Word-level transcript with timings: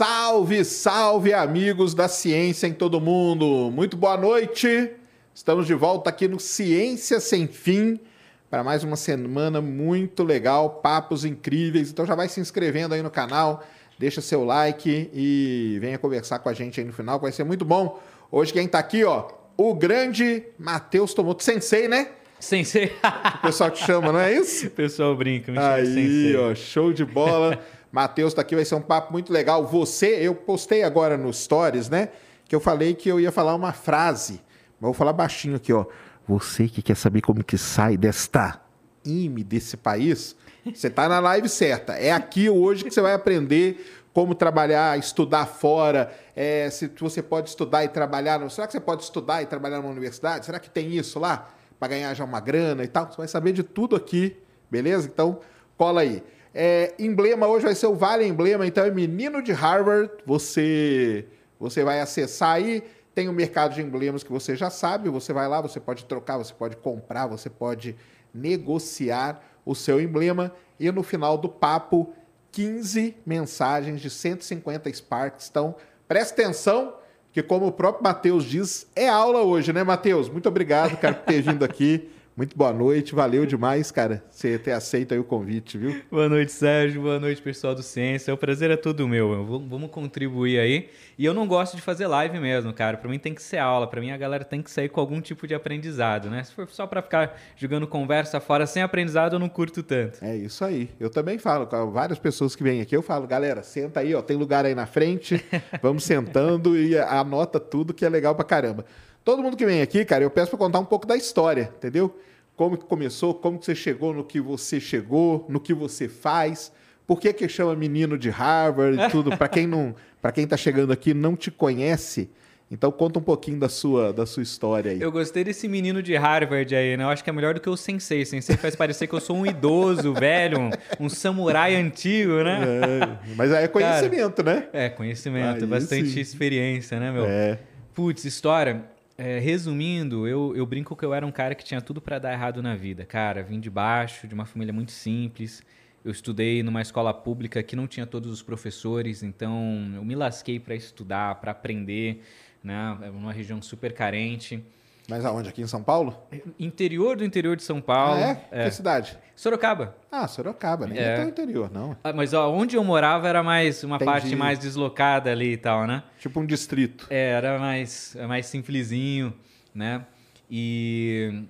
Salve, 0.00 0.64
salve, 0.64 1.34
amigos 1.34 1.92
da 1.92 2.08
ciência 2.08 2.66
em 2.66 2.72
todo 2.72 2.98
mundo! 3.02 3.70
Muito 3.70 3.98
boa 3.98 4.16
noite! 4.16 4.92
Estamos 5.34 5.66
de 5.66 5.74
volta 5.74 6.08
aqui 6.08 6.26
no 6.26 6.40
Ciência 6.40 7.20
Sem 7.20 7.46
Fim 7.46 8.00
para 8.48 8.64
mais 8.64 8.82
uma 8.82 8.96
semana 8.96 9.60
muito 9.60 10.24
legal, 10.24 10.80
papos 10.82 11.26
incríveis. 11.26 11.90
Então 11.90 12.06
já 12.06 12.14
vai 12.14 12.30
se 12.30 12.40
inscrevendo 12.40 12.94
aí 12.94 13.02
no 13.02 13.10
canal, 13.10 13.62
deixa 13.98 14.22
seu 14.22 14.42
like 14.42 15.10
e 15.12 15.76
venha 15.82 15.98
conversar 15.98 16.38
com 16.38 16.48
a 16.48 16.54
gente 16.54 16.80
aí 16.80 16.86
no 16.86 16.94
final, 16.94 17.20
vai 17.20 17.30
ser 17.30 17.44
muito 17.44 17.66
bom. 17.66 18.00
Hoje 18.32 18.54
quem 18.54 18.64
está 18.64 18.78
aqui, 18.78 19.04
ó, 19.04 19.28
o 19.54 19.74
grande 19.74 20.44
Matheus 20.58 21.12
Tomoto 21.12 21.44
Sensei, 21.44 21.88
né? 21.88 22.08
Sensei. 22.38 22.90
O 23.34 23.42
pessoal 23.42 23.70
te 23.70 23.84
chama, 23.84 24.10
não 24.10 24.18
é 24.18 24.32
isso? 24.32 24.64
O 24.68 24.70
pessoal 24.70 25.14
brinca, 25.14 25.52
me 25.52 25.58
chama 25.58 25.74
Aí, 25.74 25.84
Sensei. 25.84 26.36
ó, 26.36 26.54
show 26.54 26.90
de 26.90 27.04
bola. 27.04 27.62
Matheus 27.92 28.32
tá 28.34 28.42
aqui, 28.42 28.54
vai 28.54 28.64
ser 28.64 28.74
um 28.76 28.80
papo 28.80 29.12
muito 29.12 29.32
legal. 29.32 29.66
Você, 29.66 30.06
eu 30.20 30.34
postei 30.34 30.82
agora 30.82 31.16
nos 31.16 31.38
stories, 31.42 31.88
né? 31.88 32.10
Que 32.46 32.54
eu 32.54 32.60
falei 32.60 32.94
que 32.94 33.08
eu 33.08 33.18
ia 33.18 33.32
falar 33.32 33.54
uma 33.54 33.72
frase. 33.72 34.34
Mas 34.80 34.88
vou 34.88 34.94
falar 34.94 35.12
baixinho 35.12 35.56
aqui, 35.56 35.72
ó. 35.72 35.84
Você 36.28 36.68
que 36.68 36.82
quer 36.82 36.96
saber 36.96 37.20
como 37.20 37.42
que 37.42 37.58
sai 37.58 37.96
desta 37.96 38.60
IME 39.04 39.42
desse 39.42 39.76
país, 39.76 40.36
você 40.72 40.88
tá 40.90 41.08
na 41.08 41.18
live 41.18 41.48
certa. 41.48 41.94
É 41.94 42.12
aqui 42.12 42.48
hoje 42.48 42.84
que 42.84 42.90
você 42.90 43.00
vai 43.00 43.14
aprender 43.14 43.84
como 44.12 44.34
trabalhar, 44.34 44.98
estudar 44.98 45.46
fora, 45.46 46.12
é, 46.36 46.68
se 46.70 46.90
você 47.00 47.22
pode 47.22 47.48
estudar 47.48 47.84
e 47.84 47.88
trabalhar. 47.88 48.38
no- 48.38 48.50
Será 48.50 48.66
que 48.66 48.72
você 48.72 48.80
pode 48.80 49.02
estudar 49.02 49.42
e 49.42 49.46
trabalhar 49.46 49.78
numa 49.78 49.90
universidade? 49.90 50.44
Será 50.46 50.58
que 50.60 50.68
tem 50.70 50.94
isso 50.96 51.18
lá? 51.18 51.48
Para 51.78 51.88
ganhar 51.88 52.12
já 52.14 52.24
uma 52.24 52.40
grana 52.40 52.84
e 52.84 52.88
tal? 52.88 53.06
Você 53.10 53.16
vai 53.16 53.28
saber 53.28 53.52
de 53.52 53.62
tudo 53.62 53.96
aqui, 53.96 54.36
beleza? 54.70 55.08
Então, 55.12 55.40
cola 55.78 56.02
aí. 56.02 56.22
É, 56.54 56.94
emblema 56.98 57.46
hoje 57.46 57.64
vai 57.64 57.74
ser 57.74 57.86
o 57.86 57.94
Vale 57.94 58.26
Emblema, 58.26 58.66
então 58.66 58.84
é 58.84 58.90
menino 58.90 59.42
de 59.42 59.52
Harvard. 59.52 60.10
Você, 60.26 61.26
você 61.58 61.84
vai 61.84 62.00
acessar 62.00 62.56
aí. 62.56 62.82
Tem 63.14 63.28
o 63.28 63.32
mercado 63.32 63.74
de 63.74 63.82
emblemas 63.82 64.22
que 64.22 64.32
você 64.32 64.56
já 64.56 64.70
sabe. 64.70 65.08
Você 65.08 65.32
vai 65.32 65.48
lá, 65.48 65.60
você 65.60 65.78
pode 65.78 66.04
trocar, 66.04 66.38
você 66.38 66.54
pode 66.54 66.76
comprar, 66.76 67.26
você 67.26 67.48
pode 67.48 67.96
negociar 68.34 69.42
o 69.64 69.74
seu 69.74 70.00
emblema. 70.00 70.52
E 70.78 70.90
no 70.90 71.02
final 71.02 71.36
do 71.36 71.48
papo, 71.48 72.12
15 72.52 73.16
mensagens 73.24 74.00
de 74.00 74.10
150 74.10 74.92
Sparks. 74.92 75.48
Então, 75.50 75.74
presta 76.08 76.40
atenção, 76.42 76.94
que 77.32 77.42
como 77.42 77.66
o 77.66 77.72
próprio 77.72 78.02
Matheus 78.02 78.44
diz, 78.44 78.86
é 78.96 79.08
aula 79.08 79.42
hoje, 79.42 79.72
né, 79.72 79.84
Matheus? 79.84 80.28
Muito 80.28 80.48
obrigado, 80.48 80.96
cara, 80.96 81.14
por 81.14 81.26
ter 81.26 81.42
vindo 81.42 81.64
aqui. 81.64 82.10
Muito 82.40 82.56
boa 82.56 82.72
noite, 82.72 83.14
valeu 83.14 83.44
demais, 83.44 83.90
cara, 83.90 84.24
você 84.30 84.58
ter 84.58 84.72
aceito 84.72 85.12
aí 85.12 85.20
o 85.20 85.24
convite, 85.24 85.76
viu? 85.76 86.00
Boa 86.10 86.26
noite, 86.26 86.50
Sérgio. 86.50 87.02
Boa 87.02 87.20
noite, 87.20 87.42
pessoal 87.42 87.74
do 87.74 87.82
Ciência. 87.82 88.32
O 88.32 88.36
prazer 88.38 88.70
é 88.70 88.78
todo 88.78 89.06
meu. 89.06 89.44
Vamos- 89.44 89.90
contribuir 89.90 90.58
aí. 90.58 90.88
E 91.18 91.26
eu 91.26 91.34
não 91.34 91.46
gosto 91.46 91.76
de 91.76 91.82
fazer 91.82 92.06
live 92.06 92.40
mesmo, 92.40 92.72
cara. 92.72 92.96
Pra 92.96 93.10
mim 93.10 93.18
tem 93.18 93.34
que 93.34 93.42
ser 93.42 93.58
aula. 93.58 93.86
Pra 93.86 94.00
mim 94.00 94.10
a 94.10 94.16
galera 94.16 94.42
tem 94.42 94.62
que 94.62 94.70
sair 94.70 94.88
com 94.88 94.98
algum 95.02 95.20
tipo 95.20 95.46
de 95.46 95.54
aprendizado, 95.54 96.30
né? 96.30 96.42
Se 96.42 96.54
for 96.54 96.66
só 96.70 96.86
pra 96.86 97.02
ficar 97.02 97.38
jogando 97.56 97.86
conversa 97.86 98.40
fora 98.40 98.66
sem 98.66 98.82
aprendizado, 98.82 99.34
eu 99.34 99.38
não 99.38 99.50
curto 99.50 99.82
tanto. 99.82 100.24
É 100.24 100.34
isso 100.34 100.64
aí. 100.64 100.88
Eu 100.98 101.10
também 101.10 101.36
falo 101.36 101.66
com 101.66 101.90
várias 101.90 102.18
pessoas 102.18 102.56
que 102.56 102.62
vêm 102.62 102.80
aqui, 102.80 102.96
eu 102.96 103.02
falo, 103.02 103.26
galera, 103.26 103.62
senta 103.62 104.00
aí, 104.00 104.14
ó, 104.14 104.22
tem 104.22 104.38
lugar 104.38 104.64
aí 104.64 104.74
na 104.74 104.86
frente, 104.86 105.44
vamos 105.82 106.04
sentando 106.04 106.74
e 106.74 106.98
anota 106.98 107.60
tudo 107.60 107.92
que 107.92 108.02
é 108.02 108.08
legal 108.08 108.34
pra 108.34 108.46
caramba. 108.46 108.86
Todo 109.22 109.42
mundo 109.42 109.58
que 109.58 109.66
vem 109.66 109.82
aqui, 109.82 110.06
cara, 110.06 110.24
eu 110.24 110.30
peço 110.30 110.48
pra 110.48 110.58
contar 110.58 110.78
um 110.78 110.86
pouco 110.86 111.06
da 111.06 111.14
história, 111.14 111.70
entendeu? 111.76 112.18
Como 112.60 112.76
que 112.76 112.84
começou, 112.84 113.32
como 113.32 113.58
que 113.58 113.64
você 113.64 113.74
chegou 113.74 114.12
no 114.12 114.22
que 114.22 114.38
você 114.38 114.78
chegou, 114.78 115.46
no 115.48 115.58
que 115.58 115.72
você 115.72 116.10
faz, 116.10 116.70
por 117.06 117.18
que 117.18 117.32
que 117.32 117.48
chama 117.48 117.74
menino 117.74 118.18
de 118.18 118.28
Harvard 118.28 119.00
e 119.00 119.08
tudo. 119.08 119.34
Pra 119.34 119.48
quem 119.48 119.66
não, 119.66 119.94
para 120.20 120.30
quem 120.30 120.46
tá 120.46 120.58
chegando 120.58 120.92
aqui 120.92 121.14
não 121.14 121.34
te 121.34 121.50
conhece, 121.50 122.28
então 122.70 122.92
conta 122.92 123.18
um 123.18 123.22
pouquinho 123.22 123.58
da 123.58 123.70
sua 123.70 124.12
da 124.12 124.26
sua 124.26 124.42
história 124.42 124.92
aí. 124.92 125.00
Eu 125.00 125.10
gostei 125.10 125.42
desse 125.42 125.66
menino 125.68 126.02
de 126.02 126.14
Harvard 126.16 126.76
aí, 126.76 126.98
né? 126.98 127.04
Eu 127.04 127.08
acho 127.08 127.24
que 127.24 127.30
é 127.30 127.32
melhor 127.32 127.54
do 127.54 127.60
que 127.62 127.70
o 127.70 127.78
Sensei. 127.78 128.26
Sensei 128.26 128.58
faz 128.58 128.76
parecer 128.76 129.06
que 129.06 129.14
eu 129.14 129.20
sou 129.22 129.38
um 129.38 129.46
idoso, 129.46 130.12
velho, 130.12 130.60
um, 130.60 130.70
um 131.06 131.08
samurai 131.08 131.74
antigo, 131.74 132.42
né? 132.44 132.60
É, 132.62 133.34
mas 133.36 133.54
aí 133.54 133.64
é 133.64 133.68
conhecimento, 133.68 134.42
né? 134.42 134.68
É, 134.74 134.90
conhecimento, 134.90 135.64
Aí 135.64 135.66
bastante 135.66 136.10
sim. 136.10 136.20
experiência, 136.20 137.00
né, 137.00 137.10
meu? 137.10 137.24
É. 137.24 137.58
Putz, 137.94 138.26
história. 138.26 138.84
É, 139.22 139.38
resumindo, 139.38 140.26
eu, 140.26 140.56
eu 140.56 140.64
brinco 140.64 140.96
que 140.96 141.04
eu 141.04 141.12
era 141.12 141.26
um 141.26 141.30
cara 141.30 141.54
que 141.54 141.62
tinha 141.62 141.82
tudo 141.82 142.00
pra 142.00 142.18
dar 142.18 142.32
errado 142.32 142.62
na 142.62 142.74
vida. 142.74 143.04
Cara, 143.04 143.42
vim 143.42 143.60
de 143.60 143.68
baixo, 143.68 144.26
de 144.26 144.32
uma 144.32 144.46
família 144.46 144.72
muito 144.72 144.92
simples. 144.92 145.62
Eu 146.02 146.10
estudei 146.10 146.62
numa 146.62 146.80
escola 146.80 147.12
pública 147.12 147.62
que 147.62 147.76
não 147.76 147.86
tinha 147.86 148.06
todos 148.06 148.30
os 148.32 148.40
professores, 148.40 149.22
então 149.22 149.92
eu 149.94 150.02
me 150.02 150.14
lasquei 150.14 150.58
pra 150.58 150.74
estudar, 150.74 151.34
pra 151.34 151.50
aprender, 151.50 152.22
né? 152.64 152.96
É 153.02 153.10
uma 153.10 153.30
região 153.30 153.60
super 153.60 153.92
carente. 153.92 154.64
Mas 155.10 155.24
aonde? 155.24 155.48
Aqui 155.48 155.60
em 155.60 155.66
São 155.66 155.82
Paulo? 155.82 156.16
Interior 156.58 157.16
do 157.16 157.24
interior 157.24 157.56
de 157.56 157.64
São 157.64 157.80
Paulo. 157.80 158.14
Ah, 158.22 158.38
é? 158.52 158.64
Que 158.64 158.70
cidade? 158.70 159.18
Sorocaba. 159.34 159.96
Ah, 160.10 160.28
Sorocaba, 160.28 160.86
nem 160.86 160.96
É. 160.98 161.02
é 161.02 161.16
tão 161.16 161.28
interior, 161.28 161.68
não. 161.70 161.96
Ah, 162.04 162.12
Mas 162.12 162.32
ó, 162.32 162.48
onde 162.52 162.76
eu 162.76 162.84
morava 162.84 163.28
era 163.28 163.42
mais 163.42 163.82
uma 163.82 163.96
Entendi. 163.96 164.10
parte 164.10 164.36
mais 164.36 164.58
deslocada 164.58 165.30
ali 165.32 165.52
e 165.54 165.56
tal, 165.56 165.86
né? 165.86 166.04
Tipo 166.20 166.38
um 166.40 166.46
distrito. 166.46 167.06
É, 167.10 167.30
era 167.32 167.58
mais, 167.58 168.16
mais 168.28 168.46
simplesinho, 168.46 169.34
né? 169.74 170.06
E 170.50 171.44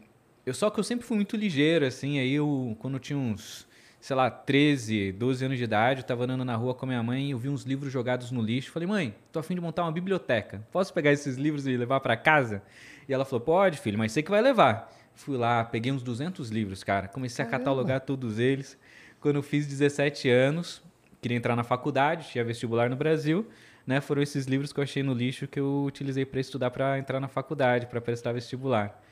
eu 0.47 0.55
só 0.55 0.71
que 0.71 0.81
eu 0.81 0.85
sempre 0.85 1.05
fui 1.07 1.17
muito 1.17 1.37
ligeiro, 1.37 1.85
assim, 1.85 2.19
aí 2.19 2.33
eu, 2.33 2.77
quando 2.81 2.95
eu 2.95 3.01
tinha 3.01 3.19
uns, 3.19 3.67
sei 4.01 4.15
lá, 4.17 4.31
13, 4.31 5.13
12 5.13 5.45
anos 5.45 5.59
de 5.59 5.65
idade, 5.65 6.01
eu 6.01 6.07
tava 6.07 6.25
andando 6.25 6.45
na 6.45 6.55
rua 6.57 6.75
com 6.75 6.85
a 6.87 6.89
minha 6.89 7.03
mãe 7.03 7.27
e 7.29 7.31
eu 7.33 7.39
vi 7.39 7.49
uns 7.49 7.65
livros 7.65 7.93
jogados 7.93 8.31
no 8.31 8.41
lixo. 8.43 8.71
Falei, 8.71 8.87
mãe, 8.89 9.15
tô 9.33 9.39
afim 9.39 9.55
de 9.55 9.61
montar 9.61 9.83
uma 9.83 9.93
biblioteca. 9.93 10.63
Posso 10.71 10.93
pegar 10.95 11.13
esses 11.13 11.37
livros 11.37 11.67
e 11.67 11.77
levar 11.77 12.01
para 12.01 12.17
casa? 12.17 12.63
E 13.11 13.13
ela 13.13 13.25
falou, 13.25 13.41
pode, 13.41 13.77
filho, 13.77 13.99
mas 13.99 14.13
você 14.13 14.23
que 14.23 14.31
vai 14.31 14.41
levar. 14.41 14.89
Fui 15.17 15.37
lá, 15.37 15.65
peguei 15.65 15.91
uns 15.91 16.01
200 16.01 16.49
livros, 16.49 16.85
cara. 16.85 17.09
Comecei 17.09 17.45
a 17.45 17.49
catalogar 17.49 18.03
todos 18.03 18.39
eles. 18.39 18.79
Quando 19.19 19.35
eu 19.35 19.43
fiz 19.43 19.67
17 19.67 20.29
anos, 20.31 20.81
queria 21.21 21.37
entrar 21.37 21.57
na 21.57 21.65
faculdade, 21.65 22.29
tinha 22.29 22.45
vestibular 22.45 22.89
no 22.89 22.95
Brasil, 22.95 23.49
né? 23.85 24.01
Foram 24.01 24.23
esses 24.23 24.47
livros 24.47 24.73
que 24.73 24.79
eu 24.79 24.85
achei 24.85 25.03
no 25.03 25.13
lixo 25.13 25.49
que 25.49 25.59
eu 25.59 25.83
utilizei 25.83 26.25
para 26.25 26.39
estudar 26.39 26.71
para 26.71 27.01
entrar 27.01 27.19
na 27.19 27.27
faculdade, 27.27 27.87
para 27.87 28.01
prestar 28.01 28.31
vestibular. 28.31 29.03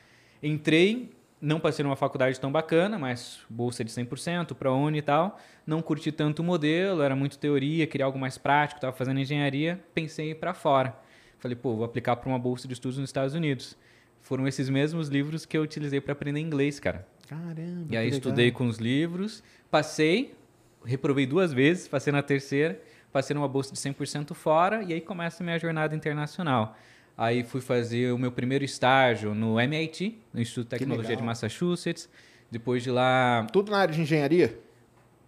Entrei, 0.41 1.11
não 1.41 1.59
passei 1.59 1.83
numa 1.83 1.97
faculdade 1.97 2.39
tão 2.39 2.53
bacana, 2.53 3.01
mas 3.01 3.41
bolsa 3.51 3.83
de 3.83 3.91
100% 3.91 4.55
para 4.55 4.73
Uni 4.73 4.99
e 4.99 5.03
tal. 5.03 5.41
Não 5.67 5.83
curti 5.83 6.13
tanto 6.13 6.39
o 6.39 6.45
modelo, 6.45 7.03
era 7.03 7.17
muito 7.17 7.37
teoria, 7.37 7.85
queria 7.85 8.07
algo 8.07 8.17
mais 8.17 8.39
prático, 8.39 8.79
estava 8.79 8.97
fazendo 8.97 9.19
engenharia, 9.19 9.81
pensei 9.93 10.29
em 10.29 10.31
ir 10.31 10.35
para 10.37 10.55
fora. 10.55 11.08
Falei, 11.39 11.57
pô, 11.57 11.77
vou 11.77 11.85
aplicar 11.85 12.17
para 12.17 12.29
uma 12.29 12.39
bolsa 12.39 12.67
de 12.67 12.75
estudos 12.75 12.99
nos 12.99 13.09
Estados 13.09 13.35
Unidos. 13.35 13.77
Foram 14.21 14.47
esses 14.47 14.69
mesmos 14.69 15.09
livros 15.09 15.47
que 15.47 15.57
eu 15.57 15.63
utilizei 15.63 16.01
para 16.01 16.13
aprender 16.13 16.41
inglês, 16.41 16.81
cara. 16.81 17.07
Caramba. 17.29 17.87
E 17.91 17.97
aí 17.97 18.09
estudei 18.09 18.51
com 18.51 18.67
os 18.67 18.79
livros, 18.79 19.43
passei, 19.71 20.35
reprovei 20.85 21.27
duas 21.27 21.53
vezes, 21.53 21.87
passei 21.87 22.13
na 22.13 22.23
terceira, 22.23 22.81
passei 23.13 23.35
numa 23.35 23.49
bolsa 23.49 23.73
de 23.73 23.79
100% 23.79 24.35
fora 24.35 24.83
e 24.83 24.93
aí 24.93 25.01
começa 25.01 25.43
a 25.43 25.45
minha 25.45 25.59
jornada 25.59 25.95
internacional. 25.95 26.77
Aí 27.17 27.43
fui 27.43 27.61
fazer 27.61 28.13
o 28.13 28.19
meu 28.19 28.31
primeiro 28.31 28.65
estágio 28.65 29.35
no 29.35 29.61
MIT, 29.61 30.19
no 30.33 30.41
Instituto 30.41 30.65
de 30.65 30.79
Tecnologia 30.79 31.17
de. 31.17 31.23
Massachusetts. 31.23 32.09
Depois 32.51 32.83
de 32.83 32.91
lá, 32.91 33.47
Tudo 33.53 33.71
na 33.71 33.79
área 33.79 33.95
de 33.95 34.01
engenharia? 34.01 34.59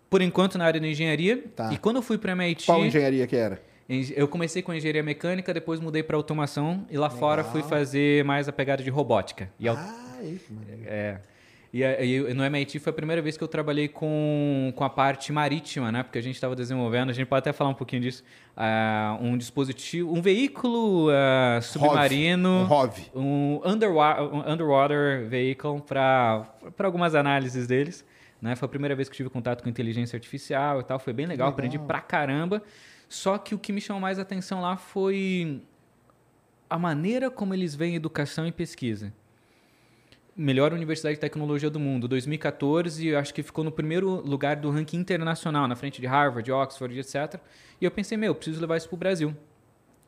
por 0.08 0.22
enquanto 0.22 0.56
na 0.58 0.64
área 0.64 0.80
da 0.80 0.86
engenharia. 0.88 1.44
Tá. 1.54 1.72
E 1.72 1.78
quando 1.78 1.96
eu 1.96 2.02
fui 2.02 2.18
para 2.18 2.32
MIT, 2.32 2.66
Qual 2.66 2.84
engenharia 2.84 3.26
que 3.26 3.36
era? 3.36 3.62
Eu 4.14 4.28
comecei 4.28 4.62
com 4.62 4.72
engenharia 4.72 5.02
mecânica, 5.02 5.52
depois 5.52 5.80
mudei 5.80 6.02
para 6.02 6.16
automação 6.16 6.86
e 6.88 6.96
lá 6.96 7.10
fora 7.10 7.42
fui 7.42 7.62
fazer 7.62 8.24
mais 8.24 8.48
a 8.48 8.52
pegada 8.52 8.84
de 8.84 8.90
robótica. 8.90 9.50
E 9.58 9.68
Ah, 9.68 10.18
isso, 10.22 10.52
mano. 10.52 10.66
é, 10.86 11.18
E, 11.72 11.82
e 11.82 12.34
no 12.34 12.44
MIT 12.44 12.78
foi 12.78 12.90
a 12.90 12.94
primeira 12.94 13.20
vez 13.22 13.36
que 13.36 13.42
eu 13.42 13.48
trabalhei 13.48 13.88
com, 13.88 14.72
com 14.76 14.84
a 14.84 14.90
parte 14.90 15.32
marítima, 15.32 15.90
né? 15.90 16.02
Porque 16.04 16.18
a 16.18 16.22
gente 16.22 16.34
estava 16.36 16.54
desenvolvendo, 16.54 17.10
a 17.10 17.12
gente 17.12 17.26
pode 17.26 17.40
até 17.40 17.52
falar 17.52 17.70
um 17.70 17.74
pouquinho 17.74 18.02
disso, 18.02 18.22
uh, 18.56 19.24
um 19.24 19.36
dispositivo, 19.36 20.12
um 20.12 20.20
veículo 20.22 21.08
uh, 21.08 21.62
submarino, 21.62 22.68
um 23.14 23.60
underwater, 23.64 24.22
um 24.22 24.52
underwater 24.52 25.26
vehicle 25.28 25.80
para 25.80 26.46
algumas 26.84 27.14
análises 27.14 27.66
deles. 27.66 28.04
Né? 28.40 28.56
Foi 28.56 28.66
a 28.66 28.68
primeira 28.68 28.94
vez 28.94 29.08
que 29.08 29.16
tive 29.16 29.28
contato 29.30 29.62
com 29.62 29.68
inteligência 29.68 30.16
artificial 30.16 30.80
e 30.80 30.84
tal, 30.84 30.98
foi 30.98 31.12
bem 31.12 31.26
legal, 31.26 31.48
legal. 31.48 31.52
aprendi 31.52 31.78
pra 31.78 32.00
caramba. 32.00 32.62
Só 33.10 33.36
que 33.36 33.54
o 33.54 33.58
que 33.58 33.72
me 33.72 33.80
chamou 33.80 34.00
mais 34.00 34.18
atenção 34.18 34.62
lá 34.62 34.78
foi 34.78 35.60
a 36.70 36.78
maneira 36.78 37.30
como 37.30 37.52
eles 37.52 37.74
veem 37.74 37.94
educação 37.94 38.46
e 38.46 38.52
pesquisa 38.52 39.12
melhor 40.36 40.72
universidade 40.72 41.16
de 41.16 41.20
tecnologia 41.20 41.68
do 41.68 41.78
mundo. 41.78 42.08
2014, 42.08 43.14
acho 43.14 43.34
que 43.34 43.42
ficou 43.42 43.62
no 43.62 43.70
primeiro 43.70 44.26
lugar 44.26 44.56
do 44.56 44.70
ranking 44.70 44.96
internacional, 44.96 45.68
na 45.68 45.76
frente 45.76 46.00
de 46.00 46.06
Harvard, 46.06 46.50
Oxford, 46.50 46.98
etc. 46.98 47.38
E 47.78 47.84
eu 47.84 47.90
pensei, 47.90 48.16
meu, 48.16 48.34
preciso 48.34 48.58
levar 48.58 48.78
isso 48.78 48.88
para 48.88 48.94
o 48.94 48.98
Brasil. 48.98 49.36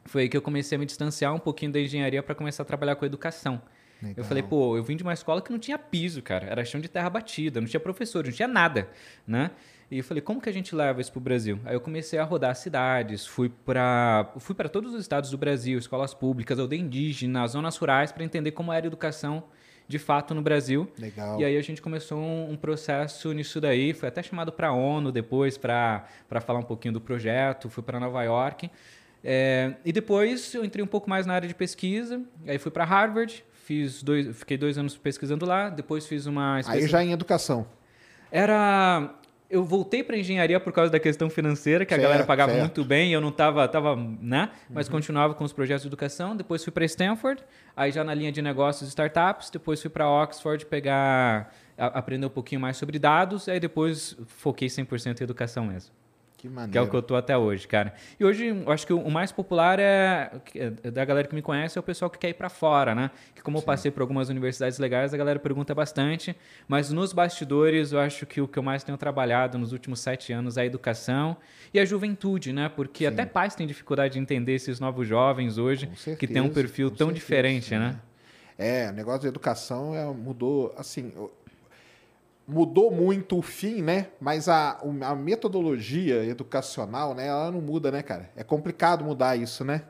Foi 0.06 0.22
aí 0.22 0.28
que 0.30 0.36
eu 0.36 0.40
comecei 0.40 0.76
a 0.76 0.78
me 0.78 0.86
distanciar 0.86 1.34
um 1.34 1.38
pouquinho 1.38 1.70
da 1.70 1.80
engenharia 1.80 2.22
para 2.22 2.34
começar 2.34 2.62
a 2.62 2.66
trabalhar 2.66 2.96
com 2.96 3.04
educação. 3.04 3.60
Legal. 4.00 4.14
Eu 4.16 4.24
falei, 4.24 4.42
pô, 4.42 4.76
eu 4.76 4.82
vim 4.82 4.96
de 4.96 5.02
uma 5.02 5.12
escola 5.12 5.42
que 5.42 5.52
não 5.52 5.58
tinha 5.58 5.78
piso, 5.78 6.22
cara. 6.22 6.46
Era 6.46 6.64
chão 6.64 6.80
de 6.80 6.88
terra 6.88 7.10
batida, 7.10 7.60
não 7.60 7.68
tinha 7.68 7.78
professor, 7.78 8.24
não 8.24 8.32
tinha 8.32 8.48
nada, 8.48 8.88
né? 9.26 9.50
E 9.92 9.98
eu 9.98 10.04
falei, 10.04 10.22
como 10.22 10.40
que 10.40 10.48
a 10.48 10.52
gente 10.52 10.74
leva 10.74 11.02
isso 11.02 11.12
para 11.12 11.18
o 11.18 11.22
Brasil? 11.22 11.60
Aí 11.66 11.74
eu 11.74 11.80
comecei 11.80 12.18
a 12.18 12.24
rodar 12.24 12.56
cidades, 12.56 13.26
fui 13.26 13.50
para 13.50 14.32
fui 14.38 14.54
para 14.54 14.66
todos 14.66 14.94
os 14.94 15.02
estados 15.02 15.28
do 15.30 15.36
Brasil, 15.36 15.78
escolas 15.78 16.14
públicas, 16.14 16.58
aldeia 16.58 16.80
indígena, 16.80 17.46
zonas 17.46 17.76
rurais, 17.76 18.10
para 18.10 18.24
entender 18.24 18.52
como 18.52 18.72
era 18.72 18.86
a 18.86 18.88
educação 18.88 19.44
de 19.86 19.98
fato 19.98 20.34
no 20.34 20.40
Brasil. 20.40 20.90
Legal. 20.98 21.38
E 21.38 21.44
aí 21.44 21.58
a 21.58 21.60
gente 21.60 21.82
começou 21.82 22.18
um, 22.18 22.52
um 22.52 22.56
processo 22.56 23.34
nisso 23.34 23.60
daí, 23.60 23.92
foi 23.92 24.08
até 24.08 24.22
chamado 24.22 24.50
para 24.50 24.68
a 24.68 24.72
ONU 24.72 25.12
depois 25.12 25.58
para 25.58 26.06
falar 26.40 26.60
um 26.60 26.64
pouquinho 26.64 26.94
do 26.94 27.00
projeto, 27.00 27.68
fui 27.68 27.82
para 27.82 28.00
Nova 28.00 28.22
York. 28.22 28.70
É, 29.22 29.74
e 29.84 29.92
depois 29.92 30.54
eu 30.54 30.64
entrei 30.64 30.82
um 30.82 30.88
pouco 30.88 31.10
mais 31.10 31.26
na 31.26 31.34
área 31.34 31.46
de 31.46 31.54
pesquisa, 31.54 32.22
aí 32.46 32.56
fui 32.56 32.70
para 32.70 32.86
Harvard, 32.86 33.44
fiz 33.52 34.02
dois, 34.02 34.38
fiquei 34.38 34.56
dois 34.56 34.78
anos 34.78 34.96
pesquisando 34.96 35.44
lá, 35.44 35.68
depois 35.68 36.06
fiz 36.06 36.24
uma... 36.24 36.62
Aí 36.66 36.88
já 36.88 37.04
em 37.04 37.12
educação. 37.12 37.66
Era 38.30 39.14
eu 39.52 39.62
voltei 39.62 40.02
para 40.02 40.16
engenharia 40.16 40.58
por 40.58 40.72
causa 40.72 40.90
da 40.90 40.98
questão 40.98 41.28
financeira, 41.28 41.84
que 41.84 41.92
a 41.92 41.98
galera 41.98 42.24
pagava 42.24 42.52
certo. 42.52 42.64
muito 42.64 42.84
bem, 42.84 43.12
eu 43.12 43.20
não 43.20 43.28
estava, 43.28 43.68
tava, 43.68 43.94
né? 43.94 44.50
Mas 44.70 44.86
uhum. 44.86 44.92
continuava 44.92 45.34
com 45.34 45.44
os 45.44 45.52
projetos 45.52 45.82
de 45.82 45.88
educação. 45.88 46.34
Depois 46.34 46.64
fui 46.64 46.72
para 46.72 46.86
Stanford, 46.86 47.44
aí 47.76 47.92
já 47.92 48.02
na 48.02 48.14
linha 48.14 48.32
de 48.32 48.40
negócios 48.40 48.88
e 48.88 48.88
startups. 48.88 49.50
Depois 49.50 49.80
fui 49.80 49.90
para 49.90 50.08
Oxford 50.08 50.64
pegar, 50.64 51.54
a, 51.76 51.86
aprender 51.98 52.24
um 52.24 52.30
pouquinho 52.30 52.62
mais 52.62 52.78
sobre 52.78 52.98
dados. 52.98 53.46
Aí 53.46 53.60
depois 53.60 54.16
foquei 54.26 54.68
100% 54.68 55.20
em 55.20 55.24
educação 55.24 55.66
mesmo. 55.66 56.01
Que 56.42 56.48
maneiro. 56.48 56.72
Que 56.72 56.78
é 56.78 56.80
o 56.80 56.90
que 56.90 56.96
eu 56.96 57.02
tô 57.02 57.14
até 57.14 57.38
hoje, 57.38 57.68
cara. 57.68 57.94
E 58.18 58.24
hoje, 58.24 58.48
eu 58.48 58.72
acho 58.72 58.84
que 58.84 58.92
o 58.92 59.08
mais 59.08 59.30
popular 59.30 59.78
é, 59.78 60.28
é 60.56 60.90
da 60.90 61.04
galera 61.04 61.28
que 61.28 61.36
me 61.36 61.40
conhece 61.40 61.78
é 61.78 61.80
o 61.80 61.84
pessoal 61.84 62.10
que 62.10 62.18
quer 62.18 62.30
ir 62.30 62.34
para 62.34 62.48
fora, 62.48 62.96
né? 62.96 63.12
Que 63.32 63.40
como 63.40 63.58
Sim. 63.58 63.62
eu 63.62 63.64
passei 63.64 63.90
por 63.92 64.00
algumas 64.00 64.28
universidades 64.28 64.76
legais, 64.80 65.14
a 65.14 65.16
galera 65.16 65.38
pergunta 65.38 65.72
bastante. 65.72 66.36
Mas 66.66 66.90
nos 66.90 67.12
bastidores, 67.12 67.92
eu 67.92 68.00
acho 68.00 68.26
que 68.26 68.40
o 68.40 68.48
que 68.48 68.58
eu 68.58 68.62
mais 68.64 68.82
tenho 68.82 68.98
trabalhado 68.98 69.56
nos 69.56 69.70
últimos 69.70 70.00
sete 70.00 70.32
anos 70.32 70.56
é 70.56 70.62
a 70.62 70.66
educação 70.66 71.36
e 71.72 71.78
a 71.78 71.84
juventude, 71.84 72.52
né? 72.52 72.68
Porque 72.68 73.04
Sim. 73.04 73.12
até 73.12 73.24
pais 73.24 73.54
têm 73.54 73.64
dificuldade 73.64 74.14
de 74.14 74.18
entender 74.18 74.54
esses 74.54 74.80
novos 74.80 75.06
jovens 75.06 75.58
hoje 75.58 75.86
certeza, 75.94 76.16
que 76.16 76.26
têm 76.26 76.42
um 76.42 76.50
perfil 76.50 76.90
tão 76.90 77.06
certeza, 77.06 77.14
diferente, 77.14 77.78
né? 77.78 78.00
É, 78.58 78.90
o 78.90 78.92
negócio 78.92 79.22
da 79.22 79.28
educação 79.28 79.94
é, 79.94 80.04
mudou, 80.06 80.74
assim, 80.76 81.12
mudou 82.46 82.90
muito 82.90 83.38
o 83.38 83.42
fim, 83.42 83.82
né? 83.82 84.08
Mas 84.20 84.48
a, 84.48 84.80
a 85.02 85.14
metodologia 85.14 86.24
educacional, 86.24 87.14
né? 87.14 87.26
Ela 87.28 87.50
não 87.50 87.60
muda, 87.60 87.90
né, 87.90 88.02
cara? 88.02 88.30
É 88.36 88.42
complicado 88.42 89.04
mudar 89.04 89.36
isso, 89.36 89.64
né? 89.64 89.82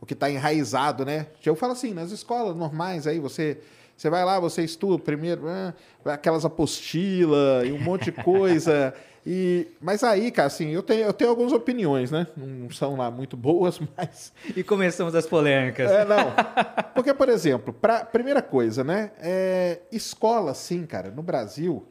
O 0.00 0.06
que 0.06 0.14
está 0.14 0.30
enraizado, 0.30 1.04
né? 1.04 1.26
Eu 1.44 1.54
falo 1.54 1.72
assim, 1.72 1.94
nas 1.94 2.10
escolas 2.10 2.56
normais 2.56 3.06
aí, 3.06 3.18
você 3.18 3.60
você 3.96 4.10
vai 4.10 4.24
lá, 4.24 4.40
você 4.40 4.62
estuda 4.62 5.02
primeiro, 5.02 5.48
ah, 5.48 5.74
aquelas 6.04 6.44
apostilas 6.44 7.66
e 7.66 7.72
um 7.72 7.78
monte 7.78 8.06
de 8.06 8.12
coisa. 8.12 8.92
e, 9.24 9.68
mas 9.80 10.02
aí, 10.02 10.30
cara, 10.30 10.48
assim, 10.48 10.70
eu 10.70 10.82
tenho, 10.82 11.06
eu 11.06 11.12
tenho 11.12 11.30
algumas 11.30 11.52
opiniões, 11.52 12.10
né? 12.10 12.26
Não 12.36 12.70
são 12.70 12.96
lá 12.96 13.10
muito 13.10 13.36
boas, 13.36 13.80
mas. 13.96 14.32
E 14.56 14.62
começamos 14.62 15.14
as 15.14 15.26
polêmicas. 15.26 15.90
É, 15.90 16.04
não. 16.04 16.34
Porque, 16.94 17.14
por 17.14 17.28
exemplo, 17.28 17.72
pra, 17.72 18.04
primeira 18.04 18.42
coisa, 18.42 18.82
né? 18.82 19.12
É, 19.18 19.80
escola, 19.92 20.54
sim, 20.54 20.84
cara, 20.84 21.10
no 21.10 21.22
Brasil. 21.22 21.86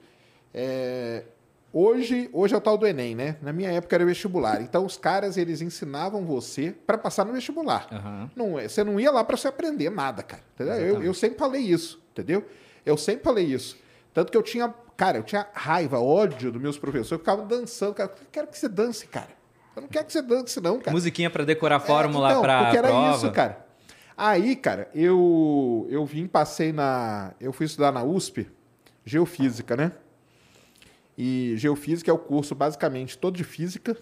É, 0.53 1.23
Hoje, 1.75 2.29
hoje 2.31 2.53
é 2.53 2.57
o 2.57 2.61
tal 2.61 2.77
do 2.77 2.85
Enem, 2.85 3.15
né? 3.15 3.35
Na 3.41 3.51
minha 3.51 3.71
época 3.71 3.95
era 3.95 4.05
vestibular. 4.05 4.61
Então 4.61 4.85
os 4.85 4.95
caras 4.95 5.37
eles 5.37 5.59
ensinavam 5.59 6.23
você 6.23 6.71
para 6.85 6.99
passar 6.99 7.25
no 7.25 7.33
vestibular. 7.33 7.87
Uhum. 7.91 8.29
Não, 8.35 8.59
é, 8.59 8.67
você 8.67 8.83
não 8.83 8.99
ia 8.99 9.11
lá 9.11 9.23
para 9.23 9.35
você 9.35 9.47
aprender 9.47 9.89
nada, 9.89 10.21
cara. 10.21 10.43
Eu, 10.59 11.01
eu 11.01 11.15
sempre 11.15 11.39
falei 11.39 11.61
isso, 11.61 11.99
entendeu? 12.11 12.45
Eu 12.85 12.95
sempre 12.95 13.23
falei 13.23 13.45
isso. 13.45 13.75
Tanto 14.13 14.31
que 14.31 14.37
eu 14.37 14.43
tinha, 14.43 14.71
cara, 14.95 15.17
eu 15.17 15.23
tinha 15.23 15.47
raiva, 15.51 15.99
ódio 15.99 16.51
dos 16.51 16.61
meus 16.61 16.77
professores. 16.77 17.11
Eu 17.11 17.17
ficava 17.17 17.41
dançando, 17.43 17.95
cara. 17.95 18.13
Eu 18.21 18.27
quero 18.31 18.47
que 18.47 18.57
você 18.59 18.69
dance, 18.69 19.07
cara. 19.07 19.29
Eu 19.75 19.81
não 19.81 19.89
quero 19.89 20.05
que 20.05 20.13
você 20.13 20.21
dance, 20.21 20.61
não, 20.61 20.77
cara. 20.77 20.91
Musiquinha 20.91 21.31
para 21.31 21.43
decorar 21.43 21.77
a 21.77 21.79
fórmula 21.79 22.27
é, 22.27 22.31
então, 22.33 22.41
para 22.43 22.63
porque 22.65 22.77
era 22.77 22.87
prova. 22.87 23.17
isso, 23.17 23.31
cara. 23.31 23.65
Aí, 24.15 24.55
cara, 24.55 24.91
eu 24.93 25.87
eu 25.89 26.05
vim, 26.05 26.27
passei 26.27 26.71
na, 26.71 27.33
eu 27.39 27.51
fui 27.51 27.65
estudar 27.65 27.91
na 27.91 28.03
USP, 28.03 28.47
geofísica, 29.03 29.75
né? 29.75 29.91
E 31.18 31.54
geofísica 31.57 32.10
é 32.10 32.13
o 32.13 32.18
curso 32.18 32.56
basicamente 32.56 33.18
todo 33.18 33.36
de 33.36 33.44
física, 33.44 33.95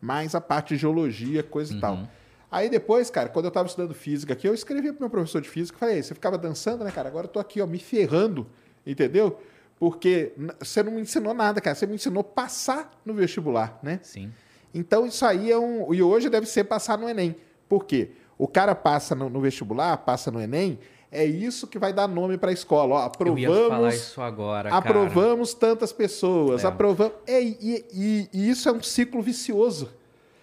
mais 0.00 0.34
a 0.34 0.40
parte 0.40 0.74
de 0.74 0.80
geologia, 0.80 1.42
coisa 1.42 1.72
uhum. 1.72 1.78
e 1.78 1.80
tal. 1.80 2.08
Aí 2.50 2.70
depois, 2.70 3.10
cara, 3.10 3.28
quando 3.28 3.46
eu 3.46 3.48
estava 3.48 3.66
estudando 3.66 3.94
física 3.94 4.32
aqui, 4.32 4.46
eu 4.46 4.54
escrevi 4.54 4.92
pro 4.92 5.00
meu 5.00 5.10
professor 5.10 5.40
de 5.42 5.48
física, 5.48 5.76
falei, 5.76 6.02
você 6.02 6.14
ficava 6.14 6.38
dançando, 6.38 6.84
né, 6.84 6.90
cara? 6.90 7.08
Agora 7.08 7.26
eu 7.26 7.30
tô 7.30 7.40
aqui, 7.40 7.60
ó, 7.60 7.66
me 7.66 7.78
ferrando, 7.78 8.46
entendeu? 8.86 9.40
Porque 9.78 10.32
você 10.60 10.82
não 10.82 10.92
me 10.92 11.00
ensinou 11.00 11.34
nada, 11.34 11.60
cara. 11.60 11.74
Você 11.74 11.86
me 11.86 11.96
ensinou 11.96 12.22
passar 12.22 12.92
no 13.04 13.12
vestibular, 13.12 13.78
né? 13.82 13.98
Sim. 14.02 14.32
Então 14.72 15.06
isso 15.06 15.24
aí 15.26 15.50
é 15.50 15.58
um. 15.58 15.92
E 15.92 16.02
hoje 16.02 16.28
deve 16.30 16.46
ser 16.46 16.64
passar 16.64 16.96
no 16.96 17.08
Enem. 17.08 17.36
Por 17.68 17.84
quê? 17.84 18.12
O 18.38 18.48
cara 18.48 18.74
passa 18.74 19.14
no, 19.14 19.28
no 19.28 19.40
vestibular, 19.40 19.96
passa 19.98 20.30
no 20.30 20.40
Enem, 20.40 20.78
é 21.14 21.24
isso 21.24 21.66
que 21.66 21.78
vai 21.78 21.92
dar 21.92 22.08
nome 22.08 22.36
para 22.36 22.50
a 22.50 22.52
escola. 22.52 22.96
Ó, 22.96 22.98
aprovamos. 22.98 23.42
Eu 23.42 23.62
ia 23.62 23.68
falar 23.68 23.94
isso 23.94 24.20
agora. 24.20 24.68
Aprovamos 24.70 25.54
cara. 25.54 25.72
tantas 25.72 25.92
pessoas. 25.92 26.64
É. 26.64 26.66
Aprovamos. 26.66 27.14
É, 27.26 27.40
e, 27.40 27.86
e, 27.92 28.28
e, 28.32 28.50
isso 28.50 28.68
é 28.68 28.72
um 28.72 28.82
ciclo 28.82 29.22
vicioso. 29.22 29.90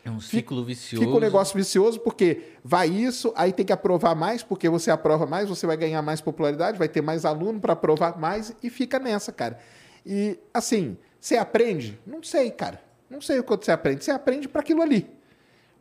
É 0.03 0.09
um 0.09 0.19
ciclo 0.19 0.63
vicioso. 0.63 1.05
Fica 1.05 1.15
um 1.15 1.19
negócio 1.19 1.55
vicioso 1.55 1.99
porque 1.99 2.41
vai 2.63 2.87
isso, 2.87 3.31
aí 3.35 3.53
tem 3.53 3.65
que 3.65 3.73
aprovar 3.73 4.15
mais, 4.15 4.41
porque 4.41 4.67
você 4.67 4.89
aprova 4.89 5.27
mais, 5.27 5.47
você 5.47 5.67
vai 5.67 5.77
ganhar 5.77 6.01
mais 6.01 6.21
popularidade, 6.21 6.79
vai 6.79 6.89
ter 6.89 7.01
mais 7.01 7.23
aluno 7.23 7.59
para 7.59 7.73
aprovar 7.73 8.17
mais 8.17 8.55
e 8.63 8.69
fica 8.69 8.97
nessa, 8.97 9.31
cara. 9.31 9.59
E 10.03 10.39
assim, 10.53 10.97
você 11.19 11.37
aprende? 11.37 11.99
Não 12.07 12.23
sei, 12.23 12.49
cara. 12.49 12.81
Não 13.09 13.21
sei 13.21 13.39
o 13.39 13.43
quanto 13.43 13.65
você 13.65 13.71
aprende. 13.71 14.03
Você 14.03 14.09
aprende 14.09 14.47
para 14.47 14.61
aquilo 14.61 14.81
ali. 14.81 15.07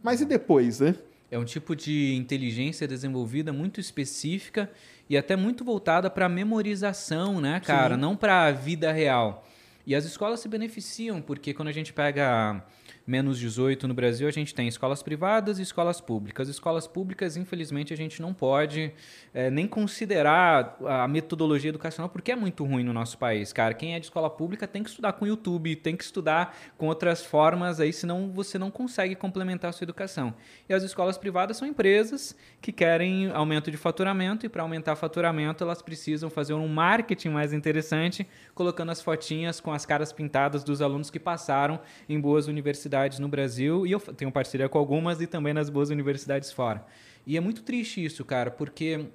Mas 0.02 0.20
e 0.20 0.24
depois, 0.24 0.80
né? 0.80 0.96
É 1.30 1.38
um 1.38 1.44
tipo 1.44 1.76
de 1.76 2.14
inteligência 2.16 2.88
desenvolvida 2.88 3.52
muito 3.52 3.80
específica 3.80 4.70
e 5.08 5.16
até 5.16 5.36
muito 5.36 5.64
voltada 5.64 6.10
para 6.10 6.28
memorização, 6.28 7.40
né, 7.40 7.60
cara? 7.60 7.94
Sim. 7.94 8.00
Não 8.00 8.16
para 8.16 8.46
a 8.46 8.50
vida 8.50 8.90
real. 8.90 9.46
E 9.86 9.94
as 9.94 10.04
escolas 10.04 10.40
se 10.40 10.48
beneficiam, 10.48 11.22
porque 11.22 11.54
quando 11.54 11.68
a 11.68 11.72
gente 11.72 11.92
pega 11.92 12.62
menos 13.10 13.40
18 13.40 13.88
no 13.88 13.92
Brasil, 13.92 14.28
a 14.28 14.30
gente 14.30 14.54
tem 14.54 14.68
escolas 14.68 15.02
privadas 15.02 15.58
e 15.58 15.62
escolas 15.62 16.00
públicas. 16.00 16.48
Escolas 16.48 16.86
públicas, 16.86 17.36
infelizmente, 17.36 17.92
a 17.92 17.96
gente 17.96 18.22
não 18.22 18.32
pode 18.32 18.92
é, 19.34 19.50
nem 19.50 19.66
considerar 19.66 20.76
a 20.86 21.08
metodologia 21.08 21.70
educacional, 21.70 22.08
porque 22.08 22.30
é 22.30 22.36
muito 22.36 22.64
ruim 22.64 22.84
no 22.84 22.92
nosso 22.92 23.18
país, 23.18 23.52
cara. 23.52 23.74
Quem 23.74 23.96
é 23.96 23.98
de 23.98 24.06
escola 24.06 24.30
pública 24.30 24.68
tem 24.68 24.84
que 24.84 24.90
estudar 24.90 25.14
com 25.14 25.26
YouTube, 25.26 25.74
tem 25.74 25.96
que 25.96 26.04
estudar 26.04 26.56
com 26.78 26.86
outras 26.86 27.24
formas 27.24 27.80
aí, 27.80 27.92
senão 27.92 28.30
você 28.30 28.58
não 28.58 28.70
consegue 28.70 29.16
complementar 29.16 29.70
a 29.70 29.72
sua 29.72 29.84
educação. 29.84 30.32
E 30.68 30.72
as 30.72 30.84
escolas 30.84 31.18
privadas 31.18 31.56
são 31.56 31.66
empresas 31.66 32.36
que 32.60 32.70
querem 32.70 33.32
aumento 33.32 33.72
de 33.72 33.76
faturamento, 33.76 34.46
e 34.46 34.48
para 34.48 34.62
aumentar 34.62 34.94
faturamento, 34.94 35.64
elas 35.64 35.82
precisam 35.82 36.30
fazer 36.30 36.54
um 36.54 36.68
marketing 36.68 37.30
mais 37.30 37.52
interessante, 37.52 38.24
colocando 38.54 38.92
as 38.92 39.02
fotinhas 39.02 39.58
com 39.58 39.72
as 39.72 39.84
caras 39.84 40.12
pintadas 40.12 40.62
dos 40.62 40.80
alunos 40.80 41.10
que 41.10 41.18
passaram 41.18 41.80
em 42.08 42.20
boas 42.20 42.46
universidades 42.46 42.99
universidades 43.00 43.18
no 43.18 43.28
Brasil 43.28 43.86
e 43.86 43.92
eu 43.92 44.00
tenho 44.00 44.30
parceria 44.30 44.68
com 44.68 44.78
algumas 44.78 45.20
e 45.20 45.26
também 45.26 45.54
nas 45.54 45.70
boas 45.70 45.90
universidades 45.90 46.52
fora. 46.52 46.84
E 47.26 47.36
é 47.36 47.40
muito 47.40 47.62
triste 47.62 48.04
isso, 48.04 48.24
cara, 48.24 48.50
porque 48.50 49.06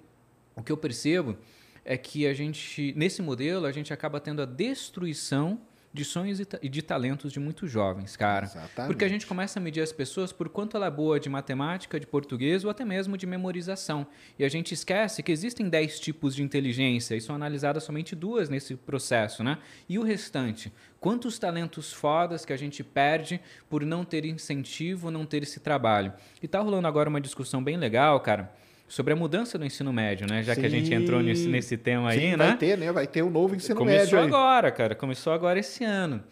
o 0.56 0.64
que 0.64 0.72
eu 0.72 0.78
percebo 0.78 1.38
é 1.84 1.98
que 1.98 2.26
a 2.26 2.34
gente, 2.34 2.94
nesse 2.96 3.22
modelo, 3.22 3.66
a 3.66 3.72
gente 3.72 3.94
acaba 3.94 4.20
tendo 4.20 4.42
a 4.42 4.46
destruição 4.46 5.60
de 5.96 6.06
sonhos 6.06 6.40
e 6.40 6.46
e 6.62 6.70
de 6.70 6.82
talentos 6.82 7.32
de 7.32 7.40
muitos 7.40 7.72
jovens, 7.72 8.16
cara. 8.16 8.46
Exatamente. 8.46 8.88
Porque 8.88 9.06
a 9.06 9.08
gente 9.08 9.26
começa 9.26 9.60
a 9.60 9.62
medir 9.62 9.82
as 9.82 9.92
pessoas 9.92 10.32
por 10.32 10.50
quanto 10.50 10.78
ela 10.78 10.88
é 10.88 10.92
boa 10.92 11.20
de 11.20 11.30
matemática, 11.30 12.00
de 12.00 12.06
português 12.06 12.64
ou 12.64 12.70
até 12.70 12.86
mesmo 12.86 13.18
de 13.18 13.26
memorização. 13.26 14.06
E 14.38 14.44
a 14.44 14.50
gente 14.50 14.74
esquece 14.74 15.24
que 15.24 15.32
existem 15.32 15.70
10 15.70 16.00
tipos 16.00 16.36
de 16.36 16.44
inteligência 16.44 17.16
e 17.16 17.22
são 17.22 17.36
analisadas 17.36 17.84
somente 17.84 18.16
duas 18.16 18.50
nesse 18.50 18.76
processo, 18.76 19.44
né? 19.44 19.58
E 19.88 19.98
o 19.98 20.04
restante? 20.04 20.72
Quantos 21.00 21.38
talentos 21.38 21.94
fodas 21.94 22.46
que 22.46 22.54
a 22.54 22.58
gente 22.58 22.84
perde 22.84 23.40
por 23.70 23.86
não 23.86 24.04
ter 24.04 24.26
incentivo, 24.26 25.12
não 25.12 25.26
ter 25.26 25.44
esse 25.44 25.60
trabalho? 25.60 26.14
E 26.42 26.48
tá 26.48 26.60
rolando 26.60 26.88
agora 26.88 27.10
uma 27.10 27.22
discussão 27.22 27.64
bem 27.64 27.78
legal, 27.78 28.20
cara, 28.20 28.52
sobre 28.88 29.14
a 29.14 29.16
mudança 29.16 29.58
do 29.58 29.66
ensino 29.66 29.92
médio, 29.92 30.28
né? 30.30 30.44
Já 30.44 30.56
que 30.56 30.66
a 30.66 30.70
gente 30.70 30.94
entrou 30.94 31.22
nesse, 31.22 31.44
Sim. 31.44 31.50
nesse 31.52 31.78
tema 31.78 32.10
aí, 32.12 32.20
Sim, 32.20 32.32
né? 32.32 32.38
vai 32.38 32.58
ter, 32.58 32.78
né? 32.78 32.92
Vai 32.92 33.08
ter 33.08 33.22
o 33.24 33.30
novo 33.30 33.56
ensino 33.56 33.76
Começou 33.76 34.00
médio 34.02 34.20
aí. 34.20 34.26
agora, 34.28 34.72
cara. 34.72 34.96
Começou 34.96 35.34
agora 35.34 35.60
esse 35.60 35.84
ano. 35.84 36.24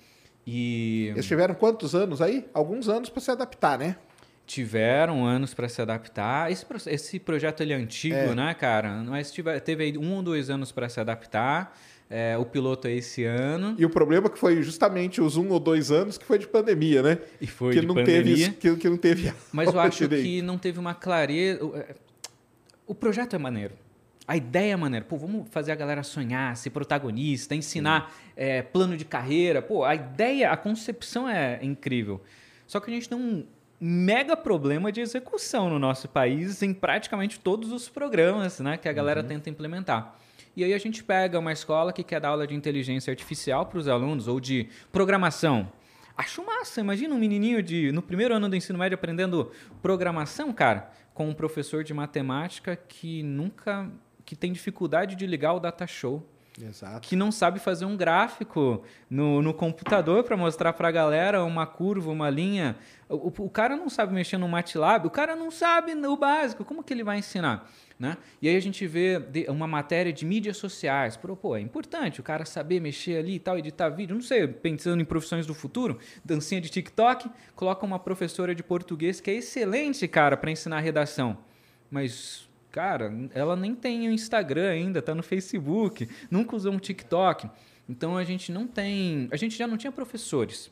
E 0.45 1.07
Eles 1.09 1.25
tiveram 1.25 1.55
quantos 1.55 1.95
anos 1.95 2.21
aí? 2.21 2.45
Alguns 2.53 2.89
anos 2.89 3.09
para 3.09 3.21
se 3.21 3.31
adaptar, 3.31 3.77
né? 3.79 3.95
tiveram 4.45 5.25
anos 5.25 5.53
para 5.53 5.69
se 5.69 5.81
adaptar. 5.81 6.51
Esse, 6.51 6.65
esse 6.87 7.17
projeto 7.17 7.61
ele 7.61 7.71
é 7.71 7.77
antigo, 7.77 8.15
É. 8.15 8.35
né, 8.35 8.53
cara? 8.53 8.89
Mas 9.07 9.31
tive, 9.31 9.57
teve 9.61 9.83
aí 9.85 9.97
um 9.97 10.15
ou 10.15 10.21
dois 10.21 10.49
anos 10.49 10.69
para 10.71 10.89
se 10.89 10.99
adaptar. 10.99 11.77
É, 12.09 12.37
o 12.37 12.45
piloto 12.45 12.87
é 12.87 12.91
esse 12.91 13.23
ano. 13.23 13.73
E 13.79 13.85
o 13.85 13.89
problema 13.89 14.27
é 14.27 14.29
que 14.29 14.37
foi 14.37 14.61
justamente 14.61 15.21
os 15.21 15.37
um 15.37 15.49
ou 15.49 15.59
dois 15.59 15.91
anos 15.91 16.17
que 16.17 16.25
foi 16.25 16.37
de 16.37 16.45
pandemia, 16.45 17.01
né? 17.01 17.17
E 17.39 17.47
foi 17.47 17.73
que 17.73 17.79
de 17.79 17.87
não 17.87 17.95
pandemia. 17.95 18.51
teve 18.51 18.51
que, 18.51 18.75
que 18.75 18.89
não 18.89 18.97
teve 18.97 19.33
Mas 19.51 19.73
eu 19.73 19.79
acho 19.79 20.07
que 20.09 20.41
não 20.41 20.57
teve 20.57 20.77
uma 20.77 20.93
clareza. 20.93 21.59
O- 22.87 22.95
projeto 22.95 23.35
é 23.35 23.39
maneiro. 23.39 23.73
A 24.27 24.37
ideia 24.37 24.73
é 24.73 24.75
maneira. 24.75 25.05
Pô, 25.05 25.17
vamos 25.17 25.49
fazer 25.49 25.71
a 25.71 25.75
galera 25.75 26.01
sonhar, 26.01 26.55
ser 26.55 26.69
protagonista, 26.69 27.53
ensinar 27.55 28.13
é, 28.37 28.61
plano 28.61 28.95
de 28.95 29.03
carreira. 29.03 29.61
Pô, 29.61 29.83
a 29.83 29.93
ideia, 29.95 30.49
a 30.51 30.55
concepção 30.57 31.27
é 31.27 31.59
incrível. 31.61 32.21
Só 32.65 32.79
que 32.79 32.89
a 32.89 32.93
gente 32.93 33.09
tem 33.09 33.17
um 33.17 33.45
mega 33.81 34.37
problema 34.37 34.93
de 34.93 35.01
execução 35.01 35.69
no 35.69 35.77
nosso 35.77 36.07
país 36.07 36.61
em 36.61 36.73
praticamente 36.73 37.37
todos 37.37 37.73
os 37.73 37.89
programas 37.89 38.61
né, 38.61 38.77
que 38.77 38.87
a 38.87 38.93
galera 38.93 39.21
tenta 39.21 39.49
implementar. 39.49 40.15
E 40.55 40.63
aí 40.63 40.73
a 40.73 40.77
gente 40.77 41.03
pega 41.03 41.37
uma 41.37 41.51
escola 41.51 41.91
que 41.91 42.01
quer 42.03 42.21
dar 42.21 42.29
aula 42.29 42.47
de 42.47 42.55
inteligência 42.55 43.11
artificial 43.11 43.65
para 43.65 43.79
os 43.79 43.87
alunos 43.89 44.27
ou 44.29 44.39
de 44.39 44.69
programação. 44.89 45.69
Acho 46.15 46.45
massa. 46.45 46.79
Imagina 46.79 47.13
um 47.13 47.17
menininho 47.17 47.61
de 47.61 47.91
no 47.91 48.01
primeiro 48.01 48.35
ano 48.35 48.47
do 48.47 48.55
ensino 48.55 48.77
médio 48.79 48.95
aprendendo 48.95 49.51
programação, 49.81 50.53
cara, 50.53 50.89
com 51.13 51.29
um 51.29 51.33
professor 51.33 51.83
de 51.83 51.93
matemática 51.93 52.75
que 52.75 53.21
nunca 53.23 53.89
que 54.25 54.35
tem 54.35 54.51
dificuldade 54.53 55.15
de 55.15 55.27
ligar 55.27 55.53
o 55.53 55.59
data 55.59 55.85
show, 55.85 56.25
Exato. 56.61 57.01
que 57.07 57.13
não 57.15 57.29
sabe 57.31 57.59
fazer 57.59 57.83
um 57.83 57.97
gráfico 57.97 58.81
no, 59.09 59.41
no 59.41 59.53
computador 59.53 60.23
para 60.23 60.37
mostrar 60.37 60.71
para 60.73 60.87
a 60.87 60.91
galera 60.91 61.43
uma 61.43 61.65
curva, 61.67 62.09
uma 62.09 62.29
linha. 62.29 62.77
O, 63.09 63.27
o- 63.27 63.33
o 63.45 63.49
cara 63.49 63.75
não 63.75 63.89
sabe 63.89 64.13
mexer 64.13 64.37
no 64.37 64.47
MATLAB, 64.47 65.05
o 65.07 65.09
cara 65.09 65.35
não 65.35 65.51
sabe 65.51 65.93
o 65.93 66.15
básico. 66.15 66.63
Como 66.63 66.81
que 66.83 66.93
ele 66.93 67.03
vai 67.03 67.17
ensinar? 67.17 67.69
Né? 67.99 68.17
E 68.41 68.49
aí 68.49 68.55
a 68.55 68.59
gente 68.59 68.85
vê 68.87 69.21
uma 69.47 69.67
matéria 69.67 70.11
de 70.11 70.25
mídias 70.25 70.57
sociais. 70.57 71.15
Pô, 71.15 71.35
pô, 71.35 71.55
é 71.55 71.61
importante 71.61 72.19
o 72.19 72.23
cara 72.23 72.43
saber 72.43 72.79
mexer 72.79 73.17
ali 73.17 73.35
e 73.35 73.39
tal, 73.39 73.57
editar 73.57 73.89
vídeo. 73.89 74.15
Não 74.15 74.21
sei, 74.21 74.47
pensando 74.47 75.01
em 75.01 75.05
profissões 75.05 75.45
do 75.45 75.53
futuro, 75.53 75.99
dancinha 76.25 76.59
de 76.59 76.69
TikTok, 76.69 77.29
coloca 77.55 77.85
uma 77.85 77.99
professora 77.99 78.53
de 78.53 78.63
português 78.63 79.21
que 79.21 79.31
é 79.31 79.35
excelente, 79.35 80.07
cara, 80.07 80.35
para 80.35 80.51
ensinar 80.51 80.79
redação. 80.79 81.37
Mas, 81.89 82.49
cara, 82.71 83.13
ela 83.33 83.55
nem 83.55 83.75
tem 83.75 84.07
o 84.09 84.11
Instagram 84.11 84.69
ainda, 84.69 85.01
tá 85.01 85.13
no 85.13 85.23
Facebook, 85.23 86.09
nunca 86.29 86.55
usou 86.55 86.73
um 86.73 86.79
TikTok. 86.79 87.49
Então 87.87 88.17
a 88.17 88.23
gente 88.23 88.51
não 88.51 88.67
tem. 88.67 89.27
A 89.31 89.35
gente 89.35 89.57
já 89.57 89.67
não 89.67 89.77
tinha 89.77 89.91
professores 89.91 90.71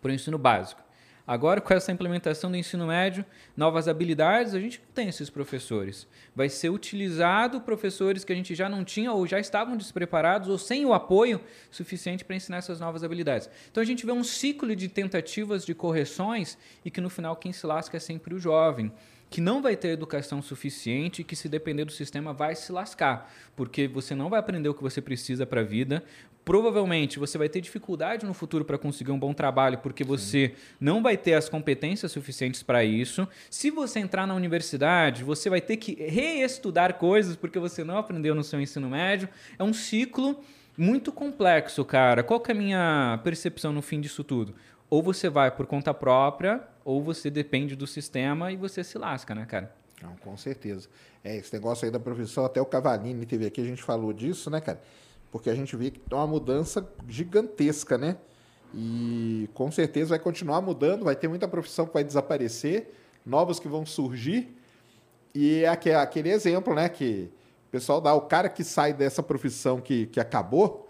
para 0.00 0.10
o 0.10 0.14
ensino 0.14 0.36
básico. 0.36 0.83
Agora, 1.26 1.58
com 1.58 1.72
essa 1.72 1.90
implementação 1.90 2.50
do 2.50 2.56
ensino 2.56 2.86
médio, 2.86 3.24
novas 3.56 3.88
habilidades, 3.88 4.54
a 4.54 4.60
gente 4.60 4.78
não 4.78 4.92
tem 4.92 5.08
esses 5.08 5.30
professores. 5.30 6.06
Vai 6.36 6.50
ser 6.50 6.68
utilizado 6.68 7.62
professores 7.62 8.24
que 8.24 8.32
a 8.32 8.36
gente 8.36 8.54
já 8.54 8.68
não 8.68 8.84
tinha 8.84 9.10
ou 9.10 9.26
já 9.26 9.40
estavam 9.40 9.74
despreparados 9.74 10.50
ou 10.50 10.58
sem 10.58 10.84
o 10.84 10.92
apoio 10.92 11.40
suficiente 11.70 12.26
para 12.26 12.36
ensinar 12.36 12.58
essas 12.58 12.78
novas 12.78 13.02
habilidades. 13.02 13.48
Então 13.70 13.82
a 13.82 13.86
gente 13.86 14.04
vê 14.04 14.12
um 14.12 14.22
ciclo 14.22 14.76
de 14.76 14.86
tentativas 14.86 15.64
de 15.64 15.74
correções 15.74 16.58
e 16.84 16.90
que 16.90 17.00
no 17.00 17.08
final 17.08 17.36
quem 17.36 17.52
se 17.52 17.66
lasca 17.66 17.96
é 17.96 18.00
sempre 18.00 18.34
o 18.34 18.38
jovem 18.38 18.92
que 19.34 19.40
não 19.40 19.60
vai 19.60 19.74
ter 19.74 19.88
educação 19.88 20.40
suficiente 20.40 21.22
e 21.22 21.24
que, 21.24 21.34
se 21.34 21.48
depender 21.48 21.84
do 21.84 21.90
sistema, 21.90 22.32
vai 22.32 22.54
se 22.54 22.70
lascar, 22.70 23.28
porque 23.56 23.88
você 23.88 24.14
não 24.14 24.30
vai 24.30 24.38
aprender 24.38 24.68
o 24.68 24.74
que 24.74 24.80
você 24.80 25.02
precisa 25.02 25.44
para 25.44 25.60
a 25.60 25.64
vida. 25.64 26.04
Provavelmente 26.44 27.18
você 27.18 27.36
vai 27.36 27.48
ter 27.48 27.60
dificuldade 27.60 28.24
no 28.24 28.32
futuro 28.32 28.64
para 28.64 28.78
conseguir 28.78 29.10
um 29.10 29.18
bom 29.18 29.34
trabalho, 29.34 29.78
porque 29.78 30.04
você 30.04 30.54
não 30.78 31.02
vai 31.02 31.16
ter 31.16 31.34
as 31.34 31.48
competências 31.48 32.12
suficientes 32.12 32.62
para 32.62 32.84
isso. 32.84 33.26
Se 33.50 33.72
você 33.72 33.98
entrar 33.98 34.24
na 34.24 34.36
universidade, 34.36 35.24
você 35.24 35.50
vai 35.50 35.60
ter 35.60 35.78
que 35.78 35.94
reestudar 35.94 36.94
coisas 36.94 37.34
porque 37.34 37.58
você 37.58 37.82
não 37.82 37.98
aprendeu 37.98 38.36
no 38.36 38.44
seu 38.44 38.60
ensino 38.60 38.88
médio. 38.88 39.28
É 39.58 39.64
um 39.64 39.72
ciclo 39.72 40.44
muito 40.78 41.10
complexo, 41.10 41.84
cara. 41.84 42.22
Qual 42.22 42.38
que 42.38 42.52
é 42.52 42.54
a 42.54 42.56
minha 42.56 43.20
percepção 43.24 43.72
no 43.72 43.82
fim 43.82 44.00
disso 44.00 44.22
tudo? 44.22 44.54
Ou 44.88 45.02
você 45.02 45.28
vai 45.28 45.50
por 45.50 45.66
conta 45.66 45.92
própria, 45.92 46.62
ou 46.84 47.02
você 47.02 47.30
depende 47.30 47.74
do 47.74 47.86
sistema 47.86 48.52
e 48.52 48.56
você 48.56 48.84
se 48.84 48.98
lasca, 48.98 49.34
né, 49.34 49.46
cara? 49.46 49.74
Não, 50.02 50.14
com 50.16 50.36
certeza. 50.36 50.88
É, 51.22 51.36
esse 51.36 51.52
negócio 51.52 51.84
aí 51.86 51.90
da 51.90 51.98
profissão, 51.98 52.44
até 52.44 52.60
o 52.60 52.66
Cavalini 52.66 53.24
teve 53.24 53.46
aqui, 53.46 53.60
a 53.60 53.64
gente 53.64 53.82
falou 53.82 54.12
disso, 54.12 54.50
né, 54.50 54.60
cara? 54.60 54.80
Porque 55.32 55.48
a 55.48 55.54
gente 55.54 55.74
vê 55.76 55.90
que 55.90 56.00
é 56.10 56.14
uma 56.14 56.26
mudança 56.26 56.86
gigantesca, 57.08 57.96
né? 57.96 58.16
E 58.74 59.48
com 59.54 59.70
certeza 59.70 60.10
vai 60.10 60.18
continuar 60.18 60.60
mudando, 60.60 61.04
vai 61.04 61.16
ter 61.16 61.28
muita 61.28 61.46
profissão 61.48 61.86
que 61.86 61.94
vai 61.94 62.04
desaparecer, 62.04 62.92
novas 63.24 63.58
que 63.58 63.68
vão 63.68 63.86
surgir. 63.86 64.54
E 65.34 65.62
é 65.62 65.68
aque- 65.68 65.92
aquele 65.92 66.30
exemplo, 66.30 66.74
né, 66.74 66.88
que 66.88 67.30
o 67.68 67.70
pessoal 67.70 68.00
dá, 68.00 68.14
o 68.14 68.22
cara 68.22 68.48
que 68.48 68.62
sai 68.64 68.92
dessa 68.92 69.22
profissão 69.22 69.80
que, 69.80 70.06
que 70.06 70.20
acabou, 70.20 70.83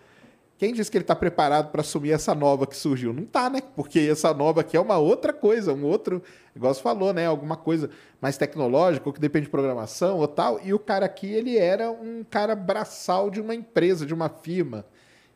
quem 0.65 0.73
diz 0.73 0.89
que 0.89 0.97
ele 0.97 1.05
está 1.05 1.15
preparado 1.15 1.71
para 1.71 1.83
assumir 1.83 2.13
essa 2.13 2.35
nova 2.35 2.67
que 2.67 2.75
surgiu? 2.75 3.13
Não 3.13 3.27
tá, 3.27 3.51
né? 3.51 3.61
Porque 3.77 4.01
essa 4.01 4.33
nova 4.33 4.63
aqui 4.63 4.79
é 4.79 4.81
uma 4.81 4.97
outra 4.97 5.31
coisa, 5.31 5.75
um 5.75 5.85
outro, 5.85 6.23
igual 6.57 6.73
você 6.73 6.81
falou, 6.81 7.13
né? 7.13 7.27
Alguma 7.27 7.55
coisa 7.55 7.91
mais 8.19 8.39
tecnológica, 8.39 9.07
ou 9.07 9.13
que 9.13 9.21
depende 9.21 9.45
de 9.45 9.51
programação 9.51 10.17
ou 10.17 10.27
tal. 10.27 10.59
E 10.65 10.73
o 10.73 10.79
cara 10.79 11.05
aqui, 11.05 11.27
ele 11.27 11.59
era 11.59 11.91
um 11.91 12.25
cara 12.25 12.57
braçal 12.57 13.29
de 13.29 13.43
uma 13.43 13.55
empresa, 13.55 14.07
de 14.07 14.15
uma 14.15 14.31
firma. 14.31 14.87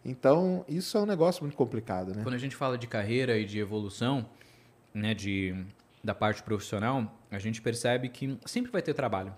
Então, 0.03 0.65
isso 0.67 0.97
é 0.97 1.01
um 1.03 1.07
negócio 1.07 1.43
muito 1.43 1.59
complicado, 1.59 2.15
né? 2.15 2.23
Quando 2.23 2.37
a 2.37 2.39
gente 2.39 2.57
fala 2.57 2.79
de 2.79 2.87
carreira 2.87 3.37
e 3.37 3.45
de 3.45 3.59
evolução, 3.59 4.25
né, 4.95 5.13
de, 5.13 5.55
da 6.03 6.15
parte 6.15 6.43
profissional, 6.43 7.07
a 7.31 7.39
gente 7.39 7.61
percebe 7.61 8.09
que 8.09 8.39
sempre 8.47 8.73
vai 8.73 8.81
ter 8.81 8.95
trabalho. 8.95 9.35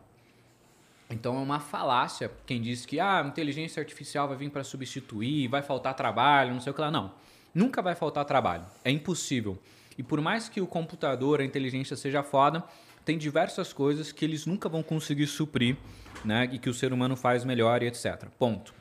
Então 1.10 1.36
é 1.36 1.40
uma 1.40 1.58
falácia 1.58 2.30
quem 2.46 2.62
diz 2.62 2.86
que 2.86 3.00
ah, 3.00 3.20
a 3.20 3.26
inteligência 3.26 3.80
artificial 3.80 4.28
vai 4.28 4.36
vir 4.36 4.50
para 4.50 4.62
substituir, 4.62 5.48
vai 5.48 5.62
faltar 5.62 5.94
trabalho, 5.94 6.54
não 6.54 6.60
sei 6.60 6.70
o 6.70 6.74
que 6.74 6.80
lá. 6.80 6.90
Não, 6.90 7.12
nunca 7.52 7.82
vai 7.82 7.94
faltar 7.94 8.24
trabalho. 8.24 8.64
É 8.84 8.90
impossível. 8.90 9.58
E 9.98 10.02
por 10.02 10.20
mais 10.20 10.48
que 10.48 10.60
o 10.60 10.66
computador, 10.66 11.40
a 11.40 11.44
inteligência 11.44 11.96
seja 11.96 12.22
foda, 12.22 12.64
tem 13.04 13.18
diversas 13.18 13.72
coisas 13.72 14.12
que 14.12 14.24
eles 14.24 14.46
nunca 14.46 14.68
vão 14.68 14.82
conseguir 14.82 15.26
suprir, 15.26 15.76
né? 16.24 16.48
E 16.52 16.58
que 16.58 16.70
o 16.70 16.74
ser 16.74 16.92
humano 16.92 17.16
faz 17.16 17.44
melhor 17.44 17.82
e 17.82 17.86
etc. 17.86 18.26
Ponto. 18.38 18.72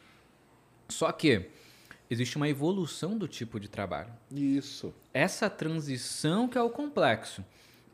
Só 0.88 1.12
que 1.12 1.50
existe 2.10 2.38
uma 2.38 2.48
evolução 2.48 3.18
do 3.18 3.28
tipo 3.28 3.60
de 3.60 3.68
trabalho 3.68 4.12
Isso. 4.32 4.94
essa 5.14 5.50
transição 5.50 6.48
que 6.48 6.58
é 6.58 6.62
o 6.62 6.70
complexo. 6.70 7.44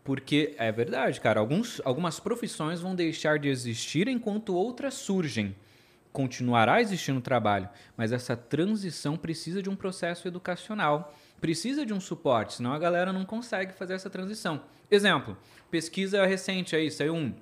Porque 0.05 0.53
é 0.59 0.71
verdade, 0.71 1.19
cara, 1.19 1.39
alguns, 1.39 1.81
algumas 1.83 2.19
profissões 2.19 2.79
vão 2.79 2.93
deixar 2.93 3.39
de 3.39 3.49
existir 3.49 4.07
enquanto 4.07 4.55
outras 4.55 4.93
surgem. 4.93 5.55
Continuará 6.13 6.79
existindo 6.79 7.19
trabalho, 7.19 7.67
mas 7.97 8.11
essa 8.11 8.37
transição 8.37 9.17
precisa 9.17 9.63
de 9.63 9.69
um 9.69 9.75
processo 9.75 10.27
educacional, 10.27 11.11
precisa 11.41 11.83
de 11.83 11.91
um 11.91 11.99
suporte, 11.99 12.53
senão 12.53 12.71
a 12.71 12.77
galera 12.77 13.11
não 13.11 13.25
consegue 13.25 13.73
fazer 13.73 13.95
essa 13.95 14.07
transição. 14.07 14.61
Exemplo, 14.91 15.35
pesquisa 15.71 16.23
recente 16.23 16.75
aí, 16.75 16.91
saiu 16.91 17.15
um 17.15 17.33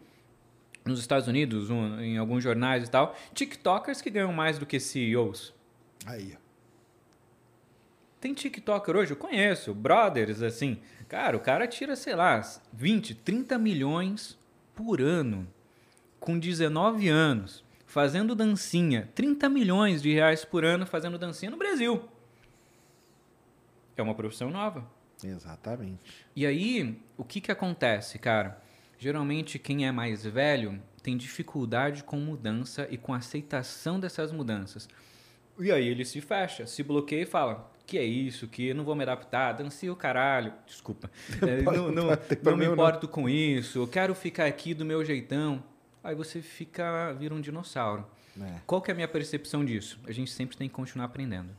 nos 0.86 1.01
Estados 1.01 1.27
Unidos, 1.27 1.70
um, 1.70 2.00
em 2.00 2.17
alguns 2.17 2.41
jornais 2.41 2.88
e 2.88 2.89
tal, 2.89 3.13
TikTokers 3.34 4.01
que 4.01 4.10
ganham 4.10 4.32
mais 4.32 4.58
do 4.58 4.65
que 4.65 4.79
CEOs. 4.79 5.53
Aí. 6.05 6.38
Tem 8.24 8.34
TikToker 8.34 8.96
hoje? 8.96 9.12
Eu 9.12 9.18
conheço, 9.18 9.74
brothers, 9.74 10.42
assim. 10.42 10.80
Cara, 11.10 11.36
o 11.36 11.42
cara 11.42 11.68
tira, 11.68 11.94
sei 11.94 12.15
lá, 12.15 12.39
20, 12.72 13.15
30 13.15 13.58
milhões 13.58 14.39
por 14.74 15.01
ano, 15.01 15.46
com 16.22 16.39
19 16.39 17.10
anos, 17.10 17.65
fazendo 17.86 18.34
dancinha. 18.34 19.10
30 19.13 19.50
milhões 19.50 20.01
de 20.01 20.13
reais 20.13 20.46
por 20.46 20.63
ano 20.63 20.86
fazendo 20.86 21.18
dancinha 21.18 21.51
no 21.51 21.58
Brasil. 21.58 22.08
É 23.98 24.01
uma 24.01 24.15
profissão 24.15 24.50
nova. 24.50 24.89
Exatamente. 25.22 26.00
E 26.34 26.46
aí, 26.46 26.98
o 27.18 27.25
que 27.25 27.42
que 27.42 27.51
acontece, 27.51 28.18
cara? 28.20 28.58
Geralmente, 28.98 29.60
quem 29.60 29.86
é 29.86 29.92
mais 29.92 30.24
velho 30.24 30.82
tem 31.03 31.18
dificuldade 31.18 32.06
com 32.06 32.15
mudança 32.15 32.88
e 32.89 32.98
com 32.98 33.13
aceitação 33.13 34.00
dessas 34.00 34.32
mudanças. 34.32 34.88
E 35.60 35.72
aí 35.72 35.88
ele 35.88 36.03
se 36.05 36.19
fecha, 36.22 36.65
se 36.65 36.83
bloqueia 36.83 37.24
e 37.24 37.25
fala: 37.25 37.72
que 37.86 37.98
é 37.98 38.03
isso, 38.03 38.48
que 38.48 38.67
eu 38.67 38.75
não 38.75 38.83
vou 38.83 38.95
me 38.95 39.03
adaptar, 39.03 39.53
dancia 39.53 39.91
o 39.91 39.95
caralho, 39.95 40.53
desculpa. 40.65 41.12
É, 41.41 41.62
não, 41.62 41.91
não, 41.91 42.07
não 42.43 42.57
me 42.57 42.65
importo 42.65 43.07
com 43.07 43.29
isso, 43.29 43.79
eu 43.79 43.88
quero 43.88 44.15
ficar 44.15 44.45
aqui 44.45 44.74
do 44.74 44.86
meu 44.86 45.03
jeitão. 45.03 45.63
Aí 46.03 46.15
você 46.15 46.41
fica, 46.41 47.13
vira 47.13 47.33
um 47.33 47.39
dinossauro. 47.39 48.05
É. 48.39 48.60
Qual 48.65 48.81
que 48.81 48.91
é 48.91 48.93
a 48.93 48.95
minha 48.95 49.07
percepção 49.07 49.63
disso? 49.63 50.00
A 50.05 50.12
gente 50.12 50.31
sempre 50.31 50.57
tem 50.57 50.67
que 50.67 50.74
continuar 50.74 51.05
aprendendo. 51.05 51.50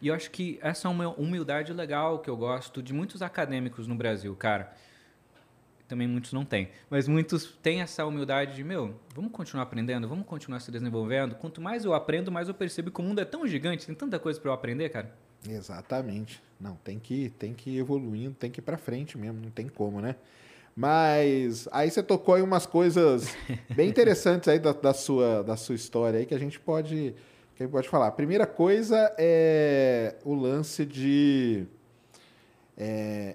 E 0.00 0.08
eu 0.08 0.14
acho 0.14 0.30
que 0.30 0.58
essa 0.62 0.88
é 0.88 0.90
uma 0.90 1.08
humildade 1.08 1.72
legal 1.72 2.20
que 2.20 2.30
eu 2.30 2.36
gosto 2.36 2.82
de 2.82 2.92
muitos 2.92 3.22
acadêmicos 3.22 3.86
no 3.86 3.94
Brasil, 3.94 4.34
cara. 4.36 4.72
Também 5.90 6.06
muitos 6.06 6.32
não 6.32 6.44
têm. 6.44 6.68
Mas 6.88 7.08
muitos 7.08 7.58
têm 7.60 7.80
essa 7.80 8.06
humildade 8.06 8.54
de, 8.54 8.62
meu, 8.62 8.94
vamos 9.12 9.32
continuar 9.32 9.64
aprendendo, 9.64 10.06
vamos 10.06 10.24
continuar 10.24 10.60
se 10.60 10.70
desenvolvendo. 10.70 11.34
Quanto 11.34 11.60
mais 11.60 11.84
eu 11.84 11.92
aprendo, 11.92 12.30
mais 12.30 12.46
eu 12.46 12.54
percebo 12.54 12.92
que 12.92 13.00
o 13.00 13.02
mundo 13.02 13.20
é 13.20 13.24
tão 13.24 13.44
gigante, 13.44 13.86
tem 13.86 13.94
tanta 13.96 14.16
coisa 14.16 14.40
para 14.40 14.50
eu 14.50 14.54
aprender, 14.54 14.88
cara. 14.90 15.12
Exatamente. 15.48 16.40
Não, 16.60 16.76
tem 16.76 17.00
que, 17.00 17.30
tem 17.30 17.52
que 17.52 17.70
ir 17.70 17.78
evoluindo, 17.78 18.36
tem 18.38 18.52
que 18.52 18.60
ir 18.60 18.62
pra 18.62 18.78
frente 18.78 19.18
mesmo, 19.18 19.40
não 19.42 19.50
tem 19.50 19.66
como, 19.66 20.00
né? 20.00 20.14
Mas 20.76 21.68
aí 21.72 21.90
você 21.90 22.04
tocou 22.04 22.38
em 22.38 22.42
umas 22.42 22.66
coisas 22.66 23.36
bem 23.74 23.88
interessantes 23.88 24.48
aí 24.48 24.60
da, 24.60 24.72
da 24.72 24.94
sua, 24.94 25.42
da 25.42 25.56
sua 25.56 25.74
história 25.74 26.20
aí 26.20 26.24
que 26.24 26.34
a 26.34 26.38
gente 26.38 26.60
pode 26.60 27.16
que 27.56 27.64
a 27.64 27.66
gente 27.66 27.72
pode 27.72 27.88
falar. 27.88 28.06
A 28.06 28.12
primeira 28.12 28.46
coisa 28.46 29.12
é 29.18 30.14
o 30.24 30.34
lance 30.34 30.86
de 30.86 31.66
é, 32.78 33.34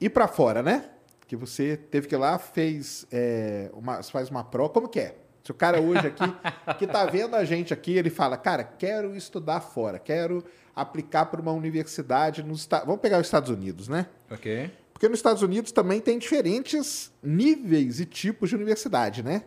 ir 0.00 0.10
para 0.10 0.28
fora, 0.28 0.62
né? 0.62 0.88
Que 1.30 1.36
você 1.36 1.76
teve 1.76 2.08
que 2.08 2.14
ir 2.16 2.18
lá, 2.18 2.40
fez 2.40 3.06
é, 3.08 3.70
uma, 3.72 4.02
faz 4.02 4.28
uma 4.30 4.42
prova. 4.42 4.72
Como 4.72 4.88
que 4.88 4.98
é? 4.98 5.14
Se 5.44 5.52
o 5.52 5.54
cara 5.54 5.80
hoje 5.80 6.08
aqui, 6.08 6.24
que 6.76 6.88
tá 6.88 7.06
vendo 7.06 7.36
a 7.36 7.44
gente 7.44 7.72
aqui, 7.72 7.96
ele 7.96 8.10
fala, 8.10 8.36
cara, 8.36 8.64
quero 8.64 9.14
estudar 9.14 9.60
fora, 9.60 10.00
quero 10.00 10.42
aplicar 10.74 11.26
para 11.26 11.40
uma 11.40 11.52
universidade 11.52 12.42
nos 12.42 12.62
Estados... 12.62 12.84
Vamos 12.84 13.00
pegar 13.00 13.20
os 13.20 13.28
Estados 13.28 13.48
Unidos, 13.48 13.86
né? 13.86 14.08
Ok. 14.28 14.72
Porque 14.92 15.08
nos 15.08 15.20
Estados 15.20 15.40
Unidos 15.40 15.70
também 15.70 16.00
tem 16.00 16.18
diferentes 16.18 17.12
níveis 17.22 18.00
e 18.00 18.06
tipos 18.06 18.48
de 18.48 18.56
universidade, 18.56 19.22
né? 19.22 19.44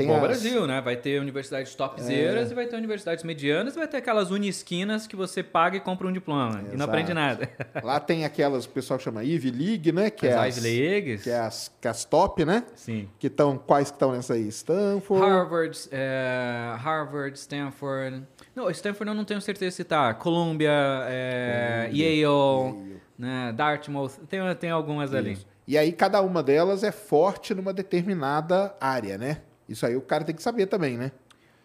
Tem 0.00 0.06
Igual 0.08 0.20
o 0.20 0.24
as- 0.24 0.40
Brasil, 0.40 0.66
né? 0.66 0.80
Vai 0.80 0.96
ter 0.96 1.20
universidades 1.20 1.74
topzeiras 1.74 2.50
e 2.50 2.54
vai 2.54 2.66
ter 2.66 2.76
universidades 2.76 3.22
medianas 3.24 3.74
e 3.74 3.78
vai 3.78 3.86
ter 3.88 3.98
aquelas 3.98 4.30
unisquinas 4.30 5.06
que 5.06 5.14
você 5.16 5.42
paga 5.42 5.76
e 5.76 5.80
compra 5.80 6.06
um 6.06 6.12
diploma 6.12 6.60
e 6.60 6.62
não 6.68 6.74
Exato. 6.74 6.82
aprende 6.90 7.14
nada. 7.14 7.48
Lá 7.82 8.00
tem 8.00 8.24
aquelas, 8.24 8.64
o 8.64 8.68
pessoal 8.68 8.98
chama 8.98 9.22
Ivy 9.22 9.50
League, 9.50 9.92
né? 9.92 10.10
Que 10.10 10.26
é 10.26 10.32
As 10.34 10.56
as, 10.58 10.64
Ivy 10.64 10.68
Leagues. 10.68 11.22
que 11.24 11.30
é 11.30 11.38
as, 11.38 11.70
que 11.80 11.86
é 11.86 11.90
as 11.90 12.04
top, 12.04 12.44
né? 12.44 12.64
Sim. 12.74 13.08
Que 13.18 13.26
estão, 13.26 13.58
quais 13.58 13.90
que 13.90 13.96
estão 13.96 14.12
nessa 14.12 14.34
aí? 14.34 14.48
Stanford. 14.48 15.24
Harvard, 15.24 15.78
é, 15.92 16.74
Harvard, 16.78 17.38
Stanford. 17.38 18.22
Não, 18.54 18.70
Stanford 18.70 19.08
eu 19.08 19.14
não 19.14 19.24
tenho 19.24 19.40
certeza 19.40 19.76
se 19.76 19.84
tá. 19.84 20.12
Columbia, 20.14 20.70
é, 21.08 21.88
Yale, 21.92 23.00
Né, 23.18 23.52
Dartmouth. 23.54 24.12
Tem, 24.28 24.40
tem 24.56 24.70
algumas 24.70 25.14
ali. 25.14 25.38
E 25.68 25.78
aí 25.78 25.92
cada 25.92 26.20
uma 26.20 26.42
delas 26.42 26.82
é 26.82 26.90
forte 26.90 27.54
numa 27.54 27.72
determinada 27.72 28.74
área, 28.80 29.16
né? 29.16 29.38
Isso 29.70 29.86
aí 29.86 29.96
o 29.96 30.02
cara 30.02 30.24
tem 30.24 30.34
que 30.34 30.42
saber 30.42 30.66
também, 30.66 30.98
né? 30.98 31.12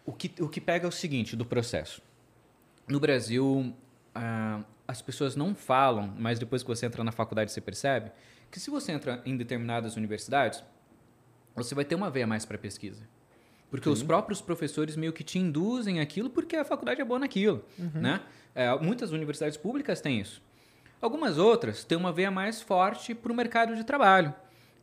O 0.04 0.12
que, 0.12 0.32
o 0.40 0.48
que 0.48 0.60
pega 0.60 0.86
é 0.86 0.88
o 0.88 0.92
seguinte 0.92 1.34
do 1.34 1.44
processo. 1.44 2.00
No 2.86 3.00
Brasil, 3.00 3.74
ah, 4.14 4.62
as 4.86 5.02
pessoas 5.02 5.34
não 5.34 5.56
falam, 5.56 6.14
mas 6.16 6.38
depois 6.38 6.62
que 6.62 6.68
você 6.68 6.86
entra 6.86 7.02
na 7.02 7.10
faculdade 7.10 7.50
você 7.50 7.60
percebe, 7.60 8.12
que 8.48 8.60
se 8.60 8.70
você 8.70 8.92
entra 8.92 9.20
em 9.26 9.36
determinadas 9.36 9.96
universidades, 9.96 10.62
você 11.56 11.74
vai 11.74 11.84
ter 11.84 11.96
uma 11.96 12.08
veia 12.08 12.28
mais 12.28 12.44
para 12.44 12.56
pesquisa. 12.56 13.02
Porque 13.68 13.88
os 13.88 14.04
próprios 14.04 14.40
professores 14.40 14.94
meio 14.94 15.12
que 15.12 15.24
te 15.24 15.40
induzem 15.40 15.98
aquilo 15.98 16.30
porque 16.30 16.54
a 16.54 16.64
faculdade 16.64 17.00
é 17.00 17.04
boa 17.04 17.18
naquilo. 17.18 17.64
Né? 18.00 18.20
É, 18.54 18.72
muitas 18.78 19.10
universidades 19.10 19.56
públicas 19.56 20.00
têm 20.00 20.20
isso. 20.20 20.40
Algumas 21.00 21.36
outras 21.36 21.82
têm 21.82 21.98
uma 21.98 22.12
veia 22.12 22.30
mais 22.30 22.62
forte 22.62 23.16
para 23.16 23.32
o 23.32 23.34
mercado 23.34 23.74
de 23.74 23.82
trabalho. 23.82 24.32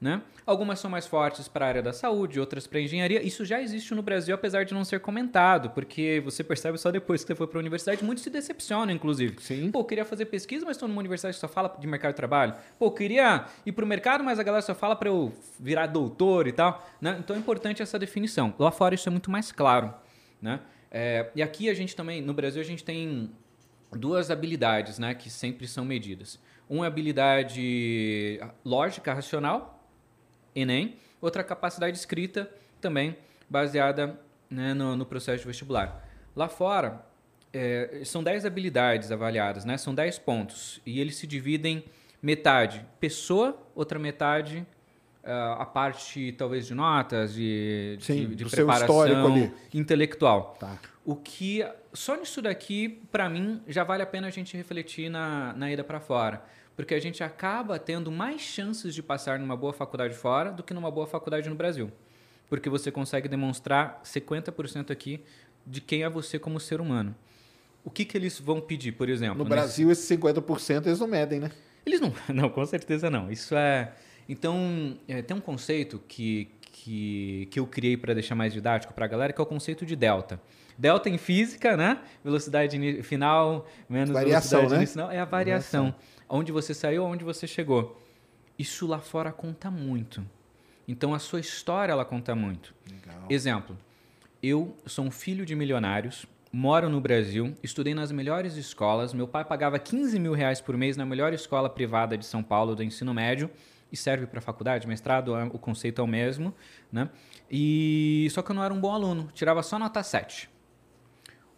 Né? 0.04 0.22
Algumas 0.46 0.80
são 0.80 0.92
mais 0.92 1.08
fortes 1.08 1.48
para 1.48 1.66
a 1.66 1.70
área 1.70 1.82
da 1.82 1.94
saúde, 1.94 2.38
outras 2.38 2.68
para 2.68 2.78
a 2.78 2.82
engenharia. 2.82 3.26
Isso 3.26 3.46
já 3.46 3.62
existe 3.62 3.96
no 3.96 4.02
Brasil, 4.02 4.36
apesar 4.36 4.66
de 4.66 4.74
não 4.74 4.84
ser 4.84 5.00
comentado, 5.00 5.70
porque 5.70 6.22
você 6.26 6.44
percebe 6.44 6.78
só 6.78 6.92
depois 6.92 7.24
que 7.24 7.28
você 7.28 7.36
foi 7.36 7.48
para 7.48 7.58
a 7.58 7.62
universidade, 7.62 8.04
muitos 8.04 8.22
se 8.22 8.30
decepcionam, 8.30 8.94
inclusive. 8.94 9.38
Sim. 9.40 9.72
Pô, 9.72 9.82
queria 9.86 10.04
fazer 10.04 10.26
pesquisa, 10.26 10.66
mas 10.66 10.76
estou 10.76 10.90
numa 10.90 11.00
universidade 11.00 11.36
que 11.36 11.40
só 11.40 11.48
fala 11.48 11.74
de 11.80 11.88
mercado 11.88 12.12
de 12.12 12.18
trabalho. 12.18 12.54
Pô, 12.78 12.92
queria 12.92 13.46
ir 13.66 13.72
para 13.72 13.86
o 13.86 13.88
mercado, 13.88 14.26
mas 14.26 14.40
a 14.40 14.44
galera 14.44 14.62
só 14.62 14.76
fala 14.76 14.94
para 14.94 15.08
eu 15.08 15.32
virar 15.58 15.88
doutor 15.88 16.48
e 16.48 16.52
tal. 16.52 16.86
Né? 17.00 17.16
Então 17.18 17.34
é 17.34 17.40
importante 17.40 17.82
essa 17.82 17.98
definição. 17.98 18.54
Lá 18.60 18.72
fora 18.72 18.94
isso 18.96 19.08
é 19.08 19.12
muito 19.12 19.32
mais 19.32 19.54
claro. 19.54 19.94
Né? 20.42 20.60
É, 20.92 21.32
e 21.34 21.42
aqui 21.42 21.70
a 21.70 21.74
gente 21.74 21.96
também, 21.96 22.22
no 22.22 22.34
Brasil, 22.34 22.62
a 22.62 22.66
gente 22.66 22.84
tem 22.84 23.32
duas 23.94 24.30
habilidades 24.30 25.00
né, 25.00 25.14
que 25.14 25.30
sempre 25.30 25.66
são 25.66 25.86
medidas. 25.86 26.38
Uma 26.70 26.84
é 26.84 26.88
habilidade 26.88 28.42
lógica, 28.66 29.14
racional, 29.14 29.83
Enem. 30.56 30.96
Outra 31.22 31.44
capacidade 31.44 31.98
escrita, 31.98 32.50
também 32.82 33.16
baseada 33.50 34.20
né, 34.50 34.74
no, 34.74 34.96
no 34.96 35.06
processo 35.06 35.40
de 35.40 35.48
vestibular. 35.48 36.06
Lá 36.36 36.48
fora, 36.48 37.06
é, 37.52 38.02
são 38.04 38.24
10 38.24 38.46
habilidades 38.46 39.12
avaliadas, 39.12 39.64
né? 39.64 39.78
São 39.78 39.94
10 39.94 40.20
pontos. 40.20 40.82
E 40.86 41.00
eles 41.00 41.16
se 41.16 41.28
dividem 41.28 41.86
metade 42.22 42.86
pessoa, 43.00 43.58
outra 43.76 44.00
metade 44.00 44.66
ah, 45.26 45.58
a 45.62 45.66
parte, 45.66 46.34
talvez, 46.34 46.68
de 46.68 46.74
notas, 46.74 47.34
de, 47.34 47.98
Sim, 48.02 48.28
de, 48.28 48.36
de 48.36 48.46
preparação 48.46 49.52
intelectual. 49.74 50.58
Tá. 50.60 50.78
O 51.06 51.16
que, 51.16 51.66
só 51.94 52.18
nisso 52.18 52.42
daqui, 52.42 53.02
para 53.10 53.30
mim, 53.30 53.62
já 53.68 53.86
vale 53.86 54.04
a 54.04 54.06
pena 54.06 54.28
a 54.28 54.30
gente 54.30 54.58
refletir 54.58 55.10
na, 55.10 55.54
na 55.54 55.72
ida 55.72 55.84
para 55.84 56.02
fora. 56.02 56.44
Porque 56.76 56.94
a 56.96 57.00
gente 57.00 57.24
acaba 57.24 57.78
tendo 57.78 58.12
mais 58.12 58.42
chances 58.42 58.96
de 58.96 59.04
passar 59.04 59.38
numa 59.40 59.56
boa 59.56 59.74
faculdade 59.74 60.16
fora 60.16 60.52
do 60.52 60.64
que 60.64 60.74
numa 60.74 60.90
boa 60.90 61.06
faculdade 61.06 61.48
no 61.50 61.56
Brasil. 61.56 61.92
Porque 62.50 62.70
você 62.70 62.92
consegue 62.92 63.28
demonstrar 63.28 64.02
50% 64.04 64.92
aqui 64.92 65.22
de 65.66 65.80
quem 65.82 66.04
é 66.04 66.10
você 66.10 66.38
como 66.40 66.60
ser 66.60 66.82
humano. 66.82 67.16
O 67.84 67.90
que, 67.90 68.06
que 68.06 68.18
eles 68.18 68.40
vão 68.40 68.60
pedir, 68.62 68.94
por 68.94 69.10
exemplo? 69.10 69.38
No 69.40 69.44
nesse- 69.44 69.56
Brasil, 69.56 69.92
esses 69.92 70.06
50% 70.18 70.88
eles 70.88 71.00
não 71.00 71.08
medem, 71.08 71.40
né? 71.40 71.52
eles 71.86 72.00
não, 72.00 72.14
não, 72.34 72.50
com 72.50 72.66
certeza 72.66 73.10
não. 73.10 73.32
Isso 73.32 73.56
é. 73.56 73.92
Então, 74.28 74.98
é, 75.08 75.22
tem 75.22 75.36
um 75.36 75.42
conceito 75.42 76.02
que, 76.08 76.50
que, 76.72 77.48
que 77.52 77.60
eu 77.60 77.68
criei 77.68 77.98
para 77.98 78.14
deixar 78.14 78.36
mais 78.36 78.54
didático 78.54 78.94
para 78.94 79.06
a 79.06 79.08
galera, 79.08 79.34
que 79.34 79.40
é 79.40 79.44
o 79.44 79.46
conceito 79.46 79.86
de 79.86 79.96
delta. 79.96 80.40
Delta 80.78 81.10
em 81.10 81.18
física, 81.18 81.78
né? 81.78 82.00
Velocidade 82.24 83.04
final 83.04 83.68
menos 83.88 84.10
Variação, 84.12 84.62
velocidade 84.62 84.72
né? 84.72 84.78
inicial. 84.78 85.12
É 85.12 85.20
a 85.20 85.26
variação. 85.26 85.94
Onde 86.36 86.52
você 86.52 86.74
saiu, 86.74 87.04
onde 87.04 87.24
você 87.24 87.46
chegou. 87.46 88.02
Isso 88.58 88.88
lá 88.88 88.98
fora 89.00 89.32
conta 89.32 89.70
muito. 89.70 90.26
Então, 90.88 91.14
a 91.14 91.20
sua 91.20 91.40
história, 91.40 91.92
ela 91.92 92.04
conta 92.04 92.34
muito. 92.34 92.74
Exemplo. 93.30 93.78
Eu 94.42 94.76
sou 94.88 95.06
um 95.06 95.12
filho 95.12 95.46
de 95.46 95.56
milionários, 95.56 96.26
moro 96.52 96.90
no 96.90 97.00
Brasil, 97.00 97.54
estudei 97.62 97.94
nas 97.94 98.12
melhores 98.12 98.56
escolas. 98.56 99.14
Meu 99.14 99.28
pai 99.28 99.46
pagava 99.46 99.78
15 99.78 100.18
mil 100.20 100.34
reais 100.34 100.60
por 100.60 100.76
mês 100.76 100.98
na 100.98 101.06
melhor 101.06 101.34
escola 101.34 101.70
privada 101.70 102.18
de 102.18 102.26
São 102.26 102.42
Paulo 102.42 102.76
do 102.76 102.82
ensino 102.84 103.14
médio 103.14 103.48
e 103.92 103.96
serve 103.96 104.26
para 104.26 104.42
faculdade, 104.42 104.88
mestrado, 104.88 105.36
é- 105.36 105.44
o 105.46 105.60
conceito 105.60 106.02
é 106.02 106.04
o 106.04 106.08
mesmo, 106.08 106.52
né? 106.92 107.12
E 107.50 108.28
só 108.32 108.42
que 108.42 108.50
eu 108.50 108.56
não 108.56 108.64
era 108.64 108.74
um 108.74 108.82
bom 108.82 108.92
aluno, 108.92 109.30
tirava 109.36 109.62
só 109.62 109.78
nota 109.78 110.02
7. 110.02 110.50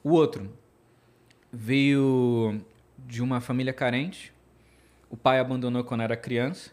O 0.03 0.09
outro 0.11 0.51
veio 1.51 2.59
de 2.99 3.23
uma 3.23 3.39
família 3.39 3.71
carente. 3.71 4.34
O 5.09 5.17
pai 5.17 5.39
abandonou 5.39 5.83
quando 5.83 6.01
era 6.01 6.17
criança. 6.17 6.71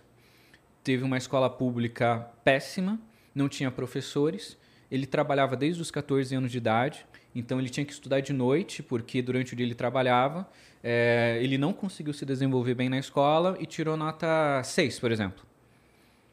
Teve 0.83 1.05
uma 1.05 1.17
escola 1.17 1.49
pública 1.49 2.31
péssima, 2.45 2.99
não 3.35 3.49
tinha 3.49 3.71
professores. 3.71 4.59
Ele 4.91 5.07
trabalhava 5.07 5.57
desde 5.57 5.81
os 5.81 5.91
14 5.91 6.35
anos 6.35 6.51
de 6.51 6.59
idade, 6.59 7.07
então 7.35 7.59
ele 7.59 7.71
tinha 7.71 7.85
que 7.87 7.93
estudar 7.93 8.21
de 8.21 8.33
noite, 8.33 8.83
porque 8.83 9.23
durante 9.23 9.53
o 9.55 9.57
dia 9.57 9.65
ele 9.65 9.75
trabalhava. 9.75 10.49
É, 10.83 11.39
ele 11.41 11.57
não 11.57 11.73
conseguiu 11.73 12.13
se 12.13 12.27
desenvolver 12.27 12.75
bem 12.75 12.89
na 12.89 12.99
escola 12.99 13.57
e 13.61 13.67
tirou 13.67 13.97
nota 13.97 14.63
6, 14.63 14.99
por 14.99 15.13
exemplo. 15.13 15.45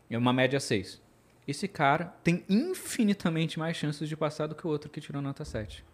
É 0.09 0.17
uma 0.17 0.33
média 0.33 0.59
6. 0.59 0.99
Esse 1.47 1.67
cara 1.67 2.05
tem 2.23 2.43
infinitamente 2.49 3.57
mais 3.57 3.77
chances 3.77 4.09
de 4.09 4.17
passar 4.17 4.47
do 4.47 4.55
que 4.55 4.65
o 4.65 4.69
outro 4.69 4.89
que 4.89 4.99
tirou 4.99 5.21
nota 5.21 5.45
7. 5.45 5.85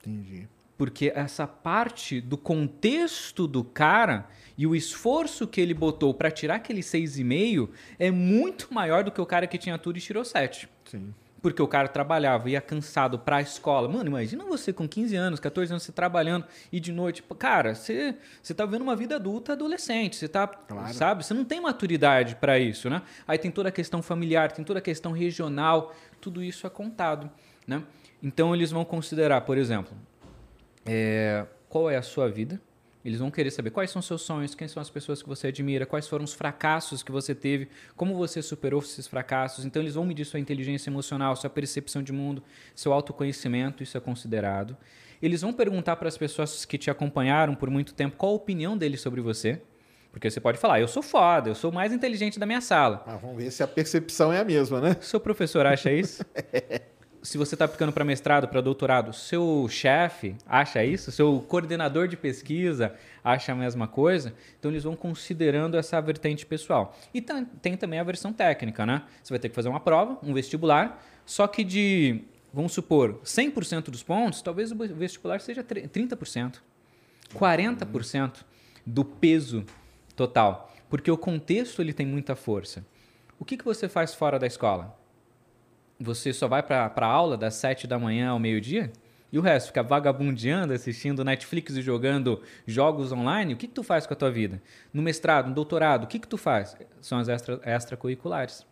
Entendi. 0.00 0.48
Porque 0.82 1.12
essa 1.14 1.46
parte 1.46 2.20
do 2.20 2.36
contexto 2.36 3.46
do 3.46 3.62
cara 3.62 4.26
e 4.58 4.66
o 4.66 4.74
esforço 4.74 5.46
que 5.46 5.60
ele 5.60 5.72
botou 5.72 6.12
para 6.12 6.28
tirar 6.28 6.56
aquele 6.56 6.80
6,5 6.80 7.68
é 8.00 8.10
muito 8.10 8.74
maior 8.74 9.04
do 9.04 9.12
que 9.12 9.20
o 9.20 9.24
cara 9.24 9.46
que 9.46 9.56
tinha 9.56 9.78
tudo 9.78 9.98
e 9.98 10.00
tirou 10.00 10.24
7. 10.24 10.68
Sim. 10.86 11.14
Porque 11.40 11.62
o 11.62 11.68
cara 11.68 11.86
trabalhava, 11.86 12.50
ia 12.50 12.60
cansado 12.60 13.16
pra 13.16 13.40
escola. 13.40 13.88
Mano, 13.88 14.08
imagina 14.08 14.44
você 14.44 14.72
com 14.72 14.88
15 14.88 15.14
anos, 15.14 15.38
14 15.38 15.70
anos, 15.72 15.84
você 15.84 15.92
trabalhando 15.92 16.46
e 16.72 16.80
de 16.80 16.90
noite. 16.90 17.22
Cara, 17.38 17.76
você, 17.76 18.16
você 18.42 18.52
tá 18.52 18.66
vivendo 18.66 18.82
uma 18.82 18.96
vida 18.96 19.14
adulta 19.14 19.52
adolescente. 19.52 20.16
Você 20.16 20.26
tá, 20.26 20.48
Claro. 20.48 20.92
sabe? 20.94 21.24
Você 21.24 21.32
não 21.32 21.44
tem 21.44 21.60
maturidade 21.60 22.34
pra 22.34 22.58
isso, 22.58 22.90
né? 22.90 23.02
Aí 23.24 23.38
tem 23.38 23.52
toda 23.52 23.68
a 23.68 23.72
questão 23.72 24.02
familiar, 24.02 24.50
tem 24.50 24.64
toda 24.64 24.80
a 24.80 24.82
questão 24.82 25.12
regional. 25.12 25.94
Tudo 26.20 26.42
isso 26.42 26.66
é 26.66 26.70
contado, 26.70 27.30
né? 27.68 27.84
Então 28.20 28.52
eles 28.52 28.72
vão 28.72 28.84
considerar, 28.84 29.42
por 29.42 29.56
exemplo, 29.56 29.96
é, 30.86 31.46
qual 31.68 31.90
é 31.90 31.96
a 31.96 32.02
sua 32.02 32.28
vida. 32.28 32.60
Eles 33.04 33.18
vão 33.18 33.30
querer 33.32 33.50
saber 33.50 33.70
quais 33.70 33.90
são 33.90 34.00
seus 34.00 34.22
sonhos, 34.22 34.54
quem 34.54 34.68
são 34.68 34.80
as 34.80 34.88
pessoas 34.88 35.20
que 35.20 35.28
você 35.28 35.48
admira, 35.48 35.84
quais 35.84 36.06
foram 36.06 36.24
os 36.24 36.32
fracassos 36.32 37.02
que 37.02 37.10
você 37.10 37.34
teve, 37.34 37.68
como 37.96 38.14
você 38.14 38.40
superou 38.40 38.80
esses 38.80 39.08
fracassos. 39.08 39.64
Então, 39.64 39.82
eles 39.82 39.94
vão 39.94 40.04
medir 40.04 40.24
sua 40.24 40.38
inteligência 40.38 40.88
emocional, 40.88 41.34
sua 41.34 41.50
percepção 41.50 42.00
de 42.00 42.12
mundo, 42.12 42.44
seu 42.76 42.92
autoconhecimento, 42.92 43.82
isso 43.82 43.96
é 43.96 44.00
considerado. 44.00 44.76
Eles 45.20 45.40
vão 45.40 45.52
perguntar 45.52 45.96
para 45.96 46.08
as 46.08 46.16
pessoas 46.16 46.64
que 46.64 46.78
te 46.78 46.90
acompanharam 46.90 47.56
por 47.56 47.68
muito 47.70 47.92
tempo 47.92 48.16
qual 48.16 48.32
a 48.32 48.36
opinião 48.36 48.76
deles 48.76 49.00
sobre 49.00 49.20
você. 49.20 49.60
Porque 50.12 50.30
você 50.30 50.40
pode 50.40 50.58
falar, 50.58 50.78
eu 50.78 50.86
sou 50.86 51.02
foda, 51.02 51.48
eu 51.48 51.54
sou 51.54 51.70
o 51.70 51.74
mais 51.74 51.92
inteligente 51.92 52.38
da 52.38 52.44
minha 52.44 52.60
sala. 52.60 53.02
Mas 53.06 53.20
vamos 53.20 53.36
ver 53.42 53.50
se 53.50 53.62
a 53.62 53.66
percepção 53.66 54.32
é 54.32 54.38
a 54.38 54.44
mesma, 54.44 54.80
né? 54.80 54.96
Seu 55.00 55.18
professor 55.18 55.64
acha 55.64 55.90
isso? 55.90 56.22
Se 57.22 57.38
você 57.38 57.54
está 57.54 57.66
aplicando 57.66 57.92
para 57.92 58.04
mestrado, 58.04 58.48
para 58.48 58.60
doutorado, 58.60 59.12
seu 59.12 59.68
chefe 59.70 60.34
acha 60.44 60.84
isso? 60.84 61.12
Seu 61.12 61.38
coordenador 61.46 62.08
de 62.08 62.16
pesquisa 62.16 62.94
acha 63.22 63.52
a 63.52 63.54
mesma 63.54 63.86
coisa? 63.86 64.34
Então 64.58 64.70
eles 64.72 64.82
vão 64.82 64.96
considerando 64.96 65.76
essa 65.76 66.00
vertente 66.00 66.44
pessoal. 66.44 66.96
E 67.14 67.20
tem 67.20 67.76
também 67.76 68.00
a 68.00 68.02
versão 68.04 68.32
técnica, 68.32 68.84
né? 68.84 69.02
Você 69.22 69.32
vai 69.32 69.38
ter 69.38 69.48
que 69.48 69.54
fazer 69.54 69.68
uma 69.68 69.78
prova, 69.78 70.18
um 70.20 70.34
vestibular, 70.34 71.00
só 71.24 71.46
que 71.46 71.62
de, 71.62 72.22
vamos 72.52 72.72
supor, 72.72 73.20
100% 73.24 73.84
dos 73.84 74.02
pontos, 74.02 74.42
talvez 74.42 74.72
o 74.72 74.76
vestibular 74.76 75.40
seja 75.40 75.62
tre- 75.62 75.86
30%, 75.86 76.56
40% 77.32 78.44
do 78.84 79.04
peso 79.04 79.64
total. 80.16 80.72
Porque 80.90 81.10
o 81.10 81.16
contexto 81.16 81.80
ele 81.80 81.92
tem 81.92 82.04
muita 82.04 82.34
força. 82.34 82.84
O 83.38 83.44
que, 83.44 83.56
que 83.56 83.64
você 83.64 83.88
faz 83.88 84.12
fora 84.12 84.38
da 84.40 84.46
escola? 84.46 84.98
Você 86.02 86.32
só 86.32 86.48
vai 86.48 86.62
para 86.62 86.92
a 86.94 87.04
aula 87.06 87.36
das 87.36 87.54
7 87.54 87.86
da 87.86 87.98
manhã 87.98 88.30
ao 88.30 88.38
meio-dia? 88.38 88.92
E 89.32 89.38
o 89.38 89.40
resto, 89.40 89.68
fica 89.68 89.82
vagabundeando, 89.82 90.74
assistindo 90.74 91.24
Netflix 91.24 91.74
e 91.74 91.80
jogando 91.80 92.42
jogos 92.66 93.12
online? 93.12 93.54
O 93.54 93.56
que, 93.56 93.66
que 93.66 93.72
tu 93.72 93.82
faz 93.82 94.06
com 94.06 94.12
a 94.12 94.16
tua 94.16 94.30
vida? 94.30 94.62
No 94.92 95.00
mestrado, 95.00 95.48
no 95.48 95.54
doutorado, 95.54 96.04
o 96.04 96.06
que, 96.06 96.18
que 96.18 96.28
tu 96.28 96.36
faz? 96.36 96.76
São 97.00 97.18
as 97.18 97.28
extra, 97.28 97.58
extracurriculares. 97.64 98.66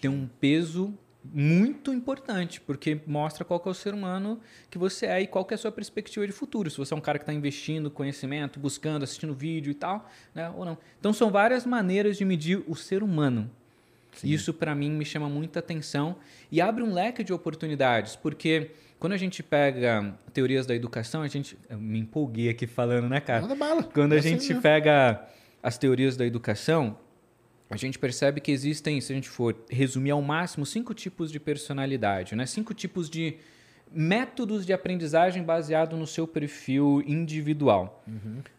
Tem 0.00 0.10
um 0.10 0.28
peso 0.40 0.92
muito 1.24 1.90
importante, 1.90 2.60
porque 2.60 3.00
mostra 3.06 3.46
qual 3.46 3.58
que 3.58 3.66
é 3.66 3.70
o 3.70 3.74
ser 3.74 3.94
humano 3.94 4.38
que 4.70 4.76
você 4.76 5.06
é 5.06 5.22
e 5.22 5.26
qual 5.26 5.42
que 5.44 5.54
é 5.54 5.56
a 5.56 5.58
sua 5.58 5.72
perspectiva 5.72 6.26
de 6.26 6.32
futuro. 6.32 6.70
Se 6.70 6.76
você 6.76 6.92
é 6.92 6.96
um 6.96 7.00
cara 7.00 7.18
que 7.18 7.22
está 7.22 7.32
investindo 7.32 7.90
conhecimento, 7.90 8.60
buscando, 8.60 9.04
assistindo 9.04 9.32
vídeo 9.32 9.70
e 9.70 9.74
tal, 9.74 10.06
né, 10.34 10.50
ou 10.50 10.66
não. 10.66 10.76
Então 11.00 11.14
são 11.14 11.30
várias 11.30 11.64
maneiras 11.64 12.18
de 12.18 12.26
medir 12.26 12.62
o 12.66 12.76
ser 12.76 13.02
humano. 13.02 13.50
Isso 14.22 14.52
para 14.54 14.74
mim 14.74 14.90
me 14.90 15.04
chama 15.04 15.28
muita 15.28 15.58
atenção 15.58 16.16
e 16.50 16.60
abre 16.60 16.82
um 16.82 16.92
leque 16.92 17.24
de 17.24 17.32
oportunidades, 17.32 18.16
porque 18.16 18.70
quando 18.98 19.12
a 19.12 19.16
gente 19.16 19.42
pega 19.42 20.14
teorias 20.32 20.66
da 20.66 20.74
educação, 20.74 21.22
a 21.22 21.28
gente 21.28 21.58
eu 21.68 21.78
me 21.78 21.98
empolguei 21.98 22.48
aqui 22.48 22.66
falando, 22.66 23.08
né, 23.08 23.20
cara? 23.20 23.42
Manda 23.42 23.54
bala. 23.54 23.82
Quando 23.82 24.12
a 24.12 24.16
É 24.16 24.18
assim 24.18 24.30
gente 24.38 24.54
pega 24.56 25.26
as 25.62 25.76
teorias 25.78 26.16
da 26.16 26.24
educação, 26.24 26.98
a 27.68 27.76
gente 27.76 27.98
percebe 27.98 28.40
que 28.40 28.52
existem, 28.52 29.00
se 29.00 29.12
a 29.12 29.14
gente 29.16 29.28
for 29.28 29.56
resumir 29.70 30.10
ao 30.10 30.22
máximo, 30.22 30.64
cinco 30.64 30.94
tipos 30.94 31.32
de 31.32 31.40
personalidade, 31.40 32.34
né? 32.36 32.46
Cinco 32.46 32.72
tipos 32.74 33.10
de 33.10 33.36
métodos 33.90 34.66
de 34.66 34.72
aprendizagem 34.72 35.42
baseado 35.42 35.96
no 35.96 36.06
seu 36.06 36.26
perfil 36.26 37.02
individual. 37.06 38.02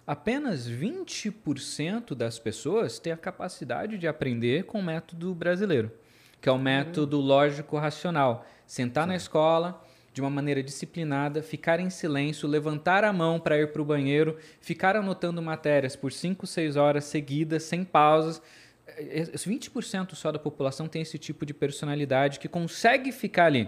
Apenas 0.08 0.70
20% 0.70 2.16
das 2.16 2.40
pessoas 2.40 3.00
têm 3.00 3.12
a 3.12 3.18
capacidade 3.18 3.98
de 3.98 4.08
aprender 4.08 4.66
com 4.66 4.80
o 4.80 4.84
método 4.84 5.34
brasileiro, 5.34 5.92
que 6.40 6.48
é 6.48 6.52
o 6.52 6.58
método 6.58 7.20
lógico-racional. 7.20 8.46
Sentar 8.66 9.06
na 9.06 9.16
escola 9.16 9.84
de 10.16 10.22
uma 10.22 10.30
maneira 10.30 10.64
disciplinada, 10.64 11.44
ficar 11.44 11.78
em 11.78 11.90
silêncio, 11.90 12.48
levantar 12.48 13.04
a 13.04 13.12
mão 13.12 13.38
para 13.38 13.60
ir 13.60 13.74
para 13.74 13.82
o 13.82 13.86
banheiro, 13.86 14.38
ficar 14.62 14.96
anotando 14.96 15.42
matérias 15.42 15.94
por 15.94 16.10
5, 16.10 16.48
6 16.48 16.78
horas 16.78 17.04
seguidas, 17.04 17.64
sem 17.64 17.84
pausas. 17.84 18.42
É, 18.88 19.20
é, 19.20 19.24
20% 19.26 20.16
só 20.16 20.32
da 20.32 20.40
população 20.40 20.88
tem 20.88 21.02
esse 21.02 21.18
tipo 21.18 21.46
de 21.46 21.54
personalidade 21.54 22.40
que 22.40 22.48
consegue 22.48 23.12
ficar 23.12 23.48
ali. 23.48 23.68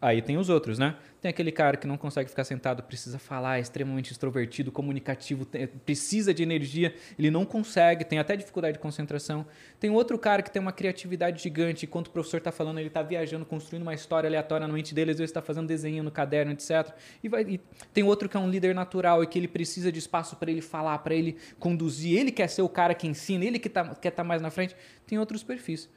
Aí 0.00 0.20
tem 0.20 0.36
os 0.36 0.50
outros, 0.50 0.78
né? 0.78 0.94
Tem 1.22 1.30
aquele 1.30 1.50
cara 1.50 1.76
que 1.76 1.86
não 1.86 1.96
consegue 1.96 2.28
ficar 2.28 2.44
sentado, 2.44 2.82
precisa 2.82 3.18
falar, 3.18 3.56
é 3.56 3.60
extremamente 3.60 4.12
extrovertido, 4.12 4.70
comunicativo, 4.70 5.46
precisa 5.84 6.34
de 6.34 6.42
energia, 6.42 6.94
ele 7.18 7.30
não 7.30 7.44
consegue, 7.46 8.04
tem 8.04 8.18
até 8.18 8.36
dificuldade 8.36 8.74
de 8.74 8.78
concentração. 8.78 9.46
Tem 9.80 9.90
outro 9.90 10.18
cara 10.18 10.42
que 10.42 10.50
tem 10.50 10.60
uma 10.60 10.72
criatividade 10.72 11.42
gigante, 11.42 11.86
enquanto 11.86 12.08
o 12.08 12.10
professor 12.10 12.36
está 12.36 12.52
falando, 12.52 12.78
ele 12.78 12.88
está 12.88 13.02
viajando, 13.02 13.46
construindo 13.46 13.82
uma 13.82 13.94
história 13.94 14.28
aleatória 14.28 14.66
na 14.66 14.72
mente 14.72 14.94
dele, 14.94 15.12
às 15.12 15.18
vezes 15.18 15.30
está 15.30 15.40
fazendo 15.40 15.66
desenho 15.66 16.04
no 16.04 16.10
caderno, 16.10 16.52
etc. 16.52 16.94
E, 17.24 17.28
vai, 17.28 17.42
e 17.42 17.60
tem 17.94 18.04
outro 18.04 18.28
que 18.28 18.36
é 18.36 18.40
um 18.40 18.48
líder 18.48 18.74
natural 18.74 19.24
e 19.24 19.26
que 19.26 19.38
ele 19.38 19.48
precisa 19.48 19.90
de 19.90 19.98
espaço 19.98 20.36
para 20.36 20.50
ele 20.50 20.60
falar, 20.60 20.98
para 20.98 21.14
ele 21.14 21.38
conduzir, 21.58 22.18
ele 22.20 22.30
quer 22.30 22.48
ser 22.48 22.62
o 22.62 22.68
cara 22.68 22.94
que 22.94 23.06
ensina, 23.06 23.44
ele 23.44 23.58
que 23.58 23.70
tá, 23.70 23.94
quer 23.94 24.08
estar 24.08 24.24
mais 24.24 24.42
na 24.42 24.50
frente. 24.50 24.76
Tem 25.06 25.18
outros 25.18 25.42
perfis. 25.42 25.88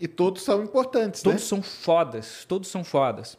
E 0.00 0.06
todos 0.06 0.42
são 0.42 0.62
importantes, 0.62 1.22
Todos 1.22 1.42
né? 1.42 1.48
são 1.48 1.62
fodas, 1.62 2.44
todos 2.44 2.68
são 2.68 2.84
fodas. 2.84 3.38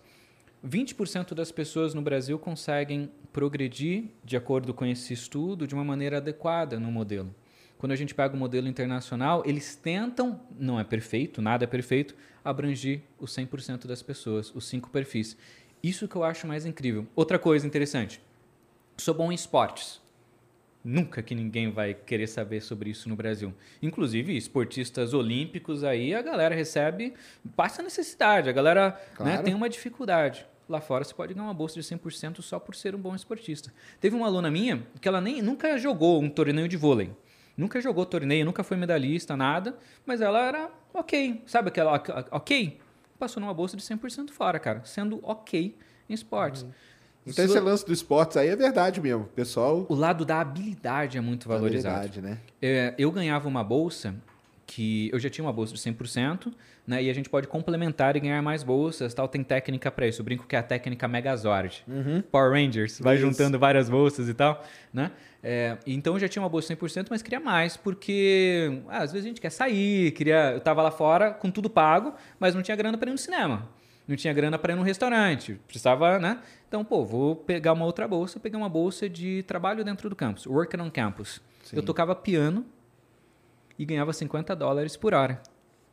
20% 0.65 1.33
das 1.33 1.51
pessoas 1.51 1.93
no 1.93 2.01
Brasil 2.01 2.37
conseguem 2.39 3.11
progredir 3.31 4.05
de 4.23 4.35
acordo 4.35 4.73
com 4.73 4.85
esse 4.85 5.13
estudo 5.13 5.67
de 5.67 5.73
uma 5.75 5.83
maneira 5.83 6.17
adequada 6.17 6.79
no 6.79 6.91
modelo. 6.91 7.33
Quando 7.77 7.91
a 7.91 7.95
gente 7.95 8.15
pega 8.15 8.35
o 8.35 8.37
modelo 8.37 8.67
internacional, 8.67 9.43
eles 9.45 9.75
tentam, 9.75 10.41
não 10.59 10.79
é 10.79 10.83
perfeito, 10.83 11.41
nada 11.41 11.65
é 11.65 11.67
perfeito, 11.67 12.15
abranger 12.43 13.03
os 13.19 13.31
100% 13.35 13.85
das 13.85 14.01
pessoas, 14.01 14.53
os 14.55 14.67
cinco 14.67 14.89
perfis. 14.89 15.37
Isso 15.83 16.07
que 16.07 16.15
eu 16.15 16.23
acho 16.23 16.47
mais 16.47 16.65
incrível. 16.65 17.05
Outra 17.15 17.37
coisa 17.37 17.67
interessante, 17.67 18.19
sou 18.97 19.13
bom 19.13 19.31
em 19.31 19.35
esportes. 19.35 20.01
Nunca 20.89 21.21
que 21.21 21.35
ninguém 21.35 21.69
vai 21.69 21.93
querer 21.93 22.27
saber 22.27 22.61
sobre 22.61 22.89
isso 22.89 23.09
no 23.09 23.15
Brasil. 23.17 23.53
Inclusive, 23.81 24.37
esportistas 24.37 25.13
olímpicos 25.13 25.83
aí, 25.83 26.15
a 26.15 26.21
galera 26.21 26.55
recebe, 26.55 27.13
passa 27.57 27.83
necessidade, 27.83 28.47
a 28.49 28.53
galera 28.53 28.91
né, 28.91 28.97
Claro. 29.15 29.43
tem 29.43 29.53
uma 29.53 29.67
dificuldade. 29.67 30.45
Lá 30.69 30.79
fora 30.79 31.03
você 31.03 31.13
pode 31.13 31.33
ganhar 31.33 31.45
uma 31.45 31.53
bolsa 31.53 31.75
de 31.75 31.83
100% 31.83 32.41
só 32.41 32.57
por 32.57 32.73
ser 32.73 32.95
um 32.95 32.99
bom 32.99 33.13
esportista. 33.13 33.73
Teve 33.99 34.15
uma 34.15 34.27
aluna 34.27 34.49
minha 34.49 34.81
que 35.01 35.09
ela 35.09 35.19
nem 35.19 35.41
nunca 35.41 35.77
jogou 35.77 36.21
um 36.23 36.29
torneio 36.29 36.69
de 36.69 36.77
vôlei. 36.77 37.11
Nunca 37.57 37.81
jogou 37.81 38.05
torneio, 38.05 38.45
nunca 38.45 38.63
foi 38.63 38.77
medalhista, 38.77 39.35
nada, 39.35 39.77
mas 40.05 40.21
ela 40.21 40.39
era 40.47 40.69
ok. 40.93 41.41
Sabe 41.45 41.67
aquela 41.67 41.95
ok- 41.95 42.15
ok? 42.31 42.79
Passou 43.19 43.41
numa 43.41 43.53
bolsa 43.53 43.75
de 43.75 43.83
100% 43.83 44.31
fora, 44.31 44.57
cara, 44.57 44.85
sendo 44.85 45.19
ok 45.21 45.75
em 46.09 46.13
esportes. 46.13 46.65
Então 47.27 47.45
Se 47.45 47.51
esse 47.51 47.59
lance 47.59 47.85
do 47.85 47.93
esportes 47.93 48.37
aí 48.37 48.47
é 48.47 48.55
verdade 48.55 49.01
mesmo. 49.01 49.25
Pessoal. 49.35 49.85
O 49.89 49.95
lado 49.95 50.23
da 50.25 50.39
habilidade 50.39 51.17
é 51.17 51.21
muito 51.21 51.47
valorizado. 51.47 51.97
habilidade, 51.97 52.21
né? 52.21 52.39
É, 52.61 52.93
eu 52.97 53.11
ganhava 53.11 53.47
uma 53.47 53.63
bolsa 53.63 54.15
que 54.67 55.09
eu 55.13 55.19
já 55.19 55.29
tinha 55.29 55.45
uma 55.45 55.53
bolsa 55.53 55.73
de 55.73 55.79
100%, 55.79 56.51
né? 56.85 57.01
E 57.01 57.09
a 57.09 57.13
gente 57.13 57.29
pode 57.29 57.47
complementar 57.47 58.15
e 58.17 58.19
ganhar 58.19 58.41
mais 58.41 58.63
bolsas, 58.63 59.13
tal. 59.13 59.27
Tem 59.27 59.41
técnica 59.41 59.89
para 59.89 60.05
isso. 60.05 60.21
Eu 60.21 60.25
brinco 60.25 60.45
que 60.45 60.55
é 60.55 60.59
a 60.59 60.63
técnica 60.63 61.07
Megazord. 61.07 61.85
Power 62.29 62.51
Rangers, 62.51 62.99
vai 62.99 63.15
Isso. 63.15 63.25
juntando 63.25 63.57
várias 63.57 63.89
bolsas 63.89 64.27
e 64.27 64.33
tal, 64.33 64.63
né? 64.93 65.11
É, 65.41 65.77
então 65.87 66.13
eu 66.13 66.19
já 66.19 66.27
tinha 66.27 66.41
uma 66.43 66.49
bolsa 66.49 66.75
100%, 66.75 67.07
mas 67.09 67.21
queria 67.21 67.39
mais 67.39 67.77
porque 67.77 68.81
ah, 68.89 69.03
às 69.03 69.13
vezes 69.13 69.25
a 69.25 69.29
gente 69.29 69.39
quer 69.39 69.51
sair, 69.51 70.11
queria, 70.11 70.51
eu 70.51 70.59
tava 70.59 70.81
lá 70.81 70.91
fora 70.91 71.31
com 71.31 71.49
tudo 71.49 71.69
pago, 71.69 72.13
mas 72.39 72.53
não 72.53 72.61
tinha 72.61 72.75
grana 72.75 72.97
para 72.97 73.09
ir 73.09 73.13
no 73.13 73.17
cinema. 73.17 73.69
Não 74.07 74.15
tinha 74.15 74.33
grana 74.33 74.57
para 74.57 74.73
ir 74.73 74.75
num 74.75 74.83
restaurante, 74.83 75.59
precisava, 75.67 76.17
né? 76.17 76.41
Então, 76.67 76.85
pô, 76.85 77.03
vou 77.03 77.35
pegar 77.35 77.73
uma 77.73 77.85
outra 77.85 78.07
bolsa, 78.07 78.39
peguei 78.39 78.57
uma 78.57 78.69
bolsa 78.69 79.09
de 79.09 79.43
trabalho 79.43 79.83
dentro 79.83 80.09
do 80.09 80.15
campus, 80.15 80.45
working 80.45 80.79
on 80.79 80.89
campus. 80.89 81.41
Eu 81.73 81.83
tocava 81.83 82.15
piano 82.15 82.65
e 83.77 83.85
ganhava 83.85 84.13
50 84.13 84.55
dólares 84.55 84.95
por 84.95 85.13
hora. 85.13 85.41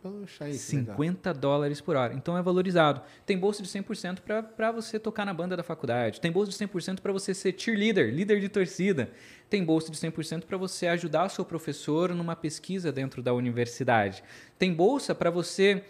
Poxa, 0.00 0.44
aí, 0.44 0.59
que 0.59 0.77
legal. 0.77 0.96
50 0.96 1.33
dólares 1.33 1.81
por 1.81 1.96
hora. 1.96 2.12
Então 2.12 2.37
é 2.37 2.42
valorizado. 2.42 3.00
Tem 3.24 3.38
bolsa 3.38 3.62
de 3.62 3.68
100% 3.70 4.18
para 4.55 4.70
você 4.70 4.98
tocar 4.98 5.24
na 5.24 5.33
banda 5.33 5.57
da 5.57 5.62
faculdade. 5.62 6.20
Tem 6.20 6.31
bolsa 6.31 6.53
de 6.53 6.59
100% 6.59 7.00
para 7.00 7.11
você 7.11 7.33
ser 7.33 7.55
cheerleader, 7.57 8.14
líder 8.14 8.38
de 8.38 8.50
torcida. 8.50 9.11
Tem 9.48 9.64
bolsa 9.64 9.90
de 9.90 9.96
100% 9.96 10.44
para 10.44 10.59
você 10.59 10.88
ajudar 10.88 11.24
o 11.24 11.31
seu 11.31 11.42
professor 11.42 12.14
numa 12.14 12.37
pesquisa 12.37 12.92
dentro 12.92 13.22
da 13.22 13.33
universidade. 13.33 14.22
Tem 14.59 14.74
bolsa 14.74 15.14
para 15.14 15.31
você. 15.31 15.83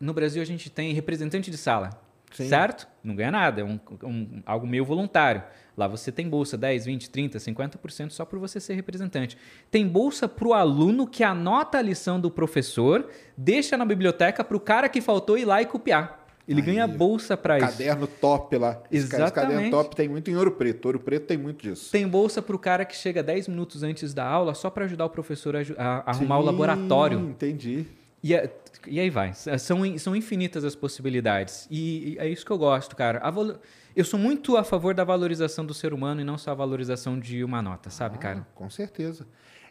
No 0.00 0.12
Brasil 0.12 0.42
a 0.42 0.44
gente 0.44 0.68
tem 0.70 0.92
representante 0.92 1.50
de 1.50 1.56
sala. 1.56 1.90
Sim. 2.32 2.48
Certo? 2.48 2.86
Não 3.02 3.14
ganha 3.14 3.30
nada, 3.30 3.60
é 3.60 3.64
um, 3.64 3.78
um- 4.02 4.42
algo 4.44 4.66
meio 4.66 4.84
voluntário. 4.84 5.42
Lá 5.76 5.86
você 5.86 6.10
tem 6.10 6.28
bolsa 6.28 6.56
10, 6.58 6.84
20, 6.84 7.08
30, 7.08 7.38
50% 7.38 8.10
só 8.10 8.24
por 8.24 8.38
você 8.38 8.58
ser 8.60 8.74
representante. 8.74 9.38
Tem 9.70 9.86
bolsa 9.86 10.28
para 10.28 10.48
o 10.48 10.52
aluno 10.52 11.06
que 11.06 11.22
anota 11.22 11.78
a 11.78 11.82
lição 11.82 12.18
do 12.20 12.30
professor, 12.30 13.08
deixa 13.36 13.76
na 13.76 13.84
biblioteca 13.84 14.42
para 14.42 14.56
o 14.56 14.60
cara 14.60 14.88
que 14.88 15.00
faltou 15.00 15.38
ir 15.38 15.44
lá 15.44 15.62
e 15.62 15.66
copiar. 15.66 16.24
Ele 16.48 16.60
Aí, 16.60 16.66
ganha 16.66 16.86
bolsa 16.86 17.36
para 17.36 17.58
isso. 17.58 17.66
Caderno 17.68 18.06
top 18.06 18.56
lá. 18.56 18.74
Ca- 18.74 18.82
esse 18.92 19.08
caderno 19.08 19.26
Exatamente. 19.52 19.70
top 19.70 19.96
tem 19.96 20.08
muito 20.08 20.30
em 20.30 20.36
Ouro 20.36 20.52
Preto. 20.52 20.86
Ouro 20.86 21.00
Preto 21.00 21.26
tem 21.26 21.36
muito 21.36 21.62
disso. 21.68 21.90
Tem 21.90 22.06
bolsa 22.06 22.40
para 22.42 22.54
o 22.54 22.58
cara 22.58 22.84
que 22.84 22.94
chega 22.96 23.22
10 23.22 23.48
minutos 23.48 23.82
antes 23.82 24.12
da 24.14 24.24
aula 24.26 24.54
só 24.54 24.68
para 24.70 24.84
ajudar 24.84 25.06
o 25.06 25.10
professor 25.10 25.56
a, 25.56 25.60
a 25.78 26.10
arrumar 26.10 26.38
o 26.38 26.40
Sim, 26.42 26.46
laboratório. 26.46 27.18
Entendi. 27.20 27.86
E, 28.26 28.34
é- 28.34 28.50
e 28.88 28.98
aí 28.98 29.08
vai. 29.10 29.32
São, 29.34 29.98
são 29.98 30.16
infinitas 30.16 30.64
as 30.64 30.74
possibilidades. 30.74 31.66
E, 31.70 32.16
é 32.18 32.28
isso 32.28 32.44
que 32.44 32.50
eu 32.50 32.58
gosto, 32.58 32.96
cara. 32.96 33.20
A 33.20 33.30
valo- 33.30 33.58
Eu 33.94 34.04
sou 34.04 34.18
muito 34.18 34.56
a 34.56 34.64
favor 34.64 34.94
da 34.94 35.04
valorização 35.04 35.64
do 35.64 35.72
ser 35.72 35.92
humano 35.94 36.20
e 36.20 36.24
não 36.24 36.36
só 36.36 36.50
a 36.50 36.54
valorização 36.54 37.18
de 37.20 37.42
uma 37.44 37.62
nota, 37.62 37.88
sabe, 37.88 38.18
cara? 38.18 38.40
Ah, 38.40 38.46
com 38.54 38.68
certeza. 38.68 39.26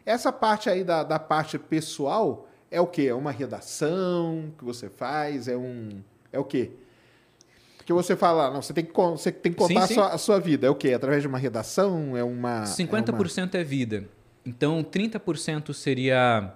Essa 0.06 0.32
parte 0.32 0.70
aí 0.70 0.82
da, 0.82 1.02
da 1.04 1.18
parte 1.18 1.58
pessoal 1.58 2.48
é 2.70 2.80
o 2.80 2.86
quê? 2.86 3.02
É 3.02 3.14
uma 3.14 3.30
redação 3.30 4.52
que 4.58 4.64
você 4.64 4.88
faz? 4.88 5.48
É 5.48 5.56
um. 5.56 6.00
É 6.32 6.38
o 6.38 6.44
quê? 6.44 6.70
Que 7.84 7.92
você 7.92 8.16
fala, 8.16 8.50
não, 8.50 8.60
você 8.62 8.72
tem 8.72 8.84
que, 8.84 8.92
você 8.92 9.30
tem 9.30 9.52
que 9.52 9.58
contar 9.58 9.74
Sim, 9.74 9.78
a, 9.78 9.86
sim. 9.86 9.94
sua, 9.94 10.08
a 10.08 10.18
sua 10.18 10.40
vida. 10.40 10.66
É 10.66 10.70
o 10.70 10.74
quê? 10.74 10.92
Através 10.92 11.22
de 11.22 11.28
uma 11.28 11.38
redação? 11.38 12.16
É 12.16 12.24
uma. 12.24 12.64
50% 12.64 13.54
é 13.54 13.62
vida. 13.62 14.08
Então, 14.44 14.82
30% 14.82 15.72
seria 15.72 16.52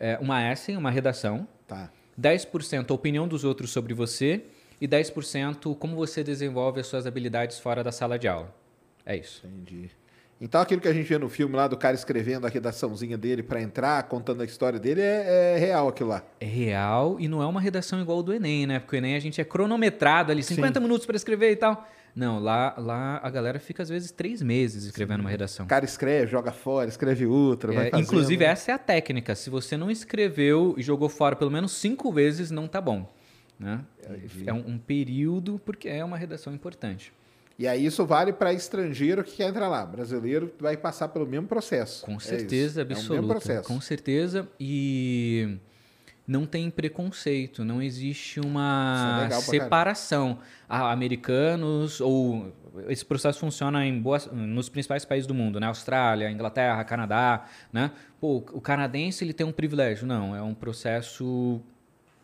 é, 0.00 0.18
uma 0.20 0.42
essay, 0.42 0.76
uma 0.76 0.90
redação. 0.90 1.46
Tá. 1.68 1.90
10% 2.18 2.90
a 2.90 2.94
opinião 2.94 3.28
dos 3.28 3.44
outros 3.44 3.70
sobre 3.70 3.94
você. 3.94 4.42
E 4.80 4.88
10% 4.88 5.76
como 5.76 5.94
você 5.94 6.24
desenvolve 6.24 6.80
as 6.80 6.86
suas 6.86 7.06
habilidades 7.06 7.58
fora 7.58 7.84
da 7.84 7.92
sala 7.92 8.18
de 8.18 8.26
aula. 8.26 8.52
É 9.04 9.14
isso. 9.14 9.46
Entendi. 9.46 9.90
Então 10.40 10.58
aquilo 10.58 10.80
que 10.80 10.88
a 10.88 10.92
gente 10.92 11.06
vê 11.06 11.18
no 11.18 11.28
filme 11.28 11.54
lá 11.54 11.68
do 11.68 11.76
cara 11.76 11.94
escrevendo 11.94 12.46
a 12.46 12.48
redaçãozinha 12.48 13.18
dele 13.18 13.42
pra 13.42 13.60
entrar, 13.60 14.02
contando 14.04 14.40
a 14.40 14.44
história 14.46 14.78
dele, 14.78 15.02
é, 15.02 15.54
é 15.54 15.58
real 15.58 15.88
aquilo 15.88 16.08
lá. 16.08 16.24
É 16.40 16.46
real 16.46 17.16
e 17.20 17.28
não 17.28 17.42
é 17.42 17.46
uma 17.46 17.60
redação 17.60 18.00
igual 18.00 18.18
ao 18.18 18.22
do 18.22 18.32
Enem, 18.32 18.66
né? 18.66 18.78
Porque 18.78 18.96
o 18.96 18.98
Enem 18.98 19.16
a 19.16 19.20
gente 19.20 19.38
é 19.38 19.44
cronometrado 19.44 20.32
ali, 20.32 20.42
50 20.42 20.80
minutos 20.80 21.04
para 21.04 21.14
escrever 21.14 21.50
e 21.50 21.56
tal. 21.56 21.86
Não, 22.20 22.38
lá, 22.38 22.74
lá 22.76 23.18
a 23.22 23.30
galera 23.30 23.58
fica 23.58 23.82
às 23.82 23.88
vezes 23.88 24.10
três 24.10 24.42
meses 24.42 24.84
escrevendo 24.84 25.20
uma 25.20 25.30
redação. 25.30 25.64
O 25.64 25.68
cara 25.68 25.86
escreve, 25.86 26.30
joga 26.30 26.52
fora, 26.52 26.86
escreve 26.86 27.24
outra, 27.24 27.72
vai 27.72 27.90
É, 27.90 27.98
inclusive, 27.98 28.44
essa 28.44 28.72
é 28.72 28.74
a 28.74 28.78
técnica. 28.78 29.34
Se 29.34 29.48
você 29.48 29.74
não 29.74 29.90
escreveu 29.90 30.74
e 30.76 30.82
jogou 30.82 31.08
fora 31.08 31.34
pelo 31.34 31.50
menos 31.50 31.72
cinco 31.72 32.12
vezes, 32.12 32.50
não 32.50 32.68
tá 32.68 32.78
bom. 32.78 33.10
Né? 33.58 33.80
É 34.46 34.52
um, 34.52 34.72
um 34.72 34.78
período, 34.78 35.58
porque 35.64 35.88
é 35.88 36.04
uma 36.04 36.18
redação 36.18 36.52
importante. 36.52 37.10
E 37.58 37.66
aí 37.66 37.86
isso 37.86 38.04
vale 38.04 38.34
para 38.34 38.52
estrangeiro 38.52 39.24
que 39.24 39.36
quer 39.36 39.48
entrar 39.48 39.68
lá. 39.68 39.86
Brasileiro 39.86 40.52
vai 40.60 40.76
passar 40.76 41.08
pelo 41.08 41.26
mesmo 41.26 41.46
processo. 41.46 42.04
Com 42.04 42.16
É 42.16 42.20
certeza 42.20 42.66
isso. 42.66 42.80
É 42.80 42.82
o 42.82 42.86
absoluta. 42.86 43.14
mesmo 43.14 43.28
processo. 43.28 43.66
Com 43.68 43.80
certeza. 43.80 44.46
E 44.60 45.56
não 46.26 46.46
tem 46.46 46.70
preconceito, 46.70 47.64
não 47.64 47.82
existe 47.82 48.38
é 48.38 48.42
uma 48.42 49.26
pra 49.28 49.40
separação. 49.40 50.38
Ah, 50.68 50.92
americanos 50.92 52.00
ou 52.00 52.52
esse 52.88 53.04
processo 53.04 53.40
funciona 53.40 53.84
em 53.84 54.00
boas, 54.00 54.26
nos 54.32 54.68
principais 54.68 55.04
países 55.04 55.26
do 55.26 55.34
mundo, 55.34 55.58
né? 55.58 55.66
Austrália, 55.66 56.30
Inglaterra, 56.30 56.84
Canadá, 56.84 57.46
né? 57.72 57.90
Pô, 58.20 58.36
o 58.36 58.60
canadense 58.60 59.24
ele 59.24 59.32
tem 59.32 59.46
um 59.46 59.52
privilégio, 59.52 60.06
não? 60.06 60.36
É 60.36 60.42
um 60.42 60.54
processo, 60.54 61.60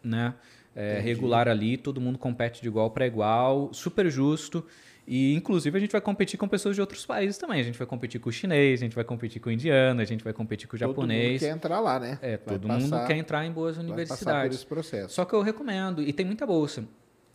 né? 0.05 0.35
é, 0.77 1.01
regular 1.01 1.49
ali, 1.49 1.79
todo 1.79 2.01
mundo 2.03 2.19
compete 2.19 2.61
de 2.61 2.69
igual 2.69 2.91
para 2.91 3.07
igual, 3.07 3.73
super 3.73 4.11
justo. 4.11 4.65
E, 5.09 5.35
inclusive, 5.35 5.77
a 5.77 5.81
gente 5.81 5.93
vai 5.93 6.01
competir 6.01 6.37
com 6.37 6.49
pessoas 6.49 6.75
de 6.75 6.81
outros 6.81 7.07
países 7.07 7.39
também. 7.39 7.61
A 7.61 7.63
gente 7.63 7.79
vai 7.79 7.87
competir 7.87 8.21
com 8.21 8.29
o 8.29 8.33
chinês, 8.33 8.81
a 8.81 8.85
gente 8.85 8.95
vai 8.97 9.05
competir 9.05 9.41
com 9.41 9.49
o 9.49 9.53
indiano, 9.53 10.01
a 10.01 10.05
gente 10.05 10.25
vai 10.25 10.33
competir 10.33 10.67
com 10.67 10.75
o 10.75 10.79
Todo 10.81 10.89
mundo 10.89 10.97
japonês. 10.97 11.41
quer 11.41 11.51
entrar 11.51 11.79
lá, 11.79 12.01
né? 12.01 12.19
É, 12.21 12.37
Vai 12.37 12.39
todo 12.39 12.67
passar- 12.67 12.81
mundo 12.81 13.07
quer 13.07 13.17
entrar 13.17 13.47
em 13.47 13.53
boas 13.53 13.77
vai 13.77 13.85
passar 13.85 13.87
por 13.87 13.93
universidades. 14.01 14.57
esse 14.59 14.67
processo. 14.67 15.15
Só 15.15 15.25
que 15.25 15.33
eu 15.33 15.43
recomendo, 15.43 16.03
e 16.03 16.13
tem 16.13 16.27
muita 16.27 16.45
bolsa. 16.45 16.85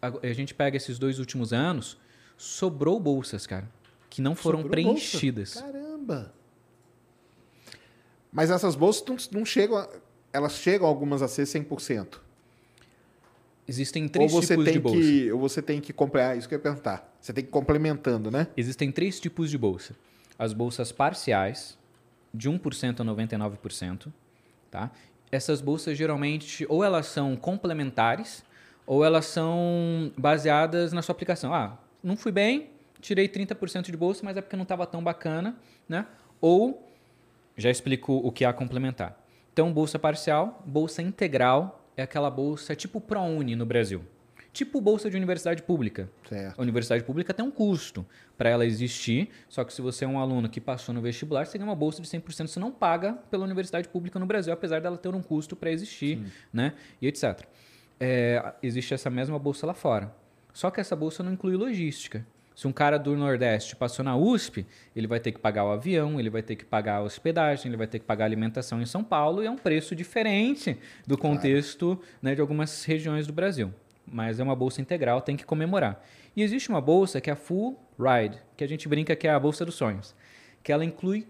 A 0.01 0.33
gente 0.33 0.53
pega 0.53 0.75
esses 0.75 0.99
dois 0.99 1.17
últimos 1.17 1.53
anos, 1.53 1.97
sobrou 2.37 2.99
bolsas, 2.99 3.47
cara, 3.47 3.69
que 4.09 4.21
não 4.21 4.35
foram 4.35 4.63
Sobrou 4.63 4.83
bolsa? 4.83 4.97
preenchidas. 4.99 5.53
Caramba! 5.53 6.33
Mas 8.33 8.49
essas 8.49 8.75
bolsas 8.75 9.05
não, 9.31 9.39
não 9.39 9.45
chegam. 9.45 9.77
a- 9.77 9.89
elas 10.33 10.53
chegam 10.53 10.87
algumas 10.87 11.21
a 11.21 11.27
ser 11.27 11.45
100%. 11.45 12.21
Existem 13.67 14.03
Ou 14.03 14.09
três 14.09 14.31
você, 14.31 14.47
tipos 14.55 14.65
de 14.65 14.71
tem 14.71 14.81
bolsa. 14.81 14.97
que, 14.99 15.31
ou 15.31 15.39
você 15.39 15.61
tem 15.61 15.81
que 15.81 15.93
comprar. 15.93 16.37
Isso 16.37 16.47
que 16.47 16.55
eu 16.55 16.57
ia 16.57 16.63
perguntar. 16.63 17.10
Você 17.21 17.31
tem 17.31 17.43
que 17.43 17.49
ir 17.49 17.53
complementando, 17.53 18.31
né? 18.31 18.47
Existem 18.57 18.91
três 18.91 19.19
tipos 19.19 19.51
de 19.51 19.57
bolsa. 19.57 19.95
As 20.39 20.53
bolsas 20.53 20.91
parciais, 20.91 21.77
de 22.33 22.49
1% 22.49 23.01
a 23.01 23.03
99%, 23.03 24.11
tá? 24.71 24.91
Essas 25.31 25.61
bolsas 25.61 25.97
geralmente 25.97 26.65
ou 26.67 26.83
elas 26.83 27.05
são 27.05 27.35
complementares 27.35 28.43
ou 28.87 29.05
elas 29.05 29.25
são 29.25 30.11
baseadas 30.17 30.91
na 30.91 31.01
sua 31.01 31.13
aplicação. 31.13 31.53
Ah, 31.53 31.77
não 32.03 32.17
fui 32.17 32.31
bem, 32.31 32.71
tirei 32.99 33.29
30% 33.29 33.91
de 33.91 33.97
bolsa, 33.97 34.21
mas 34.23 34.35
é 34.35 34.41
porque 34.41 34.55
não 34.55 34.63
estava 34.63 34.87
tão 34.87 35.03
bacana, 35.03 35.55
né? 35.87 36.07
Ou 36.41 36.91
já 37.55 37.69
explico 37.69 38.13
o 38.13 38.31
que 38.31 38.43
é 38.43 38.47
a 38.47 38.53
complementar. 38.53 39.17
Então, 39.53 39.71
bolsa 39.71 39.99
parcial, 39.99 40.63
bolsa 40.65 41.01
integral 41.01 41.85
é 41.95 42.01
aquela 42.01 42.31
bolsa 42.31 42.75
tipo 42.75 42.99
ProUni 42.99 43.55
no 43.55 43.65
Brasil. 43.65 44.03
Tipo 44.53 44.81
bolsa 44.81 45.09
de 45.09 45.15
universidade 45.15 45.63
pública. 45.63 46.09
Certo. 46.27 46.59
A 46.59 46.61
universidade 46.61 47.03
pública 47.03 47.33
tem 47.33 47.45
um 47.45 47.51
custo 47.51 48.05
para 48.37 48.49
ela 48.49 48.65
existir, 48.65 49.29
só 49.47 49.63
que 49.63 49.73
se 49.73 49.81
você 49.81 50.03
é 50.03 50.07
um 50.07 50.19
aluno 50.19 50.49
que 50.49 50.59
passou 50.59 50.93
no 50.93 51.01
vestibular, 51.01 51.45
você 51.45 51.57
ganha 51.57 51.69
uma 51.69 51.75
bolsa 51.75 52.01
de 52.01 52.07
100%, 52.07 52.47
você 52.47 52.59
não 52.59 52.71
paga 52.71 53.13
pela 53.29 53.45
universidade 53.45 53.87
pública 53.87 54.19
no 54.19 54.25
Brasil, 54.25 54.51
apesar 54.51 54.81
dela 54.81 54.97
ter 54.97 55.15
um 55.15 55.21
custo 55.21 55.55
para 55.55 55.71
existir, 55.71 56.19
né? 56.51 56.73
E 57.01 57.07
etc. 57.07 57.45
É, 57.99 58.53
existe 58.61 58.93
essa 58.93 59.09
mesma 59.09 59.39
bolsa 59.39 59.65
lá 59.65 59.73
fora. 59.73 60.13
Só 60.53 60.69
que 60.69 60.81
essa 60.81 60.95
bolsa 60.95 61.23
não 61.23 61.31
inclui 61.31 61.55
logística. 61.55 62.25
Se 62.53 62.67
um 62.67 62.71
cara 62.71 62.97
do 62.97 63.15
Nordeste 63.15 63.75
passou 63.75 64.03
na 64.03 64.15
USP, 64.17 64.67
ele 64.95 65.07
vai 65.07 65.19
ter 65.19 65.31
que 65.31 65.39
pagar 65.39 65.63
o 65.65 65.71
avião, 65.71 66.19
ele 66.19 66.29
vai 66.29 66.43
ter 66.43 66.55
que 66.55 66.65
pagar 66.65 66.97
a 66.97 67.01
hospedagem, 67.01 67.69
ele 67.69 67.77
vai 67.77 67.87
ter 67.87 67.99
que 67.99 68.05
pagar 68.05 68.25
a 68.25 68.27
alimentação 68.27 68.81
em 68.81 68.85
São 68.85 69.03
Paulo 69.03 69.41
e 69.41 69.47
é 69.47 69.51
um 69.51 69.55
preço 69.55 69.95
diferente 69.95 70.77
do 71.07 71.17
contexto 71.17 71.99
né, 72.21 72.35
de 72.35 72.41
algumas 72.41 72.83
regiões 72.83 73.25
do 73.25 73.33
Brasil. 73.33 73.73
Mas 74.05 74.39
é 74.39 74.43
uma 74.43 74.55
bolsa 74.55 74.81
integral, 74.81 75.21
tem 75.21 75.37
que 75.37 75.45
comemorar. 75.45 76.03
E 76.35 76.41
existe 76.41 76.69
uma 76.69 76.81
bolsa 76.81 77.19
que 77.21 77.29
é 77.29 77.33
a 77.33 77.35
Full 77.35 77.79
Ride, 77.99 78.37
que 78.55 78.63
a 78.63 78.67
gente 78.67 78.87
brinca 78.87 79.15
que 79.15 79.27
é 79.27 79.31
a 79.31 79.39
bolsa 79.39 79.65
dos 79.65 79.75
sonhos, 79.75 80.15
que 80.63 80.71
ela 80.71 80.83
inclui 80.83 81.27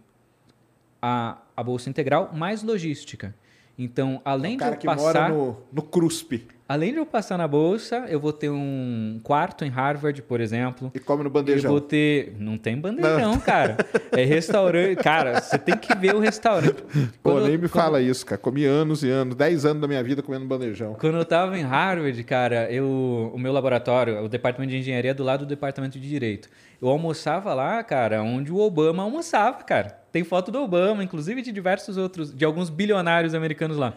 a, 1.01 1.37
a 1.55 1.63
bolsa 1.63 1.89
integral 1.89 2.31
mais 2.33 2.63
logística. 2.63 3.35
Então, 3.77 4.21
além 4.23 4.53
o 4.53 4.57
de 4.57 4.59
cara 4.59 4.75
eu 4.75 4.79
que 4.79 4.85
passar... 4.85 5.29
mora 5.29 5.29
no, 5.29 5.57
no 5.71 5.81
CRUSP 5.81 6.47
Além 6.71 6.93
de 6.93 6.99
eu 6.99 7.05
passar 7.05 7.37
na 7.37 7.49
bolsa, 7.49 8.05
eu 8.07 8.17
vou 8.17 8.31
ter 8.31 8.49
um 8.49 9.19
quarto 9.25 9.65
em 9.65 9.69
Harvard, 9.69 10.21
por 10.21 10.39
exemplo. 10.39 10.89
e 10.95 10.99
come 11.01 11.21
no 11.21 11.27
Eu 11.27 11.33
bandejão. 11.33 11.69
vou 11.69 11.81
ter. 11.81 12.33
Não 12.39 12.57
tem 12.57 12.77
bandeirão, 12.79 13.37
cara. 13.43 13.75
É 14.13 14.23
restaurante. 14.23 14.95
Cara, 15.03 15.41
você 15.41 15.57
tem 15.57 15.75
que 15.75 15.93
ver 15.93 16.15
o 16.15 16.19
restaurante. 16.19 16.81
Pô, 17.21 17.41
nem 17.41 17.57
me 17.57 17.67
quando- 17.67 17.71
fala 17.71 17.99
isso, 18.01 18.25
cara. 18.25 18.39
Comi 18.39 18.63
anos 18.63 19.03
e 19.03 19.09
anos, 19.09 19.35
10 19.35 19.65
anos 19.65 19.81
da 19.81 19.87
minha 19.89 20.01
vida 20.01 20.21
comendo 20.23 20.45
bandejão. 20.45 20.93
Quando 20.93 21.17
eu 21.17 21.25
tava 21.25 21.59
em 21.59 21.63
Harvard, 21.63 22.23
cara, 22.23 22.71
eu, 22.71 23.31
o 23.35 23.37
meu 23.37 23.51
laboratório, 23.51 24.23
o 24.23 24.29
departamento 24.29 24.71
de 24.71 24.77
engenharia 24.79 25.11
é 25.11 25.13
do 25.13 25.25
lado 25.25 25.41
do 25.41 25.49
departamento 25.49 25.99
de 25.99 26.07
direito. 26.07 26.47
Eu 26.81 26.87
almoçava 26.87 27.53
lá, 27.53 27.83
cara, 27.83 28.23
onde 28.23 28.49
o 28.49 28.57
Obama 28.57 29.03
almoçava, 29.03 29.61
cara. 29.65 30.00
Tem 30.11 30.23
foto 30.23 30.51
do 30.51 30.61
Obama, 30.61 31.03
inclusive 31.03 31.41
de 31.41 31.51
diversos 31.51 31.97
outros, 31.97 32.33
de 32.35 32.43
alguns 32.43 32.69
bilionários 32.69 33.33
americanos 33.33 33.77
lá. 33.77 33.93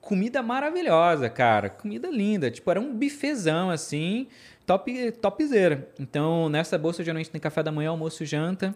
Comida 0.00 0.42
maravilhosa, 0.42 1.28
cara. 1.28 1.68
Comida 1.70 2.08
linda. 2.10 2.50
Tipo, 2.50 2.70
era 2.70 2.80
um 2.80 2.94
bifezão, 2.94 3.70
assim, 3.70 4.28
top, 4.66 5.10
topzera. 5.12 5.88
Então, 5.98 6.48
nessa 6.48 6.78
bolsa, 6.78 7.02
geralmente 7.02 7.30
tem 7.30 7.40
café 7.40 7.62
da 7.62 7.72
manhã, 7.72 7.90
almoço 7.90 8.22
e 8.22 8.26
janta. 8.26 8.74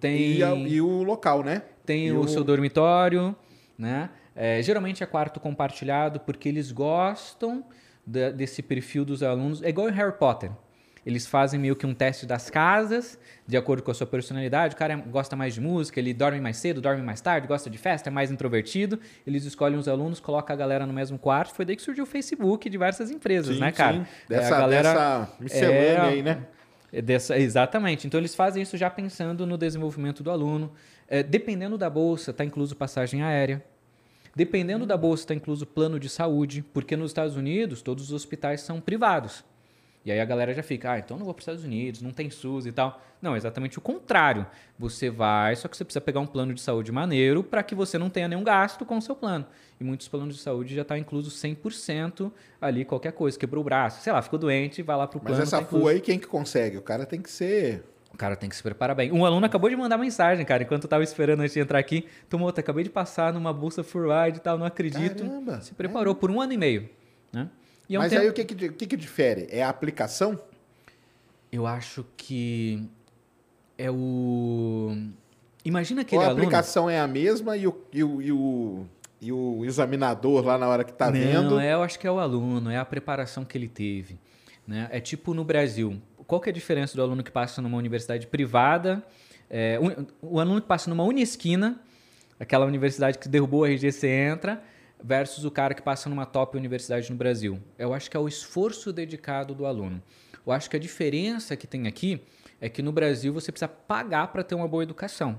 Tem... 0.00 0.32
E, 0.38 0.42
a- 0.42 0.54
e 0.54 0.80
o 0.80 1.02
local, 1.02 1.42
né? 1.42 1.62
Tem 1.84 2.10
o, 2.12 2.20
o- 2.20 2.28
seu 2.28 2.42
dormitório, 2.44 3.34
né? 3.76 4.10
É, 4.34 4.62
geralmente 4.62 5.02
é 5.02 5.06
quarto 5.06 5.40
compartilhado 5.40 6.20
porque 6.20 6.48
eles 6.48 6.70
gostam 6.70 7.64
da- 8.06 8.30
desse 8.30 8.62
perfil 8.62 9.04
dos 9.04 9.22
alunos. 9.22 9.62
É 9.62 9.68
igual 9.68 9.88
em 9.88 9.92
Harry 9.92 10.16
Potter. 10.16 10.50
Eles 11.06 11.26
fazem 11.26 11.58
meio 11.58 11.74
que 11.76 11.86
um 11.86 11.94
teste 11.94 12.26
das 12.26 12.50
casas, 12.50 13.18
de 13.46 13.56
acordo 13.56 13.82
com 13.82 13.90
a 13.90 13.94
sua 13.94 14.06
personalidade. 14.06 14.74
O 14.74 14.78
cara 14.78 14.96
gosta 14.96 15.34
mais 15.36 15.54
de 15.54 15.60
música, 15.60 15.98
ele 15.98 16.12
dorme 16.12 16.40
mais 16.40 16.56
cedo, 16.56 16.80
dorme 16.80 17.02
mais 17.02 17.20
tarde, 17.20 17.46
gosta 17.46 17.70
de 17.70 17.78
festa, 17.78 18.10
é 18.10 18.12
mais 18.12 18.30
introvertido. 18.30 18.98
Eles 19.26 19.44
escolhem 19.44 19.78
os 19.78 19.88
alunos, 19.88 20.20
colocam 20.20 20.54
a 20.54 20.56
galera 20.56 20.86
no 20.86 20.92
mesmo 20.92 21.18
quarto. 21.18 21.54
Foi 21.54 21.64
daí 21.64 21.76
que 21.76 21.82
surgiu 21.82 22.04
o 22.04 22.06
Facebook 22.06 22.66
e 22.66 22.70
diversas 22.70 23.10
empresas, 23.10 23.54
Sim, 23.54 23.60
né, 23.60 23.72
cara? 23.72 23.96
sim. 23.96 24.00
É, 24.00 24.36
Dessa, 24.36 24.66
dessa 24.66 25.28
miscelânea 25.40 26.02
aí, 26.02 26.22
né? 26.22 26.46
é 26.92 27.02
dessa, 27.02 27.38
exatamente. 27.38 28.06
Então 28.06 28.18
eles 28.20 28.34
fazem 28.34 28.62
isso 28.62 28.76
já 28.76 28.90
pensando 28.90 29.46
no 29.46 29.56
desenvolvimento 29.56 30.22
do 30.22 30.30
aluno. 30.30 30.72
É, 31.06 31.22
dependendo 31.22 31.78
da 31.78 31.88
bolsa, 31.88 32.30
está 32.32 32.44
incluso 32.44 32.76
passagem 32.76 33.22
aérea. 33.22 33.64
Dependendo 34.34 34.86
da 34.86 34.96
bolsa, 34.96 35.24
está 35.24 35.34
incluso 35.34 35.66
plano 35.66 35.98
de 35.98 36.08
saúde, 36.08 36.62
porque 36.72 36.96
nos 36.96 37.10
Estados 37.10 37.34
Unidos 37.36 37.82
todos 37.82 38.04
os 38.04 38.12
hospitais 38.12 38.60
são 38.60 38.80
privados. 38.80 39.44
E 40.08 40.10
aí 40.10 40.20
a 40.20 40.24
galera 40.24 40.54
já 40.54 40.62
fica, 40.62 40.92
ah, 40.92 40.98
então 40.98 41.18
não 41.18 41.26
vou 41.26 41.34
para 41.34 41.40
os 41.40 41.42
Estados 41.42 41.64
Unidos, 41.64 42.00
não 42.00 42.12
tem 42.12 42.30
SUS 42.30 42.64
e 42.64 42.72
tal. 42.72 42.98
Não, 43.20 43.34
é 43.34 43.36
exatamente 43.36 43.76
o 43.76 43.80
contrário. 43.82 44.46
Você 44.78 45.10
vai, 45.10 45.54
só 45.54 45.68
que 45.68 45.76
você 45.76 45.84
precisa 45.84 46.00
pegar 46.00 46.18
um 46.20 46.26
plano 46.26 46.54
de 46.54 46.62
saúde 46.62 46.90
maneiro 46.90 47.44
para 47.44 47.62
que 47.62 47.74
você 47.74 47.98
não 47.98 48.08
tenha 48.08 48.26
nenhum 48.26 48.42
gasto 48.42 48.86
com 48.86 48.96
o 48.96 49.02
seu 49.02 49.14
plano. 49.14 49.44
E 49.78 49.84
muitos 49.84 50.08
planos 50.08 50.34
de 50.34 50.40
saúde 50.40 50.74
já 50.74 50.80
está 50.80 50.96
incluso 50.96 51.30
100% 51.30 52.32
ali, 52.58 52.86
qualquer 52.86 53.12
coisa. 53.12 53.38
Quebrou 53.38 53.60
o 53.60 53.64
braço, 53.66 54.00
sei 54.00 54.10
lá, 54.10 54.22
ficou 54.22 54.38
doente, 54.38 54.80
vai 54.80 54.96
lá 54.96 55.06
para 55.06 55.18
o 55.18 55.20
Mas 55.22 55.32
plano. 55.32 55.42
essa 55.42 55.58
tá 55.58 55.62
incluso. 55.62 55.82
full 55.82 55.90
aí, 55.90 56.00
quem 56.00 56.18
que 56.18 56.26
consegue? 56.26 56.78
O 56.78 56.82
cara 56.82 57.04
tem 57.04 57.20
que 57.20 57.30
ser 57.30 57.84
O 58.10 58.16
cara 58.16 58.34
tem 58.34 58.48
que 58.48 58.56
se 58.56 58.62
preparar 58.62 58.96
bem. 58.96 59.12
Um 59.12 59.26
aluno 59.26 59.44
acabou 59.44 59.68
de 59.68 59.76
mandar 59.76 59.98
mensagem, 59.98 60.42
cara, 60.46 60.62
enquanto 60.62 60.84
eu 60.84 60.88
tava 60.88 61.04
esperando 61.04 61.40
antes 61.40 61.52
de 61.52 61.60
entrar 61.60 61.78
aqui. 61.78 62.06
Tomou, 62.30 62.48
acabei 62.48 62.82
de 62.82 62.88
passar 62.88 63.30
numa 63.30 63.52
bolsa 63.52 63.84
full 63.84 64.04
ride 64.08 64.38
e 64.38 64.40
tal, 64.40 64.56
não 64.56 64.64
acredito. 64.64 65.22
Caramba, 65.22 65.60
se 65.60 65.74
preparou 65.74 66.14
por 66.14 66.30
um 66.30 66.40
ano 66.40 66.54
e 66.54 66.56
meio, 66.56 66.88
né? 67.30 67.50
É 67.90 67.98
um 67.98 68.02
Mas 68.02 68.10
tempo- 68.10 68.22
aí 68.22 68.28
o 68.28 68.32
que 68.32 68.44
que, 68.44 68.66
o 68.66 68.72
que 68.72 68.86
que 68.86 68.96
difere? 68.96 69.46
É 69.50 69.62
a 69.62 69.68
aplicação? 69.68 70.38
Eu 71.50 71.66
acho 71.66 72.04
que 72.16 72.82
é 73.78 73.90
o... 73.90 74.94
Imagina 75.64 76.02
aquele 76.02 76.18
Ou 76.20 76.24
a 76.24 76.28
aluno... 76.30 76.42
aplicação 76.44 76.88
é 76.90 77.00
a 77.00 77.06
mesma 77.06 77.56
e 77.56 77.66
o, 77.66 77.82
e 77.92 78.04
o, 78.04 78.22
e 78.22 78.32
o, 78.32 78.86
e 79.20 79.32
o 79.32 79.64
examinador 79.64 80.44
lá 80.44 80.58
na 80.58 80.68
hora 80.68 80.84
que 80.84 80.92
tá 80.92 81.06
Não, 81.06 81.12
vendo... 81.12 81.58
é, 81.60 81.72
eu 81.74 81.82
acho 81.82 81.98
que 81.98 82.06
é 82.06 82.10
o 82.10 82.18
aluno, 82.18 82.70
é 82.70 82.76
a 82.76 82.84
preparação 82.84 83.44
que 83.44 83.56
ele 83.56 83.68
teve. 83.68 84.18
Né? 84.66 84.88
É 84.90 85.00
tipo 85.00 85.32
no 85.32 85.44
Brasil. 85.44 86.00
Qual 86.26 86.40
que 86.40 86.50
é 86.50 86.52
a 86.52 86.54
diferença 86.54 86.94
do 86.94 87.02
aluno 87.02 87.22
que 87.22 87.30
passa 87.30 87.62
numa 87.62 87.78
universidade 87.78 88.26
privada, 88.26 89.02
é, 89.48 89.78
um- 89.80 90.06
o 90.20 90.38
aluno 90.40 90.60
que 90.60 90.66
passa 90.68 90.90
numa 90.90 91.02
Unisquina, 91.04 91.80
aquela 92.38 92.66
universidade 92.66 93.18
que 93.18 93.28
derrubou 93.28 93.64
a 93.64 93.68
RG, 93.70 93.90
você 93.92 94.08
entra, 94.08 94.62
versus 95.02 95.44
o 95.44 95.50
cara 95.50 95.74
que 95.74 95.82
passa 95.82 96.08
numa 96.08 96.26
top 96.26 96.56
universidade 96.56 97.10
no 97.10 97.16
Brasil? 97.16 97.60
Eu 97.78 97.94
acho 97.94 98.10
que 98.10 98.16
é 98.16 98.20
o 98.20 98.28
esforço 98.28 98.92
dedicado 98.92 99.54
do 99.54 99.66
aluno. 99.66 100.02
Eu 100.46 100.52
acho 100.52 100.68
que 100.70 100.76
a 100.76 100.80
diferença 100.80 101.56
que 101.56 101.66
tem 101.66 101.86
aqui 101.86 102.22
é 102.60 102.68
que 102.68 102.82
no 102.82 102.92
Brasil 102.92 103.32
você 103.32 103.52
precisa 103.52 103.68
pagar 103.68 104.28
para 104.28 104.42
ter 104.42 104.54
uma 104.54 104.66
boa 104.66 104.82
educação. 104.82 105.38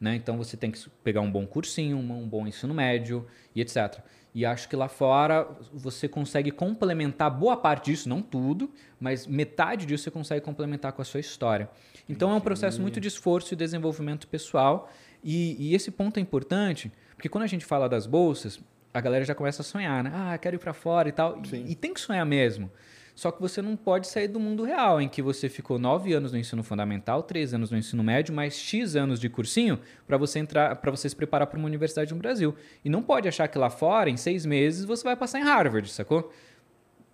Né? 0.00 0.16
Então 0.16 0.36
você 0.36 0.56
tem 0.56 0.70
que 0.70 0.88
pegar 1.02 1.20
um 1.20 1.30
bom 1.30 1.46
cursinho, 1.46 1.96
um 1.96 2.28
bom 2.28 2.46
ensino 2.46 2.74
médio 2.74 3.26
e 3.54 3.60
etc. 3.60 4.00
E 4.34 4.44
acho 4.44 4.68
que 4.68 4.74
lá 4.74 4.88
fora 4.88 5.48
você 5.72 6.08
consegue 6.08 6.50
complementar 6.50 7.30
boa 7.30 7.56
parte 7.56 7.90
disso, 7.90 8.08
não 8.08 8.20
tudo, 8.20 8.70
mas 8.98 9.26
metade 9.26 9.86
disso 9.86 10.04
você 10.04 10.10
consegue 10.10 10.40
complementar 10.40 10.92
com 10.92 11.00
a 11.00 11.04
sua 11.04 11.20
história. 11.20 11.70
Então 12.08 12.32
é 12.32 12.34
um 12.34 12.40
processo 12.40 12.80
muito 12.82 13.00
de 13.00 13.08
esforço 13.08 13.54
e 13.54 13.56
desenvolvimento 13.56 14.26
pessoal. 14.26 14.90
E, 15.22 15.56
e 15.58 15.74
esse 15.74 15.90
ponto 15.90 16.18
é 16.18 16.20
importante, 16.20 16.92
porque 17.14 17.28
quando 17.28 17.44
a 17.44 17.46
gente 17.46 17.64
fala 17.64 17.88
das 17.88 18.06
bolsas, 18.06 18.60
a 18.94 19.00
galera 19.00 19.24
já 19.24 19.34
começa 19.34 19.60
a 19.60 19.64
sonhar, 19.64 20.02
né? 20.04 20.10
Ah, 20.14 20.38
quero 20.38 20.56
ir 20.56 20.58
para 20.58 20.72
fora 20.72 21.08
e 21.08 21.12
tal. 21.12 21.42
E, 21.52 21.72
e 21.72 21.74
tem 21.74 21.92
que 21.92 22.00
sonhar 22.00 22.24
mesmo. 22.24 22.70
Só 23.14 23.30
que 23.30 23.40
você 23.40 23.60
não 23.62 23.76
pode 23.76 24.08
sair 24.08 24.26
do 24.26 24.40
mundo 24.40 24.64
real, 24.64 25.00
em 25.00 25.08
que 25.08 25.22
você 25.22 25.48
ficou 25.48 25.78
nove 25.78 26.12
anos 26.12 26.32
no 26.32 26.38
ensino 26.38 26.64
fundamental, 26.64 27.22
três 27.22 27.54
anos 27.54 27.70
no 27.70 27.76
ensino 27.78 28.02
médio, 28.02 28.34
mais 28.34 28.56
X 28.56 28.96
anos 28.96 29.20
de 29.20 29.28
cursinho 29.28 29.78
para 30.06 30.16
você 30.16 30.38
entrar, 30.40 30.74
para 30.76 30.90
você 30.90 31.08
se 31.08 31.14
preparar 31.14 31.46
para 31.46 31.56
uma 31.58 31.66
universidade 31.66 32.12
no 32.12 32.18
Brasil. 32.20 32.56
E 32.84 32.88
não 32.88 33.02
pode 33.02 33.28
achar 33.28 33.46
que 33.46 33.56
lá 33.58 33.70
fora, 33.70 34.10
em 34.10 34.16
seis 34.16 34.44
meses, 34.44 34.84
você 34.84 35.04
vai 35.04 35.14
passar 35.16 35.38
em 35.38 35.44
Harvard, 35.44 35.88
sacou? 35.90 36.32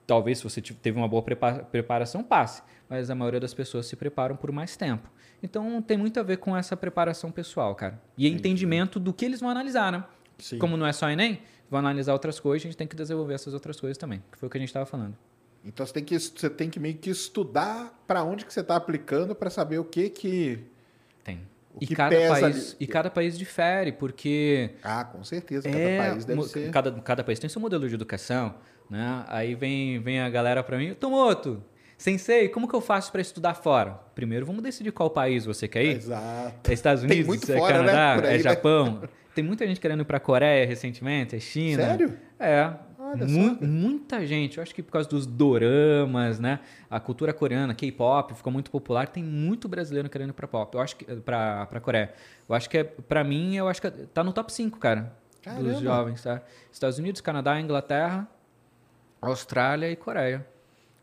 Talvez 0.07 0.39
se 0.39 0.45
você 0.45 0.61
teve 0.61 0.99
uma 0.99 1.07
boa 1.07 1.23
prepa- 1.23 1.65
preparação, 1.71 2.23
passe. 2.23 2.63
Mas 2.89 3.11
a 3.11 3.15
maioria 3.15 3.39
das 3.39 3.55
pessoas 3.55 3.87
se 3.87 3.95
preparam 3.95 4.35
por 4.37 4.51
mais 4.51 4.77
tempo. 4.77 5.09
Então 5.43 5.81
tem 5.81 5.97
muito 5.97 6.19
a 6.19 6.23
ver 6.23 6.39
com 6.39 6.57
essa 6.57 6.77
preparação 6.77 7.31
pessoal, 7.31 7.75
cara. 7.75 8.01
E 8.19 8.27
entendimento 8.27 8.99
do 8.99 9.13
que 9.13 9.25
eles 9.25 9.41
vão 9.41 9.49
analisar, 9.51 9.93
né? 9.93 10.03
Sim. 10.39 10.59
Como 10.59 10.77
não 10.77 10.87
é 10.87 10.93
só 10.93 11.09
Enem, 11.11 11.41
vão 11.71 11.79
analisar 11.79 12.13
outras 12.13 12.41
coisas, 12.41 12.67
a 12.67 12.69
gente 12.69 12.77
tem 12.77 12.87
que 12.87 12.97
desenvolver 12.97 13.35
essas 13.35 13.55
outras 13.55 13.81
coisas 13.81 13.97
também. 13.97 14.23
Que 14.33 14.39
foi 14.39 14.49
o 14.49 14.51
que 14.51 14.59
a 14.59 14.61
gente 14.61 14.69
estava 14.69 14.85
falando. 14.85 15.17
Então 15.65 15.87
você 15.87 15.93
tem 15.93 16.05
que, 16.05 16.19
você 16.19 16.51
tem 16.51 16.69
que 16.71 16.81
meio 16.81 16.97
que 16.97 17.11
estudar 17.11 18.03
para 18.07 18.25
onde 18.25 18.45
que 18.45 18.53
você 18.53 18.61
está 18.61 18.77
aplicando 18.77 19.35
para 19.35 19.51
saber 19.51 19.79
o 19.79 19.85
que 19.85 20.09
que... 20.09 20.59
Tem. 21.23 21.43
O 21.75 21.79
E 21.81 21.87
que 21.87 21.95
cada, 21.95 22.17
pesa 22.17 22.41
país, 22.41 22.57
ali. 22.57 22.77
e 22.81 22.87
cada 22.87 23.11
país 23.11 23.39
difere, 23.39 23.93
porque 23.93 24.71
Ah, 24.83 25.05
com 25.05 25.23
certeza. 25.23 25.69
Cada 25.69 25.79
é, 25.79 25.99
país 26.11 26.25
deve 26.25 26.43
ser... 26.45 26.71
cada, 26.71 26.93
cada 27.01 27.23
país 27.23 27.39
tem 27.39 27.49
seu 27.49 27.61
modelo 27.61 27.89
de 27.89 27.95
educação, 27.95 28.55
né? 28.89 29.25
Aí 29.29 29.55
vem, 29.55 30.01
vem 30.01 30.21
a 30.21 30.29
galera 30.29 30.65
para 30.65 30.79
mim, 30.79 30.95
Tomoto, 30.95 31.63
sensei, 31.97 32.49
como 32.49 32.67
que 32.67 32.75
eu 32.75 32.81
faço 32.81 33.13
para 33.13 33.21
estudar 33.21 33.55
fora? 33.55 34.01
Primeiro 34.15 34.45
vamos 34.47 34.63
decidir 34.63 34.91
qual 34.91 35.11
país 35.11 35.45
você 35.45 35.69
quer 35.69 35.85
ir. 35.85 35.97
Exato. 35.99 36.71
É 36.71 36.73
Estados 36.73 37.03
Tem 37.03 37.11
Unidos, 37.11 37.27
muito 37.27 37.53
é 37.53 37.57
fora, 37.59 37.83
né, 37.83 37.87
Canadá, 37.93 38.15
por 38.17 38.25
aí, 38.25 38.41
é 38.41 38.43
né? 38.43 39.09
Tem 39.35 39.45
muita 39.45 39.67
gente 39.67 39.81
querendo 39.81 40.01
ir 40.01 40.05
para 40.05 40.19
Coreia 40.21 40.67
recentemente, 40.67 41.37
é 41.37 41.41
China. 41.41 41.83
Sério? 41.83 42.19
É. 42.39 42.71
Mu- 43.29 43.59
muita 43.67 44.25
gente, 44.25 44.59
eu 44.59 44.63
acho 44.63 44.73
que 44.75 44.83
por 44.85 44.93
causa 44.93 45.09
dos 45.09 45.27
doramas, 45.27 46.39
né? 46.39 46.61
A 46.89 47.01
cultura 47.01 47.33
coreana, 47.33 47.75
K-pop, 47.75 48.35
ficou 48.35 48.53
muito 48.53 48.71
popular. 48.71 49.09
Tem 49.09 49.23
muito 49.23 49.69
brasileiro 49.69 50.09
querendo 50.09 50.31
ir 50.31 50.33
pra 50.35 50.47
pop. 50.47 50.77
Eu 50.77 50.81
acho 50.81 50.95
que 50.97 51.05
para 51.17 51.67
para 51.67 51.81
Coreia. 51.81 52.13
Eu 52.49 52.55
acho 52.55 52.71
que 52.71 52.79
é 52.79 52.85
para 52.85 53.25
mim, 53.25 53.57
eu 53.57 53.69
acho 53.69 53.81
que 53.83 53.91
tá 53.91 54.23
no 54.23 54.33
top 54.33 54.53
5, 54.53 54.79
cara, 54.79 55.13
Caramba. 55.43 55.63
dos 55.65 55.81
jovens, 55.81 56.23
tá? 56.23 56.41
Estados 56.73 56.99
Unidos, 56.99 57.21
Canadá, 57.21 57.61
Inglaterra, 57.61 58.29
Austrália 59.21 59.91
e 59.91 59.97
Coreia. 59.97 60.47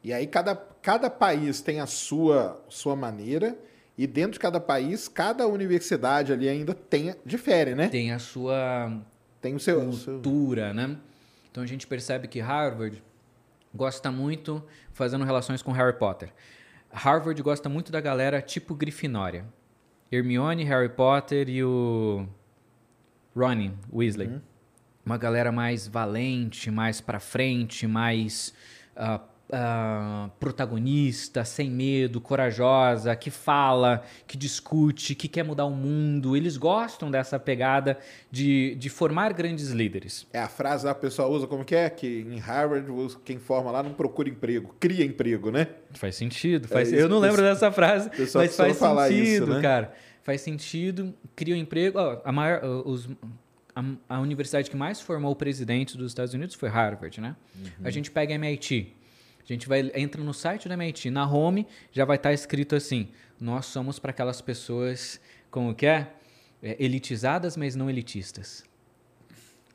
E 0.03 0.13
aí 0.13 0.27
cada, 0.27 0.55
cada 0.81 1.09
país 1.09 1.59
tem 1.61 1.79
a 1.81 1.85
sua, 1.85 2.63
sua 2.69 2.95
maneira 2.95 3.57
e 3.97 4.05
dentro 4.05 4.33
de 4.33 4.39
cada 4.39 4.59
país, 4.59 5.07
cada 5.07 5.47
universidade 5.47 6.31
ali 6.31 6.47
ainda 6.47 6.73
tem, 6.73 7.15
difere, 7.25 7.73
né? 7.75 7.87
Tem 7.89 8.11
a 8.11 8.19
sua 8.19 9.01
Tem 9.41 9.55
o 9.55 9.59
seu... 9.59 9.79
o 9.89 9.93
seu- 9.93 10.13
cultura, 10.13 10.73
né? 10.73 10.97
Então 11.51 11.63
a 11.63 11.67
gente 11.67 11.87
percebe 11.87 12.27
que 12.27 12.39
Harvard 12.39 13.01
gosta 13.73 14.11
muito 14.11 14.63
fazendo 14.93 15.25
relações 15.25 15.61
com 15.61 15.71
Harry 15.71 15.97
Potter. 15.97 16.31
Harvard 16.91 17.41
gosta 17.41 17.67
muito 17.67 17.91
da 17.91 17.99
galera 17.99 18.41
tipo 18.41 18.73
Grifinória. 18.75 19.45
Hermione, 20.11 20.63
Harry 20.63 20.89
Potter 20.89 21.49
e 21.49 21.63
o 21.63 22.25
Ronnie 23.35 23.73
Weasley. 23.91 24.41
Uma 25.05 25.17
galera 25.17 25.51
mais 25.51 25.87
valente, 25.87 26.69
mais 26.71 27.01
pra 27.01 27.19
frente, 27.19 27.87
mais 27.87 28.53
ah, 28.95 29.21
ah, 29.51 30.29
protagonista, 30.39 31.45
sem 31.45 31.69
medo, 31.69 32.19
corajosa, 32.19 33.15
que 33.15 33.29
fala, 33.29 34.03
que 34.25 34.37
discute, 34.37 35.15
que 35.15 35.27
quer 35.27 35.43
mudar 35.43 35.65
o 35.65 35.71
mundo. 35.71 36.35
Eles 36.35 36.57
gostam 36.57 37.09
dessa 37.09 37.39
pegada 37.39 37.97
de, 38.29 38.75
de 38.75 38.89
formar 38.89 39.33
grandes 39.33 39.69
líderes. 39.69 40.27
É 40.33 40.39
a 40.39 40.49
frase 40.49 40.85
lá 40.85 40.93
que 40.93 40.99
o 40.99 41.01
pessoal 41.01 41.31
usa 41.31 41.47
como 41.47 41.63
que 41.63 41.75
é? 41.75 41.89
Que 41.89 42.25
em 42.29 42.39
Harvard 42.39 42.87
quem 43.23 43.39
forma 43.39 43.71
lá 43.71 43.81
não 43.81 43.93
procura 43.93 44.29
emprego, 44.29 44.75
cria 44.79 45.05
emprego, 45.05 45.49
né? 45.51 45.67
Faz 45.93 46.15
sentido. 46.15 46.67
Faz... 46.67 46.91
É 46.91 46.95
isso, 46.95 47.01
eu 47.01 47.09
não 47.09 47.19
lembro 47.19 47.37
pessoal- 47.37 47.53
dessa 47.53 47.71
frase, 47.71 48.09
mas 48.35 48.55
faz 48.55 48.77
sentido, 48.77 49.23
isso, 49.23 49.47
né? 49.47 49.61
cara. 49.61 49.93
Faz 50.23 50.41
sentido, 50.41 51.13
cria 51.37 51.55
um 51.55 51.57
emprego. 51.57 51.97
Ó, 51.97 52.19
a, 52.25 52.31
maior, 52.33 52.61
os, 52.85 53.07
a, 53.73 53.81
a 54.09 54.19
universidade 54.19 54.69
que 54.69 54.75
mais 54.75 54.99
formou 54.99 55.31
o 55.31 55.35
presidente 55.37 55.95
dos 55.97 56.11
Estados 56.11 56.33
Unidos 56.33 56.53
foi 56.53 56.67
Harvard, 56.67 57.21
né? 57.21 57.33
Uhum. 57.55 57.71
A 57.85 57.89
gente 57.89 58.11
pega 58.11 58.33
MIT. 58.33 58.96
A 59.49 59.53
gente 59.53 59.67
vai 59.67 59.91
entra 59.95 60.21
no 60.21 60.33
site 60.33 60.67
da 60.67 60.73
MIT, 60.73 61.09
na 61.09 61.25
home 61.25 61.65
já 61.91 62.03
vai 62.03 62.17
estar 62.17 62.33
escrito 62.33 62.75
assim: 62.75 63.09
nós 63.39 63.65
somos 63.67 63.97
para 63.97 64.11
aquelas 64.11 64.41
pessoas, 64.41 65.21
como 65.49 65.73
que 65.73 65.85
é? 65.85 66.11
É, 66.61 66.75
elitizadas, 66.79 67.55
mas 67.55 67.75
não 67.75 67.89
elitistas. 67.89 68.65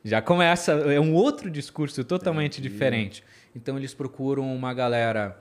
Já 0.04 0.20
começa, 0.20 0.72
é 0.72 1.00
um 1.00 1.14
outro 1.14 1.50
discurso 1.50 2.04
totalmente 2.04 2.61
diferente. 2.61 3.24
Então 3.54 3.78
eles 3.78 3.94
procuram 3.94 4.54
uma 4.54 4.74
galera 4.74 5.40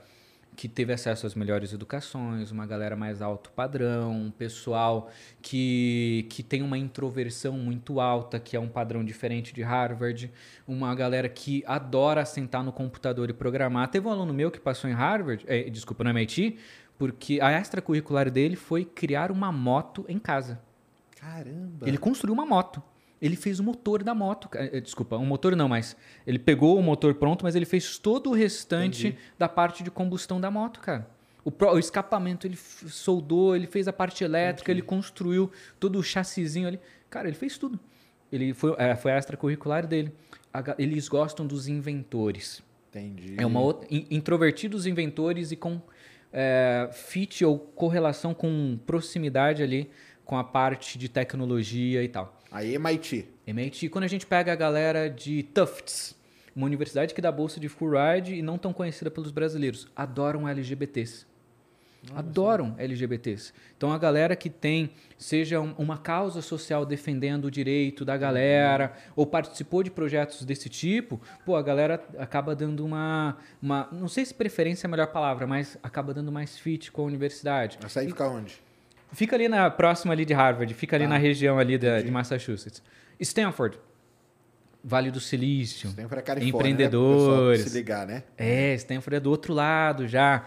que 0.54 0.68
teve 0.68 0.92
acesso 0.92 1.26
às 1.26 1.34
melhores 1.34 1.72
educações, 1.72 2.50
uma 2.50 2.66
galera 2.66 2.94
mais 2.94 3.22
alto 3.22 3.50
padrão, 3.50 4.12
um 4.12 4.30
pessoal 4.30 5.10
que, 5.40 6.26
que 6.28 6.42
tem 6.42 6.62
uma 6.62 6.76
introversão 6.76 7.54
muito 7.54 8.00
alta, 8.00 8.38
que 8.38 8.56
é 8.56 8.60
um 8.60 8.68
padrão 8.68 9.04
diferente 9.04 9.54
de 9.54 9.62
Harvard, 9.62 10.30
uma 10.66 10.94
galera 10.94 11.28
que 11.28 11.64
adora 11.66 12.24
sentar 12.24 12.62
no 12.62 12.72
computador 12.72 13.30
e 13.30 13.32
programar. 13.32 13.88
Teve 13.88 14.06
um 14.06 14.10
aluno 14.10 14.34
meu 14.34 14.50
que 14.50 14.60
passou 14.60 14.88
em 14.90 14.92
Harvard, 14.92 15.44
eh, 15.48 15.70
desculpa, 15.70 16.04
no 16.04 16.10
MIT, 16.10 16.58
porque 16.98 17.40
a 17.40 17.52
extracurricular 17.58 18.30
dele 18.30 18.54
foi 18.54 18.84
criar 18.84 19.32
uma 19.32 19.50
moto 19.50 20.04
em 20.08 20.18
casa. 20.18 20.60
Caramba. 21.18 21.88
Ele 21.88 21.96
construiu 21.96 22.34
uma 22.34 22.44
moto. 22.44 22.82
Ele 23.22 23.36
fez 23.36 23.60
o 23.60 23.62
motor 23.62 24.02
da 24.02 24.14
moto. 24.14 24.48
eh, 24.54 24.80
Desculpa, 24.80 25.16
um 25.16 25.24
motor 25.24 25.54
não, 25.54 25.68
mas 25.68 25.96
ele 26.26 26.38
pegou 26.40 26.76
o 26.78 26.82
motor 26.82 27.14
pronto, 27.14 27.44
mas 27.44 27.54
ele 27.54 27.64
fez 27.64 27.96
todo 27.96 28.30
o 28.30 28.32
restante 28.34 29.16
da 29.38 29.48
parte 29.48 29.84
de 29.84 29.90
combustão 29.92 30.40
da 30.40 30.50
moto, 30.50 30.80
cara. 30.80 31.08
O, 31.44 31.50
pró- 31.50 31.72
o 31.74 31.78
escapamento 31.78 32.46
ele 32.46 32.56
soldou, 32.56 33.54
ele 33.56 33.66
fez 33.68 33.86
a 33.88 33.92
parte 33.92 34.24
elétrica, 34.24 34.70
ele 34.72 34.82
construiu 34.82 35.50
todo 35.78 35.98
o 35.98 36.02
chassizinho 36.02 36.66
ali. 36.68 36.80
Cara, 37.08 37.28
ele 37.28 37.36
fez 37.36 37.56
tudo. 37.56 37.78
Ele 38.30 38.52
foi, 38.54 38.74
eh, 38.76 38.96
foi 38.96 39.12
a 39.12 39.18
extracurricular 39.18 39.86
dele. 39.86 40.12
A 40.52 40.74
eles 40.78 41.08
gostam 41.08 41.46
dos 41.46 41.68
inventores. 41.68 42.62
Entendi. 42.90 43.34
É 43.38 43.46
uma 43.46 43.60
outra, 43.60 43.86
in- 43.90 44.06
introvertidos 44.10 44.86
inventores 44.86 45.50
e 45.52 45.56
com 45.56 45.80
é, 46.32 46.88
fit 46.92 47.44
ou 47.44 47.58
correlação 47.58 48.32
com 48.34 48.78
proximidade 48.86 49.62
ali 49.62 49.90
com 50.24 50.36
a 50.38 50.44
parte 50.44 50.98
de 50.98 51.08
tecnologia 51.08 52.02
e 52.02 52.08
tal. 52.08 52.38
Aí 52.52 52.74
MIT. 52.74 53.26
MIT, 53.46 53.88
quando 53.88 54.04
a 54.04 54.08
gente 54.08 54.26
pega 54.26 54.52
a 54.52 54.56
galera 54.56 55.08
de 55.08 55.42
Tufts, 55.42 56.14
uma 56.54 56.66
universidade 56.66 57.14
que 57.14 57.20
dá 57.20 57.32
bolsa 57.32 57.58
de 57.58 57.68
full 57.68 57.92
ride 57.92 58.34
e 58.34 58.42
não 58.42 58.58
tão 58.58 58.72
conhecida 58.74 59.10
pelos 59.10 59.30
brasileiros, 59.30 59.88
adoram 59.96 60.46
LGBTs. 60.46 61.26
Adoram 62.14 62.74
LGBTs. 62.78 63.52
Então 63.76 63.92
a 63.92 63.96
galera 63.98 64.34
que 64.34 64.50
tem, 64.50 64.90
seja 65.16 65.60
um- 65.60 65.72
uma 65.78 65.96
causa 65.96 66.42
social 66.42 66.84
defendendo 66.84 67.44
o 67.44 67.50
direito 67.50 68.04
da 68.04 68.16
galera, 68.16 68.92
ou 69.14 69.24
participou 69.24 69.84
de 69.84 69.90
projetos 69.90 70.44
desse 70.44 70.68
tipo, 70.68 71.20
pô, 71.46 71.54
a 71.54 71.62
galera 71.62 72.04
acaba 72.18 72.56
dando 72.56 72.84
uma, 72.84 73.36
uma. 73.62 73.88
Não 73.92 74.08
sei 74.08 74.24
se 74.26 74.34
preferência 74.34 74.86
é 74.86 74.88
a 74.88 74.90
melhor 74.90 75.06
palavra, 75.12 75.46
mas 75.46 75.78
acaba 75.80 76.12
dando 76.12 76.32
mais 76.32 76.58
fit 76.58 76.90
com 76.90 77.02
a 77.02 77.04
universidade. 77.04 77.78
Essa 77.84 78.00
aí 78.00 78.08
fica 78.08 78.26
onde? 78.28 78.60
Fica 79.12 79.36
ali 79.36 79.48
na 79.48 79.70
próxima 79.70 80.12
ali 80.12 80.24
de 80.24 80.32
Harvard, 80.32 80.72
fica 80.74 80.96
ali 80.96 81.04
Tá. 81.04 81.10
na 81.10 81.16
região 81.18 81.58
ali 81.58 81.76
da, 81.78 82.00
de 82.00 82.10
Massachusetts. 82.10 82.82
Stanford, 83.20 83.78
Vale 84.84 85.12
do 85.12 85.20
Silício, 85.20 85.90
Stanford 85.90 86.18
é 86.18 86.22
Califórnia, 86.22 86.52
Né? 86.52 86.58
empreendedores. 86.58 87.58
Pessoal 87.62 87.72
se 87.72 87.78
ligar, 87.78 88.06
né? 88.06 88.24
É, 88.36 88.74
Stanford 88.74 89.14
é 89.16 89.20
do 89.20 89.30
outro 89.30 89.52
lado 89.54 90.08
já. 90.08 90.44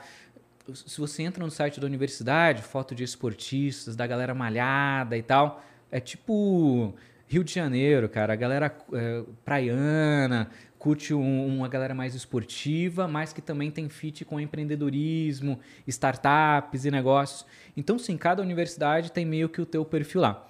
Se 0.73 0.99
você 0.99 1.23
entra 1.23 1.41
no 1.43 1.49
site 1.51 1.79
da 1.79 1.85
universidade, 1.85 2.61
foto 2.61 2.93
de 2.93 3.03
esportistas, 3.03 3.95
da 3.95 4.05
galera 4.05 4.33
malhada 4.33 5.15
e 5.15 5.21
tal, 5.23 5.63
é 5.91 5.99
tipo 6.01 6.93
Rio 7.27 7.43
de 7.45 7.53
Janeiro, 7.53 8.09
cara. 8.09 8.33
A 8.33 8.35
galera 8.35 8.75
é, 8.93 9.23
praiana, 9.45 10.49
curte 10.77 11.13
um- 11.13 11.47
uma 11.47 11.67
galera 11.67 11.93
mais 11.93 12.15
esportiva, 12.15 13.07
mas 13.07 13.33
que 13.33 13.41
também 13.41 13.71
tem 13.71 13.89
fit 13.89 14.23
com 14.25 14.39
empreendedorismo, 14.39 15.59
startups 15.87 16.85
e 16.85 16.91
negócios. 16.91 17.45
Então, 17.75 17.97
sim, 17.97 18.17
cada 18.17 18.41
universidade 18.41 19.11
tem 19.11 19.25
meio 19.25 19.49
que 19.49 19.61
o 19.61 19.65
teu 19.65 19.83
perfil 19.85 20.21
lá. 20.21 20.47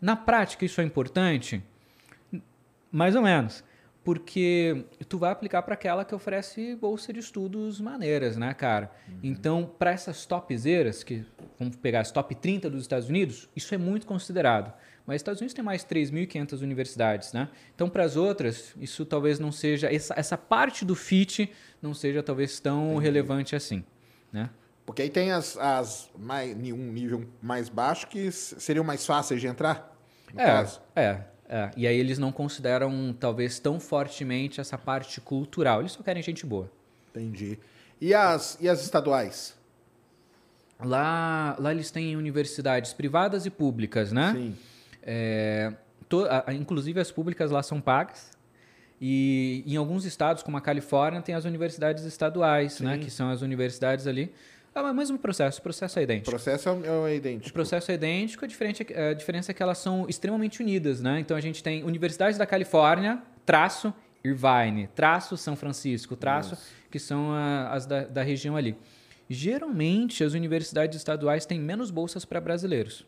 Na 0.00 0.16
prática, 0.16 0.64
isso 0.64 0.80
é 0.80 0.84
importante? 0.84 1.62
Mais 2.90 3.14
ou 3.14 3.22
menos. 3.22 3.64
Porque 4.04 4.84
tu 5.08 5.18
vai 5.18 5.32
aplicar 5.32 5.62
para 5.62 5.74
aquela 5.74 6.04
que 6.04 6.14
oferece 6.14 6.76
bolsa 6.76 7.12
de 7.12 7.18
estudos 7.18 7.80
maneiras, 7.80 8.36
né, 8.36 8.54
cara? 8.54 8.92
Então, 9.20 9.68
para 9.78 9.90
essas 9.90 10.24
topzeiras, 10.24 11.02
que 11.02 11.24
vamos 11.58 11.74
pegar 11.76 12.00
as 12.00 12.12
top 12.12 12.32
30 12.36 12.70
dos 12.70 12.82
Estados 12.82 13.08
Unidos, 13.08 13.48
isso 13.56 13.74
é 13.74 13.78
muito 13.78 14.06
considerado. 14.06 14.72
Mas 15.06 15.16
os 15.16 15.20
Estados 15.20 15.40
Unidos 15.40 15.54
tem 15.54 15.64
mais 15.64 15.84
3.500 15.84 16.62
universidades, 16.62 17.32
né? 17.32 17.48
Então, 17.74 17.88
para 17.88 18.02
as 18.04 18.16
outras, 18.16 18.74
isso 18.80 19.04
talvez 19.06 19.38
não 19.38 19.52
seja. 19.52 19.92
Essa, 19.92 20.14
essa 20.16 20.36
parte 20.36 20.84
do 20.84 20.94
FIT 20.96 21.52
não 21.80 21.94
seja 21.94 22.22
talvez 22.22 22.58
tão 22.58 22.96
relevante 22.96 23.54
assim, 23.54 23.84
né? 24.32 24.50
Porque 24.84 25.02
aí 25.02 25.10
tem 25.10 25.30
as, 25.32 25.56
as 25.56 26.10
mais, 26.18 26.56
um 26.56 26.92
nível 26.92 27.26
mais 27.42 27.68
baixo 27.68 28.06
que 28.08 28.30
seriam 28.32 28.84
mais 28.84 29.04
fáceis 29.06 29.40
de 29.40 29.46
entrar, 29.46 29.96
no 30.32 30.40
É, 30.40 30.44
caso. 30.44 30.80
é, 30.94 31.20
é. 31.48 31.70
E 31.76 31.86
aí 31.86 31.96
eles 31.96 32.18
não 32.18 32.30
consideram, 32.32 33.12
talvez, 33.18 33.58
tão 33.60 33.78
fortemente 33.80 34.60
essa 34.60 34.76
parte 34.78 35.20
cultural. 35.20 35.80
Eles 35.80 35.92
só 35.92 36.02
querem 36.02 36.22
gente 36.22 36.44
boa. 36.46 36.70
Entendi. 37.10 37.58
E 38.00 38.12
as, 38.12 38.58
e 38.60 38.68
as 38.68 38.82
estaduais? 38.82 39.56
Lá, 40.78 41.56
lá 41.58 41.70
eles 41.72 41.90
têm 41.90 42.16
universidades 42.16 42.92
privadas 42.92 43.46
e 43.46 43.50
públicas, 43.50 44.12
né? 44.12 44.32
Sim. 44.34 44.56
É, 45.06 45.72
to- 46.08 46.26
a- 46.28 46.52
inclusive 46.52 46.98
as 47.00 47.10
públicas 47.12 47.50
lá 47.52 47.62
são 47.62 47.80
pagas. 47.80 48.30
E 49.00 49.62
em 49.66 49.76
alguns 49.76 50.04
estados, 50.04 50.42
como 50.42 50.56
a 50.56 50.60
Califórnia, 50.60 51.20
tem 51.22 51.34
as 51.34 51.44
universidades 51.44 52.04
estaduais, 52.04 52.80
né? 52.80 52.98
Que 52.98 53.10
são 53.10 53.30
as 53.30 53.42
universidades 53.42 54.06
ali. 54.06 54.32
É 54.74 54.80
o 54.80 54.94
mesmo 54.94 55.18
processo, 55.18 55.60
o 55.60 55.62
processo 55.62 55.98
é 55.98 56.02
O 56.02 56.04
idêntico. 56.04 56.30
processo 56.30 56.68
é, 56.68 56.72
o- 56.72 56.84
é 56.84 56.90
O 56.90 57.08
idêntico. 57.08 57.52
processo 57.52 57.90
é 57.90 57.94
idêntico, 57.94 58.44
a 58.44 58.48
diferença, 58.48 58.82
a 59.10 59.14
diferença 59.14 59.50
é 59.50 59.54
que 59.54 59.62
elas 59.62 59.78
são 59.78 60.06
extremamente 60.08 60.60
unidas, 60.62 61.00
né? 61.00 61.18
Então 61.20 61.34
a 61.36 61.40
gente 61.40 61.62
tem 61.62 61.82
Universidade 61.82 62.36
da 62.36 62.44
Califórnia, 62.46 63.22
traço 63.46 63.92
Irvine, 64.24 64.88
traço 64.94 65.36
São 65.36 65.56
Francisco, 65.56 66.14
traço, 66.16 66.58
que 66.90 66.98
são 66.98 67.32
a- 67.32 67.70
as 67.72 67.86
da, 67.86 68.04
da 68.04 68.22
região 68.22 68.54
ali. 68.56 68.76
Geralmente 69.30 70.22
as 70.24 70.32
universidades 70.34 70.96
estaduais 70.96 71.44
têm 71.46 71.58
menos 71.60 71.90
bolsas 71.90 72.24
para 72.24 72.40
brasileiros. 72.40 73.06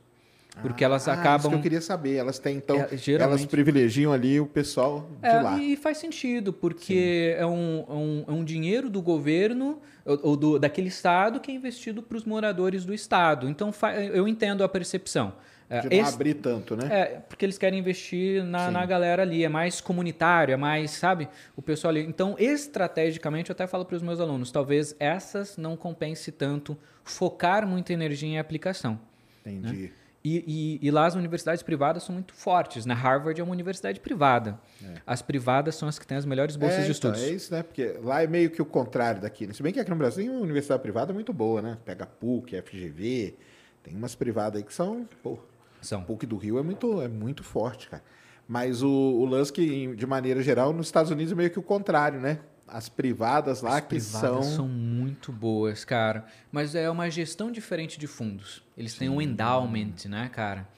Porque 0.62 0.84
elas 0.84 1.06
Ah, 1.06 1.12
Isso 1.12 1.20
acabam. 1.20 1.50
que 1.52 1.56
eu 1.58 1.62
queria 1.62 1.80
saber. 1.80 2.16
Elas 2.16 2.38
têm, 2.38 2.56
então, 2.56 2.76
É, 2.76 2.96
geralmente- 2.96 3.40
elas 3.40 3.46
privilegiam 3.46 4.12
ali 4.12 4.40
o 4.40 4.46
pessoal 4.46 5.08
de 5.20 5.26
É, 5.28 5.40
lá. 5.40 5.58
e 5.58 5.76
faz 5.76 5.98
sentido, 5.98 6.52
porque 6.52 7.34
é 7.38 7.46
um, 7.46 7.84
é, 7.88 7.92
um, 7.92 8.24
é 8.28 8.32
um 8.32 8.44
dinheiro 8.44 8.90
do 8.90 9.00
governo 9.00 9.80
ou, 10.04 10.20
ou 10.22 10.36
do, 10.36 10.58
daquele 10.58 10.88
estado 10.88 11.40
que 11.40 11.50
é 11.50 11.54
investido 11.54 12.02
para 12.02 12.16
os 12.16 12.24
moradores 12.24 12.84
do 12.84 12.92
estado. 12.92 13.48
Então 13.48 13.70
fa- 13.72 13.94
eu 13.94 14.26
entendo 14.26 14.64
a 14.64 14.68
percepção. 14.68 15.32
É, 15.70 15.80
De 15.82 15.90
não 15.90 15.96
esse- 16.02 16.14
abrir 16.14 16.32
tanto, 16.34 16.74
né? 16.74 16.88
É, 16.90 17.04
porque 17.28 17.44
eles 17.44 17.58
querem 17.58 17.78
investir 17.78 18.42
na, 18.42 18.68
Sim. 18.68 18.72
na 18.72 18.86
galera 18.86 19.20
ali, 19.22 19.44
é 19.44 19.50
mais 19.50 19.82
comunitário, 19.82 20.54
é 20.54 20.56
mais, 20.56 20.92
sabe, 20.92 21.28
o 21.54 21.60
pessoal 21.60 21.90
ali. 21.90 22.00
Então, 22.06 22.34
estrategicamente, 22.38 23.50
eu 23.50 23.52
até 23.54 23.66
falo 23.66 23.84
para 23.84 23.94
os 23.96 24.02
meus 24.02 24.18
alunos, 24.18 24.50
talvez 24.50 24.96
essas 24.98 25.58
não 25.58 25.76
compense 25.76 26.32
tanto 26.32 26.74
focar 27.04 27.66
muita 27.66 27.92
energia 27.92 28.28
em 28.30 28.38
aplicação. 28.38 28.98
Entendi. 29.44 29.92
E, 30.24 30.78
e- 30.82 30.86
e 30.86 30.90
lá 30.90 31.06
as 31.06 31.14
universidades 31.14 31.62
privadas 31.62 32.02
são 32.02 32.12
muito 32.12 32.34
fortes, 32.34 32.84
né? 32.84 32.92
Harvard 32.92 33.40
é 33.40 33.44
uma 33.44 33.52
universidade 33.52 34.00
privada. 34.00 34.58
As 35.06 35.22
privadas 35.22 35.76
são 35.76 35.88
as 35.88 35.98
que 35.98 36.06
têm 36.06 36.18
as 36.18 36.24
melhores 36.26 36.56
bolsas 36.56 36.80
é, 36.80 36.86
de 36.86 36.90
então, 36.90 37.10
estudos. 37.12 37.22
é 37.22 37.30
isso, 37.34 37.54
né? 37.54 37.62
Porque 37.62 37.96
lá 38.02 38.22
é 38.22 38.26
meio 38.26 38.50
que 38.50 38.60
o 38.60 38.66
contrário 38.66 39.20
daqui. 39.20 39.46
né? 39.46 39.52
Se 39.54 39.62
bem 39.62 39.72
que 39.72 39.78
aqui 39.80 39.90
no 39.90 39.96
Brasil 39.96 40.24
tem 40.24 40.30
uma 40.34 40.40
universidade 40.42 40.82
privada 40.82 41.12
muito 41.12 41.32
boa, 41.32 41.62
né? 41.62 41.78
Pega 41.84 42.04
PUC, 42.04 42.60
FGV, 42.62 43.36
tem 43.82 43.94
umas 43.94 44.14
privadas 44.16 44.58
aí 44.60 44.64
que 44.66 44.74
são... 44.74 45.08
Pô, 45.22 45.38
São. 45.80 46.02
PUC 46.02 46.26
do 46.26 46.36
Rio 46.36 46.58
é 46.58 46.62
muito, 46.62 47.00
é 47.00 47.06
muito 47.08 47.44
forte, 47.44 47.88
cara. 47.88 48.02
Mas 48.46 48.82
o, 48.82 48.88
o 48.90 49.24
lance 49.24 49.52
que, 49.52 49.94
de 49.94 50.06
maneira 50.06 50.42
geral, 50.42 50.72
nos 50.72 50.86
Estados 50.88 51.10
Unidos 51.12 51.32
é 51.32 51.36
meio 51.36 51.50
que 51.50 51.58
o 51.58 51.62
contrário, 51.62 52.18
né? 52.18 52.40
As 52.68 52.88
privadas 52.88 53.62
lá 53.62 53.76
As 53.76 53.80
que 53.80 53.88
privadas 53.88 54.20
são... 54.20 54.42
são 54.42 54.68
muito 54.68 55.32
boas, 55.32 55.84
cara. 55.84 56.26
Mas 56.52 56.74
é 56.74 56.88
uma 56.90 57.10
gestão 57.10 57.50
diferente 57.50 57.98
de 57.98 58.06
fundos. 58.06 58.62
Eles 58.76 58.94
têm 58.94 59.08
um 59.08 59.20
endowment, 59.20 59.94
né, 60.06 60.28
cara? 60.28 60.68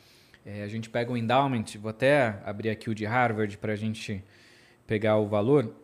É, 0.44 0.62
a 0.62 0.68
gente 0.68 0.88
pega 0.88 1.12
o 1.12 1.16
endowment, 1.16 1.64
vou 1.80 1.90
até 1.90 2.40
abrir 2.44 2.70
aqui 2.70 2.88
o 2.88 2.94
de 2.94 3.04
Harvard 3.04 3.58
para 3.58 3.72
a 3.72 3.76
gente 3.76 4.24
pegar 4.86 5.18
o 5.18 5.26
valor. 5.26 5.74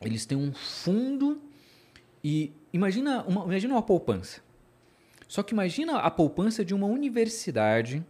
Eles 0.00 0.24
têm 0.24 0.38
um 0.38 0.52
fundo 0.52 1.40
e 2.22 2.52
imagina 2.72 3.22
uma, 3.22 3.44
imagina 3.44 3.74
uma 3.74 3.82
poupança. 3.82 4.40
Só 5.28 5.42
que 5.42 5.52
imagina 5.52 5.98
a 5.98 6.10
poupança 6.10 6.64
de 6.64 6.74
uma 6.74 6.86
universidade 6.86 8.04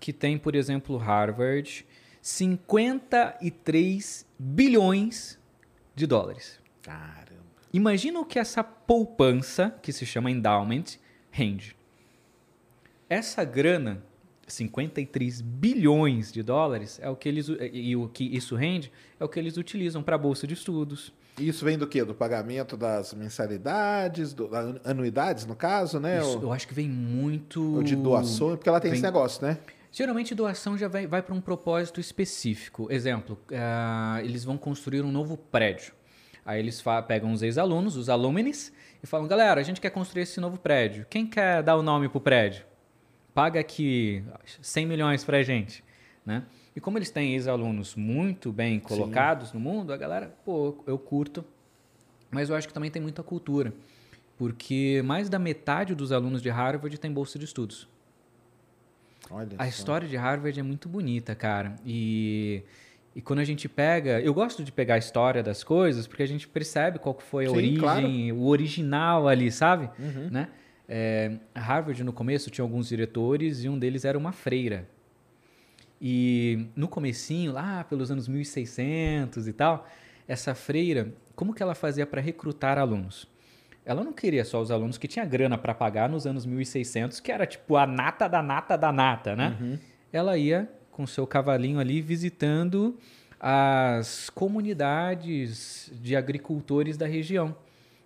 que 0.00 0.12
tem, 0.12 0.36
por 0.36 0.54
exemplo, 0.54 0.96
Harvard, 0.96 1.86
53 2.20 4.26
bilhões 4.38 5.38
de 5.94 6.06
dólares. 6.06 6.61
Caramba. 6.82 7.42
Imagina 7.72 8.20
o 8.20 8.24
que 8.24 8.38
essa 8.38 8.62
poupança, 8.62 9.74
que 9.82 9.92
se 9.92 10.04
chama 10.04 10.30
endowment, 10.30 10.84
rende. 11.30 11.74
Essa 13.08 13.44
grana, 13.44 14.02
53 14.46 15.40
bilhões 15.40 16.32
de 16.32 16.42
dólares, 16.42 16.98
é 17.02 17.08
o 17.08 17.16
que 17.16 17.28
eles 17.28 17.48
e 17.72 17.94
o 17.96 18.08
que 18.08 18.24
isso 18.36 18.54
rende 18.56 18.92
é 19.18 19.24
o 19.24 19.28
que 19.28 19.38
eles 19.38 19.56
utilizam 19.56 20.02
para 20.02 20.16
a 20.16 20.18
bolsa 20.18 20.46
de 20.46 20.54
estudos. 20.54 21.12
Isso 21.38 21.64
vem 21.64 21.78
do 21.78 21.86
quê? 21.86 22.04
Do 22.04 22.14
pagamento 22.14 22.76
das 22.76 23.14
mensalidades, 23.14 24.34
do, 24.34 24.48
da- 24.48 24.74
anuidades, 24.84 25.46
no 25.46 25.56
caso, 25.56 25.98
né? 25.98 26.18
Isso, 26.20 26.36
ou, 26.36 26.42
eu 26.42 26.52
acho 26.52 26.68
que 26.68 26.74
vem 26.74 26.88
muito 26.88 27.76
ou 27.76 27.82
de 27.82 27.96
doações, 27.96 28.56
porque 28.56 28.68
ela 28.68 28.80
tem 28.80 28.90
vem- 28.90 28.98
esse 28.98 29.06
negócio, 29.06 29.46
né? 29.46 29.58
Geralmente 29.90 30.34
doação 30.34 30.76
já 30.76 30.88
vai, 30.88 31.06
vai 31.06 31.22
para 31.22 31.34
um 31.34 31.40
propósito 31.40 32.00
específico. 32.00 32.86
Exemplo, 32.90 33.38
ah, 33.54 34.20
eles 34.22 34.44
vão 34.44 34.58
construir 34.58 35.02
um 35.02 35.10
novo 35.12 35.36
prédio. 35.38 35.94
Aí 36.44 36.58
eles 36.58 36.82
pegam 37.06 37.32
os 37.32 37.42
ex-alunos, 37.42 37.96
os 37.96 38.08
alumnis, 38.08 38.72
e 39.02 39.06
falam: 39.06 39.26
galera, 39.28 39.60
a 39.60 39.64
gente 39.64 39.80
quer 39.80 39.90
construir 39.90 40.22
esse 40.22 40.40
novo 40.40 40.58
prédio. 40.58 41.06
Quem 41.08 41.26
quer 41.26 41.62
dar 41.62 41.76
o 41.76 41.82
nome 41.82 42.08
pro 42.08 42.20
prédio? 42.20 42.64
Paga 43.34 43.60
aqui 43.60 44.24
100 44.60 44.86
milhões 44.86 45.24
pra 45.24 45.42
gente. 45.42 45.82
Né? 46.24 46.44
E 46.74 46.80
como 46.80 46.98
eles 46.98 47.10
têm 47.10 47.34
ex-alunos 47.34 47.94
muito 47.94 48.52
bem 48.52 48.78
colocados 48.78 49.52
no 49.52 49.60
mundo, 49.60 49.92
a 49.92 49.96
galera, 49.96 50.34
pô, 50.44 50.76
eu 50.86 50.98
curto. 50.98 51.44
Mas 52.30 52.48
eu 52.48 52.56
acho 52.56 52.66
que 52.66 52.74
também 52.74 52.90
tem 52.90 53.02
muita 53.02 53.22
cultura. 53.22 53.72
Porque 54.38 55.02
mais 55.04 55.28
da 55.28 55.38
metade 55.38 55.94
dos 55.94 56.12
alunos 56.12 56.42
de 56.42 56.48
Harvard 56.48 56.96
tem 56.98 57.12
bolsa 57.12 57.38
de 57.38 57.44
estudos. 57.44 57.88
Olha 59.30 59.48
A 59.58 59.64
só. 59.64 59.68
história 59.68 60.08
de 60.08 60.16
Harvard 60.16 60.58
é 60.58 60.62
muito 60.62 60.88
bonita, 60.88 61.34
cara. 61.34 61.76
E, 61.84 62.62
e 63.14 63.20
quando 63.20 63.40
a 63.40 63.44
gente 63.44 63.68
pega. 63.68 64.20
Eu 64.20 64.32
gosto 64.32 64.64
de 64.64 64.72
pegar 64.72 64.94
a 64.94 64.98
história 64.98 65.42
das 65.42 65.62
coisas, 65.62 66.06
porque 66.06 66.22
a 66.22 66.26
gente 66.26 66.48
percebe 66.48 66.98
qual 66.98 67.14
que 67.14 67.22
foi 67.22 67.44
a 67.44 67.48
Sim, 67.48 67.56
origem, 67.56 67.78
claro. 67.78 68.06
Uhum. 68.06 68.32
o 68.38 68.46
original 68.46 69.28
ali, 69.28 69.50
sabe? 69.50 69.90
Né? 70.30 70.48
É, 70.88 71.32
Harvard, 71.54 72.02
no 72.04 72.12
começo, 72.12 72.50
tinha 72.50 72.64
alguns 72.64 72.88
diretores 72.88 73.64
e 73.64 73.68
um 73.68 73.78
deles 73.78 74.04
era 74.04 74.16
uma 74.16 74.32
freira. 74.32 74.88
E 76.00 76.66
no 76.74 76.88
comecinho, 76.88 77.52
lá 77.52 77.84
pelos 77.84 78.10
anos 78.10 78.26
1600 78.26 79.46
e 79.46 79.52
tal, 79.52 79.86
essa 80.26 80.54
freira, 80.54 81.14
como 81.36 81.54
que 81.54 81.62
ela 81.62 81.74
fazia 81.74 82.06
para 82.06 82.20
recrutar 82.20 82.78
alunos? 82.78 83.30
Ela 83.84 84.02
não 84.02 84.12
queria 84.12 84.44
só 84.44 84.60
os 84.60 84.70
alunos 84.70 84.96
que 84.96 85.06
tinha 85.06 85.24
grana 85.24 85.58
para 85.58 85.74
pagar 85.74 86.08
nos 86.08 86.26
anos 86.26 86.46
1600, 86.46 87.20
que 87.20 87.30
era 87.30 87.46
tipo 87.46 87.76
a 87.76 87.86
nata 87.86 88.28
da 88.28 88.42
nata 88.42 88.76
da 88.76 88.92
nata, 88.92 89.36
né? 89.36 89.56
Ela 90.12 90.36
ia 90.38 90.68
com 91.02 91.06
seu 91.06 91.26
cavalinho 91.26 91.80
ali 91.80 92.00
visitando 92.00 92.96
as 93.40 94.30
comunidades 94.30 95.90
de 96.00 96.14
agricultores 96.14 96.96
da 96.96 97.06
região. 97.06 97.56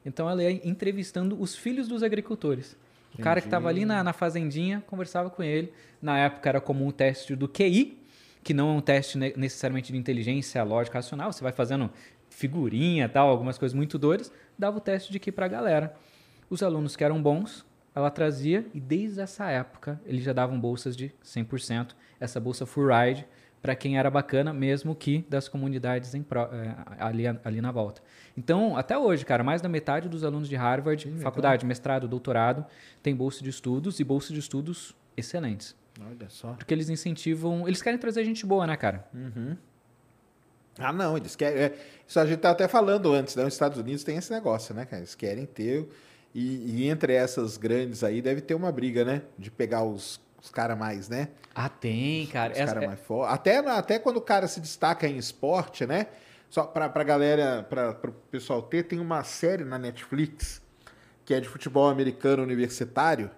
Então 0.05 0.31
ela 0.31 0.43
ia 0.43 0.67
entrevistando 0.67 1.39
os 1.39 1.55
filhos 1.55 1.89
dos 1.89 2.03
agricultores. 2.03 2.75
O 3.15 3.21
cara 3.21 3.39
que 3.41 3.47
estava 3.47 3.69
ali 3.69 3.85
na, 3.85 4.03
na 4.03 4.15
fazendinha 4.15 4.83
conversava 4.87 5.29
com 5.29 5.43
ele. 5.43 5.73
Na 6.01 6.19
época 6.19 6.49
era 6.49 6.59
comum 6.59 6.89
o 6.89 6.93
teste 6.93 7.37
do 7.37 7.47
QI, 7.47 7.99
que 8.43 8.55
não 8.55 8.71
é 8.71 8.73
um 8.79 8.81
teste 8.81 9.19
ne- 9.19 9.35
necessariamente 9.37 9.93
de 9.93 9.99
inteligência 9.99 10.63
lógica 10.63 10.97
racional. 10.97 11.31
Você 11.33 11.43
vai 11.43 11.53
fazendo 11.53 11.91
figurinha 12.31 13.11
tal, 13.11 13.29
algumas 13.29 13.59
coisas 13.59 13.75
muito 13.75 13.99
doidas. 13.99 14.33
Dava 14.59 14.79
o 14.79 14.81
teste 14.81 15.13
de 15.13 15.19
QI 15.19 15.33
para 15.33 15.45
a 15.45 15.49
galera. 15.49 15.95
Os 16.49 16.63
alunos 16.63 16.97
que 16.97 17.05
eram 17.05 17.21
bons 17.21 17.66
ela 17.97 18.11
trazia 18.11 18.67
e 18.75 18.79
desde 18.79 19.21
essa 19.21 19.51
época 19.51 19.99
eles 20.05 20.23
já 20.23 20.35
davam 20.35 20.61
bolsas 20.61 20.95
de 20.95 21.13
100%, 21.25 21.95
essa 22.21 22.39
bolsa 22.39 22.67
full 22.67 22.89
ride 22.89 23.27
para 23.63 23.75
quem 23.75 23.99
era 23.99 24.11
bacana, 24.11 24.53
mesmo 24.53 24.95
que 24.95 25.25
das 25.29 25.49
comunidades 25.49 26.15
em 26.15 26.21
é, 26.21 27.03
ali, 27.03 27.25
ali 27.43 27.61
na 27.61 27.73
volta. 27.73 28.03
Então, 28.37 28.77
até 28.77 28.97
hoje, 28.97 29.25
cara, 29.25 29.43
mais 29.43 29.61
da 29.61 29.69
metade 29.69 30.09
dos 30.09 30.23
alunos 30.23 30.49
de 30.49 30.55
Harvard, 30.55 31.11
faculdade, 31.21 31.67
mestrado, 31.67 32.07
doutorado, 32.07 32.65
tem 33.03 33.17
bolsa 33.17 33.43
de 33.43 33.51
estudos 33.51 33.99
e 33.99 34.05
bolsa 34.05 34.33
de 34.33 34.39
estudos 34.39 34.95
excelentes. 35.17 35.75
Olha 36.01 36.29
só. 36.29 36.53
Porque 36.53 36.73
eles 36.73 36.91
incentivam, 36.91 37.67
eles 37.67 37.81
querem 37.83 37.99
trazer 37.99 38.25
gente 38.25 38.45
boa, 38.47 38.67
né, 38.67 38.77
cara? 38.77 39.09
Ah, 40.79 40.93
não, 40.93 41.17
eles 41.17 41.35
querem. 41.35 41.59
é, 41.59 41.75
isso 42.07 42.21
a 42.21 42.27
gente 42.27 42.39
tá 42.39 42.51
até 42.51 42.69
falando 42.69 43.13
antes, 43.13 43.35
né? 43.35 43.45
Os 43.45 43.55
Estados 43.55 43.79
Unidos 43.79 44.05
tem 44.05 44.17
esse 44.19 44.31
negócio, 44.31 44.75
né, 44.75 44.85
cara? 44.85 45.01
Eles 45.01 45.15
querem 45.15 45.47
ter. 45.47 45.89
E, 46.39 46.83
e 46.83 46.89
entre 46.91 47.15
essas 47.15 47.57
grandes 47.57 48.05
aí 48.05 48.21
deve 48.21 48.43
ter 48.43 48.55
uma 48.55 48.71
briga, 48.71 49.07
né? 49.07 49.23
De 49.39 49.51
pegar 49.51 49.83
os, 49.85 50.21
os 50.43 50.51
caras 50.51 50.77
mais, 50.79 51.09
né? 51.09 51.29
Ah, 51.55 51.71
tem, 51.71 52.27
cara. 52.27 52.53
Os 52.53 52.59
Essa- 52.59 52.75
caras 52.75 52.89
mais 52.89 53.01
fortes. 53.01 53.35
Até, 53.35 53.57
até 53.57 53.99
quando 53.99 54.19
o 54.19 54.21
cara 54.21 54.47
se 54.47 54.61
destaca 54.61 55.09
em 55.09 55.17
esporte, 55.17 55.87
né? 55.87 56.09
Só 56.51 56.65
pra, 56.65 56.91
pra 56.91 57.03
galera, 57.05 57.67
pra, 57.69 57.95
pro 57.95 58.13
pessoal 58.31 58.61
ter, 58.61 58.83
tem 58.83 59.01
uma 59.01 59.25
série 59.25 59.65
na 59.65 59.79
Netflix 59.79 60.61
que 61.25 61.33
é 61.33 61.41
de 61.41 61.49
futebol 61.49 61.89
americano 61.89 62.43
universitário 62.43 63.31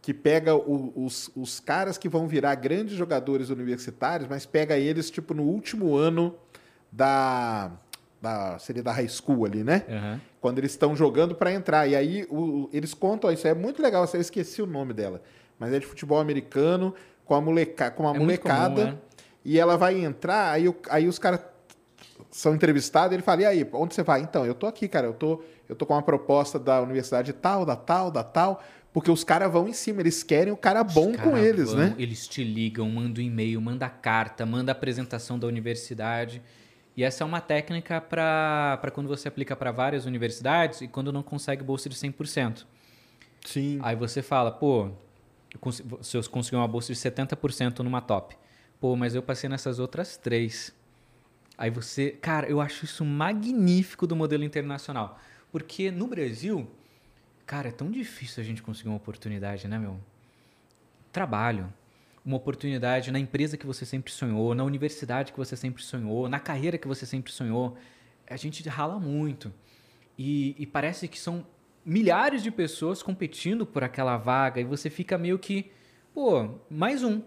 que 0.00 0.12
pega 0.14 0.56
o- 0.56 0.92
os, 0.96 1.30
os 1.36 1.60
caras 1.60 1.96
que 1.98 2.08
vão 2.08 2.26
virar 2.26 2.54
grandes 2.56 2.94
jogadores 2.96 3.50
universitários, 3.50 4.28
mas 4.28 4.44
pega 4.46 4.76
eles, 4.78 5.08
tipo, 5.10 5.32
no 5.34 5.44
último 5.44 5.94
ano 5.94 6.34
da... 6.90 7.70
da 8.22 8.56
seria 8.58 8.82
da 8.82 8.92
high 8.92 9.08
school 9.08 9.44
ali, 9.44 9.64
né? 9.64 9.84
Aham. 9.90 10.20
quando 10.40 10.58
eles 10.58 10.72
estão 10.72 10.96
jogando 10.96 11.34
para 11.36 11.52
entrar. 11.52 11.86
E 11.88 11.94
aí 11.94 12.26
o- 12.30 12.68
eles 12.72 12.94
contam, 12.94 13.30
isso 13.30 13.46
é 13.46 13.54
muito 13.54 13.80
legal, 13.82 14.04
eu 14.12 14.20
esqueci 14.20 14.60
o 14.62 14.66
nome 14.66 14.92
dela, 14.92 15.22
mas 15.58 15.72
é 15.72 15.78
de 15.78 15.86
futebol 15.86 16.18
americano 16.18 16.92
com 17.24 17.34
a, 17.34 17.40
moleca, 17.40 17.90
com 17.92 18.08
a 18.08 18.14
É 18.14 18.18
molecada. 18.18 18.74
comum, 18.74 18.86
né? 18.92 18.98
E 19.44 19.58
ela 19.58 19.76
vai 19.76 20.02
entrar, 20.02 20.50
aí, 20.52 20.64
aí 20.90 21.06
os 21.06 21.18
caras 21.18 21.40
são 22.30 22.54
entrevistados, 22.54 23.12
ele 23.12 23.22
fala, 23.22 23.42
e 23.42 23.46
aí, 23.46 23.68
onde 23.72 23.94
você 23.94 24.02
vai? 24.02 24.20
Então, 24.20 24.44
eu 24.46 24.54
tô 24.54 24.66
aqui, 24.66 24.88
cara, 24.88 25.06
eu 25.06 25.12
tô, 25.12 25.42
eu 25.68 25.74
tô 25.76 25.84
com 25.86 25.94
uma 25.94 26.02
proposta 26.02 26.58
da 26.58 26.80
universidade 26.80 27.32
tal, 27.32 27.64
da 27.64 27.76
tal, 27.76 28.10
da 28.10 28.22
tal, 28.24 28.62
porque 28.92 29.10
os 29.10 29.22
caras 29.24 29.50
vão 29.52 29.68
em 29.68 29.72
cima, 29.72 30.00
eles 30.00 30.22
querem 30.24 30.52
o 30.52 30.56
cara 30.56 30.82
bom 30.84 31.12
com 31.16 31.36
eles, 31.36 31.66
vão, 31.70 31.76
né? 31.78 31.94
Eles 31.98 32.26
te 32.26 32.42
ligam, 32.44 32.88
mandam 32.88 33.22
e-mail, 33.22 33.60
manda 33.60 33.88
carta, 33.88 34.44
manda 34.46 34.72
apresentação 34.72 35.38
da 35.38 35.46
universidade. 35.46 36.42
E 36.96 37.02
essa 37.02 37.24
é 37.24 37.26
uma 37.26 37.40
técnica 37.40 38.00
para 38.00 38.90
quando 38.92 39.08
você 39.08 39.28
aplica 39.28 39.56
para 39.56 39.72
várias 39.72 40.04
universidades 40.04 40.82
e 40.82 40.88
quando 40.88 41.12
não 41.12 41.22
consegue 41.22 41.64
bolsa 41.64 41.88
de 41.88 41.96
100%. 41.96 42.66
Sim. 43.44 43.80
Aí 43.82 43.96
você 43.96 44.20
fala, 44.22 44.50
pô, 44.50 44.90
se 46.02 46.16
eu 46.16 46.22
conseguir 46.28 46.56
uma 46.56 46.68
bolsa 46.68 46.92
de 46.92 46.98
70% 46.98 47.78
numa 47.80 48.00
top. 48.00 48.36
Pô, 48.78 48.94
mas 48.94 49.14
eu 49.14 49.22
passei 49.22 49.48
nessas 49.48 49.78
outras 49.78 50.16
três. 50.16 50.74
Aí 51.56 51.70
você. 51.70 52.10
Cara, 52.10 52.46
eu 52.48 52.60
acho 52.60 52.84
isso 52.84 53.04
magnífico 53.04 54.06
do 54.06 54.14
modelo 54.14 54.44
internacional. 54.44 55.18
Porque 55.50 55.90
no 55.90 56.06
Brasil, 56.06 56.68
cara, 57.46 57.68
é 57.68 57.72
tão 57.72 57.90
difícil 57.90 58.42
a 58.42 58.44
gente 58.44 58.62
conseguir 58.62 58.88
uma 58.88 58.96
oportunidade, 58.96 59.68
né, 59.68 59.78
meu? 59.78 59.98
Trabalho. 61.10 61.72
Uma 62.24 62.36
oportunidade 62.36 63.10
na 63.10 63.18
empresa 63.18 63.56
que 63.56 63.66
você 63.66 63.84
sempre 63.84 64.12
sonhou, 64.12 64.54
na 64.54 64.64
universidade 64.64 65.32
que 65.32 65.38
você 65.38 65.56
sempre 65.56 65.82
sonhou, 65.82 66.28
na 66.28 66.38
carreira 66.38 66.78
que 66.78 66.86
você 66.86 67.04
sempre 67.04 67.32
sonhou. 67.32 67.76
A 68.28 68.36
gente 68.36 68.66
rala 68.68 68.98
muito. 69.00 69.52
E, 70.16 70.54
e 70.58 70.66
parece 70.66 71.08
que 71.08 71.18
são 71.18 71.44
milhares 71.84 72.42
de 72.42 72.50
pessoas 72.50 73.02
competindo 73.02 73.66
por 73.66 73.82
aquela 73.82 74.16
vaga 74.16 74.60
e 74.60 74.64
você 74.64 74.88
fica 74.88 75.18
meio 75.18 75.38
que, 75.38 75.70
pô, 76.14 76.58
mais 76.70 77.02
um. 77.02 77.22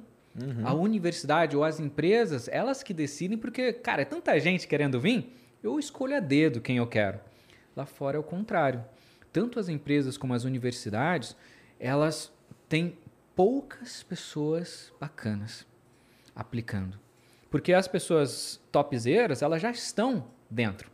A 0.66 0.74
universidade 0.74 1.56
ou 1.56 1.64
as 1.64 1.80
empresas, 1.80 2.50
elas 2.50 2.84
que 2.84 2.94
decidem, 2.94 3.38
porque, 3.38 3.72
cara, 3.72 4.02
é 4.02 4.06
tanta 4.06 4.38
gente 4.38 4.68
querendo 4.68 5.00
vir, 5.00 5.34
eu 5.64 5.80
escolho 5.80 6.16
a 6.16 6.20
dedo 6.20 6.60
quem 6.60 6.78
eu 6.78 6.88
quero. 6.88 7.20
Lá 7.76 7.86
fora 7.86 8.18
é 8.18 8.20
o 8.20 8.24
contrário. 8.24 8.84
Tanto 9.32 9.60
as 9.60 9.70
empresas 9.70 10.18
como 10.18 10.34
as 10.34 10.44
universidades, 10.44 11.36
elas 11.80 12.32
têm 12.68 12.98
poucas 13.36 14.04
pessoas 14.04 14.94
bacanas 15.00 15.66
aplicando. 16.36 16.98
Porque 17.50 17.74
as 17.74 17.88
pessoas 17.88 18.60
topzeiras, 18.72 19.42
elas 19.42 19.62
já 19.62 19.72
estão 19.72 20.28
dentro. 20.50 20.90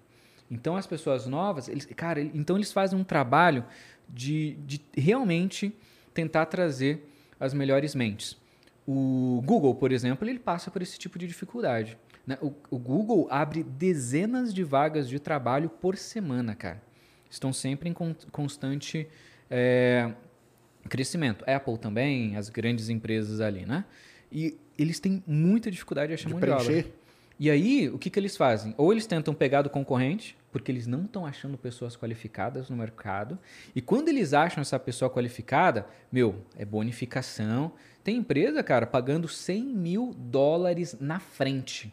Então 0.50 0.76
as 0.76 0.86
pessoas 0.86 1.28
novas, 1.28 1.68
eles, 1.70 1.86
cara, 1.96 2.22
então 2.22 2.58
eles 2.58 2.72
fazem 2.74 3.00
um 3.00 3.04
trabalho 3.04 3.64
de, 4.08 4.58
de 4.66 4.82
realmente 4.96 5.74
tentar 6.14 6.46
trazer 6.48 7.10
as 7.40 7.54
melhores 7.54 7.96
mentes. 7.96 8.38
O 8.86 9.42
Google, 9.46 9.74
por 9.76 9.92
exemplo, 9.92 10.28
ele 10.28 10.40
passa 10.40 10.70
por 10.70 10.82
esse 10.82 11.00
tipo 11.00 11.18
de 11.18 11.26
dificuldade. 11.28 11.98
né? 12.28 12.38
O, 12.42 12.54
o 12.70 12.78
Google 12.78 13.28
abre 13.30 13.64
dezenas 13.64 14.54
de 14.54 14.64
vagas 14.64 15.08
de 15.08 15.20
trabalho 15.20 15.70
por 15.70 15.96
semana, 15.96 16.54
cara. 16.56 16.82
Estão 17.30 17.54
sempre 17.54 17.90
em 17.90 17.94
con- 17.94 18.16
constante 18.32 19.08
é, 19.50 20.14
crescimento. 20.90 21.44
Apple 21.50 21.78
também, 21.78 22.36
as 22.36 22.50
grandes 22.50 22.90
empresas 22.90 23.40
ali, 23.42 23.66
né? 23.66 23.86
E 24.32 24.58
eles 24.78 25.00
têm 25.00 25.24
muita 25.28 25.70
dificuldade 25.70 26.10
de 26.10 26.14
achar 26.16 26.28
De 26.28 26.34
mão 26.34 26.40
de 26.42 26.50
obra. 26.50 26.64
preencher. 26.66 26.92
E 27.40 27.50
aí, 27.50 27.90
o 27.90 27.98
que, 27.98 28.10
que 28.10 28.20
eles 28.20 28.38
fazem? 28.38 28.74
Ou 28.78 28.92
eles 28.92 29.06
tentam 29.08 29.34
pegar 29.34 29.64
do 29.64 29.70
concorrente, 29.70 30.38
porque 30.52 30.72
eles 30.72 30.86
não 30.86 31.06
estão 31.06 31.26
achando 31.26 31.58
pessoas 31.58 31.96
qualificadas 31.98 32.70
no 32.70 32.78
mercado. 32.78 33.38
E 33.76 33.82
quando 33.82 34.10
eles 34.10 34.32
acham 34.34 34.62
essa 34.62 34.78
pessoa 34.78 35.10
qualificada, 35.10 35.88
meu, 36.12 36.36
é 36.56 36.64
bonificação. 36.64 37.72
Tem 38.04 38.18
empresa, 38.18 38.62
cara, 38.62 38.86
pagando 38.86 39.28
100 39.28 39.64
mil 39.64 40.14
dólares 40.18 40.96
na 41.00 41.20
frente. 41.20 41.92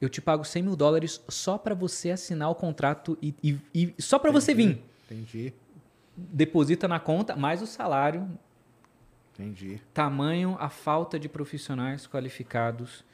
Eu 0.00 0.08
te 0.10 0.20
pago 0.20 0.44
100 0.44 0.62
mil 0.64 0.76
dólares 0.76 1.20
só 1.28 1.56
para 1.56 1.74
você 1.74 2.10
assinar 2.10 2.50
o 2.50 2.54
contrato 2.54 3.16
e, 3.22 3.34
e- 3.42 3.58
e 3.74 3.94
só 4.02 4.18
para 4.18 4.30
você 4.30 4.52
vir. 4.52 4.82
Entendi, 5.10 5.52
Deposita 6.16 6.86
na 6.86 7.00
conta, 7.00 7.34
mais 7.34 7.60
o 7.60 7.66
salário, 7.66 8.28
entendi. 9.32 9.80
tamanho 9.92 10.56
a 10.60 10.68
falta 10.68 11.18
de 11.18 11.28
profissionais 11.28 12.06
qualificados 12.06 13.04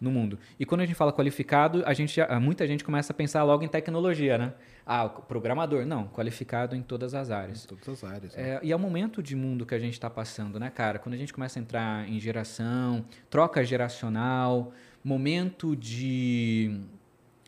no 0.00 0.10
mundo. 0.10 0.38
E 0.58 0.64
quando 0.64 0.80
a 0.80 0.86
gente 0.86 0.94
fala 0.94 1.12
qualificado, 1.12 1.82
a 1.84 1.92
gente 1.92 2.18
muita 2.40 2.66
gente 2.66 2.82
começa 2.82 3.12
a 3.12 3.14
pensar 3.14 3.42
logo 3.42 3.62
em 3.62 3.68
tecnologia, 3.68 4.38
né? 4.38 4.54
Ah, 4.86 5.08
programador. 5.08 5.84
Não, 5.84 6.08
qualificado 6.08 6.74
em 6.74 6.82
todas 6.82 7.14
as 7.14 7.30
áreas. 7.30 7.64
Em 7.64 7.68
todas 7.68 7.88
as 7.88 8.04
áreas. 8.04 8.34
né? 8.34 8.54
É, 8.54 8.60
e 8.62 8.72
é 8.72 8.76
o 8.76 8.78
momento 8.78 9.22
de 9.22 9.36
mundo 9.36 9.66
que 9.66 9.74
a 9.74 9.78
gente 9.78 9.92
está 9.92 10.08
passando, 10.08 10.58
né, 10.58 10.70
cara? 10.70 10.98
Quando 10.98 11.14
a 11.14 11.18
gente 11.18 11.32
começa 11.32 11.58
a 11.58 11.62
entrar 11.62 12.08
em 12.08 12.18
geração, 12.18 13.04
troca 13.28 13.62
geracional, 13.62 14.72
momento 15.04 15.76
de. 15.76 16.80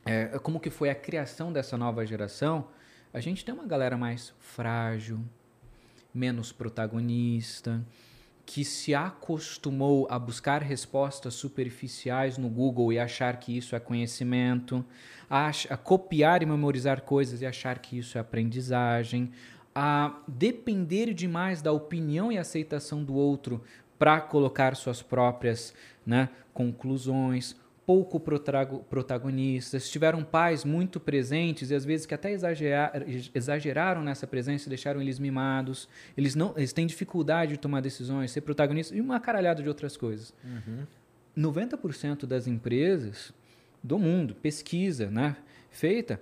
é, 0.04 0.38
como 0.40 0.60
que 0.60 0.70
foi 0.70 0.90
a 0.90 0.94
criação 0.94 1.52
dessa 1.52 1.76
nova 1.76 2.04
geração, 2.04 2.66
a 3.12 3.20
gente 3.20 3.44
tem 3.44 3.54
uma 3.54 3.66
galera 3.66 3.96
mais 3.96 4.32
frágil, 4.38 5.20
menos 6.14 6.52
protagonista, 6.52 7.84
que 8.44 8.64
se 8.64 8.94
acostumou 8.94 10.06
a 10.10 10.18
buscar 10.18 10.62
respostas 10.62 11.34
superficiais 11.34 12.38
no 12.38 12.48
Google 12.48 12.92
e 12.92 12.98
achar 12.98 13.36
que 13.36 13.56
isso 13.56 13.76
é 13.76 13.80
conhecimento, 13.80 14.84
a, 15.28 15.50
a 15.70 15.76
copiar 15.76 16.42
e 16.42 16.46
memorizar 16.46 17.02
coisas 17.02 17.40
e 17.40 17.46
achar 17.46 17.78
que 17.78 17.98
isso 17.98 18.18
é 18.18 18.20
aprendizagem, 18.20 19.30
a 19.74 20.20
depender 20.26 21.14
demais 21.14 21.62
da 21.62 21.72
opinião 21.72 22.30
e 22.30 22.38
aceitação 22.38 23.02
do 23.02 23.14
outro 23.14 23.62
para 23.98 24.20
colocar 24.20 24.74
suas 24.74 25.00
próprias 25.00 25.72
né, 26.04 26.28
conclusões, 26.52 27.56
pouco 27.84 28.20
protagonistas, 28.20 29.90
tiveram 29.90 30.22
pais 30.22 30.64
muito 30.64 31.00
presentes 31.00 31.70
e 31.70 31.74
às 31.74 31.84
vezes 31.84 32.06
que 32.06 32.14
até 32.14 32.30
exagera- 32.30 33.04
exageraram 33.34 34.02
nessa 34.04 34.26
presença 34.26 34.66
e 34.66 34.68
deixaram 34.68 35.00
eles 35.00 35.18
mimados. 35.18 35.88
Eles 36.16 36.34
não, 36.34 36.54
eles 36.56 36.72
têm 36.72 36.86
dificuldade 36.86 37.52
de 37.52 37.58
tomar 37.58 37.80
decisões, 37.80 38.30
ser 38.30 38.42
protagonistas 38.42 38.96
e 38.96 39.00
uma 39.00 39.18
caralhada 39.18 39.62
de 39.62 39.68
outras 39.68 39.96
coisas. 39.96 40.32
90% 41.36 42.26
das 42.26 42.46
empresas 42.46 43.32
do 43.82 43.98
mundo, 43.98 44.34
pesquisa, 44.34 45.10
né, 45.10 45.36
feita, 45.70 46.20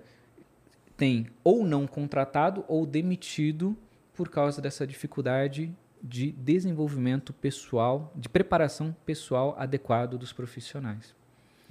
tem 0.97 1.27
ou 1.45 1.65
não 1.65 1.87
contratado 1.87 2.65
ou 2.69 2.87
demitido 2.87 3.77
por 4.15 4.29
causa 4.29 4.63
dessa 4.63 4.87
dificuldade 4.87 5.75
de 6.03 6.33
desenvolvimento 6.33 7.33
pessoal, 7.33 8.11
de 8.17 8.29
preparação 8.29 8.97
pessoal 9.05 9.55
adequado 9.59 10.17
dos 10.17 10.33
profissionais. 10.33 11.15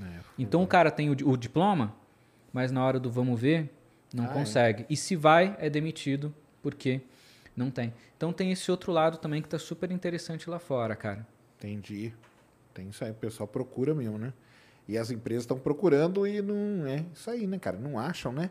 É, 0.02 0.20
Então 0.38 0.64
o 0.64 0.68
cara 0.68 0.90
tem 0.92 1.10
o, 1.10 1.14
o 1.30 1.38
diploma, 1.38 1.96
mas 2.54 2.72
na 2.72 2.84
hora 2.86 3.00
do 3.00 3.10
vamos 3.12 3.40
ver, 3.40 3.70
não 4.14 4.26
Ah, 4.26 4.30
é. 4.30 4.34
consegue. 4.34 4.86
E 4.90 4.96
se 4.96 5.16
vai, 5.16 5.56
é 5.60 5.70
demitido, 5.70 6.34
porque 6.62 7.02
não 7.56 7.70
tem. 7.70 7.94
Então 8.18 8.32
tem 8.34 8.52
esse 8.52 8.70
outro 8.72 8.92
lado 8.92 9.18
também 9.18 9.42
que 9.42 9.48
está 9.48 9.60
super 9.60 9.92
interessante 9.92 10.50
lá 10.50 10.60
fora, 10.60 10.96
cara. 10.96 11.26
Entendi. 11.58 12.14
Tem 12.74 12.88
isso 12.90 13.04
aí, 13.04 13.12
o 13.12 13.16
pessoal 13.16 13.48
procura 13.48 13.94
mesmo, 13.94 14.18
né? 14.18 14.32
E 14.88 14.98
as 14.98 15.12
empresas 15.12 15.44
estão 15.44 15.60
procurando 15.60 16.26
e 16.26 16.42
não 16.42 16.88
é 16.88 17.06
isso 17.14 17.30
aí, 17.30 17.46
né, 17.46 17.60
cara? 17.60 17.78
Não 17.78 18.00
acham, 18.00 18.32
né? 18.32 18.50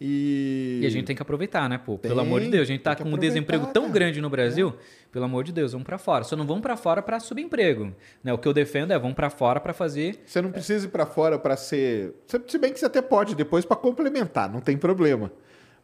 E... 0.00 0.80
E 0.82 0.86
a 0.86 0.90
gente 0.90 1.04
tem 1.04 1.14
que 1.14 1.20
aproveitar, 1.20 1.68
né, 1.68 1.76
pô? 1.76 1.98
Pelo 1.98 2.14
Tem, 2.16 2.24
amor 2.24 2.40
de 2.40 2.48
Deus, 2.48 2.62
a 2.62 2.72
gente 2.72 2.80
tá 2.80 2.96
com 2.96 3.04
um 3.04 3.18
desemprego 3.18 3.66
tão 3.66 3.82
cara. 3.82 3.92
grande 3.94 4.20
no 4.20 4.30
Brasil. 4.30 4.74
Pelo 5.12 5.26
amor 5.26 5.44
de 5.44 5.52
Deus, 5.52 5.72
vamos 5.72 5.84
pra 5.84 5.98
fora. 5.98 6.24
Só 6.24 6.34
não 6.36 6.46
vamos 6.46 6.62
pra 6.62 6.76
fora 6.76 7.02
pra 7.02 7.20
subemprego, 7.20 7.92
né? 8.24 8.32
O 8.32 8.38
que 8.38 8.48
eu 8.48 8.54
defendo 8.54 8.92
é 8.92 8.98
vamos 8.98 9.14
pra 9.14 9.28
fora 9.28 9.60
pra 9.60 9.74
fazer 9.74 10.22
Você 10.24 10.40
não 10.40 10.50
precisa 10.50 10.86
ir 10.86 10.88
pra 10.90 11.04
fora 11.04 11.38
pra 11.38 11.56
ser. 11.56 12.14
Se 12.46 12.58
bem 12.58 12.72
que 12.72 12.78
você 12.78 12.86
até 12.86 13.02
pode 13.02 13.34
depois 13.34 13.64
pra 13.66 13.76
complementar, 13.76 14.50
não 14.50 14.60
tem 14.60 14.78
problema. 14.78 15.30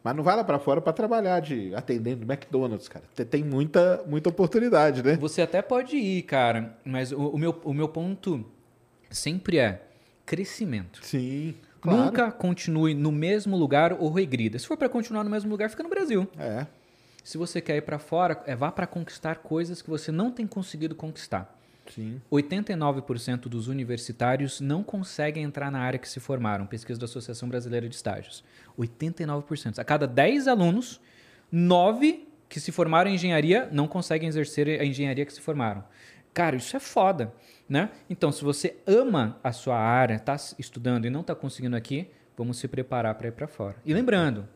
Mas 0.03 0.15
não 0.15 0.23
vai 0.23 0.35
lá 0.35 0.43
pra 0.43 0.57
fora 0.57 0.79
pra 0.81 0.93
trabalhar 0.93 1.39
de 1.41 1.75
atendendo 1.75 2.23
McDonald's, 2.23 2.87
cara. 2.87 3.05
Tem- 3.13 3.25
Tem 3.25 3.43
muita, 3.43 4.03
muita 4.07 4.29
oportunidade, 4.29 5.03
né? 5.03 5.15
Você 5.19 5.41
até 5.41 5.61
pode 5.61 5.95
ir, 5.97 6.21
cara, 6.23 6.77
mas 6.85 7.11
o, 7.11 7.19
o 7.29 7.37
meu, 7.37 7.59
o 7.63 7.73
meu 7.73 7.89
ponto 7.89 8.43
sempre 9.11 9.57
é 9.59 9.83
crescimento. 10.25 10.99
Sim. 11.03 11.55
Claro. 11.81 12.05
Nunca 12.05 12.31
continue 12.31 12.93
no 12.93 13.11
mesmo 13.11 13.55
lugar 13.55 13.93
ou 13.93 14.11
regrida. 14.11 14.57
Se 14.57 14.67
for 14.67 14.77
para 14.77 14.89
continuar 14.89 15.23
no 15.23 15.29
mesmo 15.29 15.49
lugar, 15.49 15.69
fica 15.69 15.83
no 15.83 15.89
Brasil. 15.89 16.27
É. 16.37 16.65
Se 17.23 17.37
você 17.37 17.59
quer 17.59 17.77
ir 17.77 17.81
para 17.81 17.99
fora, 17.99 18.41
é 18.45 18.55
vá 18.55 18.71
para 18.71 18.87
conquistar 18.87 19.37
coisas 19.37 19.81
que 19.81 19.89
você 19.89 20.11
não 20.11 20.31
tem 20.31 20.47
conseguido 20.47 20.95
conquistar. 20.95 21.53
Sim. 21.93 22.21
89% 22.31 23.47
dos 23.47 23.67
universitários 23.67 24.59
não 24.59 24.83
conseguem 24.83 25.43
entrar 25.43 25.71
na 25.71 25.79
área 25.79 25.99
que 25.99 26.07
se 26.07 26.19
formaram. 26.19 26.65
Pesquisa 26.65 26.99
da 26.99 27.05
Associação 27.05 27.47
Brasileira 27.47 27.87
de 27.87 27.95
Estágios. 27.95 28.43
89%. 28.77 29.79
A 29.79 29.83
cada 29.83 30.07
10 30.07 30.47
alunos, 30.47 30.99
9 31.51 32.27
que 32.49 32.59
se 32.59 32.71
formaram 32.71 33.09
em 33.09 33.15
engenharia 33.15 33.67
não 33.71 33.87
conseguem 33.87 34.27
exercer 34.27 34.79
a 34.79 34.85
engenharia 34.85 35.25
que 35.25 35.33
se 35.33 35.41
formaram. 35.41 35.83
Cara, 36.33 36.55
isso 36.55 36.77
é 36.77 36.79
foda, 36.79 37.33
né? 37.69 37.89
Então, 38.09 38.31
se 38.31 38.43
você 38.43 38.77
ama 38.85 39.37
a 39.43 39.51
sua 39.51 39.77
área, 39.77 40.15
está 40.15 40.35
estudando 40.57 41.05
e 41.05 41.09
não 41.09 41.21
está 41.21 41.35
conseguindo 41.35 41.75
aqui, 41.75 42.07
vamos 42.37 42.57
se 42.57 42.67
preparar 42.67 43.15
para 43.15 43.27
ir 43.27 43.31
para 43.31 43.47
fora. 43.47 43.75
E 43.85 43.93
lembrando, 43.93 44.47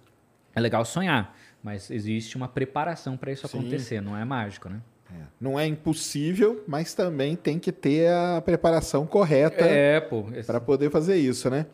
é 0.55 0.59
legal 0.59 0.85
sonhar, 0.85 1.35
mas 1.63 1.89
existe 1.91 2.35
uma 2.35 2.47
preparação 2.47 3.17
para 3.17 3.31
isso 3.31 3.47
Sim. 3.47 3.59
acontecer, 3.59 4.01
não 4.01 4.17
é 4.17 4.23
mágico, 4.23 4.69
né? 4.69 4.81
É. 5.13 5.23
Não 5.39 5.59
é 5.59 5.65
impossível, 5.67 6.63
mas 6.67 6.93
também 6.93 7.35
tem 7.35 7.59
que 7.59 7.71
ter 7.71 8.09
a 8.09 8.41
preparação 8.41 9.05
correta 9.05 9.65
É, 9.65 9.99
para 10.45 10.61
poder 10.61 10.89
fazer 10.89 11.17
isso, 11.17 11.49
né? 11.49 11.65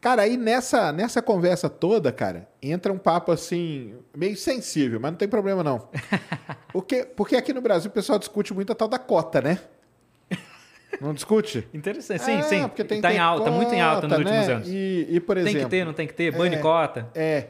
Cara, 0.00 0.22
aí 0.22 0.36
nessa, 0.36 0.92
nessa 0.92 1.22
conversa 1.22 1.70
toda, 1.70 2.12
cara, 2.12 2.46
entra 2.62 2.92
um 2.92 2.98
papo 2.98 3.32
assim, 3.32 3.94
meio 4.14 4.36
sensível, 4.36 5.00
mas 5.00 5.12
não 5.12 5.18
tem 5.18 5.26
problema 5.26 5.64
não. 5.64 5.88
Porque, 6.70 7.04
porque 7.04 7.36
aqui 7.36 7.52
no 7.52 7.60
Brasil 7.60 7.88
o 7.88 7.94
pessoal 7.94 8.18
discute 8.18 8.52
muito 8.52 8.72
a 8.72 8.74
tal 8.74 8.88
da 8.88 8.98
cota, 8.98 9.40
né? 9.40 9.60
Não 11.00 11.12
discute? 11.14 11.66
Interessante. 11.72 12.22
Sim, 12.22 12.38
É, 12.38 12.42
sim. 12.42 12.62
Porque 12.68 12.84
tem 12.84 13.00
tá 13.00 13.12
em 13.12 13.18
alta, 13.18 13.44
tá 13.44 13.50
muito 13.50 13.72
em 13.74 13.80
alta 13.80 14.06
nos 14.08 14.16
cota, 14.16 14.28
últimos 14.28 14.46
né? 14.48 14.54
anos. 14.54 14.68
E, 14.68 15.06
e, 15.10 15.20
por 15.20 15.36
exemplo... 15.36 15.58
Tem 15.58 15.64
que 15.64 15.70
ter, 15.70 15.84
não 15.84 15.92
tem 15.92 16.06
que 16.06 16.14
ter? 16.14 16.30
Banho 16.32 16.54
É. 16.54 16.58
cota. 16.58 17.08
É. 17.14 17.46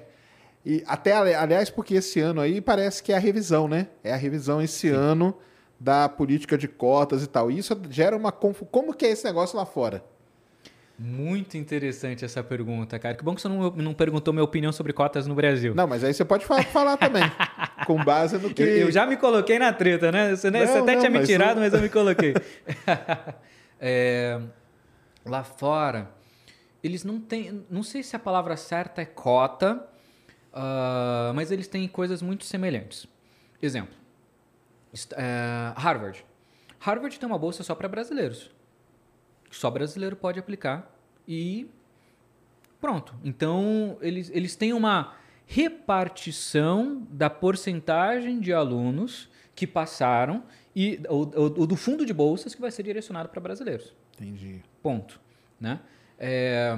E 0.65 0.83
até, 0.87 1.13
ali- 1.13 1.35
aliás, 1.35 1.69
porque 1.71 1.95
esse 1.95 2.21
ano 2.21 2.41
aí 2.41 2.61
parece 2.61 3.03
que 3.03 3.13
é 3.13 3.17
a 3.17 3.19
revisão, 3.19 3.69
né? 3.69 3.89
É 4.03 4.13
a 4.13 4.17
revisão 4.17 4.63
esse 4.63 4.89
ano 4.89 5.37
da 5.79 6.09
política 6.09 6.57
de 6.57 6.67
cotas 6.69 7.23
e 7.23 7.27
tal. 7.27 7.51
E 7.51 7.59
isso 7.59 7.79
gera 7.91 8.17
uma 8.17 8.33
confu... 8.33 8.65
Como 8.65 8.95
que 8.95 9.05
é 9.05 9.11
esse 9.11 9.25
negócio 9.25 9.57
lá 9.59 9.67
fora? 9.67 10.03
Muito 11.07 11.59
interessante 11.59 12.25
essa 12.25 12.43
pergunta, 12.43 12.99
cara. 12.99 13.15
Que 13.15 13.23
bom 13.23 13.35
que 13.35 13.43
você 13.43 13.47
não, 13.47 13.71
não 13.73 13.93
perguntou 13.93 14.33
minha 14.33 14.43
opinião 14.43 14.73
sobre 14.73 14.91
cotas 14.95 15.27
no 15.27 15.35
Brasil. 15.35 15.75
Não, 15.75 15.87
mas 15.87 16.03
aí 16.03 16.15
você 16.15 16.25
pode 16.25 16.47
fa- 16.47 16.63
falar 16.63 16.97
também. 16.97 17.23
com 17.87 18.03
base 18.03 18.39
no 18.39 18.49
que. 18.49 18.63
Eu, 18.63 18.67
eu 18.69 18.91
já 18.91 19.05
me 19.05 19.19
coloquei 19.19 19.59
na 19.59 19.71
treta, 19.71 20.11
né? 20.11 20.35
Você, 20.35 20.51
né? 20.51 20.61
Não, 20.61 20.67
você 20.67 20.79
até 20.79 20.93
não, 20.95 21.01
tinha 21.01 21.11
me 21.11 21.27
tirado, 21.27 21.61
mas 21.61 21.75
eu 21.75 21.83
me 21.83 21.91
coloquei. 21.91 22.33
É, 23.87 24.41
lá 25.27 25.45
fora, 25.45 26.11
eles 26.83 27.05
não 27.05 27.21
têm. 27.21 27.67
Não 27.69 27.83
sei 27.83 28.03
se 28.03 28.17
a 28.17 28.19
palavra 28.19 28.57
certa 28.57 29.03
é 29.03 29.05
cota, 29.05 29.87
ah, 30.55 31.33
mas 31.35 31.51
eles 31.51 31.69
têm 31.69 31.87
coisas 31.87 32.23
muito 32.23 32.45
semelhantes. 32.45 33.07
Exemplo: 33.61 33.95
é, 35.13 35.75
Harvard. 35.77 36.25
Harvard 36.79 37.19
tem 37.19 37.27
uma 37.29 37.37
bolsa 37.37 37.63
só 37.63 37.75
para 37.75 37.89
brasileiros. 37.89 38.51
Só 39.51 39.71
brasileiro 39.71 40.17
pode 40.17 40.39
aplicar 40.39 40.94
e 41.27 41.69
pronto. 42.81 43.15
Então, 43.25 43.97
eles, 44.01 44.31
eles 44.33 44.57
têm 44.57 44.73
uma 44.73 45.15
repartição 45.47 47.07
da 47.11 47.29
porcentagem 47.29 48.41
de 48.41 48.53
alunos 48.53 49.29
que 49.55 49.67
passaram 49.67 50.43
e 50.75 50.97
do 50.97 51.77
fundo 51.77 52.05
de 52.05 52.13
bolsas 52.13 52.55
que 52.55 52.61
vai 52.61 52.71
ser 52.71 52.83
direcionado 52.83 53.29
para 53.29 53.41
brasileiros. 53.41 53.95
Entendi. 54.15 54.63
Ponto. 54.83 55.21
Né? 55.61 55.81
É, 56.19 56.77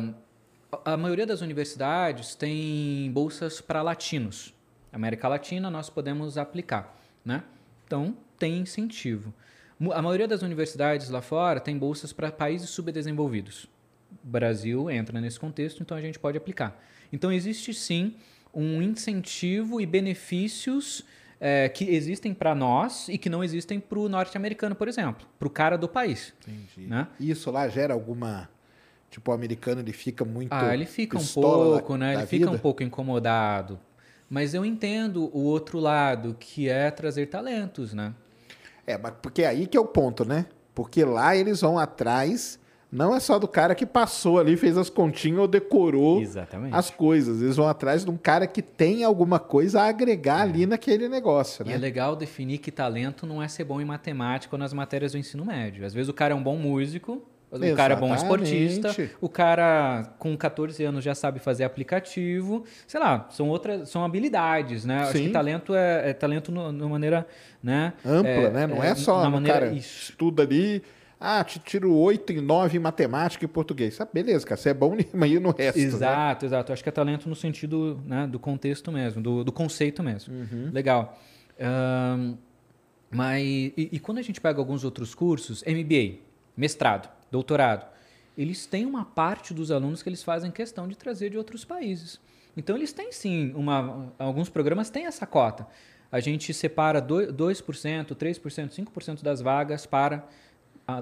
a 0.84 0.96
maioria 0.96 1.26
das 1.26 1.40
universidades 1.40 2.34
tem 2.34 3.10
bolsas 3.12 3.60
para 3.60 3.82
latinos. 3.82 4.54
América 4.92 5.28
Latina 5.28 5.70
nós 5.70 5.88
podemos 5.88 6.36
aplicar. 6.36 6.96
Né? 7.24 7.42
Então, 7.86 8.16
tem 8.38 8.58
incentivo. 8.58 9.32
A 9.92 10.00
maioria 10.00 10.26
das 10.26 10.42
universidades 10.42 11.10
lá 11.10 11.20
fora 11.20 11.60
tem 11.60 11.76
bolsas 11.76 12.12
para 12.12 12.30
países 12.32 12.70
subdesenvolvidos. 12.70 13.68
Brasil 14.22 14.90
entra 14.90 15.20
nesse 15.20 15.38
contexto, 15.38 15.82
então 15.82 15.96
a 15.96 16.00
gente 16.00 16.18
pode 16.18 16.36
aplicar. 16.36 16.82
Então, 17.12 17.32
existe 17.32 17.72
sim 17.74 18.14
um 18.52 18.80
incentivo 18.80 19.80
e 19.80 19.86
benefícios 19.86 21.04
eh, 21.40 21.68
que 21.68 21.84
existem 21.90 22.32
para 22.32 22.54
nós 22.54 23.08
e 23.08 23.18
que 23.18 23.28
não 23.28 23.44
existem 23.44 23.78
para 23.78 23.98
o 23.98 24.08
norte-americano, 24.08 24.74
por 24.74 24.88
exemplo, 24.88 25.26
para 25.38 25.46
o 25.46 25.50
cara 25.50 25.76
do 25.76 25.88
país. 25.88 26.32
Entendi. 26.46 26.88
Né? 26.88 27.06
Isso 27.20 27.50
lá 27.50 27.68
gera 27.68 27.92
alguma. 27.94 28.48
Tipo, 29.10 29.30
o 29.30 29.34
americano 29.34 29.80
ele 29.80 29.92
fica 29.92 30.24
muito. 30.24 30.52
Ah, 30.52 30.74
ele 30.74 30.86
fica 30.86 31.18
um 31.18 31.26
pouco, 31.26 31.92
da- 31.92 31.98
né? 31.98 32.14
da 32.14 32.20
Ele 32.20 32.26
fica 32.26 32.46
um 32.48 32.52
vida? 32.52 32.62
pouco 32.62 32.82
incomodado. 32.82 33.78
Mas 34.28 34.54
eu 34.54 34.64
entendo 34.64 35.30
o 35.32 35.42
outro 35.44 35.78
lado, 35.78 36.36
que 36.40 36.68
é 36.68 36.90
trazer 36.90 37.26
talentos, 37.26 37.94
né? 37.94 38.12
É, 38.86 38.98
mas 38.98 39.14
porque 39.22 39.44
aí 39.44 39.66
que 39.66 39.76
é 39.76 39.80
o 39.80 39.84
ponto, 39.84 40.24
né? 40.24 40.46
Porque 40.74 41.04
lá 41.04 41.36
eles 41.36 41.60
vão 41.60 41.78
atrás, 41.78 42.58
não 42.96 43.14
é 43.14 43.20
só 43.20 43.38
do 43.38 43.46
cara 43.46 43.74
que 43.74 43.84
passou 43.84 44.38
ali, 44.38 44.56
fez 44.56 44.76
as 44.78 44.88
continhas 44.88 45.40
ou 45.40 45.46
decorou 45.46 46.20
Exatamente. 46.22 46.74
as 46.74 46.90
coisas. 46.90 47.42
Eles 47.42 47.54
vão 47.56 47.68
atrás 47.68 48.04
de 48.04 48.10
um 48.10 48.16
cara 48.16 48.46
que 48.46 48.62
tem 48.62 49.04
alguma 49.04 49.38
coisa 49.38 49.82
a 49.82 49.88
agregar 49.88 50.40
ali 50.40 50.64
naquele 50.66 51.08
negócio, 51.08 51.62
E 51.64 51.68
né? 51.68 51.74
é 51.74 51.78
legal 51.78 52.16
definir 52.16 52.58
que 52.58 52.70
talento 52.70 53.26
não 53.26 53.42
é 53.42 53.48
ser 53.48 53.64
bom 53.64 53.80
em 53.80 53.84
matemática 53.84 54.54
ou 54.56 54.58
nas 54.58 54.72
matérias 54.72 55.12
do 55.12 55.18
ensino 55.18 55.44
médio. 55.44 55.84
Às 55.84 55.92
vezes 55.92 56.08
o 56.08 56.14
cara 56.14 56.32
é 56.32 56.36
um 56.36 56.42
bom 56.42 56.56
músico, 56.56 57.22
o 57.50 57.76
cara 57.76 57.94
é 57.94 57.96
bom 57.96 58.14
esportista, 58.14 58.94
o 59.20 59.28
cara 59.28 60.14
com 60.18 60.36
14 60.36 60.82
anos 60.84 61.04
já 61.04 61.14
sabe 61.14 61.38
fazer 61.38 61.64
aplicativo. 61.64 62.64
Sei 62.86 62.98
lá, 62.98 63.28
são 63.30 63.48
outras, 63.48 63.88
são 63.88 64.04
habilidades, 64.04 64.84
né? 64.84 65.00
Acho 65.02 65.12
Sim. 65.18 65.24
que 65.26 65.30
talento 65.30 65.74
é, 65.74 66.10
é 66.10 66.12
talento 66.12 66.50
numa 66.50 66.88
maneira, 66.88 67.26
né? 67.62 67.92
Ampla, 68.04 68.30
é- 68.30 68.50
né? 68.50 68.66
Não 68.66 68.82
é, 68.82 68.94
só 68.94 69.22
na 69.22 69.28
um 69.28 69.32
maneira 69.32 69.60
cara 69.60 69.72
isso. 69.72 70.10
estuda 70.10 70.42
ali, 70.42 70.82
ah, 71.18 71.42
te 71.44 71.58
tiro 71.58 71.94
8 71.94 72.32
e 72.34 72.40
9 72.40 72.76
em 72.76 72.80
matemática 72.80 73.44
e 73.44 73.48
português. 73.48 74.00
Ah, 74.00 74.08
beleza, 74.12 74.46
cara, 74.46 74.56
você 74.60 74.70
é 74.70 74.74
bom 74.74 74.94
aí 75.22 75.38
no 75.40 75.50
resto, 75.50 75.78
né? 75.78 75.84
Exato, 75.84 76.46
exato. 76.46 76.70
Eu 76.70 76.74
acho 76.74 76.82
que 76.82 76.88
é 76.88 76.92
talento 76.92 77.28
no 77.28 77.34
sentido 77.34 78.00
né, 78.04 78.26
do 78.26 78.38
contexto 78.38 78.92
mesmo, 78.92 79.22
do, 79.22 79.44
do 79.44 79.52
conceito 79.52 80.02
mesmo. 80.02 80.34
Uhum. 80.34 80.70
Legal. 80.72 81.18
Ahn, 81.60 82.34
mas 83.10 83.42
e, 83.44 83.88
e 83.92 83.98
quando 83.98 84.18
a 84.18 84.22
gente 84.22 84.40
pega 84.40 84.58
alguns 84.58 84.84
outros 84.84 85.14
cursos, 85.14 85.62
MBA, 85.66 86.18
mestrado, 86.56 87.08
doutorado, 87.30 87.86
eles 88.36 88.66
têm 88.66 88.84
uma 88.84 89.04
parte 89.04 89.54
dos 89.54 89.70
alunos 89.70 90.02
que 90.02 90.08
eles 90.08 90.22
fazem 90.22 90.50
questão 90.50 90.86
de 90.86 90.96
trazer 90.96 91.30
de 91.30 91.38
outros 91.38 91.64
países. 91.64 92.20
Então 92.56 92.76
eles 92.76 92.92
têm 92.92 93.12
sim 93.12 93.52
uma, 93.54 94.12
alguns 94.18 94.48
programas 94.48 94.90
têm 94.90 95.06
essa 95.06 95.26
cota. 95.26 95.66
A 96.10 96.20
gente 96.20 96.52
separa 96.54 97.00
doi- 97.00 97.26
2%, 97.32 98.14
3%, 98.14 98.70
5% 98.70 99.22
das 99.22 99.40
vagas 99.40 99.86
para 99.86 100.26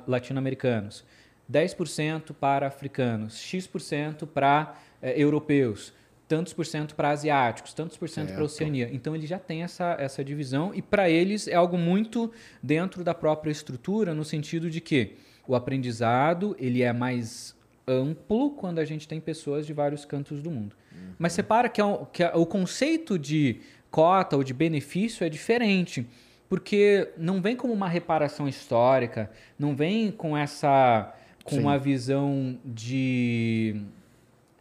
latino-americanos, 0.06 1.04
10% 1.50 2.32
para 2.34 2.66
africanos, 2.66 3.38
X% 3.38 4.26
para 4.26 4.74
eh, 5.02 5.20
europeus, 5.20 5.92
tantos 6.26 6.52
por 6.52 6.64
cento 6.64 6.94
para 6.94 7.10
asiáticos, 7.10 7.74
tantos 7.74 7.96
por 7.96 8.08
cento 8.08 8.32
para. 8.32 8.42
Oceania. 8.44 8.88
Então 8.92 9.14
ele 9.14 9.26
já 9.26 9.38
tem 9.38 9.62
essa, 9.62 9.94
essa 9.98 10.24
divisão 10.24 10.74
e 10.74 10.80
para 10.80 11.10
eles 11.10 11.46
é 11.46 11.54
algo 11.54 11.76
muito 11.76 12.32
dentro 12.62 13.04
da 13.04 13.12
própria 13.14 13.50
estrutura, 13.50 14.14
no 14.14 14.24
sentido 14.24 14.70
de 14.70 14.80
que 14.80 15.16
o 15.46 15.54
aprendizado 15.54 16.56
ele 16.58 16.82
é 16.82 16.92
mais 16.92 17.54
amplo 17.86 18.50
quando 18.52 18.78
a 18.78 18.84
gente 18.84 19.06
tem 19.06 19.20
pessoas 19.20 19.66
de 19.66 19.74
vários 19.74 20.06
cantos 20.06 20.42
do 20.42 20.50
mundo. 20.50 20.74
Mas 21.18 21.34
separa 21.34 21.68
que, 21.68 21.82
é 21.82 21.84
que 22.12 22.22
é- 22.22 22.32
o 22.34 22.46
conceito 22.46 23.18
de 23.18 23.60
cota 23.90 24.36
ou 24.36 24.42
de 24.42 24.54
benefício 24.54 25.24
é 25.24 25.28
diferente, 25.28 26.06
porque 26.54 27.08
não 27.18 27.42
vem 27.42 27.56
como 27.56 27.72
uma 27.72 27.88
reparação 27.88 28.46
histórica, 28.46 29.28
não 29.58 29.74
vem 29.74 30.12
com 30.12 30.36
essa 30.38 31.12
com 31.42 31.56
Sim. 31.56 31.60
uma 31.62 31.76
visão 31.76 32.56
de 32.64 33.82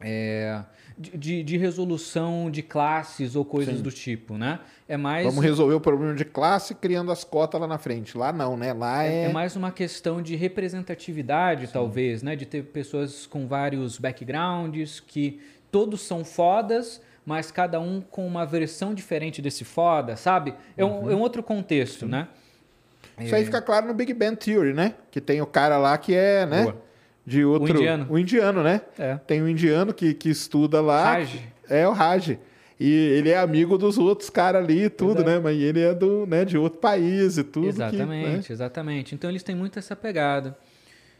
é, 0.02 0.64
de, 0.98 1.44
de- 1.44 1.56
resolução 1.56 2.50
de 2.50 2.64
classes 2.64 3.36
ou 3.36 3.46
coisas 3.46 3.78
Sim. 3.78 3.84
do 3.84 3.91
tipo, 3.91 4.39
né? 4.39 4.60
É 4.89 4.98
mais 4.98 5.24
Vamos 5.28 5.44
resolver 5.44 5.76
o 5.76 5.80
problema 5.80 6.16
de 6.16 6.26
classe 6.26 6.74
criando 6.74 7.12
as 7.12 7.24
cotas 7.24 7.62
lá 7.62 7.68
na 7.68 7.78
frente. 7.78 8.18
Lá 8.18 8.34
não, 8.34 8.58
né? 8.58 8.74
Lá 8.74 9.04
É, 9.04 9.14
é. 9.14 9.24
é 9.26 9.32
mais 9.32 9.56
uma 9.56 9.72
questão 9.72 10.20
de 10.20 10.36
representatividade, 10.36 11.68
talvez, 11.72 12.24
né? 12.24 12.36
De 12.36 12.48
ter 12.48 12.64
pessoas 12.64 13.28
com 13.28 13.48
vários 13.48 14.00
backgrounds, 14.00 15.00
que 15.00 15.39
todos 15.72 16.02
são 16.02 16.26
fodas, 16.26 17.00
mas 17.26 17.51
cada 17.51 17.80
um 17.80 18.01
com 18.01 18.26
uma 18.26 18.45
versão 18.45 18.93
diferente 18.93 19.41
desse 19.41 19.63
foda, 19.63 20.15
sabe? 20.15 20.53
É 20.76 20.84
um, 20.84 21.09
é 21.09 21.15
um 21.15 21.19
outro 21.19 21.41
contexto, 21.41 22.05
né? 22.05 22.28
Isso 23.19 23.36
aí 23.36 23.45
fica 23.45 23.61
claro 23.61 23.88
no 23.88 23.93
Big 23.93 24.13
Bang 24.13 24.36
Theory, 24.36 24.74
né? 24.74 24.95
Que 25.11 25.21
tem 25.21 25.41
o 25.41 25.45
cara 25.45 25.78
lá 25.78 25.97
que 25.97 26.15
é, 26.15 26.45
né? 26.45 26.63
Boa. 26.63 26.82
De 27.26 27.45
outro. 27.45 27.74
O 27.74 27.78
indiano. 27.78 28.07
O 28.09 28.19
indiano, 28.19 28.63
né? 28.63 28.82
É. 28.97 29.15
Tem 29.15 29.41
um 29.41 29.47
indiano 29.47 29.93
que, 29.93 30.13
que 30.13 30.30
estuda 30.30 30.82
lá. 30.82 31.13
Raj. 31.13 31.39
É 31.69 31.88
o 31.88 31.91
Raj. 31.91 32.38
E 32.80 32.91
ele 32.91 33.30
é 33.30 33.38
amigo 33.38 33.78
dos 33.78 33.97
outros 33.97 34.30
caras 34.30 34.63
ali 34.63 34.86
e 34.86 34.89
tudo, 34.89 35.21
Exato. 35.21 35.30
né? 35.30 35.39
Mas 35.39 35.57
ele 35.57 35.80
é 35.80 35.93
do, 35.93 36.26
né, 36.26 36.43
de 36.43 36.57
outro 36.57 36.80
país 36.80 37.38
e 37.38 37.43
tudo. 37.43 37.71
que, 37.71 37.80
né? 37.80 37.88
Exatamente, 37.88 38.51
exatamente. 38.51 39.15
Então 39.15 39.30
eles 39.30 39.43
têm 39.43 39.55
muito 39.55 39.80
essa 39.80 39.95
pegada. 39.95 40.57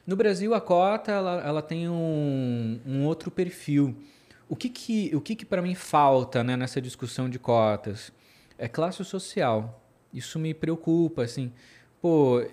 No 0.06 0.18
Brasil, 0.18 0.54
a 0.54 0.60
cota 0.60 1.12
ela, 1.12 1.42
ela 1.46 1.62
tem 1.62 1.88
um, 1.88 2.80
um 2.86 3.06
outro 3.06 3.32
perfil. 3.32 3.96
O 4.54 4.56
que 4.56 4.70
que, 4.70 5.16
o 5.16 5.20
que, 5.20 5.36
que 5.36 5.46
para 5.46 5.64
mim 5.64 5.74
falta 5.74 6.44
né, 6.44 6.56
nessa 6.56 6.80
discussão 6.80 7.28
de 7.28 7.40
cotas? 7.40 8.14
É 8.56 8.68
classe 8.68 9.04
social. 9.04 9.84
Isso 10.14 10.38
me 10.38 10.54
preocupa, 10.54 11.24
assim. 11.24 11.52
Pô, 12.00 12.46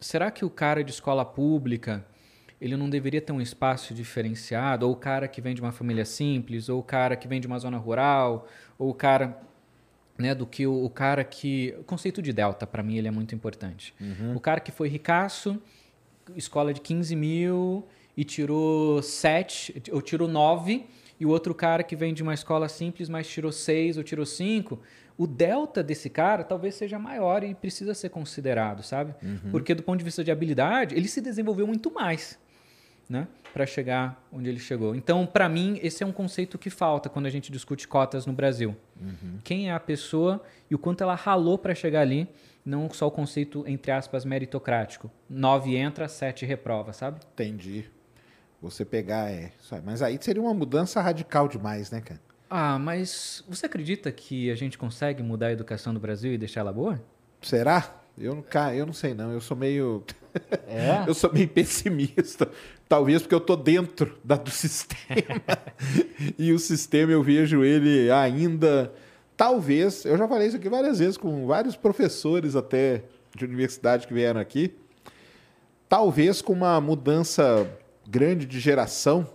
será 0.00 0.32
que 0.32 0.44
o 0.44 0.50
cara 0.50 0.82
de 0.82 0.90
escola 0.90 1.24
pública 1.24 2.04
ele 2.60 2.76
não 2.76 2.90
deveria 2.90 3.20
ter 3.20 3.30
um 3.30 3.40
espaço 3.40 3.94
diferenciado? 3.94 4.84
Ou 4.84 4.94
o 4.94 4.96
cara 4.96 5.28
que 5.28 5.40
vem 5.40 5.54
de 5.54 5.60
uma 5.60 5.70
família 5.70 6.04
simples, 6.04 6.68
ou 6.68 6.80
o 6.80 6.82
cara 6.82 7.14
que 7.14 7.28
vem 7.28 7.40
de 7.40 7.46
uma 7.46 7.60
zona 7.60 7.78
rural, 7.78 8.48
ou 8.76 8.90
o 8.90 8.94
cara 8.94 9.40
né, 10.18 10.34
do 10.34 10.44
que 10.44 10.66
o, 10.66 10.84
o 10.84 10.90
cara 10.90 11.22
que. 11.22 11.72
O 11.78 11.84
conceito 11.84 12.20
de 12.20 12.32
delta, 12.32 12.66
para 12.66 12.82
mim, 12.82 12.96
ele 12.96 13.06
é 13.06 13.12
muito 13.12 13.32
importante. 13.32 13.94
O 14.34 14.40
cara 14.40 14.58
que 14.58 14.72
foi 14.72 14.88
ricaço, 14.88 15.62
escola 16.34 16.74
de 16.74 16.80
15 16.80 17.14
mil 17.14 17.86
e 18.16 18.24
tirou 18.24 19.00
7, 19.00 19.84
ou 19.92 20.02
tirou 20.02 20.26
9, 20.26 20.84
e 21.22 21.24
o 21.24 21.28
outro 21.28 21.54
cara 21.54 21.84
que 21.84 21.94
vem 21.94 22.12
de 22.12 22.20
uma 22.20 22.34
escola 22.34 22.68
simples, 22.68 23.08
mas 23.08 23.28
tirou 23.28 23.52
6 23.52 23.96
ou 23.96 24.02
tirou 24.02 24.26
5. 24.26 24.80
O 25.16 25.24
delta 25.24 25.80
desse 25.80 26.10
cara 26.10 26.42
talvez 26.42 26.74
seja 26.74 26.98
maior 26.98 27.44
e 27.44 27.54
precisa 27.54 27.94
ser 27.94 28.08
considerado, 28.08 28.82
sabe? 28.82 29.14
Porque 29.52 29.72
do 29.72 29.84
ponto 29.84 29.98
de 30.00 30.04
vista 30.04 30.24
de 30.24 30.32
habilidade, 30.32 30.96
ele 30.96 31.06
se 31.06 31.20
desenvolveu 31.20 31.64
muito 31.64 31.94
mais 31.94 32.36
né, 33.08 33.28
para 33.54 33.64
chegar 33.64 34.20
onde 34.32 34.48
ele 34.48 34.58
chegou. 34.58 34.96
Então, 34.96 35.24
para 35.24 35.48
mim, 35.48 35.78
esse 35.80 36.02
é 36.02 36.06
um 36.06 36.10
conceito 36.10 36.58
que 36.58 36.68
falta 36.68 37.08
quando 37.08 37.26
a 37.26 37.30
gente 37.30 37.52
discute 37.52 37.86
cotas 37.86 38.26
no 38.26 38.32
Brasil. 38.32 38.76
Quem 39.44 39.70
é 39.70 39.72
a 39.72 39.78
pessoa 39.78 40.42
e 40.68 40.74
o 40.74 40.78
quanto 40.78 41.04
ela 41.04 41.14
ralou 41.14 41.56
para 41.56 41.72
chegar 41.72 42.00
ali, 42.00 42.26
não 42.66 42.90
só 42.90 43.06
o 43.06 43.12
conceito 43.12 43.62
entre 43.68 43.92
aspas 43.92 44.24
meritocrático. 44.24 45.08
Nove 45.30 45.76
entra, 45.76 46.08
sete 46.08 46.44
reprova, 46.44 46.92
sabe? 46.92 47.20
Entendi. 47.32 47.88
Você 48.62 48.84
pegar, 48.84 49.28
é. 49.28 49.50
Mas 49.84 50.02
aí 50.02 50.16
seria 50.20 50.40
uma 50.40 50.54
mudança 50.54 51.00
radical 51.02 51.48
demais, 51.48 51.90
né, 51.90 52.00
cara? 52.00 52.20
Ah, 52.48 52.78
mas 52.78 53.42
você 53.48 53.66
acredita 53.66 54.12
que 54.12 54.52
a 54.52 54.54
gente 54.54 54.78
consegue 54.78 55.20
mudar 55.20 55.48
a 55.48 55.52
educação 55.52 55.92
do 55.92 55.98
Brasil 55.98 56.32
e 56.32 56.38
deixar 56.38 56.60
ela 56.60 56.72
boa? 56.72 57.02
Será? 57.40 58.02
Eu 58.16 58.36
não, 58.36 58.72
eu 58.72 58.86
não 58.86 58.92
sei, 58.92 59.14
não. 59.14 59.32
Eu 59.32 59.40
sou 59.40 59.56
meio. 59.56 60.04
É? 60.68 61.02
eu 61.08 61.14
sou 61.14 61.32
meio 61.32 61.48
pessimista. 61.48 62.48
Talvez 62.88 63.22
porque 63.22 63.34
eu 63.34 63.40
tô 63.40 63.56
dentro 63.56 64.16
da, 64.22 64.36
do 64.36 64.50
sistema. 64.50 65.42
e 66.38 66.52
o 66.52 66.58
sistema 66.58 67.10
eu 67.10 67.22
vejo 67.22 67.64
ele 67.64 68.12
ainda. 68.12 68.92
Talvez, 69.36 70.04
eu 70.04 70.16
já 70.16 70.28
falei 70.28 70.46
isso 70.46 70.56
aqui 70.56 70.68
várias 70.68 71.00
vezes 71.00 71.16
com 71.16 71.46
vários 71.46 71.74
professores 71.74 72.54
até 72.54 73.02
de 73.34 73.44
universidade 73.44 74.06
que 74.06 74.14
vieram 74.14 74.40
aqui. 74.40 74.72
Talvez 75.88 76.40
com 76.40 76.52
uma 76.52 76.80
mudança 76.80 77.66
grande 78.06 78.46
de 78.46 78.60
geração 78.60 79.28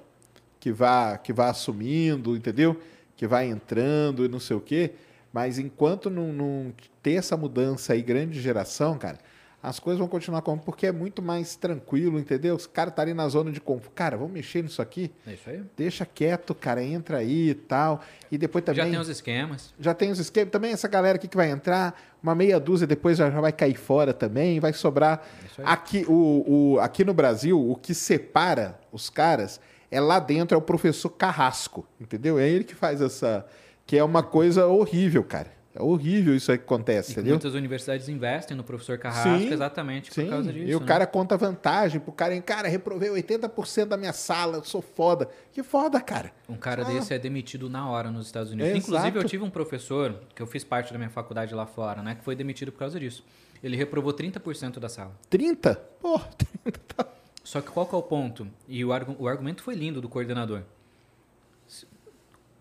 que 0.59 0.71
vá, 0.71 1.17
que 1.17 1.31
vá 1.31 1.49
assumindo, 1.49 2.35
entendeu? 2.35 2.79
Que 3.15 3.27
vai 3.27 3.47
entrando 3.47 4.25
e 4.25 4.27
não 4.27 4.39
sei 4.39 4.55
o 4.55 4.61
quê. 4.61 4.93
Mas 5.31 5.59
enquanto 5.59 6.09
não, 6.09 6.33
não 6.33 6.73
ter 7.01 7.13
essa 7.13 7.37
mudança 7.37 7.93
aí, 7.93 8.01
grande 8.01 8.33
de 8.33 8.41
geração, 8.41 8.97
cara, 8.97 9.19
as 9.61 9.79
coisas 9.79 9.97
vão 9.99 10.07
continuar 10.07 10.41
como 10.43 10.61
porque 10.61 10.85
é 10.87 10.91
muito 10.91 11.21
mais 11.21 11.55
tranquilo, 11.55 12.19
entendeu? 12.19 12.55
Os 12.55 12.67
caras 12.67 12.93
tá 12.93 13.01
ali 13.01 13.13
na 13.13 13.27
zona 13.27 13.51
de 13.51 13.59
conforto. 13.59 13.91
Cara, 13.95 14.15
vamos 14.15 14.31
mexer 14.31 14.61
nisso 14.63 14.81
aqui. 14.81 15.11
É 15.25 15.33
isso 15.33 15.49
aí. 15.49 15.61
Deixa 15.75 16.05
quieto, 16.05 16.53
cara, 16.55 16.81
entra 16.83 17.17
aí 17.17 17.49
e 17.49 17.53
tal. 17.55 18.01
E 18.31 18.37
depois 18.37 18.63
também. 18.63 18.83
Já 18.85 18.89
tem 18.91 18.99
os 18.99 19.09
esquemas. 19.09 19.73
Já 19.79 19.93
tem 19.93 20.11
os 20.11 20.19
esquemas. 20.19 20.51
Também 20.51 20.71
essa 20.71 20.87
galera 20.87 21.15
aqui 21.17 21.27
que 21.27 21.35
vai 21.35 21.49
entrar, 21.49 21.99
uma 22.21 22.35
meia 22.35 22.59
dúzia 22.59 22.85
depois 22.85 23.17
já, 23.17 23.29
já 23.31 23.41
vai 23.41 23.51
cair 23.51 23.75
fora 23.75 24.13
também, 24.13 24.59
vai 24.59 24.71
sobrar. 24.73 25.25
Isso 25.45 25.59
aí. 25.61 25.67
Aqui, 25.67 26.05
o, 26.07 26.73
o- 26.75 26.79
aqui 26.79 27.03
no 27.03 27.13
Brasil, 27.13 27.59
o 27.59 27.75
que 27.75 27.93
separa 27.93 28.79
os 28.91 29.09
caras 29.09 29.59
é 29.89 29.99
lá 29.99 30.19
dentro, 30.19 30.53
é 30.55 30.57
o 30.57 30.61
professor 30.61 31.09
Carrasco, 31.09 31.85
entendeu? 31.99 32.37
É 32.37 32.47
ele 32.47 32.63
que 32.63 32.75
faz 32.75 33.01
essa. 33.01 33.45
Que 33.87 33.97
é 33.97 34.03
uma 34.03 34.21
coisa 34.21 34.67
horrível, 34.67 35.23
cara. 35.23 35.56
É 35.79 35.83
horrível 35.83 36.35
isso 36.35 36.51
aí 36.51 36.57
que 36.57 36.63
acontece, 36.63 37.11
E 37.11 37.13
entendeu? 37.13 37.33
muitas 37.33 37.53
universidades 37.53 38.09
investem 38.09 38.57
no 38.57 38.63
professor 38.63 38.97
Carrasco 38.97 39.37
Sim, 39.37 39.53
exatamente 39.53 40.11
Sim, 40.11 40.23
por 40.23 40.29
causa 40.31 40.51
disso. 40.51 40.65
e 40.67 40.75
o 40.75 40.79
né? 40.79 40.85
cara 40.87 41.05
conta 41.05 41.37
vantagem 41.37 41.99
pro 42.01 42.11
cara, 42.11 42.33
hein? 42.33 42.41
cara, 42.41 42.67
reprovei 42.67 43.09
80% 43.11 43.85
da 43.85 43.95
minha 43.97 44.11
sala, 44.13 44.57
eu 44.57 44.63
sou 44.63 44.81
foda. 44.81 45.29
Que 45.51 45.61
foda, 45.61 46.01
cara. 46.01 46.31
Um 46.49 46.55
cara 46.57 46.81
Ah. 46.81 46.85
desse 46.85 47.13
é 47.13 47.19
demitido 47.19 47.69
na 47.69 47.87
hora 47.89 48.09
nos 48.09 48.25
Estados 48.25 48.51
Unidos. 48.51 48.71
Exato. 48.71 48.87
Inclusive, 48.89 49.17
eu 49.19 49.23
tive 49.23 49.43
um 49.43 49.49
professor, 49.51 50.15
que 50.33 50.41
eu 50.41 50.47
fiz 50.47 50.63
parte 50.63 50.91
da 50.91 50.97
minha 50.97 51.11
faculdade 51.11 51.53
lá 51.53 51.67
fora, 51.67 52.01
né? 52.01 52.15
Que 52.15 52.23
foi 52.23 52.35
demitido 52.35 52.71
por 52.71 52.79
causa 52.79 52.99
disso. 52.99 53.23
Ele 53.63 53.75
reprovou 53.77 54.13
30% 54.13 54.79
da 54.79 54.89
sala. 54.89 55.11
30? 55.29 55.75
Pô, 55.99 56.19
30 56.63 56.79
tá. 56.95 57.05
Só 57.43 57.61
que 57.61 57.69
qual 57.71 57.85
que 57.85 57.93
é 57.95 57.97
o 57.97 58.01
ponto? 58.03 58.47
E 58.67 58.83
o, 58.83 58.89
o 59.19 59.27
argumento 59.27 59.61
foi 59.63 59.75
lindo 59.75 60.01
do 60.01 60.09
coordenador. 60.09 60.63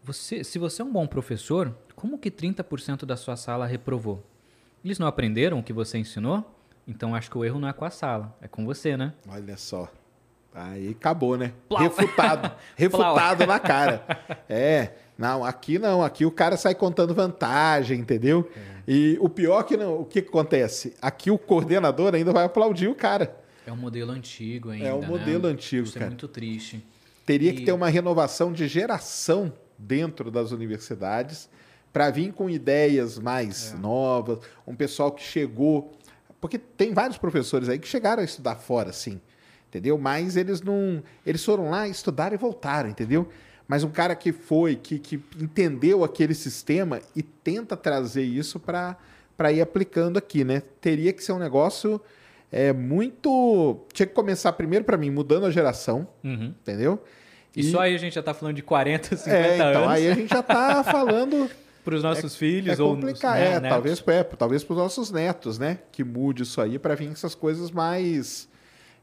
Se 0.07 0.13
você, 0.13 0.45
se 0.45 0.59
você 0.59 0.83
é 0.83 0.85
um 0.85 0.93
bom 0.93 1.07
professor, 1.07 1.75
como 1.97 2.17
que 2.19 2.31
30% 2.31 3.05
da 3.05 3.17
sua 3.17 3.37
sala 3.37 3.67
reprovou? 3.67 4.23
Eles 4.85 4.99
não 5.01 5.07
aprenderam 5.07 5.59
o 5.59 5.63
que 5.63 5.73
você 5.73 5.99
ensinou? 5.99 6.45
Então 6.87 7.15
acho 7.15 7.29
que 7.29 7.37
o 7.37 7.45
erro 7.45 7.59
não 7.59 7.67
é 7.69 7.73
com 7.73 7.85
a 7.85 7.91
sala, 7.91 8.37
é 8.41 8.47
com 8.47 8.65
você, 8.65 8.97
né? 8.97 9.13
Olha 9.29 9.57
só. 9.57 9.91
Aí 10.55 10.91
acabou, 10.91 11.37
né? 11.37 11.53
Plau. 11.69 11.83
Refutado. 11.83 12.53
Refutado 12.77 13.47
na 13.47 13.59
cara. 13.59 14.05
É. 14.49 14.93
Não, 15.19 15.45
aqui 15.45 15.79
não. 15.79 16.03
Aqui 16.05 16.25
o 16.25 16.31
cara 16.31 16.57
sai 16.57 16.75
contando 16.75 17.13
vantagem, 17.13 17.99
entendeu? 17.99 18.49
E 18.87 19.19
o 19.21 19.29
pior 19.29 19.65
que 19.65 19.77
não, 19.77 20.01
o 20.01 20.05
que 20.05 20.21
acontece? 20.21 20.95
Aqui 21.03 21.33
o 21.33 21.39
coordenador 21.39 22.15
ainda 22.15 22.33
vai 22.33 22.45
aplaudir 22.45 22.87
o 22.87 22.95
cara. 22.95 23.37
É 23.67 23.73
um 23.73 23.77
modelo 23.77 24.13
antigo 24.13 24.71
ainda. 24.71 24.87
É 24.87 24.95
um 24.95 25.01
né? 25.01 25.09
modelo 25.09 25.49
antigo, 25.49 25.83
Isso 25.85 25.95
cara. 25.95 26.07
é 26.07 26.09
muito 26.11 26.29
triste. 26.29 26.87
Teria 27.27 27.51
E- 27.51 27.55
que 27.55 27.65
ter 27.65 27.73
uma 27.73 27.89
renovação 27.89 28.53
de 28.53 28.69
geração 28.69 29.53
dentro 29.79 30.31
das 30.31 30.53
universidades 30.53 31.49
para 31.93 32.11
vir 32.11 32.33
com 32.33 32.49
ideias 32.51 33.19
mais 33.19 33.73
É. 33.73 33.77
novas, 33.79 34.39
um 34.67 34.75
pessoal 34.75 35.11
que 35.13 35.23
chegou, 35.23 35.93
porque 36.41 36.59
tem 36.59 36.93
vários 36.93 37.17
professores 37.19 37.69
aí 37.69 37.79
que 37.79 37.89
chegaram 37.89 38.21
a 38.23 38.25
estudar 38.25 38.57
fora, 38.57 38.93
sim, 38.93 39.21
entendeu? 39.69 39.97
Mas 39.99 40.37
eles 40.37 40.61
não, 40.61 41.03
eles 41.25 41.45
foram 41.45 41.71
lá 41.71 41.89
estudar 41.89 42.33
e 42.33 42.37
voltaram, 42.37 42.91
entendeu? 42.91 43.29
Mas 43.67 43.83
um 43.83 43.91
cara 43.91 44.15
que 44.15 44.31
foi, 44.33 44.77
que, 44.77 44.99
que 44.99 45.17
entendeu 45.41 46.05
aquele 46.05 46.35
sistema 46.35 47.01
e 47.17 47.23
tenta 47.23 47.77
trazer 47.77 48.23
isso 48.23 48.61
para 48.61 48.97
para 49.37 49.53
ir 49.53 49.61
aplicando 49.61 50.17
aqui, 50.17 50.45
né? 50.45 50.63
Teria 50.81 51.13
que 51.13 51.23
ser 51.23 51.33
um 51.33 51.39
negócio 51.39 52.01
é 52.51 52.73
muito, 52.73 53.81
tinha 53.93 54.07
que 54.07 54.15
começar 54.15 54.51
primeiro 54.53 54.83
para 54.85 54.97
mim 54.97 55.11
mudando 55.11 55.45
a 55.45 55.51
geração, 55.51 56.09
Uhum. 56.25 56.55
entendeu? 56.63 57.03
E, 57.57 57.71
só 57.71 57.81
aí 57.81 57.95
a 57.95 57.99
gente 57.99 58.15
já 58.15 58.23
tá 58.23 58.35
falando 58.35 58.57
de 58.57 58.63
40, 58.63 59.17
50 59.17 59.31
É, 59.37 59.55
então 59.55 59.67
anos 59.69 59.89
aí 59.89 60.09
a 60.09 60.15
gente 60.15 60.29
já 60.29 60.43
tá 60.43 60.85
falando. 60.85 61.51
para 61.85 61.95
os 61.95 62.03
nossos 62.03 62.35
é 62.35 62.39
filhos 62.39 62.79
ou 62.79 62.95
nos 62.97 63.21
né, 63.23 63.47
é, 63.47 63.61
netos. 63.61 63.69
talvez, 63.69 64.05
é, 64.09 64.25
talvez 64.25 64.65
para 64.65 64.73
os 64.75 64.79
nossos 64.79 65.11
netos, 65.11 65.59
né? 65.59 65.79
Que 65.91 66.05
mude 66.05 66.43
isso 66.43 66.61
aí 66.61 66.79
para 66.79 66.95
vir 66.95 67.11
essas 67.11 67.35
coisas 67.35 67.71
mais. 67.71 68.49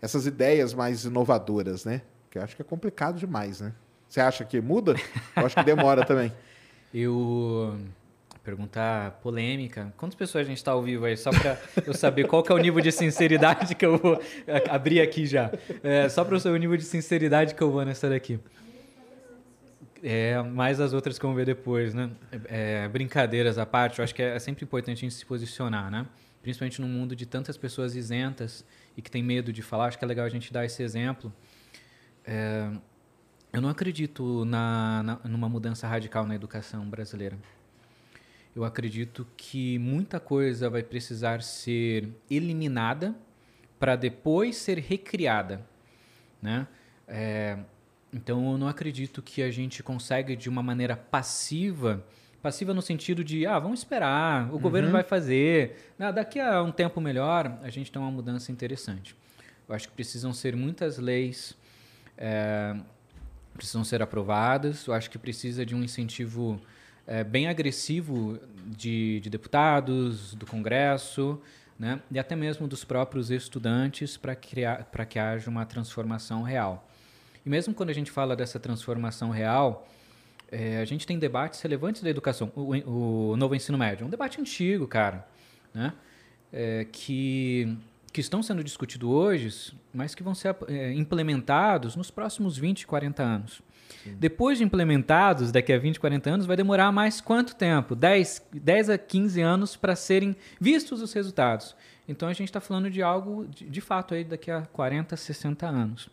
Essas 0.02 0.26
ideias 0.28 0.74
mais 0.74 1.06
inovadoras, 1.06 1.86
né? 1.86 2.02
Que 2.30 2.38
eu 2.38 2.44
acho 2.44 2.56
que 2.56 2.62
é 2.62 2.66
complicado 2.66 3.18
demais, 3.18 3.62
né? 3.62 3.74
Você 4.08 4.20
acha 4.22 4.44
que 4.46 4.62
muda? 4.62 4.96
Eu 5.36 5.46
acho 5.46 5.56
que 5.56 5.64
demora 5.64 6.06
também. 6.06 6.32
Eu 6.94 7.76
perguntar 8.44 9.12
polêmica. 9.22 9.94
Quantas 9.96 10.16
pessoas 10.16 10.46
a 10.46 10.48
gente 10.48 10.58
está 10.58 10.72
ao 10.72 10.84
vivo 10.84 11.06
aí? 11.06 11.16
Só 11.16 11.32
para 11.32 11.58
eu 11.86 11.94
saber 11.94 12.28
qual 12.28 12.44
é 12.48 12.54
o 12.54 12.58
nível 12.58 12.82
de 12.82 12.92
sinceridade 12.92 13.74
que 13.74 13.86
eu 13.86 13.98
vou 13.98 14.20
abrir 14.70 15.00
aqui 15.00 15.26
já. 15.26 15.52
É, 15.82 16.10
só 16.10 16.26
para 16.26 16.36
eu 16.36 16.40
saber 16.40 16.56
o 16.56 16.60
nível 16.60 16.76
de 16.76 16.84
sinceridade 16.84 17.56
que 17.56 17.62
eu 17.62 17.72
vou 17.72 17.86
nessa 17.86 18.10
daqui. 18.10 18.40
É, 20.04 20.42
mais 20.42 20.82
as 20.82 20.92
outras 20.92 21.18
que 21.18 21.24
vamos 21.24 21.38
ver 21.38 21.46
depois, 21.46 21.94
né? 21.94 22.12
É, 22.46 22.90
brincadeiras 22.90 23.58
à 23.58 23.66
parte, 23.66 24.00
eu 24.00 24.04
acho 24.04 24.14
que 24.14 24.22
é 24.22 24.38
sempre 24.38 24.66
importante 24.66 24.98
a 24.98 25.02
gente 25.02 25.14
se 25.14 25.26
posicionar, 25.26 25.90
né? 25.90 26.06
Principalmente 26.42 26.82
num 26.82 26.90
mundo 26.90 27.16
de 27.16 27.26
tantas 27.26 27.56
pessoas 27.56 27.96
isentas 27.96 28.66
e 28.98 29.02
que 29.02 29.10
tem 29.10 29.24
medo 29.24 29.54
de 29.54 29.62
falar, 29.62 29.86
acho 29.86 29.98
que 29.98 30.04
é 30.04 30.08
legal 30.08 30.26
a 30.26 30.30
gente 30.30 30.52
dar 30.52 30.66
esse 30.66 30.84
exemplo. 30.84 31.32
É, 32.26 32.70
eu 33.54 33.62
não 33.62 33.70
acredito 33.70 34.44
na, 34.44 35.04
na, 35.04 35.20
numa 35.24 35.48
mudança 35.48 35.88
radical 35.88 36.26
na 36.26 36.36
educação 36.36 36.86
brasileira. 36.90 37.38
Eu 38.56 38.64
acredito 38.64 39.28
que 39.36 39.80
muita 39.80 40.20
coisa 40.20 40.70
vai 40.70 40.84
precisar 40.84 41.42
ser 41.42 42.10
eliminada 42.30 43.16
para 43.80 43.96
depois 43.96 44.56
ser 44.58 44.78
recriada, 44.78 45.66
né? 46.42 46.68
É, 47.08 47.58
Então 48.14 48.52
eu 48.52 48.58
não 48.60 48.68
acredito 48.68 49.22
que 49.24 49.42
a 49.42 49.50
gente 49.50 49.82
consegue 49.82 50.36
de 50.36 50.48
uma 50.48 50.62
maneira 50.62 50.96
passiva, 50.96 52.06
passiva 52.44 52.74
no 52.74 52.82
sentido 52.82 53.24
de, 53.24 53.46
ah, 53.48 53.58
vamos 53.58 53.80
esperar, 53.80 54.54
o 54.54 54.60
governo 54.60 54.92
vai 54.92 55.02
fazer, 55.04 55.94
ah, 55.98 56.12
daqui 56.12 56.40
a 56.40 56.62
um 56.62 56.72
tempo 56.72 57.02
melhor 57.02 57.58
a 57.64 57.70
gente 57.72 57.92
tem 57.92 58.00
uma 58.00 58.12
mudança 58.12 58.52
interessante. 58.52 59.16
Eu 59.68 59.74
acho 59.74 59.88
que 59.88 59.96
precisam 59.96 60.32
ser 60.32 60.56
muitas 60.56 61.00
leis, 61.00 61.58
é, 62.16 62.76
precisam 63.56 63.84
ser 63.84 64.02
aprovadas, 64.04 64.86
eu 64.86 64.94
acho 64.94 65.10
que 65.10 65.18
precisa 65.18 65.66
de 65.66 65.74
um 65.74 65.82
incentivo 65.84 66.62
é, 67.06 67.24
bem 67.24 67.48
agressivo 67.48 68.40
de, 68.66 69.20
de 69.20 69.30
deputados, 69.30 70.34
do 70.36 70.46
Congresso, 70.46 71.42
né, 71.78 72.02
e 72.10 72.20
até 72.20 72.36
mesmo 72.36 72.68
dos 72.68 72.84
próprios 72.84 73.32
estudantes 73.32 74.18
para 74.18 74.36
que 74.36 75.20
haja 75.20 75.50
uma 75.50 75.66
transformação 75.66 76.44
real. 76.44 76.88
E 77.46 77.50
mesmo 77.50 77.74
quando 77.74 77.90
a 77.90 77.94
gente 77.94 78.12
fala 78.12 78.36
dessa 78.36 78.60
transformação 78.60 79.30
real, 79.32 79.88
é, 80.52 80.78
a 80.78 80.86
gente 80.86 81.06
tem 81.06 81.18
debates 81.20 81.60
relevantes 81.62 82.02
da 82.02 82.10
educação. 82.10 82.52
O, 82.56 83.32
o, 83.32 83.38
novo 83.38 83.56
ensino 83.56 83.78
médio, 83.78 84.06
um 84.06 84.10
debate 84.10 84.40
antigo, 84.40 84.88
cara, 84.88 85.28
né, 85.74 85.94
é, 86.52 86.86
que 86.92 87.78
que 88.14 88.22
estão 88.22 88.44
sendo 88.44 88.64
discutidos 88.64 89.10
hoje, 89.10 89.74
mas 89.92 90.14
que 90.14 90.22
vão 90.22 90.36
ser 90.36 90.56
é, 90.68 90.94
implementados 90.94 91.96
nos 91.96 92.12
próximos 92.12 92.56
20, 92.56 92.86
40 92.86 93.24
anos. 93.24 93.62
Depois 94.06 94.58
de 94.58 94.64
implementados, 94.64 95.52
daqui 95.52 95.72
a 95.72 95.78
20, 95.78 96.00
40 96.00 96.30
anos, 96.30 96.46
vai 96.46 96.58
demorar 96.58 96.92
mais 96.92 97.22
quanto 97.22 97.56
tempo? 97.56 97.96
10, 97.96 98.48
10 98.54 98.90
a 98.90 98.98
15 98.98 99.42
anos 99.42 99.76
para 99.76 99.96
serem 99.96 100.36
vistos 100.60 101.02
os 101.02 101.14
resultados. 101.14 101.76
Então 102.08 102.28
a 102.28 102.34
gente 102.34 102.50
está 102.50 102.60
falando 102.60 102.90
de 102.90 103.02
algo, 103.02 103.48
de, 103.48 103.70
de, 103.70 103.82
fato, 103.82 104.14
aí 104.14 104.24
daqui 104.24 104.52
a 104.52 104.62
40, 104.62 105.16
60 105.16 105.66
anos. 105.66 106.10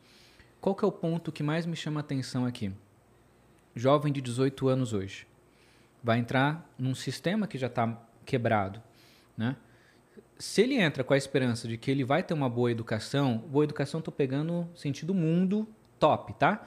Qual 0.61 0.75
que 0.75 0.85
é 0.85 0.89
o 0.89 0.93
ponto 0.93 1.33
que 1.33 1.43
mais 1.43 1.67
me 1.67 1.75
chama 1.75 2.01
a 2.01 2.03
atenção 2.03 2.47
aqui? 2.47 2.73
Jovem 3.75 4.13
de 4.13 4.21
18 4.21 4.69
anos 4.69 4.93
hoje. 4.93 5.27
Vai 6.03 6.19
entrar 6.19 6.71
num 6.79 6.95
sistema 6.95 7.47
que 7.47 7.59
já 7.59 7.67
está 7.67 8.01
quebrado, 8.25 8.81
né? 9.37 9.57
se 10.41 10.63
ele 10.63 10.77
entra 10.77 11.05
com 11.05 11.13
a 11.13 11.19
esperança 11.19 11.69
de 11.69 11.77
que 11.77 11.91
ele 11.91 12.03
vai 12.03 12.23
ter 12.23 12.33
uma 12.33 12.49
boa 12.49 12.71
educação, 12.71 13.37
boa 13.37 13.63
educação 13.63 13.99
estou 13.99 14.13
pegando 14.13 14.67
sentido 14.75 15.13
mundo 15.13 15.69
top, 15.99 16.33
tá? 16.33 16.67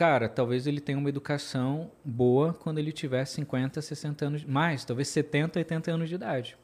Cara, 0.00 0.30
talvez 0.30 0.66
ele 0.66 0.80
tenha 0.80 0.96
uma 0.96 1.10
educação 1.10 1.90
boa 2.02 2.54
quando 2.54 2.78
ele 2.78 2.90
tiver 2.90 3.22
50, 3.22 3.82
60 3.82 4.24
anos, 4.24 4.44
mais, 4.46 4.82
talvez 4.82 5.08
70, 5.08 5.58
80 5.58 5.92
anos 5.92 6.08
de 6.08 6.14
idade. 6.14 6.56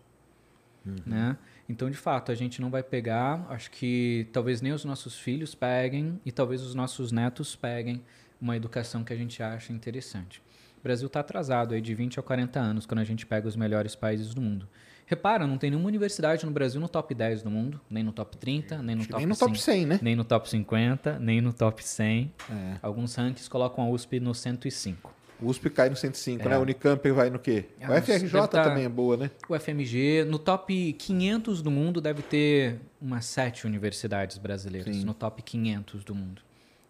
Uhum. 0.86 0.96
Né? 1.04 1.36
Então, 1.68 1.90
de 1.90 1.98
fato, 1.98 2.32
a 2.32 2.34
gente 2.34 2.62
não 2.62 2.70
vai 2.70 2.82
pegar, 2.82 3.46
acho 3.50 3.70
que 3.70 4.26
talvez 4.32 4.62
nem 4.62 4.72
os 4.72 4.86
nossos 4.86 5.18
filhos 5.18 5.54
peguem 5.54 6.18
e 6.24 6.32
talvez 6.32 6.62
os 6.62 6.74
nossos 6.74 7.12
netos 7.12 7.54
peguem 7.54 8.02
uma 8.40 8.56
educação 8.56 9.04
que 9.04 9.12
a 9.12 9.16
gente 9.16 9.42
acha 9.42 9.70
interessante. 9.70 10.42
O 10.78 10.82
Brasil 10.82 11.06
está 11.06 11.20
atrasado 11.20 11.74
aí 11.74 11.80
de 11.82 11.94
20 11.94 12.18
a 12.18 12.22
40 12.22 12.58
anos 12.58 12.86
quando 12.86 13.00
a 13.00 13.04
gente 13.04 13.26
pega 13.26 13.46
os 13.46 13.54
melhores 13.54 13.94
países 13.94 14.32
do 14.32 14.40
mundo. 14.40 14.66
Repara, 15.06 15.46
não 15.46 15.56
tem 15.56 15.70
nenhuma 15.70 15.86
universidade 15.86 16.44
no 16.44 16.50
Brasil 16.50 16.80
no 16.80 16.88
top 16.88 17.14
10 17.14 17.42
do 17.42 17.50
mundo, 17.50 17.80
nem 17.88 18.02
no 18.02 18.12
top 18.12 18.36
30, 18.36 18.82
nem 18.82 18.96
no 18.96 19.06
top 19.06 19.18
Nem 19.18 19.26
no 19.26 19.34
5, 19.36 19.46
top 19.46 19.60
100, 19.60 19.86
né? 19.86 20.00
Nem 20.02 20.16
no 20.16 20.24
top 20.24 20.50
50, 20.50 21.18
nem 21.20 21.40
no 21.40 21.52
top 21.52 21.84
100. 21.84 22.32
É. 22.50 22.78
Alguns 22.82 23.14
rankings 23.14 23.48
colocam 23.48 23.84
a 23.84 23.88
USP 23.88 24.18
no 24.18 24.34
105. 24.34 25.14
O 25.40 25.48
USP 25.48 25.70
cai 25.70 25.90
no 25.90 25.96
105, 25.96 26.42
é. 26.42 26.48
né? 26.48 26.58
O 26.58 26.62
Unicamp 26.62 27.10
vai 27.12 27.30
no 27.30 27.38
quê? 27.38 27.66
Ah, 27.80 27.92
o 27.92 28.02
FRJ 28.02 28.30
tá... 28.48 28.64
também 28.64 28.84
é 28.84 28.88
boa, 28.88 29.16
né? 29.16 29.30
O 29.48 29.56
FMG. 29.56 30.24
No 30.24 30.38
top 30.38 30.92
500 30.94 31.62
do 31.62 31.70
mundo 31.70 32.00
deve 32.00 32.22
ter 32.22 32.80
umas 33.00 33.26
sete 33.26 33.66
universidades 33.66 34.38
brasileiras. 34.38 34.96
Sim. 34.96 35.04
No 35.04 35.14
top 35.14 35.42
500 35.42 36.04
do 36.04 36.14
mundo. 36.14 36.42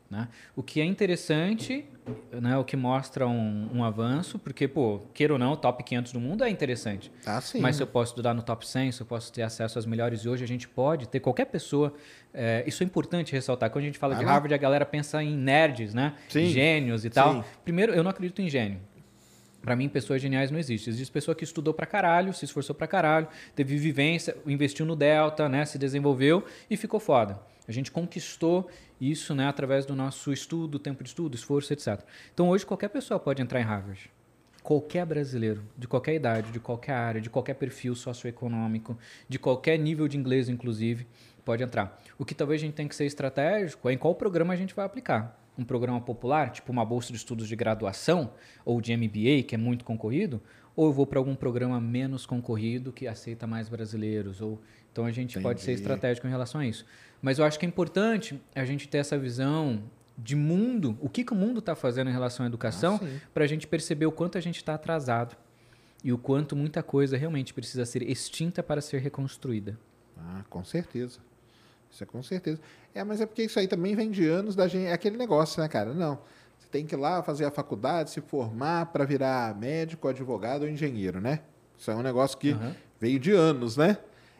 Né? 0.08 0.28
O 0.54 0.62
que 0.62 0.80
é 0.80 0.84
interessante, 0.84 1.84
né? 2.30 2.56
o 2.56 2.64
que 2.64 2.76
mostra 2.76 3.26
um, 3.26 3.68
um, 3.74 3.82
avanço, 3.82 4.38
porque, 4.38 4.68
pô, 4.68 5.00
queira 5.12 5.32
ou 5.32 5.38
não, 5.38 5.52
o 5.52 5.56
top 5.56 5.82
500 5.82 6.12
do 6.12 6.20
mundo 6.20 6.44
é 6.44 6.48
interessante. 6.48 7.10
Ah, 7.24 7.40
sim. 7.40 7.60
Mas 7.60 7.74
se 7.74 7.82
eu 7.82 7.88
posso 7.88 8.12
estudar 8.12 8.32
no 8.32 8.40
top 8.40 8.66
100, 8.66 8.92
se 8.92 9.00
eu 9.00 9.06
posso 9.06 9.32
ter 9.32 9.42
acesso 9.42 9.80
às 9.80 9.84
melhores, 9.84 10.20
e 10.20 10.28
hoje 10.28 10.44
a 10.44 10.46
gente 10.46 10.68
pode 10.68 11.08
ter 11.08 11.18
qualquer 11.18 11.46
pessoa. 11.46 11.92
É, 12.32 12.62
isso 12.68 12.84
é 12.84 12.86
importante 12.86 13.32
ressaltar. 13.32 13.68
Quando 13.70 13.82
a 13.82 13.86
gente 13.86 13.98
fala 13.98 14.14
ah, 14.14 14.18
de 14.18 14.24
Harvard, 14.24 14.54
a 14.54 14.58
galera 14.58 14.86
pensa 14.86 15.20
em 15.22 15.36
nerds, 15.36 15.92
né? 15.92 16.14
Sim. 16.28 16.46
Gênios 16.46 17.04
e 17.04 17.10
tal. 17.10 17.42
Sim. 17.42 17.44
Primeiro, 17.64 17.92
eu 17.92 18.04
não 18.04 18.10
acredito 18.10 18.40
em 18.40 18.48
gênio. 18.48 18.78
Para 19.60 19.74
mim, 19.74 19.88
pessoas 19.88 20.22
geniais 20.22 20.52
não 20.52 20.60
existem. 20.60 20.92
Existe 20.92 21.10
pessoa 21.10 21.34
que 21.34 21.42
estudou 21.42 21.74
pra 21.74 21.84
caralho, 21.84 22.32
se 22.32 22.44
esforçou 22.44 22.72
pra 22.72 22.86
caralho, 22.86 23.26
teve 23.56 23.76
vivência, 23.76 24.36
investiu 24.46 24.86
no 24.86 24.94
Delta, 24.94 25.48
né? 25.48 25.64
Se 25.64 25.76
desenvolveu 25.76 26.44
e 26.70 26.76
ficou 26.76 27.00
foda. 27.00 27.40
A 27.66 27.72
gente 27.72 27.90
conquistou 27.90 28.68
isso 29.00 29.34
né, 29.34 29.46
através 29.46 29.84
do 29.84 29.94
nosso 29.94 30.32
estudo, 30.32 30.78
tempo 30.78 31.02
de 31.02 31.10
estudo, 31.10 31.34
esforço, 31.34 31.72
etc. 31.72 32.00
Então 32.32 32.48
hoje 32.48 32.64
qualquer 32.64 32.88
pessoa 32.88 33.20
pode 33.20 33.42
entrar 33.42 33.60
em 33.60 33.64
Harvard. 33.64 34.10
Qualquer 34.62 35.06
brasileiro, 35.06 35.62
de 35.78 35.86
qualquer 35.86 36.14
idade, 36.14 36.50
de 36.50 36.58
qualquer 36.58 36.92
área, 36.92 37.20
de 37.20 37.30
qualquer 37.30 37.54
perfil 37.54 37.94
socioeconômico, 37.94 38.98
de 39.28 39.38
qualquer 39.38 39.78
nível 39.78 40.08
de 40.08 40.18
inglês, 40.18 40.48
inclusive, 40.48 41.06
pode 41.44 41.62
entrar. 41.62 42.02
O 42.18 42.24
que 42.24 42.34
talvez 42.34 42.60
a 42.60 42.64
gente 42.64 42.74
tenha 42.74 42.88
que 42.88 42.96
ser 42.96 43.06
estratégico 43.06 43.88
é 43.88 43.92
em 43.92 43.98
qual 43.98 44.14
programa 44.16 44.52
a 44.52 44.56
gente 44.56 44.74
vai 44.74 44.84
aplicar. 44.84 45.40
Um 45.56 45.64
programa 45.64 46.00
popular, 46.00 46.50
tipo 46.50 46.72
uma 46.72 46.84
bolsa 46.84 47.12
de 47.12 47.16
estudos 47.16 47.46
de 47.46 47.54
graduação 47.54 48.32
ou 48.64 48.80
de 48.80 48.94
MBA, 48.94 49.44
que 49.46 49.54
é 49.54 49.58
muito 49.58 49.84
concorrido, 49.84 50.42
ou 50.76 50.86
eu 50.86 50.92
vou 50.92 51.06
para 51.06 51.18
algum 51.18 51.34
programa 51.34 51.80
menos 51.80 52.26
concorrido 52.26 52.92
que 52.92 53.08
aceita 53.08 53.46
mais 53.46 53.68
brasileiros, 53.68 54.42
ou 54.42 54.60
então 54.92 55.06
a 55.06 55.10
gente 55.10 55.32
Entendi. 55.32 55.42
pode 55.42 55.62
ser 55.62 55.72
estratégico 55.72 56.26
em 56.26 56.30
relação 56.30 56.60
a 56.60 56.66
isso. 56.66 56.84
Mas 57.20 57.38
eu 57.38 57.44
acho 57.44 57.58
que 57.58 57.64
é 57.64 57.68
importante 57.68 58.40
a 58.54 58.64
gente 58.64 58.86
ter 58.86 58.98
essa 58.98 59.18
visão 59.18 59.82
de 60.18 60.36
mundo, 60.36 60.96
o 61.00 61.08
que, 61.08 61.24
que 61.24 61.32
o 61.32 61.36
mundo 61.36 61.58
está 61.58 61.74
fazendo 61.74 62.08
em 62.08 62.12
relação 62.12 62.44
à 62.44 62.46
educação, 62.46 63.00
ah, 63.02 63.20
para 63.32 63.44
a 63.44 63.46
gente 63.46 63.66
perceber 63.66 64.06
o 64.06 64.12
quanto 64.12 64.38
a 64.38 64.40
gente 64.40 64.56
está 64.56 64.74
atrasado 64.74 65.36
e 66.04 66.12
o 66.12 66.18
quanto 66.18 66.54
muita 66.54 66.82
coisa 66.82 67.16
realmente 67.16 67.52
precisa 67.52 67.84
ser 67.84 68.02
extinta 68.02 68.62
para 68.62 68.80
ser 68.80 68.98
reconstruída. 68.98 69.78
Ah, 70.16 70.44
com 70.48 70.64
certeza. 70.64 71.18
Isso 71.90 72.02
é 72.02 72.06
com 72.06 72.22
certeza. 72.22 72.60
É, 72.94 73.02
mas 73.04 73.20
é 73.20 73.26
porque 73.26 73.42
isso 73.42 73.58
aí 73.58 73.66
também 73.66 73.94
vem 73.94 74.10
de 74.10 74.26
anos 74.26 74.54
da 74.54 74.68
gente. 74.68 74.86
É 74.86 74.92
aquele 74.92 75.16
negócio, 75.16 75.62
né, 75.62 75.68
cara? 75.68 75.92
Não. 75.92 76.18
Você 76.66 76.70
tem 76.72 76.84
que 76.84 76.96
ir 76.96 76.98
lá 76.98 77.22
fazer 77.22 77.44
a 77.44 77.50
faculdade, 77.50 78.10
se 78.10 78.20
formar 78.20 78.86
para 78.86 79.04
virar 79.04 79.54
médico, 79.56 80.08
advogado 80.08 80.62
ou 80.62 80.68
engenheiro, 80.68 81.20
né? 81.20 81.40
Isso 81.78 81.92
é 81.92 81.94
um 81.94 82.02
negócio 82.02 82.36
que 82.36 82.52
uhum. 82.52 82.74
veio 82.98 83.20
de 83.20 83.30
anos, 83.30 83.76
né? 83.76 83.98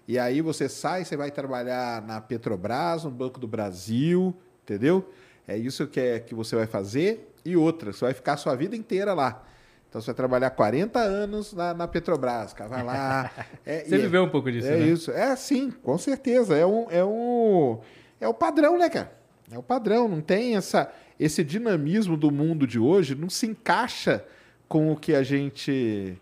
E 0.08 0.18
aí 0.18 0.40
você 0.40 0.68
sai, 0.68 1.04
você 1.04 1.16
vai 1.16 1.30
trabalhar 1.30 2.02
na 2.02 2.20
Petrobras, 2.20 3.04
no 3.04 3.12
Banco 3.12 3.38
do 3.38 3.46
Brasil, 3.46 4.34
entendeu? 4.64 5.08
É 5.46 5.56
isso 5.56 5.86
que, 5.86 6.00
é, 6.00 6.18
que 6.18 6.34
você 6.34 6.56
vai 6.56 6.66
fazer. 6.66 7.32
E 7.44 7.56
outra, 7.56 7.92
você 7.92 8.06
vai 8.06 8.14
ficar 8.14 8.32
a 8.32 8.36
sua 8.36 8.56
vida 8.56 8.74
inteira 8.74 9.14
lá. 9.14 9.44
Então 9.88 10.00
você 10.00 10.06
vai 10.06 10.16
trabalhar 10.16 10.50
40 10.50 10.98
anos 10.98 11.52
na, 11.52 11.74
na 11.74 11.86
Petrobras, 11.86 12.52
cara, 12.52 12.68
vai 12.68 12.82
lá. 12.82 13.30
É, 13.64 13.84
você 13.84 13.98
viveu 13.98 14.24
um 14.24 14.28
pouco 14.28 14.50
disso, 14.50 14.66
é 14.66 14.76
né? 14.76 14.84
isso. 14.84 15.12
É 15.12 15.36
sim, 15.36 15.70
com 15.70 15.96
certeza. 15.96 16.56
É 16.56 16.66
um, 16.66 16.90
é 16.90 17.04
um, 17.04 17.78
é 18.20 18.26
o 18.26 18.34
padrão, 18.34 18.76
né, 18.76 18.90
cara? 18.90 19.12
É 19.48 19.56
o 19.56 19.62
padrão. 19.62 20.08
Não 20.08 20.20
tem 20.20 20.56
essa, 20.56 20.92
esse 21.18 21.42
dinamismo 21.42 22.16
do 22.16 22.30
mundo 22.30 22.66
de 22.66 22.78
hoje, 22.78 23.14
não 23.14 23.30
se 23.30 23.46
encaixa 23.46 24.24
com 24.68 24.92
o 24.92 24.96
que 24.96 25.14
a 25.14 25.22
gente 25.22 26.18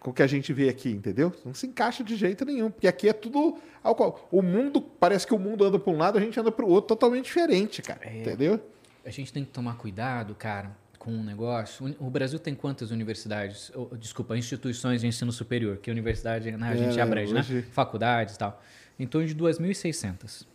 com 0.00 0.10
o 0.10 0.12
que 0.12 0.22
a 0.22 0.26
gente 0.26 0.52
vê 0.52 0.68
aqui, 0.68 0.90
entendeu? 0.90 1.32
Não 1.46 1.54
se 1.54 1.66
encaixa 1.66 2.04
de 2.04 2.14
jeito 2.14 2.44
nenhum, 2.44 2.70
porque 2.70 2.86
aqui 2.86 3.08
é 3.08 3.12
tudo 3.14 3.56
ao 3.82 3.94
qual 3.94 4.28
o 4.30 4.42
mundo 4.42 4.78
parece 4.82 5.26
que 5.26 5.32
o 5.32 5.38
mundo 5.38 5.64
anda 5.64 5.78
para 5.78 5.90
um 5.90 5.96
lado, 5.96 6.18
a 6.18 6.20
gente 6.20 6.38
anda 6.38 6.52
para 6.52 6.62
o 6.62 6.68
outro 6.68 6.88
totalmente 6.88 7.24
diferente, 7.24 7.80
cara, 7.80 8.00
é, 8.02 8.20
entendeu? 8.20 8.60
A 9.02 9.08
gente 9.08 9.32
tem 9.32 9.44
que 9.44 9.50
tomar 9.50 9.76
cuidado, 9.76 10.34
cara, 10.34 10.76
com 10.98 11.10
um 11.10 11.24
negócio. 11.24 11.96
O 11.98 12.10
Brasil 12.10 12.38
tem 12.38 12.54
quantas 12.54 12.90
universidades? 12.90 13.72
Desculpa, 13.98 14.36
instituições 14.36 15.00
de 15.00 15.06
ensino 15.06 15.32
superior, 15.32 15.78
que 15.78 15.90
universidade 15.90 16.50
né, 16.52 16.68
a 16.68 16.76
gente 16.76 16.98
é, 16.98 17.02
abrange, 17.02 17.32
né? 17.32 17.40
hoje... 17.40 17.54
né? 17.54 17.64
Faculdades 17.72 18.34
e 18.34 18.38
tal. 18.38 18.62
Em 18.98 19.06
torno 19.06 19.26
de 19.26 19.34
2.600. 19.34 20.46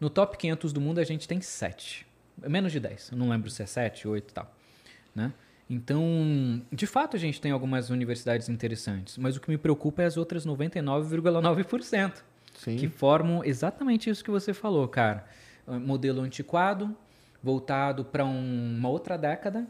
No 0.00 0.08
top 0.10 0.36
500 0.36 0.72
do 0.72 0.80
mundo 0.80 0.98
a 0.98 1.04
gente 1.04 1.26
tem 1.26 1.40
7. 1.40 2.07
Menos 2.46 2.72
de 2.72 2.80
10. 2.80 3.10
Eu 3.12 3.18
não 3.18 3.28
lembro 3.28 3.50
se 3.50 3.62
é 3.62 3.66
7, 3.66 4.06
8 4.06 4.30
e 4.30 4.34
tal, 4.34 4.54
né? 5.14 5.32
Então, 5.70 6.62
de 6.72 6.86
fato, 6.86 7.14
a 7.14 7.18
gente 7.18 7.40
tem 7.40 7.52
algumas 7.52 7.90
universidades 7.90 8.48
interessantes, 8.48 9.18
mas 9.18 9.36
o 9.36 9.40
que 9.40 9.50
me 9.50 9.58
preocupa 9.58 10.02
é 10.02 10.06
as 10.06 10.16
outras 10.16 10.46
99,9%, 10.46 12.22
que 12.78 12.88
formam 12.88 13.44
exatamente 13.44 14.08
isso 14.08 14.24
que 14.24 14.30
você 14.30 14.54
falou, 14.54 14.88
cara. 14.88 15.26
Modelo 15.66 16.22
antiquado, 16.22 16.96
voltado 17.42 18.02
para 18.04 18.24
um, 18.24 18.76
uma 18.78 18.88
outra 18.88 19.18
década, 19.18 19.66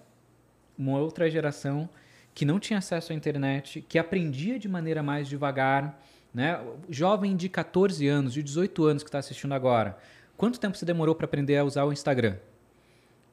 uma 0.79 0.99
outra 0.99 1.29
geração 1.29 1.89
que 2.33 2.45
não 2.45 2.61
tinha 2.61 2.79
acesso 2.79 3.13
à 3.13 3.17
internet, 3.17 3.85
que 3.89 3.99
aprendia 3.99 4.61
de 4.61 4.69
maneira 4.69 5.03
mais 5.03 5.27
devagar. 5.27 6.01
Né? 6.33 6.61
Jovem 6.89 7.35
de 7.37 7.49
14 7.49 8.07
anos, 8.07 8.33
de 8.33 8.45
18 8.45 8.85
anos 8.85 9.03
que 9.03 9.09
está 9.09 9.19
assistindo 9.19 9.53
agora, 9.53 9.99
quanto 10.37 10.61
tempo 10.61 10.77
você 10.77 10.87
demorou 10.87 11.17
para 11.17 11.25
aprender 11.25 11.57
a 11.57 11.65
usar 11.65 11.85
o 11.85 11.93
Instagram? 11.93 12.37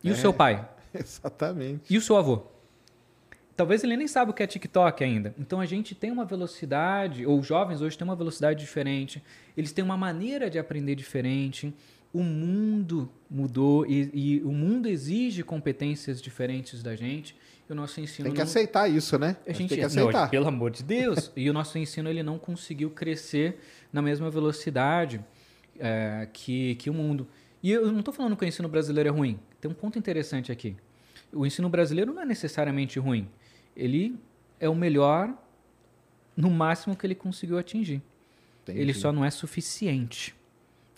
E 0.05 0.09
é, 0.09 0.13
o 0.13 0.15
seu 0.15 0.33
pai? 0.33 0.67
Exatamente. 0.93 1.93
E 1.93 1.97
o 1.97 2.01
seu 2.01 2.15
avô? 2.17 2.43
Talvez 3.55 3.83
ele 3.83 3.95
nem 3.95 4.07
saiba 4.07 4.31
o 4.31 4.33
que 4.33 4.43
é 4.43 4.47
TikTok 4.47 5.01
ainda. 5.03 5.33
Então 5.39 5.61
a 5.61 5.65
gente 5.65 5.95
tem 5.95 6.11
uma 6.11 6.25
velocidade, 6.25 7.25
ou 7.25 7.39
os 7.39 7.47
jovens 7.47 7.81
hoje 7.81 7.97
têm 7.97 8.03
uma 8.05 8.15
velocidade 8.15 8.59
diferente, 8.59 9.23
eles 9.55 9.71
têm 9.71 9.83
uma 9.83 9.95
maneira 9.97 10.49
de 10.49 10.59
aprender 10.59 10.95
diferente. 10.95 11.73
o 12.13 12.21
mundo 12.23 13.09
mudou 13.29 13.85
e, 13.85 14.09
e 14.13 14.41
o 14.43 14.51
mundo 14.51 14.87
exige 14.87 15.43
competências 15.43 16.21
diferentes 16.21 16.81
da 16.83 16.95
gente. 16.95 17.35
E 17.67 17.71
o 17.71 17.75
nosso 17.75 17.99
ensino 17.99 18.25
Tem 18.25 18.33
que 18.33 18.37
não- 18.39 18.43
aceitar 18.43 18.87
isso, 18.89 19.17
né? 19.17 19.35
a 19.45 19.51
gente 19.51 19.69
tem 19.69 19.77
que 19.79 19.95
não, 19.95 20.03
aceitar. 20.07 20.29
pelo 20.29 20.47
amor 20.47 20.69
de 20.71 20.83
Deus. 20.83 21.31
e 21.35 21.49
o 21.49 21.53
nosso 21.53 21.77
ensino 21.77 22.09
ele 22.09 22.21
não 22.23 22.37
conseguiu 22.37 22.89
crescer 22.91 23.59
na 23.91 24.01
mesma 24.01 24.29
velocidade 24.29 25.19
é, 25.79 26.27
que, 26.31 26.75
que 26.75 26.89
o 26.89 26.93
mundo. 26.93 27.27
E 27.63 27.71
eu 27.71 27.91
não 27.91 27.99
estou 27.99 28.13
falando 28.13 28.35
que 28.37 28.45
o 28.45 28.47
ensino 28.47 28.67
brasileiro 28.69 29.09
é 29.09 29.11
ruim. 29.11 29.39
Tem 29.65 29.71
um 29.71 29.73
ponto 29.73 29.97
interessante 29.97 30.51
aqui. 30.51 30.75
O 31.33 31.43
ensino 31.43 31.67
brasileiro 31.67 32.13
não 32.13 32.21
é 32.21 32.25
necessariamente 32.25 32.99
ruim. 32.99 33.27
Ele 33.75 34.15
é 34.59 34.69
o 34.69 34.75
melhor 34.75 35.33
no 36.37 36.51
máximo 36.51 36.95
que 36.95 37.05
ele 37.07 37.15
conseguiu 37.15 37.57
atingir. 37.57 37.99
Entendi. 38.61 38.79
Ele 38.79 38.93
só 38.93 39.11
não 39.11 39.25
é 39.25 39.31
suficiente. 39.31 40.35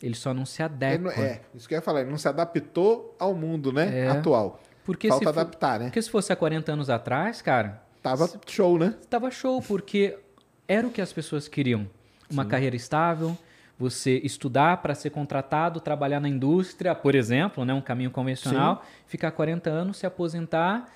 Ele 0.03 0.15
só 0.15 0.33
não 0.33 0.45
se 0.45 0.61
adequa. 0.61 0.97
não- 1.15 1.23
é, 1.23 1.41
isso 1.55 1.65
que 1.65 1.73
eu 1.73 1.77
ia 1.77 1.81
falar, 1.81 2.01
ele 2.01 2.09
não 2.11 2.17
se 2.17 2.27
adaptou 2.27 3.15
ao 3.17 3.33
mundo, 3.33 3.71
né? 3.71 3.99
É. 3.99 4.07
Atual. 4.09 4.61
Porque 4.83 5.07
Falta 5.07 5.25
se 5.27 5.33
for- 5.33 5.39
adaptar, 5.39 5.79
né? 5.79 5.85
Porque 5.85 6.01
se 6.01 6.09
fosse 6.09 6.33
há 6.33 6.35
40 6.35 6.73
anos 6.73 6.89
atrás, 6.89 7.41
cara, 7.41 7.81
Tava 8.03 8.29
show, 8.45 8.77
né? 8.77 8.95
Tava 9.09 9.31
show, 9.31 9.61
porque 9.61 10.17
era 10.67 10.85
o 10.85 10.91
que 10.91 11.01
as 11.01 11.11
pessoas 11.13 11.47
queriam. 11.47 11.89
Uma 12.29 12.45
carreira 12.45 12.75
estável, 12.75 13.37
você 13.77 14.19
estudar 14.23 14.77
para 14.81 14.95
ser 14.95 15.11
contratado, 15.11 15.79
trabalhar 15.79 16.19
na 16.19 16.27
indústria, 16.27 16.95
por 16.95 17.13
exemplo, 17.15 17.63
né, 17.63 17.73
um 17.73 17.81
caminho 17.81 18.09
convencional, 18.11 18.83
ficar 19.05 19.31
40 19.31 19.69
anos, 19.69 19.97
se 19.97 20.05
aposentar, 20.05 20.89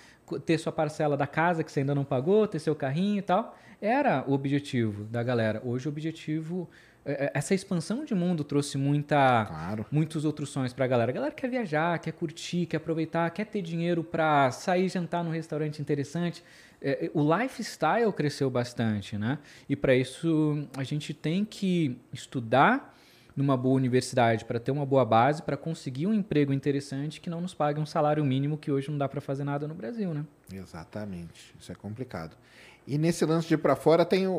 ter 0.46 0.58
sua 0.58 0.72
parcela 0.72 1.16
da 1.16 1.28
casa 1.28 1.64
que 1.64 1.72
você 1.72 1.82
ainda 1.82 1.94
não 1.94 2.04
pagou, 2.06 2.48
ter 2.48 2.60
seu 2.60 2.74
carrinho 2.76 3.20
e 3.20 3.22
tal. 3.22 3.56
Era 3.82 4.24
o 4.28 4.34
objetivo 4.34 5.04
da 5.06 5.22
galera. 5.24 5.62
Hoje 5.66 5.88
o 5.88 5.92
objetivo. 5.92 6.70
é- 7.04 7.26
é- 7.26 7.32
Essa 7.34 7.56
expansão 7.56 8.06
de 8.06 8.14
mundo 8.14 8.44
trouxe 8.44 8.78
muita, 8.78 9.46
Claro. 9.48 9.86
muitos 9.92 10.24
outros 10.24 10.50
sonhos 10.50 10.72
pra 10.72 10.86
galera. 10.86 11.10
A 11.12 11.14
galera 11.14 11.34
quer 11.34 11.50
viajar, 11.50 11.98
quer 11.98 12.12
curtir, 12.12 12.68
quer 12.68 12.78
aproveitar, 12.78 13.28
quer 13.32 13.48
ter 13.48 13.64
dinheiro 13.64 14.04
pra 14.04 14.52
sair 14.52 14.88
jantar 14.88 15.24
num 15.24 15.32
restaurante 15.32 15.82
interessante. 15.82 16.44
É, 16.82 17.06
é, 17.06 17.12
o 17.14 17.22
lifestyle 17.38 18.12
cresceu 18.12 18.50
bastante, 18.50 19.18
né? 19.18 19.38
E 19.70 19.76
para 19.76 19.96
isso 19.96 20.68
a 20.76 20.84
gente 20.84 21.14
tem 21.14 21.46
que 21.46 21.96
estudar 22.12 22.98
numa 23.36 23.56
boa 23.56 23.76
universidade 23.76 24.44
para 24.44 24.60
ter 24.60 24.72
uma 24.72 24.86
boa 24.86 25.06
base, 25.06 25.42
para 25.42 25.56
conseguir 25.56 26.06
um 26.08 26.14
emprego 26.14 26.52
interessante 26.52 27.22
que 27.22 27.30
não 27.30 27.40
nos 27.40 27.54
pague 27.54 27.80
um 27.80 27.86
salário 27.86 28.26
mínimo 28.26 28.58
que 28.58 28.72
hoje 28.72 28.90
não 28.92 28.98
dá 28.98 29.08
para 29.08 29.22
fazer 29.22 29.44
nada 29.44 29.68
no 29.68 29.74
Brasil, 29.76 30.14
né? 30.14 30.26
Exatamente. 30.52 31.54
Isso 31.60 31.72
é 31.72 31.76
complicado. 31.76 32.36
E 32.86 32.98
nesse 32.98 33.24
lance 33.26 33.48
de 33.48 33.54
ir 33.54 33.58
pra 33.58 33.76
fora 33.76 34.04
tem 34.04 34.28
o, 34.28 34.32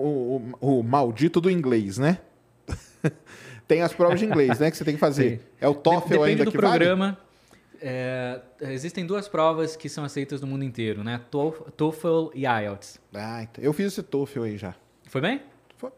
o- 0.60 0.78
o 0.78 0.82
maldito 0.82 1.40
do 1.40 1.50
inglês, 1.50 1.96
né? 1.96 2.18
tem 3.66 3.82
as 3.82 3.92
provas 3.94 4.18
de 4.18 4.26
inglês, 4.26 4.58
né? 4.58 4.70
Que 4.70 4.76
você 4.76 4.84
tem 4.84 4.94
que 4.94 5.00
fazer. 5.00 5.38
Sim. 5.38 5.44
É 5.60 5.68
o 5.68 5.74
TOEFL 5.74 6.08
Depende 6.08 6.24
ainda 6.30 6.44
do 6.44 6.50
que 6.50 6.58
vale? 6.58 6.84
Programa. 7.82 8.42
É, 8.60 8.72
existem 8.72 9.04
duas 9.04 9.28
provas 9.28 9.76
que 9.76 9.88
são 9.88 10.04
aceitas 10.04 10.40
no 10.40 10.46
mundo 10.46 10.64
inteiro, 10.64 11.02
né? 11.04 11.20
TOEFL 11.76 12.30
e 12.34 12.44
IELTS. 12.46 13.00
Ah, 13.14 13.42
então, 13.42 13.62
eu 13.64 13.72
fiz 13.72 13.86
esse 13.86 14.02
TOEFL 14.02 14.42
aí 14.44 14.56
já. 14.56 14.74
Foi 15.06 15.20
bem? 15.20 15.42
Foi- 15.76 15.90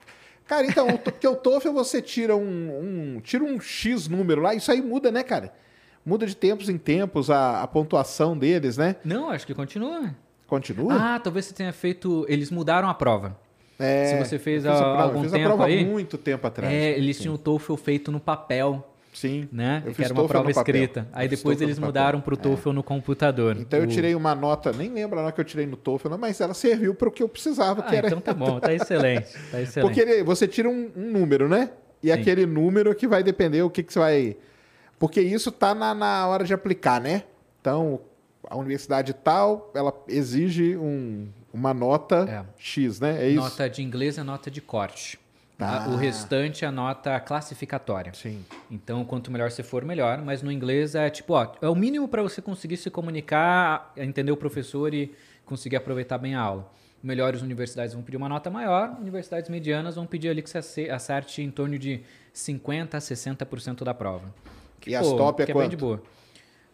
Cara, 0.47 0.67
então, 0.67 0.97
porque 0.99 1.27
o 1.27 1.35
TOEFL 1.37 1.73
você 1.73 2.03
tira 2.03 2.37
um, 2.37 3.17
um- 3.17 3.21
tira 3.21 3.43
um 3.45 3.59
X 3.61 4.09
número 4.09 4.43
lá, 4.43 4.55
isso 4.55 4.71
aí 4.71 4.83
muda, 4.83 5.11
né, 5.11 5.23
cara? 5.23 5.53
Muda 6.05 6.27
de 6.27 6.37
tempos 6.37 6.69
em 6.69 6.77
tempos 6.77 7.31
a, 7.31 7.63
a 7.63 7.67
pontuação 7.67 8.37
deles, 8.37 8.77
né? 8.77 8.97
Não, 9.05 9.31
acho 9.31 9.47
que 9.47 9.55
continua. 9.55 10.15
Continua? 10.47 10.95
Ah, 11.15 11.19
talvez 11.19 11.47
você 11.47 11.55
tenha 11.55 11.73
feito. 11.73 12.27
Eles 12.29 12.51
mudaram 12.51 12.89
a 12.91 12.95
prova. 12.95 13.39
É, 13.79 14.05
se 14.07 14.19
você 14.25 14.39
fez 14.39 14.67
há 14.67 14.77
prova, 14.77 15.03
algum 15.03 15.17
eu 15.19 15.23
fiz 15.23 15.33
tempo 15.33 15.45
a 15.45 15.49
prova 15.49 15.65
aí, 15.65 15.83
há 15.83 15.87
muito 15.87 16.19
tempo 16.19 16.47
atrás. 16.47 16.73
É, 16.73 16.91
eles 16.91 17.19
tinham 17.19 17.35
o 17.35 17.39
TOEFL 17.39 17.75
feito 17.77 18.13
no 18.13 18.21
papel, 18.21 18.87
Sim. 19.15 19.49
né? 19.51 19.83
Eu 19.87 19.93
que 19.93 19.97
fiz 19.97 20.05
era 20.11 20.15
uma 20.15 20.27
prova 20.29 20.51
escrita. 20.51 21.09
Aí 21.13 21.27
Eu 21.27 21.31
depois 21.31 21.61
eles 21.63 21.79
mudaram 21.79 22.21
para 22.21 22.35
o 22.35 22.37
TOEFL 22.37 22.73
no 22.73 22.83
computador. 22.83 23.57
Então 23.59 23.79
eu 23.79 23.87
O- 23.87 23.89
tirei 23.89 24.15
uma 24.15 24.35
nota, 24.35 24.73
nem 24.73 24.93
lembro 24.93 25.19
a 25.19 25.23
nota 25.23 25.33
que 25.35 25.41
eu 25.41 25.45
tirei 25.45 25.67
no 25.67 25.77
TOEFL, 25.77 26.17
mas 26.19 26.41
ela 26.41 26.53
serviu 26.53 26.95
para 26.95 27.09
o 27.09 27.13
que 27.13 27.23
eu 27.23 27.29
precisava, 27.29 27.81
Ah, 27.81 27.85
que 27.85 27.97
era 27.97 28.09
então 28.09 28.21
tá 28.21 28.35
bom, 28.35 28.61
tá 28.61 28.75
excelente. 28.75 29.33
Tá 29.51 29.61
excelente. 29.63 29.81
Porque 29.89 30.01
ele- 30.01 30.23
você 30.23 30.47
tira 30.47 30.69
um, 30.69 30.91
um 30.97 31.11
número, 31.13 31.49
né? 31.49 31.71
E 32.03 32.09
Sim. 32.09 32.13
aquele 32.13 32.45
número 32.45 32.95
que 32.95 33.09
vai 33.09 33.23
depender 33.23 33.63
o 33.63 33.71
que, 33.71 33.83
que 33.83 33.93
você 33.93 33.99
vai. 33.99 34.37
Porque 34.99 35.21
isso 35.21 35.51
tá 35.51 35.75
na, 35.75 35.95
na 35.95 36.27
hora 36.27 36.45
de 36.45 36.53
aplicar, 36.53 37.01
né? 37.01 37.23
Então, 37.61 38.01
a 38.51 38.57
universidade 38.57 39.13
tal, 39.15 39.71
ela 39.75 39.93
exige 40.09 40.77
um- 40.77 41.29
uma 41.53 41.73
nota 41.73 42.27
É. 42.29 42.45
X, 42.59 43.01
né? 43.01 43.25
É 43.25 43.29
isso? 43.29 43.41
Nota 43.41 43.71
de 43.71 43.83
inglês 43.83 44.19
é 44.19 44.23
nota 44.23 44.51
de 44.51 44.61
corte. 44.61 45.19
Ah. 45.59 45.87
O 45.89 45.97
restante 45.97 46.65
é 46.65 46.71
nota 46.71 47.19
classificatória. 47.21 48.13
Sim. 48.15 48.45
Então, 48.71 49.05
quanto 49.05 49.31
melhor 49.31 49.51
você 49.51 49.63
for, 49.63 49.85
melhor. 49.85 50.21
Mas 50.23 50.43
no 50.43 50.51
inglês 50.51 50.95
é 50.95 51.09
tipo, 51.11 51.33
ó, 51.35 51.53
é 51.63 51.69
o 51.69 51.75
mínimo 51.75 52.09
para 52.09 52.23
você 52.23 52.43
conseguir 52.43 52.77
se 52.77 52.91
comunicar, 52.91 53.93
entender 53.97 54.33
o 54.33 54.37
professor 54.37 54.93
e 54.93 55.15
conseguir 55.45 55.77
aproveitar 55.77 56.19
bem 56.19 56.35
a 56.35 56.41
aula. 56.41 56.71
Melhores 57.03 57.43
universidades 57.43 57.95
vão 57.95 58.03
pedir 58.03 58.17
uma 58.17 58.29
nota 58.29 58.51
maior, 58.51 58.97
universidades 58.99 59.49
medianas 59.51 59.95
vão 59.95 60.07
pedir 60.07 60.31
ali 60.31 60.43
que 60.43 60.49
você 60.51 60.59
ace- 60.59 60.91
acerte 60.91 61.43
em 61.43 61.51
torno 61.51 61.79
de 61.79 62.01
50% 62.35 62.95
a 62.95 62.99
60% 62.99 63.85
da 63.85 63.93
prova. 63.95 64.35
Que, 64.81 64.91
E 64.91 64.97
as 64.97 65.07
top 65.07 65.43
é 65.43 65.47
que 65.47 65.53
bem 65.53 65.63
quanto? 65.63 65.71
de 65.71 65.77
boa. 65.77 66.03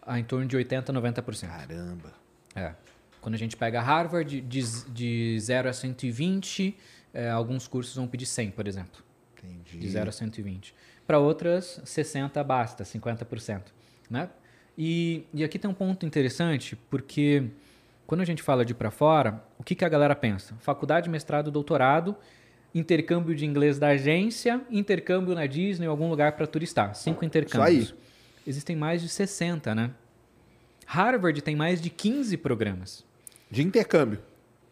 Ah, 0.01 0.19
em 0.19 0.25
torno 0.25 0.47
de 0.47 0.57
80% 0.57 0.89
a 0.89 0.93
90%. 0.93 1.49
Caramba. 1.49 2.13
É. 2.55 2.73
Quando 3.21 3.35
a 3.35 3.39
gente 3.39 3.57
pega 3.57 3.81
Harvard, 3.83 4.41
de, 4.41 4.63
de 4.89 5.39
0 5.41 5.69
a 5.69 5.73
120, 5.73 6.77
é, 7.13 7.29
alguns 7.31 7.67
cursos 7.67 7.95
vão 7.95 8.07
pedir 8.07 8.27
100, 8.27 8.51
por 8.53 8.67
exemplo. 8.67 9.03
Entendi. 9.39 9.79
De 9.79 9.89
0 9.89 10.09
a 10.09 10.13
120. 10.13 10.75
Para 11.07 11.19
outras, 11.19 11.81
60 11.85 12.43
basta, 12.45 12.85
50%. 12.85 13.63
Né? 14.09 14.29
E, 14.77 15.25
e 15.33 15.43
aqui 15.45 15.59
tem 15.59 15.71
um 15.71 15.75
ponto 15.75 16.07
interessante, 16.07 16.77
porque 16.89 17.45
quando 18.07 18.21
a 18.21 18.25
gente 18.25 18.43
fala 18.43 18.65
de 18.65 18.75
para 18.75 18.91
fora, 18.91 19.43
o 19.59 19.63
que, 19.63 19.75
que 19.75 19.85
a 19.85 19.89
galera 19.89 20.15
pensa? 20.15 20.55
Faculdade, 20.61 21.09
mestrado, 21.09 21.51
doutorado, 21.51 22.17
intercâmbio 22.75 23.35
de 23.35 23.45
inglês 23.45 23.79
da 23.79 23.89
agência, 23.89 24.61
intercâmbio 24.71 25.35
na 25.35 25.47
Disney 25.47 25.87
em 25.87 25.89
algum 25.89 26.09
lugar 26.09 26.33
para 26.33 26.47
turistar. 26.47 26.95
Cinco 26.95 27.25
intercâmbios. 27.25 27.93
aí. 27.93 27.99
Existem 28.47 28.75
mais 28.75 29.03
de 29.03 29.09
60, 29.09 29.75
né? 29.75 29.91
Harvard 30.87 31.41
tem 31.43 31.55
mais 31.55 31.81
de 31.81 31.89
15 31.89 32.37
programas 32.37 33.05
De 33.51 33.63
intercâmbio. 33.63 34.19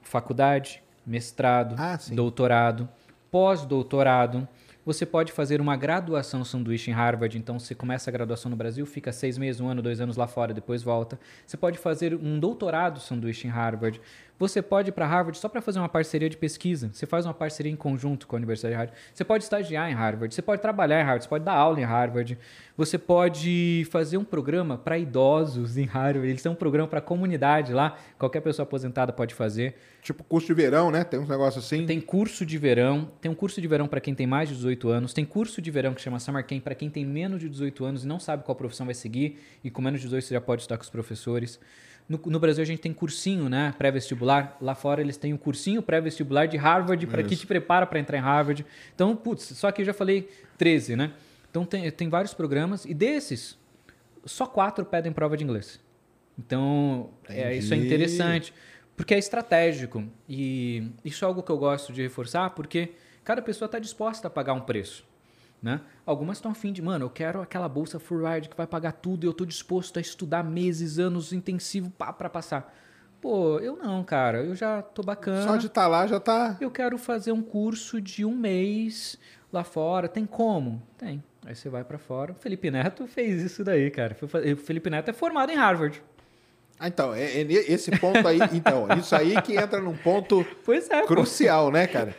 faculdade, 0.03 0.83
mestrado, 1.09 1.75
Ah, 1.79 1.99
doutorado, 2.13 2.89
pós-doutorado. 3.31 4.47
Você 4.85 5.05
pode 5.05 5.33
fazer 5.33 5.61
uma 5.61 5.77
graduação 5.77 6.43
sanduíche 6.43 6.91
em 6.91 6.95
Harvard, 6.95 7.37
então 7.37 7.59
você 7.59 7.75
começa 7.75 8.09
a 8.09 8.13
graduação 8.13 8.51
no 8.51 8.57
Brasil, 8.57 8.87
fica 8.87 9.13
seis 9.13 9.37
meses, 9.37 9.61
um 9.61 9.69
ano, 9.69 9.83
dois 9.83 10.01
anos 10.01 10.17
lá 10.17 10.27
fora, 10.27 10.55
depois 10.55 10.83
volta. 10.83 11.21
Você 11.47 11.59
pode 11.59 11.77
fazer 11.77 12.15
um 12.15 12.39
doutorado 12.41 12.99
sanduíche 12.99 13.47
em 13.47 13.51
Harvard. 13.51 14.01
Você 14.39 14.63
pode 14.63 14.91
ir 14.91 14.93
para 14.93 15.07
Harvard 15.07 15.37
só 15.37 15.49
para 15.49 15.61
fazer 15.61 15.81
uma 15.81 15.89
parceria 15.89 16.31
de 16.31 16.37
pesquisa. 16.37 16.91
Você 16.93 17.07
faz 17.07 17.27
uma 17.27 17.35
parceria 17.35 17.73
em 17.73 17.77
conjunto 17.77 18.27
com 18.27 18.37
a 18.37 18.39
Universidade 18.39 18.73
de 18.73 18.79
Harvard. 18.79 19.01
Você 19.13 19.25
pode 19.25 19.45
estagiar 19.45 19.91
em 19.91 19.95
Harvard, 19.95 20.33
você 20.33 20.43
pode 20.43 20.63
trabalhar 20.63 21.01
em 21.01 21.03
Harvard, 21.03 21.25
você 21.25 21.29
pode 21.29 21.45
dar 21.45 21.55
aula 21.55 21.81
em 21.81 21.85
Harvard. 21.85 22.39
Você 22.77 22.97
pode 22.97 23.85
fazer 23.91 24.17
um 24.17 24.25
programa 24.25 24.79
para 24.79 24.97
idosos 24.97 25.77
em 25.77 25.85
Harvard. 25.85 26.29
Eles 26.29 26.41
têm 26.41 26.53
um 26.53 26.55
programa 26.55 26.87
para 26.87 27.01
comunidade 27.01 27.73
lá, 27.73 27.99
qualquer 28.17 28.41
pessoa 28.41 28.63
aposentada 28.63 29.13
pode 29.13 29.35
fazer. 29.35 29.75
Tipo 30.03 30.23
curso 30.23 30.47
de 30.47 30.55
verão, 30.55 30.93
né? 30.93 31.03
Tem 31.03 31.19
uns 31.19 31.29
negócios 31.29 31.65
assim. 31.65 31.85
Tem 31.85 32.01
curso 32.01 32.47
de 32.47 32.57
verão, 32.57 33.11
tem 33.21 33.29
um 33.29 33.35
curso 33.35 33.61
de 33.61 33.67
verão 33.67 33.89
para 33.89 34.01
quem 34.01 34.15
tem 34.15 34.27
mais 34.27 34.49
de 34.49 34.55
18 34.55 34.89
anos, 34.89 35.13
tem 35.13 35.25
curso 35.25 35.61
de 35.61 35.71
verão 35.71 35.93
que 35.93 36.01
chama 36.01 36.21
Summer 36.21 36.47
Camp 36.47 36.63
para 36.63 36.77
quem 36.77 36.89
tem 36.89 37.05
menos 37.05 37.41
de 37.41 37.49
18 37.49 37.85
anos 37.85 38.05
e 38.05 38.07
não 38.07 38.21
sabe 38.21 38.45
qual 38.45 38.55
profissão 38.55 38.87
vai 38.87 38.95
seguir, 38.95 39.41
e 39.65 39.71
com 39.71 39.83
menos 39.83 40.01
de 40.01 40.07
18 40.07 40.25
você 40.25 40.35
já 40.35 40.41
pode 40.41 40.63
estudar 40.63 40.77
com 40.77 40.85
os 40.85 40.91
professores. 40.91 41.59
No, 42.09 42.19
no 42.25 42.41
Brasil 42.41 42.63
a 42.63 42.67
gente 42.67 42.81
tem 42.81 42.93
cursinho, 42.93 43.49
né, 43.49 43.75
pré-vestibular. 43.77 44.57
Lá 44.61 44.75
fora 44.75 45.01
eles 45.01 45.17
têm 45.17 45.35
um 45.35 45.37
cursinho 45.37 45.83
pré-vestibular 45.83 46.47
de 46.47 46.57
Harvard 46.57 47.07
para 47.07 47.23
que 47.23 47.37
te 47.37 47.47
prepara 47.47 47.87
para 47.87 47.99
entrar 47.99 48.17
em 48.17 48.21
Harvard. 48.21 48.65
Então, 48.95 49.15
putz, 49.15 49.45
só 49.45 49.71
que 49.71 49.83
eu 49.83 49.87
já 49.87 49.93
falei 49.93 50.29
13, 50.57 50.97
né? 50.97 51.13
Então 51.51 51.65
tem, 51.65 51.91
tem 51.91 52.09
vários 52.09 52.33
programas 52.33 52.85
e 52.85 52.95
desses 52.95 53.59
só 54.25 54.47
quatro 54.47 54.85
pedem 54.85 55.13
prova 55.13 55.37
de 55.37 55.45
inglês. 55.45 55.81
Então, 56.39 57.11
é, 57.29 57.55
isso 57.57 57.75
é 57.75 57.77
interessante, 57.77 58.55
porque 58.97 59.13
é 59.13 59.19
estratégico. 59.19 60.05
E 60.29 60.91
isso 61.05 61.25
é 61.25 61.29
algo 61.29 61.43
que 61.43 61.51
eu 61.51 61.59
gosto 61.59 61.93
de 61.93 62.03
reforçar, 62.03 62.51
porque 62.51 62.93
cada 63.25 63.43
pessoa 63.43 63.67
está 63.67 63.79
disposta 63.79 64.29
a 64.29 64.31
pagar 64.31 64.53
um 64.53 64.61
preço. 64.61 65.05
Né? 65.61 65.81
Algumas 66.07 66.39
estão 66.39 66.53
afim 66.53 66.73
de, 66.73 66.81
mano, 66.81 67.07
eu 67.07 67.11
quero 67.11 67.43
aquela 67.43 67.69
bolsa 67.69 67.99
full 67.99 68.25
ride 68.25 68.49
que 68.49 68.57
vai 68.57 68.67
pagar 68.67 68.93
tudo 68.93 69.25
e 69.25 69.27
eu 69.27 69.33
estou 69.33 69.47
disposto 69.47 69.99
a 69.99 70.01
estudar 70.01 70.45
meses, 70.45 70.99
anos 70.99 71.33
intensivo 71.33 71.91
para 71.91 72.31
passar. 72.31 72.73
Pô, 73.21 73.59
eu 73.59 73.77
não, 73.77 74.05
cara, 74.05 74.45
eu 74.45 74.55
já 74.55 74.81
tô 74.81 75.03
bacana. 75.03 75.43
Só 75.43 75.57
de 75.57 75.67
estar 75.67 75.89
lá 75.89 76.07
já 76.07 76.21
tá. 76.21 76.57
Eu 76.61 76.71
quero 76.71 76.97
fazer 76.97 77.33
um 77.33 77.43
curso 77.43 78.01
de 78.01 78.25
um 78.25 78.37
mês 78.37 79.19
lá 79.53 79.65
fora. 79.65 80.09
Tem 80.09 80.25
como? 80.25 80.81
Tem. 80.97 81.23
Aí 81.45 81.55
você 81.55 81.69
vai 81.69 81.83
para 81.83 81.99
fora. 81.99 82.33
O 82.33 82.35
Felipe 82.37 82.71
Neto 82.71 83.07
fez 83.09 83.43
isso 83.43 83.65
daí, 83.65 83.91
cara. 83.91 84.17
O 84.23 84.57
Felipe 84.57 84.89
Neto 84.89 85.09
é 85.09 85.13
formado 85.13 85.51
em 85.51 85.57
Harvard. 85.57 86.01
Ah, 86.81 86.87
então, 86.89 87.13
é, 87.13 87.25
é 87.25 87.43
esse 87.73 87.91
ponto 87.99 88.27
aí. 88.27 88.39
Então, 88.53 88.87
isso 88.99 89.15
aí 89.17 89.41
que 89.43 89.57
entra 89.57 89.81
num 89.81 89.97
ponto 89.97 90.47
Pois 90.65 90.89
é, 90.91 91.01
pô. 91.01 91.09
crucial, 91.09 91.71
né, 91.73 91.87
cara? 91.87 92.15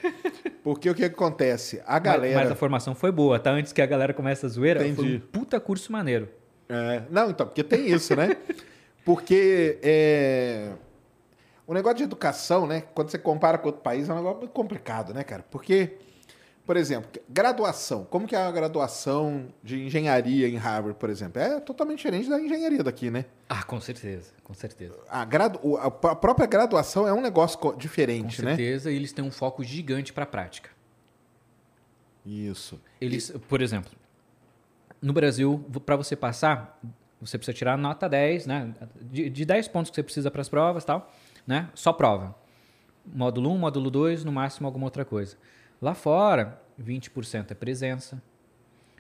Porque 0.64 0.90
o 0.90 0.94
que 0.96 1.06
acontece? 1.06 1.82
A 1.86 1.94
Mas- 1.94 2.04
galera. 2.04 2.40
Mas, 2.42 2.52
a 2.52 2.56
formação 2.56 2.94
foi 2.94 3.12
boa, 3.12 3.40
tá? 3.40 3.52
Antes 3.52 3.72
que 3.72 3.82
a 3.82 3.86
galera 3.86 4.14
comece 4.14 4.46
a 4.46 4.50
zoeira, 4.50 4.82
foi 4.82 4.90
Entendi. 4.90 5.16
um 5.16 5.20
puta 5.20 5.60
curso 5.60 5.92
maneiro. 5.92 6.28
É, 6.68 7.02
não, 7.10 7.30
então, 7.30 7.46
porque 7.48 7.64
tem 7.64 7.88
isso, 7.90 8.16
né? 8.16 8.36
Porque 9.06 9.80
é, 9.82 10.70
o 11.66 11.74
negócio 11.74 11.98
de 11.98 12.04
educação, 12.04 12.68
né? 12.68 12.84
Quando 12.94 13.10
você 13.10 13.18
compara 13.18 13.58
com 13.58 13.68
outro 13.68 13.82
país, 13.82 14.10
é 14.10 14.14
um 14.14 14.18
negócio 14.18 14.40
muito 14.40 14.52
complicado, 14.52 15.14
né, 15.14 15.24
cara? 15.24 15.44
Porque, 15.50 15.94
por 16.70 16.78
exemplo, 16.78 17.10
graduação. 17.28 18.06
Como 18.06 18.28
que 18.28 18.36
é 18.36 18.40
a 18.44 18.52
graduação 18.52 19.52
de 19.64 19.82
engenharia 19.88 20.48
em 20.48 20.56
Harvard, 20.56 21.00
por 21.00 21.10
exemplo? 21.10 21.42
É 21.42 21.60
totalmente 21.60 21.98
diferente 21.98 22.30
da 22.30 22.40
engenharia 22.40 22.84
daqui, 22.84 23.10
né? 23.10 23.26
Ah, 23.50 23.64
com 23.64 23.82
certeza, 23.82 24.32
com 24.44 24.54
certeza. 24.54 24.96
A, 25.10 25.26
gradu, 25.26 25.78
a 25.78 25.88
a 25.88 26.16
própria 26.16 26.46
graduação 26.46 27.08
é 27.08 27.12
um 27.12 27.22
negócio 27.22 27.58
co- 27.58 27.72
Com 27.72 27.78
diferente, 27.80 28.44
né? 28.46 28.52
certeza, 28.56 28.92
e 28.92 28.96
eles 28.96 29.12
têm 29.12 29.26
um 29.26 29.32
foco 29.32 29.64
gigante 29.64 30.14
para 30.14 30.28
prática. 30.28 30.70
Isso. 32.24 32.80
Eles, 33.02 33.32
por 33.48 33.64
exemplo, 33.64 33.92
no 35.02 35.12
Brasil, 35.12 35.66
para 35.84 35.96
você 35.96 36.16
passar, 36.16 36.80
você 37.20 37.36
precisa 37.40 37.58
tirar 37.58 37.80
nota 37.80 38.08
10, 38.08 38.46
né? 38.46 38.72
De, 39.02 39.28
de 39.28 39.44
10 39.44 39.70
pontos 39.70 39.90
que 39.90 39.96
você 39.96 40.04
precisa 40.04 40.30
para 40.30 40.42
as 40.42 40.50
provas, 40.50 40.86
tal, 40.86 41.12
né? 41.48 41.68
Só 41.74 41.92
prova. 41.92 42.36
Módulo 43.04 43.50
1, 43.54 43.58
módulo 43.58 43.90
2, 43.90 44.24
no 44.24 44.32
máximo 44.32 44.68
alguma 44.68 44.86
outra 44.86 45.04
coisa. 45.04 45.36
Lá 45.82 45.94
fora, 45.94 46.62
20% 46.82 47.52
é 47.52 47.56
presença, 47.56 48.22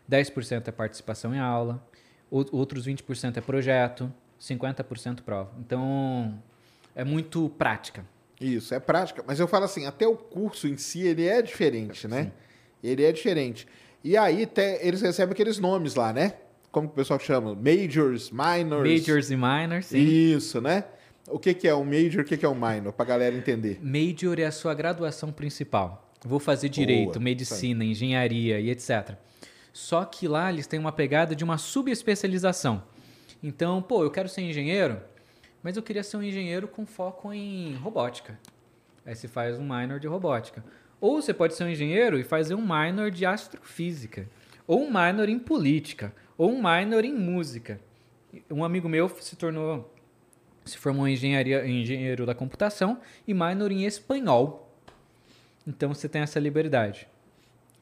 10% 0.09 0.67
é 0.67 0.71
participação 0.71 1.33
em 1.35 1.39
aula, 1.39 1.83
ou- 2.31 2.45
outros 2.51 2.85
20% 2.85 3.37
é 3.37 3.41
projeto, 3.41 4.11
50% 4.39 5.23
prova. 5.23 5.51
Então, 5.59 6.41
é 6.95 7.03
muito 7.03 7.49
prática. 7.57 8.05
Isso, 8.39 8.73
é 8.73 8.79
prática. 8.79 9.23
Mas 9.27 9.39
eu 9.39 9.47
falo 9.47 9.65
assim, 9.65 9.85
até 9.85 10.07
o 10.07 10.15
curso 10.15 10.67
em 10.67 10.77
si, 10.77 11.01
ele 11.01 11.27
é 11.27 11.41
diferente, 11.41 12.07
né? 12.07 12.31
Ele 12.81 13.03
é 13.03 13.11
diferente. 13.11 13.67
E 14.01 14.15
aí, 14.15 14.43
até, 14.43 14.85
eles 14.87 15.01
recebem 15.01 15.33
aqueles 15.33 15.59
nomes 15.59 15.95
lá, 15.95 16.13
né? 16.13 16.35
Como 16.71 16.87
que 16.87 16.93
o 16.93 16.95
pessoal 16.95 17.19
chama? 17.19 17.53
Majors, 17.55 18.31
minors. 18.31 18.89
Majors 18.89 19.31
e 19.31 19.35
minors, 19.35 19.85
sim. 19.87 19.97
Isso, 19.97 20.61
né? 20.61 20.85
O 21.27 21.37
que, 21.37 21.53
que 21.53 21.67
é 21.67 21.75
um 21.75 21.83
major, 21.83 22.21
o 22.21 22.23
que, 22.25 22.37
que 22.37 22.45
é 22.45 22.49
um 22.49 22.55
minor, 22.55 22.93
pra 22.93 23.03
galera 23.05 23.35
entender. 23.35 23.79
Major 23.83 24.39
é 24.39 24.45
a 24.45 24.51
sua 24.51 24.73
graduação 24.73 25.31
principal. 25.33 26.08
Vou 26.23 26.39
fazer 26.39 26.69
direito, 26.69 27.13
Boa, 27.13 27.23
medicina, 27.23 27.83
engenharia 27.83 28.59
e 28.59 28.69
etc. 28.69 29.15
Só 29.71 30.03
que 30.03 30.27
lá 30.27 30.51
eles 30.51 30.67
têm 30.67 30.79
uma 30.79 30.91
pegada 30.91 31.35
de 31.35 31.43
uma 31.43 31.57
subespecialização. 31.57 32.83
Então, 33.41 33.81
pô, 33.81 34.03
eu 34.03 34.11
quero 34.11 34.27
ser 34.27 34.41
engenheiro, 34.41 34.99
mas 35.63 35.77
eu 35.77 35.83
queria 35.83 36.03
ser 36.03 36.17
um 36.17 36.23
engenheiro 36.23 36.67
com 36.67 36.85
foco 36.85 37.33
em 37.33 37.75
robótica. 37.75 38.37
Aí 39.05 39.15
você 39.15 39.27
faz 39.27 39.57
um 39.57 39.63
minor 39.63 39.99
de 39.99 40.07
robótica. 40.07 40.63
Ou 40.99 41.21
você 41.21 41.33
pode 41.33 41.55
ser 41.55 41.63
um 41.63 41.69
engenheiro 41.69 42.19
e 42.19 42.23
fazer 42.23 42.55
um 42.55 42.61
minor 42.61 43.09
de 43.09 43.25
astrofísica. 43.25 44.29
Ou 44.67 44.83
um 44.83 44.87
minor 44.87 45.29
em 45.29 45.39
política. 45.39 46.13
Ou 46.37 46.51
um 46.51 46.61
minor 46.61 47.05
em 47.05 47.13
música. 47.13 47.79
Um 48.51 48.63
amigo 48.63 48.89
meu 48.89 49.09
se 49.19 49.35
tornou 49.35 49.89
se 50.65 50.77
formou 50.77 51.07
em 51.07 51.13
engenharia, 51.13 51.65
em 51.65 51.81
engenheiro 51.81 52.25
da 52.25 52.35
computação 52.35 52.99
e 53.27 53.33
minor 53.33 53.71
em 53.71 53.85
espanhol. 53.85 54.68
Então 55.69 55.93
você 55.93 56.09
tem 56.09 56.21
essa 56.23 56.39
liberdade. 56.39 57.07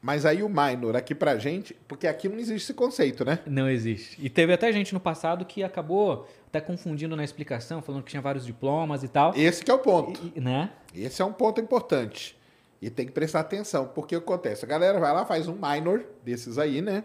Mas 0.00 0.24
aí 0.26 0.42
o 0.42 0.48
minor 0.48 0.94
aqui 0.94 1.14
pra 1.14 1.38
gente, 1.38 1.74
porque 1.88 2.06
aqui 2.06 2.28
não 2.28 2.38
existe 2.38 2.64
esse 2.66 2.74
conceito, 2.74 3.24
né? 3.24 3.40
Não 3.46 3.68
existe. 3.68 4.16
E 4.24 4.28
teve 4.30 4.52
até 4.52 4.70
gente 4.72 4.92
no 4.94 5.00
passado 5.00 5.44
que 5.44 5.64
acabou 5.64 6.28
até 6.46 6.60
confundindo 6.60 7.16
na 7.16 7.24
explicação, 7.24 7.82
falando 7.82 8.04
que 8.04 8.10
tinha 8.10 8.22
vários 8.22 8.44
diplomas 8.46 9.02
e 9.02 9.08
tal. 9.08 9.32
Esse 9.34 9.64
que 9.64 9.70
é 9.70 9.74
o 9.74 9.78
ponto. 9.78 10.20
E- 10.36 10.40
né? 10.40 10.70
Esse 10.94 11.20
é 11.20 11.24
um 11.24 11.32
ponto 11.32 11.60
importante. 11.60 12.38
E 12.80 12.88
tem 12.90 13.06
que 13.06 13.12
prestar 13.12 13.40
atenção, 13.40 13.88
porque 13.92 14.14
o 14.14 14.20
que 14.20 14.24
acontece? 14.24 14.64
A 14.64 14.68
galera 14.68 15.00
vai 15.00 15.12
lá, 15.12 15.24
faz 15.26 15.48
um 15.48 15.54
minor 15.56 16.04
desses 16.24 16.58
aí, 16.58 16.80
né? 16.80 17.02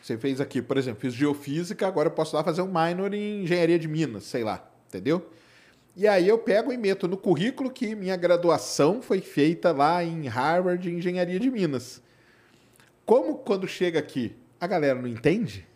Você 0.00 0.16
fez 0.18 0.40
aqui, 0.40 0.60
por 0.62 0.76
exemplo, 0.76 1.00
fiz 1.00 1.12
geofísica, 1.14 1.86
agora 1.88 2.08
eu 2.08 2.12
posso 2.12 2.36
lá 2.36 2.44
fazer 2.44 2.62
um 2.62 2.66
minor 2.72 3.12
em 3.14 3.42
engenharia 3.42 3.78
de 3.78 3.88
Minas, 3.88 4.24
sei 4.24 4.44
lá, 4.44 4.64
entendeu? 4.88 5.28
E 5.94 6.08
aí 6.08 6.26
eu 6.26 6.38
pego 6.38 6.72
e 6.72 6.76
meto 6.76 7.06
no 7.06 7.16
currículo 7.16 7.70
que 7.70 7.94
minha 7.94 8.16
graduação 8.16 9.02
foi 9.02 9.20
feita 9.20 9.72
lá 9.72 10.02
em 10.02 10.26
Harvard 10.26 10.88
em 10.90 10.98
engenharia 10.98 11.38
de 11.38 11.50
Minas. 11.50 12.02
Como 13.04 13.36
quando 13.36 13.68
chega 13.68 13.98
aqui, 13.98 14.34
a 14.58 14.66
galera 14.66 15.00
não 15.00 15.08
entende? 15.08 15.66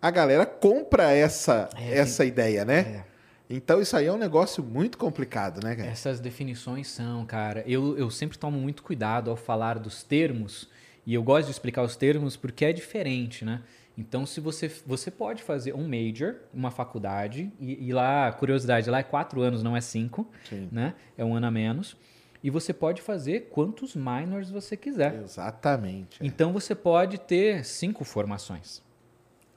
A 0.00 0.10
galera 0.10 0.46
compra 0.46 1.12
essa, 1.12 1.68
essa 1.76 2.24
ideia, 2.24 2.64
né? 2.64 3.04
Então 3.50 3.80
isso 3.80 3.96
aí 3.96 4.06
é 4.06 4.12
um 4.12 4.18
negócio 4.18 4.62
muito 4.62 4.96
complicado, 4.96 5.62
né, 5.62 5.74
cara? 5.74 5.88
Essas 5.88 6.20
definições 6.20 6.88
são, 6.88 7.24
cara. 7.26 7.64
Eu, 7.66 7.98
eu 7.98 8.10
sempre 8.10 8.38
tomo 8.38 8.58
muito 8.58 8.82
cuidado 8.82 9.30
ao 9.30 9.36
falar 9.36 9.78
dos 9.78 10.02
termos. 10.02 10.68
E 11.06 11.14
eu 11.14 11.22
gosto 11.22 11.46
de 11.46 11.52
explicar 11.52 11.82
os 11.82 11.96
termos 11.96 12.36
porque 12.36 12.64
é 12.64 12.72
diferente, 12.72 13.44
né? 13.44 13.62
Então, 13.98 14.24
se 14.24 14.40
você, 14.40 14.68
você 14.86 15.10
pode 15.10 15.42
fazer 15.42 15.74
um 15.74 15.88
major, 15.88 16.36
uma 16.54 16.70
faculdade, 16.70 17.52
e, 17.58 17.88
e 17.88 17.92
lá, 17.92 18.30
curiosidade, 18.30 18.88
lá 18.88 19.00
é 19.00 19.02
quatro 19.02 19.42
anos, 19.42 19.60
não 19.60 19.76
é 19.76 19.80
cinco, 19.80 20.30
Sim. 20.48 20.68
né? 20.70 20.94
É 21.16 21.24
um 21.24 21.34
ano 21.34 21.48
a 21.48 21.50
menos. 21.50 21.96
E 22.40 22.48
você 22.48 22.72
pode 22.72 23.02
fazer 23.02 23.48
quantos 23.50 23.96
minors 23.96 24.50
você 24.50 24.76
quiser. 24.76 25.20
Exatamente. 25.20 26.22
é. 26.22 26.26
Então, 26.26 26.52
você 26.52 26.76
pode 26.76 27.18
ter 27.18 27.64
cinco 27.64 28.04
formações. 28.04 28.80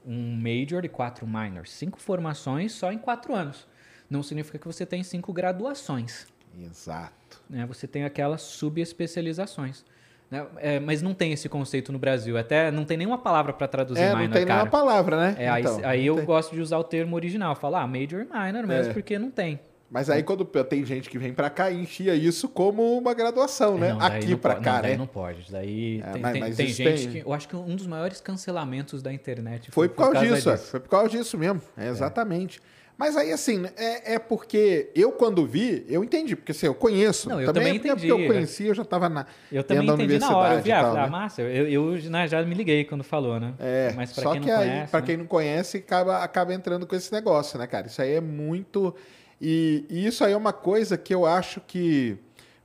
Um 0.04 0.34
major 0.34 0.84
e 0.84 0.88
quatro 0.88 1.24
minors. 1.24 1.70
Cinco 1.70 2.00
formações 2.00 2.72
só 2.72 2.90
em 2.90 2.98
quatro 2.98 3.36
anos. 3.36 3.68
Não 4.10 4.24
significa 4.24 4.58
que 4.58 4.66
você 4.66 4.84
tem 4.84 5.04
cinco 5.04 5.32
graduações 5.32 6.26
Exato. 6.60 7.40
né? 7.48 7.64
Você 7.66 7.86
tem 7.86 8.02
aquelas 8.04 8.42
subespecializações. 8.42 9.84
Né? 10.32 10.46
É, 10.56 10.80
mas 10.80 11.02
não 11.02 11.12
tem 11.12 11.30
esse 11.30 11.46
conceito 11.46 11.92
no 11.92 11.98
Brasil. 11.98 12.38
Até 12.38 12.70
não 12.70 12.86
tem 12.86 12.96
nenhuma 12.96 13.18
palavra 13.18 13.52
para 13.52 13.68
traduzir 13.68 14.00
É, 14.00 14.08
minor, 14.14 14.22
não 14.24 14.30
tem 14.30 14.46
cara. 14.46 14.60
nenhuma 14.60 14.70
palavra, 14.70 15.16
né? 15.18 15.36
É, 15.38 15.46
aí 15.46 15.60
Então, 15.62 15.80
aí 15.84 15.98
não 16.00 16.06
eu 16.06 16.16
tem. 16.16 16.24
gosto 16.24 16.54
de 16.54 16.60
usar 16.62 16.78
o 16.78 16.84
termo 16.84 17.14
original. 17.14 17.54
Falar 17.54 17.82
ah, 17.82 17.86
major 17.86 18.24
minor 18.24 18.66
mesmo, 18.66 18.90
É. 18.92 18.94
porque 18.94 19.18
não 19.18 19.30
tem. 19.30 19.60
Mas 19.90 20.08
aí 20.08 20.22
quando 20.22 20.42
tem 20.46 20.86
gente 20.86 21.10
que 21.10 21.18
vem 21.18 21.34
pra 21.34 21.50
cá 21.50 21.70
e 21.70 21.82
enfia 21.82 22.14
isso 22.14 22.48
como 22.48 22.96
uma 22.96 23.12
graduação, 23.12 23.76
né? 23.76 23.92
Não, 23.92 24.00
Aqui 24.00 24.34
po- 24.34 24.48
cá, 24.56 24.76
não, 24.76 24.82
né? 24.88 24.96
não 24.96 25.06
pode. 25.06 25.52
Daí 25.52 26.00
É, 26.02 26.12
tem, 26.12 26.22
mas- 26.22 26.32
tem- 26.32 26.40
mas 26.40 26.56
tem 26.56 26.66
gente 26.68 27.02
tem- 27.02 27.10
que... 27.22 27.28
Eu 27.28 27.32
acho 27.34 27.46
que 27.46 27.54
um 27.54 27.76
dos 27.76 27.86
maiores 27.86 28.18
cancelamentos 28.18 29.02
da 29.02 29.12
internet 29.12 29.70
Foi 29.70 29.90
por 29.90 30.10
causa 30.10 30.20
disso, 30.26 30.48
é. 30.48 30.56
foi 30.56 30.80
por 30.80 30.88
causa 30.88 31.10
disso 31.10 31.36
mesmo. 31.36 31.60
É, 31.76 31.88
exatamente. 31.88 32.58
Mas 32.96 33.16
aí, 33.16 33.32
assim, 33.32 33.64
é, 33.76 34.14
é 34.14 34.18
porque 34.18 34.90
eu, 34.94 35.12
quando 35.12 35.46
vi, 35.46 35.84
eu 35.88 36.04
entendi, 36.04 36.36
porque 36.36 36.52
assim, 36.52 36.66
eu 36.66 36.74
conheço. 36.74 37.28
Não, 37.28 37.40
eu 37.40 37.52
também 37.52 37.70
é 37.70 37.74
porque 37.74 37.88
entendi, 37.88 38.08
eu 38.08 38.20
é. 38.20 38.26
conhecia, 38.26 38.68
eu 38.68 38.74
já 38.74 38.82
estava 38.82 39.08
na. 39.08 39.26
Eu 39.50 39.64
também 39.64 39.86
da 39.86 39.94
entendi 39.94 40.18
na 40.18 40.36
hora. 40.36 40.54
Eu 40.54 40.62
vi, 40.62 40.68
e 40.68 40.72
ah, 40.72 40.82
tal, 40.82 40.96
ah, 40.96 41.02
né? 41.02 41.08
massa, 41.08 41.42
eu, 41.42 41.68
eu 41.68 42.10
né, 42.10 42.28
já 42.28 42.42
me 42.42 42.54
liguei 42.54 42.84
quando 42.84 43.02
falou, 43.02 43.40
né? 43.40 43.54
É, 43.58 43.92
Mas 43.96 44.12
pra 44.12 44.22
só 44.22 44.32
quem 44.32 44.42
que 44.42 44.48
não 44.48 44.58
aí, 44.58 44.68
conhece. 44.68 44.90
pra 44.90 45.00
né? 45.00 45.06
quem 45.06 45.16
não 45.16 45.26
conhece, 45.26 45.76
acaba, 45.78 46.18
acaba 46.18 46.54
entrando 46.54 46.86
com 46.86 46.94
esse 46.94 47.12
negócio, 47.12 47.58
né, 47.58 47.66
cara? 47.66 47.86
Isso 47.86 48.00
aí 48.00 48.12
é 48.12 48.20
muito. 48.20 48.94
E, 49.40 49.84
e 49.90 50.06
isso 50.06 50.24
aí 50.24 50.32
é 50.32 50.36
uma 50.36 50.52
coisa 50.52 50.96
que 50.96 51.14
eu 51.14 51.26
acho 51.26 51.60
que. 51.60 52.16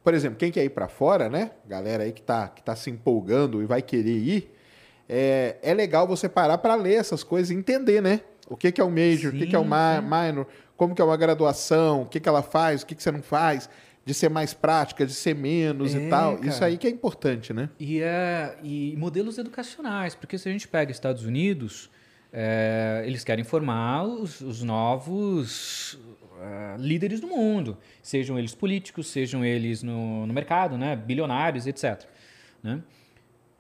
Por 0.04 0.14
exemplo, 0.14 0.38
quem 0.38 0.52
quer 0.52 0.64
ir 0.64 0.70
pra 0.70 0.88
fora, 0.88 1.30
né? 1.30 1.52
Galera 1.66 2.04
aí 2.04 2.12
que 2.12 2.22
tá, 2.22 2.48
que 2.48 2.62
tá 2.62 2.76
se 2.76 2.90
empolgando 2.90 3.62
e 3.62 3.66
vai 3.66 3.82
querer 3.82 4.18
ir, 4.18 4.54
é, 5.10 5.56
é 5.62 5.74
legal 5.74 6.08
você 6.08 6.30
parar 6.30 6.58
pra 6.60 6.76
ler 6.76 6.96
essas 6.96 7.24
coisas 7.24 7.50
e 7.50 7.56
entender, 7.56 8.02
né? 8.02 8.22
O 8.50 8.56
que, 8.56 8.72
que 8.72 8.80
é 8.80 8.84
o 8.84 8.90
major, 8.90 9.34
o 9.34 9.38
que, 9.38 9.46
que 9.48 9.56
é 9.56 9.60
o 9.60 9.64
Sim, 9.64 9.70
mi- 9.70 10.02
sim. 10.02 10.08
minor, 10.32 10.48
como 10.76 10.96
que 10.96 11.02
é 11.02 11.06
uma 11.06 11.18
graduação, 11.18 12.04
o 12.04 12.06
que, 12.06 12.20
que 12.20 12.30
ela 12.30 12.42
faz, 12.42 12.82
o 12.82 12.86
que, 12.86 12.96
que 12.96 13.04
você 13.04 13.12
não 13.12 13.22
faz, 13.22 13.70
de 14.06 14.14
ser 14.14 14.30
mais 14.30 14.54
prática, 14.54 15.06
de 15.06 15.14
ser 15.14 15.36
menos 15.36 15.94
e 15.94 15.98
É, 15.98 16.10
tal. 16.10 16.36
Isso 16.36 16.60
cara. 16.60 16.66
aí 16.68 16.78
que 16.78 16.88
é 16.88 16.90
importante, 16.90 17.52
né? 17.54 17.70
E, 17.80 18.02
é, 18.02 18.58
e 18.64 18.96
modelos 18.98 19.38
educacionais, 19.38 20.16
porque 20.16 20.38
se 20.38 20.48
a 20.48 20.52
gente 20.52 20.66
pega 20.68 20.92
Estados 20.92 21.26
Unidos, 21.26 21.90
é, 22.32 23.04
eles 23.06 23.24
querem 23.26 23.44
formar 23.44 24.04
os, 24.06 24.40
os 24.40 24.64
novos 24.64 26.00
é, 26.42 26.76
líderes 26.80 27.20
do 27.20 27.28
mundo, 27.28 27.78
sejam 28.02 28.38
eles 28.40 28.56
políticos, 28.56 29.08
sejam 29.08 29.44
eles 29.44 29.84
no, 29.84 30.26
no 30.26 30.34
mercado, 30.34 30.78
né, 30.78 30.96
bilionários, 30.96 31.68
etc. 31.68 32.04
né? 32.64 32.82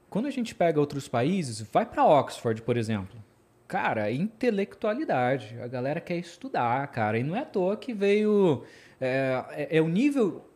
Quando 0.09 0.27
a 0.27 0.31
gente 0.31 0.55
pega 0.55 0.79
outros 0.79 1.09
países, 1.09 1.59
vai 1.73 1.85
para 1.85 2.05
Oxford, 2.05 2.61
por 2.61 2.77
exemplo. 2.77 3.21
Cara, 3.67 4.09
intelectualidade. 4.11 5.57
A 5.61 5.67
galera 5.67 5.99
quer 5.99 6.17
estudar, 6.17 6.87
cara. 6.87 7.17
E 7.19 7.23
não 7.23 7.35
é 7.35 7.39
à 7.39 7.45
toa 7.45 7.75
que 7.75 7.93
veio. 7.93 8.63
É, 8.99 9.43
é- 9.51 9.77
é 9.77 9.81
o 9.81 9.87
nível. 9.87 10.49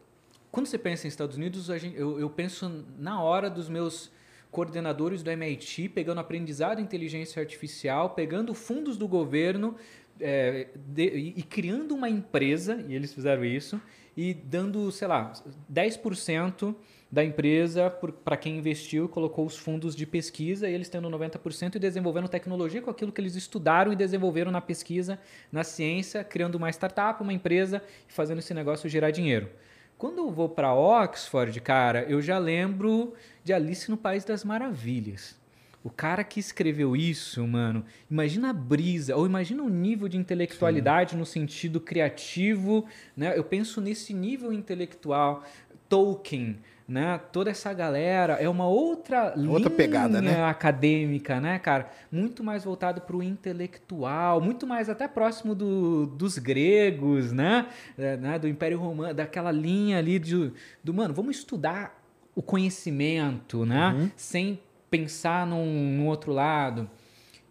Quando 0.51 0.65
você 0.67 0.77
pensa 0.77 1.07
em 1.07 1.09
Estados 1.09 1.35
Unidos, 1.38 1.65
gente- 1.67 1.97
eu, 1.97 2.19
eu 2.19 2.29
penso 2.29 2.85
na 2.97 3.21
hora 3.21 3.49
dos 3.49 3.67
meus 3.69 4.11
coordenadores 4.49 5.23
do 5.23 5.29
MIT 5.31 5.89
pegando 5.89 6.19
aprendizado 6.19 6.79
em 6.79 6.83
inteligência 6.83 7.39
artificial, 7.41 8.11
pegando 8.11 8.53
fundos 8.53 8.97
do 8.97 9.07
governo 9.07 9.75
é, 10.19 10.67
de- 10.75 11.09
e, 11.09 11.33
e 11.39 11.43
criando 11.43 11.95
uma 11.95 12.07
empresa, 12.09 12.83
e 12.88 12.93
eles 12.93 13.11
fizeram 13.13 13.43
isso, 13.43 13.81
e 14.15 14.33
dando, 14.33 14.91
sei 14.91 15.07
lá, 15.07 15.33
10% 15.67 16.75
da 17.11 17.23
empresa 17.23 17.89
para 18.23 18.38
quem 18.38 18.57
investiu 18.57 19.09
colocou 19.09 19.45
os 19.45 19.57
fundos 19.57 19.95
de 19.95 20.05
pesquisa, 20.05 20.69
e 20.69 20.73
eles 20.73 20.88
tendo 20.88 21.09
90% 21.09 21.75
e 21.75 21.79
desenvolvendo 21.79 22.29
tecnologia 22.29 22.81
com 22.81 22.89
aquilo 22.89 23.11
que 23.11 23.19
eles 23.19 23.35
estudaram 23.35 23.91
e 23.91 23.95
desenvolveram 23.95 24.49
na 24.49 24.61
pesquisa, 24.61 25.19
na 25.51 25.63
ciência, 25.63 26.23
criando 26.23 26.55
uma 26.55 26.69
startup, 26.69 27.21
uma 27.21 27.33
empresa 27.33 27.83
e 28.07 28.13
fazendo 28.13 28.39
esse 28.39 28.53
negócio 28.53 28.89
gerar 28.89 29.11
dinheiro. 29.11 29.49
Quando 29.97 30.19
eu 30.19 30.31
vou 30.31 30.47
para 30.47 30.73
Oxford, 30.73 31.59
cara, 31.59 32.03
eu 32.03 32.21
já 32.21 32.39
lembro 32.39 33.13
de 33.43 33.51
Alice 33.51 33.91
no 33.91 33.97
País 33.97 34.23
das 34.23 34.43
Maravilhas. 34.43 35.39
O 35.83 35.89
cara 35.89 36.23
que 36.23 36.39
escreveu 36.39 36.95
isso, 36.95 37.45
mano, 37.45 37.83
imagina 38.09 38.51
a 38.51 38.53
brisa, 38.53 39.15
ou 39.15 39.25
imagina 39.25 39.63
o 39.63 39.69
nível 39.69 40.07
de 40.07 40.15
intelectualidade 40.15 41.11
Sim. 41.11 41.17
no 41.17 41.25
sentido 41.25 41.79
criativo, 41.79 42.85
né? 43.17 43.35
Eu 43.35 43.43
penso 43.43 43.81
nesse 43.81 44.13
nível 44.13 44.53
intelectual. 44.53 45.43
Tolkien, 45.89 46.57
né? 46.91 47.19
Toda 47.31 47.49
essa 47.49 47.73
galera 47.73 48.34
é 48.34 48.49
uma 48.49 48.68
outra, 48.68 49.34
outra 49.47 49.69
pegada, 49.69 50.22
né? 50.22 50.43
acadêmica, 50.43 51.39
né, 51.39 51.57
cara? 51.57 51.89
Muito 52.11 52.43
mais 52.43 52.65
voltado 52.65 52.99
para 52.99 53.15
o 53.15 53.23
intelectual, 53.23 54.41
muito 54.41 54.68
mais 54.68 54.89
até 54.89 55.07
próximo 55.07 55.55
do, 55.55 56.05
dos 56.05 56.38
gregos, 56.38 57.31
né? 57.31 57.68
É, 57.97 58.18
né? 58.18 58.38
Do 58.38 58.47
Império 58.47 58.77
Romano, 58.77 59.13
daquela 59.13 59.51
linha 59.51 59.99
ali 59.99 60.19
de, 60.19 60.51
do 60.84 60.93
mano, 60.93 61.13
vamos 61.13 61.38
estudar 61.38 62.03
o 62.35 62.41
conhecimento, 62.41 63.65
né? 63.65 63.93
Uhum. 63.97 64.11
Sem 64.18 64.59
pensar 64.89 65.47
num, 65.47 65.65
num 65.97 66.07
outro 66.07 66.34
lado. 66.34 66.89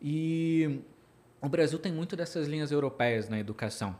E 0.02 0.80
o 1.40 1.48
Brasil 1.48 1.78
tem 1.78 1.90
muito 1.90 2.14
dessas 2.14 2.46
linhas 2.46 2.70
europeias 2.70 3.28
na 3.28 3.38
educação. 3.38 3.92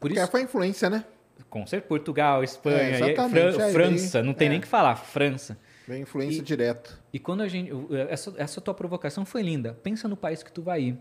Por 0.00 0.08
Porque 0.08 0.18
isso 0.18 0.30
foi 0.30 0.40
a 0.40 0.44
influência, 0.44 0.90
né? 0.90 1.04
Com 1.48 1.66
certeza, 1.66 1.88
Portugal, 1.88 2.44
Espanha, 2.44 3.10
é, 3.10 3.14
Fran 3.14 3.48
é, 3.48 3.72
França, 3.72 4.22
não 4.22 4.34
tem 4.34 4.48
é. 4.48 4.50
nem 4.50 4.60
que 4.60 4.66
falar, 4.66 4.96
França. 4.96 5.58
Vem 5.86 6.02
influência 6.02 6.40
e, 6.40 6.42
direto. 6.42 7.00
E 7.12 7.18
quando 7.18 7.40
a 7.40 7.48
gente. 7.48 7.70
Essa, 8.10 8.34
essa 8.36 8.60
tua 8.60 8.74
provocação 8.74 9.24
foi 9.24 9.42
linda. 9.42 9.72
Pensa 9.82 10.06
no 10.06 10.16
país 10.16 10.42
que 10.42 10.52
tu 10.52 10.60
vai 10.60 10.82
ir. 10.82 10.98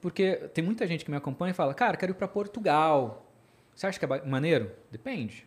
Porque 0.00 0.36
tem 0.54 0.64
muita 0.64 0.86
gente 0.86 1.04
que 1.04 1.10
me 1.10 1.16
acompanha 1.16 1.50
e 1.50 1.54
fala, 1.54 1.74
cara, 1.74 1.96
quero 1.96 2.12
ir 2.12 2.14
para 2.14 2.28
Portugal. 2.28 3.30
Você 3.74 3.86
acha 3.86 3.98
que 3.98 4.04
é 4.04 4.24
maneiro? 4.24 4.70
Depende. 4.90 5.46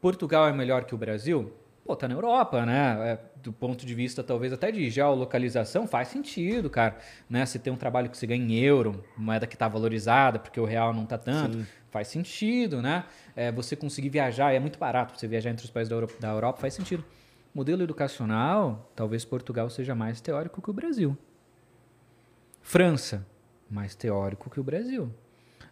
Portugal 0.00 0.48
é 0.48 0.52
melhor 0.52 0.84
que 0.84 0.94
o 0.94 0.98
Brasil? 0.98 1.52
Pô, 1.84 1.96
tá 1.96 2.06
na 2.06 2.14
Europa, 2.14 2.64
né? 2.64 3.12
É, 3.12 3.18
do 3.42 3.52
ponto 3.52 3.84
de 3.84 3.92
vista, 3.94 4.22
talvez, 4.22 4.52
até 4.52 4.70
de 4.70 4.88
geolocalização, 4.88 5.86
faz 5.86 6.08
sentido, 6.08 6.70
cara. 6.70 6.96
Né? 7.28 7.44
Se 7.44 7.58
tem 7.58 7.72
um 7.72 7.76
trabalho 7.76 8.08
que 8.08 8.16
você 8.16 8.26
ganha 8.26 8.42
em 8.42 8.54
euro, 8.54 9.04
moeda 9.16 9.48
que 9.48 9.56
está 9.56 9.66
valorizada, 9.66 10.38
porque 10.38 10.60
o 10.60 10.64
real 10.64 10.94
não 10.94 11.04
tá 11.04 11.18
tanto, 11.18 11.58
Sim. 11.58 11.66
faz 11.90 12.06
sentido, 12.06 12.80
né? 12.80 13.04
É, 13.34 13.50
você 13.50 13.74
conseguir 13.74 14.10
viajar, 14.10 14.52
é 14.52 14.60
muito 14.60 14.78
barato 14.78 15.18
você 15.18 15.26
viajar 15.26 15.50
entre 15.50 15.64
os 15.64 15.70
países 15.72 15.88
da 15.88 15.96
Europa, 15.96 16.14
da 16.20 16.28
Europa, 16.28 16.60
faz 16.60 16.74
sentido. 16.74 17.04
Modelo 17.52 17.82
educacional, 17.82 18.90
talvez 18.94 19.24
Portugal 19.24 19.68
seja 19.68 19.94
mais 19.94 20.20
teórico 20.20 20.62
que 20.62 20.70
o 20.70 20.72
Brasil. 20.72 21.18
França, 22.62 23.26
mais 23.68 23.96
teórico 23.96 24.48
que 24.48 24.60
o 24.60 24.64
Brasil. 24.64 25.12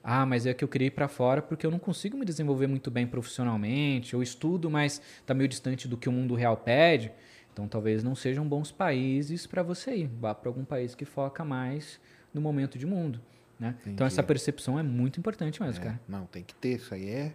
Ah, 0.02 0.24
mas 0.24 0.46
é 0.46 0.54
que 0.54 0.64
eu 0.64 0.68
criei 0.68 0.90
para 0.90 1.08
fora 1.08 1.42
porque 1.42 1.66
eu 1.66 1.70
não 1.70 1.78
consigo 1.78 2.16
me 2.16 2.24
desenvolver 2.24 2.66
muito 2.66 2.90
bem 2.90 3.06
profissionalmente, 3.06 4.14
eu 4.14 4.22
estudo, 4.22 4.70
mas 4.70 5.00
está 5.20 5.34
meio 5.34 5.48
distante 5.48 5.86
do 5.86 5.96
que 5.96 6.08
o 6.08 6.12
mundo 6.12 6.34
real 6.34 6.56
pede. 6.56 7.12
Então, 7.52 7.68
talvez 7.68 8.02
não 8.02 8.14
sejam 8.14 8.46
bons 8.48 8.70
países 8.72 9.46
para 9.46 9.62
você 9.62 9.94
ir. 9.96 10.10
Vá 10.18 10.34
para 10.34 10.48
algum 10.48 10.64
país 10.64 10.94
que 10.94 11.04
foca 11.04 11.44
mais 11.44 12.00
no 12.32 12.40
momento 12.40 12.78
de 12.78 12.86
mundo. 12.86 13.20
Né? 13.58 13.74
Então, 13.86 14.06
essa 14.06 14.22
percepção 14.22 14.78
é 14.78 14.82
muito 14.82 15.20
importante 15.20 15.60
mesmo, 15.60 15.82
é, 15.82 15.84
cara. 15.84 16.00
Não, 16.08 16.24
tem 16.24 16.42
que 16.42 16.54
ter. 16.54 16.76
Isso 16.76 16.94
aí 16.94 17.10
é 17.10 17.34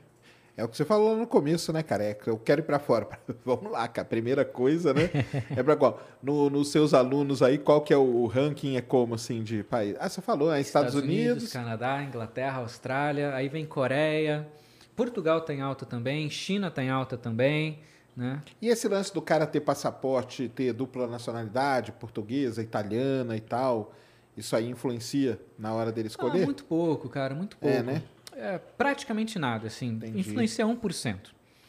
é 0.58 0.64
o 0.64 0.70
que 0.70 0.78
você 0.78 0.86
falou 0.86 1.18
no 1.18 1.28
começo, 1.28 1.74
né, 1.74 1.84
cara? 1.84 2.04
É, 2.04 2.18
eu 2.28 2.38
quero 2.38 2.62
ir 2.62 2.64
para 2.64 2.80
fora. 2.80 3.08
Vamos 3.44 3.72
lá, 3.72 3.88
cara. 3.90 4.08
Primeira 4.08 4.46
coisa, 4.46 4.94
né? 4.94 5.10
é 5.56 5.62
para 5.62 5.76
qual? 5.76 6.02
No, 6.24 6.50
nos 6.50 6.72
seus 6.72 6.94
alunos 6.94 7.44
aí, 7.44 7.58
qual 7.58 7.82
que 7.82 7.94
é 7.94 7.98
o 7.98 8.26
ranking? 8.26 8.78
É 8.78 8.82
como, 8.82 9.16
assim, 9.16 9.44
de 9.44 9.64
país? 9.64 9.98
Ah, 10.00 10.08
você 10.08 10.22
falou, 10.22 10.54
é 10.54 10.62
Estados, 10.62 10.90
Estados 10.90 11.10
Unidos. 11.10 11.38
Unidos. 11.38 11.52
Canadá, 11.52 12.02
Inglaterra, 12.02 12.60
Austrália. 12.60 13.36
Aí 13.36 13.50
vem 13.50 13.66
Coreia. 13.66 14.48
Portugal 14.96 15.42
tem 15.42 15.58
tá 15.58 15.66
alta 15.66 15.86
também. 15.86 16.30
China 16.30 16.72
tem 16.72 16.88
tá 16.88 16.94
alta 16.94 17.18
também. 17.18 17.80
Né? 18.16 18.42
E 18.62 18.70
esse 18.70 18.88
lance 18.88 19.14
do 19.14 19.22
cara 19.22 19.46
ter 19.46 19.60
passaporte, 19.60 20.48
ter 20.48 20.72
dupla 20.72 21.06
nacionalidade, 21.06 21.92
portuguesa, 21.92 22.62
italiana 22.62 23.36
e 23.36 23.42
tal, 23.42 23.94
isso 24.38 24.56
aí 24.56 24.70
influencia 24.70 25.38
na 25.60 25.74
hora 25.74 25.92
dele 25.92 26.08
escolher? 26.08 26.44
Ah, 26.44 26.46
muito 26.46 26.64
pouco, 26.64 27.10
cara, 27.10 27.36
muito 27.36 27.58
pouco. 27.58 27.76
É, 27.76 27.84
né? 27.84 28.04
É, 28.36 28.60
praticamente 28.78 29.40
nada, 29.40 29.68
assim. 29.68 29.90
Entendi. 29.90 30.20
Influencia 30.20 30.66
1%. 30.66 31.18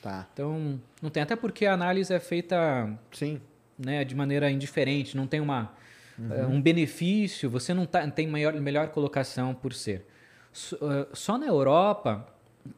Tá. 0.03 0.27
Então, 0.33 0.81
não 1.01 1.11
tem. 1.11 1.23
Até 1.23 1.37
porque 1.37 1.67
a 1.67 1.73
análise 1.73 2.13
é 2.13 2.21
feita 2.21 2.89
Sim. 3.13 3.41
Né, 3.79 4.05
de 4.05 4.15
maneira 4.15 4.51
indiferente, 4.51 5.17
não 5.17 5.27
tem 5.27 5.41
uma, 5.41 5.73
uhum. 6.19 6.29
uh, 6.29 6.49
um 6.49 6.63
benefício, 6.63 7.51
você 7.51 7.75
não 7.75 7.85
tá, 7.85 8.09
tem 8.11 8.27
maior, 8.27 8.55
melhor 8.55 8.89
colocação 8.89 9.55
por 9.55 9.75
ser. 9.75 10.07
So, 10.51 10.77
uh, 10.77 11.07
só 11.13 11.37
na 11.37 11.47
Europa 11.47 12.27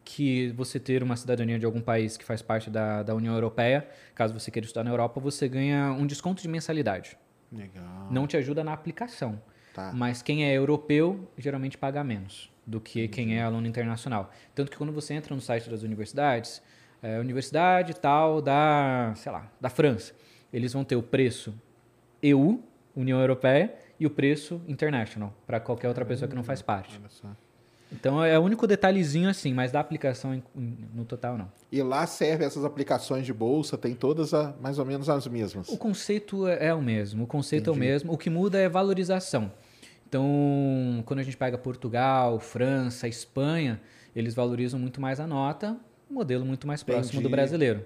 que 0.04 0.48
você 0.56 0.80
ter 0.80 1.02
uma 1.02 1.16
cidadania 1.16 1.56
de 1.58 1.64
algum 1.64 1.80
país 1.80 2.16
que 2.16 2.24
faz 2.24 2.42
parte 2.42 2.68
da, 2.68 3.02
da 3.04 3.14
União 3.14 3.32
Europeia, 3.32 3.88
caso 4.14 4.34
você 4.34 4.50
queira 4.50 4.66
estudar 4.66 4.82
na 4.82 4.90
Europa, 4.90 5.20
você 5.20 5.48
ganha 5.48 5.92
um 5.92 6.04
desconto 6.06 6.42
de 6.42 6.48
mensalidade. 6.48 7.16
Legal. 7.52 8.08
Não 8.10 8.26
te 8.26 8.36
ajuda 8.36 8.64
na 8.64 8.72
aplicação. 8.72 9.40
Tá. 9.72 9.92
Mas 9.94 10.20
quem 10.20 10.44
é 10.44 10.52
europeu 10.52 11.30
geralmente 11.38 11.78
paga 11.78 12.02
menos 12.02 12.50
do 12.68 12.80
que 12.80 13.04
Entendi. 13.04 13.08
quem 13.08 13.38
é 13.38 13.42
aluno 13.42 13.66
internacional. 13.66 14.30
Tanto 14.54 14.70
que 14.70 14.76
quando 14.76 14.92
você 14.92 15.14
entra 15.14 15.34
no 15.34 15.40
site 15.40 15.70
das 15.70 15.82
universidades, 15.82 16.62
é, 17.02 17.18
universidade 17.18 17.94
tal 17.94 18.42
da, 18.42 19.12
sei 19.16 19.32
lá, 19.32 19.50
da 19.60 19.70
França, 19.70 20.12
eles 20.52 20.72
vão 20.72 20.84
ter 20.84 20.96
o 20.96 21.02
preço 21.02 21.54
EU, 22.22 22.62
União 22.94 23.18
Europeia, 23.20 23.74
e 23.98 24.06
o 24.06 24.10
preço 24.10 24.60
international, 24.68 25.34
para 25.46 25.58
qualquer 25.58 25.88
outra 25.88 26.04
pessoa 26.04 26.28
que 26.28 26.34
não 26.34 26.44
faz 26.44 26.62
parte. 26.62 27.00
Então 27.90 28.22
é 28.22 28.38
o 28.38 28.42
único 28.42 28.66
detalhezinho 28.66 29.30
assim, 29.30 29.54
mas 29.54 29.72
da 29.72 29.80
aplicação 29.80 30.40
no 30.54 31.04
total 31.04 31.38
não. 31.38 31.50
E 31.72 31.82
lá 31.82 32.06
serve 32.06 32.44
essas 32.44 32.64
aplicações 32.64 33.24
de 33.24 33.32
bolsa, 33.32 33.78
tem 33.78 33.94
todas 33.94 34.34
a, 34.34 34.54
mais 34.60 34.78
ou 34.78 34.84
menos 34.84 35.08
as 35.08 35.26
mesmas. 35.26 35.68
O 35.68 35.78
conceito 35.78 36.46
é, 36.46 36.66
é 36.66 36.74
o 36.74 36.82
mesmo, 36.82 37.24
o 37.24 37.26
conceito 37.26 37.70
Entendi. 37.70 37.86
é 37.86 37.88
o 37.88 37.92
mesmo. 37.92 38.12
O 38.12 38.18
que 38.18 38.28
muda 38.28 38.58
é 38.58 38.68
valorização. 38.68 39.50
Então, 40.08 41.02
quando 41.04 41.20
a 41.20 41.22
gente 41.22 41.36
pega 41.36 41.58
Portugal, 41.58 42.40
França, 42.40 43.06
Espanha, 43.06 43.78
eles 44.16 44.34
valorizam 44.34 44.80
muito 44.80 45.02
mais 45.02 45.20
a 45.20 45.26
nota, 45.26 45.76
um 46.10 46.14
modelo 46.14 46.46
muito 46.46 46.66
mais 46.66 46.82
próximo 46.82 47.20
Entendi. 47.20 47.24
do 47.24 47.28
brasileiro. 47.28 47.84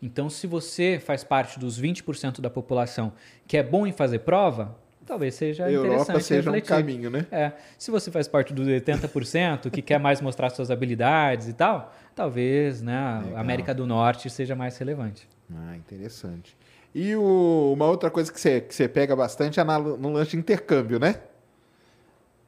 Então, 0.00 0.30
se 0.30 0.46
você 0.46 1.00
faz 1.04 1.24
parte 1.24 1.58
dos 1.58 1.80
20% 1.80 2.40
da 2.40 2.48
população 2.48 3.12
que 3.48 3.56
é 3.56 3.64
bom 3.64 3.84
em 3.84 3.90
fazer 3.90 4.20
prova, 4.20 4.78
talvez 5.04 5.34
seja 5.34 5.64
a 5.64 5.72
Europa 5.72 6.02
interessante 6.02 6.24
seja 6.24 6.50
refletir. 6.50 6.72
um 6.72 6.76
caminho, 6.76 7.10
né? 7.10 7.26
É. 7.32 7.52
Se 7.76 7.90
você 7.90 8.12
faz 8.12 8.28
parte 8.28 8.54
dos 8.54 8.68
80% 8.68 9.68
que 9.68 9.82
quer 9.82 9.98
mais 9.98 10.20
mostrar 10.20 10.50
suas 10.50 10.70
habilidades 10.70 11.48
e 11.48 11.52
tal, 11.52 11.92
talvez 12.14 12.80
né, 12.80 12.94
a 13.34 13.40
América 13.40 13.74
do 13.74 13.86
Norte 13.86 14.30
seja 14.30 14.54
mais 14.54 14.78
relevante. 14.78 15.28
Ah, 15.52 15.76
interessante. 15.76 16.56
E 16.94 17.16
o, 17.16 17.72
uma 17.74 17.86
outra 17.86 18.08
coisa 18.08 18.32
que 18.32 18.40
você, 18.40 18.60
que 18.60 18.74
você 18.74 18.88
pega 18.88 19.16
bastante 19.16 19.58
é 19.58 19.64
na, 19.64 19.78
no 19.78 20.12
lance 20.12 20.30
de 20.30 20.36
intercâmbio, 20.36 21.00
né? 21.00 21.16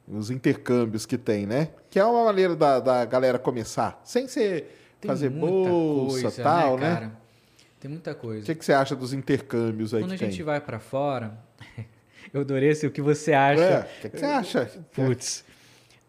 Os 0.09 0.31
intercâmbios 0.31 1.05
que 1.05 1.17
tem, 1.17 1.45
né? 1.45 1.69
Que 1.89 1.99
é 1.99 2.05
uma 2.05 2.25
maneira 2.25 2.55
da, 2.55 2.79
da 2.79 3.05
galera 3.05 3.37
começar, 3.37 4.01
sem 4.03 4.27
ser 4.27 4.75
tem 4.99 5.07
fazer 5.07 5.29
bolsa 5.29 6.21
coisa, 6.23 6.43
tal, 6.43 6.77
né, 6.77 6.93
cara? 6.93 7.05
Né? 7.07 7.11
Tem 7.79 7.89
muita 7.89 8.13
coisa. 8.15 8.43
O 8.43 8.45
que, 8.45 8.55
que 8.55 8.65
você 8.65 8.73
acha 8.73 8.95
dos 8.95 9.13
intercâmbios 9.13 9.93
aí 9.93 10.01
Quando 10.01 10.17
que 10.17 10.23
a 10.23 10.27
gente 10.27 10.37
tem? 10.37 10.45
vai 10.45 10.59
para 10.59 10.79
fora, 10.79 11.37
eu 12.33 12.41
adorei 12.41 12.69
esse, 12.69 12.85
o 12.87 12.91
que 12.91 13.01
você 13.01 13.31
acha. 13.33 13.61
É, 13.61 13.79
o 13.79 14.01
que, 14.01 14.09
que, 14.09 14.19
você 14.19 14.25
acha? 14.25 14.65
Putz. 14.91 15.45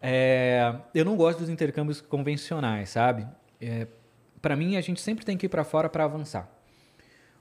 É, 0.01 0.75
eu 0.93 1.05
não 1.05 1.15
gosto 1.15 1.39
dos 1.39 1.49
intercâmbios 1.49 2.01
convencionais, 2.01 2.89
sabe? 2.89 3.27
É, 3.61 3.87
para 4.41 4.55
mim, 4.55 4.75
a 4.75 4.81
gente 4.81 4.99
sempre 4.99 5.23
tem 5.23 5.37
que 5.37 5.45
ir 5.45 5.49
para 5.49 5.63
fora 5.63 5.87
para 5.87 6.03
avançar. 6.03 6.51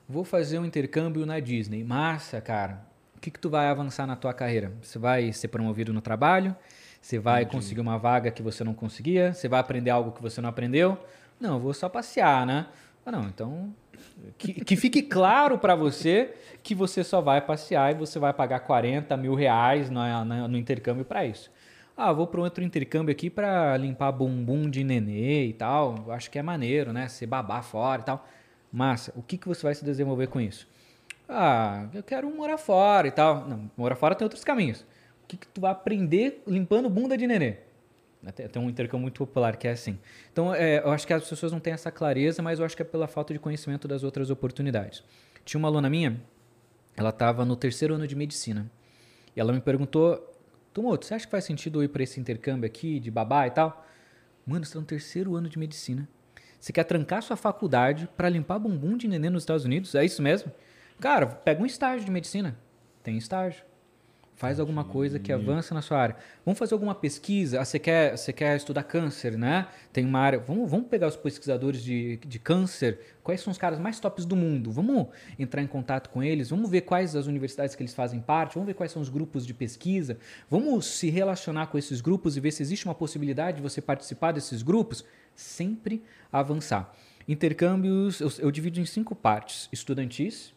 Vou 0.07 0.25
fazer 0.25 0.59
um 0.59 0.65
intercâmbio 0.65 1.25
na 1.25 1.41
Disney. 1.41 1.83
Massa, 1.83 2.41
cara 2.41 2.90
o 3.21 3.23
que, 3.23 3.31
que 3.31 3.39
tu 3.39 3.51
vai 3.51 3.67
avançar 3.67 4.07
na 4.07 4.17
tua 4.17 4.33
carreira? 4.33 4.73
Você 4.81 4.99
vai 4.99 5.31
ser 5.31 5.49
promovido 5.49 5.93
no 5.93 6.01
trabalho? 6.01 6.57
Você 7.03 7.19
vai 7.19 7.43
Entendi. 7.43 7.55
conseguir 7.55 7.81
uma 7.83 7.99
vaga 7.99 8.31
que 8.31 8.43
você 8.43 8.65
não 8.65 8.73
conseguia? 8.73 9.35
Você 9.35 9.47
vai 9.47 9.61
aprender 9.61 9.91
algo 9.91 10.13
que 10.13 10.23
você 10.23 10.41
não 10.41 10.49
aprendeu? 10.49 10.97
Não, 11.39 11.57
eu 11.57 11.61
vou 11.61 11.75
só 11.75 11.87
passear, 11.87 12.47
né? 12.47 12.67
Ah, 13.05 13.13
não, 13.13 13.25
então 13.25 13.75
que, 14.39 14.65
que 14.65 14.75
fique 14.75 15.03
claro 15.03 15.59
para 15.59 15.75
você 15.75 16.35
que 16.63 16.75
você 16.75 17.05
só 17.05 17.21
vai 17.21 17.43
passear 17.43 17.93
e 17.93 17.95
você 17.95 18.19
vai 18.19 18.33
pagar 18.33 18.61
40 18.61 19.15
mil 19.19 19.35
reais 19.35 19.91
no, 19.91 20.01
no, 20.25 20.49
no 20.49 20.57
intercâmbio 20.57 21.05
para 21.05 21.27
isso. 21.27 21.51
Ah, 21.95 22.15
vou 22.15 22.27
para 22.27 22.41
outro 22.41 22.65
intercâmbio 22.65 23.13
aqui 23.13 23.29
para 23.29 23.77
limpar 23.77 24.13
bumbum 24.13 24.71
de 24.71 24.83
nenê 24.83 25.45
e 25.45 25.53
tal. 25.53 26.05
Eu 26.07 26.13
acho 26.13 26.31
que 26.31 26.39
é 26.39 26.43
maneiro, 26.43 26.91
né? 26.91 27.07
Ser 27.09 27.27
babar 27.27 27.63
fora 27.63 28.01
e 28.01 28.05
tal. 28.07 28.27
Massa, 28.73 29.13
o 29.15 29.23
que, 29.23 29.37
que 29.37 29.47
você 29.47 29.63
vai 29.63 29.75
se 29.75 29.85
desenvolver 29.85 30.29
com 30.29 30.41
isso? 30.41 30.67
Ah, 31.33 31.89
eu 31.95 32.03
quero 32.03 32.29
morar 32.35 32.59
fora 32.59 33.07
e 33.07 33.11
tal. 33.11 33.49
Não, 33.49 33.71
morar 33.77 33.95
fora 33.95 34.15
tem 34.15 34.25
outros 34.25 34.43
caminhos. 34.43 34.81
O 35.23 35.27
que, 35.29 35.37
que 35.37 35.47
tu 35.47 35.61
vai 35.61 35.71
aprender 35.71 36.43
limpando 36.47 36.91
bunda 36.91 37.17
de 37.17 37.27
nenê? 37.27 37.59
Tem 38.53 38.61
um 38.61 38.69
intercâmbio 38.69 39.03
muito 39.03 39.19
popular 39.19 39.57
que 39.57 39.67
é 39.67 39.71
assim. 39.71 39.99
Então, 40.33 40.55
é, 40.55 40.81
eu 40.81 40.91
acho 40.91 41.07
que 41.07 41.13
as 41.13 41.27
pessoas 41.27 41.53
não 41.53 41.61
têm 41.61 41.73
essa 41.73 41.91
clareza, 41.91 42.43
mas 42.43 42.59
eu 42.59 42.65
acho 42.67 42.77
que 42.77 42.83
é 42.83 42.85
pela 42.85 43.07
falta 43.07 43.33
de 43.33 43.39
conhecimento 43.39 43.89
das 43.89 44.03
outras 44.03 44.29
oportunidades. 44.29 45.03
Tinha 45.45 45.59
uma 45.59 45.69
aluna 45.69 45.89
minha, 45.89 46.21
ela 46.97 47.11
estava 47.11 47.45
no 47.45 47.57
terceiro 47.57 47.95
ano 47.95 48.07
de 48.07 48.15
medicina. 48.15 48.71
E 49.35 49.41
ela 49.41 49.53
me 49.53 49.61
perguntou: 49.61 50.37
Tomoto, 50.75 51.07
você 51.07 51.15
acha 51.15 51.25
que 51.25 51.31
faz 51.31 51.45
sentido 51.45 51.79
eu 51.79 51.85
ir 51.85 51.89
para 51.89 52.03
esse 52.03 52.21
intercâmbio 52.21 52.67
aqui, 52.67 53.01
de 53.01 53.11
babá 53.11 53.47
e 53.47 53.51
tal? 53.53 53.87
Mano, 54.47 54.65
você 54.65 54.71
está 54.71 54.81
no 54.81 54.87
terceiro 54.87 55.37
ano 55.37 55.49
de 55.49 55.59
medicina. 55.59 56.09
Você 56.59 56.73
quer 56.73 56.85
trancar 56.85 57.23
sua 57.23 57.37
faculdade 57.37 58.09
para 58.17 58.29
limpar 58.29 58.59
bumbum 58.59 58.97
de 58.97 59.09
neném 59.09 59.31
nos 59.31 59.45
Estados 59.45 59.65
Unidos? 59.65 59.95
É 59.95 60.05
isso 60.05 60.21
mesmo? 60.21 60.53
Cara, 61.01 61.27
pega 61.27 61.63
um 61.63 61.67
estágio 61.67 62.05
de 62.05 62.11
medicina. 62.11 62.57
Tem 63.03 63.17
estágio. 63.17 63.65
Faz 64.37 64.59
alguma 64.59 64.85
coisa 64.85 65.19
que 65.19 65.31
avança 65.33 65.75
na 65.75 65.83
sua 65.83 65.99
área. 65.99 66.17
Vamos 66.47 66.59
fazer 66.59 66.73
alguma 66.73 66.95
pesquisa? 66.95 67.61
Ah, 67.61 67.65
você, 67.65 67.79
quer, 67.79 68.17
você 68.17 68.33
quer 68.33 68.57
estudar 68.57 68.83
câncer, 68.85 69.37
né? 69.37 69.67
Tem 69.93 70.05
uma 70.05 70.19
área. 70.19 70.39
Vamos, 70.39 70.71
vamos 70.71 70.89
pegar 70.89 71.09
os 71.09 71.17
pesquisadores 71.17 71.83
de, 71.83 72.17
de 72.19 72.39
câncer. 72.39 73.19
Quais 73.23 73.43
são 73.43 73.51
os 73.51 73.59
caras 73.59 73.79
mais 73.79 74.01
tops 74.01 74.25
do 74.25 74.35
mundo? 74.35 74.71
Vamos 74.71 75.09
entrar 75.39 75.63
em 75.63 75.67
contato 75.67 76.09
com 76.09 76.23
eles. 76.23 76.49
Vamos 76.49 76.71
ver 76.71 76.83
quais 76.83 77.15
as 77.15 77.27
universidades 77.27 77.75
que 77.75 77.83
eles 77.83 77.93
fazem 77.93 78.19
parte. 78.19 78.55
Vamos 78.55 78.67
ver 78.67 78.75
quais 78.75 78.93
são 78.93 79.03
os 79.03 79.11
grupos 79.11 79.47
de 79.47 79.53
pesquisa. 79.53 80.19
Vamos 80.49 80.87
se 80.87 81.11
relacionar 81.11 81.67
com 81.67 81.77
esses 81.77 82.01
grupos 82.01 82.37
e 82.37 82.41
ver 82.41 82.51
se 82.51 82.63
existe 82.63 82.87
uma 82.87 82.95
possibilidade 82.95 83.59
de 83.59 83.63
você 83.63 83.83
participar 83.83 84.33
desses 84.33 84.63
grupos. 84.63 85.05
Sempre 85.35 86.03
avançar. 86.33 86.95
Intercâmbios, 87.29 88.21
eu, 88.21 88.33
eu 88.39 88.51
divido 88.51 88.81
em 88.81 88.87
cinco 88.87 89.15
partes: 89.15 89.69
estudantis, 89.71 90.55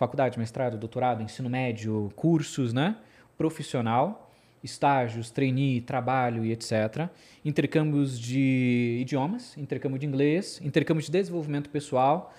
faculdade, 0.00 0.38
mestrado, 0.38 0.78
doutorado, 0.78 1.22
ensino 1.22 1.50
médio, 1.50 2.10
cursos, 2.16 2.72
né? 2.72 2.96
Profissional, 3.36 4.32
estágios, 4.64 5.30
trainee, 5.30 5.82
trabalho 5.82 6.42
e 6.42 6.52
etc. 6.52 7.10
Intercâmbios 7.44 8.18
de 8.18 8.96
idiomas, 9.02 9.54
intercâmbio 9.58 9.98
de 9.98 10.06
inglês, 10.06 10.58
intercâmbio 10.64 11.04
de 11.04 11.10
desenvolvimento 11.10 11.68
pessoal. 11.68 12.32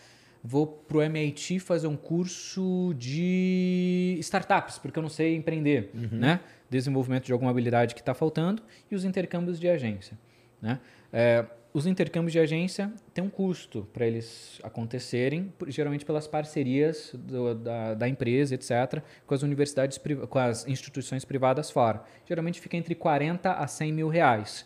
Vou 0.44 0.66
para 0.66 0.98
o 0.98 1.02
MIT 1.04 1.60
fazer 1.60 1.86
um 1.86 1.96
curso 1.96 2.96
de 2.98 4.18
startups, 4.22 4.80
porque 4.80 4.98
eu 4.98 5.04
não 5.04 5.10
sei 5.10 5.36
empreender, 5.36 5.92
né? 6.12 6.40
Desenvolvimento 6.68 7.26
de 7.26 7.32
alguma 7.32 7.52
habilidade 7.52 7.94
que 7.94 8.02
está 8.02 8.16
faltando 8.16 8.64
e 8.90 8.96
os 8.96 9.06
intercâmbios 9.06 9.60
de 9.60 9.70
agência, 9.70 10.18
né? 10.60 10.80
É, 11.14 11.46
os 11.74 11.86
intercâmbios 11.86 12.34
de 12.34 12.40
agência 12.40 12.92
têm 13.14 13.24
um 13.24 13.30
custo 13.30 13.88
para 13.94 14.06
eles 14.06 14.60
acontecerem, 14.64 15.54
geralmente 15.68 16.04
pelas 16.06 16.28
parcerias 16.28 17.12
do- 17.14 17.56
da, 17.56 17.94
da 17.94 18.10
empresa, 18.10 18.56
etc., 18.56 19.02
com 19.26 19.34
as 19.34 19.42
universidades, 19.42 20.00
com 20.30 20.40
as 20.40 20.68
instituições 20.68 21.24
privadas 21.24 21.72
fora. 21.72 22.04
Geralmente 22.28 22.60
fica 22.60 22.76
entre 22.76 22.94
40 22.96 23.54
a 23.54 23.68
100 23.68 23.94
mil 23.94 24.10
reais. 24.10 24.66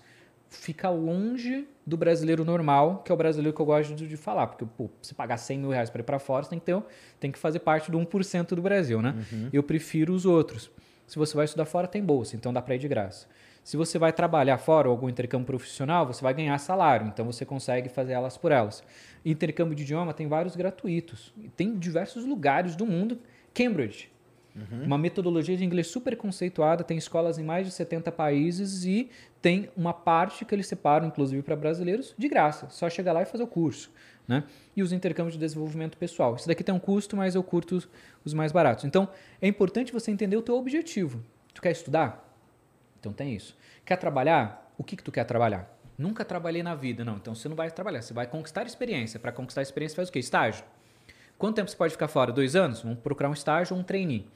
Fica 0.50 0.90
longe 0.90 1.68
do 1.86 1.98
brasileiro 1.98 2.46
normal, 2.46 3.02
que 3.04 3.12
é 3.12 3.16
o 3.16 3.18
brasileiro 3.18 3.54
que 3.56 3.62
eu 3.62 3.66
gosto 3.66 3.94
de, 3.94 4.08
de 4.08 4.16
falar, 4.18 4.48
porque 4.48 4.66
pô, 4.66 4.90
se 5.02 5.14
pagar 5.14 5.38
100 5.38 5.60
mil 5.60 5.70
reais 5.72 5.90
para 5.90 6.02
ir 6.02 6.04
para 6.04 6.18
fora, 6.20 6.44
você 6.44 6.50
tem 6.52 6.60
que, 6.60 6.66
ter, 6.66 6.82
tem 7.20 7.32
que 7.32 7.38
fazer 7.40 7.60
parte 7.60 7.92
do 7.92 8.00
1% 8.00 8.50
do 8.56 8.62
Brasil, 8.62 9.02
né? 9.02 9.16
Eu 9.52 9.62
prefiro 9.64 10.14
os 10.14 10.26
outros. 10.26 10.72
Se 11.06 11.18
você 11.20 11.36
vai 11.36 11.46
estudar 11.46 11.66
fora, 11.66 11.88
tem 11.88 12.04
bolsa, 12.04 12.36
então 12.36 12.52
dá 12.54 12.62
para 12.62 12.74
ir 12.76 12.80
de 12.80 12.88
graça. 12.88 13.28
Se 13.66 13.76
você 13.76 13.98
vai 13.98 14.14
trabalhar 14.14 14.60
fora 14.60 14.88
ou 14.88 14.92
algum 14.92 15.10
intercâmbio 15.10 15.48
profissional, 15.48 16.06
você 16.06 16.22
vai 16.22 16.36
ganhar 16.36 16.56
salário, 16.60 17.08
então 17.08 17.26
você 17.26 17.44
consegue 17.44 17.90
fazer 17.90 18.14
elas 18.14 18.38
por 18.38 18.52
elas. 18.52 18.84
Intercâmbio 19.26 19.74
de 19.74 19.82
idioma 19.82 20.14
tem 20.14 20.28
vários 20.28 20.56
gratuitos. 20.56 21.34
Tem 21.58 21.76
diversos 21.76 22.24
lugares 22.26 22.76
do 22.76 22.86
mundo. 22.86 23.18
Cambridge, 23.56 24.12
uma 24.84 25.00
metodologia 25.00 25.58
de 25.58 25.66
inglês 25.66 25.88
super 25.88 26.16
conceituada, 26.16 26.84
tem 26.84 26.96
escolas 26.96 27.40
em 27.40 27.44
mais 27.44 27.66
de 27.66 27.74
70 27.74 28.12
países 28.12 28.86
e 28.86 29.10
tem 29.42 29.68
uma 29.76 29.94
parte 29.94 30.46
que 30.46 30.54
eles 30.54 30.68
separam, 30.68 31.08
inclusive 31.08 31.42
para 31.42 31.56
brasileiros, 31.56 32.14
de 32.16 32.30
graça. 32.30 32.70
Só 32.70 32.88
chegar 32.88 33.14
lá 33.14 33.24
e 33.24 33.26
fazer 33.26 33.42
o 33.42 33.48
curso. 33.48 33.92
Né? 34.28 34.44
E 34.76 34.84
os 34.84 34.94
intercâmbios 34.94 35.34
de 35.34 35.40
desenvolvimento 35.40 35.98
pessoal. 35.98 36.36
Isso 36.36 36.48
daqui 36.48 36.64
tem 36.64 36.76
um 36.76 36.80
custo, 36.80 37.18
mas 37.18 37.34
eu 37.34 37.42
curto 37.42 37.78
os, 37.78 37.90
os 38.24 38.32
mais 38.32 38.52
baratos. 38.52 38.86
Então, 38.86 39.10
é 39.42 39.48
importante 39.48 39.92
você 39.92 40.12
entender 40.12 40.38
o 40.38 40.42
teu 40.44 40.56
objetivo. 40.56 41.20
Tu 41.52 41.64
quer 41.64 41.72
estudar? 41.72 42.25
Então 43.06 43.14
tem 43.14 43.36
isso. 43.36 43.56
Quer 43.86 43.98
trabalhar? 43.98 44.74
O 44.80 44.84
que, 44.84 44.96
que 44.96 45.04
tu 45.04 45.12
quer 45.12 45.26
trabalhar? 45.26 45.72
Nunca 45.96 46.26
trabalhei 46.26 46.64
na 46.64 46.74
vida, 46.74 47.06
não. 47.06 47.18
Então 47.18 47.36
você 47.36 47.48
não 47.48 47.56
vai 47.56 47.70
trabalhar, 47.70 48.02
você 48.02 48.16
vai 48.16 48.26
conquistar 48.26 48.66
experiência. 48.66 49.20
Para 49.20 49.32
conquistar 49.32 49.62
experiência, 49.62 49.96
faz 49.96 50.10
o 50.10 50.12
quê? 50.12 50.18
Estágio. 50.18 50.66
Quanto 51.38 51.58
tempo 51.58 51.70
você 51.70 51.78
pode 51.78 51.92
ficar 51.92 52.08
fora? 52.08 52.32
Dois 52.32 52.56
anos? 52.56 52.82
Vamos 52.82 52.98
procurar 53.00 53.30
um 53.30 53.34
estágio 53.34 53.76
ou 53.76 53.82
um 53.82 53.84
trainee. 53.84 54.28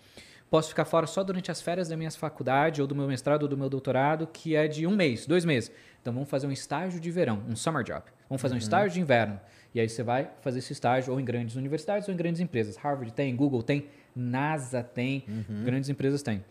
Posso 0.52 0.70
ficar 0.70 0.86
fora 0.86 1.08
só 1.08 1.24
durante 1.24 1.50
as 1.50 1.62
férias 1.62 1.88
da 1.90 1.98
minha 1.98 2.12
faculdade, 2.12 2.80
ou 2.80 2.88
do 2.88 2.96
meu 2.96 3.08
mestrado, 3.08 3.44
ou 3.44 3.50
do 3.50 3.58
meu 3.58 3.70
doutorado, 3.70 4.28
que 4.28 4.56
é 4.56 4.68
de 4.68 4.86
um 4.86 4.96
mês, 4.96 5.26
dois 5.26 5.46
meses. 5.46 5.72
Então 6.02 6.14
vamos 6.14 6.30
fazer 6.30 6.46
um 6.46 6.52
estágio 6.52 7.00
de 7.00 7.10
verão, 7.10 7.44
um 7.48 7.56
summer 7.56 7.84
job. 7.84 8.04
Vamos 8.28 8.41
fazer 8.41 8.56
um 8.56 8.58
estágio 8.58 8.91
de 8.91 9.02
inverno. 9.02 9.40
E 9.74 9.80
aí 9.80 9.90
você 9.90 10.04
vai 10.04 10.30
fazer 10.41 10.60
esse 10.60 10.74
estágio 10.74 11.14
ou 11.14 11.20
em 11.20 11.26
grandes 11.26 11.56
universidades 11.56 12.08
ou 12.08 12.14
em 12.14 12.18
grandes 12.18 12.41
empresas. 12.41 12.78
Harvard 12.78 13.14
tem, 13.14 13.36
Google 13.36 13.62
tem, 13.62 13.88
NASA 14.16 14.84
tem, 14.84 15.24
grandes 15.64 15.90
empresas 15.90 16.24
têm. 16.24 16.44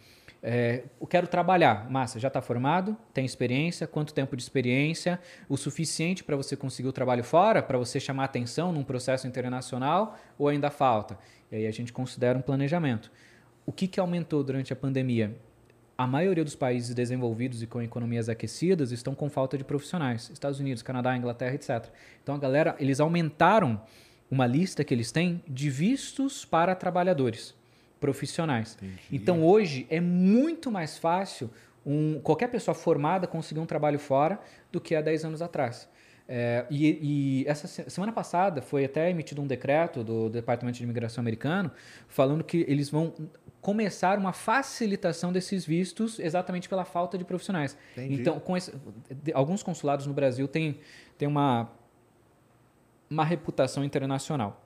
É, 0.43 0.85
eu 1.01 1.07
quero 1.07 1.27
trabalhar. 1.27 1.91
Massa, 1.91 2.19
já 2.19 2.29
está 2.29 2.41
formado? 2.41 2.97
Tem 3.13 3.25
experiência? 3.25 3.87
Quanto 3.87 4.15
tempo 4.15 4.37
de 4.37 4.43
experiência? 4.43 5.21
O 5.49 5.57
suficiente 5.57 6.23
para 6.23 6.37
você 6.37 6.57
conseguir 6.57 6.89
o 6.89 6.93
trabalho 6.93 7.25
fora? 7.25 7.63
Para 7.63 7.79
você 7.79 7.99
chamar 7.99 8.25
atenção 8.25 8.73
num 8.73 8.85
processo 8.85 9.27
internacional? 9.27 10.17
Ou 10.39 10.49
ainda 10.49 10.71
falta? 10.71 11.19
E 11.51 11.57
aí 11.57 11.67
a 11.67 11.71
gente 11.71 11.93
considera 11.93 12.39
um 12.39 12.43
planejamento. 12.43 13.11
O 13.67 13.73
que, 13.73 13.89
que 13.89 13.99
aumentou 13.99 14.45
durante 14.45 14.73
a 14.73 14.77
pandemia? 14.77 15.37
A 15.97 16.07
maioria 16.07 16.45
dos 16.45 16.55
países 16.55 16.95
desenvolvidos 16.95 17.61
e 17.61 17.67
com 17.67 17.83
economias 17.83 18.29
aquecidas 18.29 18.93
estão 18.93 19.17
com 19.17 19.29
falta 19.29 19.59
de 19.59 19.65
profissionais. 19.65 20.31
Estados 20.31 20.61
Unidos, 20.61 20.83
Canadá, 20.83 21.17
Inglaterra, 21.17 21.57
etc. 21.57 21.89
Então 22.23 22.37
a 22.37 22.39
galera, 22.39 22.77
eles 22.79 23.01
aumentaram 23.01 23.81
uma 24.31 24.47
lista 24.47 24.85
que 24.85 24.95
eles 24.95 25.11
têm 25.11 25.43
de 25.49 25.69
vistos 25.69 26.45
para 26.45 26.77
trabalhadores 26.77 27.58
profissionais. 28.01 28.77
Então 29.13 29.45
hoje 29.45 29.87
é 29.91 30.01
muito 30.01 30.71
mais 30.71 30.97
fácil 30.99 31.51
um, 31.85 32.21
qualquer 32.21 32.49
pessoa 32.49 32.75
formada 32.75 33.27
conseguir 33.27 33.61
um 33.61 33.67
trabalho 33.67 33.99
fora 33.99 34.39
do 34.71 34.81
que 34.81 34.95
há 34.95 35.01
10 35.01 35.25
anos 35.25 35.43
atrás. 35.43 35.89
É, 36.31 36.67
e, 36.69 37.43
e 37.43 37.45
essa 37.49 37.67
se- 37.67 37.89
semana 37.89 38.13
passada 38.13 38.61
foi 38.61 38.85
até 38.85 39.09
emitido 39.09 39.41
um 39.41 39.47
decreto 39.47 40.05
do 40.05 40.29
Departamento 40.29 40.77
de 40.77 40.85
Imigração 40.85 41.23
americano 41.23 41.71
falando 42.07 42.45
que 42.45 42.67
eles 42.69 42.91
vão 42.91 43.15
começar 43.63 44.19
uma 44.19 44.33
facilitação 44.35 45.33
desses 45.33 45.65
vistos 45.65 46.19
exatamente 46.19 46.69
pela 46.69 46.85
falta 46.85 47.17
de 47.17 47.25
profissionais. 47.25 47.77
Entendi. 47.97 48.21
Então, 48.21 48.43
esse- 48.57 48.73
alguns 49.33 49.63
consulados 49.63 50.07
no 50.07 50.13
Brasil 50.13 50.47
têm, 50.47 50.79
têm 51.17 51.27
uma, 51.27 51.71
uma 53.11 53.25
reputação 53.25 53.83
internacional. 53.83 54.63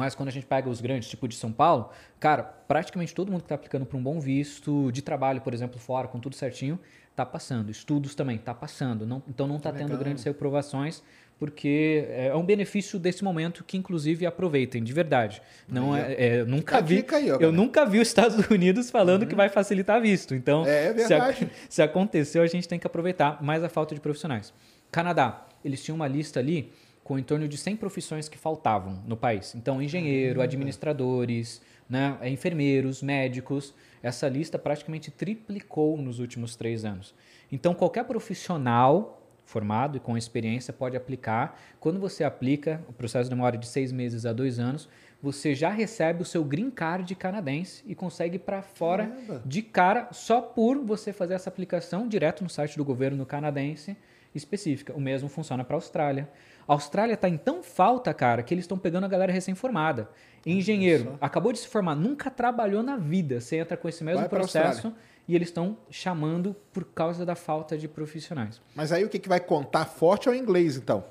Mas 0.00 0.14
quando 0.14 0.30
a 0.30 0.32
gente 0.32 0.46
pega 0.46 0.66
os 0.68 0.80
grandes, 0.80 1.08
tipo 1.10 1.28
de 1.28 1.34
São 1.34 1.52
Paulo, 1.52 1.90
cara, 2.18 2.42
praticamente 2.42 3.14
todo 3.14 3.30
mundo 3.30 3.40
que 3.42 3.44
está 3.44 3.54
aplicando 3.54 3.84
para 3.84 3.98
um 3.98 4.02
bom 4.02 4.18
visto 4.18 4.90
de 4.92 5.02
trabalho, 5.02 5.42
por 5.42 5.52
exemplo, 5.52 5.78
fora, 5.78 6.08
com 6.08 6.18
tudo 6.18 6.34
certinho, 6.34 6.78
está 7.10 7.26
passando. 7.26 7.70
Estudos 7.70 8.14
também 8.14 8.36
está 8.36 8.54
passando. 8.54 9.06
Não- 9.06 9.22
então 9.28 9.46
não 9.46 9.56
está 9.56 9.70
tendo 9.70 9.96
grandes 9.98 10.24
reprovações, 10.24 11.02
porque 11.38 12.06
é 12.10 12.34
um 12.34 12.42
benefício 12.44 12.98
desse 12.98 13.22
momento 13.22 13.62
que, 13.62 13.76
inclusive, 13.76 14.24
aproveitem, 14.24 14.82
de 14.82 14.92
verdade. 14.92 15.42
Não 15.68 15.94
é, 15.94 16.12
é, 16.14 16.40
eu 16.40 16.46
nunca 16.46 16.80
vi. 16.80 17.04
aí, 17.12 17.30
ó, 17.30 17.36
eu 17.36 17.52
nunca 17.52 17.84
vi 17.84 17.98
os 17.98 18.08
Estados 18.08 18.36
Unidos 18.50 18.90
falando 18.90 19.26
que 19.26 19.34
vai 19.34 19.48
facilitar 19.50 20.00
visto. 20.00 20.34
Então, 20.34 20.64
É, 20.66 20.86
é 20.88 20.98
se 21.06 21.12
a- 21.14 21.34
se 21.68 21.82
aconteceu, 21.82 22.42
a 22.42 22.46
gente 22.46 22.66
tem 22.66 22.78
que 22.78 22.86
aproveitar, 22.86 23.42
mais 23.42 23.62
a 23.62 23.68
falta 23.68 23.94
de 23.94 24.00
profissionais. 24.00 24.52
Canadá, 24.90 25.46
eles 25.64 25.82
tinham 25.84 25.96
uma 25.96 26.08
lista 26.08 26.40
ali 26.40 26.72
com 27.10 27.18
em 27.18 27.24
torno 27.24 27.48
de 27.48 27.56
100 27.56 27.74
profissões 27.74 28.28
que 28.28 28.38
faltavam 28.38 29.02
no 29.04 29.16
país. 29.16 29.52
Então, 29.56 29.82
engenheiro, 29.82 30.40
administradores, 30.40 31.60
né, 31.88 32.16
eh, 32.20 32.30
enfermeiros, 32.30 33.02
médicos. 33.02 33.74
Essa 34.00 34.28
lista 34.28 34.56
praticamente 34.60 35.10
triplicou 35.10 35.96
nos 35.96 36.20
últimos 36.20 36.54
três 36.54 36.84
anos. 36.84 37.12
Então, 37.50 37.74
qualquer 37.74 38.04
profissional 38.04 39.26
formado 39.44 39.96
e 39.96 40.00
com 40.00 40.16
experiência 40.16 40.72
pode 40.72 40.96
aplicar. 40.96 41.60
Quando 41.80 41.98
você 41.98 42.22
aplica, 42.22 42.80
o 42.88 42.92
processo 42.92 43.28
demora 43.28 43.58
de 43.58 43.66
seis 43.66 43.90
meses 43.90 44.24
a 44.24 44.32
dois 44.32 44.60
anos, 44.60 44.88
você 45.20 45.52
já 45.52 45.68
recebe 45.68 46.22
o 46.22 46.24
seu 46.24 46.44
green 46.44 46.70
card 46.70 47.12
canadense 47.16 47.82
e 47.88 47.92
consegue 47.92 48.38
para 48.38 48.62
fora 48.62 49.08
Caramba. 49.08 49.42
de 49.44 49.62
cara 49.62 50.10
só 50.12 50.40
por 50.40 50.78
você 50.78 51.12
fazer 51.12 51.34
essa 51.34 51.48
aplicação 51.48 52.06
direto 52.06 52.44
no 52.44 52.48
site 52.48 52.76
do 52.76 52.84
governo 52.84 53.26
canadense 53.26 53.96
específica. 54.32 54.94
O 54.94 55.00
mesmo 55.00 55.28
funciona 55.28 55.64
para 55.64 55.74
a 55.74 55.78
Austrália. 55.78 56.28
A 56.70 56.74
Austrália 56.74 57.14
está 57.14 57.28
em 57.28 57.36
tão 57.36 57.64
falta, 57.64 58.14
cara, 58.14 58.44
que 58.44 58.54
eles 58.54 58.62
estão 58.62 58.78
pegando 58.78 59.02
a 59.02 59.08
galera 59.08 59.32
recém-formada. 59.32 60.08
Engenheiro, 60.46 61.18
acabou 61.20 61.52
de 61.52 61.58
se 61.58 61.66
formar, 61.66 61.96
nunca 61.96 62.30
trabalhou 62.30 62.80
na 62.80 62.96
vida. 62.96 63.40
Você 63.40 63.56
entra 63.56 63.76
com 63.76 63.88
esse 63.88 64.04
mesmo 64.04 64.20
Vai 64.20 64.28
processo 64.28 64.94
e 65.26 65.34
eles 65.34 65.48
estão 65.48 65.76
chamando 65.90 66.54
por 66.72 66.84
causa 66.84 67.26
da 67.26 67.34
falta 67.34 67.76
de 67.76 67.88
profissionais. 67.88 68.62
Mas 68.72 68.92
aí 68.92 69.04
o 69.04 69.08
que, 69.08 69.18
que 69.18 69.28
vai 69.28 69.40
contar 69.40 69.84
forte 69.84 70.28
é 70.28 70.30
o 70.30 70.34
inglês, 70.34 70.76
então. 70.76 71.02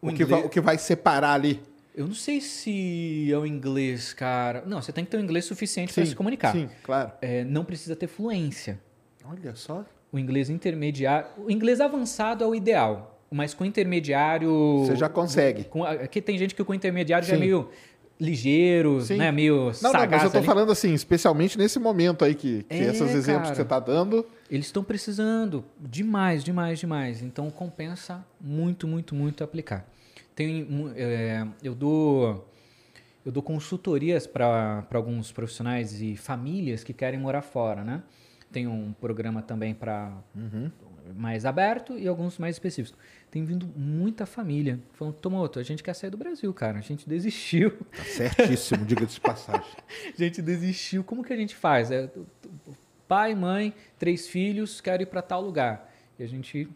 O, 0.00 0.08
O 0.08 0.12
que, 0.12 0.24
inglês- 0.24 0.30
vai, 0.30 0.44
o 0.46 0.48
que 0.50 0.60
vai 0.60 0.76
separar 0.76 1.34
ali. 1.34 1.62
Eu 1.94 2.08
não 2.08 2.14
sei 2.14 2.40
se 2.40 3.30
é 3.32 3.38
o 3.38 3.46
inglês, 3.46 4.12
cara. 4.12 4.64
Não, 4.66 4.82
você 4.82 4.90
tem 4.90 5.04
que 5.04 5.12
ter 5.12 5.16
um 5.16 5.20
inglês 5.20 5.44
suficiente 5.44 5.94
para 5.94 6.04
se 6.04 6.16
comunicar. 6.16 6.50
Sim, 6.50 6.68
claro. 6.82 7.12
É, 7.22 7.44
não 7.44 7.64
precisa 7.64 7.94
ter 7.94 8.08
fluência. 8.08 8.80
Olha 9.24 9.54
só. 9.54 9.84
O 10.10 10.18
inglês 10.18 10.50
intermediário. 10.50 11.28
O 11.38 11.50
inglês 11.52 11.80
avançado 11.80 12.42
é 12.42 12.46
o 12.48 12.52
ideal, 12.52 13.11
mas 13.32 13.54
com 13.54 13.64
intermediário. 13.64 14.84
Você 14.84 14.96
já 14.96 15.08
consegue. 15.08 15.64
Com, 15.64 15.84
aqui 15.84 16.20
tem 16.20 16.36
gente 16.38 16.54
que 16.54 16.62
com 16.62 16.74
intermediário 16.74 17.26
já 17.26 17.34
é 17.34 17.36
Sim. 17.36 17.40
meio 17.40 17.68
ligeiros, 18.20 19.06
Sim. 19.06 19.16
né? 19.16 19.32
Meio 19.32 19.56
Não, 19.56 19.64
não, 19.64 19.70
mas 19.70 19.92
sagaz 19.92 20.22
eu 20.24 20.30
tô 20.30 20.38
ali. 20.38 20.46
falando 20.46 20.70
assim, 20.70 20.94
especialmente 20.94 21.58
nesse 21.58 21.78
momento 21.78 22.24
aí 22.24 22.34
que, 22.34 22.62
que 22.62 22.74
É, 22.74 22.86
esses 22.90 23.00
exemplos 23.14 23.24
cara. 23.26 23.50
que 23.50 23.56
você 23.56 23.64
tá 23.64 23.80
dando. 23.80 24.24
Eles 24.50 24.66
estão 24.66 24.84
precisando 24.84 25.64
demais, 25.80 26.44
demais, 26.44 26.78
demais. 26.78 27.22
Então 27.22 27.50
compensa 27.50 28.24
muito, 28.40 28.86
muito, 28.86 29.14
muito 29.14 29.42
aplicar. 29.42 29.84
Tem, 30.36 30.66
é, 30.96 31.44
eu 31.62 31.74
dou 31.74 32.48
eu 33.24 33.30
dou 33.30 33.42
consultorias 33.42 34.26
para 34.26 34.84
alguns 34.94 35.30
profissionais 35.30 36.00
e 36.00 36.16
famílias 36.16 36.82
que 36.82 36.92
querem 36.92 37.18
morar 37.20 37.42
fora, 37.42 37.84
né? 37.84 38.02
Tem 38.50 38.66
um 38.66 38.92
programa 39.00 39.40
também 39.42 39.74
para 39.74 40.12
mais 41.16 41.44
aberto 41.44 41.98
e 41.98 42.06
alguns 42.06 42.38
mais 42.38 42.56
específicos. 42.56 42.98
Tem 43.30 43.44
vindo 43.44 43.66
muita 43.76 44.26
família 44.26 44.80
falando, 44.92 45.14
Tomoto, 45.14 45.58
a 45.58 45.62
gente 45.62 45.82
quer 45.82 45.94
sair 45.94 46.10
do 46.10 46.16
Brasil, 46.16 46.52
cara. 46.52 46.78
A 46.78 46.82
gente 46.82 47.08
desistiu. 47.08 47.70
Tá 47.96 48.04
certíssimo, 48.04 48.84
diga-se 48.84 49.14
de 49.14 49.20
passagem. 49.20 49.72
A 50.12 50.22
gente 50.22 50.42
desistiu. 50.42 51.02
Como 51.04 51.24
que 51.24 51.32
a 51.32 51.36
gente 51.36 51.54
faz? 51.54 51.90
É, 51.90 52.10
pai, 53.08 53.34
mãe, 53.34 53.74
três 53.98 54.28
filhos, 54.28 54.80
quero 54.80 55.02
ir 55.02 55.06
para 55.06 55.22
tal 55.22 55.42
lugar. 55.42 55.92
E 56.18 56.22
a 56.22 56.26
gente 56.26 56.68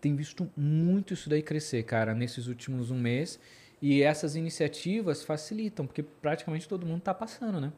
tem 0.00 0.14
visto 0.14 0.50
muito 0.56 1.14
isso 1.14 1.28
daí 1.28 1.42
crescer, 1.42 1.82
cara, 1.82 2.14
nesses 2.14 2.46
últimos 2.46 2.90
um 2.90 2.98
mês. 2.98 3.38
E 3.80 4.02
essas 4.02 4.36
iniciativas 4.36 5.22
facilitam, 5.22 5.86
porque 5.86 6.02
praticamente 6.02 6.68
todo 6.68 6.86
mundo 6.86 6.98
está 6.98 7.12
passando, 7.12 7.60
né? 7.60 7.72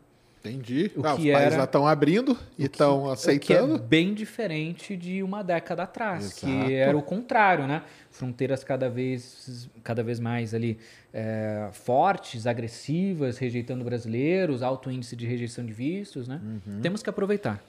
Entendi. 0.49 0.91
O 0.97 1.07
Ah, 1.07 1.15
os 1.15 1.21
que 1.21 1.31
países 1.33 1.47
era- 1.53 1.57
já 1.57 1.65
estão 1.65 1.87
abrindo 1.87 2.37
e 2.59 2.65
estão 2.65 3.01
O 3.01 3.03
que 3.05 3.09
é 3.11 3.13
aceitando. 3.13 3.79
bem 3.79 4.15
diferente 4.15 4.97
de 4.97 5.23
uma 5.23 5.43
década 5.43 5.83
atrás, 5.85 6.25
Exato. 6.25 6.47
que 6.67 6.75
era 6.75 6.97
o 6.97 7.03
contrário, 7.03 7.67
né? 7.67 7.83
Fronteiras 8.11 8.65
cada 8.65 8.89
vez, 8.89 9.69
cada 9.85 10.03
vez 10.03 10.19
mais 10.21 10.55
ali 10.55 10.79
é, 11.19 11.71
fortes, 11.73 12.47
agressivas, 12.47 13.39
rejeitando 13.39 13.83
brasileiros, 13.85 14.63
alto 14.63 14.91
índice 14.91 15.17
de 15.17 15.27
rejeição 15.27 15.65
de 15.65 15.73
vistos, 15.73 16.29
né? 16.29 16.41
Uhum. 16.45 16.81
Temos 16.83 17.03
que 17.03 17.09
aproveitar. 17.09 17.63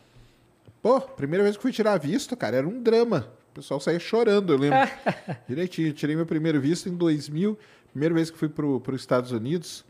Pô, 0.81 0.99
primeira 1.01 1.43
vez 1.43 1.55
que 1.55 1.61
fui 1.61 1.71
tirar 1.71 1.97
visto, 1.97 2.35
cara, 2.35 2.57
era 2.57 2.67
um 2.67 2.81
drama. 2.81 3.27
O 3.51 3.55
pessoal 3.55 3.79
saía 3.79 3.99
chorando, 3.99 4.51
eu 4.53 4.57
lembro. 4.57 4.77
Direitinho. 5.47 5.91
Tirei 5.93 6.15
meu 6.15 6.25
primeiro 6.25 6.59
visto 6.61 6.87
em 6.89 6.95
2000. 6.95 7.57
Primeira 7.91 8.13
vez 8.13 8.29
que 8.29 8.37
fui 8.37 8.49
para 8.49 8.65
os 8.65 9.01
Estados 9.01 9.31
Unidos 9.31 9.83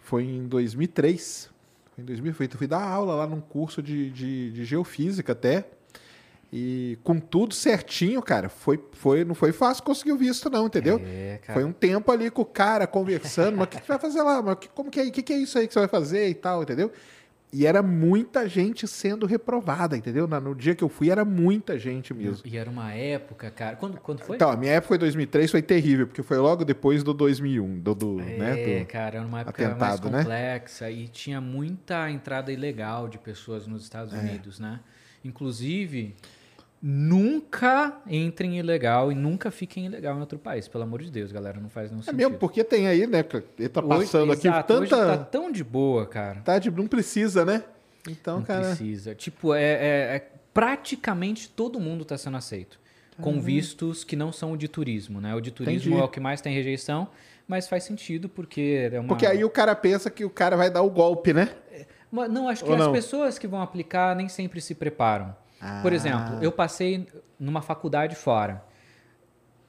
foi 0.00 0.24
em 0.24 0.46
2003. 0.46 1.48
Foi 1.98 2.02
em 2.04 2.06
2000, 2.06 2.32
fui, 2.32 2.48
fui 2.48 2.66
dar 2.68 2.80
aula 2.80 3.16
lá 3.16 3.26
num 3.26 3.40
curso 3.40 3.82
de, 3.82 4.08
de, 4.10 4.52
de 4.52 4.64
geofísica 4.64 5.32
até. 5.32 5.64
E 6.52 6.96
com 7.02 7.18
tudo 7.18 7.52
certinho, 7.54 8.22
cara, 8.22 8.48
foi, 8.48 8.80
foi, 8.92 9.24
não 9.24 9.34
foi 9.34 9.50
fácil 9.52 9.82
conseguir 9.82 10.12
o 10.12 10.16
visto, 10.16 10.48
não, 10.48 10.66
entendeu? 10.66 10.98
É, 11.04 11.40
cara. 11.42 11.58
Foi 11.58 11.64
um 11.68 11.72
tempo 11.72 12.10
ali 12.12 12.30
com 12.30 12.42
o 12.42 12.44
cara 12.46 12.86
conversando, 12.86 13.56
mas 13.56 13.66
o 13.66 13.68
que 13.70 13.78
você 13.80 13.86
vai 13.88 13.98
fazer 13.98 14.22
lá? 14.22 14.40
Mas 14.40 14.58
que- 14.60 14.68
como 14.68 14.90
que 14.90 15.00
é, 15.00 15.04
o 15.08 15.12
que, 15.12 15.22
que 15.22 15.32
é 15.32 15.38
isso 15.38 15.58
aí 15.58 15.66
que 15.66 15.74
você 15.74 15.80
vai 15.80 15.88
fazer 15.88 16.28
e 16.28 16.34
tal, 16.34 16.62
entendeu? 16.62 16.90
E 17.50 17.66
era 17.66 17.82
muita 17.82 18.46
gente 18.46 18.86
sendo 18.86 19.24
reprovada, 19.24 19.96
entendeu? 19.96 20.26
No 20.26 20.54
dia 20.54 20.74
que 20.74 20.84
eu 20.84 20.88
fui, 20.88 21.08
era 21.10 21.24
muita 21.24 21.78
gente 21.78 22.12
mesmo. 22.12 22.42
E 22.44 22.58
era 22.58 22.68
uma 22.68 22.92
época, 22.92 23.50
cara. 23.50 23.76
Quando, 23.76 23.98
quando 23.98 24.20
foi? 24.20 24.36
Então, 24.36 24.50
a 24.50 24.56
minha 24.56 24.72
época 24.72 24.88
foi 24.88 24.98
2003, 24.98 25.50
foi 25.50 25.62
terrível, 25.62 26.06
porque 26.06 26.22
foi 26.22 26.36
logo 26.36 26.62
depois 26.62 27.02
do 27.02 27.14
2001, 27.14 27.78
do, 27.80 27.94
do, 27.94 28.20
é, 28.20 28.24
né, 28.36 28.80
do- 28.80 28.86
cara, 28.86 29.16
era 29.16 29.26
uma 29.26 29.40
época 29.40 29.62
mais 29.62 29.72
atentado, 29.72 30.10
né? 30.10 30.18
complexa 30.18 30.90
e 30.90 31.08
tinha 31.08 31.40
muita 31.40 32.10
entrada 32.10 32.52
ilegal 32.52 33.08
de 33.08 33.16
pessoas 33.16 33.66
nos 33.66 33.82
Estados 33.82 34.12
É. 34.12 34.18
Unidos, 34.18 34.60
né? 34.60 34.80
Inclusive, 35.24 36.14
nunca 36.82 38.00
entrem 38.06 38.58
ilegal 38.58 39.10
e 39.10 39.14
nunca 39.14 39.50
fiquem 39.50 39.86
ilegal 39.86 40.16
em 40.16 40.20
outro 40.20 40.38
país. 40.38 40.68
Pelo 40.68 40.84
amor 40.84 41.02
de 41.02 41.10
Deus, 41.10 41.32
galera, 41.32 41.60
não 41.60 41.68
faz 41.68 41.90
nenhum 41.90 42.00
É 42.02 42.04
sentido. 42.04 42.16
mesmo, 42.18 42.38
porque 42.38 42.62
tem 42.64 42.86
aí, 42.86 43.06
né, 43.06 43.24
ele 43.58 43.68
tá 43.68 43.80
Hoje- 43.84 44.00
passando 44.06 44.32
aqui 44.32 44.48
exato, 44.48 44.72
hoje 44.74 44.90
tanta... 44.90 45.06
tá 45.18 45.24
tão 45.24 45.50
de 45.52 45.64
boa, 45.64 46.06
cara. 46.06 46.40
Tá, 46.40 46.58
de- 46.58 46.70
não 46.70 46.86
precisa, 46.86 47.44
né? 47.44 47.64
Então, 48.08 48.38
não 48.38 48.44
cara... 48.44 48.66
precisa. 48.68 49.14
Tipo, 49.14 49.54
é, 49.54 49.62
é- 49.62 50.16
é- 50.16 50.28
praticamente 50.54 51.48
todo 51.48 51.78
mundo 51.80 52.02
está 52.02 52.16
sendo 52.18 52.36
aceito. 52.36 52.78
Com 53.20 53.40
vistos 53.40 54.04
que 54.04 54.14
não 54.14 54.30
são 54.32 54.52
o 54.52 54.56
de 54.56 54.68
turismo, 54.68 55.20
né? 55.20 55.34
O 55.34 55.40
de 55.40 55.50
turismo 55.50 55.88
Entendi. 55.88 56.00
é 56.00 56.04
o 56.04 56.08
que 56.08 56.20
mais 56.20 56.40
tem 56.40 56.54
rejeição, 56.54 57.08
mas 57.48 57.66
faz 57.66 57.82
sentido 57.82 58.28
porque 58.28 58.88
é 58.92 59.00
uma... 59.00 59.08
Porque 59.08 59.26
aí 59.26 59.42
o 59.44 59.50
cara 59.50 59.74
pensa 59.74 60.08
que 60.08 60.24
o 60.24 60.30
cara 60.30 60.56
vai 60.56 60.70
dar 60.70 60.82
o 60.82 60.90
golpe, 60.90 61.32
né? 61.32 61.48
Mas 62.12 62.30
não, 62.30 62.48
acho 62.48 62.62
que 62.62 62.70
Ou 62.70 62.76
as 62.76 62.84
não? 62.84 62.92
pessoas 62.92 63.36
que 63.36 63.48
vão 63.48 63.60
aplicar 63.60 64.14
nem 64.14 64.28
sempre 64.28 64.60
se 64.60 64.72
preparam. 64.72 65.34
Por 65.82 65.92
Ah. 65.92 65.94
exemplo, 65.94 66.38
eu 66.42 66.52
passei 66.52 67.06
numa 67.38 67.60
faculdade 67.62 68.14
fora, 68.14 68.62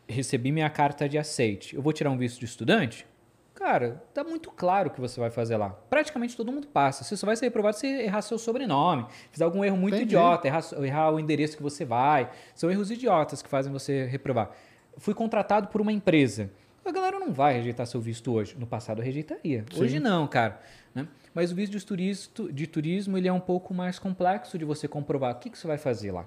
recebi 0.07 0.52
minha 0.52 0.70
carta 0.70 1.07
de 1.07 1.18
aceite. 1.18 1.76
Eu 1.76 1.82
vou 1.82 1.94
tirar 1.94 2.10
um 2.10 2.18
visto 2.18 2.40
de 2.40 2.45
estudante? 2.45 3.06
Cara, 3.53 4.02
tá 4.14 4.24
muito 4.24 4.49
claro 4.52 4.88
o 4.90 4.91
que 4.91 5.02
você 5.02 5.20
vai 5.20 5.30
fazer 5.30 5.57
lá. 5.57 5.70
Praticamente 5.90 6.36
todo 6.38 6.52
mundo 6.52 6.68
passa. 6.68 7.03
Você 7.03 7.18
só 7.18 7.28
vai 7.28 7.36
ser 7.36 7.45
reprovado 7.48 7.76
se 7.76 7.86
errar 7.88 8.22
seu 8.22 8.38
sobrenome, 8.38 9.06
fizer 9.32 9.44
algum 9.44 9.66
erro 9.66 9.76
muito 9.76 9.95
Entendi. 9.95 10.16
idiota, 10.16 10.48
errar, 10.48 10.64
errar 10.82 11.11
o 11.11 11.20
endereço 11.20 11.57
que 11.57 11.64
você 11.64 11.84
vai. 11.84 12.30
São 12.56 12.72
erros 12.72 12.90
idiotas 12.90 13.41
que 13.41 13.49
fazem 13.49 13.72
você 13.72 14.06
reprovar. 14.06 14.52
Fui 14.98 15.14
contratado 15.14 15.68
por 15.68 15.82
uma 15.82 15.91
empresa. 15.91 16.49
A 16.86 16.91
galera 16.91 17.20
não 17.20 17.34
vai 17.34 17.53
rejeitar 17.56 17.86
seu 17.86 17.99
visto 17.99 18.32
hoje. 18.32 18.56
No 18.57 18.66
passado 18.66 19.02
eu 19.02 19.06
rejeitaria. 19.06 19.66
Hoje 19.76 19.99
não, 19.99 20.26
cara. 20.26 20.60
né? 20.95 21.06
Mas 21.34 21.51
o 21.51 21.56
visto 21.56 21.77
de 21.77 21.85
turismo, 21.85 22.51
de 22.51 22.68
turismo 22.68 23.18
ele 23.18 23.27
é 23.27 23.34
um 23.34 23.39
pouco 23.39 23.73
mais 23.73 23.99
complexo 23.99 24.57
de 24.57 24.65
você 24.65 24.88
comprovar. 24.88 25.35
O 25.35 25.39
que, 25.39 25.49
que 25.49 25.57
você 25.57 25.68
vai 25.68 25.77
fazer 25.77 26.11
lá? 26.11 26.26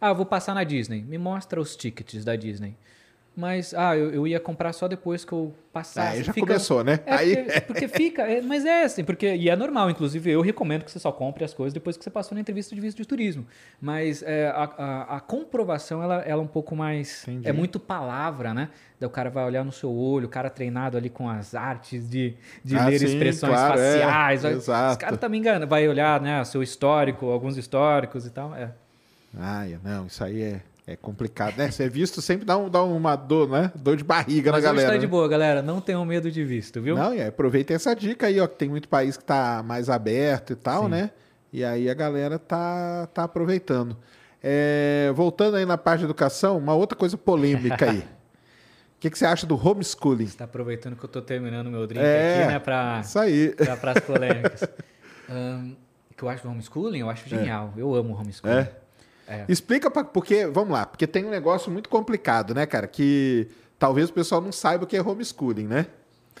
Ah, 0.00 0.12
vou 0.12 0.26
passar 0.26 0.54
na 0.54 0.64
Disney. 0.64 1.02
Me 1.02 1.18
mostra 1.18 1.60
os 1.60 1.76
tickets 1.76 2.24
da 2.24 2.36
Disney. 2.36 2.76
Mas, 3.36 3.74
ah, 3.74 3.96
eu, 3.96 4.12
eu 4.12 4.26
ia 4.28 4.38
comprar 4.38 4.72
só 4.72 4.86
depois 4.86 5.24
que 5.24 5.32
eu 5.32 5.52
passasse. 5.72 6.18
Aí 6.18 6.22
já 6.22 6.32
começou, 6.32 6.84
né? 6.84 7.00
É, 7.04 7.14
Aí- 7.14 7.36
porque, 7.36 7.60
porque 7.62 7.88
fica, 7.88 8.22
é, 8.22 8.40
mas 8.40 8.64
é 8.64 8.84
assim, 8.84 9.02
porque, 9.02 9.34
e 9.34 9.50
é 9.50 9.56
normal, 9.56 9.90
inclusive 9.90 10.30
eu 10.30 10.40
recomendo 10.40 10.84
que 10.84 10.90
você 10.92 11.00
só 11.00 11.10
compre 11.10 11.42
as 11.44 11.52
coisas 11.52 11.72
depois 11.74 11.96
que 11.96 12.04
você 12.04 12.10
passou 12.10 12.36
na 12.36 12.40
entrevista 12.40 12.76
de 12.76 12.80
visto 12.80 12.96
de 12.98 13.04
turismo. 13.08 13.44
Mas 13.80 14.22
é, 14.22 14.46
a, 14.50 14.62
a, 14.78 15.16
a 15.16 15.20
comprovação, 15.20 16.00
ela, 16.00 16.20
ela 16.22 16.40
é 16.40 16.44
um 16.44 16.46
pouco 16.46 16.76
mais, 16.76 17.26
Entendi. 17.26 17.48
é 17.48 17.52
muito 17.52 17.80
palavra, 17.80 18.54
né? 18.54 18.68
Daí 19.00 19.08
o 19.08 19.10
cara 19.10 19.30
vai 19.30 19.44
olhar 19.44 19.64
no 19.64 19.72
seu 19.72 19.92
olho, 19.92 20.26
o 20.26 20.30
cara 20.30 20.48
treinado 20.48 20.96
ali 20.96 21.10
com 21.10 21.28
as 21.28 21.56
artes 21.56 22.08
de, 22.08 22.34
de 22.64 22.76
Ah, 22.76 22.86
ler 22.86 23.00
sim, 23.00 23.06
expressões 23.06 23.52
claro, 23.52 23.80
é, 23.80 23.98
faciais. 23.98 24.42
vai- 24.42 24.52
exato. 24.52 24.90
Esse 24.92 24.98
cara 25.00 25.16
tá 25.16 25.28
me 25.28 25.38
enganando, 25.38 25.66
vai 25.66 25.88
olhar, 25.88 26.20
né, 26.20 26.44
seu 26.44 26.62
histórico, 26.62 27.26
alguns 27.26 27.56
históricos 27.56 28.24
e 28.26 28.30
tal, 28.30 28.54
é. 28.54 28.70
Ai, 29.36 29.76
não, 29.82 30.06
isso 30.06 30.22
aí 30.22 30.40
é, 30.40 30.60
é 30.86 30.96
complicado, 30.96 31.56
né? 31.56 31.70
Ser 31.70 31.88
visto 31.88 32.20
sempre 32.20 32.44
dá, 32.44 32.58
um, 32.58 32.68
dá 32.68 32.82
uma 32.82 33.16
dor, 33.16 33.48
né? 33.48 33.72
Dor 33.74 33.96
de 33.96 34.04
barriga 34.04 34.52
Mas 34.52 34.62
na 34.62 34.70
hoje 34.70 34.76
galera. 34.76 34.92
tá 34.94 34.98
de 34.98 35.06
né? 35.06 35.10
boa, 35.10 35.26
galera, 35.26 35.62
não 35.62 35.80
tenham 35.80 36.04
medo 36.04 36.30
de 36.30 36.44
visto, 36.44 36.80
viu? 36.82 36.94
Não, 36.94 37.14
e 37.14 37.20
aí, 37.22 37.28
aproveitem 37.28 37.74
essa 37.74 37.94
dica 37.94 38.26
aí, 38.26 38.38
ó, 38.38 38.46
que 38.46 38.56
tem 38.56 38.68
muito 38.68 38.88
país 38.88 39.16
que 39.16 39.24
tá 39.24 39.62
mais 39.64 39.88
aberto 39.88 40.52
e 40.52 40.56
tal, 40.56 40.84
Sim. 40.84 40.90
né? 40.90 41.10
E 41.50 41.64
aí 41.64 41.88
a 41.88 41.94
galera 41.94 42.38
tá, 42.38 43.08
tá 43.14 43.24
aproveitando. 43.24 43.96
É, 44.42 45.10
voltando 45.14 45.56
aí 45.56 45.64
na 45.64 45.78
parte 45.78 46.00
de 46.00 46.04
educação, 46.04 46.58
uma 46.58 46.74
outra 46.74 46.96
coisa 46.98 47.16
polêmica 47.16 47.90
aí. 47.90 48.04
O 48.94 49.04
que, 49.04 49.10
que 49.10 49.18
você 49.18 49.26
acha 49.26 49.46
do 49.46 49.54
homeschooling? 49.54 50.26
Você 50.26 50.38
tá 50.38 50.44
aproveitando 50.44 50.96
que 50.96 51.04
eu 51.04 51.08
tô 51.10 51.20
terminando 51.20 51.70
meu 51.70 51.86
drink 51.86 52.02
É, 52.02 52.38
aqui, 52.38 52.52
né, 52.52 52.58
pra... 52.58 53.00
Isso 53.04 53.18
aí. 53.18 53.54
para 53.78 53.90
as 53.90 54.00
polêmicas. 54.00 54.62
O 56.10 56.16
que 56.16 56.22
eu 56.22 56.28
acho 56.28 56.42
do 56.44 56.48
homeschooling, 56.48 57.00
eu 57.00 57.10
acho 57.10 57.28
genial. 57.28 57.74
Eu 57.76 57.94
amo 57.94 58.14
homeschooling. 58.18 58.56
É? 58.60 58.72
É. 59.26 59.44
Explica 59.48 59.90
pra, 59.90 60.04
porque, 60.04 60.46
vamos 60.46 60.72
lá, 60.72 60.84
porque 60.86 61.06
tem 61.06 61.24
um 61.24 61.30
negócio 61.30 61.70
muito 61.72 61.88
complicado, 61.88 62.54
né, 62.54 62.66
cara? 62.66 62.86
Que 62.86 63.48
talvez 63.78 64.10
o 64.10 64.12
pessoal 64.12 64.40
não 64.40 64.52
saiba 64.52 64.84
o 64.84 64.86
que 64.86 64.96
é 64.96 65.02
homeschooling, 65.02 65.66
né? 65.66 65.86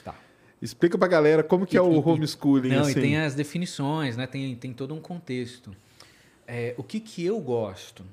Tá. 0.04 0.14
Explica 0.60 0.98
pra 0.98 1.08
galera 1.08 1.42
como 1.42 1.66
que 1.66 1.76
é 1.76 1.80
E- 1.80 1.82
o 1.82 1.92
e- 1.94 1.98
homeschooling, 1.98 2.68
Não, 2.70 2.82
assim. 2.82 2.98
e 2.98 3.02
tem 3.02 3.16
as 3.18 3.34
definições, 3.34 4.16
né? 4.16 4.26
Tem, 4.26 4.54
tem 4.56 4.72
todo 4.72 4.94
um 4.94 5.00
contexto. 5.00 5.74
É, 6.46 6.74
o 6.76 6.82
que, 6.82 7.00
que 7.00 7.24
eu 7.24 7.40
gosto? 7.40 8.04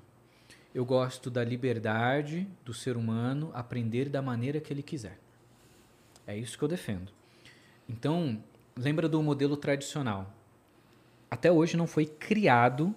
Eu 0.74 0.86
gosto 0.86 1.30
da 1.30 1.44
liberdade 1.44 2.48
do 2.64 2.74
ser 2.74 2.96
humano 2.96 3.52
aprender 3.54 4.08
da 4.08 4.22
maneira 4.22 4.62
que 4.62 4.72
ele 4.72 4.82
quiser. 4.82 5.18
É 6.26 6.38
isso 6.38 6.58
que 6.58 6.64
eu 6.64 6.68
defendo. 6.70 7.12
Então, 7.90 8.42
lembra 8.78 9.10
do 9.10 9.22
modelo 9.22 9.58
tradicional. 9.58 10.34
Até 11.30 11.52
hoje 11.52 11.76
não 11.76 11.88
foi 11.88 12.06
criado. 12.06 12.96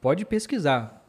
Pode 0.00 0.24
pesquisar. 0.24 1.04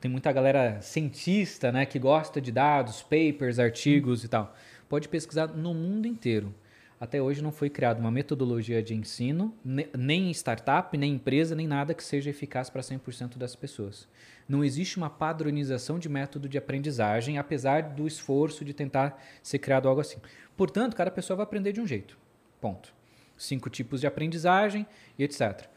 Tem 0.00 0.10
muita 0.10 0.30
galera 0.32 0.80
cientista, 0.82 1.72
né, 1.72 1.86
que 1.86 1.98
gosta 1.98 2.40
de 2.40 2.52
dados, 2.52 3.02
papers, 3.02 3.58
artigos 3.58 4.22
e 4.22 4.28
tal. 4.28 4.54
Pode 4.88 5.08
pesquisar 5.08 5.46
no 5.48 5.72
mundo 5.72 6.06
inteiro. 6.06 6.54
Até 7.00 7.20
hoje 7.20 7.42
não 7.42 7.50
foi 7.50 7.68
criada 7.68 7.98
uma 7.98 8.12
metodologia 8.12 8.80
de 8.80 8.94
ensino, 8.94 9.52
ne- 9.64 9.88
nem 9.98 10.30
startup, 10.30 10.96
nem 10.96 11.14
empresa, 11.14 11.52
nem 11.52 11.66
nada 11.66 11.94
que 11.94 12.04
seja 12.04 12.30
eficaz 12.30 12.70
para 12.70 12.80
100% 12.80 13.36
das 13.38 13.56
pessoas. 13.56 14.06
Não 14.48 14.62
existe 14.62 14.98
uma 14.98 15.10
padronização 15.10 15.98
de 15.98 16.08
método 16.08 16.48
de 16.48 16.58
aprendizagem, 16.58 17.38
apesar 17.38 17.82
do 17.82 18.06
esforço 18.06 18.64
de 18.64 18.72
tentar 18.72 19.20
ser 19.42 19.58
criado 19.58 19.88
algo 19.88 20.00
assim. 20.00 20.18
Portanto, 20.56 20.94
cada 20.94 21.10
pessoa 21.10 21.38
vai 21.38 21.44
aprender 21.44 21.72
de 21.72 21.80
um 21.80 21.86
jeito. 21.86 22.16
Ponto. 22.60 22.94
Cinco 23.36 23.68
tipos 23.68 24.00
de 24.00 24.06
aprendizagem 24.06 24.86
e 25.18 25.24
etc. 25.24 25.68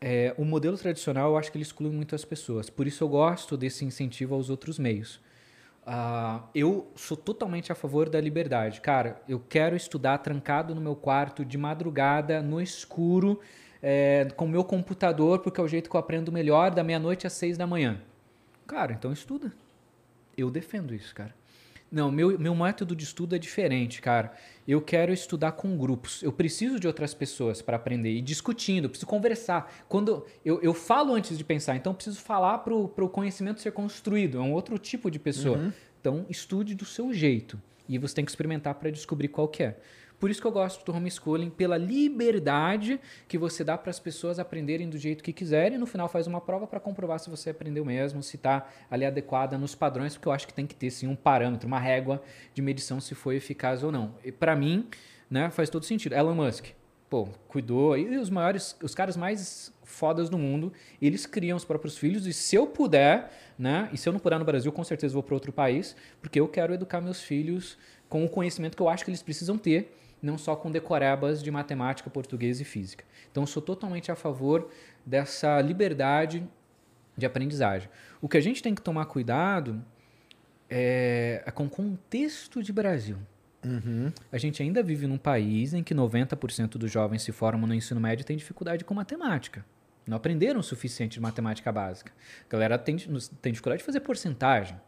É, 0.00 0.34
o 0.38 0.44
modelo 0.44 0.76
tradicional, 0.76 1.30
eu 1.30 1.36
acho 1.36 1.50
que 1.50 1.58
ele 1.58 1.64
exclui 1.64 1.90
muito 1.90 2.14
as 2.14 2.24
pessoas. 2.24 2.70
Por 2.70 2.86
isso 2.86 3.02
eu 3.02 3.08
gosto 3.08 3.56
desse 3.56 3.84
incentivo 3.84 4.34
aos 4.34 4.48
outros 4.48 4.78
meios. 4.78 5.20
Ah, 5.84 6.44
eu 6.54 6.86
sou 6.94 7.16
totalmente 7.16 7.72
a 7.72 7.74
favor 7.74 8.08
da 8.08 8.20
liberdade. 8.20 8.80
Cara, 8.80 9.20
eu 9.28 9.40
quero 9.40 9.74
estudar 9.74 10.18
trancado 10.18 10.74
no 10.74 10.80
meu 10.80 10.94
quarto, 10.94 11.44
de 11.44 11.56
madrugada, 11.56 12.42
no 12.42 12.60
escuro, 12.60 13.40
é, 13.82 14.28
com 14.36 14.44
o 14.44 14.48
meu 14.48 14.62
computador, 14.62 15.40
porque 15.40 15.60
é 15.60 15.64
o 15.64 15.68
jeito 15.68 15.88
que 15.88 15.96
eu 15.96 16.00
aprendo 16.00 16.30
melhor, 16.30 16.70
da 16.70 16.84
meia-noite 16.84 17.26
às 17.26 17.32
seis 17.32 17.56
da 17.56 17.66
manhã. 17.66 18.00
Cara, 18.66 18.92
então 18.92 19.12
estuda. 19.12 19.52
Eu 20.36 20.50
defendo 20.50 20.94
isso, 20.94 21.14
cara. 21.14 21.34
Não, 21.90 22.10
meu, 22.12 22.38
meu 22.38 22.54
método 22.54 22.94
de 22.94 23.04
estudo 23.04 23.34
é 23.34 23.38
diferente, 23.38 24.02
cara. 24.02 24.32
Eu 24.66 24.80
quero 24.82 25.12
estudar 25.12 25.52
com 25.52 25.76
grupos. 25.76 26.22
Eu 26.22 26.30
preciso 26.30 26.78
de 26.78 26.86
outras 26.86 27.14
pessoas 27.14 27.62
para 27.62 27.76
aprender 27.76 28.12
e 28.12 28.20
discutindo, 28.20 28.84
eu 28.84 28.90
preciso 28.90 29.06
conversar. 29.06 29.72
Quando 29.88 30.26
eu, 30.44 30.60
eu 30.60 30.74
falo 30.74 31.14
antes 31.14 31.38
de 31.38 31.44
pensar, 31.44 31.76
então 31.76 31.92
eu 31.92 31.94
preciso 31.94 32.20
falar 32.20 32.58
para 32.58 32.74
o 32.74 33.08
conhecimento 33.08 33.60
ser 33.60 33.72
construído. 33.72 34.38
É 34.38 34.40
um 34.40 34.52
outro 34.52 34.78
tipo 34.78 35.10
de 35.10 35.18
pessoa. 35.18 35.72
Então 36.00 36.26
estude 36.28 36.74
do 36.74 36.84
seu 36.84 37.12
jeito 37.12 37.60
e 37.88 37.98
você 37.98 38.14
tem 38.14 38.24
que 38.24 38.30
experimentar 38.30 38.74
para 38.74 38.90
descobrir 38.90 39.28
qual 39.28 39.48
que 39.48 39.62
é. 39.62 39.76
Por 40.18 40.30
isso 40.30 40.40
que 40.40 40.46
eu 40.46 40.52
gosto 40.52 40.84
do 40.84 40.96
homeschooling, 40.96 41.48
pela 41.48 41.76
liberdade 41.76 43.00
que 43.28 43.38
você 43.38 43.62
dá 43.62 43.78
para 43.78 43.90
as 43.90 44.00
pessoas 44.00 44.38
aprenderem 44.38 44.88
do 44.88 44.98
jeito 44.98 45.22
que 45.22 45.32
quiserem 45.32 45.76
e 45.76 45.78
no 45.78 45.86
final 45.86 46.08
faz 46.08 46.26
uma 46.26 46.40
prova 46.40 46.66
para 46.66 46.80
comprovar 46.80 47.20
se 47.20 47.30
você 47.30 47.50
aprendeu 47.50 47.84
mesmo, 47.84 48.22
se 48.22 48.36
está 48.36 48.68
ali 48.90 49.04
adequada 49.04 49.56
nos 49.56 49.74
padrões, 49.74 50.14
porque 50.14 50.28
eu 50.28 50.32
acho 50.32 50.46
que 50.46 50.52
tem 50.52 50.66
que 50.66 50.74
ter 50.74 50.90
sim 50.90 51.06
um 51.06 51.14
parâmetro, 51.14 51.68
uma 51.68 51.78
régua 51.78 52.20
de 52.52 52.60
medição 52.60 53.00
se 53.00 53.14
foi 53.14 53.36
eficaz 53.36 53.84
ou 53.84 53.92
não. 53.92 54.14
E 54.24 54.32
para 54.32 54.56
mim, 54.56 54.88
né, 55.30 55.50
faz 55.50 55.70
todo 55.70 55.84
sentido. 55.84 56.14
Elon 56.14 56.34
Musk, 56.34 56.66
pô, 57.08 57.28
cuidou. 57.46 57.96
E 57.96 58.16
os 58.16 58.30
maiores, 58.30 58.76
os 58.82 58.94
caras 58.94 59.16
mais 59.16 59.72
fodas 59.84 60.28
do 60.28 60.36
mundo, 60.36 60.72
eles 61.00 61.26
criam 61.26 61.56
os 61.56 61.64
próprios 61.64 61.96
filhos. 61.96 62.26
E 62.26 62.32
se 62.32 62.56
eu 62.56 62.66
puder, 62.66 63.30
né? 63.58 63.88
E 63.92 63.96
se 63.96 64.08
eu 64.08 64.12
não 64.12 64.20
puder 64.20 64.38
no 64.38 64.44
Brasil, 64.44 64.70
com 64.70 64.84
certeza 64.84 65.14
vou 65.14 65.22
para 65.22 65.34
outro 65.34 65.52
país, 65.52 65.96
porque 66.20 66.38
eu 66.38 66.48
quero 66.48 66.74
educar 66.74 67.00
meus 67.00 67.22
filhos 67.22 67.78
com 68.08 68.24
o 68.24 68.28
conhecimento 68.28 68.76
que 68.76 68.82
eu 68.82 68.88
acho 68.88 69.04
que 69.04 69.10
eles 69.10 69.22
precisam 69.22 69.58
ter, 69.58 69.94
não 70.20 70.36
só 70.36 70.56
com 70.56 70.70
decorebas 70.70 71.42
de 71.42 71.50
matemática, 71.50 72.10
português 72.10 72.60
e 72.60 72.64
física. 72.64 73.04
Então, 73.30 73.46
sou 73.46 73.62
totalmente 73.62 74.10
a 74.10 74.16
favor 74.16 74.70
dessa 75.04 75.60
liberdade 75.60 76.46
de 77.16 77.26
aprendizagem. 77.26 77.88
O 78.20 78.28
que 78.28 78.36
a 78.36 78.40
gente 78.40 78.62
tem 78.62 78.74
que 78.74 78.82
tomar 78.82 79.06
cuidado 79.06 79.84
é, 80.68 81.42
é 81.46 81.50
com 81.50 81.66
o 81.66 81.70
contexto 81.70 82.62
de 82.62 82.72
Brasil. 82.72 83.18
A 84.30 84.38
gente 84.38 84.62
ainda 84.62 84.82
vive 84.82 85.06
num 85.06 85.18
país 85.18 85.74
em 85.74 85.82
que 85.82 85.94
90% 85.94 86.78
dos 86.78 86.90
jovens 86.90 87.22
se 87.22 87.32
formam 87.32 87.66
no 87.66 87.74
ensino 87.74 88.00
médio 88.00 88.22
e 88.22 88.24
tem 88.24 88.36
dificuldade 88.36 88.84
com 88.84 88.94
matemática. 88.94 89.64
Não 90.06 90.16
aprenderam 90.16 90.60
o 90.60 90.62
suficiente 90.62 91.14
de 91.14 91.20
matemática 91.20 91.70
básica. 91.70 92.12
A 92.48 92.52
galera 92.52 92.78
tem, 92.78 92.96
tem 92.96 93.52
dificuldade 93.52 93.80
de 93.80 93.84
fazer 93.84 94.00
porcentagem, 94.00 94.80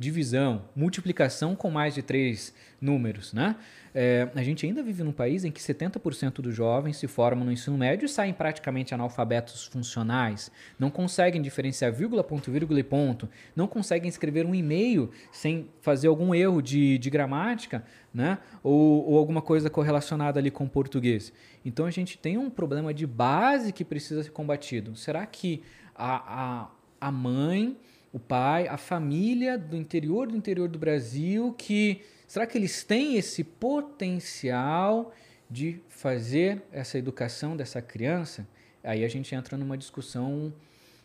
divisão, 0.00 0.62
multiplicação 0.74 1.54
com 1.54 1.70
mais 1.70 1.94
de 1.94 2.00
três 2.00 2.54
números. 2.80 3.34
Né? 3.34 3.54
É, 3.94 4.30
a 4.34 4.42
gente 4.42 4.64
ainda 4.64 4.82
vive 4.82 5.02
num 5.02 5.12
país 5.12 5.44
em 5.44 5.52
que 5.52 5.60
70% 5.60 6.40
dos 6.40 6.54
jovens 6.54 6.96
se 6.96 7.06
formam 7.06 7.44
no 7.44 7.52
ensino 7.52 7.76
médio 7.76 8.06
e 8.06 8.08
saem 8.08 8.32
praticamente 8.32 8.94
analfabetos 8.94 9.66
funcionais, 9.66 10.50
não 10.78 10.90
conseguem 10.90 11.42
diferenciar 11.42 11.92
vírgula, 11.92 12.24
ponto, 12.24 12.50
vírgula 12.50 12.80
e 12.80 12.82
ponto, 12.82 13.28
não 13.54 13.68
conseguem 13.68 14.08
escrever 14.08 14.46
um 14.46 14.54
e-mail 14.54 15.10
sem 15.30 15.68
fazer 15.82 16.08
algum 16.08 16.34
erro 16.34 16.62
de, 16.62 16.96
de 16.96 17.10
gramática, 17.10 17.84
né? 18.12 18.38
ou, 18.62 19.06
ou 19.06 19.18
alguma 19.18 19.42
coisa 19.42 19.68
correlacionada 19.68 20.40
ali 20.40 20.50
com 20.50 20.64
o 20.64 20.68
português. 20.68 21.30
Então 21.62 21.84
a 21.84 21.90
gente 21.90 22.16
tem 22.16 22.38
um 22.38 22.48
problema 22.48 22.94
de 22.94 23.06
base 23.06 23.70
que 23.70 23.84
precisa 23.84 24.22
ser 24.22 24.30
combatido. 24.30 24.96
Será 24.96 25.26
que 25.26 25.62
a, 25.94 26.62
a, 26.62 26.70
a 26.98 27.12
mãe, 27.12 27.76
o 28.12 28.18
pai, 28.18 28.66
a 28.68 28.76
família 28.76 29.56
do 29.56 29.76
interior 29.76 30.26
do 30.26 30.36
interior 30.36 30.68
do 30.68 30.78
Brasil 30.78 31.54
que 31.56 32.02
será 32.26 32.46
que 32.46 32.58
eles 32.58 32.82
têm 32.84 33.16
esse 33.16 33.44
potencial 33.44 35.12
de 35.48 35.80
fazer 35.88 36.62
essa 36.72 36.98
educação 36.98 37.56
dessa 37.56 37.80
criança? 37.80 38.46
Aí 38.82 39.04
a 39.04 39.08
gente 39.08 39.34
entra 39.34 39.56
numa 39.56 39.76
discussão 39.76 40.52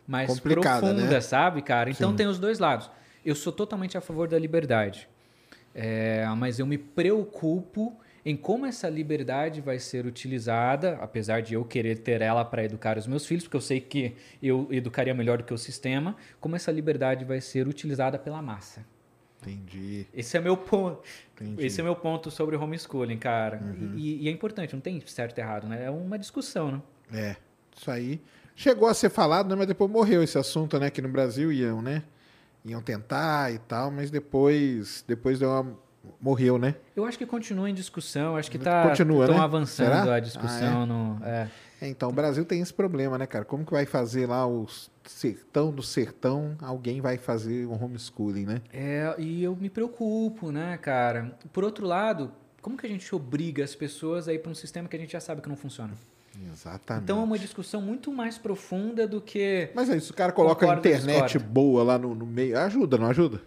mais 0.06 0.28
Complicada, 0.28 0.80
profunda, 0.80 1.10
né? 1.10 1.20
sabe, 1.20 1.62
cara? 1.62 1.90
Então 1.90 2.10
Sim. 2.10 2.16
tem 2.16 2.26
os 2.26 2.38
dois 2.38 2.58
lados. 2.58 2.90
Eu 3.24 3.34
sou 3.34 3.52
totalmente 3.52 3.98
a 3.98 4.00
favor 4.00 4.28
da 4.28 4.38
liberdade, 4.38 5.08
É, 5.74 6.24
mas 6.36 6.58
eu 6.58 6.66
me 6.66 6.78
preocupo 6.78 7.98
em 8.26 8.36
como 8.36 8.66
essa 8.66 8.88
liberdade 8.88 9.60
vai 9.60 9.78
ser 9.78 10.04
utilizada, 10.04 10.98
apesar 11.00 11.40
de 11.42 11.54
eu 11.54 11.64
querer 11.64 11.98
ter 11.98 12.20
ela 12.20 12.44
para 12.44 12.64
educar 12.64 12.98
os 12.98 13.06
meus 13.06 13.24
filhos, 13.24 13.44
porque 13.44 13.56
eu 13.56 13.60
sei 13.60 13.80
que 13.80 14.16
eu 14.42 14.66
educaria 14.72 15.14
melhor 15.14 15.38
do 15.38 15.44
que 15.44 15.54
o 15.54 15.58
sistema, 15.58 16.16
como 16.40 16.56
essa 16.56 16.72
liberdade 16.72 17.24
vai 17.24 17.40
ser 17.40 17.68
utilizada 17.68 18.18
pela 18.18 18.42
massa. 18.42 18.84
Entendi. 19.40 20.08
Esse 20.12 20.36
é 20.36 20.40
meu 20.40 20.56
ponto. 20.56 21.02
Entendi. 21.36 21.64
Esse 21.64 21.80
é 21.80 21.84
meu 21.84 21.94
ponto 21.94 22.28
sobre 22.28 22.56
homeschooling, 22.56 23.16
cara. 23.16 23.62
E, 23.94 24.24
e 24.24 24.28
é 24.28 24.32
importante, 24.32 24.74
não 24.74 24.80
tem 24.80 25.00
certo 25.06 25.38
e 25.38 25.40
errado, 25.40 25.68
né? 25.68 25.84
É 25.84 25.90
uma 25.90 26.18
discussão, 26.18 26.72
né? 26.72 26.82
É, 27.12 27.36
isso 27.76 27.88
aí. 27.88 28.20
Chegou 28.56 28.88
a 28.88 28.94
ser 28.94 29.08
falado, 29.08 29.48
né? 29.48 29.54
Mas 29.54 29.68
depois 29.68 29.88
morreu 29.88 30.20
esse 30.20 30.36
assunto, 30.36 30.80
né? 30.80 30.90
Que 30.90 31.00
no 31.00 31.08
Brasil 31.08 31.52
iam, 31.52 31.80
né? 31.80 32.02
Iam 32.64 32.82
tentar 32.82 33.52
e 33.52 33.58
tal, 33.60 33.92
mas 33.92 34.10
depois, 34.10 35.04
depois 35.06 35.38
deu 35.38 35.48
uma... 35.48 35.85
morreu, 36.20 36.58
né? 36.58 36.74
Eu 36.94 37.04
acho 37.04 37.16
que 37.18 37.26
continua 37.26 37.68
em 37.70 37.74
discussão, 37.74 38.36
acho 38.36 38.50
que 38.50 38.58
tá 38.58 38.88
Continua, 38.88 39.26
tão 39.26 39.36
né? 39.36 39.40
avançando 39.42 40.02
Será? 40.02 40.14
a 40.14 40.20
discussão 40.20 40.82
Ah, 40.82 40.86
no. 40.86 41.18
é. 41.24 41.48
É, 41.80 41.88
então, 41.88 42.08
o 42.08 42.12
Brasil 42.12 42.42
tem 42.44 42.62
esse 42.62 42.72
problema, 42.72 43.18
né, 43.18 43.26
cara? 43.26 43.44
Como 43.44 43.64
que 43.64 43.70
vai 43.72 43.84
fazer 43.84 44.26
lá 44.26 44.46
o 44.46 44.66
sertão 45.04 45.70
do 45.70 45.82
sertão? 45.82 46.56
Alguém 46.62 47.02
vai 47.02 47.18
fazer 47.18 47.66
um 47.66 47.74
homeschooling, 47.84 48.46
né? 48.46 48.62
É, 48.72 49.14
e 49.18 49.42
eu 49.44 49.54
me 49.54 49.68
preocupo, 49.68 50.50
né, 50.50 50.78
cara? 50.78 51.36
Por 51.52 51.64
outro 51.64 51.86
lado, 51.86 52.32
como 52.62 52.78
que 52.78 52.86
a 52.86 52.88
gente 52.88 53.14
obriga 53.14 53.62
as 53.62 53.74
pessoas 53.74 54.26
a 54.26 54.32
ir 54.32 54.38
para 54.38 54.50
um 54.50 54.54
sistema 54.54 54.88
que 54.88 54.96
a 54.96 54.98
gente 54.98 55.12
já 55.12 55.20
sabe 55.20 55.42
que 55.42 55.48
não 55.50 55.56
funciona? 55.56 55.92
Exatamente. 56.52 57.04
Então 57.04 57.20
é 57.20 57.24
uma 57.24 57.38
discussão 57.38 57.80
muito 57.80 58.10
mais 58.12 58.38
profunda 58.38 59.06
do 59.06 59.20
que. 59.20 59.70
Mas 59.74 59.90
aí, 59.90 60.00
se 60.00 60.10
o 60.10 60.14
cara 60.14 60.32
coloca 60.32 60.70
a 60.70 60.76
internet 60.76 61.38
boa 61.38 61.82
lá 61.82 61.98
no, 61.98 62.14
no 62.14 62.26
meio, 62.26 62.58
ajuda, 62.58 62.96
não 62.98 63.06
ajuda? 63.08 63.40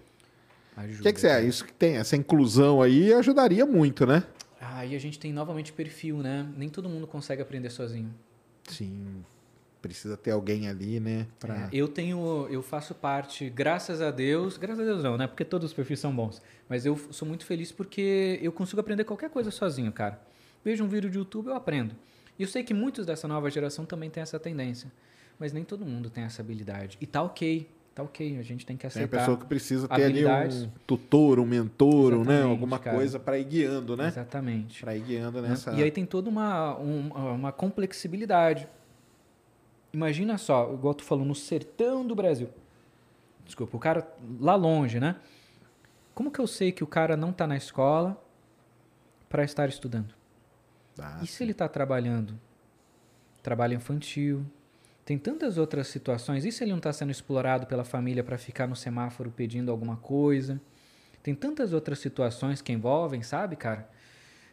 O 0.85 1.03
que, 1.03 1.13
que 1.13 1.19
você 1.19 1.27
acha? 1.27 1.45
Isso 1.45 1.65
que 1.65 1.73
tem, 1.73 1.97
essa 1.97 2.15
inclusão 2.15 2.81
aí 2.81 3.13
ajudaria 3.13 3.65
muito, 3.65 4.05
né? 4.05 4.23
Aí 4.59 4.95
a 4.95 4.99
gente 4.99 5.17
tem 5.17 5.33
novamente 5.33 5.73
perfil, 5.73 6.17
né? 6.17 6.47
Nem 6.55 6.69
todo 6.69 6.89
mundo 6.89 7.07
consegue 7.07 7.41
aprender 7.41 7.69
sozinho. 7.69 8.13
Sim. 8.67 9.23
Precisa 9.81 10.17
ter 10.17 10.31
alguém 10.31 10.67
ali, 10.67 10.99
né? 10.99 11.25
Pra... 11.39 11.55
É, 11.55 11.69
eu 11.71 11.87
tenho, 11.87 12.47
eu 12.49 12.61
faço 12.61 12.93
parte, 12.93 13.49
graças 13.49 14.01
a 14.01 14.11
Deus, 14.11 14.57
graças 14.57 14.81
a 14.81 14.83
Deus 14.83 15.03
não, 15.03 15.17
né? 15.17 15.27
Porque 15.27 15.45
todos 15.45 15.69
os 15.69 15.73
perfis 15.73 15.99
são 15.99 16.13
bons. 16.13 16.41
Mas 16.67 16.85
eu 16.85 16.97
sou 17.11 17.27
muito 17.27 17.45
feliz 17.45 17.71
porque 17.71 18.37
eu 18.41 18.51
consigo 18.51 18.81
aprender 18.81 19.05
qualquer 19.05 19.29
coisa 19.29 19.51
sozinho, 19.51 19.91
cara. 19.91 20.21
Vejo 20.63 20.83
um 20.83 20.87
vídeo 20.87 21.09
de 21.09 21.17
YouTube, 21.17 21.47
eu 21.47 21.55
aprendo. 21.55 21.95
E 22.37 22.43
eu 22.43 22.47
sei 22.47 22.63
que 22.63 22.73
muitos 22.73 23.05
dessa 23.05 23.27
nova 23.27 23.49
geração 23.49 23.85
também 23.85 24.09
têm 24.09 24.21
essa 24.21 24.37
tendência. 24.37 24.91
Mas 25.39 25.53
nem 25.53 25.63
todo 25.63 25.85
mundo 25.85 26.09
tem 26.09 26.25
essa 26.25 26.41
habilidade. 26.41 26.97
E 26.99 27.07
tá 27.07 27.21
ok, 27.21 27.69
tá 27.99 28.03
ok. 28.03 28.39
A 28.39 28.41
gente 28.41 28.65
tem 28.65 28.75
que 28.75 28.81
Tem 28.81 28.87
a 28.87 28.89
aceitar. 28.89 29.17
pessoa 29.19 29.37
que 29.37 29.45
precisa 29.45 29.87
ter 29.87 30.03
ali 30.03 30.25
um 30.25 30.69
tutor, 30.87 31.39
um 31.39 31.45
mentor, 31.45 32.23
né? 32.25 32.41
Alguma 32.43 32.79
cara. 32.79 32.95
coisa 32.97 33.19
para 33.19 33.37
ir 33.37 33.43
guiando, 33.45 33.95
né? 33.97 34.07
Exatamente. 34.07 34.81
Para 34.81 34.95
ir 34.95 35.01
guiando 35.01 35.41
né? 35.41 35.49
nessa. 35.49 35.71
E 35.73 35.83
aí 35.83 35.91
tem 35.91 36.05
toda 36.05 36.29
uma, 36.29 36.77
um- 36.79 37.09
uma 37.35 37.51
complexibilidade. 37.51 38.67
Imagina 39.91 40.37
só, 40.37 40.71
igual 40.73 40.93
tu 40.93 41.03
falou, 41.03 41.25
no 41.25 41.33
sertão 41.35 42.05
do 42.05 42.13
Brasil. 42.15 42.49
Desculpa, 43.45 43.75
o 43.75 43.79
cara 43.79 44.07
lá 44.39 44.55
longe, 44.55 44.99
né? 44.99 45.15
Como 46.13 46.29
que 46.29 46.39
eu 46.39 46.45
sei 46.47 46.71
que 46.71 46.83
o 46.83 46.87
cara 46.87 47.17
não 47.17 47.31
está 47.31 47.47
na 47.47 47.57
escola 47.57 48.21
para 49.27 49.43
estar 49.43 49.67
estudando? 49.69 50.13
Ah, 50.99 51.19
E 51.23 51.27
se 51.27 51.41
ele 51.43 51.53
está 51.53 51.67
trabalhando? 51.67 52.37
Trabalho 53.41 53.73
infantil. 53.73 54.45
Tem 55.09 55.17
tantas 55.17 55.57
outras 55.57 55.87
situações. 55.87 56.45
E 56.45 56.51
se 56.51 56.63
ele 56.63 56.69
não 56.69 56.77
está 56.77 56.93
sendo 56.93 57.09
explorado 57.09 57.65
pela 57.65 57.83
família 57.83 58.23
para 58.23 58.37
ficar 58.37 58.67
no 58.67 58.75
semáforo 58.75 59.33
pedindo 59.35 59.71
alguma 59.71 59.97
coisa? 59.97 60.61
Tem 61.23 61.33
tantas 61.33 61.73
outras 61.73 61.97
situações 61.97 62.61
que 62.61 62.71
envolvem, 62.71 63.23
sabe, 63.23 63.55
cara? 63.55 63.89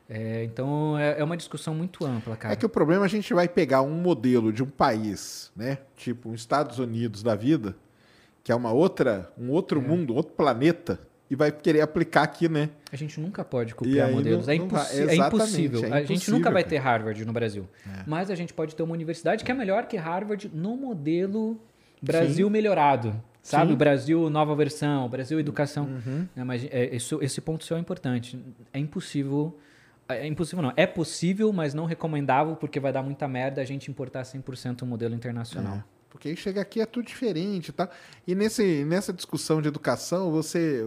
É, 0.09 0.45
então 0.45 0.97
é, 0.99 1.21
é 1.21 1.23
uma 1.23 1.37
discussão 1.37 1.75
muito 1.75 2.07
ampla, 2.07 2.39
cara. 2.39 2.55
É 2.55 2.57
que 2.57 2.65
o 2.65 2.71
problema 2.71 3.05
é 3.05 3.07
a 3.07 3.09
gente 3.09 3.35
vai 3.35 3.47
pegar 3.47 3.83
um 3.83 4.01
modelo 4.01 4.51
de 4.51 4.63
um 4.63 4.71
país, 4.71 5.53
né? 5.55 5.77
Tipo 5.95 6.31
os 6.31 6.41
Estados 6.41 6.79
Unidos 6.79 7.23
da 7.23 7.35
vida, 7.35 7.77
que 8.43 8.51
é 8.51 8.55
uma 8.55 8.73
outra, 8.73 9.31
um 9.37 9.51
outro 9.51 9.83
mundo, 9.83 10.15
outro 10.15 10.33
planeta, 10.33 10.99
e 11.31 11.35
vai 11.35 11.51
querer 11.51 11.81
aplicar 11.81 12.23
aqui, 12.23 12.49
né? 12.49 12.71
A 12.93 12.97
gente 12.97 13.19
nunca 13.21 13.45
pode 13.45 13.75
copiar 13.75 14.11
modelos. 14.11 14.47
não- 14.47 14.55
é, 14.55 14.59
não 14.59 14.69
vai- 14.69 14.81
impossi- 14.85 15.01
é 15.01 15.03
exatamente, 15.15 15.35
impossível. 15.37 15.85
é 15.85 15.93
A 15.99 16.05
gente 16.05 16.31
nunca 16.31 16.51
vai 16.51 16.63
ter 16.65 16.77
Harvard 16.79 17.25
no 17.25 17.33
Brasil. 17.33 17.69
É. 17.87 18.03
Mas 18.07 18.31
a 18.31 18.35
gente 18.35 18.53
pode 18.55 18.75
ter 18.77 18.83
uma 18.83 18.93
universidade 18.95 19.43
que 19.45 19.51
é 19.51 19.55
melhor 19.55 19.87
que 19.87 19.97
Harvard 19.97 20.51
no 20.55 20.77
modelo 20.77 21.61
Brasil 22.01 22.49
melhorado. 22.51 23.21
Sabe? 23.43 23.67
Sim. 23.67 23.71
Uhum. 23.73 23.77
Brasil 23.79 24.31
nova 24.31 24.55
versão, 24.57 25.09
Brasil 25.09 25.39
educação. 25.39 25.89
Mas 26.45 26.65
é, 26.71 26.95
isso- 26.97 27.19
esse 27.23 27.41
ponto 27.41 27.65
seu 27.65 27.77
é 27.77 27.81
importante. 27.81 28.39
É 28.73 28.79
impossível. 28.79 29.57
É 30.09 30.27
impossível 30.27 30.63
não. 30.63 30.73
É 30.77 30.87
possível, 30.87 31.53
mas 31.53 31.75
não 31.75 31.85
recomendável, 31.85 32.55
porque 32.57 32.79
vai 32.81 32.93
dar 32.93 33.03
muita 33.03 33.27
merda 33.27 33.61
a 33.61 33.65
gente 33.65 33.91
importar 33.91 34.25
100% 34.25 34.83
o 34.83 34.87
modelo 34.87 35.15
internacional. 35.15 35.77
É, 35.79 35.85
porque 36.11 36.29
aí 36.29 36.37
chega 36.37 36.61
aqui 36.61 36.81
é 36.81 36.87
tudo 36.87 37.07
diferente, 37.07 37.73
tá? 37.73 37.89
E 38.27 38.35
nesse, 38.35 38.85
nessa 38.85 39.13
discussão 39.13 39.61
de 39.63 39.69
educação, 39.69 40.31
você 40.31 40.87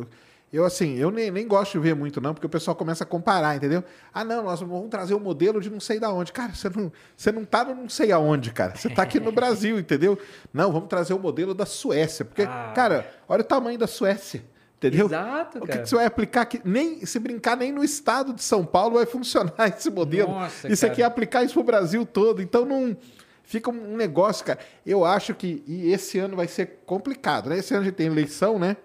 Eu, 0.51 0.65
assim, 0.65 0.95
eu 0.97 1.11
nem, 1.11 1.29
nem 1.29 1.47
gosto 1.47 1.73
de 1.73 1.79
ver 1.79 1.95
muito, 1.95 2.19
não, 2.19 2.33
porque 2.33 2.47
o 2.47 2.49
pessoal 2.49 2.75
começa 2.75 3.03
a 3.03 3.07
comparar, 3.07 3.55
entendeu? 3.55 3.83
Ah, 4.11 4.23
não, 4.23 4.43
nós 4.43 4.59
vamos 4.59 4.89
trazer 4.89 5.13
o 5.13 5.17
um 5.17 5.19
modelo 5.19 5.61
de 5.61 5.69
não 5.69 5.79
sei 5.79 5.99
da 5.99 6.11
onde. 6.11 6.31
Cara, 6.31 6.55
você 6.55 6.69
não, 6.69 6.91
você 7.15 7.31
não 7.31 7.45
tá 7.45 7.63
no 7.63 7.75
não 7.75 7.89
sei 7.89 8.11
aonde, 8.11 8.51
cara. 8.51 8.75
Você 8.75 8.89
tá 8.89 9.03
aqui 9.03 9.19
no 9.19 9.31
Brasil, 9.31 9.79
entendeu? 9.79 10.17
Não, 10.51 10.71
vamos 10.71 10.89
trazer 10.89 11.13
o 11.13 11.19
modelo 11.19 11.53
da 11.53 11.67
Suécia. 11.67 12.25
Porque, 12.25 12.41
ah. 12.41 12.71
cara, 12.75 13.07
olha 13.27 13.41
o 13.41 13.43
tamanho 13.43 13.77
da 13.77 13.85
Suécia. 13.85 14.43
Entendeu? 14.77 15.05
Exato, 15.05 15.59
cara. 15.59 15.65
O 15.65 15.67
que, 15.67 15.77
que, 15.79 15.89
você 15.89 15.95
vai 15.95 16.05
aplicar 16.05 16.41
aqui? 16.41 16.61
Nem, 16.63 17.05
se 17.05 17.19
brincar, 17.19 17.55
nem 17.55 17.71
no 17.71 17.83
estado 17.83 18.33
de 18.33 18.41
São 18.41 18.65
Paulo 18.65 18.95
vai 18.95 19.05
funcionar 19.05 19.67
esse 19.77 19.91
modelo. 19.91 20.31
Nossa, 20.31 20.67
isso 20.67 20.81
cara. 20.81 20.93
aqui 20.93 21.03
é 21.03 21.05
aplicar 21.05 21.43
isso 21.43 21.53
pro 21.53 21.63
Brasil 21.63 22.05
todo. 22.05 22.41
Então 22.41 22.65
não. 22.65 22.97
Fica 23.43 23.69
um 23.69 23.97
negócio, 23.97 24.45
cara. 24.45 24.59
Eu 24.85 25.03
acho 25.03 25.35
que. 25.35 25.63
E 25.67 25.91
esse 25.91 26.17
ano 26.17 26.35
vai 26.35 26.47
ser 26.47 26.79
complicado, 26.85 27.49
né? 27.49 27.57
Esse 27.57 27.73
ano 27.73 27.81
a 27.81 27.85
gente 27.85 27.95
tem 27.95 28.07
eleição, 28.07 28.57
né? 28.57 28.77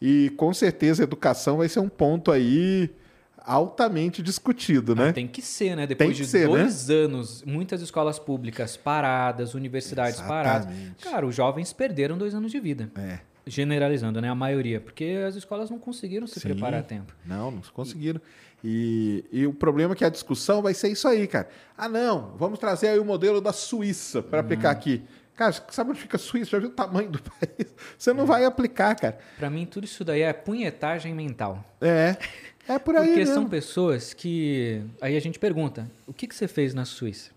E 0.00 0.30
com 0.36 0.52
certeza 0.52 1.02
a 1.02 1.04
educação 1.04 1.58
vai 1.58 1.68
ser 1.68 1.80
um 1.80 1.88
ponto 1.88 2.30
aí 2.30 2.90
altamente 3.44 4.22
discutido, 4.22 4.94
né? 4.94 5.10
Ah, 5.10 5.12
tem 5.12 5.28
que 5.28 5.42
ser, 5.42 5.76
né? 5.76 5.86
Depois 5.86 6.16
de 6.16 6.24
ser, 6.24 6.46
dois 6.48 6.88
né? 6.88 6.94
anos, 6.94 7.42
muitas 7.44 7.82
escolas 7.82 8.18
públicas 8.18 8.76
paradas, 8.76 9.54
universidades 9.54 10.14
Exatamente. 10.14 10.44
paradas. 10.44 10.74
Cara, 11.02 11.26
os 11.26 11.34
jovens 11.34 11.72
perderam 11.72 12.16
dois 12.16 12.34
anos 12.34 12.50
de 12.50 12.58
vida. 12.58 12.90
É. 12.96 13.18
Generalizando, 13.46 14.20
né? 14.22 14.30
A 14.30 14.34
maioria. 14.34 14.80
Porque 14.80 15.22
as 15.26 15.36
escolas 15.36 15.68
não 15.68 15.78
conseguiram 15.78 16.26
se 16.26 16.40
Sim. 16.40 16.48
preparar 16.48 16.80
a 16.80 16.82
tempo. 16.82 17.14
Não, 17.26 17.50
não 17.50 17.60
conseguiram. 17.74 18.20
E, 18.66 19.22
e, 19.30 19.46
o 19.46 19.52
problema 19.52 19.92
é 19.92 19.96
que 19.96 20.04
a 20.06 20.08
discussão 20.08 20.62
vai 20.62 20.72
ser 20.72 20.88
isso 20.88 21.06
aí, 21.06 21.26
cara. 21.26 21.50
Ah, 21.76 21.86
não, 21.86 22.32
vamos 22.38 22.58
trazer 22.58 22.88
aí 22.88 22.98
o 22.98 23.04
modelo 23.04 23.42
da 23.42 23.52
Suíça 23.52 24.22
para 24.22 24.38
hum. 24.38 24.40
aplicar 24.40 24.70
aqui. 24.70 25.02
Cara, 25.36 25.52
sabe 25.70 25.90
onde 25.90 26.00
fica 26.00 26.16
a 26.16 26.20
Suíça? 26.20 26.52
Já 26.52 26.58
viu 26.58 26.68
o 26.68 26.72
tamanho 26.72 27.10
do 27.10 27.18
país? 27.22 27.74
Você 27.98 28.12
não 28.12 28.24
vai 28.24 28.44
aplicar, 28.44 28.94
cara. 28.94 29.18
Para 29.36 29.50
mim, 29.50 29.66
tudo 29.66 29.84
isso 29.84 30.04
daí 30.04 30.22
é 30.22 30.32
punhetagem 30.32 31.14
mental. 31.14 31.64
É. 31.80 32.16
É 32.68 32.78
por 32.78 32.96
aí. 32.96 33.06
Porque 33.06 33.20
mesmo. 33.20 33.34
são 33.34 33.48
pessoas 33.48 34.14
que. 34.14 34.82
Aí 35.00 35.16
a 35.16 35.20
gente 35.20 35.38
pergunta: 35.38 35.90
o 36.06 36.12
que, 36.12 36.26
que 36.26 36.34
você 36.34 36.48
fez 36.48 36.72
na 36.72 36.84
Suíça? 36.84 37.30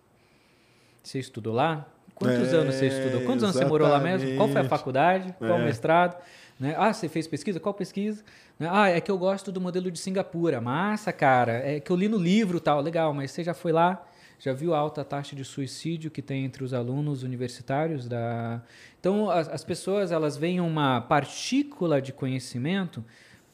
Você 1.03 1.19
estudou 1.19 1.53
lá? 1.53 1.88
Quantos 2.14 2.52
é, 2.52 2.56
anos 2.56 2.76
você 2.76 2.88
estudou? 2.88 3.22
Quantos 3.22 3.44
exatamente. 3.44 3.44
anos 3.44 3.56
você 3.56 3.65
morou 3.65 3.88
lá 3.88 3.99
mesmo? 3.99 4.36
Qual 4.36 4.49
foi 4.49 4.61
a 4.61 4.64
faculdade? 4.65 5.36
Qual 5.38 5.52
é. 5.52 5.61
o 5.61 5.64
mestrado? 5.64 6.18
Né? 6.60 6.76
Ah, 6.78 6.91
você 6.91 7.07
fez 7.07 7.28
pesquisa? 7.28 7.60
Qual 7.60 7.74
pesquisa? 7.74 8.24
Né? 8.57 8.68
Ah, 8.72 8.90
é 8.90 8.99
que 8.99 9.11
eu 9.11 9.18
gosto 9.18 9.52
do 9.52 9.61
modelo 9.61 9.91
de 9.91 9.99
Singapura. 9.99 10.60
Massa, 10.60 11.14
cara. 11.14 11.53
É 11.53 11.80
que 11.80 11.91
eu 11.91 11.95
li 11.95 12.07
no 12.07 12.18
livro 12.18 12.60
tal. 12.60 12.82
Legal, 12.82 13.14
mas 13.14 13.32
você 13.32 13.44
já 13.44 13.53
foi 13.53 13.72
lá? 13.72 14.03
Já 14.39 14.53
viu 14.53 14.73
a 14.73 14.77
alta 14.77 15.03
taxa 15.03 15.35
de 15.35 15.43
suicídio 15.43 16.11
que 16.11 16.22
tem 16.22 16.45
entre 16.45 16.64
os 16.64 16.73
alunos 16.73 17.23
universitários 17.23 18.07
da 18.07 18.61
Então, 18.99 19.30
as, 19.30 19.49
as 19.49 19.64
pessoas, 19.64 20.11
elas 20.11 20.38
veem 20.38 20.61
uma 20.61 21.01
partícula 21.01 22.01
de 22.01 22.14
conhecimento, 22.14 23.03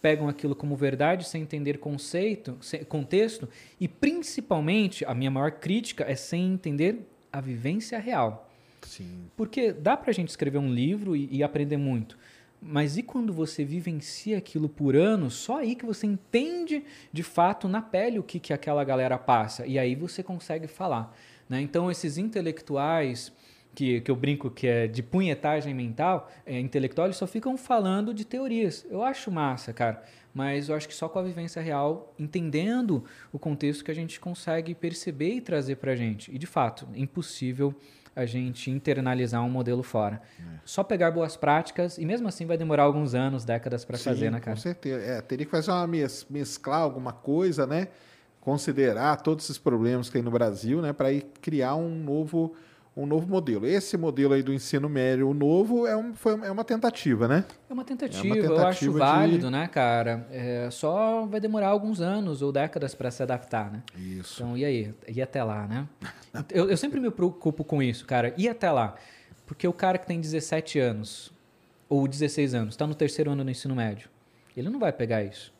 pegam 0.01 0.27
aquilo 0.27 0.53
como 0.53 0.76
verdade 0.76 1.27
sem 1.27 1.43
entender 1.43 1.77
conceito, 1.77 2.57
sem, 2.60 2.84
contexto 2.84 3.47
e 3.80 3.88
principalmente 3.88 5.05
a 5.05 5.14
minha 5.14 5.31
maior 5.31 5.51
crítica 5.51 6.03
é 6.03 6.15
sem 6.15 6.53
entender 6.53 7.07
a 7.31 7.39
vivência 7.39 7.97
real. 7.99 8.49
Sim. 8.81 9.30
Porque 9.38 9.72
dá 9.72 9.95
para 9.95 10.11
a 10.11 10.14
gente 10.14 10.30
escrever 10.30 10.57
um 10.57 10.73
livro 10.73 11.15
e, 11.15 11.30
e 11.31 11.41
aprender 11.41 11.77
muito. 11.77 12.18
Mas 12.65 12.98
e 12.98 13.03
quando 13.03 13.34
você 13.34 13.65
vivencia 13.65 14.38
aquilo 14.38 14.69
por 14.69 14.95
anos, 14.95 15.34
só 15.34 15.57
aí 15.57 15.76
que 15.76 15.85
você 15.85 16.07
entende 16.07 16.84
de 17.11 17.23
fato 17.23 17.68
na 17.68 17.81
pele 17.81 18.19
o 18.19 18.23
que, 18.23 18.40
que 18.40 18.53
aquela 18.53 18.84
galera 18.84 19.18
passa. 19.18 19.65
E 19.65 19.77
aí 19.77 19.95
você 19.95 20.23
consegue 20.23 20.68
falar. 20.68 21.15
Né? 21.49 21.61
Então, 21.61 21.91
esses 21.91 22.18
intelectuais 22.18 23.34
que, 23.76 24.02
que 24.02 24.10
eu 24.10 24.15
brinco 24.15 24.49
que 24.49 24.68
é 24.68 24.88
de 24.88 25.02
punhetagem 25.02 25.73
mental, 25.73 26.31
é, 26.45 26.60
intelectual, 26.60 27.07
eles 27.07 27.18
só 27.18 27.27
ficam 27.27 27.57
falando 27.57 28.14
de 28.14 28.23
teorias. 28.23 28.85
Eu 28.90 29.03
acho 29.03 29.31
massa, 29.31 29.73
cara. 29.73 30.03
Mas 30.34 30.69
eu 30.69 30.76
acho 30.76 30.88
que 30.88 30.95
só 30.95 31.07
com 31.07 31.19
a 31.19 31.23
vivência 31.23 31.61
real, 31.61 32.14
entendendo 32.18 33.03
o 33.31 33.38
contexto 33.38 33.84
que 33.84 33.91
a 33.91 33.95
gente 33.95 34.19
consegue 34.19 34.73
perceber 34.73 35.35
e 35.35 35.41
trazer 35.41 35.76
para 35.76 35.91
a 35.91 35.95
gente. 35.95 36.34
E, 36.34 36.38
de 36.38 36.48
fato, 36.48 36.88
impossível 36.95 37.76
a 38.15 38.26
gente 38.26 38.69
internalizar 38.69 39.44
um 39.44 39.49
modelo 39.49 39.81
fora. 39.84 40.22
É. 40.40 40.60
Só 40.64 40.84
pegar 40.84 41.11
boas 41.11 41.35
práticas 41.35 41.98
e 41.98 42.06
mesmo 42.06 42.27
assim 42.27 42.45
vai 42.45 42.57
demorar 42.57 42.84
alguns 42.84 43.15
anos, 43.15 43.44
décadas 43.44 43.84
para 43.84 43.98
fazer, 43.98 44.31
né, 44.31 44.40
cara? 44.40 44.56
Com 44.56 44.61
certeza. 44.61 45.03
É, 45.03 45.22
teria 45.22 45.45
que 45.45 45.52
fazer 45.52 45.72
uma 45.72 45.88
mes 45.88 46.26
mesclar 46.30 46.81
alguma 46.81 47.11
coisa, 47.11 47.65
né? 47.65 47.88
Considerar 48.40 49.18
todos 49.18 49.45
esses 49.45 49.57
problemas 49.57 50.07
que 50.07 50.14
tem 50.14 50.22
no 50.22 50.31
Brasil, 50.31 50.81
né? 50.81 50.94
Para 50.94 51.11
ir 51.11 51.26
criar 51.41 51.76
um 51.76 51.90
novo 51.90 52.53
um 52.95 53.06
novo 53.06 53.28
modelo. 53.28 53.65
Esse 53.65 53.98
modelo 53.98 54.34
aí 54.34 54.44
do 54.44 54.53
ensino 54.53 54.88
médio, 54.88 55.28
o 55.28 55.34
novo, 55.34 55.88
é, 55.88 55.98
um, 55.98 56.14
foi, 56.14 56.34
é 56.34 56.52
uma 56.52 56.64
tentativa, 56.64 57.28
né? 57.28 57.44
É 57.70 57.74
uma 57.74 57.84
tentativa, 57.84 58.28
é 58.28 58.30
uma 58.30 58.36
tentativa 58.36 58.61
eu 58.61 58.68
acho 58.68 58.91
de... 58.91 58.99
válido, 58.99 59.52
né, 59.52 59.68
cara? 59.68 60.28
É, 60.32 60.70
só 60.72 61.26
vai 61.26 61.40
demorar 61.40 61.70
alguns 61.70 62.02
anos 62.02 62.41
ou 62.41 62.52
décadas 62.52 62.94
para 62.94 63.10
se 63.10 63.24
adaptar, 63.24 63.72
né? 63.72 63.82
Isso. 63.98 64.44
Então, 64.44 64.57
e 64.57 64.64
aí? 64.64 64.94
E 65.07 65.22
até 65.22 65.44
lá, 65.44 65.68
né? 65.68 65.88
eu, 66.52 66.70
eu 66.70 66.78
sempre 66.78 66.99
me 66.99 67.10
preocupo 67.10 67.64
com 67.64 67.82
isso, 67.82 68.06
cara. 68.06 68.34
E 68.38 68.48
até 68.48 68.72
lá? 68.72 68.95
Porque 69.45 69.68
o 69.68 69.74
cara 69.74 69.98
que 69.98 70.06
tem 70.06 70.22
17 70.22 70.80
anos 70.80 71.34
ou 71.90 72.07
16 72.07 72.53
anos, 72.53 72.74
está 72.74 72.88
no 72.88 72.95
terceiro 72.95 73.32
ano 73.32 73.44
do 73.44 73.52
ensino 73.52 73.76
médio, 73.76 74.10
ele 74.56 74.70
não 74.70 74.80
vai 74.80 74.91
pegar 74.91 75.24
isso. 75.24 75.53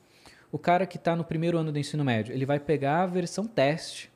O 0.52 0.60
cara 0.60 0.86
que 0.86 0.98
está 0.98 1.16
no 1.16 1.24
primeiro 1.24 1.58
ano 1.58 1.72
do 1.72 1.80
ensino 1.80 2.04
médio, 2.04 2.34
ele 2.34 2.46
vai 2.46 2.60
pegar 2.60 3.02
a 3.02 3.06
versão 3.08 3.46
teste. 3.46 4.12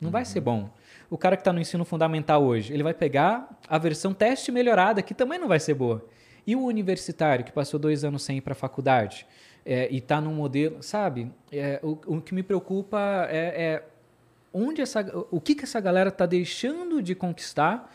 Não 0.00 0.06
uhum. 0.06 0.12
vai 0.12 0.24
ser 0.24 0.40
bom 0.40 0.70
o 1.10 1.18
cara 1.18 1.36
que 1.36 1.40
está 1.40 1.52
no 1.52 1.60
ensino 1.60 1.84
fundamental 1.84 2.42
hoje, 2.44 2.72
ele 2.72 2.84
vai 2.84 2.94
pegar 2.94 3.58
a 3.68 3.76
versão 3.76 4.14
teste 4.14 4.52
melhorada, 4.52 5.02
que 5.02 5.12
também 5.12 5.38
não 5.38 5.48
vai 5.48 5.58
ser 5.58 5.74
boa. 5.74 6.06
E 6.46 6.54
o 6.54 6.62
universitário, 6.62 7.44
que 7.44 7.52
passou 7.52 7.78
dois 7.78 8.04
anos 8.04 8.22
sem 8.22 8.38
ir 8.38 8.40
para 8.40 8.52
a 8.52 8.56
faculdade 8.56 9.26
é, 9.66 9.88
e 9.90 9.98
está 9.98 10.20
num 10.20 10.32
modelo, 10.32 10.82
sabe? 10.82 11.30
É, 11.50 11.80
o, 11.82 11.98
o, 12.06 12.20
que 12.20 12.32
me 12.32 12.42
preocupa 12.42 13.26
é, 13.28 13.62
é 13.62 13.84
onde 14.52 14.80
essa, 14.80 15.00
o 15.30 15.40
que, 15.40 15.54
que 15.54 15.64
essa 15.64 15.80
galera 15.80 16.08
está 16.08 16.26
deixando 16.26 17.02
de 17.02 17.14
conquistar, 17.14 17.92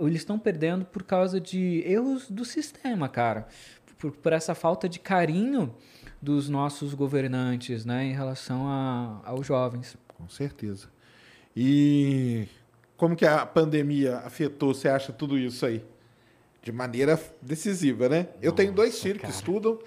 eles 0.00 0.20
estão 0.20 0.38
perdendo 0.38 0.84
por 0.84 1.02
causa 1.02 1.40
de 1.40 1.82
erros 1.84 2.30
do 2.30 2.44
sistema, 2.44 3.08
cara. 3.08 3.48
Por, 3.98 4.12
por 4.12 4.32
essa 4.32 4.54
falta 4.54 4.88
de 4.88 5.00
carinho 5.00 5.74
dos 6.22 6.48
nossos 6.48 6.94
governantes 6.94 7.84
né, 7.84 8.04
em 8.04 8.12
relação 8.12 8.68
a, 8.68 9.20
aos 9.24 9.46
jovens. 9.46 9.96
Com 10.16 10.28
certeza. 10.28 10.93
E 11.56 12.48
como 12.96 13.14
que 13.14 13.26
a 13.26 13.44
pandemia 13.44 14.18
afetou, 14.18 14.74
você 14.74 14.88
acha, 14.88 15.12
tudo 15.12 15.38
isso 15.38 15.64
aí? 15.64 15.84
De 16.62 16.72
maneira 16.72 17.20
decisiva, 17.42 18.08
né? 18.08 18.22
Nossa, 18.22 18.38
eu 18.40 18.52
tenho 18.52 18.72
dois 18.72 19.00
filhos 19.00 19.20
que 19.20 19.30
estudam 19.30 19.78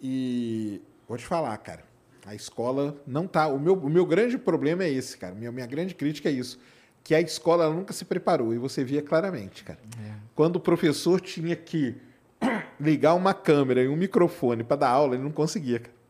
e 0.00 0.80
vou 1.08 1.16
te 1.16 1.24
falar, 1.24 1.56
cara, 1.58 1.84
a 2.26 2.34
escola 2.34 2.96
não 3.06 3.26
tá. 3.26 3.46
O 3.46 3.58
meu, 3.58 3.74
o 3.74 3.88
meu 3.88 4.04
grande 4.04 4.36
problema 4.36 4.84
é 4.84 4.90
esse, 4.90 5.16
cara. 5.16 5.34
Minha, 5.34 5.52
minha 5.52 5.66
grande 5.66 5.94
crítica 5.94 6.28
é 6.28 6.32
isso. 6.32 6.58
Que 7.04 7.14
a 7.14 7.20
escola 7.20 7.68
nunca 7.72 7.92
se 7.92 8.04
preparou, 8.04 8.54
e 8.54 8.58
você 8.58 8.84
via 8.84 9.02
claramente, 9.02 9.64
cara. 9.64 9.78
É. 10.04 10.14
Quando 10.34 10.56
o 10.56 10.60
professor 10.60 11.20
tinha 11.20 11.56
que 11.56 11.96
ligar 12.78 13.14
uma 13.14 13.34
câmera 13.34 13.82
e 13.82 13.88
um 13.88 13.96
microfone 13.96 14.62
para 14.62 14.76
dar 14.76 14.88
aula, 14.90 15.14
ele 15.14 15.22
não 15.22 15.32
conseguia, 15.32 15.80
cara. 15.80 16.01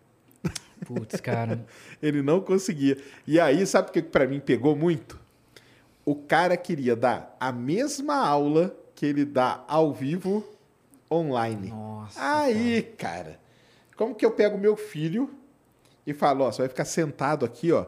Putz, 0.86 1.20
cara. 1.20 1.64
ele 2.02 2.22
não 2.22 2.40
conseguia. 2.40 2.98
E 3.26 3.38
aí, 3.38 3.66
sabe 3.66 3.88
o 3.88 3.92
que 3.92 4.02
para 4.02 4.26
mim 4.26 4.40
pegou 4.40 4.76
muito? 4.76 5.18
O 6.04 6.14
cara 6.14 6.56
queria 6.56 6.96
dar 6.96 7.36
a 7.38 7.52
mesma 7.52 8.16
aula 8.16 8.74
que 8.94 9.06
ele 9.06 9.24
dá 9.24 9.64
ao 9.68 9.92
vivo 9.92 10.44
online. 11.10 11.68
Nossa. 11.68 12.18
Aí, 12.20 12.82
cara. 12.82 13.24
cara, 13.24 13.40
como 13.96 14.14
que 14.14 14.24
eu 14.24 14.32
pego 14.32 14.58
meu 14.58 14.76
filho 14.76 15.30
e 16.06 16.12
falo, 16.12 16.44
ó, 16.44 16.50
você 16.50 16.62
vai 16.62 16.68
ficar 16.68 16.84
sentado 16.84 17.44
aqui, 17.44 17.70
ó, 17.70 17.86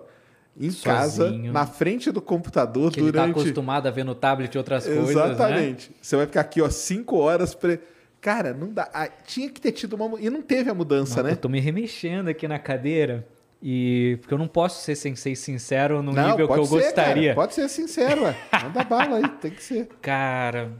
em 0.56 0.70
Sozinho. 0.70 0.94
casa, 0.94 1.31
na 1.31 1.66
frente 1.66 2.12
do 2.12 2.22
computador 2.22 2.93
que 2.93 3.01
durante. 3.01 3.24
Ele 3.24 3.35
tá 3.35 3.40
acostumado 3.40 3.89
a 3.89 3.90
ver 3.90 4.05
no 4.05 4.14
tablet 4.14 4.56
outras 4.56 4.86
coisas. 4.86 5.06
Né? 5.06 5.10
Exatamente. 5.10 5.90
Né? 5.90 5.97
Você 6.01 6.16
vai 6.16 6.26
ficar 6.26 6.40
aqui, 6.43 6.62
ó, 6.62 6.70
cinco 6.70 7.16
horas. 7.16 7.55
Pre... 7.55 7.81
Cara, 8.24 8.55
não 8.55 8.72
dá. 8.72 8.88
Ah, 8.94 9.06
tinha 9.06 9.51
que 9.51 9.60
ter 9.60 9.70
tido 9.72 9.96
uma. 9.96 10.18
E 10.18 10.30
não 10.30 10.40
teve 10.40 10.70
a 10.70 10.74
mudança, 10.74 11.22
né? 11.22 11.32
Eu 11.32 11.36
tô 11.36 11.46
me 11.46 11.60
remexendo 11.60 12.30
aqui 12.30 12.48
na 12.48 12.59
cadeira. 12.59 13.28
E. 13.62 14.16
Porque 14.22 14.32
eu 14.32 14.38
não 14.38 14.48
posso 14.48 14.82
ser 14.82 14.96
sensei 14.96 15.36
sincero 15.36 16.02
no 16.02 16.10
não, 16.10 16.30
nível 16.30 16.48
que 16.48 16.59
eu 16.59 16.64
ser, 16.64 16.70
gostaria. 16.70 17.22
Cara, 17.22 17.34
pode 17.34 17.55
ser 17.55 17.68
sincero, 17.68 18.22
ué. 18.22 18.34
Manda 18.62 18.82
bala 18.82 19.18
aí, 19.18 19.28
tem 19.28 19.51
que 19.51 19.62
ser. 19.62 19.88
Cara, 20.01 20.72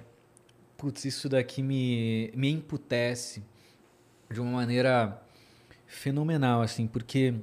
putz, 0.79 1.05
isso 1.05 1.29
daqui 1.29 1.63
me, 1.63 2.33
me 2.35 2.51
emputece 2.51 3.45
de 4.31 4.41
uma 4.41 4.53
maneira 4.53 5.21
fenomenal, 5.87 6.63
assim, 6.63 6.87
porque 6.87 7.35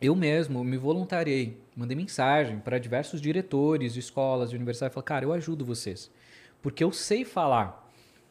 eu 0.00 0.16
mesmo 0.16 0.64
me 0.64 0.78
voluntariei, 0.78 1.60
mandei 1.76 1.94
mensagem 1.94 2.60
para 2.60 2.78
diversos 2.78 3.20
diretores 3.20 3.92
de 3.92 4.00
escolas, 4.00 4.48
de 4.48 4.56
universidades, 4.56 4.94
falei, 4.94 5.04
cara, 5.04 5.24
eu 5.26 5.34
ajudo 5.34 5.66
vocês, 5.66 6.10
porque 6.62 6.82
eu 6.82 6.90
sei 6.90 7.22
falar 7.22 7.85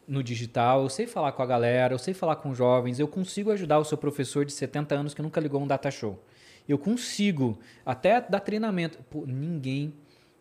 no 0.07 0.23
digital, 0.23 0.83
eu 0.83 0.89
sei 0.89 1.07
falar 1.07 1.31
com 1.31 1.41
a 1.41 1.45
galera, 1.45 1.93
eu 1.93 1.99
sei 1.99 2.13
falar 2.13 2.35
com 2.37 2.53
jovens, 2.53 2.99
eu 2.99 3.07
consigo 3.07 3.51
ajudar 3.51 3.79
o 3.79 3.85
seu 3.85 3.97
professor 3.97 4.45
de 4.45 4.51
70 4.53 4.95
anos 4.95 5.13
que 5.13 5.21
nunca 5.21 5.39
ligou 5.39 5.61
um 5.61 5.67
data 5.67 5.89
show. 5.89 6.23
Eu 6.67 6.77
consigo 6.77 7.59
até 7.85 8.19
dar 8.21 8.39
treinamento. 8.39 8.99
Pô, 9.09 9.23
ninguém 9.25 9.93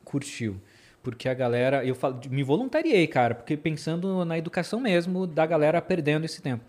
curtiu. 0.04 0.60
Porque 1.02 1.28
a 1.28 1.34
galera, 1.34 1.84
eu 1.84 1.94
falo, 1.94 2.18
me 2.30 2.42
voluntariei, 2.42 3.06
cara, 3.06 3.34
porque 3.34 3.56
pensando 3.56 4.24
na 4.24 4.38
educação 4.38 4.80
mesmo 4.80 5.26
da 5.26 5.44
galera 5.44 5.80
perdendo 5.82 6.24
esse 6.24 6.40
tempo. 6.40 6.64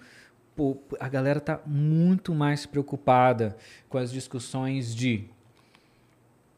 pô, 0.56 0.78
a 1.00 1.08
galera 1.08 1.40
tá 1.40 1.62
muito 1.66 2.36
mais 2.36 2.66
preocupada 2.66 3.56
com 3.88 3.98
as 3.98 4.12
discussões 4.12 4.94
de 4.94 5.30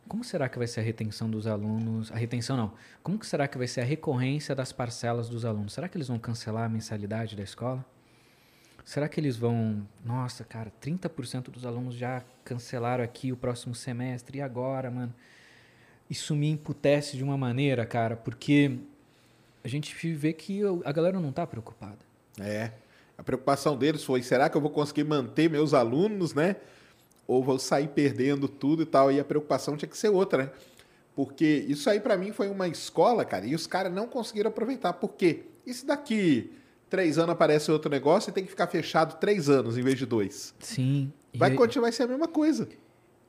como 0.07 0.23
será 0.23 0.49
que 0.49 0.57
vai 0.57 0.67
ser 0.67 0.79
a 0.79 0.83
retenção 0.83 1.29
dos 1.29 1.47
alunos? 1.47 2.11
A 2.11 2.15
retenção 2.15 2.55
não. 2.57 2.73
Como 3.03 3.19
que 3.19 3.27
será 3.27 3.47
que 3.47 3.57
vai 3.57 3.67
ser 3.67 3.81
a 3.81 3.83
recorrência 3.83 4.55
das 4.55 4.71
parcelas 4.71 5.29
dos 5.29 5.45
alunos? 5.45 5.73
Será 5.73 5.87
que 5.87 5.97
eles 5.97 6.07
vão 6.07 6.17
cancelar 6.17 6.65
a 6.65 6.69
mensalidade 6.69 7.35
da 7.35 7.43
escola? 7.43 7.85
Será 8.85 9.09
que 9.09 9.19
eles 9.19 9.35
vão. 9.35 9.85
Nossa, 10.05 10.45
cara, 10.45 10.71
30% 10.81 11.49
dos 11.49 11.65
alunos 11.65 11.93
já 11.93 12.23
cancelaram 12.45 13.03
aqui 13.03 13.31
o 13.33 13.37
próximo 13.37 13.75
semestre. 13.75 14.37
E 14.37 14.41
agora, 14.41 14.89
mano? 14.89 15.13
Isso 16.09 16.33
me 16.35 16.49
imputece 16.49 17.17
de 17.17 17.23
uma 17.23 17.37
maneira, 17.37 17.85
cara, 17.85 18.15
porque 18.15 18.79
a 19.63 19.67
gente 19.67 19.93
vê 20.13 20.31
que 20.31 20.61
a 20.85 20.91
galera 20.93 21.19
não 21.19 21.33
tá 21.33 21.45
preocupada. 21.45 21.99
É. 22.39 22.71
A 23.17 23.23
preocupação 23.23 23.77
deles 23.77 24.03
foi: 24.03 24.23
será 24.23 24.49
que 24.49 24.55
eu 24.55 24.61
vou 24.61 24.69
conseguir 24.69 25.03
manter 25.03 25.49
meus 25.49 25.73
alunos, 25.73 26.33
né? 26.33 26.55
Ou 27.27 27.43
vou 27.43 27.59
sair 27.59 27.89
perdendo 27.89 28.47
tudo 28.47 28.83
e 28.83 28.85
tal? 28.85 29.11
E 29.11 29.19
a 29.19 29.25
preocupação 29.25 29.75
tinha 29.75 29.89
que 29.89 29.97
ser 29.97 30.09
outra, 30.09 30.45
né? 30.45 30.51
Porque 31.15 31.65
isso 31.67 31.89
aí 31.89 31.99
para 31.99 32.15
mim 32.15 32.31
foi 32.31 32.47
uma 32.47 32.67
escola, 32.67 33.25
cara, 33.25 33.45
e 33.45 33.53
os 33.53 33.67
caras 33.67 33.91
não 33.91 34.07
conseguiram 34.07 34.49
aproveitar. 34.49 34.93
Por 34.93 35.09
quê? 35.09 35.45
Isso 35.65 35.85
daqui 35.85 36.51
três 36.89 37.17
anos 37.17 37.31
aparece 37.31 37.71
outro 37.71 37.89
negócio 37.89 38.29
e 38.29 38.33
tem 38.33 38.43
que 38.43 38.49
ficar 38.49 38.67
fechado 38.67 39.19
três 39.19 39.49
anos 39.49 39.77
em 39.77 39.81
vez 39.81 39.97
de 39.97 40.05
dois. 40.05 40.53
Sim. 40.59 41.11
Vai 41.35 41.53
e, 41.53 41.55
continuar 41.55 41.89
a 41.89 41.91
ser 41.91 42.03
a 42.03 42.07
mesma 42.07 42.27
coisa. 42.27 42.69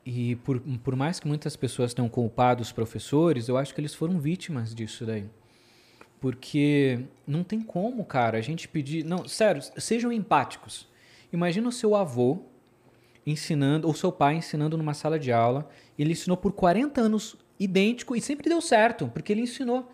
E 0.04 0.36
por, 0.36 0.60
por 0.82 0.96
mais 0.96 1.18
que 1.18 1.26
muitas 1.26 1.56
pessoas 1.56 1.92
tenham 1.92 2.08
culpado 2.08 2.62
os 2.62 2.72
professores, 2.72 3.48
eu 3.48 3.56
acho 3.56 3.74
que 3.74 3.80
eles 3.80 3.94
foram 3.94 4.18
vítimas 4.18 4.74
disso 4.74 5.04
daí. 5.04 5.24
Porque 6.20 7.00
não 7.26 7.44
tem 7.44 7.60
como, 7.60 8.04
cara, 8.04 8.38
a 8.38 8.40
gente 8.40 8.66
pedir. 8.68 9.04
Não, 9.04 9.28
sério, 9.28 9.62
sejam 9.76 10.12
empáticos. 10.12 10.88
Imagina 11.32 11.68
o 11.68 11.72
seu 11.72 11.94
avô 11.94 12.40
ensinando, 13.30 13.86
ou 13.86 13.94
seu 13.94 14.10
pai 14.10 14.36
ensinando 14.36 14.76
numa 14.76 14.94
sala 14.94 15.18
de 15.18 15.32
aula. 15.32 15.68
Ele 15.98 16.12
ensinou 16.12 16.36
por 16.36 16.52
40 16.52 17.00
anos 17.00 17.36
idêntico 17.58 18.16
e 18.16 18.20
sempre 18.20 18.48
deu 18.48 18.60
certo, 18.60 19.08
porque 19.08 19.32
ele 19.32 19.42
ensinou. 19.42 19.90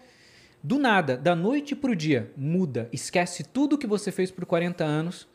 Do 0.62 0.78
nada, 0.78 1.16
da 1.16 1.36
noite 1.36 1.76
pro 1.76 1.94
dia, 1.94 2.32
muda, 2.36 2.88
esquece 2.90 3.44
tudo 3.44 3.76
que 3.76 3.86
você 3.86 4.10
fez 4.10 4.30
por 4.30 4.46
40 4.46 4.82
anos. 4.82 5.28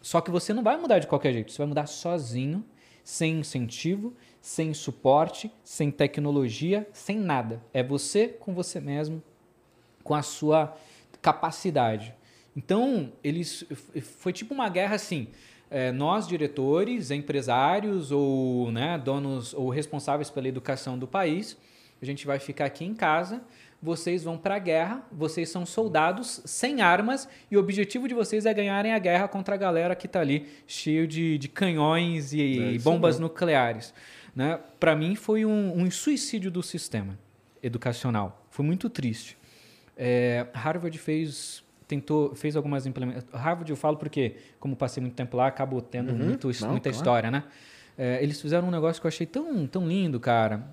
Só 0.00 0.20
que 0.20 0.30
você 0.30 0.52
não 0.52 0.62
vai 0.62 0.76
mudar 0.76 0.98
de 0.98 1.06
qualquer 1.06 1.32
jeito, 1.32 1.52
você 1.52 1.58
vai 1.58 1.68
mudar 1.68 1.86
sozinho, 1.86 2.64
sem 3.04 3.38
incentivo, 3.38 4.14
sem 4.40 4.74
suporte, 4.74 5.52
sem 5.62 5.90
tecnologia, 5.90 6.88
sem 6.92 7.18
nada. 7.18 7.62
É 7.72 7.82
você 7.82 8.26
com 8.28 8.52
você 8.52 8.80
mesmo, 8.80 9.22
com 10.02 10.14
a 10.14 10.22
sua 10.22 10.76
capacidade. 11.22 12.14
Então, 12.56 13.12
eles 13.22 13.64
foi 14.18 14.32
tipo 14.32 14.54
uma 14.54 14.68
guerra 14.68 14.96
assim. 14.96 15.28
É, 15.76 15.90
nós, 15.90 16.28
diretores, 16.28 17.10
empresários 17.10 18.12
ou 18.12 18.70
né, 18.70 18.96
donos 18.96 19.52
ou 19.54 19.70
responsáveis 19.70 20.30
pela 20.30 20.46
educação 20.46 20.98
do 20.98 21.06
país, 21.06 21.56
a 22.00 22.04
gente 22.04 22.26
vai 22.26 22.38
ficar 22.38 22.66
aqui 22.66 22.84
em 22.84 22.94
casa 22.94 23.42
vocês 23.84 24.24
vão 24.24 24.38
para 24.38 24.56
a 24.56 24.58
guerra, 24.58 25.06
vocês 25.12 25.50
são 25.50 25.66
soldados 25.66 26.40
sem 26.46 26.80
armas 26.80 27.28
e 27.50 27.56
o 27.56 27.60
objetivo 27.60 28.08
de 28.08 28.14
vocês 28.14 28.46
é 28.46 28.54
ganharem 28.54 28.94
a 28.94 28.98
guerra 28.98 29.28
contra 29.28 29.56
a 29.56 29.58
galera 29.58 29.94
que 29.94 30.06
está 30.06 30.20
ali 30.20 30.48
cheio 30.66 31.06
de, 31.06 31.36
de 31.36 31.48
canhões 31.48 32.32
e, 32.32 32.76
é 32.76 32.78
bombas 32.78 33.16
mesmo. 33.16 33.28
nucleares. 33.28 33.92
Né? 34.34 34.58
Para 34.80 34.96
mim 34.96 35.14
foi 35.14 35.44
um, 35.44 35.82
um, 35.82 35.90
suicídio 35.90 36.50
do 36.50 36.62
sistema 36.62 37.18
educacional. 37.62 38.46
Foi 38.48 38.64
muito 38.64 38.88
triste. 38.88 39.36
É, 39.96 40.46
Harvard 40.54 40.96
fez 40.98 41.62
tentou 41.86 42.34
fez 42.34 42.56
algumas 42.56 42.86
implementações. 42.86 43.32
Harvard 43.32 43.70
eu 43.70 43.76
falo 43.76 43.96
porque 43.96 44.36
como 44.58 44.74
passei 44.76 45.00
muito 45.00 45.14
tempo 45.14 45.36
lá 45.36 45.46
acabo 45.46 45.80
tendo 45.80 46.12
uhum. 46.12 46.18
muito, 46.18 46.48
Não, 46.60 46.70
muita 46.70 46.90
claro. 46.90 46.96
história, 46.96 47.30
né? 47.30 47.44
É, 47.96 48.22
eles 48.22 48.40
fizeram 48.40 48.68
um 48.68 48.70
negócio 48.70 49.00
que 49.00 49.06
eu 49.06 49.08
achei 49.08 49.26
tão 49.26 49.66
tão 49.66 49.86
lindo, 49.86 50.18
cara. 50.18 50.64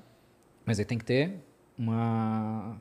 Mas 0.66 0.80
aí 0.80 0.86
tem 0.86 0.98
que 0.98 1.06
ter 1.06 1.34
uma 1.78 2.78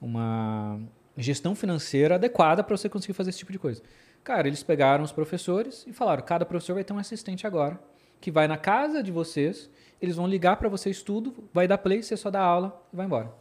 uma 0.00 0.80
gestão 1.16 1.54
financeira 1.54 2.14
adequada 2.14 2.64
para 2.64 2.76
você 2.76 2.88
conseguir 2.88 3.12
fazer 3.12 3.30
esse 3.30 3.38
tipo 3.38 3.52
de 3.52 3.58
coisa. 3.58 3.82
Cara, 4.24 4.46
eles 4.48 4.62
pegaram 4.62 5.04
os 5.04 5.12
professores 5.12 5.84
e 5.86 5.92
falaram: 5.92 6.22
cada 6.22 6.44
professor 6.44 6.74
vai 6.74 6.84
ter 6.84 6.92
um 6.92 6.98
assistente 6.98 7.46
agora, 7.46 7.78
que 8.20 8.30
vai 8.30 8.46
na 8.46 8.56
casa 8.56 9.02
de 9.02 9.10
vocês, 9.10 9.70
eles 10.00 10.16
vão 10.16 10.26
ligar 10.26 10.56
para 10.56 10.68
vocês 10.68 11.02
tudo, 11.02 11.48
vai 11.52 11.66
dar 11.66 11.78
play, 11.78 12.02
você 12.02 12.16
só 12.16 12.30
dá 12.30 12.40
aula 12.40 12.82
e 12.92 12.96
vai 12.96 13.06
embora. 13.06 13.32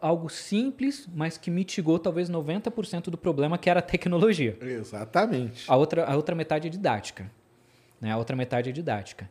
Algo 0.00 0.28
simples, 0.28 1.08
mas 1.14 1.36
que 1.36 1.50
mitigou 1.50 1.98
talvez 1.98 2.30
90% 2.30 3.04
do 3.04 3.18
problema 3.18 3.58
que 3.58 3.68
era 3.68 3.80
a 3.80 3.82
tecnologia. 3.82 4.56
Exatamente. 4.60 5.64
A 5.70 5.76
outra, 5.76 6.04
a 6.04 6.16
outra 6.16 6.34
metade 6.34 6.68
é 6.68 6.70
didática. 6.70 7.30
Né? 8.00 8.10
A 8.10 8.16
outra 8.16 8.34
metade 8.34 8.70
é 8.70 8.72
didática. 8.72 9.28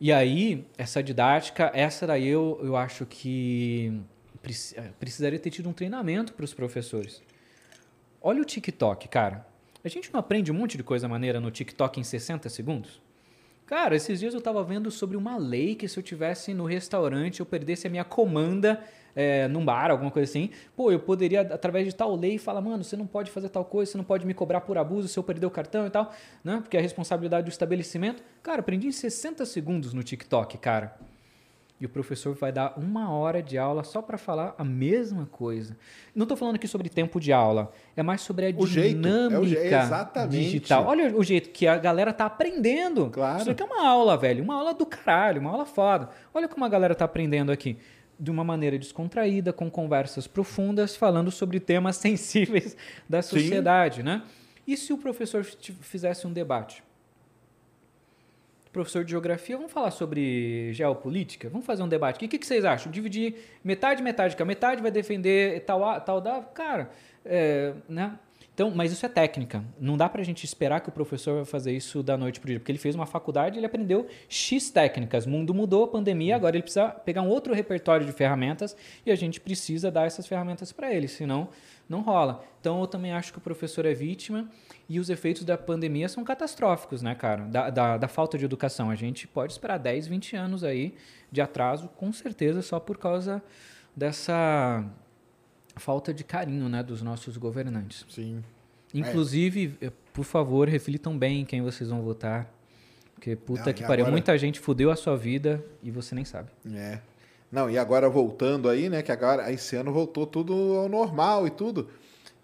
E 0.00 0.12
aí, 0.12 0.66
essa 0.76 1.02
didática, 1.02 1.70
essa 1.74 2.06
daí 2.06 2.28
eu, 2.28 2.60
eu 2.62 2.76
acho 2.76 3.04
que 3.06 4.00
é, 4.74 4.82
precisaria 4.98 5.38
ter 5.38 5.50
tido 5.50 5.68
um 5.68 5.72
treinamento 5.72 6.32
para 6.32 6.44
os 6.44 6.54
professores. 6.54 7.22
Olha 8.20 8.40
o 8.40 8.44
TikTok, 8.44 9.08
cara. 9.08 9.46
A 9.84 9.88
gente 9.88 10.12
não 10.12 10.20
aprende 10.20 10.50
um 10.50 10.54
monte 10.54 10.76
de 10.76 10.82
coisa 10.82 11.08
maneira 11.08 11.40
no 11.40 11.50
TikTok 11.50 12.00
em 12.00 12.04
60 12.04 12.48
segundos? 12.48 13.00
Cara, 13.66 13.94
esses 13.94 14.18
dias 14.18 14.32
eu 14.32 14.38
estava 14.38 14.62
vendo 14.64 14.90
sobre 14.90 15.16
uma 15.16 15.36
lei 15.36 15.74
que 15.74 15.86
se 15.86 15.98
eu 15.98 16.02
tivesse 16.02 16.54
no 16.54 16.64
restaurante 16.64 17.40
eu 17.40 17.46
perdesse 17.46 17.86
a 17.86 17.90
minha 17.90 18.04
comanda 18.04 18.82
é, 19.14 19.48
num 19.48 19.64
bar, 19.64 19.90
alguma 19.90 20.10
coisa 20.10 20.30
assim, 20.30 20.50
pô, 20.76 20.90
eu 20.90 21.00
poderia, 21.00 21.40
através 21.40 21.86
de 21.86 21.94
tal 21.94 22.14
lei, 22.14 22.38
falar, 22.38 22.60
mano, 22.60 22.84
você 22.84 22.96
não 22.96 23.06
pode 23.06 23.30
fazer 23.30 23.48
tal 23.48 23.64
coisa, 23.64 23.92
você 23.92 23.98
não 23.98 24.04
pode 24.04 24.26
me 24.26 24.34
cobrar 24.34 24.60
por 24.60 24.78
abuso 24.78 25.08
se 25.08 25.18
eu 25.18 25.22
perder 25.22 25.46
o 25.46 25.50
cartão 25.50 25.86
e 25.86 25.90
tal, 25.90 26.12
né? 26.42 26.60
Porque 26.62 26.76
é 26.76 26.80
a 26.80 26.82
responsabilidade 26.82 27.44
do 27.44 27.50
estabelecimento. 27.50 28.22
Cara, 28.42 28.60
aprendi 28.60 28.86
em 28.86 28.92
60 28.92 29.44
segundos 29.46 29.92
no 29.92 30.02
TikTok, 30.02 30.58
cara 30.58 30.96
e 31.80 31.86
o 31.86 31.88
professor 31.88 32.34
vai 32.34 32.50
dar 32.50 32.74
uma 32.76 33.10
hora 33.10 33.42
de 33.42 33.56
aula 33.56 33.84
só 33.84 34.02
para 34.02 34.18
falar 34.18 34.54
a 34.58 34.64
mesma 34.64 35.26
coisa. 35.26 35.76
Não 36.14 36.24
estou 36.24 36.36
falando 36.36 36.56
aqui 36.56 36.66
sobre 36.66 36.88
tempo 36.88 37.20
de 37.20 37.32
aula, 37.32 37.70
é 37.96 38.02
mais 38.02 38.20
sobre 38.20 38.46
a 38.46 38.48
o 38.48 38.66
dinâmica 38.66 39.46
jeito, 39.46 39.74
é 39.74 40.24
o 40.24 40.28
digital. 40.28 40.86
Olha 40.86 41.16
o 41.16 41.22
jeito 41.22 41.50
que 41.50 41.66
a 41.66 41.76
galera 41.76 42.12
tá 42.12 42.26
aprendendo. 42.26 43.10
Claro. 43.10 43.40
Isso 43.40 43.50
aqui 43.50 43.62
é 43.62 43.66
uma 43.66 43.86
aula, 43.86 44.16
velho, 44.16 44.42
uma 44.42 44.56
aula 44.56 44.74
do 44.74 44.84
caralho, 44.84 45.40
uma 45.40 45.50
aula 45.50 45.64
foda. 45.64 46.08
Olha 46.34 46.48
como 46.48 46.64
a 46.64 46.68
galera 46.68 46.94
tá 46.94 47.04
aprendendo 47.04 47.52
aqui. 47.52 47.78
De 48.18 48.30
uma 48.30 48.42
maneira 48.42 48.78
descontraída, 48.78 49.52
com 49.52 49.70
conversas 49.70 50.26
profundas, 50.26 50.96
falando 50.96 51.30
sobre 51.30 51.60
temas 51.60 51.96
sensíveis 51.98 52.76
da 53.08 53.22
sociedade, 53.22 53.98
Sim. 53.98 54.02
né? 54.02 54.22
E 54.66 54.76
se 54.76 54.92
o 54.92 54.98
professor 54.98 55.44
fizesse 55.44 56.26
um 56.26 56.32
debate? 56.32 56.82
professor 58.78 59.04
de 59.04 59.10
geografia, 59.10 59.56
vamos 59.56 59.72
falar 59.72 59.90
sobre 59.90 60.72
geopolítica? 60.72 61.48
Vamos 61.48 61.66
fazer 61.66 61.82
um 61.82 61.88
debate. 61.88 62.16
O 62.16 62.18
que, 62.20 62.38
que 62.38 62.46
vocês 62.46 62.64
acham? 62.64 62.92
Dividir 62.92 63.34
metade, 63.64 64.02
metade, 64.02 64.36
que 64.36 64.42
a 64.42 64.46
metade 64.46 64.80
vai 64.80 64.90
defender 64.90 65.64
tal, 65.64 66.00
tal 66.00 66.20
da. 66.20 66.42
Cara, 66.42 66.90
é, 67.24 67.74
né? 67.88 68.16
Então, 68.58 68.72
mas 68.72 68.90
isso 68.90 69.06
é 69.06 69.08
técnica. 69.08 69.62
Não 69.78 69.96
dá 69.96 70.08
para 70.08 70.20
a 70.20 70.24
gente 70.24 70.42
esperar 70.42 70.80
que 70.80 70.88
o 70.88 70.92
professor 70.92 71.36
vai 71.36 71.44
fazer 71.44 71.70
isso 71.70 72.02
da 72.02 72.16
noite 72.16 72.40
para 72.40 72.48
o 72.48 72.50
dia, 72.50 72.58
porque 72.58 72.72
ele 72.72 72.78
fez 72.80 72.92
uma 72.92 73.06
faculdade, 73.06 73.56
ele 73.56 73.64
aprendeu 73.64 74.08
X 74.28 74.68
técnicas. 74.68 75.26
O 75.26 75.30
mundo 75.30 75.54
mudou, 75.54 75.86
pandemia, 75.86 76.34
agora 76.34 76.56
ele 76.56 76.64
precisa 76.64 76.88
pegar 76.88 77.22
um 77.22 77.28
outro 77.28 77.54
repertório 77.54 78.04
de 78.04 78.10
ferramentas 78.10 78.76
e 79.06 79.12
a 79.12 79.14
gente 79.14 79.40
precisa 79.40 79.92
dar 79.92 80.06
essas 80.06 80.26
ferramentas 80.26 80.72
para 80.72 80.92
ele, 80.92 81.06
senão 81.06 81.50
não 81.88 82.00
rola. 82.00 82.44
Então, 82.60 82.80
eu 82.80 82.88
também 82.88 83.12
acho 83.12 83.30
que 83.30 83.38
o 83.38 83.40
professor 83.40 83.86
é 83.86 83.94
vítima 83.94 84.50
e 84.88 84.98
os 84.98 85.08
efeitos 85.08 85.44
da 85.44 85.56
pandemia 85.56 86.08
são 86.08 86.24
catastróficos, 86.24 87.00
né, 87.00 87.14
cara? 87.14 87.44
Da, 87.44 87.70
da, 87.70 87.96
da, 87.96 88.08
falta 88.08 88.36
de 88.36 88.44
educação. 88.44 88.90
A 88.90 88.96
gente 88.96 89.28
pode 89.28 89.52
esperar 89.52 89.78
10, 89.78 90.08
20 90.08 90.34
anos 90.34 90.64
aí 90.64 90.96
de 91.30 91.40
atraso, 91.40 91.88
com 91.96 92.12
certeza, 92.12 92.60
só 92.60 92.80
por 92.80 92.98
causa 92.98 93.40
dessa 93.94 94.84
falta 95.78 96.12
de 96.12 96.24
carinho, 96.24 96.68
né, 96.68 96.82
dos 96.82 97.02
nossos 97.02 97.36
governantes. 97.36 98.04
Sim. 98.08 98.42
Inclusive, 98.92 99.76
é. 99.80 99.92
por 100.12 100.24
favor, 100.24 100.68
reflitam 100.68 101.16
bem 101.16 101.40
em 101.40 101.44
quem 101.44 101.62
vocês 101.62 101.90
vão 101.90 102.02
votar. 102.02 102.52
Porque 103.14 103.34
puta 103.34 103.66
Não, 103.66 103.72
que 103.72 103.82
pariu, 103.82 104.04
agora... 104.04 104.12
muita 104.12 104.38
gente 104.38 104.60
fudeu 104.60 104.90
a 104.90 104.96
sua 104.96 105.16
vida 105.16 105.64
e 105.82 105.90
você 105.90 106.14
nem 106.14 106.24
sabe. 106.24 106.50
É. 106.72 107.00
Não, 107.50 107.68
e 107.68 107.76
agora 107.76 108.08
voltando 108.08 108.68
aí, 108.68 108.88
né, 108.88 109.02
que 109.02 109.10
agora 109.10 109.50
esse 109.52 109.74
ano 109.74 109.92
voltou 109.92 110.26
tudo 110.26 110.52
ao 110.76 110.88
normal 110.88 111.46
e 111.46 111.50
tudo. 111.50 111.88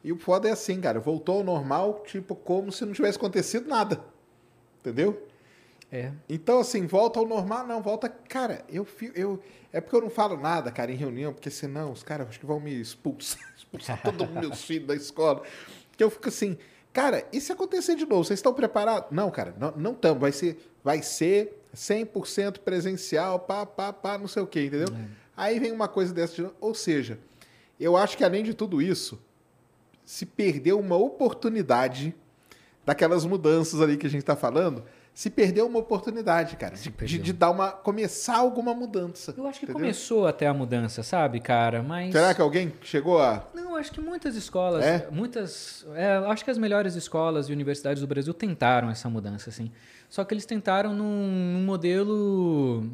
E 0.02 0.12
o 0.12 0.18
foda 0.18 0.48
é 0.48 0.52
assim, 0.52 0.80
cara, 0.80 1.00
voltou 1.00 1.38
ao 1.38 1.44
normal, 1.44 2.02
tipo, 2.06 2.34
como 2.34 2.72
se 2.72 2.84
não 2.84 2.92
tivesse 2.92 3.16
acontecido 3.16 3.68
nada. 3.68 4.00
Entendeu? 4.80 5.26
É. 5.90 6.10
Então, 6.28 6.58
assim, 6.58 6.86
volta 6.86 7.20
ao 7.20 7.26
normal, 7.26 7.66
não, 7.66 7.80
volta. 7.80 8.08
Cara, 8.08 8.64
eu, 8.68 8.86
eu. 9.14 9.40
É 9.74 9.80
porque 9.80 9.96
eu 9.96 10.02
não 10.02 10.08
falo 10.08 10.36
nada, 10.36 10.70
cara, 10.70 10.92
em 10.92 10.94
reunião, 10.94 11.32
porque 11.32 11.50
senão 11.50 11.90
os 11.90 12.04
caras 12.04 12.28
acho 12.28 12.38
que 12.38 12.46
vão 12.46 12.60
me 12.60 12.72
expulsar, 12.80 13.42
expulsar 13.58 14.00
todo 14.00 14.24
mundo, 14.24 14.38
meus 14.38 14.62
filhos 14.62 14.86
da 14.86 14.94
escola. 14.94 15.42
Que 15.96 16.04
eu 16.04 16.08
fico 16.10 16.28
assim, 16.28 16.56
cara, 16.92 17.26
e 17.32 17.40
se 17.40 17.50
acontecer 17.50 17.96
de 17.96 18.06
novo, 18.06 18.22
vocês 18.22 18.38
estão 18.38 18.54
preparados? 18.54 19.10
Não, 19.10 19.32
cara, 19.32 19.52
não 19.76 19.90
estamos. 19.90 20.20
Vai 20.20 20.30
ser, 20.30 20.72
vai 20.84 21.02
ser 21.02 21.60
100% 21.74 22.60
presencial, 22.60 23.40
pá, 23.40 23.66
pá, 23.66 23.92
pá, 23.92 24.16
não 24.16 24.28
sei 24.28 24.44
o 24.44 24.46
quê, 24.46 24.66
entendeu? 24.66 24.94
É. 24.94 25.06
Aí 25.36 25.58
vem 25.58 25.72
uma 25.72 25.88
coisa 25.88 26.14
dessa 26.14 26.36
de 26.36 26.42
novo. 26.42 26.54
Ou 26.60 26.72
seja, 26.72 27.18
eu 27.80 27.96
acho 27.96 28.16
que 28.16 28.22
além 28.22 28.44
de 28.44 28.54
tudo 28.54 28.80
isso, 28.80 29.20
se 30.04 30.24
perdeu 30.24 30.78
uma 30.78 30.96
oportunidade 30.96 32.14
daquelas 32.86 33.24
mudanças 33.24 33.80
ali 33.80 33.96
que 33.96 34.06
a 34.06 34.10
gente 34.10 34.24
tá 34.24 34.36
falando, 34.36 34.84
se 35.14 35.30
perdeu 35.30 35.64
uma 35.68 35.78
oportunidade, 35.78 36.56
cara, 36.56 36.74
de, 36.74 36.90
de, 36.90 37.18
de 37.18 37.32
dar 37.32 37.50
uma 37.50 37.70
começar 37.70 38.36
alguma 38.36 38.74
mudança. 38.74 39.32
Eu 39.38 39.46
acho 39.46 39.60
que 39.60 39.64
entendeu? 39.64 39.80
começou 39.80 40.26
até 40.26 40.48
a 40.48 40.52
mudança, 40.52 41.04
sabe, 41.04 41.38
cara? 41.38 41.82
Mas. 41.84 42.12
Será 42.12 42.34
que 42.34 42.40
alguém 42.42 42.72
chegou 42.82 43.22
a 43.22 43.46
Não, 43.54 43.76
acho 43.76 43.92
que 43.92 44.00
muitas 44.00 44.34
escolas, 44.34 44.84
É? 44.84 45.08
muitas, 45.12 45.86
é, 45.94 46.16
acho 46.26 46.44
que 46.44 46.50
as 46.50 46.58
melhores 46.58 46.96
escolas 46.96 47.48
e 47.48 47.52
universidades 47.52 48.00
do 48.00 48.08
Brasil 48.08 48.34
tentaram 48.34 48.90
essa 48.90 49.08
mudança, 49.08 49.50
assim. 49.50 49.70
Só 50.10 50.24
que 50.24 50.34
eles 50.34 50.44
tentaram 50.44 50.92
num, 50.92 51.28
num 51.54 51.64
modelo 51.64 52.84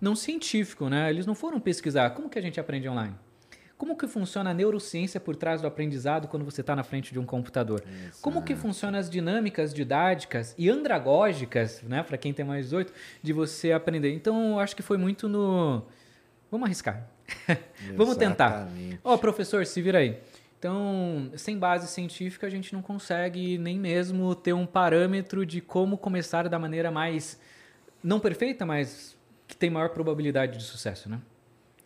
não 0.00 0.14
científico, 0.14 0.88
né? 0.88 1.10
Eles 1.10 1.26
não 1.26 1.34
foram 1.34 1.58
pesquisar 1.58 2.10
como 2.10 2.28
que 2.28 2.38
a 2.38 2.42
gente 2.42 2.60
aprende 2.60 2.88
online. 2.88 3.16
Como 3.76 3.96
que 3.96 4.06
funciona 4.06 4.50
a 4.50 4.54
neurociência 4.54 5.18
por 5.18 5.34
trás 5.34 5.60
do 5.60 5.66
aprendizado 5.66 6.28
quando 6.28 6.44
você 6.44 6.60
está 6.60 6.76
na 6.76 6.84
frente 6.84 7.12
de 7.12 7.18
um 7.18 7.26
computador? 7.26 7.82
Como 8.20 8.42
que 8.42 8.54
funcionam 8.54 8.98
as 8.98 9.10
dinâmicas 9.10 9.74
didáticas 9.74 10.54
e 10.56 10.70
andragógicas, 10.70 11.82
né, 11.82 12.02
para 12.02 12.16
quem 12.16 12.32
tem 12.32 12.44
mais 12.44 12.66
18, 12.66 12.92
de 13.22 13.32
você 13.32 13.72
aprender? 13.72 14.14
Então, 14.14 14.52
eu 14.52 14.58
acho 14.60 14.76
que 14.76 14.82
foi 14.82 14.96
muito 14.96 15.28
no 15.28 15.82
vamos 16.50 16.66
arriscar. 16.66 17.08
vamos 17.96 18.16
tentar. 18.16 18.68
Ó, 19.02 19.16
professor, 19.16 19.66
se 19.66 19.82
vira 19.82 19.98
aí. 19.98 20.18
Então, 20.58 21.30
sem 21.36 21.58
base 21.58 21.88
científica, 21.88 22.46
a 22.46 22.50
gente 22.50 22.72
não 22.72 22.80
consegue 22.80 23.58
nem 23.58 23.78
mesmo 23.78 24.34
ter 24.34 24.52
um 24.54 24.64
parâmetro 24.64 25.44
de 25.44 25.60
como 25.60 25.98
começar 25.98 26.48
da 26.48 26.58
maneira 26.58 26.90
mais 26.90 27.38
não 28.02 28.18
perfeita, 28.18 28.64
mas 28.64 29.14
que 29.46 29.56
tem 29.56 29.68
maior 29.68 29.90
probabilidade 29.90 30.56
de 30.56 30.64
sucesso, 30.64 31.08
né? 31.08 31.20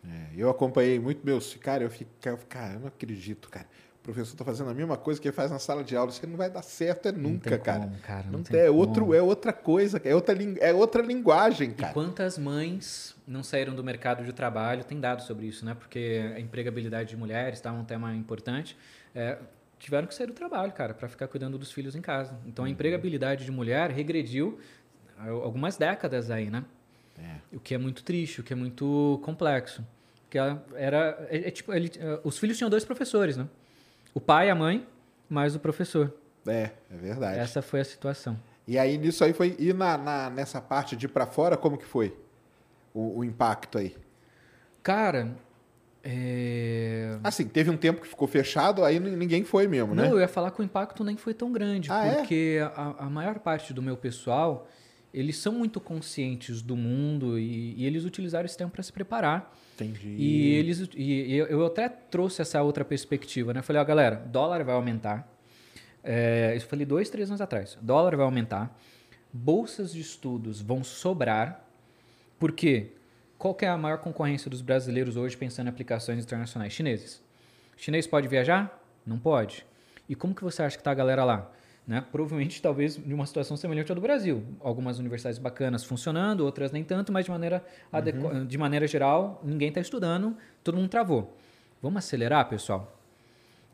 É, 0.06 0.28
eu 0.36 0.48
acompanhei 0.48 0.98
muito 0.98 1.24
meus. 1.24 1.54
Cara, 1.54 1.82
eu 1.82 1.90
fico. 1.90 2.10
Cara, 2.48 2.74
eu 2.74 2.80
não 2.80 2.88
acredito, 2.88 3.48
cara. 3.48 3.66
O 4.00 4.02
professor 4.08 4.36
tá 4.36 4.44
fazendo 4.44 4.70
a 4.70 4.74
mesma 4.74 4.96
coisa 4.96 5.20
que 5.20 5.28
ele 5.28 5.34
faz 5.34 5.50
na 5.50 5.58
sala 5.58 5.84
de 5.84 5.94
aula. 5.94 6.10
Isso 6.10 6.26
não 6.26 6.36
vai 6.36 6.48
dar 6.48 6.62
certo, 6.62 7.08
é 7.08 7.12
nunca, 7.12 7.50
tem 7.50 7.58
cara. 7.60 7.80
como, 7.80 7.98
cara, 7.98 8.22
não 8.24 8.32
Não 8.38 8.42
tem 8.42 8.58
é, 8.60 8.66
como. 8.68 8.78
outro, 8.78 9.12
é 9.14 9.20
outra 9.20 9.52
coisa, 9.52 10.00
é 10.02 10.14
outra, 10.14 10.34
é 10.60 10.72
outra 10.72 11.02
linguagem, 11.02 11.70
E 11.70 11.74
cara. 11.74 11.92
quantas 11.92 12.38
mães 12.38 13.14
não 13.26 13.42
saíram 13.42 13.74
do 13.74 13.84
mercado 13.84 14.24
de 14.24 14.32
trabalho? 14.32 14.82
Tem 14.82 14.98
dados 14.98 15.26
sobre 15.26 15.46
isso, 15.46 15.62
né? 15.64 15.74
Porque 15.78 16.22
a 16.34 16.40
empregabilidade 16.40 17.10
de 17.10 17.16
mulheres 17.18 17.60
tá 17.60 17.70
um 17.70 17.84
tema 17.84 18.14
importante. 18.14 18.78
É, 19.14 19.36
tiveram 19.78 20.06
que 20.06 20.14
sair 20.14 20.26
do 20.28 20.32
trabalho, 20.32 20.72
cara, 20.72 20.94
para 20.94 21.06
ficar 21.08 21.28
cuidando 21.28 21.58
dos 21.58 21.70
filhos 21.70 21.94
em 21.94 22.00
casa. 22.00 22.34
Então 22.46 22.64
a 22.64 22.70
empregabilidade 22.70 23.44
de 23.44 23.50
mulher 23.50 23.90
regrediu 23.90 24.58
algumas 25.42 25.76
décadas 25.76 26.30
aí, 26.30 26.48
né? 26.48 26.64
O 27.52 27.58
que 27.60 27.74
é 27.74 27.78
muito 27.78 28.02
triste, 28.04 28.40
o 28.40 28.44
que 28.44 28.52
é 28.52 28.56
muito 28.56 29.20
complexo. 29.24 29.84
Porque 30.24 30.36
ela 30.38 30.62
era. 30.74 31.26
É, 31.30 31.48
é 31.48 31.50
tipo, 31.50 31.72
ele- 31.72 31.90
é, 31.98 32.20
os 32.22 32.36
filhos 32.38 32.56
tinham 32.58 32.68
dois 32.68 32.84
professores, 32.84 33.36
né? 33.36 33.48
O 34.12 34.20
pai 34.20 34.48
e 34.48 34.50
a 34.50 34.54
mãe, 34.54 34.86
mais 35.28 35.54
o 35.54 35.60
professor. 35.60 36.12
É, 36.46 36.70
é 36.90 36.96
verdade. 36.96 37.38
Essa 37.38 37.62
foi 37.62 37.80
a 37.80 37.84
situação. 37.84 38.38
E 38.66 38.78
aí 38.78 38.98
nisso 38.98 39.24
aí 39.24 39.32
foi. 39.32 39.56
E 39.58 39.72
na, 39.72 39.96
na- 39.96 40.30
nessa 40.30 40.60
parte 40.60 40.94
de 40.96 41.06
ir 41.06 41.08
pra 41.08 41.26
fora, 41.26 41.56
como 41.56 41.78
que 41.78 41.86
foi? 41.86 42.14
O, 42.92 43.18
o 43.20 43.24
impacto 43.24 43.78
aí? 43.78 43.96
Cara, 44.82 45.34
é... 46.04 47.18
Assim, 47.22 47.46
teve 47.46 47.70
um 47.70 47.76
tempo 47.76 48.00
que 48.00 48.08
ficou 48.08 48.26
fechado, 48.28 48.84
aí 48.84 48.98
ninguém 48.98 49.44
foi 49.44 49.66
mesmo, 49.66 49.94
né? 49.94 50.04
Não, 50.04 50.10
eu 50.12 50.20
ia 50.20 50.28
falar 50.28 50.50
que 50.50 50.60
o 50.60 50.64
impacto 50.64 51.02
nem 51.04 51.16
foi 51.16 51.34
tão 51.34 51.52
grande, 51.52 51.90
Ah, 51.90 52.06
é? 52.06 52.14
porque 52.16 52.58
a, 52.74 53.04
a 53.06 53.10
maior 53.10 53.38
parte 53.40 53.72
do 53.74 53.82
meu 53.82 53.96
pessoal, 53.96 54.68
eles 55.12 55.36
são 55.38 55.52
muito 55.52 55.80
conscientes 55.80 56.60
do 56.62 56.76
mundo 56.76 57.38
e, 57.38 57.74
e 57.76 57.86
eles 57.86 58.04
utilizaram 58.04 58.44
esse 58.46 58.56
tempo 58.56 58.72
para 58.72 58.82
se 58.82 58.92
preparar. 58.92 59.56
Entendi. 59.74 60.08
E 60.18 60.54
eles 60.54 60.88
e, 60.94 61.34
eu- 61.34 61.46
eu 61.46 61.66
até 61.66 61.88
trouxe 61.88 62.42
essa 62.42 62.62
outra 62.62 62.84
perspectiva, 62.84 63.54
né? 63.54 63.62
Falei, 63.62 63.80
ó, 63.80 63.84
galera, 63.84 64.16
dólar 64.16 64.62
vai 64.64 64.74
aumentar. 64.74 65.26
É, 66.02 66.54
isso 66.56 66.66
eu 66.66 66.70
falei 66.70 66.84
dois, 66.86 67.08
três 67.10 67.28
anos 67.30 67.40
atrás. 67.40 67.76
Dólar 67.80 68.16
vai 68.16 68.24
aumentar, 68.24 68.76
bolsas 69.32 69.92
de 69.92 70.00
estudos 70.00 70.60
vão 70.60 70.82
sobrar, 70.84 71.64
porque 72.38 72.92
qual 73.36 73.54
que 73.54 73.64
é 73.64 73.68
a 73.68 73.76
maior 73.76 73.98
concorrência 73.98 74.50
dos 74.50 74.62
brasileiros 74.62 75.16
hoje 75.16 75.36
pensando 75.36 75.66
em 75.66 75.70
aplicações 75.70 76.22
internacionais? 76.24 76.72
Chineses. 76.72 77.22
Chinês 77.76 78.06
pode 78.06 78.26
viajar? 78.28 78.82
Não 79.06 79.18
pode. 79.18 79.64
E 80.08 80.14
como 80.14 80.34
que 80.34 80.42
você 80.42 80.62
acha 80.62 80.76
que 80.76 80.80
está 80.80 80.90
a 80.90 80.94
galera 80.94 81.24
lá? 81.24 81.50
Né? 81.88 82.04
Provavelmente, 82.12 82.60
talvez, 82.60 82.96
de 82.96 83.14
uma 83.14 83.24
situação 83.24 83.56
semelhante 83.56 83.90
à 83.90 83.94
do 83.94 84.00
Brasil. 84.02 84.44
Algumas 84.60 84.98
universidades 84.98 85.38
bacanas 85.38 85.82
funcionando, 85.84 86.42
outras 86.42 86.70
nem 86.70 86.84
tanto, 86.84 87.10
mas 87.10 87.24
de 87.24 87.30
maneira, 87.30 87.64
adequa- 87.90 88.44
de 88.44 88.58
maneira 88.58 88.86
geral, 88.86 89.40
ninguém 89.42 89.68
está 89.70 89.80
estudando, 89.80 90.36
todo 90.62 90.76
mundo 90.76 90.90
travou. 90.90 91.34
Vamos 91.80 92.04
acelerar, 92.04 92.46
pessoal? 92.46 92.94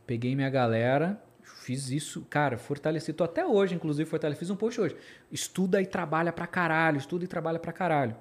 Peguei 0.06 0.36
minha 0.36 0.48
galera, 0.48 1.20
fiz 1.42 1.90
isso, 1.90 2.24
cara, 2.30 2.56
fortaleci. 2.56 3.12
Tô 3.12 3.24
até 3.24 3.44
hoje, 3.44 3.74
inclusive, 3.74 4.08
fortaleci. 4.08 4.38
Fiz 4.38 4.50
um 4.50 4.54
post 4.56 4.80
hoje. 4.80 4.96
Estuda 5.32 5.82
e 5.82 5.86
trabalha 5.86 6.32
pra 6.32 6.46
caralho, 6.46 6.98
estuda 6.98 7.24
e 7.24 7.26
trabalha 7.26 7.58
pra 7.58 7.72
caralho. 7.72 8.14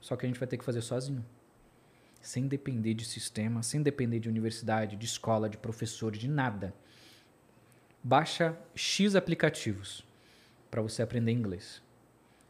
Só 0.00 0.14
que 0.14 0.24
a 0.26 0.28
gente 0.28 0.38
vai 0.38 0.46
ter 0.46 0.58
que 0.58 0.64
fazer 0.64 0.80
sozinho. 0.80 1.24
Sem 2.22 2.46
depender 2.46 2.94
de 2.94 3.04
sistema, 3.04 3.64
sem 3.64 3.82
depender 3.82 4.20
de 4.20 4.28
universidade, 4.28 4.94
de 4.94 5.06
escola, 5.06 5.48
de 5.48 5.56
professor, 5.56 6.12
de 6.12 6.28
nada. 6.28 6.72
Baixa 8.02 8.56
X 8.74 9.14
aplicativos 9.14 10.02
para 10.70 10.80
você 10.80 11.02
aprender 11.02 11.32
inglês. 11.32 11.82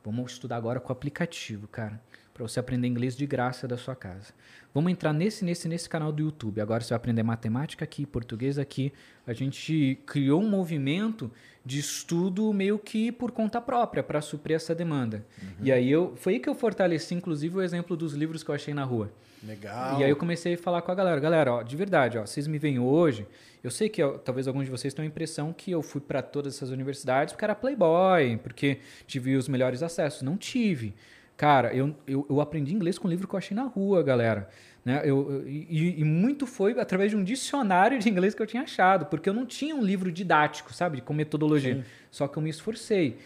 Vamos 0.05 0.33
estudar 0.33 0.57
agora 0.57 0.79
com 0.79 0.93
aplicativo, 0.93 1.67
cara, 1.67 2.01
para 2.41 2.49
você 2.49 2.59
aprender 2.59 2.89
inglês 2.89 3.15
de 3.15 3.27
graça 3.27 3.69
da 3.69 3.77
sua 3.77 3.95
casa. 3.95 4.33
Vamos 4.73 4.91
entrar 4.91 5.13
nesse, 5.13 5.45
nesse, 5.45 5.69
nesse 5.69 5.87
canal 5.87 6.11
do 6.11 6.23
YouTube. 6.23 6.61
Agora 6.61 6.83
você 6.83 6.89
vai 6.89 6.97
aprender 6.97 7.23
matemática 7.23 7.85
aqui, 7.85 8.07
português 8.07 8.59
aqui. 8.59 8.93
A 9.27 9.35
gente 9.35 9.99
criou 10.07 10.41
um 10.41 10.49
movimento 10.49 11.31
de 11.63 11.79
estudo 11.79 12.51
meio 12.55 12.79
que 12.79 13.13
por 13.13 13.31
conta 13.31 13.61
própria 13.61 14.03
para 14.03 14.23
suprir 14.23 14.57
essa 14.57 14.75
demanda. 14.75 15.27
E 15.63 15.71
aí 15.71 15.91
eu 15.91 16.15
foi 16.17 16.35
aí 16.35 16.41
que 16.41 16.49
eu 16.49 16.55
fortaleci, 16.55 17.15
inclusive, 17.15 17.59
o 17.59 17.63
exemplo 17.63 17.95
dos 17.95 18.15
livros 18.15 18.43
que 18.43 18.51
eu 18.51 18.55
achei 18.55 18.73
na 18.73 18.85
rua. 18.85 19.13
Legal. 19.43 20.01
E 20.01 20.05
aí 20.05 20.11
eu 20.11 20.17
comecei 20.17 20.55
a 20.55 20.59
falar 20.59 20.81
com 20.81 20.91
a 20.91 20.95
galera, 20.95 21.21
galera, 21.21 21.53
ó, 21.53 21.63
de 21.63 21.77
verdade, 21.77 22.17
ó, 22.19 22.27
vocês 22.27 22.47
me 22.47 22.59
veem 22.59 22.79
hoje, 22.79 23.27
eu 23.65 23.71
sei 23.71 23.89
que 23.89 24.03
ó, 24.03 24.19
talvez 24.19 24.47
alguns 24.47 24.65
de 24.65 24.71
vocês 24.71 24.93
tenham 24.93 25.07
a 25.07 25.09
impressão 25.09 25.53
que 25.53 25.71
eu 25.71 25.83
fui 25.83 26.01
para 26.01 26.21
todas 26.21 26.57
essas 26.57 26.71
universidades 26.71 27.33
porque 27.33 27.45
era 27.45 27.55
playboy, 27.55 28.39
porque 28.43 28.79
tive 29.07 29.37
os 29.37 29.49
melhores 29.49 29.83
acessos. 29.83 30.23
Não 30.23 30.37
tive. 30.37 30.95
Cara, 31.41 31.73
eu, 31.73 31.97
eu, 32.07 32.27
eu 32.29 32.39
aprendi 32.39 32.75
inglês 32.75 32.99
com 32.99 33.09
um 33.09 33.11
livro 33.11 33.27
que 33.27 33.35
eu 33.35 33.39
achei 33.39 33.55
na 33.57 33.63
rua, 33.63 34.03
galera. 34.03 34.51
Né? 34.85 35.01
Eu, 35.07 35.33
eu- 35.33 35.49
e, 35.49 35.99
e 35.99 36.05
muito 36.05 36.47
foi 36.47 36.79
através 36.79 37.13
de 37.13 37.17
um 37.17 37.25
dicionário 37.25 37.99
de 37.99 38.11
inglês 38.11 38.35
que 38.35 38.43
eu 38.43 38.47
tinha 38.47 38.63
achado, 38.63 39.07
porque 39.07 39.27
eu 39.27 39.33
não 39.33 39.47
tinha 39.47 39.75
um 39.75 39.83
livro 39.83 40.13
didático, 40.13 40.71
sabe, 40.75 41.01
com 41.01 41.15
metodologia. 41.15 41.83
Só 42.11 42.29
que 42.29 42.37
eu 42.37 42.43
me 42.43 42.51
esforcei. 42.51 43.17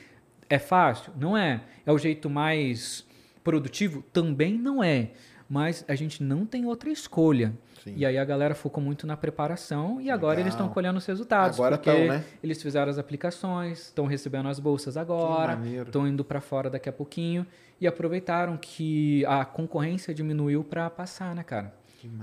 É 0.48 0.60
fácil? 0.60 1.12
Não 1.18 1.36
é. 1.36 1.62
É 1.84 1.90
o 1.90 1.98
jeito 1.98 2.30
mais 2.30 3.04
produtivo? 3.42 4.04
Também 4.12 4.56
não 4.56 4.80
é. 4.80 5.10
Mas 5.48 5.84
a 5.88 5.96
gente 5.96 6.22
não 6.22 6.46
tem 6.46 6.66
outra 6.66 6.90
escolha. 6.90 7.52
Sim. 7.82 7.94
E 7.96 8.06
aí 8.06 8.16
a 8.16 8.24
galera 8.24 8.54
focou 8.54 8.80
muito 8.80 9.08
na 9.08 9.16
preparação 9.16 10.00
e 10.00 10.08
agora 10.08 10.38
eles 10.38 10.52
estão 10.52 10.66
Legal. 10.66 10.74
colhendo 10.74 10.98
os 10.98 11.04
resultados. 11.06 11.58
Agora 11.58 11.78
porque 11.78 11.90
tão, 11.90 12.06
né? 12.06 12.24
eles 12.44 12.62
fizeram 12.62 12.90
as 12.90 12.96
aplicações, 12.96 13.86
estão 13.86 14.06
recebendo 14.06 14.48
as 14.48 14.60
bolsas 14.60 14.96
agora, 14.96 15.58
estão 15.84 16.06
indo 16.06 16.24
para 16.24 16.40
fora 16.40 16.70
daqui 16.70 16.88
a 16.88 16.92
pouquinho 16.92 17.44
e 17.80 17.86
aproveitaram 17.86 18.56
que 18.56 19.24
a 19.26 19.44
concorrência 19.44 20.14
diminuiu 20.14 20.62
para 20.64 20.88
passar, 20.90 21.34
né, 21.34 21.42
cara? 21.42 21.74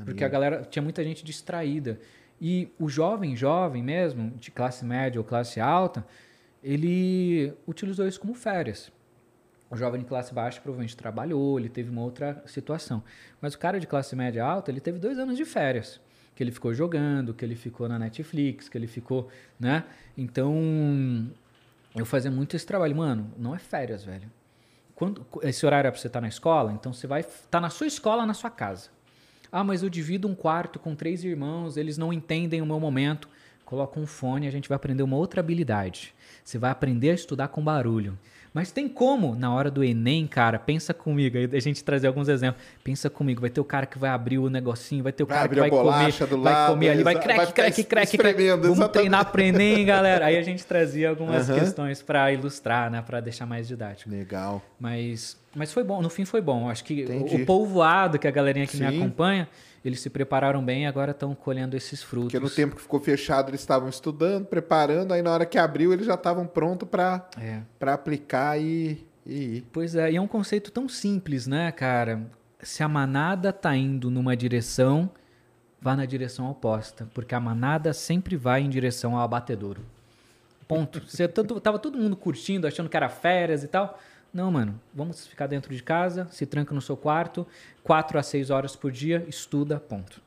Porque 0.06 0.24
a 0.24 0.28
galera 0.30 0.64
tinha 0.70 0.82
muita 0.82 1.04
gente 1.04 1.24
distraída. 1.24 2.00
E 2.40 2.70
o 2.80 2.90
jovem, 2.90 3.36
jovem 3.36 3.84
mesmo, 3.84 4.32
de 4.32 4.50
classe 4.52 4.84
média 4.84 5.20
ou 5.20 5.26
classe 5.26 5.60
alta, 5.60 6.06
ele 6.64 7.54
utilizou 7.68 8.08
isso 8.08 8.20
como 8.20 8.34
férias. 8.34 8.92
O 9.70 9.78
jovem 9.78 10.02
de 10.02 10.08
classe 10.08 10.34
baixa 10.34 10.60
provavelmente 10.60 10.98
trabalhou, 10.98 11.60
ele 11.60 11.70
teve 11.70 11.90
uma 11.90 12.02
outra 12.02 12.44
situação. 12.46 13.04
Mas 13.40 13.54
o 13.54 13.60
cara 13.60 13.80
de 13.80 13.88
classe 13.88 14.16
média 14.16 14.44
alta, 14.44 14.70
ele 14.70 14.82
teve 14.82 15.00
dois 15.00 15.18
anos 15.18 15.38
de 15.38 15.46
férias. 15.46 16.02
Que 16.36 16.44
ele 16.44 16.52
ficou 16.52 16.74
jogando, 16.74 17.34
que 17.34 17.46
ele 17.46 17.56
ficou 17.56 17.88
na 17.88 18.00
Netflix, 18.00 18.68
que 18.68 18.78
ele 18.78 18.88
ficou, 18.88 19.30
né? 19.60 19.84
Então, 20.18 21.30
eu 21.96 22.06
fazia 22.06 22.32
muito 22.32 22.56
esse 22.56 22.66
trabalho. 22.66 22.96
Mano, 22.96 23.32
não 23.38 23.56
é 23.56 23.60
férias, 23.60 24.04
velho. 24.04 24.30
Quando, 24.96 25.26
esse 25.44 25.66
horário 25.66 25.88
é 25.88 25.92
pra 25.92 26.00
você 26.00 26.08
estar 26.08 26.22
na 26.22 26.28
escola, 26.28 26.72
então 26.74 26.94
você 26.94 27.08
vai 27.08 27.22
estar 27.22 27.60
na 27.60 27.70
sua 27.70 27.88
escola, 27.88 28.26
na 28.26 28.34
sua 28.34 28.50
casa. 28.50 28.90
Ah, 29.52 29.64
mas 29.64 29.84
eu 29.84 29.90
divido 29.90 30.28
um 30.28 30.36
quarto 30.36 30.80
com 30.80 30.96
três 30.96 31.24
irmãos, 31.24 31.76
eles 31.76 31.98
não 31.98 32.14
entendem 32.14 32.62
o 32.62 32.66
meu 32.66 32.80
momento. 32.80 33.28
Coloca 33.66 34.00
um 34.00 34.06
fone, 34.06 34.48
a 34.48 34.52
gente 34.52 34.70
vai 34.70 34.76
aprender 34.76 35.04
uma 35.04 35.18
outra 35.18 35.40
habilidade. 35.40 36.14
Você 36.44 36.58
vai 36.58 36.72
aprender 36.72 37.12
a 37.12 37.14
estudar 37.14 37.50
com 37.50 37.64
barulho. 37.64 38.18
Mas 38.54 38.70
tem 38.70 38.90
como, 38.90 39.34
na 39.34 39.54
hora 39.54 39.72
do 39.72 39.82
Enem, 39.82 40.28
cara, 40.28 40.60
pensa 40.60 40.94
comigo, 40.94 41.38
aí 41.38 41.50
a 41.54 41.60
gente 41.62 41.82
trazer 41.84 42.08
alguns 42.08 42.28
exemplos. 42.28 42.62
Pensa 42.84 43.10
comigo, 43.10 43.40
vai 43.40 43.50
ter 43.50 43.62
o 43.62 43.64
cara 43.64 43.86
que 43.86 43.98
vai 43.98 44.10
abrir 44.10 44.40
o 44.40 44.50
negocinho, 44.50 45.02
vai 45.04 45.14
ter 45.14 45.24
o 45.24 45.26
Vai 45.26 45.36
cara 45.38 45.46
abrir 45.46 45.56
que 45.56 45.60
vai 45.62 45.70
comer, 45.70 46.28
do 46.28 46.42
vai 46.42 46.54
lado, 46.54 46.72
comer 46.74 46.90
ali, 46.90 47.04
vai 47.04 47.14
crack, 47.16 47.38
vai 47.38 47.46
ficar 47.46 47.62
crack, 47.64 47.84
crack, 47.86 47.88
crack. 47.88 48.16
espremendo, 48.16 48.62
Vamos 48.64 48.78
exatamente. 48.78 48.92
treinar 48.94 49.32
pro 49.32 49.42
Enem, 49.42 49.86
galera. 49.88 50.26
Aí 50.26 50.38
a 50.38 50.42
gente 50.42 50.66
trazia 50.66 51.10
algumas 51.10 51.50
Aham. 51.50 51.60
questões 51.60 52.02
para 52.02 52.30
ilustrar, 52.34 52.92
né, 52.92 53.02
para 53.02 53.22
deixar 53.22 53.46
mais 53.46 53.70
didático. 53.70 54.10
Legal. 54.10 54.62
Mas 54.78 55.38
Mas 55.56 55.72
foi 55.72 55.84
bom, 55.84 56.02
no 56.02 56.10
fim 56.10 56.26
foi 56.26 56.42
bom. 56.42 56.70
Acho 56.70 56.84
que 56.84 57.04
Entendi. 57.04 57.36
o, 57.36 57.44
o 57.44 57.46
povoado, 57.46 58.20
que 58.20 58.28
a 58.28 58.32
galerinha 58.32 58.68
que 58.68 58.76
me 58.76 58.90
Sim. 58.90 58.98
acompanha, 58.98 59.48
eles 59.84 60.00
se 60.00 60.10
prepararam 60.10 60.64
bem 60.64 60.84
e 60.84 60.86
agora 60.86 61.12
estão 61.12 61.34
colhendo 61.34 61.76
esses 61.76 62.04
frutos. 62.04 62.32
Porque 62.32 62.40
no 62.44 62.50
tempo 62.50 62.76
que 62.76 62.82
ficou 62.82 63.00
fechado, 63.00 63.50
eles 63.50 63.62
estavam 63.62 63.90
estudando, 63.90 64.46
preparando, 64.46 65.12
aí 65.14 65.22
na 65.22 65.32
hora 65.32 65.46
que 65.46 65.58
abriu, 65.58 65.92
eles 65.92 66.06
já 66.06 66.14
estavam 66.14 66.46
prontos 66.46 66.88
para 66.88 67.28
É. 67.40 67.62
para 67.80 67.94
aplicar 67.94 68.60
e, 68.60 69.06
e 69.26 69.34
ir. 69.58 69.66
Pois 69.72 69.96
é, 69.96 70.12
e 70.12 70.16
é 70.16 70.22
um 70.22 70.28
conceito 70.28 70.72
tão 70.72 70.88
simples, 70.88 71.48
né, 71.48 71.72
cara? 71.72 72.22
Se 72.62 72.84
a 72.84 72.88
manada 72.88 73.52
tá 73.52 73.76
indo 73.76 74.12
numa 74.12 74.38
direção, 74.38 75.10
vá 75.82 75.96
na 75.96 76.06
direção 76.06 76.48
oposta, 76.50 77.10
porque 77.14 77.34
a 77.34 77.40
manada 77.40 77.92
sempre 77.92 78.36
vai 78.36 78.62
em 78.62 78.70
direção 78.70 79.16
ao 79.18 79.24
abatedouro. 79.24 79.82
Ponto. 80.68 81.02
Você 81.06 81.28
tava 81.62 81.80
todo 81.80 81.98
mundo 81.98 82.16
curtindo, 82.16 82.68
achando 82.68 82.88
que 82.88 82.96
era 82.96 83.10
férias 83.10 83.64
e 83.64 83.68
tal. 83.68 84.00
Não, 84.34 84.50
mano, 84.50 84.80
vamos 84.94 85.28
ficar 85.28 85.48
dentro 85.48 85.76
de 85.76 85.84
casa, 85.84 86.28
se 86.32 86.46
tranca 86.46 86.74
no 86.74 86.82
seu 86.82 86.96
quarto, 86.96 87.46
quatro 87.84 88.18
a 88.18 88.24
seis 88.24 88.50
horas 88.50 88.76
por 88.76 88.92
dia, 88.92 89.26
estuda, 89.28 89.80
ponto. 89.80 90.22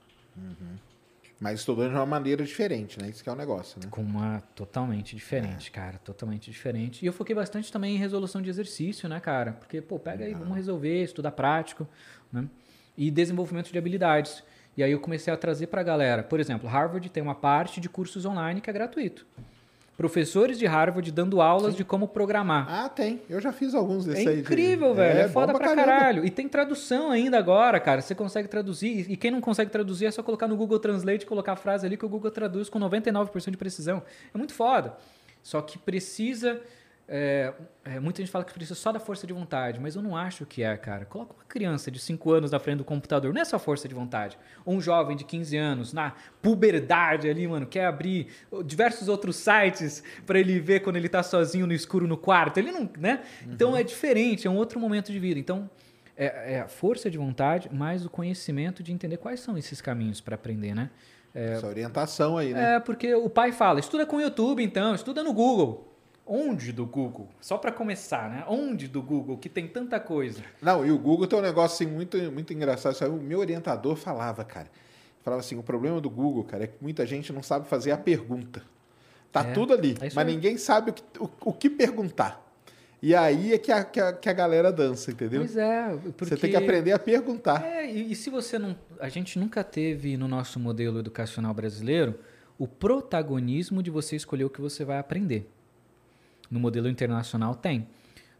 Mas 1.40 1.60
estudando 1.60 1.90
de 1.90 1.96
uma 1.96 2.06
maneira 2.06 2.44
diferente, 2.44 3.00
né? 3.00 3.08
Isso 3.08 3.22
que 3.22 3.28
é 3.28 3.32
o 3.32 3.36
negócio, 3.36 3.78
né? 3.80 3.88
Com 3.90 4.02
uma 4.02 4.42
totalmente 4.54 5.16
diferente, 5.16 5.70
cara. 5.70 5.98
Totalmente 5.98 6.50
diferente. 6.50 7.02
E 7.02 7.06
eu 7.06 7.12
foquei 7.12 7.34
bastante 7.34 7.70
também 7.72 7.96
em 7.96 7.98
resolução 7.98 8.40
de 8.40 8.48
exercício, 8.48 9.08
né, 9.08 9.20
cara? 9.20 9.52
Porque, 9.52 9.80
pô, 9.80 9.98
pega 9.98 10.24
aí, 10.24 10.32
vamos 10.32 10.56
resolver, 10.56 11.02
estudar 11.02 11.32
prático, 11.32 11.86
né? 12.32 12.48
E 12.96 13.10
desenvolvimento 13.10 13.70
de 13.72 13.76
habilidades. 13.76 14.42
E 14.76 14.82
aí 14.82 14.92
eu 14.92 15.00
comecei 15.00 15.32
a 15.32 15.36
trazer 15.36 15.66
pra 15.66 15.82
galera. 15.82 16.22
Por 16.22 16.40
exemplo, 16.40 16.68
Harvard 16.68 17.08
tem 17.10 17.22
uma 17.22 17.34
parte 17.34 17.80
de 17.80 17.88
cursos 17.88 18.24
online 18.24 18.60
que 18.60 18.70
é 18.70 18.72
gratuito. 18.72 19.26
Professores 19.96 20.58
de 20.58 20.66
Harvard 20.66 21.10
dando 21.12 21.40
aulas 21.40 21.76
de 21.76 21.84
como 21.84 22.08
programar. 22.08 22.66
Ah, 22.68 22.88
tem. 22.88 23.22
Eu 23.30 23.40
já 23.40 23.52
fiz 23.52 23.74
alguns 23.74 24.04
É 24.08 24.10
desses 24.10 24.26
aí. 24.26 24.34
de- 24.36 24.40
incrível, 24.40 24.92
velho. 24.92 25.20
É, 25.20 25.26
bom 25.28 25.32
foda 25.32 25.52
pra, 25.54 25.68
caramba. 25.68 25.84
caralho. 25.86 26.24
E 26.26 26.30
tem 26.30 26.48
tradução 26.48 27.10
ainda 27.12 27.38
agora, 27.38 27.78
cara. 27.78 28.00
Você 28.02 28.12
consegue 28.14 28.48
traduzir. 28.48 29.06
E 29.08 29.16
quem 29.16 29.30
não 29.30 29.40
consegue 29.40 29.70
traduzir 29.70 30.06
é 30.06 30.10
só 30.10 30.20
colocar 30.22 30.48
no 30.48 30.56
Google 30.56 30.80
Translate 30.80 31.24
e 31.24 31.26
colocar 31.28 31.52
a 31.52 31.56
frase 31.56 31.86
ali 31.86 31.96
que 31.96 32.04
o 32.04 32.08
Google 32.08 32.30
traduz 32.32 32.68
com 32.68 32.80
99% 32.80 33.52
de 33.52 33.56
precisão. 33.56 34.02
É 34.34 34.36
muito 34.38 34.52
foda. 34.52 34.96
Só 35.42 35.60
que 35.62 35.78
precisa. 35.78 36.60
É, 37.06 37.52
é, 37.84 38.00
muita 38.00 38.22
gente 38.22 38.30
fala 38.30 38.44
que 38.44 38.52
precisa 38.52 38.74
só 38.74 38.90
da 38.90 38.98
força 38.98 39.26
de 39.26 39.32
vontade, 39.32 39.78
mas 39.78 39.94
eu 39.94 40.02
não 40.02 40.16
acho 40.16 40.46
que 40.46 40.62
é, 40.62 40.74
cara. 40.76 41.04
Coloca 41.04 41.34
uma 41.34 41.44
criança 41.44 41.90
de 41.90 41.98
5 41.98 42.32
anos 42.32 42.50
na 42.50 42.58
frente 42.58 42.78
do 42.78 42.84
computador, 42.84 43.34
não 43.34 43.42
é 43.42 43.44
só 43.44 43.58
força 43.58 43.86
de 43.86 43.94
vontade. 43.94 44.38
Ou 44.64 44.74
um 44.74 44.80
jovem 44.80 45.16
de 45.16 45.22
15 45.22 45.56
anos, 45.56 45.92
na 45.92 46.14
puberdade 46.40 47.28
ali, 47.28 47.46
mano, 47.46 47.66
quer 47.66 47.86
abrir 47.86 48.28
diversos 48.64 49.08
outros 49.08 49.36
sites 49.36 50.02
pra 50.24 50.38
ele 50.38 50.58
ver 50.58 50.80
quando 50.80 50.96
ele 50.96 51.08
tá 51.08 51.22
sozinho 51.22 51.66
no 51.66 51.74
escuro 51.74 52.08
no 52.08 52.16
quarto. 52.16 52.56
Ele 52.56 52.72
não, 52.72 52.88
né? 52.98 53.22
Então 53.46 53.76
é 53.76 53.82
diferente, 53.82 54.46
é 54.46 54.50
um 54.50 54.56
outro 54.56 54.80
momento 54.80 55.12
de 55.12 55.18
vida. 55.18 55.38
Então 55.38 55.68
é, 56.16 56.54
é 56.54 56.60
a 56.60 56.68
força 56.68 57.10
de 57.10 57.18
vontade, 57.18 57.68
mais 57.70 58.06
o 58.06 58.10
conhecimento 58.10 58.82
de 58.82 58.92
entender 58.92 59.18
quais 59.18 59.40
são 59.40 59.58
esses 59.58 59.82
caminhos 59.82 60.22
pra 60.22 60.36
aprender, 60.36 60.74
né? 60.74 60.88
Essa 61.34 61.66
orientação 61.66 62.38
aí, 62.38 62.54
né? 62.54 62.76
É, 62.76 62.80
porque 62.80 63.12
o 63.14 63.28
pai 63.28 63.50
fala, 63.50 63.80
estuda 63.80 64.06
com 64.06 64.16
o 64.16 64.20
YouTube 64.20 64.62
então, 64.62 64.94
estuda 64.94 65.22
no 65.22 65.32
Google. 65.32 65.93
Onde 66.26 66.72
do 66.72 66.86
Google? 66.86 67.28
Só 67.40 67.58
pra 67.58 67.70
começar, 67.70 68.30
né? 68.30 68.44
Onde 68.48 68.88
do 68.88 69.02
Google, 69.02 69.36
que 69.36 69.48
tem 69.48 69.68
tanta 69.68 70.00
coisa. 70.00 70.42
Não, 70.60 70.84
e 70.84 70.90
o 70.90 70.98
Google 70.98 71.26
tem 71.26 71.38
um 71.38 71.42
negócio 71.42 71.74
assim, 71.74 71.94
muito, 71.94 72.16
muito 72.32 72.52
engraçado. 72.52 72.96
Aí, 73.02 73.10
o 73.10 73.14
meu 73.14 73.40
orientador 73.40 73.94
falava, 73.94 74.42
cara. 74.42 74.68
Falava 75.22 75.40
assim, 75.40 75.56
o 75.56 75.62
problema 75.62 76.00
do 76.00 76.08
Google, 76.08 76.44
cara, 76.44 76.64
é 76.64 76.66
que 76.66 76.76
muita 76.80 77.04
gente 77.04 77.32
não 77.32 77.42
sabe 77.42 77.68
fazer 77.68 77.90
a 77.90 77.98
pergunta. 77.98 78.62
Tá 79.30 79.40
É, 79.40 79.52
tudo 79.52 79.74
ali, 79.74 79.96
é 80.00 80.08
mas 80.14 80.26
ninguém 80.26 80.56
sabe 80.56 80.90
o 80.90 80.94
que, 80.94 81.02
o, 81.18 81.30
o 81.46 81.52
que 81.52 81.68
perguntar. 81.68 82.42
E 83.02 83.14
aí 83.14 83.52
é 83.52 83.58
que 83.58 83.70
a, 83.70 83.84
que 83.84 84.00
a, 84.00 84.12
que 84.14 84.28
a 84.30 84.32
galera 84.32 84.72
dança, 84.72 85.10
entendeu? 85.10 85.40
Pois 85.40 85.56
é, 85.58 85.94
porque... 86.16 86.24
Você 86.24 86.36
tem 86.36 86.50
que 86.50 86.56
aprender 86.56 86.92
a 86.92 86.98
perguntar. 86.98 87.62
É, 87.62 87.90
e, 87.90 88.12
e 88.12 88.14
se 88.14 88.30
você 88.30 88.58
não... 88.58 88.74
A 88.98 89.10
gente 89.10 89.38
nunca 89.38 89.62
teve 89.62 90.16
no 90.16 90.26
nosso 90.26 90.58
modelo 90.58 91.00
educacional 91.00 91.52
brasileiro 91.52 92.18
o 92.58 92.66
protagonismo 92.66 93.82
de 93.82 93.90
você 93.90 94.16
escolher 94.16 94.44
o 94.44 94.50
que 94.50 94.60
você 94.60 94.84
vai 94.84 94.98
aprender. 94.98 95.50
No 96.50 96.60
modelo 96.60 96.88
internacional 96.88 97.54
tem. 97.54 97.86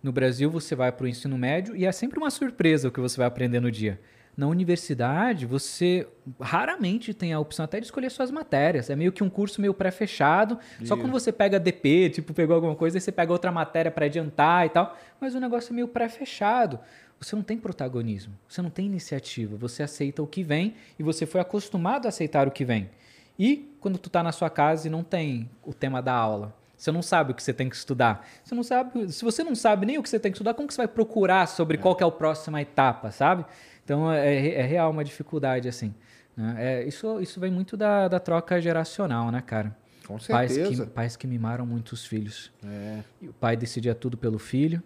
No 0.02 0.12
Brasil 0.12 0.50
você 0.50 0.74
vai 0.74 0.92
para 0.92 1.04
o 1.04 1.08
ensino 1.08 1.38
médio 1.38 1.74
e 1.74 1.86
é 1.86 1.92
sempre 1.92 2.18
uma 2.18 2.30
surpresa 2.30 2.88
o 2.88 2.92
que 2.92 3.00
você 3.00 3.16
vai 3.16 3.26
aprender 3.26 3.60
no 3.60 3.70
dia. 3.70 4.00
Na 4.36 4.48
universidade, 4.48 5.46
você 5.46 6.08
raramente 6.40 7.14
tem 7.14 7.32
a 7.32 7.38
opção 7.38 7.64
até 7.64 7.78
de 7.78 7.86
escolher 7.86 8.10
suas 8.10 8.32
matérias. 8.32 8.90
É 8.90 8.96
meio 8.96 9.12
que 9.12 9.22
um 9.22 9.30
curso 9.30 9.60
meio 9.60 9.72
pré-fechado. 9.72 10.58
Só 10.84 10.96
quando 10.96 11.12
você 11.12 11.30
pega 11.30 11.60
DP, 11.60 12.10
tipo, 12.10 12.34
pegou 12.34 12.56
alguma 12.56 12.74
coisa, 12.74 12.96
aí 12.96 13.00
você 13.00 13.12
pega 13.12 13.30
outra 13.32 13.52
matéria 13.52 13.92
para 13.92 14.06
adiantar 14.06 14.66
e 14.66 14.70
tal. 14.70 14.98
Mas 15.20 15.36
o 15.36 15.40
negócio 15.40 15.72
é 15.72 15.74
meio 15.74 15.86
pré-fechado. 15.86 16.80
Você 17.20 17.36
não 17.36 17.44
tem 17.44 17.56
protagonismo, 17.56 18.34
você 18.48 18.60
não 18.60 18.70
tem 18.70 18.86
iniciativa. 18.86 19.56
Você 19.56 19.84
aceita 19.84 20.20
o 20.20 20.26
que 20.26 20.42
vem 20.42 20.74
e 20.98 21.02
você 21.02 21.26
foi 21.26 21.40
acostumado 21.40 22.06
a 22.06 22.08
aceitar 22.08 22.48
o 22.48 22.50
que 22.50 22.64
vem. 22.64 22.90
E 23.38 23.72
quando 23.80 23.98
tu 23.98 24.10
tá 24.10 24.22
na 24.22 24.32
sua 24.32 24.50
casa 24.50 24.88
e 24.88 24.90
não 24.90 25.04
tem 25.04 25.48
o 25.62 25.72
tema 25.72 26.02
da 26.02 26.12
aula, 26.12 26.54
você 26.76 26.90
não 26.92 27.02
sabe 27.02 27.32
o 27.32 27.34
que 27.34 27.42
você 27.42 27.52
tem 27.52 27.68
que 27.68 27.76
estudar. 27.76 28.26
Você 28.44 28.54
não 28.54 28.62
sabe, 28.62 29.12
se 29.12 29.24
você 29.24 29.42
não 29.44 29.54
sabe 29.54 29.86
nem 29.86 29.98
o 29.98 30.02
que 30.02 30.08
você 30.08 30.18
tem 30.18 30.30
que 30.32 30.36
estudar, 30.36 30.54
como 30.54 30.66
que 30.68 30.74
você 30.74 30.78
vai 30.82 30.88
procurar 30.88 31.46
sobre 31.48 31.78
qual 31.78 31.94
que 31.94 32.02
é 32.02 32.06
a 32.06 32.10
próxima 32.10 32.60
etapa, 32.60 33.10
sabe? 33.10 33.44
Então 33.84 34.10
é, 34.12 34.48
é 34.54 34.62
real 34.62 34.90
uma 34.90 35.04
dificuldade 35.04 35.68
assim. 35.68 35.94
né? 36.36 36.54
É, 36.58 36.84
isso, 36.84 37.20
isso 37.20 37.38
vem 37.40 37.50
muito 37.50 37.76
da, 37.76 38.08
da 38.08 38.18
troca 38.18 38.60
geracional, 38.60 39.30
né, 39.30 39.42
cara? 39.44 39.76
Com 40.06 40.18
Pais 40.18 40.52
certeza. 40.52 40.84
que, 40.84 40.90
pais 40.92 41.16
que 41.16 41.26
mimaram 41.26 41.64
muito 41.64 41.92
os 41.92 42.04
filhos. 42.04 42.52
É. 42.66 42.98
E 43.22 43.28
o 43.28 43.32
pai 43.32 43.56
decidia 43.56 43.94
tudo 43.94 44.18
pelo 44.18 44.38
filho, 44.38 44.82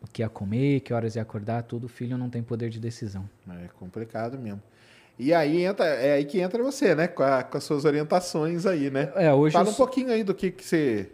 o 0.00 0.06
que 0.06 0.22
ia 0.22 0.28
comer, 0.28 0.80
que 0.80 0.92
horas 0.94 1.16
ia 1.16 1.22
acordar, 1.22 1.62
tudo. 1.64 1.84
O 1.86 1.88
filho 1.88 2.16
não 2.16 2.30
tem 2.30 2.40
poder 2.42 2.70
de 2.70 2.78
decisão. 2.78 3.28
É 3.48 3.66
complicado 3.78 4.38
mesmo. 4.38 4.62
E 5.18 5.34
aí 5.34 5.64
entra, 5.64 5.84
é 5.86 6.14
aí 6.14 6.24
que 6.24 6.40
entra 6.40 6.62
você, 6.62 6.94
né? 6.94 7.08
Com, 7.08 7.22
a- 7.22 7.42
com 7.42 7.58
as 7.58 7.64
suas 7.64 7.84
orientações 7.84 8.64
aí, 8.64 8.90
né? 8.90 9.12
É, 9.16 9.32
hoje 9.32 9.52
Fala 9.52 9.68
eu 9.68 9.72
um 9.72 9.74
pouquinho 9.74 10.10
aí 10.12 10.22
do 10.24 10.34
que, 10.34 10.50
que 10.52 10.64
você. 10.64 11.10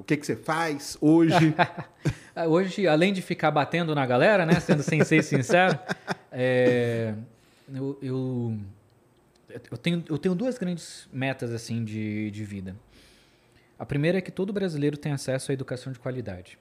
Do 0.00 0.04
que, 0.04 0.16
que 0.16 0.24
você 0.24 0.34
faz 0.34 0.96
hoje. 0.98 1.54
Hoje, 2.48 2.88
além 2.88 3.12
de 3.12 3.20
ficar 3.20 3.50
batendo 3.50 3.94
na 3.94 4.06
galera, 4.06 4.46
né? 4.46 4.58
Sendo 4.60 4.82
sem 4.82 5.04
ser 5.04 5.22
sincero, 5.22 5.78
é, 6.32 7.12
eu, 7.68 7.98
eu, 8.00 8.58
eu, 9.70 9.76
tenho, 9.76 10.02
eu 10.08 10.16
tenho 10.16 10.34
duas 10.34 10.56
grandes 10.56 11.06
metas 11.12 11.52
assim 11.52 11.84
de, 11.84 12.30
de 12.30 12.44
vida. 12.46 12.74
A 13.78 13.84
primeira 13.84 14.16
é 14.16 14.20
que 14.22 14.30
todo 14.30 14.54
brasileiro 14.54 14.96
tem 14.96 15.12
acesso 15.12 15.50
à 15.50 15.52
educação 15.52 15.92
de 15.92 15.98
qualidade. 15.98 16.58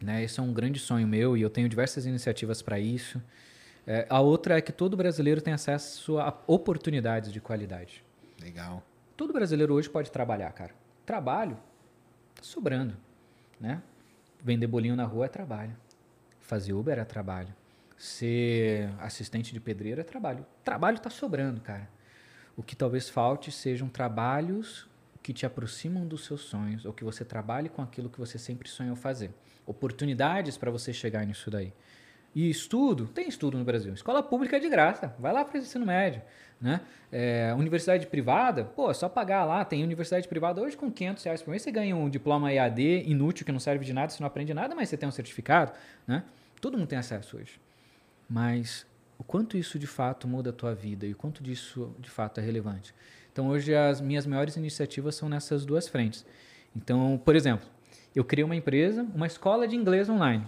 Né? 0.00 0.24
Esse 0.24 0.40
é 0.40 0.42
um 0.42 0.54
grande 0.54 0.78
sonho 0.78 1.06
meu 1.06 1.36
e 1.36 1.42
eu 1.42 1.50
tenho 1.50 1.68
diversas 1.68 2.06
iniciativas 2.06 2.62
para 2.62 2.80
isso. 2.80 3.22
É, 3.86 4.06
a 4.08 4.22
outra 4.22 4.56
é 4.56 4.62
que 4.62 4.72
todo 4.72 4.96
brasileiro 4.96 5.42
tem 5.42 5.52
acesso 5.52 6.18
a 6.18 6.34
oportunidades 6.46 7.30
de 7.30 7.42
qualidade. 7.42 8.02
Legal. 8.40 8.82
Todo 9.18 9.34
brasileiro 9.34 9.74
hoje 9.74 9.90
pode 9.90 10.10
trabalhar, 10.10 10.50
cara. 10.52 10.72
Trabalho 11.04 11.58
tá 12.38 12.44
sobrando, 12.44 12.96
né? 13.60 13.82
Vender 14.42 14.66
bolinho 14.66 14.94
na 14.96 15.04
rua 15.04 15.26
é 15.26 15.28
trabalho. 15.28 15.76
Fazer 16.40 16.72
Uber 16.72 16.98
é 16.98 17.04
trabalho. 17.04 17.54
Ser 17.96 18.90
assistente 19.00 19.52
de 19.52 19.58
pedreiro 19.58 20.00
é 20.00 20.04
trabalho. 20.04 20.46
Trabalho 20.64 20.98
tá 21.00 21.10
sobrando, 21.10 21.60
cara. 21.60 21.88
O 22.56 22.62
que 22.62 22.76
talvez 22.76 23.08
falte 23.08 23.50
sejam 23.50 23.88
trabalhos 23.88 24.88
que 25.22 25.32
te 25.32 25.44
aproximam 25.44 26.06
dos 26.06 26.24
seus 26.24 26.42
sonhos 26.42 26.84
ou 26.84 26.92
que 26.92 27.04
você 27.04 27.24
trabalhe 27.24 27.68
com 27.68 27.82
aquilo 27.82 28.08
que 28.08 28.18
você 28.18 28.38
sempre 28.38 28.68
sonhou 28.68 28.96
fazer. 28.96 29.32
Oportunidades 29.66 30.56
para 30.56 30.70
você 30.70 30.92
chegar 30.92 31.26
nisso 31.26 31.50
daí. 31.50 31.72
E 32.34 32.48
estudo, 32.48 33.06
tem 33.06 33.28
estudo 33.28 33.58
no 33.58 33.64
Brasil. 33.64 33.92
Escola 33.94 34.22
pública 34.22 34.56
é 34.56 34.60
de 34.60 34.68
graça, 34.68 35.14
vai 35.18 35.32
lá 35.32 35.44
para 35.44 35.58
o 35.58 35.58
ensino 35.60 35.84
médio. 35.84 36.22
Né? 36.60 36.80
É, 37.10 37.54
universidade 37.56 38.06
privada, 38.06 38.64
pô, 38.64 38.90
é 38.90 38.94
só 38.94 39.08
pagar 39.08 39.44
lá. 39.44 39.64
Tem 39.64 39.82
universidade 39.82 40.28
privada 40.28 40.60
hoje 40.60 40.76
com 40.76 40.90
500 40.90 41.24
reais 41.24 41.42
por 41.42 41.50
mês. 41.50 41.62
Você 41.62 41.70
ganha 41.70 41.96
um 41.96 42.08
diploma 42.08 42.52
EAD 42.52 43.04
inútil 43.06 43.46
que 43.46 43.52
não 43.52 43.60
serve 43.60 43.84
de 43.84 43.92
nada, 43.92 44.10
você 44.10 44.20
não 44.20 44.26
aprende 44.26 44.52
nada, 44.52 44.74
mas 44.74 44.88
você 44.88 44.96
tem 44.96 45.08
um 45.08 45.12
certificado. 45.12 45.72
Né? 46.06 46.22
Todo 46.60 46.76
mundo 46.76 46.88
tem 46.88 46.98
acesso 46.98 47.36
hoje. 47.36 47.60
Mas 48.28 48.86
o 49.18 49.24
quanto 49.24 49.56
isso 49.56 49.78
de 49.78 49.86
fato 49.86 50.28
muda 50.28 50.50
a 50.50 50.52
tua 50.52 50.74
vida 50.74 51.06
e 51.06 51.12
o 51.12 51.16
quanto 51.16 51.42
disso 51.42 51.94
de 51.98 52.10
fato 52.10 52.40
é 52.40 52.42
relevante. 52.42 52.94
Então 53.32 53.48
hoje 53.48 53.74
as 53.74 54.00
minhas 54.00 54.26
maiores 54.26 54.56
iniciativas 54.56 55.14
são 55.14 55.28
nessas 55.28 55.64
duas 55.64 55.88
frentes. 55.88 56.26
Então, 56.74 57.20
por 57.24 57.34
exemplo, 57.34 57.66
eu 58.14 58.24
criei 58.24 58.44
uma 58.44 58.56
empresa, 58.56 59.06
uma 59.14 59.26
escola 59.26 59.66
de 59.66 59.76
inglês 59.76 60.08
online, 60.08 60.46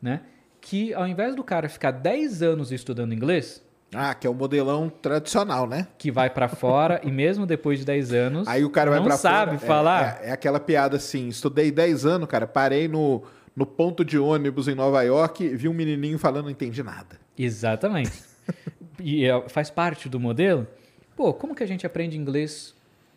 né? 0.00 0.22
Que 0.68 0.92
ao 0.92 1.06
invés 1.06 1.34
do 1.36 1.44
cara 1.44 1.68
ficar 1.68 1.92
10 1.92 2.42
anos 2.42 2.72
estudando 2.72 3.14
inglês, 3.14 3.62
Ah, 3.94 4.12
que 4.14 4.26
é 4.26 4.30
o 4.30 4.34
modelão 4.34 4.88
tradicional, 4.90 5.64
né? 5.68 5.86
que 5.96 6.10
vai 6.10 6.28
para 6.28 6.48
fora 6.48 7.00
e 7.04 7.10
mesmo 7.12 7.46
depois 7.46 7.78
de 7.78 7.84
10 7.84 8.12
anos 8.12 8.48
Aí 8.48 8.64
o 8.64 8.70
cara 8.70 8.90
vai 8.90 8.98
não 8.98 9.06
pra 9.06 9.16
sabe 9.16 9.52
fora, 9.58 9.64
é- 9.64 9.66
falar. 9.68 10.20
É, 10.24 10.28
é 10.28 10.32
aquela 10.32 10.58
piada 10.58 10.96
assim: 10.96 11.28
estudei 11.28 11.70
10 11.70 12.04
anos, 12.04 12.28
cara, 12.28 12.48
parei 12.48 12.88
no, 12.88 13.22
no 13.54 13.64
ponto 13.64 14.04
de 14.04 14.18
ônibus 14.18 14.66
em 14.66 14.74
Nova 14.74 15.02
York, 15.02 15.46
vi 15.50 15.68
um 15.68 15.72
menininho 15.72 16.18
falando, 16.18 16.46
não 16.46 16.50
entendi 16.50 16.82
nada. 16.82 17.16
Exatamente. 17.38 18.12
e 19.00 19.24
faz 19.48 19.70
parte 19.70 20.08
do 20.08 20.18
modelo. 20.18 20.66
Pô, 21.14 21.32
como 21.32 21.54
que 21.54 21.62
a 21.62 21.66
gente 21.66 21.86
aprende 21.86 22.18
inglês 22.18 22.74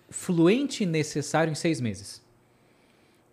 fluente 0.08 0.84
e 0.84 0.86
necessário 0.86 1.50
em 1.52 1.56
seis 1.56 1.82
meses? 1.82 2.19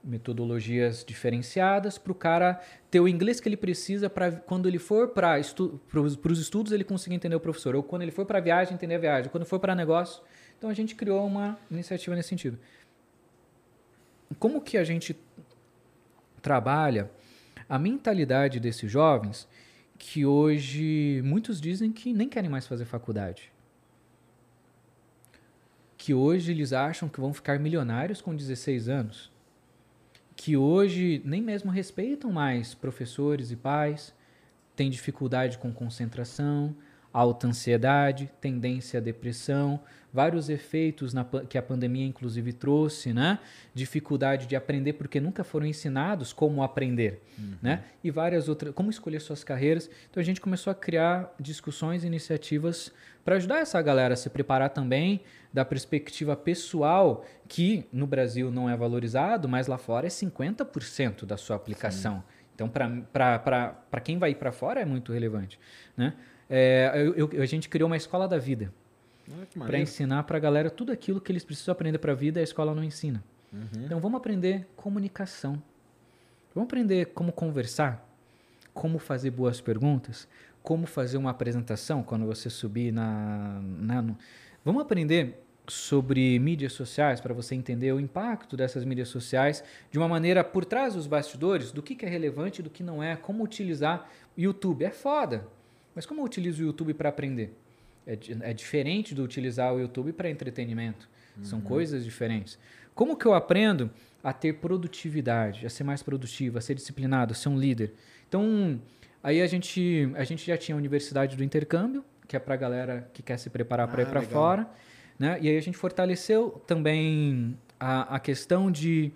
Metodologias 0.06 1.04
diferenciadas 1.04 1.98
para 1.98 2.12
o 2.12 2.14
cara 2.14 2.60
ter 2.90 3.00
o 3.00 3.08
inglês 3.08 3.40
que 3.40 3.48
ele 3.48 3.56
precisa 3.56 4.08
para 4.08 4.32
quando 4.32 4.68
ele 4.68 4.78
for 4.78 5.08
para 5.08 5.38
estu 5.38 5.80
os 5.92 6.38
estudos 6.38 6.72
ele 6.72 6.84
conseguir 6.84 7.16
entender 7.16 7.34
o 7.34 7.40
professor, 7.40 7.74
ou 7.74 7.82
quando 7.82 8.02
ele 8.02 8.12
for 8.12 8.24
para 8.24 8.38
a 8.38 8.40
viagem 8.40 8.74
entender 8.74 8.94
a 8.94 8.98
viagem, 8.98 9.30
quando 9.30 9.44
for 9.44 9.58
para 9.58 9.74
negócio. 9.74 10.22
Então 10.56 10.70
a 10.70 10.74
gente 10.74 10.94
criou 10.94 11.26
uma 11.26 11.58
iniciativa 11.70 12.14
nesse 12.14 12.28
sentido. 12.28 12.58
Como 14.38 14.60
que 14.60 14.78
a 14.78 14.84
gente 14.84 15.18
trabalha 16.40 17.10
a 17.68 17.78
mentalidade 17.78 18.60
desses 18.60 18.90
jovens 18.90 19.48
que 19.98 20.24
hoje 20.24 21.20
muitos 21.24 21.60
dizem 21.60 21.92
que 21.92 22.12
nem 22.12 22.28
querem 22.28 22.48
mais 22.48 22.66
fazer 22.66 22.84
faculdade? 22.84 23.52
que 26.06 26.14
hoje 26.14 26.52
eles 26.52 26.72
acham 26.72 27.08
que 27.08 27.20
vão 27.20 27.34
ficar 27.34 27.58
milionários 27.58 28.20
com 28.20 28.32
16 28.32 28.88
anos, 28.88 29.32
que 30.36 30.56
hoje 30.56 31.22
nem 31.24 31.40
mesmo 31.40 31.70
respeitam 31.70 32.30
mais 32.30 32.74
professores 32.74 33.50
e 33.50 33.56
pais, 33.56 34.14
têm 34.76 34.90
dificuldade 34.90 35.56
com 35.56 35.72
concentração, 35.72 36.76
alta 37.12 37.46
ansiedade, 37.46 38.30
tendência 38.40 39.00
à 39.00 39.02
depressão, 39.02 39.80
vários 40.16 40.48
efeitos 40.48 41.12
na, 41.12 41.26
que 41.46 41.58
a 41.58 41.62
pandemia 41.62 42.06
inclusive 42.06 42.54
trouxe, 42.54 43.12
né? 43.12 43.38
Dificuldade 43.74 44.46
de 44.46 44.56
aprender 44.56 44.94
porque 44.94 45.20
nunca 45.20 45.44
foram 45.44 45.66
ensinados 45.66 46.32
como 46.32 46.62
aprender, 46.62 47.22
uhum. 47.38 47.56
né? 47.60 47.84
E 48.02 48.10
várias 48.10 48.48
outras, 48.48 48.74
como 48.74 48.88
escolher 48.88 49.20
suas 49.20 49.44
carreiras. 49.44 49.90
Então 50.10 50.18
a 50.18 50.24
gente 50.24 50.40
começou 50.40 50.70
a 50.70 50.74
criar 50.74 51.34
discussões 51.38 52.02
e 52.02 52.06
iniciativas 52.06 52.90
para 53.26 53.36
ajudar 53.36 53.58
essa 53.58 53.80
galera 53.82 54.14
a 54.14 54.16
se 54.16 54.30
preparar 54.30 54.70
também 54.70 55.20
da 55.52 55.66
perspectiva 55.66 56.34
pessoal, 56.34 57.22
que 57.46 57.84
no 57.92 58.06
Brasil 58.06 58.50
não 58.50 58.70
é 58.70 58.76
valorizado, 58.76 59.46
mas 59.46 59.66
lá 59.66 59.76
fora 59.76 60.06
é 60.06 60.10
50% 60.10 61.26
da 61.26 61.36
sua 61.36 61.56
aplicação. 61.56 62.16
Sim. 62.16 62.36
Então, 62.54 62.70
para 62.70 64.00
quem 64.02 64.16
vai 64.16 64.30
ir 64.30 64.36
para 64.36 64.50
fora 64.50 64.80
é 64.80 64.84
muito 64.86 65.12
relevante, 65.12 65.60
né? 65.94 66.14
é, 66.48 66.92
eu, 66.94 67.28
eu, 67.32 67.42
a 67.42 67.46
gente 67.46 67.68
criou 67.68 67.86
uma 67.86 67.98
escola 67.98 68.26
da 68.26 68.38
vida 68.38 68.72
para 69.58 69.78
ensinar 69.78 70.22
para 70.24 70.36
a 70.36 70.40
galera 70.40 70.70
tudo 70.70 70.92
aquilo 70.92 71.20
que 71.20 71.32
eles 71.32 71.44
precisam 71.44 71.72
aprender 71.72 71.98
para 71.98 72.12
a 72.12 72.14
vida 72.14 72.38
e 72.38 72.42
a 72.42 72.44
escola 72.44 72.74
não 72.74 72.84
ensina. 72.84 73.22
Uhum. 73.52 73.84
Então 73.84 74.00
vamos 74.00 74.18
aprender 74.18 74.66
comunicação. 74.76 75.62
Vamos 76.54 76.68
aprender 76.68 77.06
como 77.06 77.32
conversar, 77.32 78.08
como 78.72 78.98
fazer 78.98 79.30
boas 79.30 79.60
perguntas, 79.60 80.26
como 80.62 80.86
fazer 80.86 81.16
uma 81.16 81.30
apresentação 81.30 82.02
quando 82.02 82.26
você 82.26 82.48
subir 82.48 82.92
na, 82.92 83.60
na 83.62 84.02
no... 84.02 84.18
vamos 84.64 84.82
aprender 84.82 85.42
sobre 85.68 86.38
mídias 86.38 86.72
sociais 86.72 87.20
para 87.20 87.34
você 87.34 87.54
entender 87.54 87.92
o 87.92 88.00
impacto 88.00 88.56
dessas 88.56 88.84
mídias 88.84 89.08
sociais 89.08 89.62
de 89.90 89.98
uma 89.98 90.08
maneira 90.08 90.44
por 90.44 90.64
trás 90.64 90.94
dos 90.94 91.06
bastidores 91.06 91.72
do 91.72 91.82
que, 91.82 91.94
que 91.94 92.06
é 92.06 92.08
relevante 92.08 92.60
e 92.60 92.64
do 92.64 92.70
que 92.70 92.82
não 92.82 93.02
é, 93.02 93.16
como 93.16 93.42
utilizar 93.42 94.08
o 94.36 94.40
YouTube. 94.40 94.84
É 94.84 94.90
foda. 94.90 95.46
Mas 95.94 96.06
como 96.06 96.20
eu 96.20 96.24
utilizo 96.24 96.62
o 96.62 96.66
YouTube 96.66 96.94
para 96.94 97.08
aprender? 97.08 97.56
É, 98.06 98.18
é, 98.40 98.54
diferente 98.54 99.14
do 99.14 99.24
utilizar 99.24 99.74
o 99.74 99.80
YouTube 99.80 100.12
para 100.12 100.30
entretenimento. 100.30 101.08
Uhum. 101.36 101.44
São 101.44 101.60
coisas 101.60 102.04
diferentes. 102.04 102.56
Como 102.94 103.16
que 103.16 103.26
eu 103.26 103.34
aprendo 103.34 103.90
a 104.22 104.32
ter 104.32 104.54
produtividade, 104.54 105.66
a 105.66 105.70
ser 105.70 105.82
mais 105.82 106.02
produtivo, 106.02 106.56
a 106.56 106.60
ser 106.60 106.74
disciplinado, 106.74 107.32
a 107.32 107.34
ser 107.34 107.48
um 107.48 107.58
líder? 107.58 107.94
Então, 108.28 108.80
aí 109.22 109.42
a 109.42 109.46
gente, 109.46 110.10
a 110.14 110.24
gente 110.24 110.46
já 110.46 110.56
tinha 110.56 110.76
a 110.76 110.78
Universidade 110.78 111.36
do 111.36 111.42
Intercâmbio, 111.42 112.04
que 112.28 112.36
é 112.36 112.38
para 112.38 112.54
a 112.54 112.56
galera 112.56 113.10
que 113.12 113.22
quer 113.22 113.38
se 113.38 113.50
preparar 113.50 113.88
para 113.88 114.02
ah, 114.02 114.04
ir 114.04 114.06
para 114.06 114.22
fora. 114.22 114.68
Né? 115.18 115.38
E 115.40 115.48
aí 115.48 115.56
a 115.56 115.60
gente 115.60 115.76
fortaleceu 115.76 116.62
também 116.66 117.56
a, 117.78 118.16
a 118.16 118.20
questão 118.20 118.70
de 118.70 119.12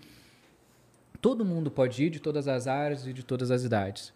todo 1.20 1.44
mundo 1.44 1.70
pode 1.70 2.02
ir 2.04 2.10
de 2.10 2.20
todas 2.20 2.48
as 2.48 2.66
áreas 2.66 3.06
e 3.06 3.12
de 3.12 3.22
todas 3.22 3.50
as 3.50 3.62
idades. 3.64 4.12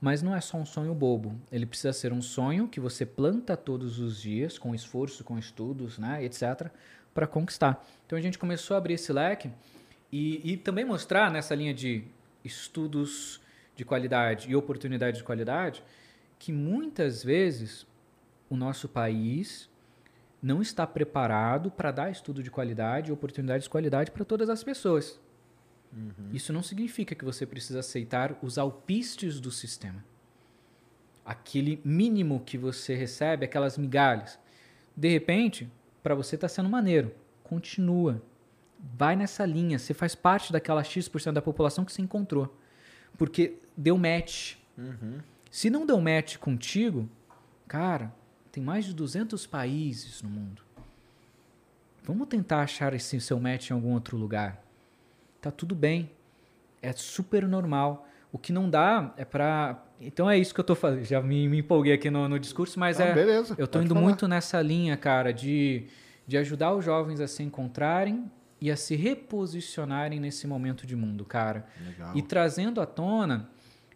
Mas 0.00 0.22
não 0.22 0.34
é 0.34 0.40
só 0.40 0.58
um 0.58 0.66
sonho 0.66 0.94
bobo. 0.94 1.40
Ele 1.50 1.64
precisa 1.64 1.92
ser 1.92 2.12
um 2.12 2.20
sonho 2.20 2.68
que 2.68 2.78
você 2.78 3.06
planta 3.06 3.56
todos 3.56 3.98
os 3.98 4.20
dias, 4.20 4.58
com 4.58 4.74
esforço, 4.74 5.24
com 5.24 5.38
estudos, 5.38 5.98
né, 5.98 6.22
etc., 6.24 6.70
para 7.14 7.26
conquistar. 7.26 7.84
Então 8.04 8.18
a 8.18 8.20
gente 8.20 8.38
começou 8.38 8.74
a 8.74 8.78
abrir 8.78 8.94
esse 8.94 9.12
leque 9.12 9.50
e, 10.12 10.52
e 10.52 10.56
também 10.56 10.84
mostrar 10.84 11.30
nessa 11.30 11.54
linha 11.54 11.72
de 11.72 12.04
estudos 12.44 13.40
de 13.74 13.84
qualidade 13.84 14.50
e 14.50 14.54
oportunidade 14.54 15.18
de 15.18 15.24
qualidade 15.24 15.82
que 16.38 16.52
muitas 16.52 17.24
vezes 17.24 17.86
o 18.48 18.56
nosso 18.56 18.88
país 18.88 19.68
não 20.42 20.62
está 20.62 20.86
preparado 20.86 21.70
para 21.70 21.90
dar 21.90 22.10
estudo 22.10 22.42
de 22.42 22.50
qualidade 22.50 23.10
e 23.10 23.12
oportunidade 23.12 23.64
de 23.64 23.70
qualidade 23.70 24.10
para 24.10 24.24
todas 24.24 24.48
as 24.48 24.62
pessoas. 24.62 25.18
Uhum. 25.96 26.30
Isso 26.32 26.52
não 26.52 26.62
significa 26.62 27.14
que 27.14 27.24
você 27.24 27.46
precisa 27.46 27.80
aceitar 27.80 28.38
os 28.42 28.58
alpistes 28.58 29.40
do 29.40 29.50
sistema. 29.50 30.04
Aquele 31.24 31.80
mínimo 31.84 32.42
que 32.44 32.58
você 32.58 32.94
recebe, 32.94 33.46
aquelas 33.46 33.78
migalhas. 33.78 34.38
De 34.94 35.08
repente, 35.08 35.70
para 36.02 36.14
você 36.14 36.34
está 36.34 36.48
sendo 36.48 36.68
maneiro. 36.68 37.12
Continua. 37.42 38.22
Vai 38.78 39.16
nessa 39.16 39.46
linha. 39.46 39.78
Você 39.78 39.94
faz 39.94 40.14
parte 40.14 40.52
daquela 40.52 40.84
X% 40.84 41.32
da 41.32 41.42
população 41.42 41.84
que 41.84 41.92
se 41.92 42.02
encontrou. 42.02 42.54
Porque 43.16 43.58
deu 43.76 43.96
match. 43.96 44.56
Uhum. 44.76 45.18
Se 45.50 45.70
não 45.70 45.86
deu 45.86 46.00
match 46.00 46.36
contigo, 46.36 47.08
cara, 47.66 48.14
tem 48.52 48.62
mais 48.62 48.84
de 48.84 48.94
200 48.94 49.46
países 49.46 50.22
no 50.22 50.28
mundo. 50.28 50.62
Vamos 52.04 52.28
tentar 52.28 52.60
achar 52.60 52.92
esse 52.92 53.18
seu 53.20 53.40
match 53.40 53.70
em 53.70 53.72
algum 53.72 53.94
outro 53.94 54.16
lugar 54.16 54.65
tá 55.46 55.50
tudo 55.50 55.74
bem. 55.74 56.10
É 56.82 56.92
super 56.92 57.46
normal. 57.46 58.06
O 58.32 58.38
que 58.38 58.52
não 58.52 58.68
dá 58.68 59.14
é 59.16 59.24
para. 59.24 59.82
Então 60.00 60.28
é 60.28 60.36
isso 60.36 60.52
que 60.52 60.60
eu 60.60 60.64
tô 60.64 60.74
fazendo. 60.74 61.04
Já 61.04 61.22
me, 61.22 61.48
me 61.48 61.58
empolguei 61.58 61.92
aqui 61.92 62.10
no, 62.10 62.28
no 62.28 62.38
discurso, 62.38 62.78
mas 62.78 63.00
ah, 63.00 63.04
é. 63.04 63.14
Beleza, 63.14 63.54
eu 63.56 63.66
tô 63.66 63.80
indo 63.80 63.94
falar. 63.94 64.00
muito 64.00 64.28
nessa 64.28 64.60
linha, 64.60 64.96
cara, 64.96 65.32
de, 65.32 65.86
de 66.26 66.36
ajudar 66.36 66.74
os 66.74 66.84
jovens 66.84 67.20
a 67.20 67.26
se 67.26 67.42
encontrarem 67.42 68.30
e 68.60 68.70
a 68.70 68.76
se 68.76 68.96
reposicionarem 68.96 70.18
nesse 70.20 70.46
momento 70.46 70.86
de 70.86 70.96
mundo, 70.96 71.24
cara. 71.24 71.66
Legal. 71.84 72.16
E 72.16 72.22
trazendo 72.22 72.80
à 72.80 72.86
tona 72.86 73.48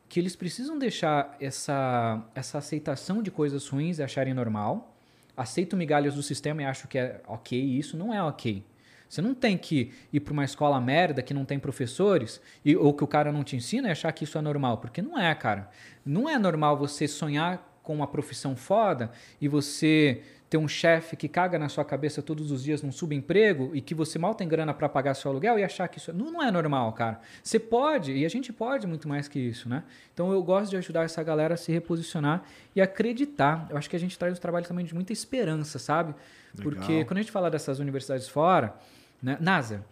que 0.09 0.19
eles 0.19 0.35
precisam 0.35 0.79
deixar 0.79 1.37
essa, 1.41 2.25
essa 2.35 2.59
aceitação 2.59 3.23
de 3.23 3.31
coisas 3.31 3.67
ruins 3.69 3.99
e 3.99 4.03
acharem 4.03 4.35
normal. 4.35 4.97
Aceito 5.37 5.77
migalhas 5.77 6.15
do 6.15 6.23
sistema 6.23 6.63
e 6.63 6.65
acho 6.65 6.89
que 6.89 6.99
é 6.99 7.21
ok. 7.27 7.59
Isso 7.59 7.97
não 7.97 8.13
é 8.13 8.23
ok. 8.23 8.65
Você 9.11 9.21
não 9.21 9.35
tem 9.35 9.59
que 9.59 9.93
ir 10.13 10.21
para 10.21 10.33
uma 10.33 10.45
escola 10.45 10.81
merda 10.81 11.21
que 11.21 11.35
não 11.35 11.45
tem 11.45 11.59
professores 11.59 12.41
e, 12.65 12.77
ou 12.77 12.95
que 12.95 13.03
o 13.03 13.09
cara 13.09 13.33
não 13.33 13.43
te 13.43 13.57
ensina 13.57 13.89
e 13.89 13.91
achar 13.91 14.13
que 14.13 14.23
isso 14.23 14.39
é 14.39 14.41
normal, 14.41 14.79
porque 14.79 15.03
não 15.03 15.19
é, 15.19 15.35
cara. 15.35 15.69
Não 16.07 16.29
é 16.29 16.39
normal 16.39 16.77
você 16.77 17.09
sonhar 17.09 17.81
com 17.83 17.93
uma 17.93 18.07
profissão 18.07 18.55
foda 18.55 19.11
e 19.41 19.49
você 19.49 20.23
ter 20.49 20.59
um 20.59 20.69
chefe 20.69 21.17
que 21.17 21.29
caga 21.29 21.59
na 21.59 21.69
sua 21.69 21.85
cabeça 21.85 22.23
todos 22.23 22.53
os 22.53 22.63
dias 22.63 22.83
num 22.83 22.93
subemprego 22.93 23.73
e 23.75 23.81
que 23.81 23.97
você 23.97 24.17
mal 24.17 24.33
tem 24.33 24.47
grana 24.47 24.73
para 24.73 24.89
pagar 24.89 25.15
seu 25.15 25.31
aluguel 25.33 25.59
e 25.59 25.65
achar 25.65 25.89
que 25.89 25.99
isso 25.99 26.13
não, 26.13 26.31
não 26.31 26.43
é 26.43 26.51
normal, 26.53 26.93
cara. 26.93 27.21
Você 27.43 27.59
pode, 27.59 28.13
e 28.13 28.25
a 28.25 28.29
gente 28.29 28.53
pode 28.53 28.87
muito 28.87 29.09
mais 29.09 29.27
que 29.27 29.41
isso, 29.41 29.69
né? 29.69 29.83
Então 30.15 30.33
eu 30.33 30.41
gosto 30.43 30.71
de 30.71 30.77
ajudar 30.77 31.05
essa 31.05 31.23
galera 31.23 31.55
a 31.55 31.57
se 31.57 31.73
reposicionar 31.73 32.45
e 32.77 32.81
acreditar. 32.81 33.67
Eu 33.71 33.77
acho 33.77 33.91
que 33.91 33.97
a 33.97 33.99
gente 33.99 34.17
traz 34.17 34.39
um 34.39 34.41
trabalho 34.41 34.67
também 34.67 34.85
de 34.85 34.95
muita 34.95 35.13
esperança, 35.13 35.81
sabe? 35.81 36.15
Legal. 36.55 36.63
Porque 36.63 37.05
quando 37.05 37.19
a 37.19 37.23
gente 37.23 37.33
fala 37.33 37.51
dessas 37.51 37.81
universidades 37.81 38.29
fora, 38.29 38.75
né? 39.23 39.37
NASA. 39.41 39.85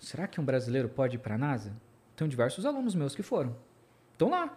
Será 0.00 0.26
que 0.26 0.40
um 0.40 0.44
brasileiro 0.44 0.88
pode 0.88 1.16
ir 1.16 1.18
para 1.18 1.34
a 1.34 1.38
NASA? 1.38 1.72
Tem 2.14 2.28
diversos 2.28 2.66
alunos 2.66 2.94
meus 2.94 3.14
que 3.14 3.22
foram. 3.22 3.56
Estão 4.12 4.30
lá. 4.30 4.56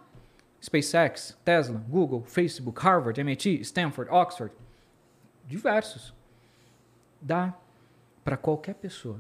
SpaceX, 0.63 1.37
Tesla, 1.43 1.83
Google, 1.89 2.23
Facebook, 2.23 2.79
Harvard, 2.81 3.19
MIT, 3.19 3.61
Stanford, 3.61 4.11
Oxford. 4.11 4.53
Diversos. 5.45 6.13
Dá 7.19 7.53
para 8.23 8.37
qualquer 8.37 8.75
pessoa 8.75 9.19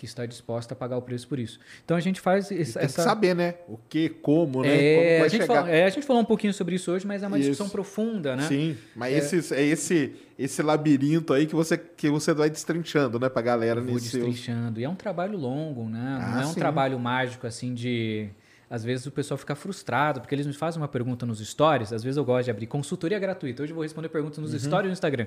que 0.00 0.06
está 0.06 0.24
disposta 0.24 0.72
a 0.72 0.76
pagar 0.76 0.96
o 0.96 1.02
preço 1.02 1.28
por 1.28 1.38
isso. 1.38 1.60
Então 1.84 1.94
a 1.94 2.00
gente 2.00 2.22
faz 2.22 2.50
esse, 2.50 2.72
tem 2.72 2.84
essa... 2.84 3.02
que 3.02 3.06
saber, 3.06 3.34
né? 3.34 3.56
O 3.68 3.76
que, 3.76 4.08
como, 4.08 4.62
né? 4.62 4.68
É, 4.74 5.12
como 5.12 5.24
a, 5.26 5.28
gente 5.28 5.46
falou, 5.46 5.66
é, 5.66 5.84
a 5.84 5.90
gente 5.90 6.06
falou 6.06 6.22
um 6.22 6.24
pouquinho 6.24 6.54
sobre 6.54 6.76
isso 6.76 6.90
hoje, 6.90 7.06
mas 7.06 7.22
é 7.22 7.26
uma 7.26 7.38
isso. 7.38 7.50
discussão 7.50 7.70
profunda, 7.70 8.34
né? 8.34 8.44
Sim, 8.48 8.78
mas 8.96 9.12
é... 9.12 9.18
Esse, 9.18 9.54
é 9.54 9.62
esse, 9.62 10.12
esse 10.38 10.62
labirinto 10.62 11.34
aí 11.34 11.46
que 11.46 11.54
você, 11.54 11.76
que 11.76 12.08
você 12.08 12.32
vai 12.32 12.48
destrinchando, 12.48 13.20
né, 13.20 13.28
pra 13.28 13.42
galera. 13.42 13.78
Nesse 13.82 14.16
destrinchando. 14.16 14.76
Seus... 14.76 14.78
E 14.78 14.84
é 14.84 14.88
um 14.88 14.94
trabalho 14.94 15.36
longo, 15.36 15.86
né? 15.86 16.18
Ah, 16.18 16.30
Não 16.30 16.42
é 16.44 16.46
um 16.46 16.54
sim. 16.54 16.60
trabalho 16.60 16.98
mágico, 16.98 17.46
assim, 17.46 17.74
de... 17.74 18.30
Às 18.70 18.82
vezes 18.82 19.04
o 19.04 19.10
pessoal 19.10 19.36
fica 19.36 19.54
frustrado, 19.54 20.22
porque 20.22 20.34
eles 20.34 20.46
me 20.46 20.54
fazem 20.54 20.80
uma 20.80 20.88
pergunta 20.88 21.26
nos 21.26 21.46
stories. 21.46 21.92
Às 21.92 22.02
vezes 22.02 22.16
eu 22.16 22.24
gosto 22.24 22.46
de 22.46 22.52
abrir 22.52 22.68
consultoria 22.68 23.18
gratuita. 23.18 23.64
Hoje 23.64 23.72
eu 23.72 23.74
vou 23.74 23.82
responder 23.82 24.08
perguntas 24.08 24.38
nos 24.38 24.54
uhum. 24.54 24.60
stories 24.60 24.86
no 24.86 24.92
Instagram. 24.94 25.26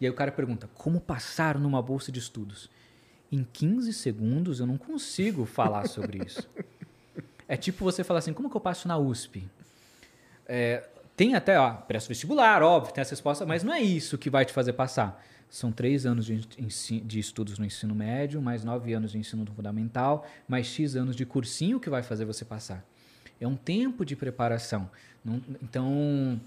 E 0.00 0.06
aí 0.06 0.10
o 0.10 0.14
cara 0.14 0.32
pergunta, 0.32 0.70
como 0.72 0.98
passar 0.98 1.58
numa 1.58 1.82
bolsa 1.82 2.10
de 2.10 2.20
estudos? 2.20 2.70
Em 3.34 3.46
15 3.52 3.92
segundos 3.92 4.60
eu 4.60 4.66
não 4.66 4.76
consigo 4.76 5.44
falar 5.44 5.86
sobre 5.88 6.24
isso. 6.24 6.48
É 7.48 7.56
tipo 7.56 7.84
você 7.84 8.02
falar 8.02 8.18
assim, 8.20 8.32
como 8.32 8.48
que 8.50 8.56
eu 8.56 8.60
passo 8.60 8.88
na 8.88 8.96
USP? 8.96 9.44
É, 10.46 10.84
Tem 11.16 11.34
até, 11.34 11.58
ó, 11.58 11.72
presta 11.74 12.08
vestibular, 12.08 12.62
óbvio, 12.62 12.92
tem 12.92 13.02
essa 13.02 13.12
resposta, 13.12 13.46
mas 13.46 13.62
não 13.62 13.72
é 13.72 13.80
isso 13.80 14.18
que 14.18 14.28
vai 14.30 14.44
te 14.44 14.52
fazer 14.52 14.72
passar. 14.72 15.22
São 15.48 15.70
três 15.70 16.04
anos 16.04 16.26
de, 16.26 16.40
de 17.04 17.18
estudos 17.20 17.58
no 17.58 17.64
ensino 17.64 17.94
médio, 17.94 18.42
mais 18.42 18.64
nove 18.64 18.92
anos 18.92 19.12
de 19.12 19.18
ensino 19.18 19.46
fundamental, 19.54 20.26
mais 20.48 20.66
X 20.66 20.96
anos 20.96 21.14
de 21.14 21.24
cursinho 21.24 21.78
que 21.78 21.88
vai 21.88 22.02
fazer 22.02 22.24
você 22.24 22.44
passar. 22.44 22.84
É 23.40 23.46
um 23.46 23.54
tempo 23.54 24.04
de 24.04 24.16
preparação. 24.16 24.90
Não- 25.24 25.40
então, 25.62 26.40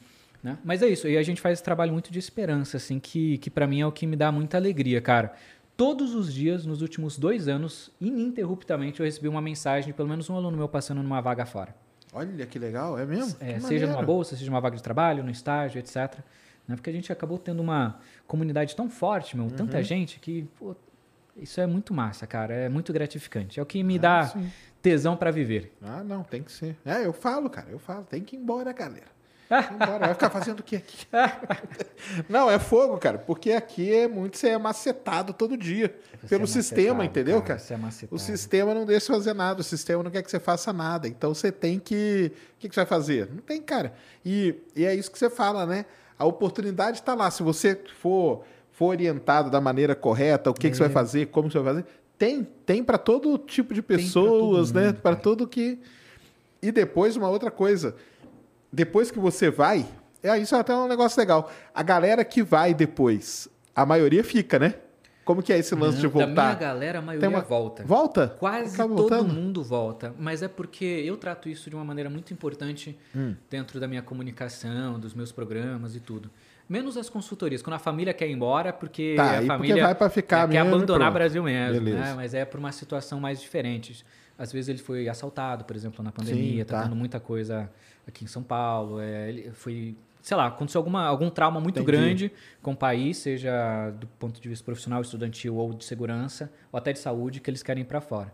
né? 0.44 0.58
Mas 0.66 0.82
é 0.82 0.88
isso. 0.90 1.08
E 1.08 1.18
a 1.18 1.24
gente 1.24 1.40
faz 1.40 1.54
esse 1.54 1.64
trabalho 1.64 1.94
muito 1.94 2.12
de 2.12 2.20
esperança, 2.20 2.76
assim, 2.78 3.00
que, 3.00 3.38
que 3.38 3.50
para 3.50 3.66
mim 3.66 3.80
é 3.80 3.88
o 3.88 3.92
que 3.92 4.06
me 4.06 4.16
dá 4.18 4.30
muita 4.32 4.58
alegria, 4.58 5.00
cara. 5.00 5.34
Todos 5.78 6.16
os 6.16 6.34
dias, 6.34 6.66
nos 6.66 6.82
últimos 6.82 7.20
dois 7.20 7.48
anos, 7.48 7.92
ininterruptamente, 8.02 9.00
eu 9.00 9.06
recebi 9.06 9.28
uma 9.28 9.42
mensagem 9.42 9.88
de 9.88 9.94
pelo 9.94 10.10
menos 10.10 10.28
um 10.28 10.36
aluno 10.36 10.58
meu 10.58 10.68
passando 10.68 11.04
numa 11.04 11.22
vaga 11.22 11.46
fora. 11.46 11.76
Olha 12.12 12.46
que 12.48 12.58
legal, 12.58 12.98
é 12.98 13.06
mesmo? 13.06 13.38
É, 13.40 13.60
seja 13.60 13.86
numa 13.86 14.02
bolsa, 14.02 14.36
seja 14.36 14.50
numa 14.50 14.60
vaga 14.60 14.76
de 14.76 14.82
trabalho, 14.82 15.24
no 15.24 15.30
estágio, 15.30 15.78
etc. 15.78 16.18
Né? 16.68 16.76
Porque 16.76 16.90
a 16.90 16.94
gente 16.94 17.12
acabou 17.12 17.38
tendo 17.38 17.62
uma 17.62 18.00
comunidade 18.26 18.76
tão 18.76 18.90
forte, 18.90 19.38
meu, 19.38 19.46
Uhum. 19.46 19.52
tanta 19.52 19.84
gente, 19.84 20.20
que 20.20 20.44
pô, 20.58 20.76
isso 21.36 21.62
é 21.62 21.68
muito 21.68 21.94
massa, 21.94 22.26
cara. 22.26 22.56
É 22.56 22.70
muito 22.70 22.92
gratificante. 22.92 23.60
É 23.60 23.64
o 23.64 23.66
que 23.66 23.84
me 23.84 24.00
dá 24.00 24.26
sim. 24.30 24.50
tesão 24.82 25.16
para 25.16 25.30
viver. 25.30 25.78
Ah, 25.80 26.04
não, 26.04 26.24
tem 26.24 26.42
que 26.42 26.52
ser. 26.52 26.76
É, 26.84 27.06
eu 27.06 27.14
falo, 27.14 27.52
cara, 27.52 27.70
eu 27.70 27.78
falo, 27.78 28.04
tem 28.04 28.24
que 28.24 28.36
ir 28.36 28.40
embora, 28.40 28.74
galera. 28.74 29.16
Embora. 29.50 30.00
Vai 30.00 30.14
ficar 30.14 30.30
fazendo 30.30 30.60
o 30.60 30.64
que 30.64 30.76
aqui? 30.76 31.08
não, 32.28 32.52
é 32.52 32.60
fogo, 32.60 32.98
cara, 32.98 33.18
porque 33.18 33.52
aqui 33.52 33.94
é 33.94 34.08
muito, 34.08 34.38
você 34.38 34.50
é 34.50 34.58
macetado 34.58 35.34
todo 35.34 35.56
dia 35.56 35.96
pelo 36.28 36.44
é 36.44 36.48
sistema, 36.48 37.06
entendeu, 37.06 37.36
cara, 37.36 37.48
cara? 37.48 37.60
você 37.60 37.74
é 37.74 37.78
macetado. 37.78 38.16
o 38.16 38.20
sistema 38.20 38.74
não 38.74 38.86
deixa 38.86 39.06
você 39.08 39.14
fazer 39.14 39.34
nada, 39.34 39.62
o 39.62 39.64
sistema 39.64 40.04
não 40.04 40.12
quer 40.12 40.22
que 40.22 40.30
você 40.30 40.40
faça 40.40 40.74
nada. 40.74 41.08
Então 41.08 41.34
você 41.34 41.52
tem 41.52 41.80
que. 41.80 42.32
O 42.56 42.60
que, 42.60 42.70
que 42.70 42.76
você 42.76 42.82
vai 42.82 42.88
fazer? 42.88 43.30
Não 43.32 43.42
tem, 43.42 43.62
cara. 43.62 43.94
E, 44.26 44.56
e 44.76 44.86
é 44.86 44.94
isso 44.94 45.10
que 45.12 45.18
você 45.18 45.30
fala, 45.30 45.66
né? 45.66 45.86
A 46.20 46.26
oportunidade 46.26 47.00
está 47.00 47.14
lá. 47.14 47.30
Se 47.32 47.44
você 47.44 47.80
for, 48.02 48.44
for 48.72 48.88
orientado 48.88 49.50
da 49.50 49.62
maneira 49.62 49.96
correta, 49.96 50.50
o 50.50 50.54
que, 50.54 50.70
que 50.70 50.76
você 50.76 50.84
vai 50.84 50.92
fazer, 50.92 51.28
como 51.28 51.50
você 51.50 51.60
vai 51.60 51.76
fazer, 51.76 51.86
tem, 52.18 52.48
tem 52.66 52.84
para 52.84 52.98
todo 52.98 53.38
tipo 53.38 53.74
de 53.74 53.80
É. 53.80 53.84
pra 53.84 53.96
pessoas, 53.98 54.72
né? 54.72 54.88
mundo, 54.88 54.96
Para 54.96 55.12
cara. 55.12 55.24
todo 55.24 55.48
que. 55.48 55.80
E 56.62 56.72
depois, 56.72 57.16
uma 57.16 57.30
outra 57.30 57.52
coisa. 57.52 57.96
Depois 58.78 59.10
que 59.10 59.18
você 59.18 59.50
vai, 59.50 59.88
é 60.22 60.38
isso 60.38 60.56
é 60.56 60.60
até 60.60 60.72
um 60.76 60.88
negócio 60.88 61.20
legal. 61.20 61.52
A 61.74 61.82
galera 61.82 62.24
que 62.24 62.44
vai 62.44 62.76
depois, 62.76 63.50
a 63.76 63.84
maioria 63.88 64.24
fica, 64.24 64.60
né? 64.60 64.76
Como 65.26 65.42
que 65.42 65.52
é 65.52 65.58
esse 65.58 65.74
lance 65.74 65.98
de 65.98 66.08
Da 66.08 66.14
minha 66.14 66.26
voltar? 66.28 66.54
galera, 66.60 67.00
a 67.00 67.02
maioria 67.02 67.28
uma- 67.28 67.42
volta. 67.42 67.84
Volta? 67.84 68.36
Quase 68.38 68.76
Acaba 68.76 68.90
todo 68.96 69.10
voltando? 69.10 69.34
mundo 69.34 69.64
volta, 69.64 70.14
mas 70.20 70.44
é 70.44 70.48
porque 70.48 70.86
eu 70.86 71.18
trato 71.18 71.50
isso 71.50 71.72
de 71.72 71.76
uma 71.76 71.84
maneira 71.84 72.08
muito 72.08 72.32
importante 72.32 72.96
Hum. 73.16 73.34
dentro 73.50 73.80
da 73.80 73.88
minha 73.88 74.04
comunicação, 74.04 75.00
dos 75.00 75.16
meus 75.16 75.32
programas 75.32 75.96
e 75.96 76.00
tudo. 76.00 76.30
Menos 76.70 76.98
as 76.98 77.10
consultorias, 77.10 77.64
quando 77.64 77.74
a 77.78 77.80
família 77.80 78.14
quer 78.14 78.28
ir 78.30 78.34
embora, 78.34 78.72
porque 78.72 79.16
Tá, 79.18 79.24
a 79.24 79.30
aí 79.32 79.36
porque 79.38 79.48
família 79.48 79.96
vai 79.96 80.10
ficar 80.12 80.48
quer 80.48 80.54
mesmo 80.64 80.70
e 80.70 80.76
abandonar 80.76 81.10
o. 81.10 81.14
Brasil 81.14 81.42
mesmo, 81.42 81.82
né? 81.90 82.14
mas 82.16 82.36
é 82.36 82.46
por 82.46 82.60
uma 82.60 82.72
situação 82.72 83.20
mais 83.20 83.42
diferente. 83.42 84.06
Às 84.38 84.52
vezes 84.52 84.70
ele 84.70 84.78
foi 84.80 85.10
assaltado, 85.10 85.64
por 85.66 85.76
exemplo, 85.76 86.04
na 86.04 86.12
pandemia, 86.12 86.64
Sim, 86.64 86.66
tá, 86.66 86.78
tá. 86.78 86.84
tendo 86.84 86.96
muita 86.96 87.20
coisa 87.20 87.70
aqui 88.08 88.24
em 88.24 88.28
São 88.28 88.44
Paulo, 88.44 89.00
é, 89.00 89.30
ele 89.30 89.52
foi, 89.52 89.96
sei 90.22 90.38
lá, 90.38 90.46
aconteceu 90.48 90.80
alguma, 90.80 91.06
algum 91.06 91.30
trauma 91.30 91.60
muito 91.60 91.80
Entendi. 91.80 91.92
grande 91.98 92.32
com 92.62 92.72
o 92.74 92.76
país, 92.76 93.18
seja 93.18 93.90
do 94.00 94.06
ponto 94.08 94.40
de 94.40 94.48
vista 94.48 94.64
profissional, 94.64 95.02
estudantil 95.02 95.56
ou 95.56 95.74
de 95.74 95.84
segurança, 95.84 96.52
ou 96.72 96.78
até 96.78 96.94
de 96.94 97.00
saúde, 97.00 97.40
que 97.42 97.50
eles 97.50 97.64
querem 97.64 97.82
ir 97.82 97.86
para 97.86 98.00
fora. 98.00 98.32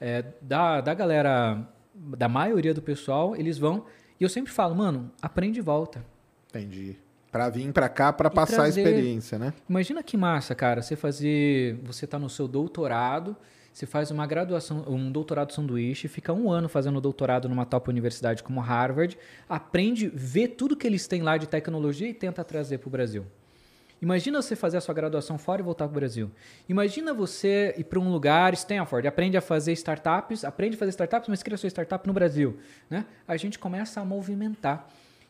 É, 0.00 0.24
da, 0.40 0.80
da 0.80 0.94
galera, 0.94 1.68
da 1.94 2.28
maioria 2.28 2.72
do 2.74 2.82
pessoal, 2.82 3.36
eles 3.36 3.58
vão. 3.58 3.84
E 4.18 4.24
eu 4.24 4.28
sempre 4.28 4.50
falo, 4.52 4.74
mano, 4.74 5.10
aprende 5.20 5.58
e 5.58 5.62
volta. 5.62 6.04
Entendi. 6.48 6.96
Pra 7.30 7.48
vir 7.48 7.72
pra 7.72 7.88
cá, 7.88 8.12
pra 8.12 8.28
E 8.28 8.34
passar 8.34 8.56
trazer- 8.56 8.84
a 8.84 8.90
experiência, 8.90 9.38
né? 9.38 9.54
Imagina 9.68 10.02
que 10.02 10.16
massa, 10.16 10.54
cara, 10.54 10.82
você 10.82 10.96
fazer. 10.96 11.78
Você 11.84 12.06
tá 12.06 12.18
no 12.18 12.28
seu 12.28 12.46
doutorado, 12.46 13.34
você 13.72 13.86
faz 13.86 14.10
uma 14.10 14.26
graduação, 14.26 14.84
um 14.86 15.10
doutorado 15.10 15.52
sanduíche, 15.52 16.06
fica 16.06 16.32
um 16.32 16.50
ano 16.50 16.68
fazendo 16.68 17.00
doutorado 17.00 17.48
numa 17.48 17.64
top 17.64 17.88
universidade 17.88 18.42
como 18.42 18.60
Harvard, 18.60 19.16
aprende, 19.48 20.10
vê 20.14 20.46
tudo 20.46 20.76
que 20.76 20.86
eles 20.86 21.06
têm 21.06 21.22
lá 21.22 21.38
de 21.38 21.46
tecnologia 21.46 22.08
e 22.08 22.12
tenta 22.12 22.44
trazer 22.44 22.78
para 22.78 22.88
o 22.88 22.90
Brasil. 22.90 23.24
Imagina 24.02 24.42
você 24.42 24.56
fazer 24.56 24.76
a 24.78 24.80
sua 24.80 24.92
graduação 24.92 25.38
fora 25.38 25.62
e 25.62 25.64
voltar 25.64 25.86
para 25.86 25.92
o 25.92 25.94
Brasil. 25.94 26.28
Imagina 26.68 27.14
você 27.14 27.72
ir 27.78 27.84
para 27.84 28.00
um 28.00 28.10
lugar, 28.10 28.52
Stanford, 28.52 29.06
aprende 29.06 29.36
a 29.36 29.40
fazer 29.40 29.72
startups, 29.72 30.44
aprende 30.44 30.74
a 30.74 30.78
fazer 30.78 30.90
startups, 30.90 31.28
mas 31.28 31.40
cria 31.40 31.56
sua 31.56 31.68
startup 31.68 32.04
no 32.06 32.12
Brasil. 32.12 32.58
Né? 32.90 33.06
A 33.28 33.36
gente 33.36 33.60
começa 33.60 34.00
a 34.00 34.04
movimentar. 34.04 34.88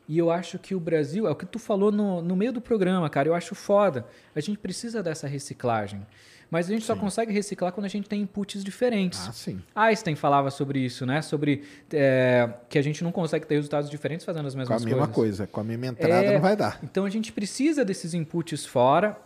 E 0.08 0.18
eu 0.18 0.30
acho 0.30 0.58
que 0.58 0.74
o 0.74 0.80
Brasil, 0.80 1.28
é 1.28 1.30
o 1.30 1.36
que 1.36 1.46
tu 1.46 1.58
falou 1.58 1.92
no, 1.92 2.22
no 2.22 2.34
meio 2.34 2.52
do 2.52 2.60
programa, 2.60 3.08
cara, 3.08 3.28
eu 3.28 3.34
acho 3.34 3.54
foda. 3.54 4.06
A 4.34 4.40
gente 4.40 4.58
precisa 4.58 5.02
dessa 5.02 5.28
reciclagem. 5.28 6.04
Mas 6.52 6.66
a 6.68 6.72
gente 6.74 6.84
só 6.84 6.94
consegue 6.94 7.32
reciclar 7.32 7.72
quando 7.72 7.86
a 7.86 7.88
gente 7.88 8.06
tem 8.06 8.20
inputs 8.20 8.62
diferentes. 8.62 9.26
Ah, 9.26 9.32
sim. 9.32 9.62
Einstein 9.74 10.14
falava 10.14 10.50
sobre 10.50 10.80
isso, 10.80 11.06
né? 11.06 11.22
Sobre 11.22 11.62
é, 11.90 12.46
que 12.68 12.78
a 12.78 12.82
gente 12.82 13.02
não 13.02 13.10
consegue 13.10 13.46
ter 13.46 13.54
resultados 13.54 13.88
diferentes 13.88 14.26
fazendo 14.26 14.46
as 14.46 14.52
Com 14.54 14.58
a 14.60 14.62
mesmas 14.64 14.84
mesma 14.84 15.08
coisas. 15.08 15.14
coisa. 15.38 15.46
Com 15.46 15.60
a 15.62 15.64
mesma 15.64 15.86
entrada 15.86 16.26
É, 16.26 16.34
não 16.34 16.42
vai 16.42 16.54
dar. 16.54 16.78
Então 16.82 17.06
a 17.06 17.10
gente 17.10 17.32
precisa 17.32 17.86
desses 17.86 18.12
inputs 18.12 18.66
fora, 18.66 19.16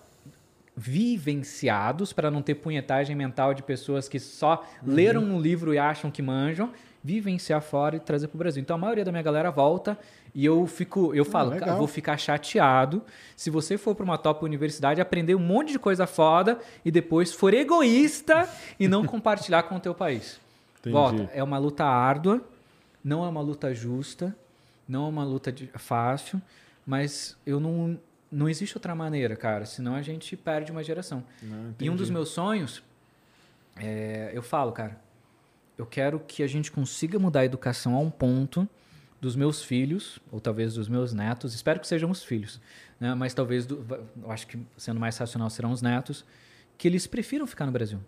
vivenciados, 0.76 2.12
para 2.12 2.30
não 2.30 2.42
ter 2.42 2.54
punhetagem 2.54 3.16
mental 3.16 3.54
de 3.54 3.62
pessoas 3.64 4.08
que 4.08 4.20
só 4.20 4.64
Uhum. 4.86 4.94
leram 4.94 5.22
um 5.24 5.40
livro 5.40 5.74
e 5.74 5.78
acham 5.78 6.12
que 6.12 6.22
manjam, 6.22 6.70
vivenciar 7.02 7.60
fora 7.60 7.97
e 7.97 8.01
trazer 8.01 8.28
para 8.28 8.36
o 8.36 8.39
Brasil. 8.39 8.60
Então 8.60 8.77
a 8.77 8.78
maioria 8.78 9.05
da 9.05 9.10
minha 9.10 9.23
galera 9.23 9.51
volta 9.51 9.98
e 10.35 10.44
eu 10.44 10.66
fico, 10.66 11.14
eu 11.14 11.24
falo, 11.24 11.51
cara, 11.51 11.60
legal. 11.60 11.78
vou 11.78 11.86
ficar 11.86 12.16
chateado 12.18 13.02
se 13.36 13.48
você 13.48 13.78
for 13.78 13.94
para 13.94 14.05
uma 14.05 14.18
top 14.18 14.44
universidade, 14.44 15.01
aprender 15.01 15.35
um 15.35 15.40
monte 15.40 15.73
de 15.73 15.78
coisa 15.78 16.06
foda 16.06 16.59
e 16.85 16.90
depois 16.90 17.32
for 17.32 17.55
egoísta 17.55 18.48
e 18.78 18.86
não 18.86 19.05
compartilhar 19.06 19.62
com 19.64 19.77
o 19.77 19.81
teu 19.81 19.94
país. 19.94 20.39
Entendi. 20.81 20.93
Volta, 20.93 21.31
é 21.32 21.43
uma 21.43 21.59
luta 21.59 21.85
árdua, 21.85 22.40
não 23.02 23.24
é 23.24 23.28
uma 23.28 23.40
luta 23.40 23.73
justa, 23.74 24.36
não 24.89 25.06
é 25.06 25.09
uma 25.09 25.24
luta 25.24 25.55
fácil, 25.74 26.40
mas 26.86 27.36
eu 27.47 27.59
não 27.59 27.98
não 28.31 28.48
existe 28.48 28.77
outra 28.77 28.94
maneira, 28.94 29.36
cara, 29.36 29.64
senão 29.64 29.94
a 29.94 30.02
gente 30.02 30.36
perde 30.36 30.73
uma 30.73 30.82
geração. 30.82 31.23
e 31.81 31.89
um 31.89 31.97
dos 31.97 32.10
meus 32.10 32.31
sonhos 32.31 32.82
é, 33.77 34.31
eu 34.35 34.43
falo, 34.43 34.73
cara, 34.73 34.98
eu 35.78 35.86
quero 35.86 36.20
que 36.20 36.42
a 36.42 36.46
gente 36.46 36.70
consiga 36.72 37.18
mudar 37.18 37.40
a 37.40 37.44
educação 37.44 37.94
a 37.94 37.98
um 37.98 38.10
ponto 38.10 38.68
dos 39.20 39.34
meus 39.34 39.62
filhos, 39.62 40.18
ou 40.30 40.40
talvez 40.40 40.74
dos 40.74 40.88
meus 40.88 41.12
netos, 41.12 41.54
espero 41.54 41.80
que 41.80 41.86
sejam 41.86 42.10
os 42.10 42.22
filhos, 42.22 42.60
né? 43.00 43.14
mas 43.14 43.34
talvez, 43.34 43.66
do, 43.66 43.84
eu 44.22 44.30
acho 44.30 44.46
que 44.46 44.58
sendo 44.76 45.00
mais 45.00 45.16
racional 45.16 45.48
serão 45.50 45.72
os 45.72 45.82
netos, 45.82 46.24
que 46.76 46.86
eles 46.86 47.06
prefiram 47.06 47.46
ficar 47.46 47.66
no 47.66 47.72
Brasil. 47.72 47.98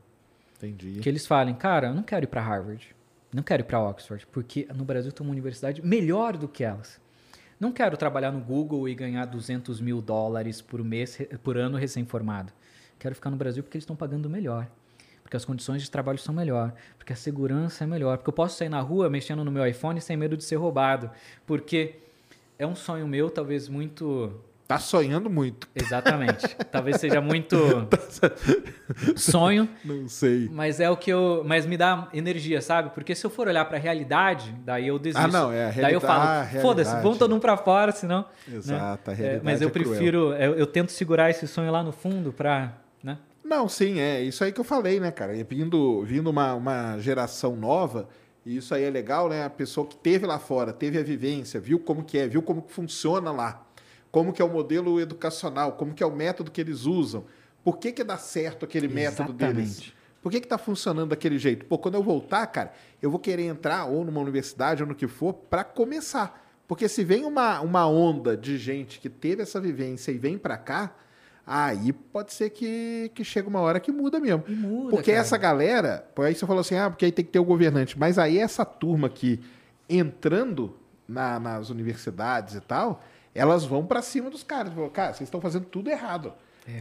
Entendi. 0.57 1.01
Que 1.01 1.09
eles 1.09 1.27
falem, 1.27 1.55
cara, 1.55 1.89
eu 1.89 1.95
não 1.95 2.03
quero 2.03 2.25
ir 2.25 2.29
para 2.29 2.43
Harvard, 2.43 2.95
não 3.33 3.43
quero 3.43 3.63
ir 3.63 3.65
para 3.65 3.81
Oxford, 3.81 4.27
porque 4.27 4.69
no 4.75 4.85
Brasil 4.85 5.13
tem 5.13 5.27
uma 5.27 5.33
universidade 5.33 5.85
melhor 5.85 6.37
do 6.37 6.49
que 6.49 6.65
elas. 6.65 7.01
Não 7.59 7.73
quero 7.73 7.97
trabalhar 7.97 8.31
no 8.31 8.41
Google 8.41 8.89
e 8.89 8.95
ganhar 8.95 9.25
200 9.25 9.81
mil 9.81 10.01
dólares 10.01 10.61
por 10.61 10.83
mês, 10.85 11.19
por 11.43 11.57
ano 11.57 11.77
recém-formado. 11.77 12.53
Quero 12.99 13.15
ficar 13.15 13.31
no 13.31 13.37
Brasil 13.37 13.63
porque 13.63 13.77
eles 13.77 13.83
estão 13.83 13.97
pagando 13.97 14.31
melhor. 14.31 14.69
Porque 15.29 15.37
as 15.37 15.45
condições 15.45 15.83
de 15.83 15.91
trabalho 15.91 16.19
são 16.19 16.35
melhor. 16.35 16.73
Porque 16.97 17.13
a 17.13 17.17
segurança 17.17 17.85
é 17.85 17.87
melhor. 17.87 18.17
Porque 18.17 18.31
eu 18.31 18.33
posso 18.33 18.57
sair 18.57 18.71
na 18.71 18.81
rua 18.81 19.11
mexendo 19.11 19.45
no 19.45 19.51
meu 19.53 19.67
iPhone 19.67 20.01
sem 20.01 20.17
medo 20.17 20.39
de 20.39 20.43
ser 20.43 20.57
roubado. 20.57 21.11
Porque 21.47 21.97
é 22.59 22.67
um 22.67 22.75
sonho 22.75 23.07
meu, 23.07 23.29
talvez 23.29 23.69
muito 23.69 24.33
Tá 24.67 24.79
sonhando 24.79 25.29
muito. 25.31 25.69
Exatamente. 25.75 26.47
Talvez 26.73 26.97
seja 26.99 27.21
muito 27.23 27.57
sonho, 29.17 29.69
Não 29.85 30.09
sei. 30.09 30.49
mas 30.53 30.79
é 30.81 30.91
o 30.91 30.97
que 30.97 31.11
eu. 31.11 31.43
Mas 31.47 31.65
me 31.67 31.77
dá 31.77 32.09
energia, 32.13 32.61
sabe? 32.61 32.91
Porque 32.91 33.15
se 33.15 33.25
eu 33.25 33.31
for 33.31 33.49
olhar 33.49 33.65
pra 33.65 33.79
realidade, 33.79 34.55
daí 34.65 34.89
eu 34.89 34.99
desisto. 34.99 35.25
Ah, 35.25 35.29
não, 35.29 35.53
é 35.53 35.67
a 35.67 35.71
Daí 35.71 35.95
eu 35.95 36.01
realidade- 36.01 36.07
falo, 36.07 36.21
a 36.23 36.45
foda-se, 36.61 36.61
realidade. 36.91 37.03
vamos 37.03 37.19
todo 37.19 37.31
mundo 37.31 37.41
pra 37.41 37.57
fora, 37.57 37.93
senão. 37.93 38.25
né? 38.47 38.57
Exato, 38.57 39.11
a 39.11 39.13
É, 39.13 39.17
realidade 39.17 39.45
mas 39.45 39.63
eu 39.63 39.69
é 39.69 39.71
prefiro. 39.71 40.33
Eu, 40.35 40.55
eu 40.55 40.67
tento 40.67 40.91
segurar 40.93 41.31
esse 41.31 41.47
sonho 41.47 41.71
lá 41.71 41.83
no 41.83 41.93
fundo 41.93 42.33
pra. 42.33 42.73
Não, 43.49 43.67
sim, 43.67 43.99
é 43.99 44.23
isso 44.23 44.45
aí 44.45 44.53
que 44.53 44.61
eu 44.61 44.65
falei, 44.65 45.01
né, 45.01 45.11
cara? 45.11 45.35
E 45.35 45.43
Vindo, 45.43 46.03
vindo 46.05 46.29
uma, 46.29 46.53
uma 46.53 46.99
geração 46.99 47.57
nova, 47.57 48.07
e 48.45 48.59
isso 48.59 48.75
aí 48.75 48.85
é 48.85 48.91
legal, 48.91 49.27
né? 49.31 49.43
A 49.43 49.49
pessoa 49.49 49.87
que 49.87 49.97
teve 49.97 50.27
lá 50.27 50.39
fora, 50.39 50.71
teve 50.71 50.99
a 50.99 51.03
vivência, 51.03 51.59
viu 51.59 51.79
como 51.79 52.05
que 52.05 52.19
é, 52.19 52.29
viu 52.29 52.43
como 52.43 52.61
que 52.61 52.71
funciona 52.71 53.33
lá, 53.33 53.67
como 54.13 54.35
que 54.35 54.43
é 54.43 54.45
o 54.45 54.51
modelo 54.51 55.01
educacional, 55.01 55.73
como 55.73 55.95
que 55.95 56.03
é 56.03 56.07
o 56.07 56.15
método 56.15 56.51
que 56.51 56.61
eles 56.61 56.85
usam, 56.85 57.25
por 57.65 57.79
que 57.79 57.91
que 57.91 58.05
dá 58.05 58.19
certo 58.19 58.67
aquele 58.67 58.87
método 58.87 59.33
deles? 59.33 59.71
Exatamente. 59.71 59.97
Por 60.21 60.31
que 60.31 60.41
que 60.41 60.49
tá 60.49 60.59
funcionando 60.59 61.11
daquele 61.11 61.39
jeito? 61.39 61.65
Pô, 61.65 61.79
quando 61.79 61.95
eu 61.95 62.03
voltar, 62.03 62.47
cara, 62.49 62.75
eu 63.01 63.11
vou 63.11 63.19
querer 63.19 63.45
entrar 63.45 63.87
ou 63.87 64.05
numa 64.05 64.21
universidade 64.21 64.83
ou 64.83 64.89
no 64.89 64.95
que 64.95 65.09
for 65.09 65.33
para 65.33 65.65
começar. 65.65 66.45
Porque 66.67 66.87
se 66.87 67.03
vem 67.03 67.25
uma, 67.25 67.63
uma 67.63 67.89
onda 67.89 68.37
de 68.37 68.59
gente 68.59 69.01
que 69.01 69.09
teve 69.09 69.43
essa 69.43 69.59
vivência 69.59 70.13
e 70.13 70.19
vem 70.19 70.37
para 70.37 70.59
cá, 70.59 70.95
aí 71.51 71.93
pode 71.93 72.33
ser 72.35 72.51
que, 72.51 73.11
que 73.15 73.25
chega 73.25 73.49
uma 73.49 73.61
hora 73.61 73.81
que 73.81 73.91
muda 73.91 74.21
mesmo. 74.21 74.45
E 74.47 74.53
muda, 74.55 74.91
porque 74.91 75.11
cara. 75.13 75.23
essa 75.23 75.37
galera, 75.39 76.07
aí 76.19 76.35
você 76.35 76.47
falou 76.47 76.61
assim, 76.61 76.77
ah, 76.77 76.91
porque 76.91 77.07
aí 77.07 77.13
tem 77.13 77.25
que 77.25 77.31
ter 77.31 77.39
o 77.39 77.45
governante. 77.45 77.99
Mas 77.99 78.19
aí 78.19 78.39
essa 78.39 78.65
turma 78.65 79.07
aqui 79.07 79.41
entrando, 79.89 80.77
na- 81.09 81.41
nas 81.41 81.71
universidades 81.71 82.55
e 82.55 82.61
tal, 82.61 83.03
elas 83.35 83.65
vão 83.65 83.85
para 83.87 84.03
cima 84.03 84.29
dos 84.31 84.43
caras. 84.43 84.73
Falam, 84.73 84.91
Cara, 84.91 85.15
vocês 85.15 85.27
estão 85.27 85.41
fazendo 85.41 85.65
tudo 85.65 85.89
errado. 85.91 86.33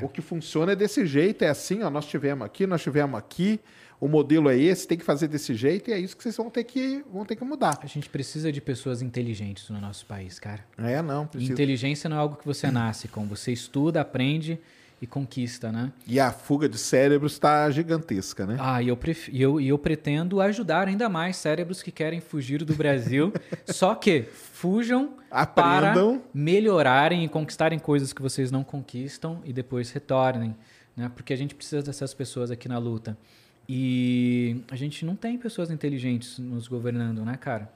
O 0.01 0.09
que 0.09 0.21
funciona 0.21 0.73
é 0.73 0.75
desse 0.75 1.05
jeito, 1.05 1.43
é 1.43 1.47
assim, 1.47 1.81
ó, 1.81 1.89
nós 1.89 2.05
tivemos 2.05 2.45
aqui, 2.45 2.67
nós 2.67 2.81
tivemos 2.81 3.17
aqui, 3.17 3.57
o 3.99 4.07
modelo 4.07 4.49
é 4.49 4.57
esse, 4.57 4.87
tem 4.87 4.97
que 4.97 5.03
fazer 5.03 5.27
desse 5.27 5.55
jeito, 5.55 5.89
e 5.89 5.93
é 5.93 5.99
isso 5.99 6.15
que 6.15 6.21
vocês 6.21 6.37
vão 6.37 6.49
ter 6.49 6.63
que, 6.63 7.03
vão 7.11 7.25
ter 7.25 7.35
que 7.35 7.43
mudar. 7.43 7.79
A 7.81 7.87
gente 7.87 8.09
precisa 8.09 8.51
de 8.51 8.61
pessoas 8.61 9.01
inteligentes 9.01 9.69
no 9.69 9.81
nosso 9.81 10.05
país, 10.05 10.39
cara. 10.39 10.63
É, 10.77 11.01
não, 11.01 11.25
precisa. 11.25 11.51
inteligência 11.51 12.09
não 12.09 12.17
é 12.17 12.19
algo 12.19 12.35
que 12.35 12.45
você 12.45 12.69
nasce 12.69 13.07
com. 13.07 13.25
Você 13.27 13.51
estuda, 13.51 14.01
aprende 14.01 14.59
e 15.01 15.05
conquista, 15.05 15.71
né? 15.71 15.91
E 16.07 16.19
a 16.19 16.31
fuga 16.31 16.67
de 16.67 16.77
cérebros 16.77 17.33
está 17.33 17.69
gigantesca, 17.69 18.45
né? 18.45 18.57
Ah, 18.59 18.81
e 18.81 18.87
eu, 18.87 18.97
pref... 18.97 19.29
eu, 19.33 19.59
eu 19.61 19.77
pretendo 19.77 20.41
ajudar 20.41 20.87
ainda 20.87 21.07
mais 21.07 21.37
cérebros 21.37 21.83
que 21.83 21.91
querem 21.91 22.19
fugir 22.19 22.63
do 22.63 22.75
Brasil. 22.75 23.31
só 23.67 23.93
que 23.93 24.23
fujam 24.23 25.13
Aprendam. 25.29 26.19
para 26.19 26.29
melhorarem 26.33 27.23
e 27.23 27.29
conquistarem 27.29 27.77
coisas 27.77 28.11
que 28.11 28.21
vocês 28.21 28.49
não 28.51 28.63
conquistam 28.63 29.39
e 29.45 29.53
depois 29.53 29.91
retornem. 29.91 30.55
Né? 30.95 31.11
Porque 31.15 31.31
a 31.31 31.37
gente 31.37 31.53
precisa 31.53 31.83
dessas 31.83 32.13
pessoas 32.13 32.49
aqui 32.49 32.67
na 32.67 32.79
luta. 32.79 33.15
E 33.69 34.63
a 34.71 34.75
gente 34.75 35.05
não 35.05 35.15
tem 35.15 35.37
pessoas 35.37 35.69
inteligentes 35.69 36.39
nos 36.39 36.67
governando, 36.67 37.23
né, 37.25 37.35
cara? 37.37 37.71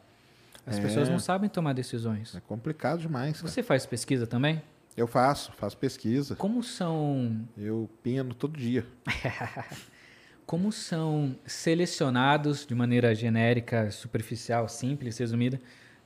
As 0.66 0.78
É. 0.78 0.82
pessoas 0.82 1.10
não 1.10 1.20
sabem 1.20 1.50
tomar 1.50 1.74
decisões. 1.74 2.36
É 2.36 2.40
complicado 2.40 3.00
demais. 3.02 3.38
cara. 3.42 3.48
Você 3.52 3.62
faz 3.64 3.86
pesquisa 3.86 4.26
também? 4.28 4.62
Eu 4.96 5.08
faço, 5.08 5.52
faço 5.54 5.78
pesquisa. 5.78 6.36
Como 6.36 6.62
são 6.64 7.46
Eu 7.58 7.90
pino 8.04 8.34
todo 8.34 8.58
dia. 8.58 8.86
Como 10.46 10.72
são 10.72 11.36
selecionados 11.46 12.66
de 12.66 12.76
maneira 12.76 13.16
genérica, 13.16 13.90
superficial, 13.90 14.68
simples, 14.68 15.18
resumida, 15.18 15.62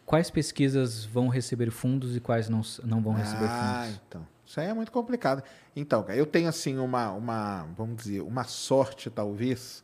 quais 0.06 0.30
pesquisas 0.30 1.03
vão 1.03 1.30
receber 1.30 1.72
fundos 1.72 2.16
e 2.16 2.20
quais 2.20 2.48
não, 2.48 2.62
não 2.84 3.02
vão 3.02 3.14
receber 3.14 3.45
Ah, 3.49 3.82
fundos? 3.86 4.02
então. 4.07 4.28
Isso 4.46 4.60
aí 4.60 4.68
é 4.68 4.74
muito 4.74 4.92
complicado. 4.92 5.44
Então, 5.76 6.06
eu 6.10 6.26
tenho 6.26 6.48
assim 6.48 6.78
uma, 6.78 7.12
uma, 7.12 7.64
vamos 7.78 7.98
dizer, 7.98 8.22
uma 8.22 8.44
sorte 8.44 9.10
talvez 9.10 9.84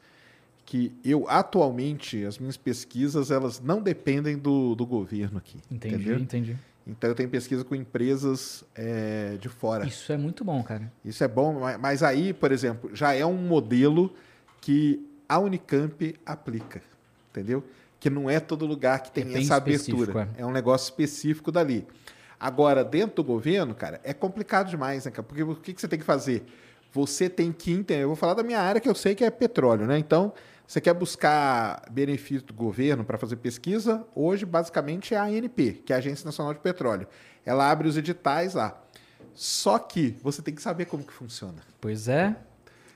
que 0.65 0.93
eu 1.03 1.27
atualmente 1.27 2.23
as 2.23 2.37
minhas 2.37 2.55
pesquisas 2.55 3.31
elas 3.31 3.59
não 3.59 3.81
dependem 3.81 4.37
do, 4.37 4.75
do 4.75 4.85
governo 4.85 5.37
aqui. 5.37 5.57
Entendi, 5.69 5.95
entendeu? 5.95 6.17
entendi. 6.19 6.57
Então 6.85 7.09
eu 7.09 7.15
tenho 7.15 7.29
pesquisa 7.29 7.63
com 7.63 7.75
empresas 7.75 8.63
é, 8.75 9.37
de 9.39 9.49
fora. 9.49 9.85
Isso. 9.85 10.03
Isso 10.03 10.13
é 10.13 10.17
muito 10.17 10.43
bom, 10.43 10.61
cara. 10.63 10.91
é 11.23 11.27
bom, 11.27 11.59
ma- 11.59 11.77
mas 11.77 12.01
aí, 12.03 12.33
por 12.33 12.51
exemplo, 12.51 12.89
já 12.95 13.13
é 13.13 13.25
um 13.25 13.37
modelo 13.37 14.13
que 14.59 15.05
a 15.27 15.39
Unicamp 15.39 16.15
aplica, 16.25 16.81
entendeu? 17.29 17.63
Que 17.99 18.09
não 18.09 18.29
é 18.29 18.39
todo 18.39 18.65
lugar 18.65 19.01
que 19.03 19.11
tem 19.11 19.25
bem 19.25 19.43
essa 19.43 19.55
abertura. 19.55 20.29
É. 20.37 20.45
um 20.45 20.51
negócio 20.51 20.85
específico 20.85 21.51
dali. 21.51 21.85
Agora, 22.41 22.83
dentro 22.83 23.17
do 23.17 23.23
governo, 23.23 23.75
cara, 23.75 24.01
é 24.03 24.15
complicado 24.15 24.67
demais, 24.67 25.05
né? 25.05 25.11
Porque 25.11 25.43
o 25.43 25.55
que, 25.55 25.75
que 25.75 25.79
você 25.79 25.87
tem 25.87 25.99
que 25.99 26.03
fazer? 26.03 26.43
Você 26.91 27.29
tem 27.29 27.51
que 27.51 27.71
entender. 27.71 28.01
Eu 28.01 28.07
vou 28.07 28.15
falar 28.15 28.33
da 28.33 28.41
minha 28.41 28.59
área 28.59 28.81
que 28.81 28.89
eu 28.89 28.95
sei 28.95 29.13
que 29.13 29.23
é 29.23 29.29
petróleo, 29.29 29.85
né? 29.85 29.99
Então, 29.99 30.33
você 30.65 30.81
quer 30.81 30.95
buscar 30.95 31.83
benefício 31.91 32.47
do 32.47 32.53
governo 32.55 33.05
para 33.05 33.15
fazer 33.19 33.35
pesquisa? 33.35 34.03
Hoje, 34.15 34.43
basicamente, 34.43 35.13
é 35.13 35.19
a 35.19 35.25
ANP, 35.25 35.83
que 35.85 35.93
é 35.93 35.95
a 35.95 35.99
Agência 35.99 36.25
Nacional 36.25 36.51
de 36.55 36.59
Petróleo. 36.61 37.07
Ela 37.45 37.69
abre 37.69 37.87
os 37.87 37.95
editais 37.95 38.55
lá. 38.55 38.81
Só 39.35 39.77
que 39.77 40.17
você 40.23 40.41
tem 40.41 40.55
que 40.55 40.63
saber 40.63 40.85
como 40.85 41.03
que 41.03 41.13
funciona. 41.13 41.61
Pois 41.79 42.07
é. 42.07 42.35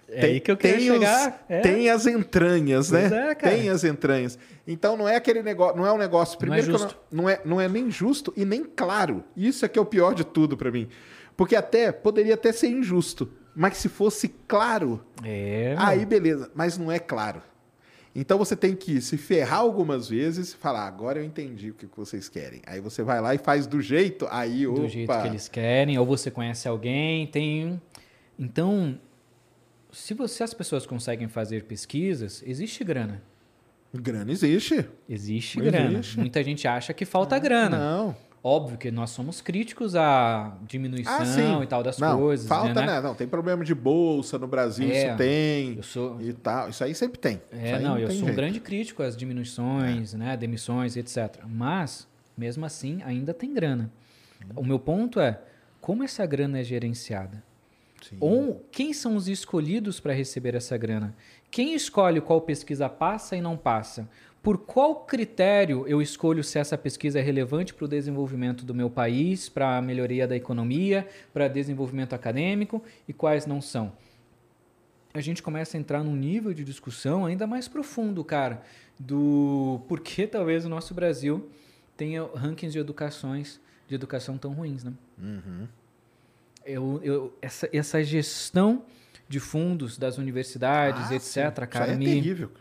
É 0.07 0.21
Tem- 0.21 0.29
aí 0.33 0.39
que 0.39 0.51
eu 0.51 0.57
quero 0.57 0.77
tem 0.77 0.91
os- 0.91 0.97
chegar. 0.97 1.45
É. 1.49 1.59
Tem 1.61 1.89
as 1.89 2.05
entranhas, 2.05 2.89
Pois 2.91 3.11
né? 3.11 3.31
é. 3.31 3.35
Tem 3.35 3.69
as 3.69 3.83
entranhas. 3.83 4.37
Então 4.67 4.95
não 4.95 5.09
é 5.09 5.15
aquele 5.15 5.41
negócio, 5.41 5.75
não 5.77 5.85
é 5.85 5.91
um 5.91 5.97
negócio 5.97 6.33
Não 6.33 6.37
é 6.37 6.39
primeiro 6.39 6.65
que 6.67 6.73
eu 6.73 6.77
justo. 6.79 6.97
não, 7.11 7.23
não 7.23 7.29
é 7.29 7.41
não 7.45 7.61
é 7.61 7.67
nem 7.67 7.89
justo 7.89 8.31
e 8.37 8.45
nem 8.45 8.63
claro. 8.63 9.23
Isso 9.35 9.65
é 9.65 9.67
que 9.67 9.79
é 9.79 9.81
o 9.81 9.85
pior 9.85 10.13
de 10.13 10.23
tudo 10.23 10.55
para 10.55 10.69
mim. 10.71 10.87
Porque 11.35 11.55
até 11.55 11.91
poderia 11.91 12.35
até 12.35 12.51
ser 12.51 12.67
injusto, 12.67 13.29
mas 13.55 13.77
se 13.77 13.89
fosse 13.89 14.29
claro, 14.47 15.03
É. 15.23 15.75
aí 15.77 16.05
beleza, 16.05 16.49
mas 16.55 16.77
não 16.77 16.91
é 16.91 16.99
claro. 16.99 17.41
Então 18.17 18.37
você 18.37 18.55
tem 18.55 18.73
que 18.75 19.01
se 19.01 19.17
ferrar 19.17 19.59
algumas 19.59 20.07
vezes 20.07 20.53
e 20.53 20.55
falar, 20.55 20.87
agora 20.87 21.19
eu 21.19 21.25
entendi 21.25 21.71
o 21.71 21.73
que 21.73 21.85
vocês 21.97 22.29
querem. 22.29 22.61
Aí 22.65 22.79
você 22.79 23.03
vai 23.03 23.19
lá 23.19 23.35
e 23.35 23.37
faz 23.37 23.67
do 23.67 23.81
jeito, 23.81 24.25
aí 24.31 24.63
do 24.65 24.73
opa, 24.75 24.87
jeito 24.87 25.21
que 25.21 25.27
eles 25.27 25.47
querem, 25.49 25.97
ou 25.99 26.05
você 26.05 26.31
conhece 26.31 26.65
alguém, 26.67 27.27
tem. 27.27 27.81
Então, 28.39 28.97
se 29.95 30.13
você 30.13 30.43
as 30.43 30.53
pessoas 30.53 30.85
conseguem 30.85 31.27
fazer 31.27 31.63
pesquisas, 31.63 32.43
existe 32.45 32.83
grana. 32.83 33.21
grana 33.93 34.31
existe. 34.31 34.85
Existe 35.09 35.57
Não 35.57 35.65
grana. 35.65 35.99
existe. 35.99 36.19
Muita 36.19 36.43
gente 36.43 36.67
acha 36.67 36.93
que 36.93 37.05
falta 37.05 37.39
grana. 37.39 37.77
Não. 37.77 38.15
Óbvio 38.43 38.77
que 38.77 38.91
nós 38.91 39.09
somos 39.09 39.41
críticos 39.41 39.95
à 39.95 40.55
diminuição 40.67 41.61
Ah, 41.61 41.63
e 41.63 41.67
tal 41.67 41.81
das 41.81 41.97
não, 41.97 42.19
coisas. 42.19 42.45
Falta, 42.47 42.81
né? 42.81 42.85
né? 42.85 43.01
Não, 43.01 43.15
tem 43.15 43.27
problema 43.27 43.63
de 43.65 43.73
bolsa 43.73 44.37
no 44.37 44.45
Brasil, 44.47 44.87
É, 44.91 45.07
isso 45.07 45.17
tem. 45.17 45.77
eu 45.77 45.81
sou- 45.83 46.21
E 46.21 46.31
tal. 46.31 46.69
Isso 46.69 46.83
aí 46.83 46.93
sempre 46.93 47.17
tem. 47.17 47.41
É, 47.51 47.73
aí 47.73 47.83
não, 47.83 47.97
eu 47.97 48.07
sou 48.11 48.17
um 48.17 48.25
jeito. 48.25 48.35
grande 48.35 48.59
crítico 48.59 49.01
às 49.01 49.17
diminuições, 49.17 50.13
né, 50.13 50.37
demissões, 50.37 50.95
etc. 50.95 51.39
Mas, 51.47 52.07
mesmo 52.37 52.63
assim, 52.65 53.01
ainda 53.03 53.33
tem 53.33 53.51
grana. 53.51 53.89
O 54.55 54.63
meu 54.63 54.77
ponto 54.77 55.19
é, 55.19 55.39
como 55.81 56.03
essa 56.03 56.23
grana 56.27 56.59
é 56.59 56.63
gerenciada? 56.63 57.43
Sim. 58.09 58.17
Ou 58.19 58.65
quem 58.71 58.93
são 58.93 59.15
os 59.15 59.27
escolhidos 59.27 59.99
para 59.99 60.13
receber 60.13 60.55
essa 60.55 60.77
grana? 60.77 61.15
Quem 61.49 61.73
escolhe 61.73 62.21
qual 62.21 62.41
pesquisa 62.41 62.89
passa 62.89 63.35
e 63.35 63.41
não 63.41 63.57
passa? 63.57 64.09
Por 64.43 64.59
qual 64.59 65.05
critério 65.05 65.85
eu 65.87 66.01
escolho 66.01 66.43
se 66.43 66.59
essa 66.59 66.77
pesquisa 66.77 67.19
é 67.19 67.21
relevante 67.21 67.73
para 67.73 67.85
o 67.85 67.87
desenvolvimento 67.87 68.63
do 68.63 68.75
meu 68.75 68.89
país, 68.89 69.49
para 69.49 69.77
a 69.77 69.81
melhoria 69.81 70.27
da 70.27 70.35
economia, 70.35 71.07
para 71.33 71.47
desenvolvimento 71.47 72.13
acadêmico 72.13 72.83
e 73.07 73.13
quais 73.13 73.45
não 73.45 73.59
são? 73.59 73.91
a 75.15 75.21
gente 75.21 75.41
começa 75.41 75.77
a 75.77 75.79
entrar 75.79 76.03
num 76.03 76.15
nível 76.15 76.53
de 76.53 76.63
discussão 76.63 77.25
ainda 77.25 77.47
mais 77.47 77.67
profundo, 77.69 78.21
cara, 78.23 78.61
do 78.99 79.81
porquê 79.87 80.27
talvez 80.27 80.65
o 80.65 80.69
nosso 80.69 80.93
Brasil 80.93 81.49
tenha 81.95 82.23
rankings 82.35 82.73
de 82.73 82.79
educações 82.79 83.59
de 83.87 83.95
educação 83.95 84.37
tão 84.37 84.51
ruins, 84.51 84.83
né? 84.83 84.93
Eu, 86.65 86.99
eu, 87.03 87.33
essa, 87.41 87.69
essa 87.71 88.03
gestão 88.03 88.83
de 89.27 89.39
fundos 89.39 89.97
das 89.97 90.17
universidades, 90.17 91.11
Ah, 91.11 91.15
etc, 91.15 91.23
sim. 91.25 91.41
cara, 91.67 91.91
Isso 91.91 92.01
é 92.01 92.05
terrível. 92.05 92.51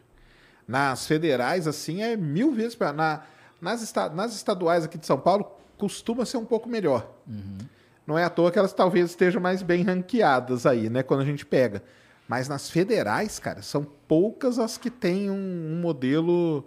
Nas 0.67 1.07
federais, 1.07 1.67
assim, 1.67 2.03
é 2.03 2.17
mil 2.17 2.53
vezes 2.53 2.75
pior. 2.75 2.93
Na, 2.93 3.23
nas, 3.61 3.83
esta- 3.83 4.09
nas 4.09 4.35
estaduais 4.35 4.85
aqui 4.85 4.97
de 4.99 5.07
São 5.07 5.19
Paulo, 5.19 5.47
costuma 5.79 6.25
ser 6.25 6.37
um 6.39 6.45
pouco 6.45 6.69
melhor. 6.69 7.11
Uhum. 7.27 7.59
Não 8.07 8.19
é 8.19 8.25
à 8.25 8.31
toa 8.31 8.51
que 8.51 8.59
elas 8.59 8.73
talvez 8.73 9.11
estejam 9.11 9.41
mais 9.41 9.63
bem 9.63 9.83
ranqueadas 9.83 10.67
aí, 10.67 10.89
né? 10.91 11.03
Quando 11.03 11.21
a 11.21 11.25
gente 11.25 11.45
pega. 11.45 11.83
Mas 12.29 12.49
nas 12.49 12.71
federais, 12.71 13.39
cara, 13.39 13.61
são 13.63 13.85
poucas 14.09 14.59
as 14.59 14.79
que 14.79 14.91
têm 14.91 15.31
um, 15.31 15.35
um 15.73 15.81
modelo 15.81 16.65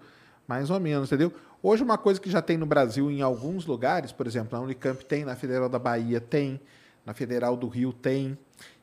mais 0.47 0.69
ou 0.69 0.79
menos, 0.79 1.09
entendeu? 1.09 1.33
Hoje, 1.61 1.83
uma 1.83 1.97
coisa 1.97 2.19
que 2.19 2.29
já 2.29 2.41
tem 2.41 2.57
no 2.57 2.65
Brasil 2.65 3.09
em 3.09 3.21
alguns 3.21 3.65
lugares, 3.65 4.11
por 4.11 4.27
exemplo, 4.27 4.57
na 4.57 4.63
Unicamp 4.63 5.03
tem, 5.05 5.25
na 5.25 5.35
Federal 5.35 5.67
da 5.67 5.79
Bahia 5.79 6.21
tem, 6.21 6.59
na 7.07 7.13
Federal 7.13 7.55
do 7.55 7.69
Rio 7.69 7.93
tem, 7.93 8.37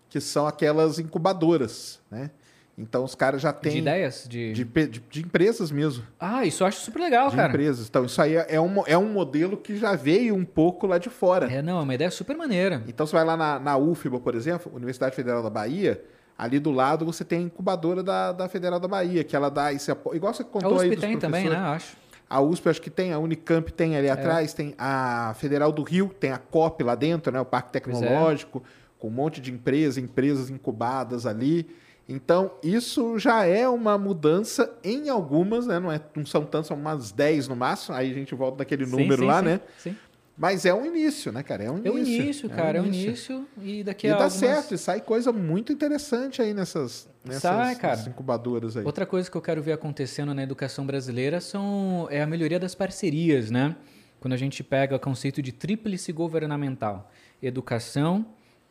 que 0.08 0.18
são 0.18 0.46
aquelas 0.46 0.98
incubadoras, 0.98 2.00
né? 2.10 2.30
Então 2.76 3.04
os 3.04 3.14
caras 3.14 3.40
já 3.42 3.52
têm. 3.52 3.72
de 3.72 3.78
ideias, 3.78 4.26
de... 4.28 4.52
De, 4.52 4.64
de- 4.64 5.00
de 5.08 5.20
empresas 5.20 5.70
mesmo. 5.70 6.02
Ah, 6.18 6.44
isso 6.44 6.62
eu 6.64 6.66
acho 6.66 6.80
super 6.80 6.98
legal, 7.00 7.28
de 7.30 7.36
cara. 7.36 7.48
empresas. 7.52 7.86
Então, 7.86 8.04
isso 8.04 8.20
aí 8.20 8.34
é, 8.34 8.46
é 8.56 8.60
um, 8.60 8.82
é 8.86 8.98
um 8.98 9.12
modelo 9.12 9.56
que 9.58 9.76
já 9.76 9.94
veio 9.94 10.34
um 10.34 10.44
pouco 10.44 10.86
lá 10.86 10.98
de 10.98 11.08
fora. 11.10 11.52
É, 11.52 11.62
não, 11.62 11.78
é 11.78 11.82
uma 11.82 11.94
ideia 11.94 12.10
super 12.10 12.34
maneira. 12.36 12.82
Então, 12.88 13.06
você 13.06 13.12
vai 13.14 13.24
lá 13.24 13.36
na, 13.36 13.60
na 13.60 13.76
UFBA, 13.76 14.18
por 14.18 14.34
exemplo, 14.34 14.72
Universidade 14.74 15.14
Federal 15.14 15.40
da 15.40 15.50
Bahia, 15.50 16.02
ali 16.36 16.58
do 16.58 16.72
lado 16.72 17.04
você 17.06 17.24
tem 17.24 17.38
a 17.38 17.42
incubadora 17.42 18.02
da, 18.02 18.32
da 18.32 18.48
Federal 18.48 18.80
da 18.80 18.88
Bahia, 18.88 19.22
que 19.22 19.36
ela 19.36 19.50
dá 19.50 19.72
esse 19.72 19.92
apoio. 19.92 20.16
Igual 20.16 20.34
você 20.34 20.42
A 20.42 20.46
contou 20.46 20.80
aí 20.80 20.88
USP 20.88 20.96
dos 20.96 21.04
tem 21.04 21.16
também, 21.18 21.48
né? 21.48 21.56
Acho. 21.56 21.96
A 22.34 22.40
USP 22.40 22.68
acho 22.68 22.82
que 22.82 22.90
tem, 22.90 23.12
a 23.12 23.18
Unicamp 23.20 23.72
tem 23.72 23.94
É. 23.94 23.98
ali 23.98 24.10
atrás, 24.10 24.52
tem 24.52 24.74
a 24.76 25.36
Federal 25.38 25.70
do 25.70 25.84
Rio, 25.84 26.10
tem 26.18 26.32
a 26.32 26.38
COP 26.38 26.82
lá 26.82 26.96
dentro, 26.96 27.32
né? 27.32 27.40
O 27.40 27.44
Parque 27.44 27.68
é. 27.68 27.72
Tecnológico, 27.74 28.60
com 28.98 29.06
um 29.06 29.10
monte 29.12 29.40
de 29.40 29.52
empresas, 29.52 29.98
empresas 29.98 30.50
incubadas 30.50 31.26
ali. 31.26 31.64
Então, 32.08 32.50
isso 32.60 33.20
já 33.20 33.46
é 33.46 33.68
uma 33.68 33.96
mudança 33.96 34.68
em 34.82 35.08
algumas, 35.08 35.68
né? 35.68 35.78
Não, 35.78 35.92
é, 35.92 36.00
não 36.16 36.26
são 36.26 36.42
tantas, 36.42 36.66
são 36.66 36.76
umas 36.76 37.12
10 37.12 37.46
no 37.46 37.54
máximo, 37.54 37.94
aí 37.94 38.10
a 38.10 38.14
gente 38.14 38.34
volta 38.34 38.58
daquele 38.58 38.84
Sim, 38.84 38.90
número 38.90 39.22
sim, 39.22 39.28
lá, 39.28 39.38
sim, 39.38 39.44
né? 39.44 39.60
Sim. 39.78 39.96
Mas 40.36 40.66
é 40.66 40.74
um 40.74 40.84
início, 40.84 41.30
né, 41.30 41.44
cara? 41.44 41.62
É 41.64 41.70
um 41.70 41.80
É 41.84 41.90
o 41.90 41.96
início. 41.96 42.22
início, 42.22 42.50
cara, 42.50 42.78
é 42.78 42.80
o 42.80 42.86
início. 42.86 43.46
E 43.62 43.84
daqui 43.84 44.08
E 44.08 44.10
a 44.10 44.16
dá 44.16 44.24
algumas... 44.24 44.32
certo, 44.32 44.74
e 44.74 44.78
sai 44.78 45.00
coisa 45.00 45.30
muito 45.32 45.72
interessante 45.72 46.42
aí 46.42 46.52
nessas, 46.52 47.08
nessas, 47.24 47.42
Sai, 47.42 47.76
cara. 47.76 47.96
nessas 47.96 48.08
incubadoras 48.08 48.76
aí. 48.76 48.84
Outra 48.84 49.06
coisa 49.06 49.30
que 49.30 49.36
eu 49.36 49.40
quero 49.40 49.62
ver 49.62 49.72
acontecendo 49.72 50.34
na 50.34 50.42
educação 50.42 50.84
brasileira 50.84 51.40
são, 51.40 52.08
é 52.10 52.20
a 52.20 52.26
melhoria 52.26 52.58
das 52.58 52.74
parcerias, 52.74 53.48
né? 53.48 53.76
Quando 54.18 54.32
a 54.32 54.36
gente 54.36 54.64
pega 54.64 54.96
o 54.96 54.98
conceito 54.98 55.40
de 55.40 55.52
tríplice 55.52 56.10
governamental: 56.10 57.12
educação, 57.40 58.26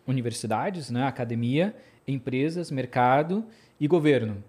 universidades, 0.06 0.90
né? 0.90 1.06
academia, 1.06 1.74
empresas, 2.06 2.72
mercado 2.72 3.46
e 3.80 3.88
governo. 3.88 4.44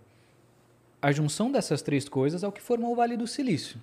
A 1.00 1.12
junção 1.12 1.52
dessas 1.52 1.80
três 1.80 2.08
coisas 2.08 2.42
é 2.42 2.48
o 2.48 2.50
que 2.50 2.60
formou 2.62 2.92
o 2.92 2.96
Vale 2.96 3.16
do 3.16 3.26
Silício. 3.26 3.78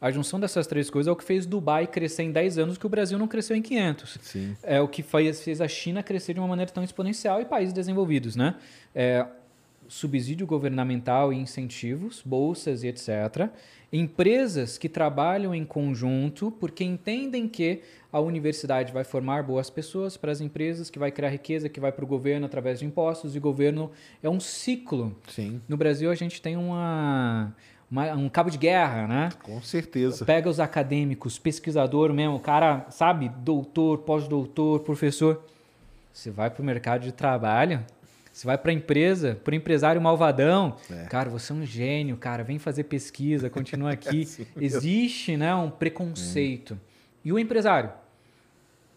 A 0.00 0.10
junção 0.10 0.38
dessas 0.38 0.66
três 0.66 0.90
coisas 0.90 1.08
é 1.08 1.12
o 1.12 1.16
que 1.16 1.24
fez 1.24 1.46
Dubai 1.46 1.86
crescer 1.86 2.22
em 2.22 2.32
10 2.32 2.58
anos 2.58 2.78
que 2.78 2.86
o 2.86 2.88
Brasil 2.88 3.18
não 3.18 3.26
cresceu 3.28 3.56
em 3.56 3.62
500. 3.62 4.18
Sim. 4.22 4.56
É 4.62 4.80
o 4.80 4.88
que 4.88 5.02
fez, 5.02 5.60
a 5.60 5.68
China 5.68 6.02
crescer 6.02 6.34
de 6.34 6.40
uma 6.40 6.48
maneira 6.48 6.70
tão 6.70 6.84
exponencial 6.84 7.40
e 7.40 7.44
países 7.44 7.72
desenvolvidos, 7.72 8.36
né? 8.36 8.56
É, 8.94 9.26
subsídio 9.88 10.46
governamental 10.46 11.32
e 11.32 11.36
incentivos, 11.36 12.22
bolsas 12.24 12.82
e 12.82 12.88
etc. 12.88 13.50
Empresas 13.92 14.78
que 14.78 14.88
trabalham 14.88 15.54
em 15.54 15.64
conjunto 15.64 16.50
porque 16.50 16.84
entendem 16.84 17.48
que 17.48 17.82
a 18.12 18.20
universidade 18.20 18.92
vai 18.92 19.04
formar 19.04 19.42
boas 19.42 19.70
pessoas 19.70 20.16
para 20.16 20.32
as 20.32 20.40
empresas, 20.40 20.90
que 20.90 20.98
vai 20.98 21.10
criar 21.10 21.28
riqueza, 21.28 21.68
que 21.68 21.78
vai 21.78 21.92
para 21.92 22.04
o 22.04 22.08
governo 22.08 22.46
através 22.46 22.78
de 22.80 22.86
impostos, 22.86 23.34
e 23.34 23.38
o 23.38 23.40
governo 23.40 23.90
é 24.22 24.28
um 24.28 24.40
ciclo. 24.40 25.14
Sim, 25.28 25.60
No 25.68 25.76
Brasil, 25.76 26.10
a 26.10 26.14
gente 26.14 26.40
tem 26.40 26.56
uma, 26.56 27.54
uma- 27.90 28.12
um 28.14 28.28
cabo 28.28 28.50
de 28.50 28.58
guerra, 28.58 29.06
né? 29.06 29.28
com 29.42 29.60
certeza. 29.62 30.24
Pega 30.24 30.48
os 30.48 30.58
acadêmicos, 30.60 31.38
pesquisador 31.38 32.12
mesmo, 32.12 32.36
o 32.36 32.40
cara, 32.40 32.86
sabe, 32.90 33.28
doutor, 33.28 33.98
pós-doutor, 33.98 34.80
professor. 34.80 35.42
Você 36.12 36.30
vai 36.30 36.48
para 36.50 36.62
o 36.62 36.64
mercado 36.64 37.02
de 37.02 37.12
trabalho, 37.12 37.84
você 38.32 38.46
vai 38.46 38.56
para 38.58 38.70
a 38.70 38.74
empresa, 38.74 39.38
para 39.44 39.52
o 39.52 39.54
empresário 39.54 40.00
malvadão. 40.00 40.76
Cara, 41.10 41.28
você 41.30 41.52
é 41.52 41.54
um 41.54 41.64
gênio, 41.64 42.16
cara, 42.16 42.42
vem 42.42 42.58
fazer 42.58 42.84
pesquisa, 42.84 43.48
continua 43.50 43.92
aqui. 43.92 44.22
assim 44.22 44.46
mesmo. 44.56 44.62
Existe 44.78 45.36
né, 45.36 45.54
um 45.54 45.70
preconceito. 45.70 46.78
E 47.24 47.32
o 47.32 47.38
empresário? 47.38 47.90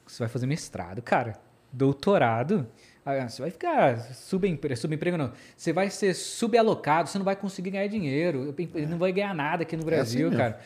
Você 0.07 0.19
vai 0.19 0.27
fazer 0.29 0.47
mestrado, 0.47 1.01
cara, 1.01 1.37
doutorado. 1.71 2.67
Ah, 3.09 3.29
Você 3.29 3.41
vai 3.41 3.51
ficar 3.51 3.99
subempre... 4.13 4.75
subemprego, 4.75 5.17
não. 5.17 5.31
Você 5.55 5.73
vai 5.73 5.89
ser 5.89 6.13
subalocado, 6.13 7.09
você 7.09 7.17
não 7.17 7.25
vai 7.25 7.35
conseguir 7.35 7.71
ganhar 7.71 7.87
dinheiro, 7.87 8.53
não 8.87 8.97
vai 8.97 9.11
ganhar 9.11 9.33
nada 9.33 9.63
aqui 9.63 9.75
no 9.75 9.83
Brasil, 9.83 10.27
assim 10.27 10.37
cara. 10.37 10.59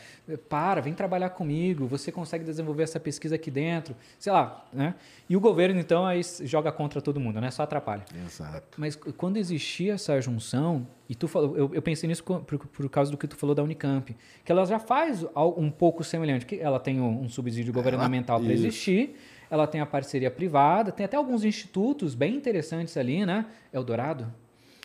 Para, 0.48 0.80
vem 0.80 0.94
trabalhar 0.94 1.30
comigo, 1.30 1.86
você 1.86 2.10
consegue 2.10 2.44
desenvolver 2.44 2.82
essa 2.82 2.98
pesquisa 2.98 3.34
aqui 3.34 3.50
dentro, 3.50 3.94
sei 4.18 4.32
lá, 4.32 4.66
né? 4.72 4.94
E 5.28 5.36
o 5.36 5.40
governo, 5.40 5.78
então, 5.78 6.06
aí 6.06 6.20
joga 6.42 6.70
contra 6.72 7.00
todo 7.00 7.20
mundo, 7.20 7.40
né? 7.40 7.50
Só 7.50 7.62
atrapalha. 7.62 8.04
Exato. 8.26 8.78
Mas 8.78 8.96
quando 8.96 9.36
existia 9.36 9.94
essa 9.94 10.20
junção, 10.20 10.86
e 11.08 11.14
tu 11.14 11.28
falou, 11.28 11.56
eu, 11.56 11.70
eu 11.74 11.82
pensei 11.82 12.08
nisso 12.08 12.24
por, 12.24 12.40
por 12.42 12.88
causa 12.88 13.10
do 13.10 13.18
que 13.18 13.26
tu 13.26 13.36
falou 13.36 13.54
da 13.54 13.62
Unicamp, 13.62 14.16
que 14.44 14.50
ela 14.50 14.64
já 14.64 14.78
faz 14.78 15.24
um 15.34 15.70
pouco 15.70 16.02
semelhante, 16.02 16.46
que 16.46 16.58
ela 16.58 16.80
tem 16.80 17.00
um, 17.00 17.22
um 17.22 17.28
subsídio 17.28 17.72
governamental 17.72 18.40
para 18.40 18.52
existir, 18.52 19.16
ela 19.50 19.66
tem 19.66 19.80
a 19.80 19.86
parceria 19.86 20.30
privada, 20.30 20.90
tem 20.92 21.04
até 21.04 21.16
alguns 21.16 21.44
institutos 21.44 22.14
bem 22.14 22.34
interessantes 22.34 22.96
ali, 22.96 23.24
né? 23.26 23.46
Eldorado. 23.72 24.32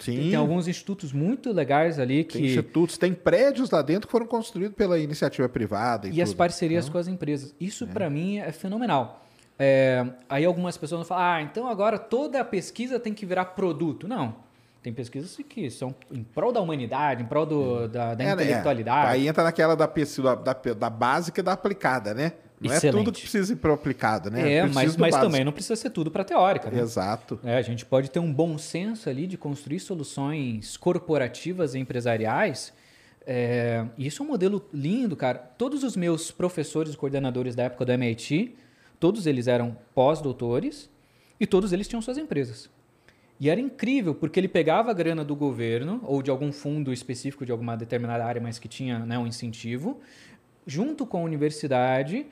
Sim. 0.02 0.16
Tem 0.16 0.36
alguns 0.36 0.68
institutos 0.68 1.12
muito 1.12 1.52
legais 1.52 2.00
ali 2.00 2.24
Tem 2.24 2.42
que 2.42 2.48
institutos, 2.48 2.98
tem 2.98 3.14
prédios 3.14 3.70
lá 3.70 3.82
dentro 3.82 4.08
que 4.08 4.12
foram 4.12 4.26
construídos 4.26 4.76
pela 4.76 4.98
iniciativa 4.98 5.50
privada. 5.50 6.08
E, 6.08 6.14
e 6.14 6.22
as 6.22 6.34
parcerias 6.34 6.88
com 6.88 6.98
as 6.98 7.08
empresas. 7.08 7.54
Isso 7.60 7.86
para 7.88 8.10
mim 8.10 8.38
é 8.38 8.52
fenomenal. 8.52 9.26
É, 9.58 10.06
aí 10.30 10.46
algumas 10.46 10.78
pessoas 10.78 11.00
vão 11.00 11.06
falar, 11.06 11.36
ah, 11.36 11.42
então 11.42 11.68
agora 11.68 12.00
toda 12.00 12.40
a 12.40 12.46
pesquisa 12.46 12.98
tem 12.98 13.14
que 13.14 13.26
virar 13.26 13.44
produto. 13.46 14.08
Não. 14.08 14.36
Tem 14.82 14.94
pesquisas 14.94 15.36
que 15.50 15.70
são 15.70 15.94
em 16.10 16.24
prol 16.24 16.54
da 16.54 16.62
humanidade, 16.62 17.22
em 17.22 17.26
prol 17.26 17.46
do- 17.46 17.88
da, 17.90 18.16
da 18.16 18.24
É, 18.24 18.28
né? 18.28 18.34
intelectualidade. 18.44 19.12
Aí 19.12 19.28
entra 19.28 19.44
naquela 19.44 19.76
da, 19.76 19.86
pesquisa, 19.90 20.34
da, 20.38 20.54
da 20.54 20.90
básica 20.90 21.42
e 21.42 21.44
da 21.44 21.52
aplicada, 21.52 22.14
né? 22.14 22.32
Não 22.60 22.74
é 22.74 22.78
Excelente. 22.78 23.06
tudo 23.06 23.16
que 23.16 23.22
precisa 23.22 23.54
ir 23.54 23.56
para 23.56 23.74
aplicado, 23.74 24.30
né? 24.30 24.54
é, 24.54 24.66
mas, 24.68 24.98
mas 24.98 25.16
também 25.16 25.46
não 25.46 25.52
precisa 25.52 25.78
ser 25.78 25.90
tudo 25.92 26.12
para 26.12 26.26
teórica. 26.26 26.70
Né? 26.70 26.82
Exato. 26.82 27.40
É, 27.44 27.56
a 27.56 27.62
gente 27.62 27.86
pode 27.86 28.12
ter 28.12 28.20
um 28.20 28.34
bom 28.34 28.58
senso 28.58 29.10
ali 29.10 29.26
de 29.28 29.38
construir 29.38 29.80
soluções 29.80 30.76
corporativas 30.76 31.74
e 31.74 31.80
empresariais. 31.80 32.74
É, 33.26 33.86
e 33.98 34.08
isso 34.08 34.22
é 34.22 34.26
um 34.26 34.28
modelo 34.30 34.68
lindo, 34.74 35.16
cara. 35.16 35.38
Todos 35.38 35.84
os 35.84 35.96
meus 35.96 36.32
professores 36.32 36.94
e 36.94 36.98
coordenadores 36.98 37.56
da 37.56 37.64
época 37.64 37.86
do 37.86 37.92
MIT, 37.94 38.56
todos 39.00 39.26
eles 39.26 39.48
eram 39.48 39.78
pós-doutores 39.96 40.90
e 41.40 41.48
todos 41.48 41.72
eles 41.72 41.88
tinham 41.88 42.02
suas 42.02 42.18
empresas. 42.18 42.70
E 43.40 43.50
era 43.50 43.62
incrível, 43.62 44.14
porque 44.14 44.38
ele 44.38 44.50
pegava 44.50 44.92
a 44.92 44.94
grana 44.94 45.24
do 45.24 45.34
governo 45.34 46.02
ou 46.04 46.22
de 46.22 46.30
algum 46.30 46.52
fundo 46.52 46.92
específico 46.92 47.46
de 47.46 47.52
alguma 47.54 47.78
determinada 47.78 48.26
área, 48.26 48.42
mas 48.42 48.60
que 48.60 48.68
tinha 48.68 49.00
né, 49.00 49.18
um 49.18 49.26
incentivo, 49.26 50.02
junto 50.68 51.06
com 51.06 51.20
a 51.20 51.22
universidade. 51.22 52.26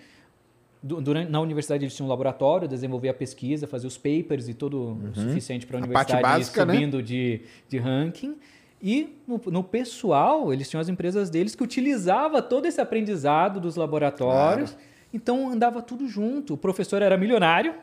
Du- 0.82 1.02
Durante, 1.02 1.32
na 1.32 1.40
universidade 1.42 1.84
eles 1.84 1.96
tinham 1.96 2.08
um 2.08 2.10
laboratório, 2.10 2.68
desenvolvia 2.68 3.12
a 3.12 3.14
pesquisa, 3.14 3.66
fazia 3.68 3.88
os 3.88 3.98
papers 3.98 4.48
e 4.48 4.54
todo 4.54 5.00
o 5.14 5.16
suficiente 5.16 5.66
para 5.66 5.78
a 5.78 5.80
Uhum. 5.80 5.86
Universidade 5.88 6.22
básica, 6.22 6.66
né? 6.66 6.74
subindo 6.74 7.02
de, 7.02 7.42
de 7.68 7.78
ranking. 7.78 8.36
E 8.82 9.18
no, 9.28 9.42
no 9.48 9.64
pessoal, 9.64 10.54
eles 10.54 10.70
tinham 10.70 10.80
as 10.80 10.88
empresas 10.88 11.30
deles 11.32 11.56
que 11.56 11.64
utilizava 11.64 12.42
todo 12.42 12.66
esse 12.68 12.80
aprendizado 12.80 13.60
dos 13.60 13.76
laboratórios. 13.76 14.78
Então 15.14 15.50
andava 15.50 15.82
tudo 15.82 16.08
junto. 16.08 16.54
O 16.54 16.58
professor 16.58 17.02
era 17.02 17.18
milionário, 17.18 17.74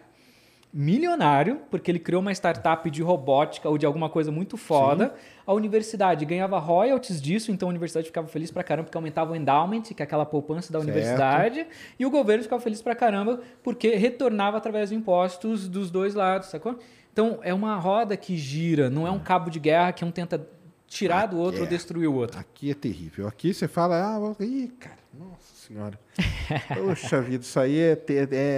milionário, 0.77 1.61
porque 1.71 1.89
ele 1.89 2.01
criou 2.01 2.21
uma 2.21 2.33
startup 2.33 2.91
de 2.91 3.01
robótica 3.01 3.69
ou 3.69 3.79
de 3.79 3.87
alguma 3.87 4.11
coisa 4.11 4.33
muito 4.33 4.57
foda. 4.57 5.15
A 5.47 5.53
universidade 5.53 6.25
ganhava 6.25 6.59
royalties 6.59 7.23
disso, 7.23 7.53
então 7.53 7.69
a 7.69 7.71
universidade 7.71 8.09
ficava 8.09 8.27
feliz 8.27 8.51
pra 8.51 8.65
caramba 8.65 8.87
porque 8.87 8.99
aumentava 8.99 9.33
o 9.33 9.37
endowment, 9.37 9.83
que 9.83 10.03
é 10.03 10.05
aquela 10.05 10.27
poupança 10.27 10.73
da 10.73 10.81
Certo. 10.81 10.91
universidade, 10.91 11.65
e 11.97 12.05
o 12.05 12.11
governo 12.11 12.43
ficava 12.43 12.61
feliz 12.61 12.83
pra 12.83 12.93
caramba 12.97 13.41
porque 13.63 13.95
retornava 13.95 14.57
através 14.57 14.91
de 14.91 14.97
impostos 14.97 15.69
dos 15.69 15.93
dois 15.93 16.15
lados, 16.17 16.49
sacou? 16.49 16.77
Então 17.13 17.39
é 17.43 17.55
uma 17.55 17.77
roda 17.77 18.17
que 18.17 18.37
gira, 18.37 18.91
não 18.91 19.07
é 19.07 19.11
um 19.13 19.21
cabo 19.21 19.51
de 19.51 19.61
guerra 19.61 19.93
que 19.93 20.05
um 20.05 20.11
tenta 20.11 20.45
tirar 20.89 21.27
do 21.27 21.39
outro 21.39 21.61
ou 21.61 21.67
é. 21.67 21.71
destruir 21.71 22.09
o 22.09 22.15
outro. 22.15 22.41
Aqui 22.41 22.73
é 22.73 22.75
terrível. 22.75 23.29
Aqui 23.29 23.55
você 23.55 23.69
fala, 23.69 24.17
ah, 24.17 24.43
ih, 24.43 24.73
cara, 24.81 24.99
nossa 25.17 25.55
senhora. 25.55 25.99
Poxa 26.75 27.21
vida, 27.23 27.45
isso 27.45 27.61
aí 27.61 27.79
é, 27.79 27.99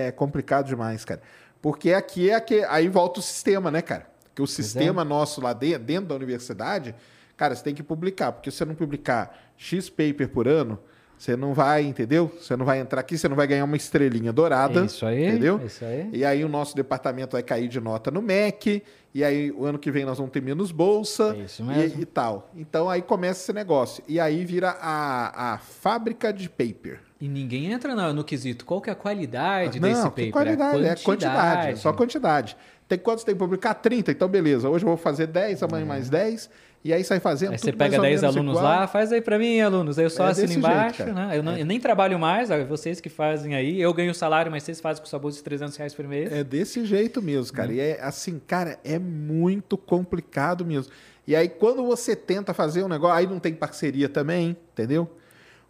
é 0.07 0.13
complicado 0.13 0.67
demais, 0.67 1.05
cara. 1.05 1.21
Porque 1.67 1.93
aqui 1.93 2.31
é 2.31 2.35
aqui, 2.37 2.63
aí 2.69 2.89
volta 2.89 3.19
o 3.19 3.23
sistema, 3.25 3.73
né, 3.73 3.83
cara? 3.83 4.07
Porque 4.27 4.41
o 4.41 4.47
sistema 4.47 5.05
nosso 5.05 5.41
lá 5.41 5.53
de- 5.53 5.77
dentro 5.79 6.07
da 6.11 6.15
universidade, 6.15 6.95
cara, 7.37 7.57
você 7.57 7.65
tem 7.65 7.75
que 7.75 7.83
publicar. 7.83 8.31
Porque 8.31 8.53
se 8.53 8.59
você 8.59 8.65
não 8.65 8.77
publicar 8.77 9.37
X 9.57 9.91
paper 9.91 10.29
por 10.29 10.47
ano, 10.47 10.79
você 11.19 11.35
não 11.35 11.53
vai, 11.53 11.83
entendeu? 11.83 12.31
Você 12.41 12.55
não 12.55 12.65
vai 12.65 12.79
entrar 12.79 13.01
aqui, 13.01 13.19
você 13.19 13.29
não 13.29 13.35
vai 13.35 13.49
ganhar 13.49 13.65
uma 13.65 13.77
estrelinha 13.77 14.33
dourada. 14.33 14.83
É 14.83 14.85
isso 14.85 15.05
aí, 15.05 15.27
Entendeu? 15.27 15.59
é 15.61 15.67
isso 15.67 15.85
aí. 15.85 16.09
E 16.13 16.25
aí 16.25 16.45
o 16.45 16.49
nosso 16.49 16.77
departamento 16.77 17.33
vai 17.33 17.43
cair 17.43 17.67
de 17.67 17.81
nota 17.81 18.13
no 18.13 18.23
MEC, 18.23 18.85
e 19.13 19.25
aí 19.25 19.51
o 19.51 19.65
ano 19.65 19.77
que 19.77 19.91
vem 19.91 20.05
nós 20.05 20.19
vamos 20.19 20.31
ter 20.33 20.41
menos 20.41 20.71
bolsa 20.71 21.35
É 21.37 21.43
isso 21.43 21.63
e- 21.63 21.65
mesmo. 21.67 22.01
E, 22.01 22.05
tal. 22.05 22.49
Então 22.55 22.89
aí 22.89 23.03
começa 23.03 23.41
esse 23.43 23.53
negócio. 23.53 24.05
E 24.07 24.21
aí 24.21 24.45
vira 24.45 24.71
a, 24.81 25.55
a 25.55 25.59
fábrica 25.59 26.33
de 26.33 26.49
paper. 26.49 27.01
E 27.21 27.29
ninguém 27.29 27.73
entra 27.73 27.95
no, 27.95 28.13
no 28.13 28.23
quesito. 28.25 28.65
Qual 28.65 28.81
que 28.81 28.91
é 28.91 28.93
a 28.93 28.97
qualidade 28.97 29.81
Não, 29.81 29.89
desse 29.89 30.03
que 30.03 30.09
paper? 30.11 30.31
qualidade, 30.33 30.85
é 30.85 30.95
quantidade, 30.97 31.69
é 31.73 31.77
só 31.77 31.93
quantidade. 31.93 32.57
Tem 32.87 32.99
quantos 32.99 33.25
tem 33.25 33.35
que 33.35 33.39
publicar? 33.39 33.75
30, 33.75 34.13
então 34.13 34.29
beleza. 34.29 34.69
Hoje 34.69 34.85
eu 34.85 34.89
vou 34.89 34.97
fazer 34.97 35.27
10, 35.27 35.63
amanhã 35.63 35.85
mais 35.87 36.09
10, 36.11 36.49
e 36.85 36.93
aí 36.93 37.03
sai 37.03 37.19
fazendo 37.19 37.53
Aí 37.53 37.59
você 37.59 37.73
pega 37.73 37.99
mais 37.99 37.99
ou 37.99 38.03
10 38.03 38.21
menos 38.23 38.37
alunos 38.37 38.59
igual. 38.59 38.65
lá, 38.81 38.87
faz 38.87 39.11
aí 39.13 39.21
pra 39.21 39.39
mim, 39.39 39.61
alunos. 39.61 39.99
Aí 39.99 40.05
eu 40.05 40.11
só 40.11 40.29
É 40.29 40.31
assino 40.31 40.53
embaixo, 40.53 40.99
jeito, 40.99 41.13
né? 41.13 41.31
Eu, 41.37 41.43
não- 41.43 41.57
eu 41.57 41.65
nem 41.67 41.81
trabalho 41.81 42.19
mais, 42.19 42.49
vocês 42.69 43.01
que 43.01 43.09
fazem 43.09 43.55
aí. 43.57 43.81
Eu 43.81 43.93
ganho 43.95 44.15
salário, 44.15 44.53
mas 44.53 44.63
vocês 44.63 44.79
fazem 44.81 45.03
com 45.03 45.09
sua 45.09 45.19
bolsa 45.19 45.39
de 45.39 45.43
300 45.43 45.75
reais 45.77 45.95
por 45.95 46.07
mês. 46.07 46.31
É 46.31 46.45
desse 46.45 46.85
jeito 46.85 47.21
mesmo, 47.23 47.57
cara. 47.57 47.71
Uhum. 47.71 47.75
E 47.77 47.81
é 47.81 47.99
assim, 48.03 48.41
cara, 48.47 48.79
é 48.85 48.99
muito 48.99 49.77
complicado 49.77 50.65
mesmo. 50.65 50.93
E 51.27 51.35
aí, 51.35 51.49
quando 51.49 51.83
você 51.85 52.15
tenta 52.15 52.55
fazer 52.55 52.85
um 52.85 52.89
negócio, 52.89 53.17
aí 53.17 53.27
não 53.27 53.41
tem 53.41 53.53
parceria 53.55 54.09
também, 54.09 54.57
entendeu? 54.73 55.11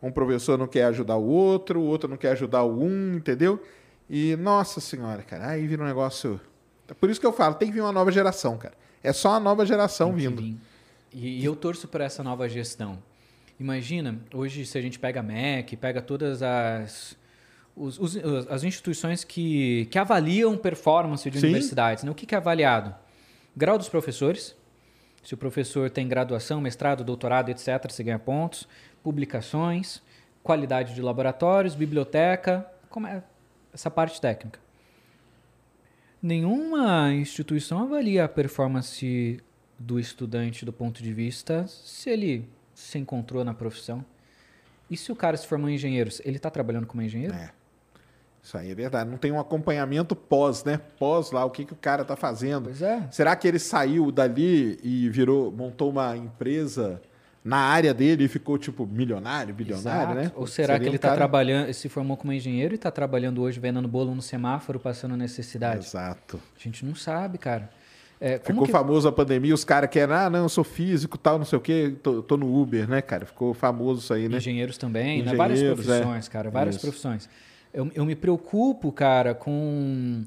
Um 0.06 0.12
professor 0.12 0.56
não 0.58 0.66
quer 0.66 0.84
ajudar 0.84 1.16
o 1.16 1.24
outro, 1.26 1.80
o 1.80 1.84
outro 1.84 2.08
não 2.08 2.16
quer 2.16 2.32
ajudar 2.32 2.62
o 2.62 2.82
um, 2.82 3.14
entendeu? 3.16 3.62
E, 4.08 4.36
nossa 4.36 4.80
senhora, 4.80 5.22
cara, 5.22 5.48
aí 5.50 5.66
vira 5.66 5.82
um 5.82 5.86
negócio. 5.86 6.40
Por 7.00 7.10
isso 7.10 7.20
que 7.20 7.26
eu 7.26 7.32
falo, 7.32 7.54
tem 7.56 7.68
que 7.68 7.74
vir 7.74 7.80
uma 7.80 7.92
nova 7.92 8.12
geração, 8.12 8.56
cara. 8.56 8.74
É 9.02 9.12
só 9.12 9.30
a 9.34 9.40
nova 9.40 9.66
geração 9.66 10.08
Tem 10.10 10.16
vindo. 10.28 10.40
vir. 10.42 10.56
E, 11.12 11.40
e 11.40 11.44
eu 11.44 11.56
torço 11.56 11.88
por 11.88 12.00
essa 12.00 12.22
nova 12.22 12.48
gestão. 12.48 12.98
Imagina, 13.58 14.18
hoje, 14.34 14.64
se 14.66 14.76
a 14.76 14.82
gente 14.82 14.98
pega 14.98 15.20
a 15.20 15.22
MEC, 15.22 15.76
pega 15.76 16.02
todas 16.02 16.42
as, 16.42 17.16
os- 17.74 17.98
os- 17.98 18.16
as 18.50 18.62
instituições 18.64 19.24
que, 19.24 19.86
que 19.90 19.98
avaliam 19.98 20.56
performance 20.56 21.28
de 21.30 21.40
Sim. 21.40 21.46
universidades. 21.46 22.04
Né? 22.04 22.10
O 22.10 22.14
que, 22.14 22.26
que 22.26 22.34
é 22.34 22.38
avaliado? 22.38 22.94
Grau 23.56 23.78
dos 23.78 23.88
professores. 23.88 24.54
Se 25.22 25.34
o 25.34 25.36
professor 25.36 25.90
tem 25.90 26.06
graduação, 26.06 26.60
mestrado, 26.60 27.02
doutorado, 27.02 27.48
etc., 27.48 27.90
você 27.90 28.04
ganha 28.04 28.18
pontos. 28.18 28.68
Publicações, 29.06 30.02
qualidade 30.42 30.92
de 30.92 31.00
laboratórios, 31.00 31.76
biblioteca, 31.76 32.66
como 32.90 33.06
é 33.06 33.22
essa 33.72 33.88
parte 33.88 34.20
técnica. 34.20 34.58
Nenhuma 36.20 37.12
instituição 37.12 37.84
avalia 37.84 38.24
a 38.24 38.28
performance 38.28 39.40
do 39.78 40.00
estudante 40.00 40.64
do 40.64 40.72
ponto 40.72 41.04
de 41.04 41.12
vista 41.12 41.68
se 41.68 42.10
ele 42.10 42.48
se 42.74 42.98
encontrou 42.98 43.44
na 43.44 43.54
profissão. 43.54 44.04
E 44.90 44.96
se 44.96 45.12
o 45.12 45.14
cara 45.14 45.36
se 45.36 45.46
formou 45.46 45.70
em 45.70 45.76
engenheiro, 45.76 46.10
ele 46.24 46.38
está 46.38 46.50
trabalhando 46.50 46.88
como 46.88 47.00
engenheiro? 47.00 47.32
É. 47.32 47.52
Isso 48.42 48.58
aí 48.58 48.72
é 48.72 48.74
verdade. 48.74 49.08
Não 49.08 49.18
tem 49.18 49.30
um 49.30 49.38
acompanhamento 49.38 50.16
pós, 50.16 50.64
né? 50.64 50.80
Pós 50.98 51.30
lá, 51.30 51.44
o 51.44 51.50
que, 51.50 51.64
que 51.64 51.72
o 51.72 51.76
cara 51.76 52.04
tá 52.04 52.16
fazendo. 52.16 52.64
Pois 52.64 52.82
é. 52.82 53.06
Será 53.12 53.36
que 53.36 53.46
ele 53.46 53.60
saiu 53.60 54.10
dali 54.10 54.80
e 54.82 55.08
virou, 55.10 55.52
montou 55.52 55.90
uma 55.90 56.16
empresa 56.16 57.00
na 57.46 57.58
área 57.58 57.94
dele 57.94 58.24
e 58.24 58.28
ficou, 58.28 58.58
tipo, 58.58 58.84
milionário, 58.86 59.54
bilionário, 59.54 60.12
Exato. 60.12 60.14
né? 60.16 60.32
Ou 60.34 60.46
será 60.46 60.74
Seria 60.74 60.78
que 60.80 60.84
ele 60.86 60.90
um 60.90 60.96
está 60.96 61.08
cara- 61.08 61.18
trabalhando, 61.18 61.72
se 61.72 61.88
formou 61.88 62.16
como 62.16 62.32
engenheiro 62.32 62.74
e 62.74 62.76
está 62.76 62.90
trabalhando 62.90 63.40
hoje 63.40 63.60
vendendo 63.60 63.86
bolo 63.86 64.14
no 64.14 64.20
semáforo, 64.20 64.80
passando 64.80 65.16
necessidade? 65.16 65.86
Exato. 65.86 66.40
A 66.58 66.62
gente 66.62 66.84
não 66.84 66.94
sabe, 66.94 67.38
cara. 67.38 67.70
É, 68.20 68.38
Ficou 68.38 68.64
que- 68.64 68.72
famoso 68.72 69.06
a 69.06 69.12
pandemia, 69.12 69.54
os 69.54 69.62
caras 69.62 69.88
que 69.90 69.98
eram, 69.98 70.14
ah, 70.16 70.28
não, 70.30 70.40
eu 70.44 70.48
sou 70.48 70.64
físico, 70.64 71.16
tal, 71.16 71.38
não 71.38 71.44
sei 71.44 71.58
o 71.58 71.60
quê, 71.60 71.94
tô, 72.02 72.22
tô 72.22 72.36
no 72.36 72.52
Uber, 72.60 72.88
né, 72.88 73.00
cara? 73.02 73.26
Ficou 73.26 73.54
famoso 73.54 74.00
isso 74.00 74.12
aí, 74.14 74.28
né? 74.28 74.38
Engenheiros 74.38 74.76
também, 74.78 75.22
né? 75.22 75.34
Várias 75.34 75.58
Engenheiros, 75.58 75.86
profissões, 75.86 76.26
é. 76.26 76.30
cara, 76.30 76.50
várias 76.50 76.76
Isso. 76.76 76.84
profissões. 76.86 77.28
Eu, 77.72 77.90
eu 77.94 78.04
me 78.06 78.16
preocupo, 78.16 78.90
cara, 78.90 79.34
com, 79.34 80.24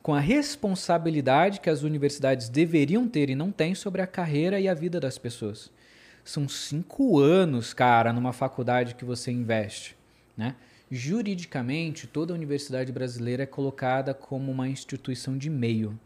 com 0.00 0.14
a 0.14 0.20
responsabilidade 0.20 1.60
que 1.60 1.68
as 1.68 1.82
universidades 1.82 2.48
deveriam 2.48 3.08
ter 3.08 3.28
e 3.28 3.34
não 3.34 3.50
têm 3.50 3.74
sobre 3.74 4.00
a 4.00 4.06
carreira 4.06 4.58
e 4.60 4.68
a 4.68 4.74
vida 4.74 4.98
das 5.00 5.18
pessoas. 5.18 5.70
São 6.24 6.48
cinco 6.48 7.18
anos, 7.18 7.74
cara, 7.74 8.12
numa 8.12 8.32
faculdade 8.32 8.94
que 8.94 9.04
você 9.04 9.30
investe, 9.30 9.96
né? 10.36 10.54
Juridicamente, 10.90 12.06
toda 12.06 12.34
universidade 12.34 12.92
brasileira 12.92 13.44
é 13.44 13.46
colocada 13.46 14.12
como 14.12 14.52
uma 14.52 14.68
instituição 14.68 15.38
de 15.38 15.48
meio. 15.48 15.98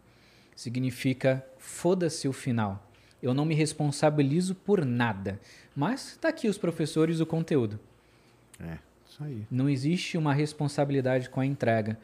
Significa 0.54 1.44
foda-se 1.58 2.28
o 2.28 2.32
final. 2.32 2.88
Eu 3.20 3.34
não 3.34 3.44
me 3.44 3.54
responsabilizo 3.54 4.54
por 4.54 4.84
nada. 4.84 5.40
Mas 5.74 6.16
tá 6.20 6.28
aqui 6.28 6.48
os 6.48 6.56
professores 6.56 7.18
o 7.18 7.26
conteúdo. 7.26 7.80
É, 8.60 8.78
isso 9.08 9.24
aí. 9.24 9.46
Não 9.50 9.68
existe 9.68 10.16
uma 10.16 10.32
responsabilidade 10.32 11.28
com 11.28 11.40
a 11.40 11.46
entrega. 11.46 11.98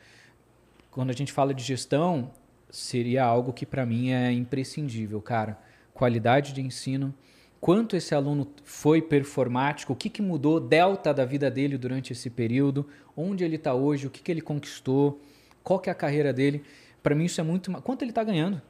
Quando 0.90 1.10
a 1.10 1.14
gente 1.14 1.32
fala 1.32 1.54
de 1.54 1.62
gestão, 1.62 2.32
seria 2.68 3.24
algo 3.24 3.52
que 3.52 3.64
para 3.64 3.86
mim 3.86 4.10
é 4.10 4.32
imprescindível, 4.32 5.22
cara. 5.22 5.58
Qualidade 5.94 6.52
de 6.52 6.60
ensino, 6.60 7.14
quanto 7.62 7.94
esse 7.94 8.12
aluno 8.12 8.48
foi 8.64 9.00
performático, 9.00 9.92
o 9.92 9.96
que, 9.96 10.10
que 10.10 10.20
mudou, 10.20 10.58
delta 10.58 11.14
da 11.14 11.24
vida 11.24 11.48
dele 11.48 11.78
durante 11.78 12.12
esse 12.12 12.28
período, 12.28 12.88
onde 13.16 13.44
ele 13.44 13.54
está 13.54 13.72
hoje, 13.72 14.04
o 14.04 14.10
que, 14.10 14.20
que 14.20 14.32
ele 14.32 14.40
conquistou, 14.40 15.22
qual 15.62 15.78
que 15.78 15.88
é 15.88 15.92
a 15.92 15.94
carreira 15.94 16.32
dele. 16.32 16.64
Para 17.04 17.14
mim 17.14 17.26
isso 17.26 17.40
é 17.40 17.44
muito... 17.44 17.70
Quanto 17.82 18.02
ele 18.02 18.10
está 18.10 18.24
ganhando? 18.24 18.60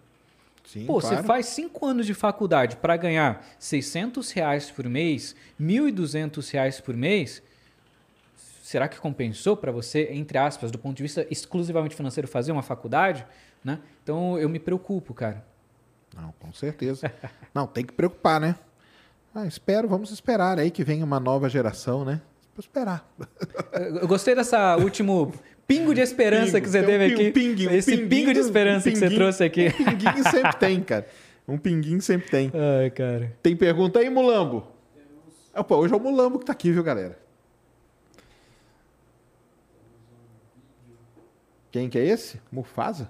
Sim, 0.62 0.84
Pô, 0.84 1.00
claro. 1.00 1.16
você 1.16 1.22
faz 1.22 1.46
cinco 1.46 1.86
anos 1.86 2.04
de 2.04 2.12
faculdade 2.12 2.76
para 2.76 2.94
ganhar 2.98 3.42
600 3.58 4.30
reais 4.30 4.70
por 4.70 4.86
mês, 4.86 5.34
1.200 5.58 6.52
reais 6.52 6.78
por 6.78 6.94
mês, 6.94 7.42
será 8.62 8.88
que 8.88 9.00
compensou 9.00 9.56
para 9.56 9.72
você, 9.72 10.10
entre 10.12 10.36
aspas, 10.36 10.70
do 10.70 10.78
ponto 10.78 10.98
de 10.98 11.02
vista 11.02 11.26
exclusivamente 11.30 11.96
financeiro, 11.96 12.28
fazer 12.28 12.52
uma 12.52 12.62
faculdade? 12.62 13.26
Né? 13.64 13.78
Então 14.02 14.38
eu 14.38 14.50
me 14.50 14.58
preocupo, 14.58 15.14
cara. 15.14 15.42
Não, 16.14 16.34
com 16.38 16.52
certeza. 16.52 17.10
Não, 17.54 17.66
tem 17.66 17.86
que 17.86 17.94
preocupar, 17.94 18.38
né? 18.38 18.54
Ah, 19.34 19.46
espero, 19.46 19.88
vamos 19.88 20.10
esperar 20.10 20.58
aí 20.58 20.70
que 20.70 20.84
venha 20.84 21.04
uma 21.04 21.18
nova 21.18 21.48
geração, 21.48 22.04
né? 22.04 22.20
Vou 22.54 22.60
esperar. 22.60 23.10
Eu 24.00 24.06
gostei 24.06 24.34
dessa 24.34 24.76
último 24.76 25.32
pingo 25.66 25.94
de 25.94 26.02
esperança 26.02 26.52
Pingo, 26.52 26.64
que 26.64 26.68
você 26.70 26.80
um 26.82 26.86
teve 26.86 27.06
pin- 27.08 27.14
aqui. 27.14 27.28
um 27.28 27.32
pinguinho, 27.32 27.70
um 27.70 27.74
Esse 27.74 27.96
pingo 28.06 28.32
de 28.34 28.40
esperança 28.40 28.88
um 28.90 28.92
que 28.92 28.98
você 28.98 29.10
trouxe 29.10 29.42
aqui. 29.44 29.68
Um 29.68 29.84
pinguinho 29.84 30.22
sempre 30.30 30.56
tem, 30.58 30.82
cara. 30.82 31.06
Um 31.48 31.56
pinguinho 31.58 32.02
sempre 32.02 32.30
tem. 32.30 32.52
Ai, 32.54 32.90
cara. 32.90 33.32
Tem 33.42 33.56
pergunta 33.56 33.98
aí, 34.00 34.10
Mulambo? 34.10 34.66
Opa, 35.54 35.74
hoje 35.76 35.94
é 35.94 35.96
o 35.96 36.00
Mulambo 36.00 36.38
que 36.38 36.44
tá 36.44 36.52
aqui, 36.52 36.70
viu, 36.70 36.82
galera? 36.82 37.18
Quem 41.70 41.88
que 41.88 41.98
é 41.98 42.04
esse? 42.04 42.38
Mufasa? 42.50 43.08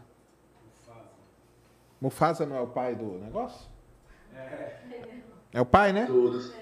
Mufasa 2.01 2.47
não 2.47 2.57
é 2.57 2.61
o 2.61 2.67
pai 2.69 2.95
do 2.95 3.19
negócio? 3.19 3.69
É 4.37 4.77
o 5.61 5.67
pai, 5.67 5.93
né? 5.93 6.07
Todos. 6.07 6.53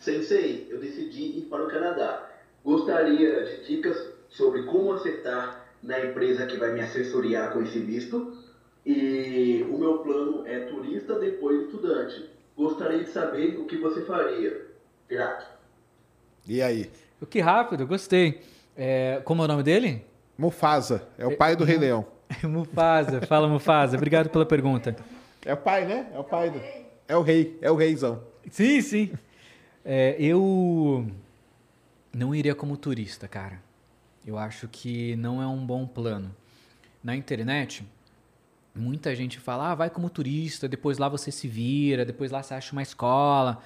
Sensei, 0.00 0.66
eu 0.70 0.80
decidi 0.80 1.38
ir 1.38 1.46
para 1.50 1.62
o 1.62 1.68
Canadá. 1.68 2.26
Gostaria 2.64 3.44
de 3.44 3.66
dicas 3.66 3.96
sobre 4.30 4.62
como 4.62 4.94
acertar 4.94 5.66
na 5.82 6.00
empresa 6.00 6.46
que 6.46 6.56
vai 6.56 6.72
me 6.72 6.80
assessoriar 6.80 7.52
com 7.52 7.62
esse 7.62 7.78
visto. 7.80 8.36
E 8.84 9.66
o 9.70 9.76
meu 9.76 9.98
plano 9.98 10.46
é 10.46 10.60
turista, 10.60 11.18
depois 11.18 11.66
estudante. 11.66 12.30
Gostaria 12.56 13.04
de 13.04 13.10
saber 13.10 13.58
o 13.58 13.66
que 13.66 13.76
você 13.76 14.02
faria. 14.02 14.66
Grato. 15.08 15.46
E 16.46 16.62
aí? 16.62 16.90
Que 17.28 17.40
rápido, 17.40 17.86
gostei. 17.86 18.40
É, 18.74 19.20
como 19.24 19.42
é 19.42 19.44
o 19.44 19.48
nome 19.48 19.62
dele? 19.62 20.04
Mufasa, 20.38 21.06
é 21.18 21.26
o 21.26 21.36
pai 21.36 21.54
do 21.54 21.64
Rei 21.64 21.76
Leão. 21.76 22.06
Mufasa. 22.42 23.20
Fala, 23.26 23.46
Mufasa. 23.46 23.98
Obrigado 23.98 24.30
pela 24.30 24.46
pergunta. 24.46 24.96
É 25.44 25.52
o 25.52 25.56
pai, 25.58 25.84
né? 25.84 26.10
É 26.14 26.18
o 26.18 26.24
pai 26.24 26.48
do... 26.48 26.60
É 27.10 27.16
o 27.16 27.22
rei, 27.22 27.58
é 27.60 27.68
o 27.68 27.74
reizão. 27.74 28.22
Sim, 28.48 28.80
sim. 28.80 29.10
É, 29.84 30.14
eu 30.20 31.10
não 32.14 32.32
iria 32.32 32.54
como 32.54 32.76
turista, 32.76 33.26
cara. 33.26 33.60
Eu 34.24 34.38
acho 34.38 34.68
que 34.68 35.16
não 35.16 35.42
é 35.42 35.46
um 35.48 35.66
bom 35.66 35.88
plano. 35.88 36.32
Na 37.02 37.16
internet, 37.16 37.84
muita 38.72 39.12
gente 39.16 39.40
fala, 39.40 39.72
ah, 39.72 39.74
vai 39.74 39.90
como 39.90 40.08
turista, 40.08 40.68
depois 40.68 40.98
lá 40.98 41.08
você 41.08 41.32
se 41.32 41.48
vira, 41.48 42.04
depois 42.04 42.30
lá 42.30 42.44
você 42.44 42.54
acha 42.54 42.70
uma 42.70 42.82
escola. 42.82 43.60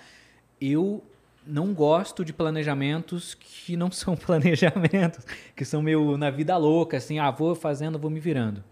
Eu 0.59 1.05
não 1.47 1.75
gosto 1.75 2.25
de 2.25 2.33
planejamentos 2.33 3.35
que 3.35 3.77
não 3.77 3.91
são 3.93 4.17
planejamentos, 4.17 5.23
que 5.55 5.67
são 5.67 5.83
meio 5.83 6.17
na 6.17 6.31
vida 6.31 6.57
louca, 6.57 6.97
assim, 6.97 7.19
ah, 7.19 7.31
vou 7.31 7.55
fazendo, 7.55 7.99
vou 7.99 8.11
me 8.11 8.21
virando. 8.21 8.65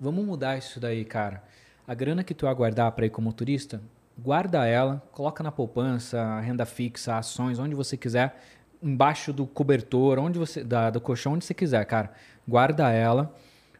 Vamos 0.00 0.24
mudar 0.24 0.58
isso 0.58 0.80
daí, 0.80 1.04
cara. 1.04 1.44
A 1.86 1.94
grana 1.94 2.24
que 2.24 2.34
tu 2.34 2.48
aguardar 2.48 2.90
para 2.90 3.06
ir 3.06 3.10
como 3.10 3.32
turista, 3.32 3.80
guarda 4.18 4.66
ela, 4.66 5.02
coloca 5.12 5.42
na 5.42 5.52
poupança, 5.52 6.40
renda 6.40 6.64
fixa, 6.64 7.18
ações, 7.18 7.58
onde 7.58 7.74
você 7.74 7.96
quiser, 7.96 8.40
embaixo 8.82 9.32
do 9.32 9.46
cobertor, 9.46 10.18
onde 10.18 10.38
você, 10.38 10.64
da, 10.64 10.90
do 10.90 11.00
colchão, 11.00 11.34
onde 11.34 11.44
você 11.44 11.54
quiser, 11.54 11.84
cara. 11.84 12.12
Guarda 12.46 12.90
ela. 12.90 13.34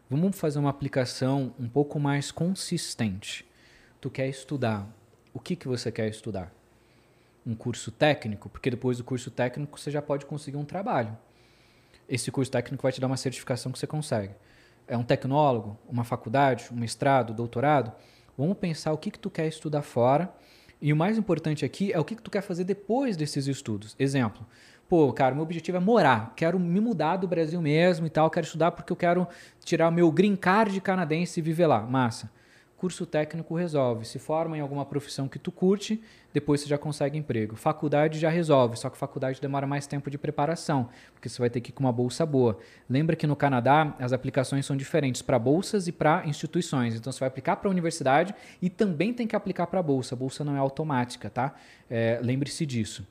Vamos 0.08 0.38
fazer 0.38 0.58
uma 0.58 0.70
aplicação 0.70 1.52
um 1.58 1.68
pouco 1.68 1.98
mais 1.98 2.30
consistente. 2.30 3.44
Tu 4.00 4.10
quer 4.10 4.28
estudar? 4.28 4.86
O 5.34 5.40
que 5.40 5.56
que 5.56 5.66
você 5.66 5.90
quer 5.90 6.08
estudar? 6.08 6.52
Um 7.44 7.54
curso 7.54 7.90
técnico, 7.90 8.48
porque 8.48 8.70
depois 8.70 8.98
do 8.98 9.04
curso 9.04 9.30
técnico 9.30 9.78
você 9.78 9.90
já 9.90 10.02
pode 10.02 10.26
conseguir 10.26 10.56
um 10.56 10.64
trabalho. 10.64 11.16
Esse 12.08 12.30
curso 12.30 12.50
técnico 12.50 12.82
vai 12.82 12.92
te 12.92 13.00
dar 13.00 13.08
uma 13.08 13.16
certificação 13.16 13.72
que 13.72 13.78
você 13.78 13.86
consegue. 13.86 14.34
É 14.86 14.96
um 14.96 15.02
tecnólogo, 15.02 15.76
uma 15.88 16.04
faculdade, 16.04 16.68
um 16.70 16.76
mestrado, 16.76 17.34
doutorado? 17.34 17.92
Vamos 18.36 18.56
pensar 18.58 18.92
o 18.92 18.98
que, 18.98 19.10
que 19.10 19.18
tu 19.18 19.30
quer 19.30 19.46
estudar 19.46 19.82
fora. 19.82 20.32
E 20.80 20.92
o 20.92 20.96
mais 20.96 21.16
importante 21.16 21.64
aqui 21.64 21.92
é 21.92 21.98
o 21.98 22.04
que, 22.04 22.14
que 22.14 22.22
tu 22.22 22.30
quer 22.30 22.42
fazer 22.42 22.64
depois 22.64 23.16
desses 23.16 23.46
estudos. 23.46 23.96
Exemplo. 23.98 24.46
Pô, 24.88 25.12
cara, 25.12 25.34
meu 25.34 25.42
objetivo 25.42 25.78
é 25.78 25.80
morar. 25.80 26.32
Quero 26.36 26.60
me 26.60 26.80
mudar 26.80 27.16
do 27.16 27.26
Brasil 27.26 27.60
mesmo 27.60 28.06
e 28.06 28.10
tal. 28.10 28.30
Quero 28.30 28.46
estudar 28.46 28.70
porque 28.70 28.92
eu 28.92 28.96
quero 28.96 29.26
tirar 29.64 29.88
o 29.88 29.92
meu 29.92 30.10
green 30.12 30.36
card 30.36 30.80
canadense 30.80 31.40
e 31.40 31.42
viver 31.42 31.66
lá. 31.66 31.80
Massa. 31.80 32.30
Curso 32.76 33.06
técnico 33.06 33.54
resolve. 33.54 34.04
Se 34.04 34.18
forma 34.18 34.58
em 34.58 34.60
alguma 34.60 34.84
profissão 34.84 35.26
que 35.26 35.38
tu 35.38 35.50
curte, 35.50 36.02
depois 36.34 36.60
você 36.60 36.68
já 36.68 36.76
consegue 36.76 37.16
emprego. 37.16 37.56
Faculdade 37.56 38.18
já 38.18 38.28
resolve, 38.28 38.76
só 38.76 38.90
que 38.90 38.98
faculdade 38.98 39.40
demora 39.40 39.66
mais 39.66 39.86
tempo 39.86 40.10
de 40.10 40.18
preparação, 40.18 40.90
porque 41.14 41.26
você 41.26 41.38
vai 41.38 41.48
ter 41.48 41.62
que 41.62 41.70
ir 41.70 41.72
com 41.72 41.80
uma 41.80 41.92
bolsa 41.92 42.26
boa. 42.26 42.58
Lembra 42.88 43.16
que 43.16 43.26
no 43.26 43.34
Canadá 43.34 43.96
as 43.98 44.12
aplicações 44.12 44.66
são 44.66 44.76
diferentes 44.76 45.22
para 45.22 45.38
bolsas 45.38 45.88
e 45.88 45.92
para 45.92 46.26
instituições. 46.26 46.94
Então 46.94 47.10
você 47.10 47.20
vai 47.20 47.28
aplicar 47.28 47.56
para 47.56 47.68
a 47.68 47.70
universidade 47.70 48.34
e 48.60 48.68
também 48.68 49.14
tem 49.14 49.26
que 49.26 49.34
aplicar 49.34 49.66
para 49.68 49.80
a 49.80 49.82
bolsa. 49.82 50.14
Bolsa 50.14 50.44
não 50.44 50.54
é 50.54 50.58
automática, 50.58 51.30
tá? 51.30 51.54
É, 51.88 52.20
Lembre-se 52.22 52.66
disso. 52.66 53.06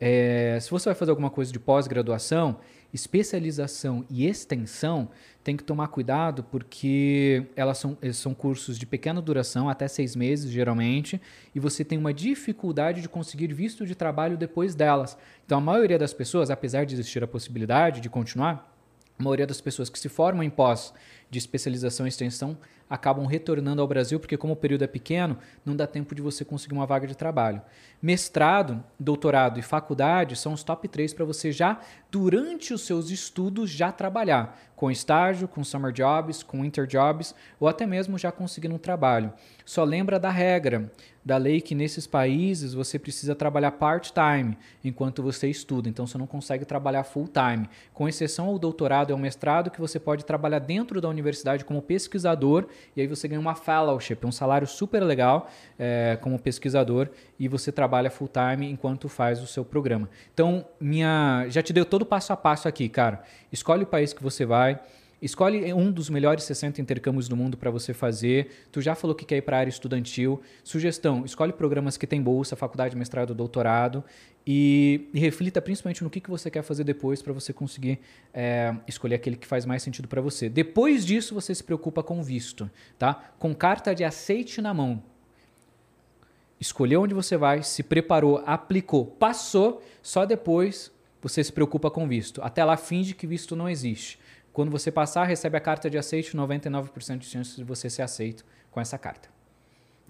É, 0.00 0.58
se 0.60 0.70
você 0.70 0.90
vai 0.90 0.94
fazer 0.94 1.10
alguma 1.10 1.30
coisa 1.30 1.52
de 1.52 1.58
pós-graduação, 1.58 2.60
especialização 2.92 4.04
e 4.08 4.26
extensão, 4.26 5.08
tem 5.44 5.56
que 5.56 5.64
tomar 5.64 5.88
cuidado 5.88 6.42
porque 6.44 7.46
elas 7.56 7.78
são, 7.78 7.96
são 8.12 8.34
cursos 8.34 8.78
de 8.78 8.86
pequena 8.86 9.20
duração, 9.20 9.68
até 9.68 9.88
seis 9.88 10.14
meses 10.14 10.50
geralmente, 10.50 11.20
e 11.54 11.60
você 11.60 11.84
tem 11.84 11.98
uma 11.98 12.12
dificuldade 12.12 13.00
de 13.00 13.08
conseguir 13.08 13.52
visto 13.52 13.86
de 13.86 13.94
trabalho 13.94 14.36
depois 14.36 14.74
delas. 14.74 15.16
Então 15.46 15.58
a 15.58 15.60
maioria 15.60 15.98
das 15.98 16.12
pessoas, 16.12 16.50
apesar 16.50 16.84
de 16.84 16.94
existir 16.94 17.22
a 17.22 17.26
possibilidade 17.26 18.00
de 18.00 18.10
continuar, 18.10 18.74
a 19.18 19.22
maioria 19.22 19.46
das 19.46 19.60
pessoas 19.60 19.88
que 19.88 19.98
se 19.98 20.08
formam 20.08 20.42
em 20.42 20.50
pós 20.50 20.94
de 21.30 21.38
especialização 21.38 22.06
e 22.06 22.08
extensão 22.08 22.56
acabam 22.88 23.26
retornando 23.26 23.80
ao 23.80 23.88
Brasil 23.88 24.18
porque 24.18 24.36
como 24.36 24.52
o 24.52 24.56
período 24.56 24.84
é 24.84 24.86
pequeno, 24.86 25.38
não 25.64 25.76
dá 25.76 25.86
tempo 25.86 26.14
de 26.14 26.22
você 26.22 26.44
conseguir 26.44 26.74
uma 26.74 26.86
vaga 26.86 27.06
de 27.06 27.16
trabalho. 27.16 27.60
Mestrado, 28.00 28.82
doutorado 28.98 29.58
e 29.58 29.62
faculdade 29.62 30.36
são 30.36 30.52
os 30.52 30.62
top 30.62 30.88
3 30.88 31.12
para 31.12 31.24
você 31.24 31.50
já 31.52 31.80
durante 32.10 32.72
os 32.72 32.82
seus 32.82 33.10
estudos 33.10 33.70
já 33.70 33.92
trabalhar 33.92 34.58
com 34.76 34.90
estágio, 34.90 35.48
com 35.48 35.64
summer 35.64 35.92
jobs, 35.92 36.42
com 36.42 36.62
winter 36.62 36.86
jobs 36.86 37.34
ou 37.58 37.66
até 37.66 37.84
mesmo 37.84 38.16
já 38.16 38.30
conseguindo 38.30 38.76
um 38.76 38.78
trabalho. 38.78 39.32
Só 39.64 39.82
lembra 39.82 40.20
da 40.20 40.30
regra 40.30 40.90
da 41.28 41.36
lei 41.36 41.60
que 41.60 41.74
nesses 41.74 42.06
países 42.06 42.72
você 42.72 42.98
precisa 42.98 43.34
trabalhar 43.34 43.72
part-time 43.72 44.56
enquanto 44.82 45.22
você 45.22 45.46
estuda, 45.46 45.86
então 45.86 46.06
você 46.06 46.16
não 46.16 46.26
consegue 46.26 46.64
trabalhar 46.64 47.04
full-time. 47.04 47.68
Com 47.92 48.08
exceção 48.08 48.46
ao 48.46 48.58
doutorado 48.58 49.10
e 49.10 49.12
ao 49.12 49.18
mestrado 49.18 49.70
que 49.70 49.78
você 49.78 50.00
pode 50.00 50.24
trabalhar 50.24 50.58
dentro 50.58 51.02
da 51.02 51.08
universidade 51.08 51.66
como 51.66 51.82
pesquisador 51.82 52.66
e 52.96 53.02
aí 53.02 53.06
você 53.06 53.28
ganha 53.28 53.38
uma 53.38 53.54
fellowship, 53.54 54.16
um 54.24 54.32
salário 54.32 54.66
super 54.66 55.02
legal 55.02 55.50
é, 55.78 56.18
como 56.22 56.38
pesquisador 56.38 57.10
e 57.38 57.46
você 57.46 57.70
trabalha 57.70 58.10
full 58.10 58.30
time 58.30 58.66
enquanto 58.66 59.06
faz 59.06 59.42
o 59.42 59.46
seu 59.46 59.66
programa. 59.66 60.08
Então, 60.32 60.64
minha 60.80 61.44
já 61.50 61.62
te 61.62 61.74
deu 61.74 61.84
todo 61.84 62.02
o 62.02 62.06
passo 62.06 62.32
a 62.32 62.38
passo 62.38 62.66
aqui, 62.66 62.88
cara. 62.88 63.22
Escolhe 63.52 63.82
o 63.82 63.86
país 63.86 64.14
que 64.14 64.22
você 64.22 64.46
vai. 64.46 64.80
Escolhe 65.20 65.72
um 65.72 65.90
dos 65.90 66.08
melhores 66.08 66.44
60 66.44 66.80
intercâmbios 66.80 67.28
do 67.28 67.36
mundo 67.36 67.56
para 67.56 67.70
você 67.70 67.92
fazer. 67.92 68.68
Tu 68.70 68.80
já 68.80 68.94
falou 68.94 69.16
que 69.16 69.24
quer 69.24 69.38
ir 69.38 69.42
para 69.42 69.56
a 69.56 69.60
área 69.60 69.70
estudantil. 69.70 70.40
Sugestão: 70.62 71.24
escolhe 71.24 71.52
programas 71.52 71.96
que 71.96 72.06
tem 72.06 72.22
bolsa, 72.22 72.54
faculdade, 72.54 72.96
mestrado, 72.96 73.34
doutorado. 73.34 74.04
E, 74.46 75.08
e 75.12 75.18
reflita 75.18 75.60
principalmente 75.60 76.02
no 76.02 76.08
que, 76.08 76.20
que 76.20 76.30
você 76.30 76.50
quer 76.50 76.62
fazer 76.62 76.84
depois 76.84 77.20
para 77.20 77.32
você 77.32 77.52
conseguir 77.52 77.98
é, 78.32 78.74
escolher 78.86 79.16
aquele 79.16 79.36
que 79.36 79.46
faz 79.46 79.66
mais 79.66 79.82
sentido 79.82 80.06
para 80.06 80.20
você. 80.20 80.48
Depois 80.48 81.04
disso, 81.04 81.34
você 81.34 81.54
se 81.54 81.62
preocupa 81.62 82.02
com 82.02 82.22
visto, 82.22 82.70
tá? 82.98 83.32
Com 83.38 83.54
carta 83.54 83.94
de 83.94 84.04
aceite 84.04 84.62
na 84.62 84.72
mão. 84.72 85.02
Escolheu 86.60 87.02
onde 87.02 87.12
você 87.12 87.36
vai, 87.36 87.62
se 87.62 87.82
preparou, 87.82 88.42
aplicou, 88.46 89.04
passou, 89.04 89.82
só 90.02 90.24
depois 90.24 90.90
você 91.20 91.42
se 91.42 91.52
preocupa 91.52 91.90
com 91.90 92.08
visto. 92.08 92.40
Até 92.42 92.64
lá, 92.64 92.76
finge 92.76 93.14
que 93.14 93.26
visto 93.26 93.54
não 93.54 93.68
existe. 93.68 94.18
Quando 94.58 94.72
você 94.72 94.90
passar, 94.90 95.22
recebe 95.22 95.56
a 95.56 95.60
carta 95.60 95.88
de 95.88 95.96
aceite, 95.96 96.36
99% 96.36 97.18
de 97.18 97.26
chance 97.26 97.54
de 97.54 97.62
você 97.62 97.88
ser 97.88 98.02
aceito 98.02 98.44
com 98.72 98.80
essa 98.80 98.98
carta. 98.98 99.28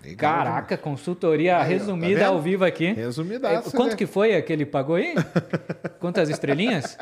Legal, 0.02 0.36
Caraca, 0.36 0.74
né? 0.74 0.80
consultoria 0.82 1.58
aí, 1.58 1.68
resumida 1.68 2.20
tá 2.20 2.28
ao 2.28 2.40
vivo 2.40 2.64
aqui. 2.64 2.94
Resumida. 2.94 3.46
É, 3.46 3.60
quanto 3.60 3.90
né? 3.90 3.96
que 3.96 4.06
foi 4.06 4.40
que 4.40 4.50
ele 4.50 4.64
pagou 4.64 4.96
aí? 4.96 5.14
Quantas 6.00 6.30
estrelinhas? 6.30 6.96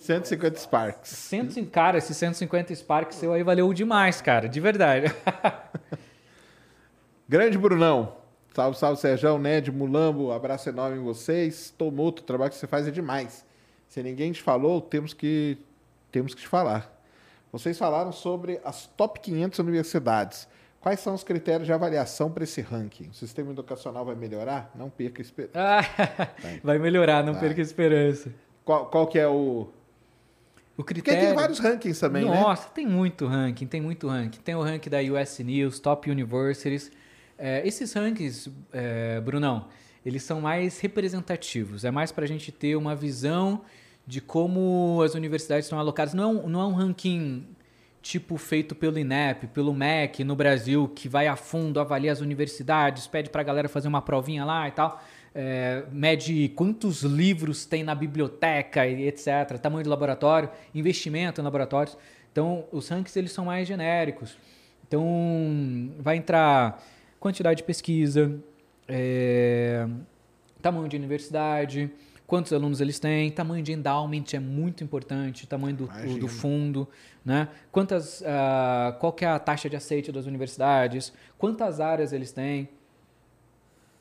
150 0.00 0.58
Sparks. 0.58 1.08
150, 1.08 1.70
cara, 1.70 1.98
esse 1.98 2.12
150 2.12 2.74
Sparks 2.74 3.16
seu 3.18 3.32
aí 3.32 3.44
valeu 3.44 3.72
demais, 3.72 4.20
cara, 4.20 4.48
de 4.48 4.58
verdade. 4.58 5.14
Grande 7.28 7.56
Brunão. 7.56 8.16
Salve, 8.52 8.76
salve, 8.76 9.00
Sérgio, 9.00 9.38
Ned, 9.38 9.70
Mulambo, 9.70 10.32
abraço 10.32 10.68
enorme 10.68 10.98
em 10.98 11.04
vocês. 11.04 11.72
Tomoto, 11.78 12.22
o 12.22 12.26
trabalho 12.26 12.50
que 12.50 12.56
você 12.56 12.66
faz 12.66 12.88
é 12.88 12.90
demais. 12.90 13.46
Se 13.86 14.02
ninguém 14.02 14.32
te 14.32 14.42
falou, 14.42 14.80
temos 14.80 15.14
que 15.14 15.58
temos 16.10 16.34
que 16.34 16.40
te 16.40 16.48
falar. 16.48 16.92
Vocês 17.52 17.78
falaram 17.78 18.12
sobre 18.12 18.60
as 18.64 18.86
top 18.86 19.20
500 19.20 19.58
universidades. 19.60 20.48
Quais 20.80 21.00
são 21.00 21.14
os 21.14 21.24
critérios 21.24 21.66
de 21.66 21.72
avaliação 21.72 22.30
para 22.30 22.44
esse 22.44 22.60
ranking? 22.60 23.08
O 23.08 23.14
sistema 23.14 23.50
educacional 23.50 24.04
vai 24.04 24.14
melhorar? 24.14 24.70
Não 24.74 24.88
perca 24.88 25.20
a 25.20 25.24
esperança. 25.24 25.52
Ah, 25.54 26.28
vai 26.62 26.78
melhorar, 26.78 27.24
não 27.24 27.32
vai. 27.32 27.42
perca 27.42 27.60
a 27.60 27.64
esperança. 27.64 28.32
Qual, 28.64 28.86
qual 28.86 29.06
que 29.06 29.18
é 29.18 29.26
o... 29.26 29.68
O 30.76 30.84
critério... 30.84 31.18
Porque 31.18 31.26
tem 31.26 31.34
vários 31.34 31.58
rankings 31.58 31.98
também, 31.98 32.24
Nossa, 32.24 32.36
né? 32.36 32.42
Nossa, 32.42 32.68
tem 32.68 32.86
muito 32.86 33.26
ranking, 33.26 33.66
tem 33.66 33.80
muito 33.80 34.06
ranking. 34.06 34.40
Tem 34.40 34.54
o 34.54 34.62
ranking 34.62 34.90
da 34.90 34.98
US 34.98 35.38
News, 35.38 35.80
Top 35.80 36.10
Universities. 36.10 36.92
É, 37.38 37.66
esses 37.66 37.92
rankings, 37.92 38.52
é, 38.72 39.20
Brunão, 39.20 39.68
eles 40.04 40.22
são 40.22 40.40
mais 40.40 40.78
representativos. 40.78 41.84
É 41.84 41.90
mais 41.90 42.12
para 42.12 42.24
a 42.24 42.28
gente 42.28 42.52
ter 42.52 42.76
uma 42.76 42.94
visão 42.94 43.62
de 44.06 44.20
como 44.20 45.02
as 45.04 45.14
universidades 45.14 45.66
estão 45.66 45.78
alocadas. 45.78 46.14
Não 46.14 46.24
é 46.24 46.26
um, 46.26 46.48
não 46.48 46.60
é 46.60 46.66
um 46.66 46.72
ranking 46.72 47.44
tipo 48.00 48.36
feito 48.36 48.74
pelo 48.74 48.98
INEP, 48.98 49.48
pelo 49.48 49.74
MEC 49.74 50.22
no 50.22 50.36
Brasil, 50.36 50.88
que 50.94 51.08
vai 51.08 51.26
a 51.26 51.34
fundo, 51.34 51.80
avalia 51.80 52.12
as 52.12 52.20
universidades, 52.20 53.08
pede 53.08 53.30
para 53.30 53.40
a 53.40 53.44
galera 53.44 53.68
fazer 53.68 53.88
uma 53.88 54.00
provinha 54.00 54.44
lá 54.44 54.68
e 54.68 54.70
tal. 54.70 55.02
É, 55.34 55.84
mede 55.90 56.48
quantos 56.54 57.02
livros 57.02 57.66
tem 57.66 57.82
na 57.82 57.94
biblioteca 57.94 58.86
e 58.86 59.08
etc. 59.08 59.58
Tamanho 59.60 59.84
do 59.84 59.90
laboratório, 59.90 60.48
investimento 60.72 61.40
em 61.40 61.44
laboratórios. 61.44 61.98
Então, 62.30 62.64
os 62.70 62.88
rankings 62.88 63.18
eles 63.18 63.32
são 63.32 63.46
mais 63.46 63.66
genéricos. 63.66 64.38
Então, 64.86 65.04
vai 65.98 66.16
entrar 66.16 66.80
quantidade 67.18 67.58
de 67.58 67.64
pesquisa, 67.64 68.38
é, 68.86 69.86
tamanho 70.62 70.88
de 70.88 70.96
universidade, 70.96 71.90
quantos 72.26 72.52
alunos 72.52 72.80
eles 72.80 72.98
têm, 72.98 73.30
tamanho 73.30 73.62
de 73.62 73.72
endowment 73.72 74.24
é 74.34 74.38
muito 74.38 74.82
importante, 74.82 75.46
tamanho 75.46 75.76
do, 75.76 75.86
do 76.18 76.28
fundo, 76.28 76.88
né? 77.24 77.48
Quantas, 77.70 78.20
uh, 78.20 78.98
qual 78.98 79.14
é 79.20 79.26
a 79.26 79.38
taxa 79.38 79.70
de 79.70 79.76
aceite 79.76 80.10
das 80.10 80.26
universidades, 80.26 81.12
quantas 81.38 81.80
áreas 81.80 82.12
eles 82.12 82.32
têm, 82.32 82.68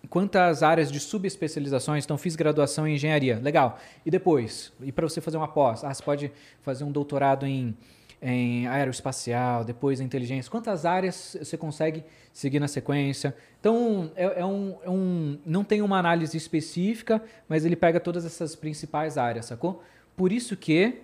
quantas 0.10 0.64
áreas 0.64 0.92
de 0.92 1.00
subespecializações, 1.00 2.04
então 2.04 2.18
fiz 2.18 2.36
graduação 2.36 2.88
em 2.88 2.96
engenharia, 2.96 3.40
legal. 3.40 3.80
E 4.06 4.12
depois, 4.12 4.74
e 4.82 4.92
para 4.92 5.08
você 5.08 5.22
fazer 5.22 5.38
uma 5.38 5.48
pós, 5.48 5.84
ah, 5.84 5.94
você 5.94 6.04
pode 6.04 6.32
fazer 6.62 6.84
um 6.84 6.92
doutorado 6.92 7.46
em 7.46 7.76
em 8.22 8.68
aeroespacial, 8.68 9.64
depois 9.64 10.00
inteligência. 10.00 10.50
Quantas 10.50 10.86
áreas 10.86 11.38
você 11.40 11.58
consegue 11.58 12.04
seguir 12.34 12.60
na 12.60 12.68
sequência? 12.68 13.36
Então, 13.60 14.12
é, 14.16 14.42
é, 14.42 14.46
um, 14.46 14.78
é 14.84 14.90
um, 14.90 15.40
não 15.46 15.64
tem 15.64 15.82
uma 15.82 15.98
análise 15.98 16.36
específica, 16.36 17.22
mas 17.48 17.66
ele 17.66 17.76
pega 17.76 18.00
todas 18.00 18.26
essas 18.26 18.56
principais 18.56 19.18
áreas, 19.18 19.46
sacou? 19.46 19.84
Por 20.16 20.32
isso 20.32 20.56
que, 20.56 21.02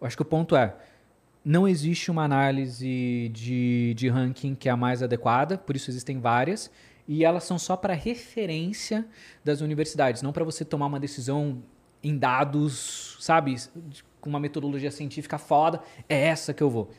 eu 0.00 0.06
acho 0.06 0.16
que 0.16 0.22
o 0.22 0.26
ponto 0.26 0.56
é, 0.56 0.74
não 1.44 1.66
existe 1.66 2.10
uma 2.10 2.24
análise 2.24 3.30
de, 3.32 3.94
de 3.94 4.08
ranking 4.08 4.54
que 4.54 4.68
é 4.68 4.72
a 4.72 4.76
mais 4.76 5.02
adequada, 5.02 5.56
por 5.56 5.76
isso 5.76 5.90
existem 5.90 6.18
várias, 6.18 6.70
e 7.06 7.24
elas 7.24 7.44
são 7.44 7.58
só 7.58 7.76
para 7.76 7.94
referência 7.94 9.06
das 9.42 9.60
universidades, 9.60 10.20
não 10.20 10.32
para 10.32 10.44
você 10.44 10.64
tomar 10.64 10.86
uma 10.86 11.00
decisão 11.00 11.62
em 12.02 12.16
dados, 12.16 13.16
sabe? 13.20 13.56
Com 14.20 14.28
uma 14.28 14.40
metodologia 14.40 14.90
científica 14.90 15.38
foda, 15.38 15.80
é 16.08 16.26
essa 16.26 16.52
que 16.54 16.62
eu 16.62 16.70
vou. 16.70 16.90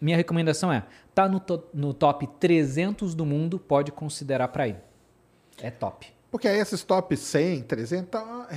Minha 0.00 0.16
recomendação 0.16 0.72
é, 0.72 0.84
tá 1.14 1.28
no, 1.28 1.38
to 1.38 1.62
no 1.74 1.92
top 1.92 2.26
300 2.38 3.14
do 3.14 3.26
mundo, 3.26 3.58
pode 3.58 3.92
considerar 3.92 4.48
para 4.48 4.68
ir. 4.68 4.76
É 5.60 5.70
top. 5.70 6.06
Porque 6.30 6.48
aí 6.48 6.58
esses 6.58 6.82
top 6.82 7.14
100, 7.14 7.62
300, 7.64 8.08
tá, 8.08 8.48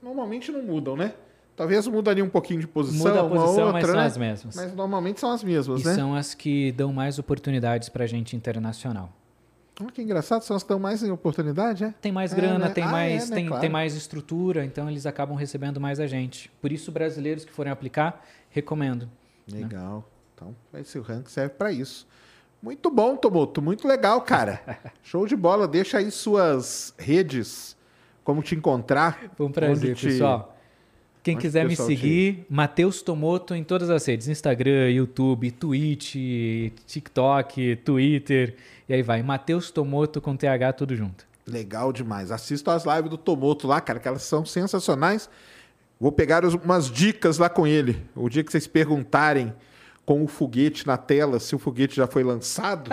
normalmente 0.00 0.52
não 0.52 0.62
mudam, 0.62 0.96
né? 0.96 1.14
Talvez 1.56 1.86
mudaria 1.86 2.24
um 2.24 2.28
pouquinho 2.28 2.60
de 2.60 2.66
posição, 2.66 3.08
Muda 3.08 3.20
a 3.20 3.28
posição, 3.28 3.66
outra, 3.66 3.72
mas 3.72 3.86
são 3.86 3.96
né? 3.96 4.06
as 4.06 4.16
mesmas. 4.16 4.56
Mas 4.56 4.74
normalmente 4.74 5.20
são 5.20 5.30
as 5.30 5.44
mesmas, 5.44 5.82
e 5.82 5.84
né? 5.86 5.94
são 5.94 6.14
as 6.14 6.34
que 6.34 6.72
dão 6.72 6.92
mais 6.92 7.18
oportunidades 7.18 7.88
para 7.88 8.06
gente 8.06 8.34
internacional. 8.34 9.12
Oh, 9.82 9.90
que 9.90 10.02
engraçado, 10.02 10.42
são 10.42 10.56
as 10.56 10.62
que 10.62 10.68
dão 10.68 10.78
mais 10.78 11.02
oportunidade, 11.02 11.84
é? 11.84 11.94
Tem 12.00 12.12
mais 12.12 12.32
é, 12.32 12.36
grana, 12.36 12.66
né? 12.66 12.68
tem, 12.70 12.84
ah, 12.84 12.88
mais, 12.90 13.26
é, 13.26 13.30
né? 13.30 13.36
tem, 13.36 13.46
claro. 13.46 13.60
tem 13.60 13.70
mais 13.70 13.94
estrutura, 13.94 14.64
então 14.64 14.88
eles 14.88 15.06
acabam 15.06 15.36
recebendo 15.36 15.80
mais 15.80 15.98
a 15.98 16.06
gente. 16.06 16.50
Por 16.60 16.70
isso, 16.70 16.92
brasileiros 16.92 17.44
que 17.44 17.52
forem 17.52 17.72
aplicar, 17.72 18.24
recomendo. 18.50 19.08
Né? 19.50 19.60
Legal. 19.60 19.96
Né? 19.96 20.04
Então, 20.34 20.56
esse 20.80 20.98
ranking 20.98 21.30
serve 21.30 21.54
para 21.54 21.72
isso. 21.72 22.06
Muito 22.62 22.90
bom, 22.90 23.16
Tomoto. 23.16 23.60
Muito 23.60 23.88
legal, 23.88 24.20
cara. 24.20 24.60
Show 25.02 25.26
de 25.26 25.34
bola. 25.34 25.66
Deixa 25.66 25.98
aí 25.98 26.10
suas 26.10 26.94
redes, 26.96 27.76
como 28.22 28.42
te 28.42 28.54
encontrar. 28.54 29.18
Foi 29.36 29.46
um 29.46 29.52
prazer, 29.52 29.96
te... 29.96 30.06
pessoal. 30.06 30.56
Quem 31.22 31.36
Onde 31.36 31.42
quiser 31.42 31.68
me 31.68 31.76
seguir, 31.76 32.34
te... 32.34 32.46
Matheus 32.50 33.00
Tomoto 33.00 33.54
em 33.54 33.62
todas 33.62 33.88
as 33.90 34.04
redes: 34.04 34.26
Instagram, 34.26 34.90
YouTube, 34.90 35.50
Twitch, 35.52 36.16
TikTok, 36.86 37.76
Twitter. 37.76 38.56
E 38.88 38.94
aí 38.94 39.02
vai. 39.02 39.22
Matheus 39.22 39.70
Tomoto 39.70 40.20
com 40.20 40.36
TH 40.36 40.72
tudo 40.72 40.96
junto. 40.96 41.24
Legal 41.46 41.92
demais. 41.92 42.32
Assista 42.32 42.74
as 42.74 42.84
lives 42.84 43.10
do 43.10 43.16
Tomoto 43.16 43.68
lá, 43.68 43.80
cara, 43.80 44.00
que 44.00 44.08
elas 44.08 44.22
são 44.22 44.44
sensacionais. 44.44 45.30
Vou 46.00 46.10
pegar 46.10 46.44
umas 46.44 46.90
dicas 46.90 47.38
lá 47.38 47.48
com 47.48 47.66
ele. 47.66 48.02
O 48.16 48.28
dia 48.28 48.42
que 48.42 48.50
vocês 48.50 48.66
perguntarem 48.66 49.52
com 50.04 50.24
o 50.24 50.26
foguete 50.26 50.84
na 50.86 50.96
tela 50.96 51.38
se 51.38 51.54
o 51.54 51.58
foguete 51.58 51.94
já 51.94 52.08
foi 52.08 52.24
lançado. 52.24 52.90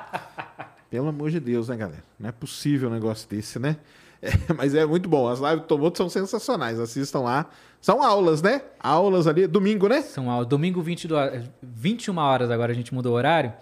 Pelo 0.88 1.08
amor 1.08 1.30
de 1.30 1.40
Deus, 1.40 1.68
né, 1.68 1.76
galera? 1.76 2.04
Não 2.18 2.28
é 2.28 2.32
possível 2.32 2.88
um 2.88 2.92
negócio 2.92 3.28
desse, 3.28 3.58
né? 3.58 3.76
É, 4.24 4.30
mas 4.56 4.74
é 4.74 4.86
muito 4.86 5.08
bom. 5.08 5.28
As 5.28 5.38
lives 5.38 5.60
do 5.60 5.66
Tomoto 5.66 5.98
são 5.98 6.08
sensacionais. 6.08 6.80
Assistam 6.80 7.20
lá. 7.20 7.50
São 7.80 8.02
aulas, 8.02 8.40
né? 8.40 8.62
Aulas 8.80 9.26
ali. 9.26 9.46
Domingo, 9.46 9.86
né? 9.86 10.00
São 10.00 10.30
aulas. 10.30 10.48
Domingo, 10.48 10.80
20 10.80 11.06
do... 11.06 11.16
21 11.62 12.16
horas 12.16 12.50
agora 12.50 12.72
a 12.72 12.74
gente 12.74 12.94
mudou 12.94 13.12
o 13.12 13.16
horário. 13.16 13.52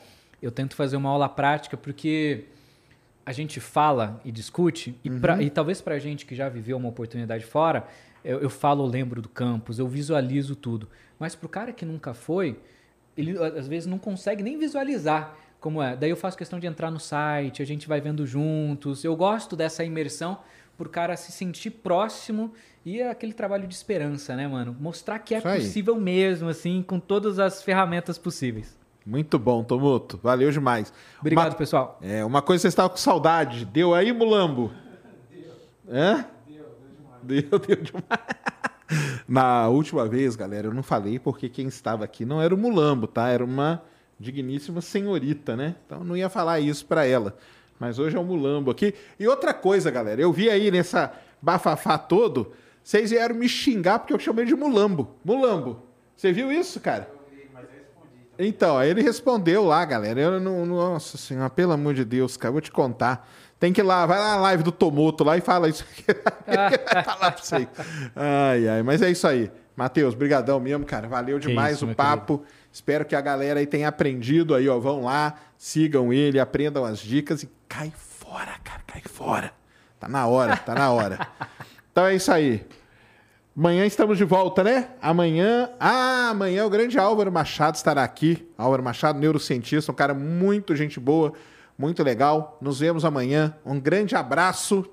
Eu 0.41 0.53
tento 0.53 0.77
fazer 0.77 0.97
uma 0.97 1.11
aula 1.11 1.29
prática 1.29 1.77
porque 1.77 2.45
a 3.27 3.33
gente 3.33 3.59
fala 3.59 4.21
e 4.25 4.31
discute. 4.31 4.97
E, 5.03 5.11
pra, 5.11 5.35
uhum. 5.35 5.43
e 5.43 5.51
talvez 5.51 5.81
pra 5.81 5.99
gente 5.99 6.25
que 6.25 6.35
já 6.35 6.49
viveu 6.49 6.77
uma 6.77 6.89
oportunidade 6.89 7.45
fora, 7.45 7.87
eu, 8.25 8.41
eu 8.41 8.51
falo, 8.51 8.85
eu 8.85 8.89
lembro 8.89 9.21
do 9.21 9.29
campus, 9.29 9.79
eu 9.79 9.89
visualizo 9.89 10.55
tudo. 10.55 10.89
Mas 11.19 11.35
pro 11.35 11.49
cara 11.49 11.73
que 11.73 11.85
nunca 11.85 12.15
foi, 12.15 12.59
ele 13.17 13.37
às 13.39 13.69
vezes 13.69 13.87
não 13.87 13.99
consegue 13.99 14.43
nem 14.43 14.59
visualizar 14.59 15.37
como 15.61 15.81
é. 15.81 15.97
Daí 15.97 16.11
eu 16.11 16.17
faço 16.17 16.37
questão 16.37 16.59
de 16.59 16.67
entrar 16.67 16.91
no 16.91 16.99
site, 16.99 17.63
a 17.63 17.65
gente 17.65 17.87
vai 17.87 18.01
vendo 18.01 18.27
juntos. 18.27 19.05
Eu 19.05 19.15
gosto 19.15 19.55
dessa 19.55 19.85
imersão 19.85 20.39
por 20.83 20.89
cara 20.89 21.17
se 21.17 21.31
sentir 21.31 21.70
próximo 21.70 22.52
e 22.85 22.99
é 23.01 23.09
aquele 23.09 23.33
trabalho 23.33 23.69
de 23.69 23.75
esperança, 23.75 24.35
né, 24.35 24.49
mano? 24.49 24.77
Mostrar 24.81 25.20
que 25.20 25.33
é 25.33 25.41
possível 25.41 25.94
mesmo, 25.94 26.49
assim, 26.49 26.83
com 26.83 26.99
todas 26.99 27.39
as 27.39 27.62
ferramentas 27.62 28.19
possíveis. 28.19 28.77
Muito 29.07 29.39
bom, 29.39 29.62
Tomoto. 29.62 30.19
Valeu 30.20 30.51
demais. 30.51 30.93
Obrigado, 31.20 31.52
uma, 31.52 31.55
pessoal. 31.55 32.01
É, 32.02 32.25
uma 32.25 32.43
coisa 32.43 32.59
que 32.59 32.62
você 32.62 32.69
estava 32.69 32.91
com 32.91 32.97
saudade. 32.97 33.65
Deu 33.65 33.94
aí, 33.94 34.12
Mulambo? 34.12 34.73
Deu. 35.31 35.55
Hã? 35.89 36.27
Deu, 36.49 36.65
deu 36.65 36.91
demais. 36.97 37.20
Deu, 37.23 37.59
deu 37.61 37.77
demais. 37.77 39.23
Na 39.28 39.69
última 39.69 40.09
vez, 40.09 40.35
galera, 40.35 40.67
eu 40.67 40.75
não 40.75 40.83
falei 40.83 41.20
porque 41.20 41.49
quem 41.49 41.69
estava 41.69 42.05
aqui 42.05 42.25
não 42.25 42.43
era 42.43 42.52
o 42.52 42.59
Mulambo, 42.59 43.07
tá? 43.07 43.28
Era 43.28 43.44
uma 43.44 43.81
digníssima 44.19 44.81
senhorita, 44.81 45.55
né? 45.55 45.77
Então 45.86 45.99
eu 45.99 46.05
não 46.05 46.17
ia 46.17 46.28
falar 46.28 46.59
isso 46.59 46.85
para 46.86 47.07
ela. 47.07 47.36
Mas 47.83 47.99
hoje 47.99 48.17
é 48.17 48.20
o 48.20 48.23
Mulambo 48.23 48.70
aqui. 48.70 48.94
E 49.19 49.27
outra 49.27 49.52
coisa, 49.52 49.91
galera, 49.91 50.23
eu 50.23 50.33
vi 50.33 50.49
aí 50.49 50.70
nessa 50.70 51.12
bafafá 51.43 51.99
todo, 51.99 52.52
vocês 52.81 53.11
vieram 53.11 53.35
me 53.35 53.49
xingar 53.49 53.99
porque 53.99 54.15
eu 54.15 54.20
chamei 54.20 54.44
de 54.44 54.55
Mulambo. 54.55 55.17
Mulambo. 55.25 55.83
Você 56.17 56.33
viu 56.33 56.52
isso, 56.52 56.78
cara? 56.78 57.11
Então, 58.39 58.78
aí 58.78 58.89
ele 58.89 59.02
respondeu 59.02 59.65
lá, 59.65 59.85
galera. 59.85 60.20
Eu 60.20 60.39
não, 60.39 60.65
nossa 60.65 61.19
senhora, 61.19 61.51
pelo 61.51 61.73
amor 61.73 61.93
de 61.93 62.05
Deus, 62.05 62.36
cara, 62.36 62.52
vou 62.52 62.61
te 62.61 62.70
contar. 62.70 63.28
Tem 63.59 63.73
que 63.73 63.81
ir 63.81 63.85
lá, 63.85 64.07
vai 64.07 64.20
lá 64.20 64.36
na 64.36 64.43
live 64.43 64.62
do 64.62 64.70
Tomoto 64.70 65.25
lá 65.25 65.36
e 65.36 65.41
fala 65.41 65.69
isso 65.69 65.85
aqui. 65.91 66.05
vai 66.47 67.02
falar 67.02 67.33
pra 67.33 67.43
você. 67.43 67.67
Ai, 68.15 68.69
ai, 68.69 68.83
mas 68.85 69.02
é 69.02 69.11
isso 69.11 69.27
aí. 69.27 69.51
Matheus, 69.75 70.15
brigadão 70.15 70.61
mesmo, 70.61 70.85
cara. 70.85 71.09
Valeu 71.09 71.41
demais 71.41 71.78
isso, 71.78 71.86
o 71.86 71.94
papo. 71.97 72.39
querido. 72.39 72.62
Espero 72.73 73.05
que 73.05 73.15
a 73.15 73.20
galera 73.20 73.60
aí 73.60 73.67
tenha 73.67 73.89
aprendido 73.89 74.55
aí, 74.55 74.68
ó. 74.68 74.78
Vão 74.78 75.02
lá, 75.02 75.34
sigam 75.59 76.12
ele, 76.12 76.41
aprendam 76.41 76.84
as 76.84 76.99
dicas 76.99 77.42
e 77.42 77.51
cai 77.68 77.92
fora, 77.94 78.59
cara, 78.65 78.81
cai 78.86 79.02
fora. 79.02 79.52
Tá 80.01 80.09
na 80.09 80.26
hora, 80.26 80.57
tá 80.57 80.75
na 80.75 80.91
hora. 80.91 81.28
Então 81.92 82.07
é 82.07 82.15
isso 82.15 82.33
aí. 82.33 82.67
Amanhã 83.55 83.84
estamos 83.84 84.17
de 84.17 84.25
volta, 84.25 84.65
né? 84.65 84.89
Amanhã. 85.02 85.68
Ah, 85.78 86.31
amanhã 86.31 86.65
o 86.65 86.70
grande 86.70 86.99
Álvaro 86.99 87.31
Machado 87.31 87.75
estará 87.75 88.02
aqui. 88.02 88.49
Álvaro 88.57 88.83
Machado, 88.83 89.18
neurocientista, 89.18 89.92
um 89.92 89.94
cara 89.94 90.15
muito 90.15 90.75
gente 90.75 90.99
boa, 90.99 91.34
muito 91.76 92.02
legal. 92.02 92.57
Nos 92.62 92.81
vemos 92.81 93.05
amanhã. 93.05 93.55
Um 93.62 93.78
grande 93.78 94.17
abraço. 94.17 94.91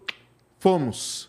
Fomos. 0.60 1.29